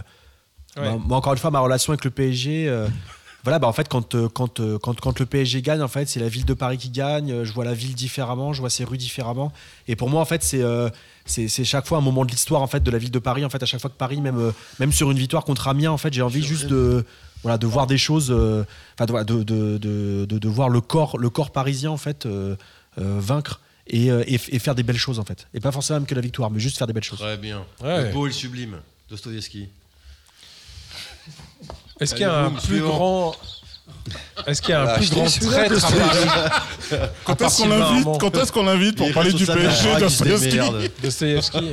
Ouais. 0.76 0.96
moi, 1.04 1.16
encore 1.16 1.32
une 1.32 1.38
fois, 1.40 1.50
ma 1.50 1.58
relation 1.60 1.92
avec 1.92 2.04
le 2.04 2.10
PSG. 2.12 2.68
Voilà, 3.42 3.58
bah 3.58 3.66
en 3.68 3.72
fait, 3.72 3.88
quand, 3.88 4.14
euh, 4.14 4.28
quand, 4.28 4.60
euh, 4.60 4.78
quand, 4.78 4.98
quand 5.00 5.18
le 5.18 5.26
PSG 5.26 5.62
gagne, 5.62 5.80
en 5.82 5.88
fait, 5.88 6.08
c'est 6.08 6.20
la 6.20 6.28
ville 6.28 6.44
de 6.44 6.54
Paris 6.54 6.76
qui 6.78 6.90
gagne. 6.90 7.32
euh, 7.32 7.44
Je 7.44 7.52
vois 7.52 7.64
la 7.64 7.74
ville 7.74 7.94
différemment, 7.94 8.52
je 8.52 8.60
vois 8.60 8.70
ses 8.70 8.84
rues 8.84 8.98
différemment. 8.98 9.52
Et 9.88 9.96
pour 9.96 10.10
moi, 10.10 10.20
en 10.20 10.24
fait, 10.24 10.42
c'est 10.42 10.62
euh, 10.62 10.90
chaque 11.26 11.86
fois 11.86 11.98
un 11.98 12.02
moment 12.02 12.24
de 12.24 12.30
l'histoire 12.30 12.60
en 12.62 12.66
fait 12.66 12.82
de 12.82 12.90
la 12.90 12.98
ville 12.98 13.10
de 13.10 13.18
Paris. 13.18 13.44
En 13.44 13.50
fait, 13.50 13.62
à 13.62 13.66
chaque 13.66 13.80
fois 13.80 13.90
que 13.90 13.96
Paris, 13.96 14.20
même 14.20 14.52
même 14.78 14.92
sur 14.92 15.10
une 15.10 15.18
victoire 15.18 15.44
contre 15.44 15.68
Amiens, 15.68 15.90
en 15.92 15.98
fait, 15.98 16.12
j'ai 16.12 16.22
envie 16.22 16.42
juste 16.42 16.66
de 16.66 17.04
voilà 17.42 17.56
de 17.56 17.66
voir 17.66 17.86
des 17.86 17.96
choses, 17.98 18.30
euh, 18.30 18.64
enfin 18.98 19.06
de, 19.06 19.24
de, 19.24 19.42
de, 19.42 19.78
de, 19.78 20.26
de- 20.26 20.38
de 20.38 20.48
voir 20.48 20.68
le 20.68 20.80
corps 20.82 21.16
le 21.16 21.30
corps 21.30 21.50
parisien 21.52 21.90
en 21.90 21.96
fait 21.96 22.26
euh, 22.26 22.54
euh, 22.98 23.18
vaincre. 23.20 23.60
Et, 23.92 24.06
et, 24.06 24.38
faire 24.60 24.76
des 24.76 24.84
belles 24.84 24.96
choses 24.98 25.18
en 25.18 25.24
fait. 25.24 25.48
Et 25.52 25.58
pas 25.58 25.72
forcément 25.72 25.98
même 25.98 26.06
que 26.06 26.14
la 26.14 26.20
victoire, 26.20 26.48
mais 26.48 26.60
juste 26.60 26.78
faire 26.78 26.86
des 26.86 26.92
belles 26.92 27.02
choses. 27.02 27.18
Très 27.18 27.36
bien. 27.36 27.64
Ouais. 27.82 28.04
Le 28.04 28.12
beau 28.12 28.26
et 28.26 28.28
le 28.28 28.32
sublime. 28.34 28.76
Dostoïevski. 29.08 29.68
Est-ce 32.00 32.14
qu'il 32.14 32.22
y 32.22 32.24
a 32.24 32.44
un 32.44 32.50
plus 32.50 32.66
suivant. 32.66 32.88
grand. 32.88 33.36
Est-ce 34.46 34.62
qu'il 34.62 34.70
y 34.70 34.72
a 34.74 34.82
un 34.82 34.86
Ah, 34.86 34.94
plus 34.96 35.10
grand 35.10 35.24
traître 35.26 35.84
à 35.84 35.90
Paris 35.90 37.00
Quand 37.24 37.42
est-ce 37.42 37.62
qu'on 37.62 37.68
l'invite 37.68 38.06
Armand. 38.06 38.18
Quand 38.18 38.36
est-ce 38.36 38.52
qu'on 38.52 38.62
l'invite 38.64 38.96
pour 38.96 39.12
parler 39.12 39.32
du 39.32 39.44
PSG 39.46 39.90
Arras 39.90 40.00
qui 41.50 41.72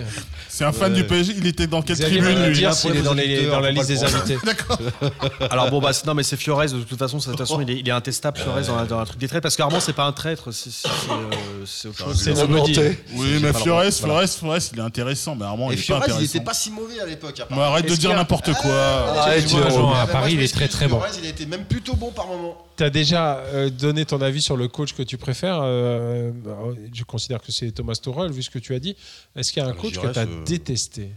C'est 0.58 0.66
un 0.66 0.72
fan 0.72 0.92
du 0.92 1.04
PSG. 1.04 1.36
Il 1.38 1.46
était 1.46 1.68
dans 1.68 1.84
quelle 1.84 1.98
Xavier 1.98 2.18
tribune 2.18 2.34
va 2.36 2.42
nous 2.42 2.48
lui 2.48 2.56
dire 2.58 2.74
s'il 2.74 2.96
est 2.96 3.02
dans, 3.04 3.14
les- 3.14 3.36
auditeurs, 3.38 3.52
dans 3.52 3.60
la 3.60 3.72
liste 3.72 3.88
des 3.90 4.04
invités. 4.04 4.38
Alors 5.52 5.70
bon 5.70 5.80
bah 5.80 5.94
c'est- 5.94 6.06
non 6.08 6.16
mais 6.16 6.24
c'est 6.24 6.36
Fiorez 6.36 6.68
de 6.68 6.80
toute 6.82 6.98
façon, 6.98 7.18
de 7.18 7.24
toute 7.24 7.38
façon 7.38 7.62
il 7.62 7.70
est, 7.70 7.76
il 7.80 7.88
est 7.88 7.92
intestable 7.92 8.40
Fiorez 8.40 8.64
dans, 8.64 9.00
un 9.00 9.06
truc 9.06 9.20
des 9.20 9.28
traîtres 9.28 9.44
parce 9.44 9.56
qu'Armand 9.56 9.80
c'est 9.80 9.94
pas 9.94 10.06
un 10.06 10.12
traître, 10.14 10.52
c'est 10.52 10.72
c'est- 10.72 10.88
c'est, 10.88 11.12
euh, 11.12 11.64
c'est 11.66 11.88
autre 11.90 11.98
chose. 12.00 12.18
C'est 12.20 12.34
C'est- 12.36 12.48
nobody. 12.48 12.80
Oui, 13.14 13.40
mais 13.42 13.54
Flores, 13.54 13.84
Flores, 13.94 14.28
Flores, 14.28 14.58
il 14.74 14.80
est 14.80 14.82
intéressant. 14.82 15.36
Mais 15.36 15.46
Armand, 15.46 15.70
Et 15.70 15.74
il 15.76 15.80
est 15.80 15.82
pas 15.82 15.84
Fiorez, 15.84 16.02
il 16.08 16.12
intéressant. 16.14 16.36
était 16.36 16.44
pas 16.46 16.54
si 16.56 16.72
mauvais 16.72 17.00
à 17.02 17.06
l'époque. 17.06 17.40
Mais 17.52 17.62
arrête 17.62 17.86
de 17.86 17.92
Est-ce 17.92 18.00
dire 18.00 18.10
qu'il 18.10 18.10
y 18.10 18.14
a- 18.14 18.22
n'importe 18.24 18.54
quoi. 18.54 19.20
Arrête, 19.20 19.46
tu 19.46 19.56
vois, 19.58 19.70
Jérôme. 19.70 19.82
Jean, 19.92 19.94
à 19.94 20.00
Ah, 20.02 20.08
Paris, 20.08 20.34
il 20.34 20.42
est 20.42 20.52
très 20.54 20.68
très 20.68 20.88
bon. 20.88 20.98
Fiorez, 21.00 21.18
il 21.24 21.30
était 21.30 21.46
même 21.46 21.66
plutôt 21.66 21.94
bon 21.96 22.12
par 22.12 22.26
moment. 22.28 22.58
Tu 22.78 22.84
as 22.84 22.90
déjà 22.91 23.38
euh, 23.38 23.70
donné 23.72 24.06
ton 24.06 24.22
avis 24.22 24.41
sur 24.41 24.56
le 24.56 24.68
coach 24.68 24.94
que 24.94 25.02
tu 25.02 25.18
préfères. 25.18 25.62
euh, 25.62 26.32
euh, 26.45 26.76
je 26.94 27.04
considère 27.04 27.41
que 27.41 27.52
c'est 27.52 27.72
Thomas 27.72 27.95
Tuchel, 27.95 28.32
vu 28.32 28.44
ce 28.44 28.52
que 28.52 28.60
tu 28.60 28.76
as 28.76 28.80
dit. 28.80 28.95
Est-ce 29.36 29.52
qu'il 29.52 29.62
y 29.62 29.66
a 29.66 29.68
un 29.68 29.72
Alors, 29.72 29.82
coach 29.82 29.98
que 29.98 30.14
tu 30.14 30.20
as 30.20 30.28
détesté? 30.45 31.10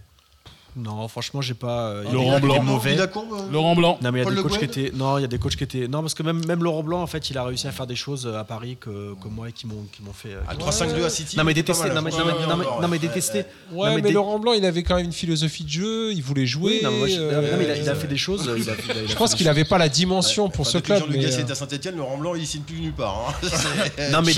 Non 0.76 1.08
franchement 1.08 1.40
j'ai 1.40 1.54
pas. 1.54 1.88
euh, 1.88 2.02
il 2.04 2.08
y 2.08 2.10
a 2.10 2.14
Laurent 2.14 2.34
des- 2.36 2.40
Blanc. 2.40 2.62
mauvais. 2.62 2.98
Euh, 2.98 3.06
Laurent 3.52 3.74
Blanc. 3.74 3.98
Non 4.02 4.12
mais 4.12 4.18
il 4.18 4.22
y 4.22 4.22
a 4.22 4.24
Paul 4.24 4.34
des 4.34 4.42
Le 4.42 4.48
coachs 4.48 4.58
qui 4.58 4.64
étaient. 4.64 4.92
Non 4.94 5.18
il 5.18 5.22
y 5.22 5.24
a 5.24 5.28
des 5.28 5.38
coachs 5.38 5.56
qui 5.56 5.64
étaient. 5.64 5.88
Non 5.88 6.00
parce 6.00 6.14
que 6.14 6.22
même 6.22 6.44
même 6.46 6.62
Laurent 6.62 6.82
Blanc 6.82 7.02
en 7.02 7.06
fait 7.06 7.30
il 7.30 7.38
a 7.38 7.44
réussi 7.44 7.66
à 7.66 7.72
faire 7.72 7.86
des 7.86 7.96
choses 7.96 8.26
euh, 8.26 8.38
à 8.38 8.44
Paris 8.44 8.76
que, 8.80 9.14
que 9.22 9.28
moi 9.28 9.48
et 9.48 9.52
qui 9.52 9.66
m'ont 9.66 9.84
qui 9.92 10.02
m'ont 10.02 10.12
fait. 10.12 10.30
euh, 10.34 10.40
À 10.48 10.54
qui 10.54 10.60
m'ont- 10.64 10.70
3-5-2 10.70 11.04
à 11.04 11.10
City. 11.10 11.36
Non 11.36 11.44
mais 11.44 11.54
Non 11.54 11.62
mais 11.64 11.90
hein. 11.90 11.94
non 11.94 12.02
mais- 12.02 12.10
Ouais, 12.12 12.22
non 12.46 12.56
mais- 12.56 12.64
ouais, 12.64 12.70
non 12.82 12.88
mais 12.88 12.88
ouais. 12.92 12.98
détester. 12.98 13.38
Ouais, 13.38 13.44
Non, 13.72 13.84
mais, 13.84 13.94
mais 13.96 14.02
des- 14.02 14.12
Laurent 14.12 14.38
Blanc, 14.38 14.52
il 14.52 14.64
avait 14.64 14.82
quand 14.82 14.96
même 14.96 15.06
une 15.06 15.12
philosophie 15.12 15.64
de 15.64 15.68
jeu. 15.70 16.12
Il 16.12 16.22
voulait 16.22 16.46
jouer. 16.46 16.78
Oui, 16.78 16.80
non, 16.84 16.90
mais 16.92 16.98
moi, 16.98 17.08
je- 17.08 17.20
euh, 17.20 17.50
non, 17.52 17.56
mais 17.58 17.64
il 17.64 17.70
a, 17.70 17.76
il 17.76 17.88
a 17.88 17.94
fait 17.94 18.06
des 18.08 18.16
choses. 18.16 18.44
il 18.44 18.50
a- 18.50 18.56
il 18.56 18.70
a- 18.70 18.74
il 18.94 19.04
a 19.04 19.06
Je 19.06 19.14
pense 19.16 19.34
qu'il 19.34 19.46
n'avait 19.46 19.64
pas 19.64 19.78
la 19.78 19.88
dimension 19.88 20.48
pour 20.48 20.66
ce 20.66 20.78
club. 20.78 21.02
Euh, 21.10 21.14
est 21.20 21.50
à 21.50 21.54
Saint-Etienne, 21.54 21.96
Laurent 21.96 22.16
Blanc, 22.18 22.34
il 22.34 22.46
signe 22.46 22.62
plus 22.62 22.80
nulle 22.80 22.92
part. 22.92 23.34
hein. 23.42 23.48
Non 24.12 24.22
mais 24.22 24.32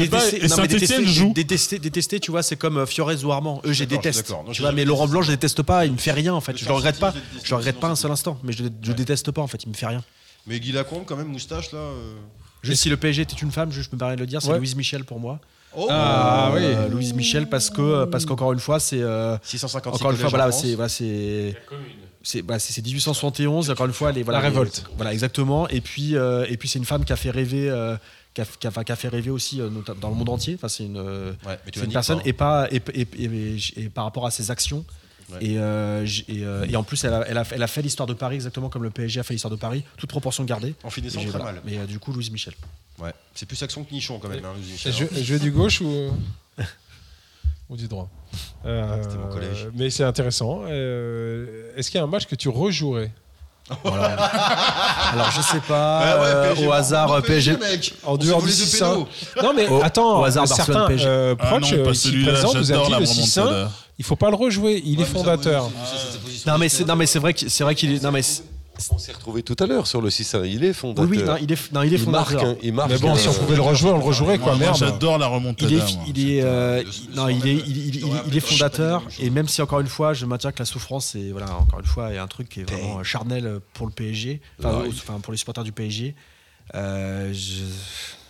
détester, 0.69 1.05
joue. 1.07 1.33
détester, 1.35 1.79
détester, 1.79 2.21
tu 2.21 2.31
vois, 2.31 2.43
c'est 2.43 2.57
comme 2.57 2.87
Fiorez 2.87 3.25
ou 3.25 3.33
Armand. 3.33 3.61
Eux, 3.65 3.73
j'ai 3.73 3.87
déteste. 3.87 4.27
Tu 4.49 4.55
je- 4.55 4.63
vois, 4.63 4.73
mais 4.73 4.85
Laurent 4.85 5.09
Blanc, 5.09 5.23
je 5.23 5.31
déteste 5.31 5.63
pas. 5.63 5.85
Il 5.87 5.93
me 5.93 5.97
fait 5.99 6.13
rien 6.13 6.32
en 6.35 6.41
fait. 6.41 6.53
Le 6.53 6.59
Je 6.59 6.67
le 6.67 6.73
regrette 6.73 6.99
pas. 6.99 7.13
Je 7.43 7.51
le 7.51 7.57
regrette 7.57 7.79
pas 7.81 7.89
un 7.89 7.97
seul 7.97 8.11
instant. 8.11 8.39
Mais 8.43 8.53
je, 8.53 8.65
je 8.83 8.93
déteste 8.93 9.31
pas 9.31 9.43
en 9.43 9.47
fait. 9.47 9.63
Il 9.65 9.69
me 9.71 9.75
fait 9.75 9.87
rien. 9.87 10.03
Mais 10.47 10.59
Guy 10.61 10.73
Lacombe, 10.73 11.05
quand 11.07 11.17
même, 11.17 11.29
moustache 11.29 11.73
là. 11.73 11.79
euh. 11.79 12.15
Juste 12.63 12.83
si 12.83 12.89
le 12.89 12.97
PSG 12.97 13.23
était 13.23 13.37
une 13.37 13.51
femme, 13.53 13.73
je, 13.73 13.83
je 13.83 13.89
me 13.93 13.99
permets 13.99 14.15
de 14.17 14.21
le 14.21 14.27
dire, 14.27 14.41
c'est 14.43 14.49
Ouais. 14.51 14.59
Louise 14.59 14.77
Michel 14.77 15.05
pour 15.05 15.19
moi. 15.21 15.41
Oh 15.77 15.87
Ah 15.91 16.51
oui. 16.55 16.61
Euh, 16.63 16.89
Louise 16.89 17.15
Michel 17.15 17.49
parce 17.49 17.71
que 17.71 18.05
parce 18.05 18.25
qu'encore 18.27 18.53
une 18.53 18.61
fois, 18.61 18.79
c'est 18.79 19.01
euh, 19.03 19.37
656 19.43 19.95
encore 20.01 20.11
une 20.11 20.17
fois 20.19 20.29
voilà, 20.29 20.53
c'est 20.53 20.75
voilà, 20.75 20.89
c'est 20.89 21.57
c'est 22.23 22.43
bah, 22.43 22.59
c'est 22.59 22.73
c'est 22.73 22.83
1871 22.85 23.71
encore 23.71 23.87
une 23.87 23.93
fois 23.93 24.13
est, 24.13 24.23
voilà, 24.23 24.39
La 24.41 24.45
révolte. 24.49 24.85
voilà 24.97 25.13
exactement 25.13 25.67
et 25.69 25.81
puis 25.81 26.15
euh, 26.17 26.45
et 26.49 26.57
puis 26.57 26.69
c'est 26.69 26.79
une 26.79 26.85
femme 26.85 27.05
qui 27.05 27.13
a 27.13 27.17
fait 27.17 27.31
rêver 27.31 27.69
euh, 27.71 27.97
qui, 28.35 28.43
a, 28.43 28.45
qui 28.45 28.67
a- 28.69 28.85
qui 28.85 28.93
a 28.93 28.97
fait 28.97 29.09
rêver 29.09 29.31
aussi 29.31 29.61
euh, 29.61 29.69
dans 30.01 30.09
le 30.11 30.15
monde 30.15 30.29
entier 30.29 30.55
enfin 30.55 30.69
c'est 30.69 30.85
une 30.85 30.99
euh, 30.99 31.33
Ouais, 31.47 31.59
une 31.83 31.91
personne 31.91 32.19
hein. 32.19 32.23
et 32.25 32.33
pas 32.33 32.69
et, 32.71 32.81
et- 32.95 33.01
et- 33.01 33.25
et- 33.25 33.59
et 33.85 33.89
par 33.89 34.05
rapport 34.05 34.25
à 34.27 34.31
ses 34.31 34.51
actions 34.53 34.85
Ouais. 35.35 35.39
et, 35.47 35.59
euh, 35.59 36.07
et, 36.29 36.45
euh, 36.45 36.67
et 36.69 36.77
en 36.77 36.83
plus 36.83 37.03
elle 37.05 37.15
a, 37.15 37.25
elle 37.29 37.39
a, 37.39 37.45
elle 37.51 37.63
a 37.63 37.67
fait 37.67 37.83
l'histoire 37.83 38.07
de 38.07 38.13
Paris 38.15 38.35
exactement 38.37 38.69
comme 38.69 38.83
le 38.83 38.91
PSG 38.91 39.21
a 39.21 39.23
fait 39.23 39.35
l'histoire 39.35 39.51
de 39.51 39.57
Paris 39.57 39.85
toute 39.97 40.11
proportion 40.11 40.45
gardée 40.45 40.75
En 40.85 40.91
finissant 40.91 41.21
très 41.21 41.29
voilà. 41.31 41.45
mal. 41.45 41.63
mais 41.65 41.79
euh, 41.79 41.87
du 41.87 41.99
coup 41.99 42.13
Louise 42.13 42.31
Michel 42.31 42.55
Ouais. 42.99 43.13
C'est 43.35 43.47
plus 43.47 43.61
action 43.63 43.83
que 43.85 43.93
nichon 43.93 44.19
quand 44.19 44.29
même. 44.29 44.45
Hein, 44.45 44.53
Louis 44.55 44.71
Michel, 44.73 44.93
Je, 44.93 45.05
hein. 45.05 45.09
je 45.15 45.33
vais 45.35 45.39
du 45.41 45.51
gauche 45.51 45.81
ou, 45.81 46.11
ou 47.71 47.77
du 47.77 47.89
droit 47.89 48.09
Euh, 48.67 49.03
C'était 49.03 49.17
mon 49.17 49.29
collège. 49.29 49.69
Mais 49.75 49.89
c'est 49.91 50.05
intéressant. 50.05 50.63
Euh, 50.69 51.73
Est-ce 51.77 51.91
qu'il 51.91 51.99
y 51.99 52.01
a 52.01 52.05
un 52.05 52.09
match 52.09 52.27
que 52.27 52.35
tu 52.35 52.49
rejouerais? 52.49 53.11
Alors 53.85 55.31
je 55.31 55.41
sais 55.41 55.61
pas 55.61 55.99
Ah 56.01 56.17
ouais, 56.21 56.27
euh, 56.27 56.49
PSG, 56.53 56.67
au 56.67 56.73
hasard 56.73 57.23
PSG 57.23 57.57
mec? 57.57 57.95
En 58.05 58.17
dehors 58.17 58.39
du 58.43 58.47
volé 58.49 58.53
deux 58.53 58.65
6 58.67 58.79
pénaux. 58.81 59.09
Non 59.43 59.53
mais 59.55 59.69
Au- 59.69 59.83
attends, 59.83 60.21
au 60.21 60.25
hasard, 60.25 60.49
certains 60.49 60.89
euh, 60.91 61.35
Ah 61.39 61.47
proches 61.47 61.73
non, 61.73 61.79
euh, 61.79 61.85
pas 61.85 61.93
vous 61.93 62.65
j'adore 62.65 62.87
avez 62.87 62.91
la 62.93 63.01
dit 63.01 63.01
le 63.01 63.07
6 63.07 63.39
remontada. 63.39 63.71
Il 64.03 64.05
faut 64.05 64.17
pas 64.17 64.31
le 64.31 64.37
rejouer, 64.37 64.83
il 64.85 65.01
est 65.01 65.05
fondateur. 65.05 65.71
non 66.47 66.59
mais 66.59 66.69
c'est 66.69 66.85
non 66.85 66.97
mais 66.97 67.07
c'est 67.07 67.21
vrai 67.21 67.35
que 67.35 67.49
c'est 67.49 67.63
vrai 67.63 67.77
qu'il 67.77 67.93
est 67.95 68.03
non 68.03 68.11
mais 68.11 68.23
On 68.91 68.99
s'est 68.99 69.13
retrouvé 69.13 69.43
tout 69.45 69.55
à 69.63 69.67
l'heure 69.67 69.87
sur 69.87 70.01
le 70.01 70.09
6-1. 70.09 70.45
Il 70.47 70.65
est 70.65 70.73
fondateur. 70.73 71.09
oui 71.09 71.19
oui 71.19 71.25
non 71.25 71.37
il 71.41 71.53
est 71.53 71.73
non 71.73 71.83
il 71.83 71.95
est 71.95 71.99
il 71.99 72.09
marque, 72.11 72.31
fondateur 72.31 72.57
il 72.63 72.73
marque. 72.73 72.91
Mais 72.91 72.99
bon, 72.99 73.15
si 73.15 73.29
on 73.29 73.33
pouvait 73.35 73.55
le 73.55 73.63
rejouer, 73.63 73.91
on 73.91 73.99
le 73.99 74.03
rejouerait 74.03 74.39
quoi, 74.39 74.57
merde. 74.57 74.75
J'adore 74.77 75.19
la 75.19 75.29
remontada. 75.29 75.71
il 75.71 75.79
est, 75.79 75.97
il 76.09 76.31
est, 76.39 76.43
euh, 76.43 76.83
non, 77.15 77.29
il 77.29 77.47
est, 77.47 77.55
il, 77.55 77.77
il- 77.77 77.97
il- 77.97 78.13
il 78.29 78.37
est 78.37 78.41
fondateur 78.41 79.03
et 79.21 79.31
même 79.31 79.47
si 79.47 79.63
encore 79.63 79.79
une 79.81 79.87
fois, 79.87 80.15
je 80.15 80.27
maintiens 80.27 80.51
que 80.51 80.59
la 80.59 80.65
souffrance 80.65 81.15
est, 81.15 81.31
voilà, 81.31 81.55
encore 81.55 81.79
une 81.81 81.87
fois, 81.87 82.13
est 82.13 82.19
un 82.19 82.27
truc 82.27 82.49
qui 82.49 82.61
est 82.61 82.65
vraiment 82.65 83.05
charnel 83.05 83.61
pour 83.75 83.87
le 83.87 83.93
PSG, 83.93 84.41
enfin, 84.65 85.21
pour 85.23 85.33
les 85.33 85.39
supporters 85.39 85.65
du 85.65 85.73
PSG. 85.73 86.17
Euh, 86.75 87.33
je- 87.33 87.63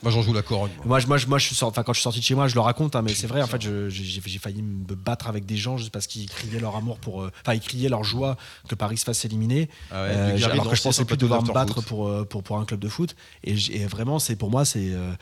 Moi, 0.02 0.10
j'en 0.12 0.22
joue 0.22 0.32
la 0.32 0.42
corogne. 0.42 0.70
moi. 0.78 0.86
Moi, 0.86 0.98
je, 1.00 1.06
moi, 1.06 1.16
je, 1.18 1.26
moi, 1.26 1.38
je 1.38 1.46
suis 1.46 1.54
sorti, 1.54 1.72
enfin, 1.72 1.82
quand 1.84 1.92
je 1.92 1.98
suis 1.98 2.02
sorti 2.04 2.18
de 2.20 2.24
chez 2.24 2.34
moi, 2.34 2.48
je 2.48 2.54
le 2.54 2.60
raconte, 2.60 2.96
hein, 2.96 3.02
mais 3.02 3.14
c'est 3.14 3.26
vrai, 3.26 3.40
en 3.42 3.46
fait, 3.46 3.60
j'ai 3.88 4.38
failli 4.38 4.62
me 4.62 4.94
battre 4.94 5.28
avec 5.28 5.46
des 5.46 5.56
gens 5.56 5.76
juste 5.76 5.90
parce 5.92 6.06
qu'ils 6.06 6.28
criaient 6.28 6.58
leur 6.60 6.76
amour 6.76 6.98
pour, 6.98 7.22
euh, 7.22 7.30
enfin, 7.42 7.54
ils 7.54 7.60
criaient 7.60 7.88
leur 7.88 8.02
joie 8.04 8.36
que 8.68 8.74
Paris 8.74 8.96
se 8.98 9.04
fasse 9.04 9.24
éliminer. 9.24 9.68
Ah 9.90 10.02
ouais, 10.02 10.08
Euh, 10.12 10.36
alors 10.50 10.70
que 10.70 10.76
je 10.76 10.82
pensais 10.82 11.04
plus 11.04 11.16
devoir 11.16 11.42
me 11.42 11.52
battre 11.52 11.82
pour, 11.82 12.08
euh, 12.08 12.24
pour, 12.24 12.42
pour 12.42 12.58
un 12.58 12.64
club 12.64 12.80
de 12.80 12.88
foot. 12.88 13.14
Et, 13.44 13.54
vraiment, 13.86 14.18
c'est 14.18 14.36
pour 14.36 14.50
moi, 14.50 14.64
c'est. 14.64 14.90
euh, 14.90 15.12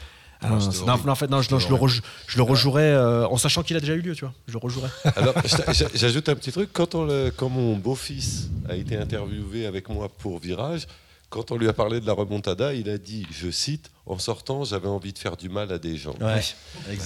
ah 0.43 0.48
non, 0.48 1.12
en 1.12 1.15
fait, 1.15 1.28
non, 1.28 1.43
je, 1.43 1.51
le, 1.51 1.57
rejou- 1.74 2.01
je 2.27 2.39
le 2.39 2.43
rejouerais 2.43 2.81
euh, 2.93 3.27
en 3.28 3.36
sachant 3.36 3.62
qu'il 3.62 3.77
a 3.77 3.81
déjà 3.81 3.93
eu 3.93 4.01
lieu, 4.01 4.15
tu 4.15 4.24
vois. 4.24 4.32
Je 4.48 4.55
le. 4.55 4.59
Alors, 5.16 5.35
j'a- 5.44 5.89
j'ajoute 5.94 6.31
un 6.31 6.35
petit 6.35 6.51
truc. 6.51 6.70
Quand, 6.73 6.94
on 6.94 7.05
le- 7.05 7.31
quand 7.36 7.51
mon 7.51 7.77
beau-fils 7.77 8.48
a 8.66 8.74
été 8.74 8.97
interviewé 8.97 9.66
avec 9.66 9.90
moi 9.90 10.09
pour 10.09 10.39
Virage, 10.39 10.86
quand 11.31 11.52
on 11.52 11.57
lui 11.57 11.69
a 11.69 11.73
parlé 11.73 12.01
de 12.01 12.07
la 12.07 12.12
remontada, 12.12 12.74
il 12.74 12.90
a 12.90 12.98
dit, 12.98 13.27
je 13.31 13.51
cite, 13.51 13.90
en 14.05 14.19
sortant, 14.19 14.65
j'avais 14.65 14.89
envie 14.89 15.12
de 15.12 15.19
faire 15.19 15.36
du 15.36 15.48
mal 15.48 15.73
à 15.73 15.78
des 15.78 15.97
gens. 15.97 16.15
Ouais, 16.20 16.43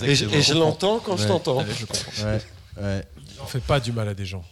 Et 0.07 0.15
je, 0.15 0.25
et 0.25 0.43
je 0.43 0.55
l'entends 0.55 0.99
quand 0.99 1.17
je 1.19 1.29
t'entends. 1.29 1.59
Ouais, 1.59 2.41
ouais. 2.83 3.05
On 3.43 3.47
fait 3.47 3.63
pas 3.63 3.81
du 3.81 3.93
mal 3.93 4.09
à 4.09 4.15
des 4.15 4.25
gens. 4.25 4.45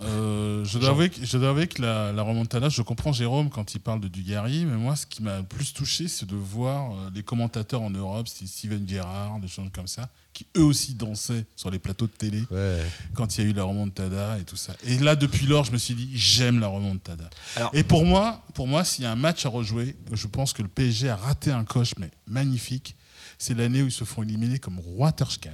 Euh, 0.00 0.64
je, 0.64 0.78
dois 0.78 0.90
avouer 0.90 1.10
que, 1.10 1.24
je 1.24 1.38
dois 1.38 1.48
avouer 1.48 1.66
que 1.66 1.82
la, 1.82 2.12
la 2.12 2.22
remontada, 2.22 2.68
je 2.68 2.82
comprends 2.82 3.12
Jérôme 3.12 3.50
quand 3.50 3.74
il 3.74 3.80
parle 3.80 4.00
de 4.00 4.06
Dugarry, 4.06 4.64
mais 4.64 4.76
moi, 4.76 4.94
ce 4.94 5.06
qui 5.06 5.24
m'a 5.24 5.38
le 5.38 5.42
plus 5.42 5.72
touché, 5.72 6.06
c'est 6.06 6.26
de 6.26 6.36
voir 6.36 6.92
euh, 6.92 7.10
les 7.12 7.24
commentateurs 7.24 7.82
en 7.82 7.90
Europe, 7.90 8.28
c'est 8.28 8.46
Steven 8.46 8.88
Gerrard, 8.88 9.40
des 9.40 9.48
choses 9.48 9.70
comme 9.74 9.88
ça, 9.88 10.08
qui 10.38 10.46
eux 10.56 10.62
aussi 10.62 10.94
dansaient 10.94 11.44
sur 11.56 11.68
les 11.68 11.80
plateaux 11.80 12.06
de 12.06 12.12
télé 12.12 12.44
Ouais. 12.52 12.78
quand 13.14 13.36
il 13.36 13.44
y 13.44 13.46
a 13.46 13.50
eu 13.50 13.52
la 13.52 13.64
remontada 13.64 14.38
et 14.38 14.44
tout 14.44 14.54
ça. 14.54 14.72
Et 14.86 14.96
là, 14.98 15.16
depuis 15.16 15.46
lors, 15.46 15.64
je 15.64 15.72
me 15.72 15.78
suis 15.78 15.94
dit, 15.94 16.08
j'aime 16.14 16.60
la 16.60 16.68
remontada. 16.68 17.28
Alors- 17.56 17.70
et 17.74 17.82
pour 17.82 18.04
moi, 18.04 18.40
pour 18.54 18.68
moi, 18.68 18.84
s'il 18.84 19.02
y 19.02 19.06
a 19.08 19.10
un 19.10 19.16
match 19.16 19.44
à 19.46 19.48
rejouer, 19.48 19.96
je 20.12 20.26
pense 20.28 20.52
que 20.52 20.62
le 20.62 20.68
PSG 20.68 21.08
a 21.08 21.16
raté 21.16 21.50
un 21.50 21.64
coche, 21.64 21.94
mais 21.98 22.10
magnifique. 22.28 22.94
C'est 23.36 23.54
l'année 23.54 23.82
où 23.82 23.86
ils 23.86 23.92
se 23.92 24.04
font 24.04 24.22
éliminer 24.22 24.60
comme 24.60 24.78
Water 24.96 25.28
Sky. 25.32 25.48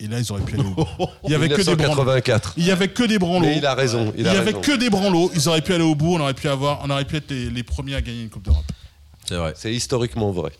Et 0.00 0.08
là, 0.08 0.18
ils 0.18 0.32
auraient 0.32 0.42
pu 0.42 0.54
aller 0.54 0.64
au 0.64 0.74
bout. 0.74 0.86
Il 1.24 1.30
y 1.30 1.34
avait 1.34 1.48
que 1.48 1.56
des 1.62 1.76
branlots. 1.76 2.04
1984. 2.04 2.54
Il 2.56 2.64
y 2.64 2.70
avait 2.72 2.88
que 2.88 3.04
des 3.04 3.18
branlots. 3.20 3.46
Mais 3.46 3.58
il 3.58 3.66
a 3.66 3.74
raison. 3.74 4.12
Il 4.16 4.20
Il 4.20 4.26
y 4.26 4.28
avait 4.28 4.46
raison. 4.50 4.60
que 4.60 4.76
des 4.76 4.90
branlots. 4.90 5.30
Ils 5.36 5.48
auraient 5.48 5.60
pu 5.62 5.72
aller 5.72 5.84
au 5.84 5.94
bout. 5.94 6.14
On 6.16 6.20
aurait 6.20 6.34
pu 6.34 6.48
avoir, 6.48 6.80
on 6.82 6.90
aurait 6.90 7.04
pu 7.04 7.14
être 7.16 7.30
les, 7.30 7.48
les 7.50 7.62
premiers 7.62 7.94
à 7.94 8.00
gagner 8.02 8.22
une 8.22 8.30
Coupe 8.30 8.42
d'Europe. 8.44 8.64
C'est 9.28 9.36
vrai. 9.36 9.52
C'est 9.56 9.72
historiquement 9.72 10.32
vrai. 10.32 10.50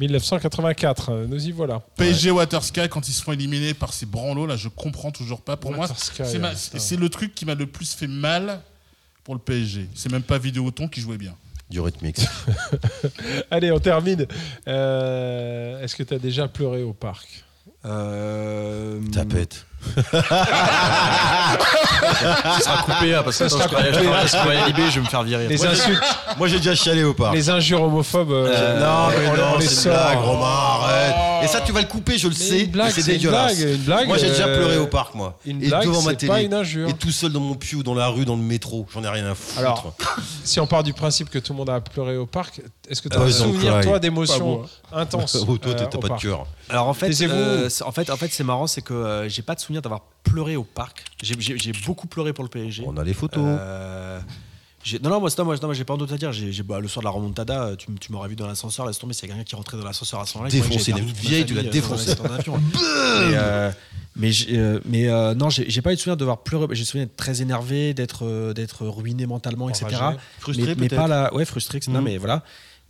1984, 0.00 1.10
euh, 1.10 1.26
nous 1.26 1.46
y 1.46 1.52
voilà. 1.52 1.82
PSG 1.96 2.30
Water 2.30 2.64
Sky 2.64 2.88
quand 2.88 3.06
ils 3.08 3.12
se 3.12 3.22
font 3.22 3.32
éliminer 3.32 3.74
par 3.74 3.92
ces 3.92 4.06
branlots 4.06 4.46
là, 4.46 4.56
je 4.56 4.68
comprends 4.68 5.10
toujours 5.10 5.42
pas. 5.42 5.56
Pour 5.56 5.72
moi, 5.72 5.86
c'est 5.88 6.96
le 6.96 7.08
truc 7.08 7.34
qui 7.34 7.44
m'a 7.44 7.54
le 7.54 7.66
plus 7.66 7.92
fait 7.94 8.06
mal 8.06 8.60
pour 9.24 9.34
le 9.34 9.40
PSG. 9.40 9.88
C'est 9.94 10.10
même 10.10 10.22
pas 10.22 10.38
Vidéoton 10.38 10.88
qui 10.88 11.00
jouait 11.00 11.18
bien. 11.18 11.34
Du 11.68 11.80
rythmique. 11.80 12.20
Allez, 13.50 13.70
on 13.70 13.78
termine. 13.78 14.26
Euh, 14.66 15.80
Est-ce 15.82 15.94
que 15.94 16.02
tu 16.02 16.14
as 16.14 16.18
déjà 16.18 16.48
pleuré 16.48 16.82
au 16.82 16.92
parc? 16.92 17.44
Euh, 17.84 19.00
Tapette. 19.12 19.66
Ça 19.80 20.12
sera 22.60 22.82
coupé 22.82 23.14
hein, 23.14 23.22
parce 23.24 23.38
que 23.38 23.48
Ça 23.48 23.50
sera 23.50 23.62
je 23.64 23.68
coupé. 23.68 23.82
je 24.90 24.94
vais 24.96 25.00
me 25.00 25.06
faire 25.08 25.22
virer. 25.22 25.48
Les 25.48 25.64
insultes, 25.66 26.02
Moi 26.38 26.48
j'ai 26.48 26.58
déjà 26.58 26.74
chialé 26.74 27.04
au 27.04 27.14
parc. 27.14 27.34
les 27.34 27.48
injures 27.50 27.82
homophobes, 27.82 28.32
euh, 28.32 28.80
non, 28.80 29.08
mais 29.18 29.28
on, 29.28 29.36
non, 29.36 29.60
c'est 29.60 29.88
une 29.88 29.94
blague, 29.94 30.18
Romain, 30.20 30.46
arrête. 30.82 31.14
Et 31.42 31.46
ça, 31.48 31.60
tu 31.60 31.72
vas 31.72 31.80
le 31.80 31.86
couper, 31.86 32.18
je 32.18 32.28
le 32.28 32.34
sais. 32.34 32.68
mais 32.72 32.90
c'est 32.90 33.02
c'est 33.02 33.12
une 33.12 33.18
dégueulasse. 33.18 33.56
blague, 33.58 33.70
une 33.74 33.82
blague, 33.82 34.06
moi, 34.08 34.18
j'ai 34.18 34.28
déjà 34.28 34.46
euh, 34.46 34.56
pleuré 34.56 34.78
au 34.78 34.86
parc, 34.86 35.14
moi. 35.14 35.38
Une 35.46 35.62
et 35.62 35.68
blague, 35.68 35.84
devant 35.84 36.02
ma 36.02 36.10
c'est 36.10 36.16
télé. 36.16 36.32
pas 36.32 36.42
une 36.42 36.54
injure. 36.54 36.88
Et 36.88 36.92
tout 36.94 37.10
seul 37.10 37.32
dans 37.32 37.40
mon 37.40 37.54
pieu, 37.54 37.82
dans 37.82 37.94
la 37.94 38.08
rue, 38.08 38.24
dans 38.24 38.36
le 38.36 38.42
métro. 38.42 38.86
J'en 38.92 39.02
ai 39.04 39.08
rien 39.08 39.26
à 39.26 39.34
foutre. 39.34 39.58
Alors, 39.58 39.94
si 40.44 40.60
on 40.60 40.66
part 40.66 40.82
du 40.82 40.92
principe 40.92 41.30
que 41.30 41.38
tout 41.38 41.52
le 41.52 41.58
monde 41.58 41.70
a 41.70 41.80
pleuré 41.80 42.16
au 42.16 42.26
parc, 42.26 42.60
est-ce 42.88 43.00
que 43.02 43.08
tu 43.08 43.16
as 43.16 43.20
Ah, 43.20 43.24
un 43.24 43.30
souvenir, 43.30 43.72
cry. 43.78 43.84
toi, 43.84 43.98
d'émotions 43.98 44.62
intenses 44.92 45.36
oh, 45.48 45.56
toi, 45.58 45.72
euh, 45.72 45.86
t'as 45.90 45.96
au 45.96 46.00
pas 46.00 46.08
de 46.16 46.20
cœur. 46.20 46.46
Alors 46.68 46.88
en 46.88 46.94
fait, 46.94 47.08
euh, 47.22 47.68
c'est- 47.68 47.84
en 47.84 47.92
fait, 47.92 48.10
en 48.10 48.16
fait, 48.16 48.28
c'est 48.32 48.44
marrant, 48.44 48.66
c'est 48.66 48.82
que 48.82 48.94
euh, 48.94 49.28
j'ai 49.28 49.42
pas 49.42 49.54
de 49.54 49.60
souvenir 49.60 49.82
d'avoir 49.82 50.02
pleuré 50.22 50.56
au 50.56 50.64
parc. 50.64 51.04
J'ai 51.22 51.34
beaucoup 51.86 52.06
pleuré 52.06 52.32
pour 52.32 52.44
le 52.44 52.50
PSG. 52.50 52.84
On 52.86 52.96
a 52.96 53.04
les 53.04 53.14
photos. 53.14 53.44
Non, 55.02 55.10
non, 55.10 55.20
moi, 55.20 55.28
non, 55.36 55.44
moi, 55.44 55.54
non, 55.56 55.66
moi, 55.68 55.74
j'ai 55.74 55.84
pas 55.84 55.96
d'autre 55.96 56.14
à 56.14 56.16
dire. 56.16 56.32
J'ai, 56.32 56.52
j'ai- 56.52 56.62
bah, 56.62 56.80
le 56.80 56.88
soir 56.88 57.02
de 57.02 57.04
la 57.04 57.10
remontada, 57.10 57.64
euh, 57.64 57.76
tu, 57.76 57.86
tu 58.00 58.12
m'aurais 58.12 58.28
vu 58.30 58.36
dans 58.36 58.46
l'ascenseur, 58.46 58.86
laisse 58.86 58.98
tomber, 58.98 59.12
c'est 59.12 59.26
quelqu'un 59.26 59.44
qui 59.44 59.54
rentrait 59.54 59.76
dans 59.76 59.84
l'ascenseur 59.84 60.20
à 60.20 60.26
ce 60.26 60.38
moment-là. 60.38 60.50
Défoncé, 60.50 60.70
Moi, 60.74 60.82
j'ai 60.82 60.90
une 60.90 60.96
perdu 60.96 61.12
toute 61.12 61.22
ma 61.24 61.28
vieille, 61.30 61.44
tu 61.44 61.54
l'as 61.54 61.60
euh, 61.60 61.70
défoncé. 61.70 62.14
Mais, 63.30 63.36
euh, 63.36 63.70
mais, 64.16 64.30
euh, 64.50 64.80
mais 64.86 65.34
non, 65.34 65.50
j'ai, 65.50 65.82
pas 65.82 65.92
eu 65.92 65.96
de 65.96 66.00
souvenir 66.00 66.16
de 66.16 66.20
devoir 66.20 66.38
pleurer. 66.42 66.66
J'ai 66.74 66.84
souvenir 66.84 67.06
d'être 67.08 67.16
très 67.16 67.42
énervé, 67.42 67.92
d'être, 67.94 68.52
d'être 68.54 68.86
ruiné 68.86 69.26
mentalement, 69.26 69.68
etc. 69.68 69.86
Frustré, 70.38 70.74
mais, 70.76 70.88
pas 70.88 71.06
la, 71.08 71.32
ouais, 71.34 71.44
frustré. 71.44 71.76
etc. 71.78 71.92
Non, 71.92 71.98
Mhm. 72.00 72.04
mais 72.06 72.16
voilà. 72.18 72.42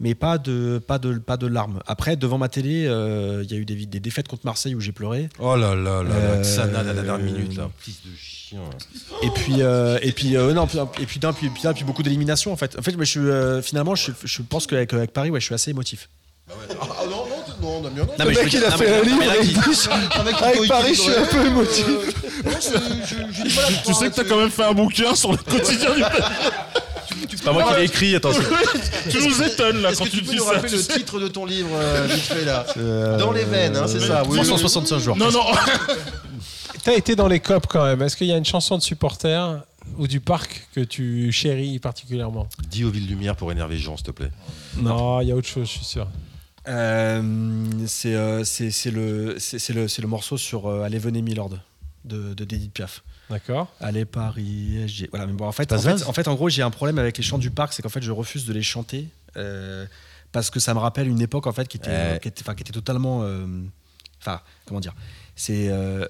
Mais 0.03 0.15
pas 0.15 0.39
de, 0.39 0.79
pas 0.79 0.99
de, 0.99 1.19
pas 1.19 1.37
de 1.37 1.47
larmes. 1.47 1.81
Après, 1.87 2.17
devant 2.17 2.39
ma 2.39 2.49
télé, 2.49 2.87
euh, 2.87 3.43
il 3.45 3.51
y 3.53 3.55
a 3.55 3.59
eu 3.59 3.67
des, 3.67 3.75
des 3.87 4.01
défaites 4.01 4.29
contre 4.29 4.47
Marseille 4.47 4.75
où 4.75 4.81
j'ai 4.81 4.93
pleuré. 4.93 5.29
Oh 5.39 5.57
là 5.57 5.75
là 5.75 6.03
là 6.03 6.03
là, 6.03 6.15
Euh, 6.15 6.43
Xana, 6.43 6.83
la 6.83 6.95
dernière 6.95 7.19
minute, 7.19 7.55
là. 7.57 7.71
Fils 7.79 7.99
de 8.05 8.11
chien. 8.17 8.61
Et 9.23 9.29
puis, 9.31 9.57
euh, 9.61 9.99
et 10.03 10.13
puis, 10.13 10.37
euh, 10.37 10.55
non, 10.55 10.67
puis, 10.67 10.79
et 11.01 11.07
puis, 11.07 11.21
non, 11.23 11.33
puis, 11.35 11.51
puis, 11.51 11.85
beaucoup 11.85 12.03
d'éliminations 12.03 12.51
en 12.53 12.57
fait. 12.57 12.77
En 12.79 12.83
fait, 12.83 12.97
moi, 12.97 13.05
je 13.05 13.21
euh, 13.21 13.61
finalement, 13.63 13.95
je, 13.95 14.11
je 14.25 14.43
pense 14.43 14.67
qu'avec 14.67 14.93
avec 14.95 15.13
Paris, 15.13 15.29
ouais, 15.31 15.39
je 15.41 15.45
suis 15.45 15.55
assez 15.55 15.71
émotif. 15.71 16.09
Ah 16.49 16.55
non, 17.05 17.27
non, 17.63 17.83
non, 17.83 17.89
a. 17.89 17.91
Non, 17.91 17.91
mais 18.19 18.33
non, 18.35 18.41
mais- 18.81 19.01
non, 19.01 19.17
mais 19.19 19.27
là, 19.27 19.37
qui- 19.37 19.55
Avec 20.19 20.69
Paris, 20.69 20.95
je 20.95 21.01
suis 21.01 21.13
un 21.15 21.27
peu 21.27 21.47
émotif. 21.47 21.87
Tu 23.87 23.95
sais 23.95 24.11
que 24.11 24.15
t'as 24.17 24.25
quand 24.25 24.39
même 24.39 24.51
fait 24.51 24.65
un 24.65 24.73
bouquin 24.73 25.15
sur 25.15 25.31
le 25.33 25.37
quotidien 25.39 25.95
du. 25.95 26.03
C'est 27.41 27.47
pas 27.47 27.53
moi 27.55 27.73
qui 27.73 27.81
l'ai 27.81 27.85
écrit, 27.87 28.15
attends. 28.15 28.33
Tu 29.11 29.27
nous 29.27 29.43
étonnes 29.43 29.81
là 29.81 29.93
quand 29.97 30.05
tu 30.05 30.11
tu 30.11 30.17
peux 30.23 30.33
dis 30.33 30.37
nous 30.37 30.45
ça. 30.45 30.53
rappeler 30.53 30.73
le 30.73 30.83
titre 30.83 31.19
de 31.19 31.29
ton 31.29 31.47
livre, 31.47 31.71
euh, 31.73 32.07
vite 32.07 32.23
fait 32.25 32.45
là? 32.45 32.67
Dans 33.17 33.33
les 33.33 33.45
veines, 33.45 33.77
hein, 33.77 33.87
c'est 33.87 34.01
ça. 34.01 34.23
oui, 34.25 34.33
oui, 34.33 34.39
oui. 34.41 34.47
365 34.47 34.99
jours. 34.99 35.17
Non, 35.17 35.31
non. 35.33 35.45
T'as 36.85 36.95
été 36.95 37.17
dans 37.17 37.29
les 37.29 37.41
copes 37.41 37.67
quand 37.67 37.85
même. 37.85 38.03
Est-ce 38.03 38.17
qu'il 38.17 38.27
y 38.27 38.33
a 38.33 38.37
une 38.37 38.45
chanson 38.45 38.77
de 38.77 38.83
supporter 38.83 39.63
ou 39.97 40.07
du 40.07 40.21
parc 40.21 40.69
que 40.75 40.81
tu 40.81 41.33
chéris 41.33 41.79
particulièrement? 41.79 42.47
Dis 42.69 42.85
aux 42.85 42.91
villes 42.91 43.09
lumière 43.09 43.37
pour 43.37 43.51
énerver 43.51 43.79
Jean, 43.79 43.97
s'il 43.97 44.07
te 44.07 44.11
plaît. 44.11 44.31
Non, 44.77 45.23
il 45.23 45.29
y 45.29 45.33
a 45.33 45.37
autre 45.37 45.49
chose, 45.49 45.67
je 45.67 45.73
suis 45.73 45.85
sûr. 45.85 46.07
Euh, 46.69 47.23
c'est 47.87 48.15
euh, 48.15 48.45
le, 48.93 50.07
morceau 50.07 50.37
sur 50.37 50.67
euh, 50.67 50.83
Allez, 50.83 50.99
venez, 50.99 51.23
Milord 51.23 51.51
de, 52.05 52.35
de 52.35 52.43
Edith 52.43 52.73
Piaf. 52.73 53.03
D'accord 53.31 53.73
Allez, 53.81 54.05
Paris, 54.05 54.83
SG. 54.87 55.09
Voilà, 55.11 55.27
mais 55.27 55.33
bon, 55.33 55.47
en 55.47 55.53
fait, 55.53 55.73
en 55.73 55.77
fait, 55.79 55.83
Zaz 55.83 56.05
en 56.09 56.13
fait, 56.13 56.27
en 56.29 56.35
gros, 56.35 56.49
j'ai 56.49 56.63
un 56.63 56.71
problème 56.71 56.99
avec 56.99 57.17
les 57.17 57.23
chants 57.23 57.39
du 57.39 57.51
parc, 57.51 57.73
c'est 57.73 57.81
qu'en 57.83 57.89
fait, 57.89 58.03
je 58.03 58.11
refuse 58.13 58.45
de 58.45 58.53
les 58.53 58.63
chanter 58.63 59.09
euh, 59.37 59.87
parce 60.33 60.51
que 60.51 60.59
ça 60.61 60.75
me 60.75 60.79
rappelle 60.81 61.07
une 61.09 61.21
époque 61.21 61.47
en 61.47 61.53
fait 61.53 61.67
qui 61.69 61.77
était, 61.77 61.91
Ouais. 61.91 62.19
qui 62.21 62.29
était, 62.29 62.43
enfin, 62.43 62.55
qui 62.55 62.63
était 62.63 62.73
totalement, 62.73 63.23
euh, 63.23 63.47
enfin, 64.21 64.41
comment 64.67 64.81
dire, 64.81 64.95
c'est 65.37 65.69
euh, 65.69 66.07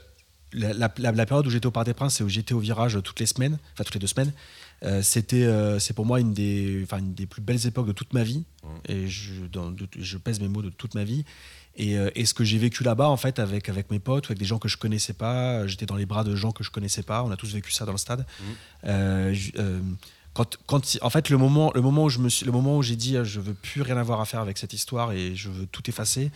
la, 0.52 0.72
la- 0.72 0.92
la- 0.98 1.12
la 1.12 1.26
période 1.26 1.46
où 1.46 1.50
j'étais 1.50 1.66
au 1.66 1.70
Parc 1.70 1.86
des 1.86 1.94
Princes 1.94 2.20
et 2.20 2.24
où 2.24 2.28
j'étais 2.28 2.54
au 2.54 2.58
virage 2.58 2.98
toutes 3.04 3.20
les 3.20 3.26
semaines, 3.26 3.58
enfin 3.74 3.84
toutes 3.84 3.94
les 3.94 4.00
deux 4.00 4.06
semaines. 4.06 4.32
Euh, 4.82 5.02
c'était, 5.02 5.44
euh, 5.44 5.78
c'est 5.78 5.92
pour 5.94 6.06
moi 6.06 6.20
une 6.20 6.32
des, 6.32 6.80
enfin, 6.84 6.98
une 6.98 7.14
des 7.14 7.26
plus 7.26 7.42
belles 7.42 7.66
époques 7.66 7.86
de 7.86 7.92
toute 7.92 8.12
ma 8.14 8.22
vie. 8.22 8.44
Et 8.88 9.08
je, 9.08 9.32
dans- 9.52 9.70
de- 9.70 9.88
je 9.98 10.16
pèse 10.18 10.40
mes 10.40 10.48
mots 10.48 10.62
de 10.62 10.70
toute 10.70 10.94
ma 10.94 11.04
vie. 11.04 11.24
Et, 11.76 11.96
euh, 11.98 12.10
et 12.14 12.26
ce 12.26 12.34
que 12.34 12.44
j'ai 12.44 12.58
vécu 12.58 12.82
là-bas, 12.82 13.08
en 13.08 13.16
fait, 13.16 13.38
avec, 13.38 13.68
avec 13.68 13.90
mes 13.90 13.98
potes, 14.00 14.28
ou 14.28 14.32
avec 14.32 14.38
des 14.38 14.44
gens 14.44 14.58
que 14.58 14.68
je 14.68 14.76
connaissais 14.76 15.12
pas, 15.12 15.66
j'étais 15.66 15.86
dans 15.86 15.96
les 15.96 16.06
bras 16.06 16.24
de 16.24 16.34
gens 16.34 16.50
que 16.52 16.64
je 16.64 16.70
connaissais 16.70 17.02
pas, 17.02 17.22
on 17.22 17.30
a 17.30 17.36
tous 17.36 17.52
vécu 17.54 17.70
ça 17.72 17.84
dans 17.84 17.92
le 17.92 17.98
stade. 17.98 18.26
Euh, 18.84 19.34
quand, 20.32 20.56
quand, 20.66 20.98
en 21.02 21.10
fait, 21.10 21.28
le 21.28 21.36
moment, 21.38 21.72
le 21.74 21.80
moment 21.80 22.04
où 22.04 22.08
je 22.08 22.18
me 22.18 22.28
suis, 22.28 22.46
le 22.46 22.52
moment 22.52 22.76
où 22.76 22.82
j'ai 22.82 22.96
dit, 22.96 23.16
je 23.24 23.40
veux 23.40 23.54
plus 23.54 23.82
rien 23.82 23.96
avoir 23.96 24.20
à 24.20 24.24
faire 24.24 24.40
avec 24.40 24.58
cette 24.58 24.72
histoire 24.72 25.12
et 25.12 25.34
je 25.34 25.48
veux 25.48 25.66
tout 25.66 25.82
effacer, 25.90 26.30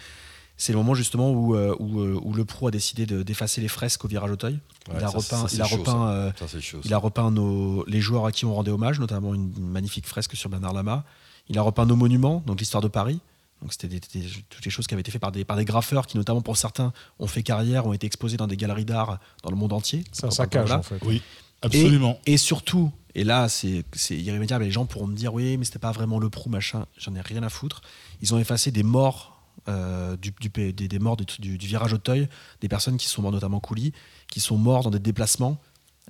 c'est 0.57 0.73
le 0.73 0.79
moment 0.79 0.95
justement 0.95 1.31
où, 1.33 1.55
euh, 1.57 1.75
où, 1.79 2.01
euh, 2.01 2.19
où 2.23 2.33
le 2.33 2.45
pro 2.45 2.69
a 2.69 2.71
décidé 2.71 3.07
de- 3.07 3.23
d'effacer 3.23 3.61
les 3.61 3.69
fresques 3.69 4.05
au 4.05 4.09
virage 4.09 4.31
Auteuil. 4.31 4.55
Ouais, 4.89 4.95
il 4.99 5.05
a 5.05 5.09
ça, 5.09 5.09
repeint, 5.09 5.23
ça, 5.43 5.49
c'est 5.49 5.57
il 5.57 5.63
a 5.63 5.67
chaud, 5.67 5.77
repeint, 5.79 6.33
ça. 6.39 6.47
Ça, 6.47 6.49
c'est 6.53 6.61
chaud. 6.61 6.81
il 6.85 6.95
a 6.95 6.99
repeint 6.99 7.31
nos, 7.31 7.85
les 7.87 8.01
joueurs 8.01 8.27
à 8.27 8.33
qui 8.33 8.45
on 8.45 8.55
rendait 8.55 8.71
hommage, 8.71 9.01
notamment 9.01 9.35
une, 9.35 9.53
une 9.57 9.69
magnifique 9.69 10.07
fresque 10.07 10.37
sur 10.37 10.49
Bernard 10.51 10.73
Lama. 10.73 11.05
Il 11.49 11.59
a 11.59 11.63
repeint 11.63 11.87
nos 11.87 11.97
monuments, 11.97 12.43
donc 12.47 12.61
l'histoire 12.61 12.83
de 12.83 12.89
Paris. 12.89 13.21
Donc 13.63 13.73
c'était 13.73 13.99
toutes 13.99 14.65
les 14.65 14.71
choses 14.71 14.87
qui 14.87 14.95
avaient 14.95 15.01
été 15.01 15.11
faites 15.11 15.21
par 15.21 15.33
des, 15.33 15.45
par 15.45 15.57
des 15.57 15.65
graffeurs 15.65 16.07
qui, 16.07 16.19
notamment 16.19 16.43
pour 16.43 16.57
certains, 16.57 16.93
ont 17.19 17.27
fait 17.27 17.43
carrière, 17.43 17.87
ont 17.87 17.93
été 17.93 18.07
exposés 18.07 18.37
dans 18.37 18.47
des 18.47 18.57
galeries 18.57 18.85
d'art 18.85 19.19
dans 19.43 19.51
le 19.51 19.57
monde 19.57 19.73
entier. 19.73 20.05
C'est 20.13 20.27
un 20.27 20.31
saccage 20.31 20.71
en 20.71 20.83
fait. 20.83 20.99
Oui, 21.03 21.23
absolument. 21.63 22.19
Et 22.27 22.37
surtout, 22.37 22.93
et 23.15 23.25
là 23.25 23.49
c'est 23.49 23.85
c'est 23.95 24.17
irrémédiable, 24.19 24.65
les 24.65 24.71
gens 24.71 24.85
pourront 24.87 25.07
me 25.07 25.17
dire 25.17 25.33
oui, 25.33 25.57
mais 25.57 25.65
c'était 25.65 25.79
pas 25.79 25.93
vraiment 25.93 26.19
le 26.19 26.29
prou, 26.29 26.51
machin, 26.51 26.85
j'en 26.99 27.15
ai 27.15 27.21
rien 27.23 27.43
à 27.43 27.49
foutre. 27.49 27.81
Ils 28.21 28.35
ont 28.35 28.39
effacé 28.39 28.71
des 28.71 28.83
morts, 28.83 29.34
euh, 29.69 30.17
du, 30.17 30.33
des, 30.73 30.99
morts 30.99 31.17
du, 31.17 31.57
virage 31.57 31.93
Auteuil, 31.93 32.29
des 32.61 32.69
personnes 32.69 32.97
qui 32.97 33.09
sont 33.09 33.23
mortes, 33.23 33.35
notamment 33.35 33.61
Couli, 33.61 33.93
qui 34.29 34.41
sont 34.41 34.59
morts 34.59 34.83
dans 34.83 34.91
des 34.91 34.99
déplacements, 34.99 35.59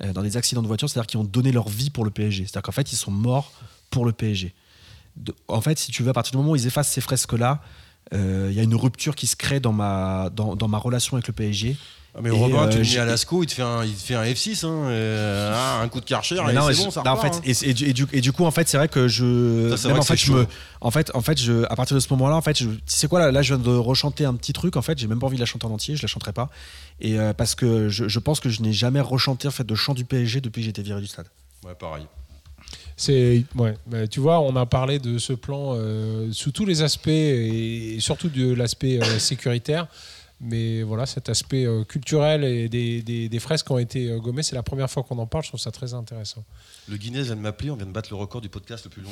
euh, 0.02 0.12
dans 0.12 0.22
des 0.22 0.36
accidents 0.36 0.62
de 0.62 0.66
voiture, 0.66 0.88
c'est-à-dire 0.88 1.06
qui 1.06 1.16
ont 1.16 1.24
donné 1.24 1.52
leur 1.52 1.68
vie 1.68 1.90
pour 1.90 2.04
le 2.04 2.10
PSG. 2.10 2.44
C'est-à-dire 2.44 2.62
qu'en 2.62 2.72
fait, 2.72 2.92
ils 2.92 2.96
sont 2.96 3.12
morts 3.12 3.52
pour 3.90 4.04
le 4.04 4.12
PSG. 4.12 4.54
En 5.46 5.60
fait, 5.60 5.78
si 5.78 5.92
tu 5.92 6.02
veux, 6.02 6.10
à 6.10 6.12
partir 6.12 6.32
du 6.32 6.38
moment 6.38 6.52
où 6.52 6.56
ils 6.56 6.66
effacent 6.66 6.90
ces 6.90 7.00
fresques-là, 7.00 7.62
euh, 8.12 8.48
il 8.50 8.56
y 8.56 8.60
a 8.60 8.62
une 8.64 8.74
rupture 8.74 9.14
qui 9.14 9.26
se 9.26 9.36
crée 9.36 9.60
dans 9.60 9.72
ma, 9.72 10.30
dans 10.30 10.68
ma 10.68 10.78
relation 10.78 11.16
avec 11.16 11.28
le 11.28 11.32
PSG. 11.32 11.76
Ah, 12.16 12.20
mais 12.22 12.28
Et, 12.28 12.32
Robin, 12.32 12.62
euh, 12.62 12.68
tu 12.68 12.78
le 12.78 12.84
mets 12.84 12.98
à 12.98 13.04
Lascaux, 13.04 13.42
il 13.42 13.46
te 13.46 13.54
fait 13.54 13.62
un, 13.62 13.84
il 13.84 13.92
te 13.92 14.00
fait 14.00 14.14
un 14.14 14.22
F6, 14.22 14.64
hein, 14.64 14.88
euh, 14.88 15.52
ah, 15.52 15.80
un 15.82 15.88
coup 15.88 15.98
de 15.98 16.04
Karcher, 16.04 16.36
et 16.36 16.52
non, 16.52 16.72
c'est 16.72 16.84
bon, 16.84 16.90
ça 16.92 17.02
en 17.04 17.16
fait, 17.16 17.28
hein. 17.28 17.40
et, 17.44 17.70
et 17.70 17.92
du, 17.92 18.06
et 18.12 18.22
coup, 18.30 18.44
en 18.44 18.52
fait, 18.52 18.68
c'est 18.68 18.76
vrai 18.76 18.86
que 18.86 19.08
je, 19.08 19.70
Ça, 19.70 19.76
c'est 19.76 19.88
même 19.88 19.96
vrai 19.96 20.00
en 20.00 20.02
que 20.02 20.06
fait, 20.06 20.16
je 20.16 20.32
me, 20.32 20.46
en 20.80 20.90
fait, 20.92 21.10
en 21.12 21.20
fait, 21.22 21.40
je, 21.40 21.64
à 21.64 21.74
partir 21.74 21.96
de 21.96 22.00
ce 22.00 22.08
moment-là, 22.10 22.36
en 22.36 22.40
fait, 22.40 22.56
je, 22.56 22.66
tu 22.68 22.78
sais 22.86 23.08
quoi, 23.08 23.18
là, 23.18 23.32
là, 23.32 23.42
je 23.42 23.54
viens 23.54 23.64
de 23.64 23.76
rechanter 23.76 24.24
un 24.26 24.34
petit 24.34 24.52
truc. 24.52 24.76
En 24.76 24.82
fait, 24.82 24.96
j'ai 24.96 25.08
même 25.08 25.18
pas 25.18 25.26
envie 25.26 25.36
de 25.36 25.42
la 25.42 25.46
chanter 25.46 25.66
en 25.66 25.72
entier, 25.72 25.96
je 25.96 26.02
la 26.02 26.08
chanterai 26.08 26.32
pas, 26.32 26.50
et 27.00 27.18
euh, 27.18 27.32
parce 27.32 27.56
que 27.56 27.88
je, 27.88 28.06
je 28.06 28.18
pense 28.20 28.38
que 28.38 28.48
je 28.48 28.62
n'ai 28.62 28.72
jamais 28.72 29.00
rechanté 29.00 29.48
en 29.48 29.50
fait 29.50 29.64
de 29.64 29.74
chant 29.74 29.94
du 29.94 30.04
PSG 30.04 30.40
depuis 30.40 30.60
que 30.60 30.64
j'ai 30.66 30.70
été 30.70 30.82
viré 30.82 31.00
du 31.00 31.08
stade. 31.08 31.26
Ouais, 31.66 31.74
pareil. 31.74 32.06
C'est 32.96 33.44
ouais. 33.56 33.74
bah, 33.86 34.06
tu 34.06 34.20
vois, 34.20 34.38
on 34.40 34.54
a 34.54 34.66
parlé 34.66 35.00
de 35.00 35.18
ce 35.18 35.32
plan 35.32 35.74
euh, 35.74 36.28
sous 36.30 36.52
tous 36.52 36.64
les 36.64 36.82
aspects 36.82 37.08
et 37.08 37.96
surtout 37.98 38.28
de 38.28 38.54
l'aspect 38.54 39.02
euh, 39.02 39.18
sécuritaire. 39.18 39.88
Mais 40.46 40.82
voilà, 40.82 41.06
cet 41.06 41.30
aspect 41.30 41.64
euh, 41.64 41.84
culturel 41.84 42.44
et 42.44 42.68
des, 42.68 43.00
des- 43.02 43.28
des 43.30 43.38
fresques 43.38 43.66
qui 43.66 43.72
ont 43.72 43.78
été 43.78 44.10
euh, 44.10 44.18
gommées, 44.18 44.42
c'est 44.42 44.54
la 44.54 44.62
première 44.62 44.90
fois 44.90 45.02
qu'on 45.02 45.18
en 45.18 45.26
parle. 45.26 45.42
Je 45.42 45.48
trouve 45.48 45.60
ça 45.60 45.70
très 45.70 45.94
intéressant. 45.94 46.44
Le 46.86 46.98
Guinness 46.98 47.26
vient 47.26 47.36
de 47.36 47.40
m'appeler, 47.40 47.70
on 47.70 47.76
vient 47.76 47.86
de 47.86 47.90
battre 47.92 48.08
le 48.10 48.16
record 48.16 48.42
du 48.42 48.50
podcast 48.50 48.84
le 48.84 48.90
plus 48.90 49.00
long. 49.02 49.10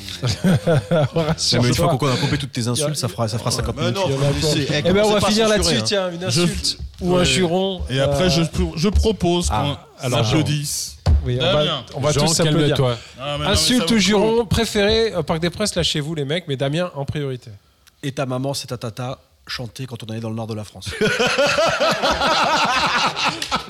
Rassure-toi. 1.15 1.69
une 1.69 1.75
fois 1.75 1.97
qu'on 1.97 2.09
a 2.13 2.17
coupé 2.17 2.37
toutes 2.39 2.53
tes 2.53 2.69
insultes, 2.69 2.97
ça 2.97 3.09
fera, 3.09 3.29
ça 3.29 3.39
fera 3.39 3.51
50 3.51 3.77
Mais 3.77 3.83
minutes. 3.83 3.97
non, 3.97 4.31
laisser. 4.35 4.67
Eh 4.85 4.93
ben, 4.93 5.03
on 5.05 5.13
va 5.15 5.21
finir 5.23 5.49
là-dessus. 5.49 5.77
hein. 5.77 5.83
Tiens, 5.85 6.11
une 6.13 6.21
Je- 6.21 6.27
insulte 6.27 6.79
ou 7.01 7.17
un 7.17 7.25
juron. 7.25 7.81
Et 7.89 7.99
après, 8.01 8.25
Euh, 8.25 8.29
je, 8.29 8.43
je 8.77 8.89
propose 8.89 9.49
qu'on 9.49 9.55
Ah. 9.55 9.87
applaudisse 10.01 10.99
Oui, 11.25 11.39
on 11.41 11.45
va, 11.45 11.53
Damien. 11.53 11.85
on 11.95 12.01
va 12.01 12.13
Jean, 12.13 12.27
tous 12.27 12.35
s'applaudir. 12.35 12.77
Ah, 13.19 13.37
mais 13.39 13.45
mais 13.47 13.51
Insulte 13.53 13.91
ou 13.91 13.99
juron 13.99 14.45
préféré 14.45 15.13
Parc 15.27 15.41
des 15.41 15.51
Princes, 15.51 15.75
lâchez-vous 15.75 16.15
les 16.15 16.25
mecs, 16.25 16.47
mais 16.49 16.57
Damien 16.57 16.91
en 16.95 17.05
priorité. 17.05 17.51
Et 18.03 18.13
ta 18.13 18.27
maman, 18.27 18.53
c'est 18.55 18.67
ta 18.67 18.77
tata, 18.77 19.19
chanter 19.47 19.86
quand 19.86 20.02
on 20.02 20.06
allait 20.10 20.20
dans 20.20 20.31
le 20.31 20.35
nord 20.36 20.47
de 20.47 20.55
la 20.55 20.64
France. 20.64 20.89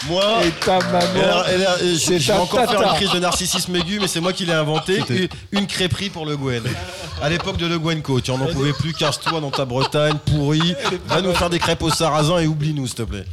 Moi, 0.09 0.45
Et 0.45 0.51
ta 0.65 0.79
maman. 0.81 1.45
je 1.49 2.15
vais 2.19 2.33
encore 2.33 2.69
faire 2.69 2.83
une 2.83 2.95
crise 2.95 3.11
de 3.13 3.19
narcissisme 3.19 3.75
aigu, 3.77 3.99
mais 4.01 4.09
c'est 4.09 4.21
moi 4.21 4.33
qui 4.33 4.45
l'ai 4.45 4.53
inventé. 4.53 5.03
Une, 5.09 5.29
une 5.61 5.67
crêperie 5.67 6.11
pour 6.11 6.27
le 6.27 6.37
Gwen. 6.37 6.63
À 7.23 7.29
l'époque 7.29 7.57
de 7.57 7.67
Le 7.67 7.79
Gwenco, 7.79 8.21
tu 8.21 8.31
en 8.33 8.41
en 8.41 8.47
pouvais 8.47 8.73
plus, 8.73 8.93
casse-toi 8.93 9.41
dans 9.41 9.51
ta 9.51 9.65
Bretagne, 9.65 10.17
pourri. 10.27 10.75
Va 11.07 11.21
nous 11.23 11.33
faire 11.35 11.51
des 11.51 11.59
crêpes 11.61 11.83
au 11.83 11.91
sarrasin 11.91 12.39
et 12.39 12.47
oublie-nous, 12.47 12.87
s'il 12.89 12.97
te 12.97 13.03
plaît. 13.03 13.25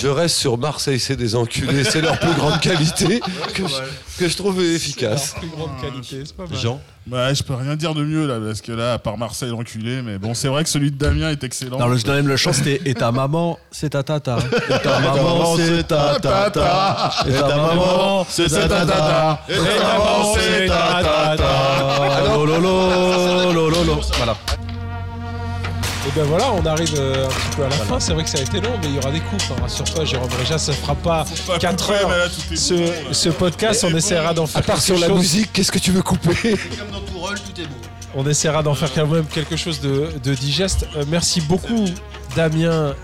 Je 0.00 0.08
reste 0.08 0.36
sur 0.36 0.58
Marseille, 0.58 0.98
c'est 1.00 1.16
des 1.16 1.34
enculés, 1.34 1.84
c'est 1.84 2.00
leur 2.00 2.18
plus 2.18 2.32
grande 2.34 2.60
qualité 2.60 3.20
que 3.54 3.66
je, 3.66 4.18
que 4.18 4.28
je 4.28 4.36
trouve 4.36 4.62
efficace. 4.62 5.34
Plus 5.38 5.48
grande 5.48 5.70
qualité, 5.80 6.22
c'est 6.24 6.36
pas 6.36 6.46
mal. 6.46 6.58
Jean 6.58 6.80
Bah, 7.06 7.32
je 7.34 7.42
peux 7.42 7.54
rien 7.54 7.76
dire 7.76 7.94
de 7.94 8.04
mieux 8.04 8.26
là, 8.26 8.38
parce 8.44 8.60
que 8.60 8.72
là, 8.72 8.94
à 8.94 8.98
part 8.98 9.18
Marseille 9.18 9.50
l'enculé, 9.50 10.02
mais 10.02 10.18
bon, 10.18 10.34
c'est 10.34 10.48
vrai 10.48 10.64
que 10.64 10.70
celui 10.70 10.90
de 10.90 10.96
Damien 10.96 11.30
est 11.30 11.44
excellent. 11.44 11.78
Non, 11.78 11.88
le 11.88 11.96
je 11.96 12.04
donne 12.04 12.26
le 12.26 12.36
chant, 12.36 12.52
c'était 12.52 12.80
Et 12.84 12.94
ta 12.94 13.12
maman, 13.12 13.58
c'est 13.70 13.90
ta 13.90 14.02
tata. 14.02 14.38
Et 14.68 14.78
ta 14.82 15.00
maman, 15.00 15.56
c'est 15.56 15.86
ta 15.86 16.18
tata. 16.20 17.12
Et 17.26 17.32
ta 17.32 17.56
maman, 17.56 18.26
c'est 18.28 18.48
ta 18.48 18.68
tata. 18.68 19.40
Et 19.48 19.54
ta 19.54 19.98
maman, 19.98 20.34
c'est 20.34 20.66
ta 20.66 21.02
tata. 21.02 22.22
Lolo, 22.34 22.60
lolo, 22.60 23.70
lolo. 23.70 24.00
Voilà. 24.16 24.36
Et 26.14 26.18
ben 26.18 26.24
voilà, 26.26 26.52
on 26.52 26.64
arrive 26.66 26.94
euh, 26.98 27.24
un 27.24 27.28
petit 27.28 27.56
peu 27.56 27.64
à 27.64 27.68
la 27.70 27.76
fin. 27.76 27.98
C'est 27.98 28.12
vrai 28.12 28.22
que 28.24 28.28
ça 28.28 28.38
a 28.38 28.42
été 28.42 28.60
long, 28.60 28.72
mais 28.82 28.88
il 28.88 28.94
y 28.96 28.98
aura 28.98 29.10
des 29.10 29.20
coupes. 29.20 29.40
hein. 29.50 29.56
Rassure-toi, 29.62 30.04
Jérôme 30.04 30.28
Réja, 30.38 30.58
ça 30.58 30.72
ne 30.72 30.76
fera 30.76 30.94
pas 30.94 31.24
Faut 31.24 31.52
pas 31.52 31.58
4 31.58 31.86
couper, 31.86 31.98
mais 32.06 32.12
heures. 32.12 32.18
là, 32.18 32.56
Ce, 32.56 32.74
bon, 32.74 32.80
là. 32.84 32.92
ce 33.12 33.28
podcast, 33.30 33.84
on 33.90 33.96
essaiera 33.96 34.34
d'en 34.34 34.46
faire 34.46 34.58
À 34.60 34.62
part 34.62 34.74
quelque 34.76 34.84
sur 34.84 34.98
la 34.98 35.06
chose. 35.08 35.18
musique, 35.18 35.52
qu'est-ce 35.54 35.72
que 35.72 35.78
tu 35.78 35.90
veux 35.90 36.02
couper 36.02 36.34
Comme 36.78 36.90
dans 36.92 37.00
tout 37.00 37.18
rôle, 37.18 37.36
tout 37.40 37.58
est 37.60 37.64
beau. 37.64 37.74
On 38.14 38.26
essaiera 38.28 38.62
d'en 38.62 38.74
faire 38.74 38.92
quand 38.94 39.06
même 39.06 39.24
quelque 39.24 39.56
chose 39.56 39.80
de, 39.80 40.10
de 40.22 40.34
digeste. 40.34 40.86
Euh, 40.96 41.04
merci 41.08 41.40
beaucoup, 41.40 41.86
Damien 42.36 42.94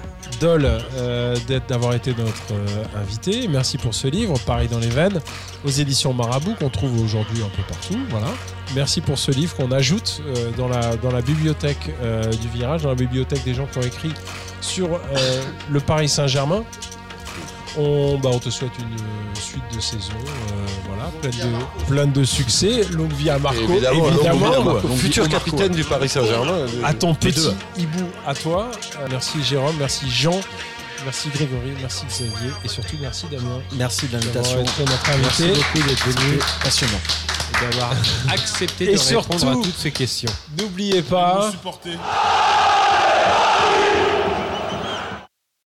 Dole, 0.41 0.69
euh, 0.95 1.37
d'avoir 1.69 1.95
été 1.95 2.11
notre 2.11 2.53
euh, 2.53 3.01
invité. 3.01 3.49
Merci 3.49 3.79
pour 3.79 3.95
ce 3.95 4.09
livre, 4.09 4.39
Pareil 4.47 4.69
dans 4.69 4.79
les 4.79 4.89
veines, 4.89 5.21
aux 5.65 5.71
éditions 5.71 6.13
Marabout, 6.13 6.55
qu'on 6.55 6.69
trouve 6.69 7.01
aujourd'hui 7.03 7.43
un 7.43 7.49
peu 7.49 7.63
partout. 7.69 7.99
Merci 8.75 9.01
pour 9.01 9.19
ce 9.19 9.31
livre 9.31 9.57
qu'on 9.57 9.73
ajoute 9.73 10.23
euh, 10.27 10.51
dans, 10.57 10.69
la, 10.69 10.97
dans 10.97 11.11
la 11.11 11.23
bibliothèque 11.23 11.91
du 12.41 12.49
virage, 12.49 12.83
dans 12.83 12.91
la 12.91 12.95
bibliothèque 12.95 13.45
des 13.45 13.55
gens 13.55 13.67
qui 13.67 13.79
ont 13.79 13.83
écrit 13.83 14.13
sur 14.61 15.01
le 15.71 15.81
Paris 15.81 16.09
Saint-Germain. 16.09 16.65
On, 17.79 18.19
bah, 18.19 18.31
on 18.33 18.39
te 18.41 18.51
souhaite 18.51 18.73
une 18.81 18.87
euh, 18.97 19.35
suite 19.41 19.63
de 19.73 19.81
saison, 19.81 20.13
euh, 20.17 20.67
voilà, 20.89 21.11
pleine 21.23 21.33
de, 21.33 21.85
pleine 21.87 22.13
de 22.13 22.25
succès. 22.25 22.83
Longue 22.91 23.13
vie 23.13 23.31
à 23.31 23.39
Marco, 23.39 23.59
Évidemment, 23.61 24.09
évidemment. 24.09 24.47
longue 24.47 24.51
vie 24.51 24.57
à 24.57 24.61
Marco. 24.73 24.89
Longue 24.89 24.97
vie 24.97 25.03
futur 25.03 25.29
capitaine 25.29 25.73
du 25.73 25.85
Paris 25.85 26.09
Saint-Germain. 26.09 26.59
À 26.83 26.93
ton 26.95 27.15
petit 27.15 27.33
deux. 27.41 27.55
hibou, 27.77 28.05
à 28.27 28.35
toi. 28.35 28.71
Euh, 29.01 29.07
merci 29.11 29.43
Jérôme, 29.45 29.77
merci 29.79 30.11
Jean, 30.11 30.41
merci 31.05 31.29
Grégory, 31.29 31.73
merci 31.81 32.05
Xavier 32.07 32.51
et 32.65 32.69
surtout 32.69 32.97
merci 33.01 33.27
Damien 33.31 33.61
Merci 33.75 34.07
de 34.09 34.19
d'avoir 34.19 34.43
l'invitation. 34.43 34.65
Merci 35.23 35.43
beaucoup 35.49 35.89
d'être 35.89 36.05
venu 36.09 36.39
Passionnant. 36.65 36.93
et 36.99 37.65
d'avoir 37.71 37.91
accepté 38.33 38.91
Et 38.91 38.95
de 38.95 38.99
répondre 38.99 39.39
surtout- 39.39 39.49
à 39.61 39.63
toutes 39.63 39.79
ces 39.79 39.93
questions. 39.93 40.33
N'oubliez 40.59 41.03
pas. 41.03 41.53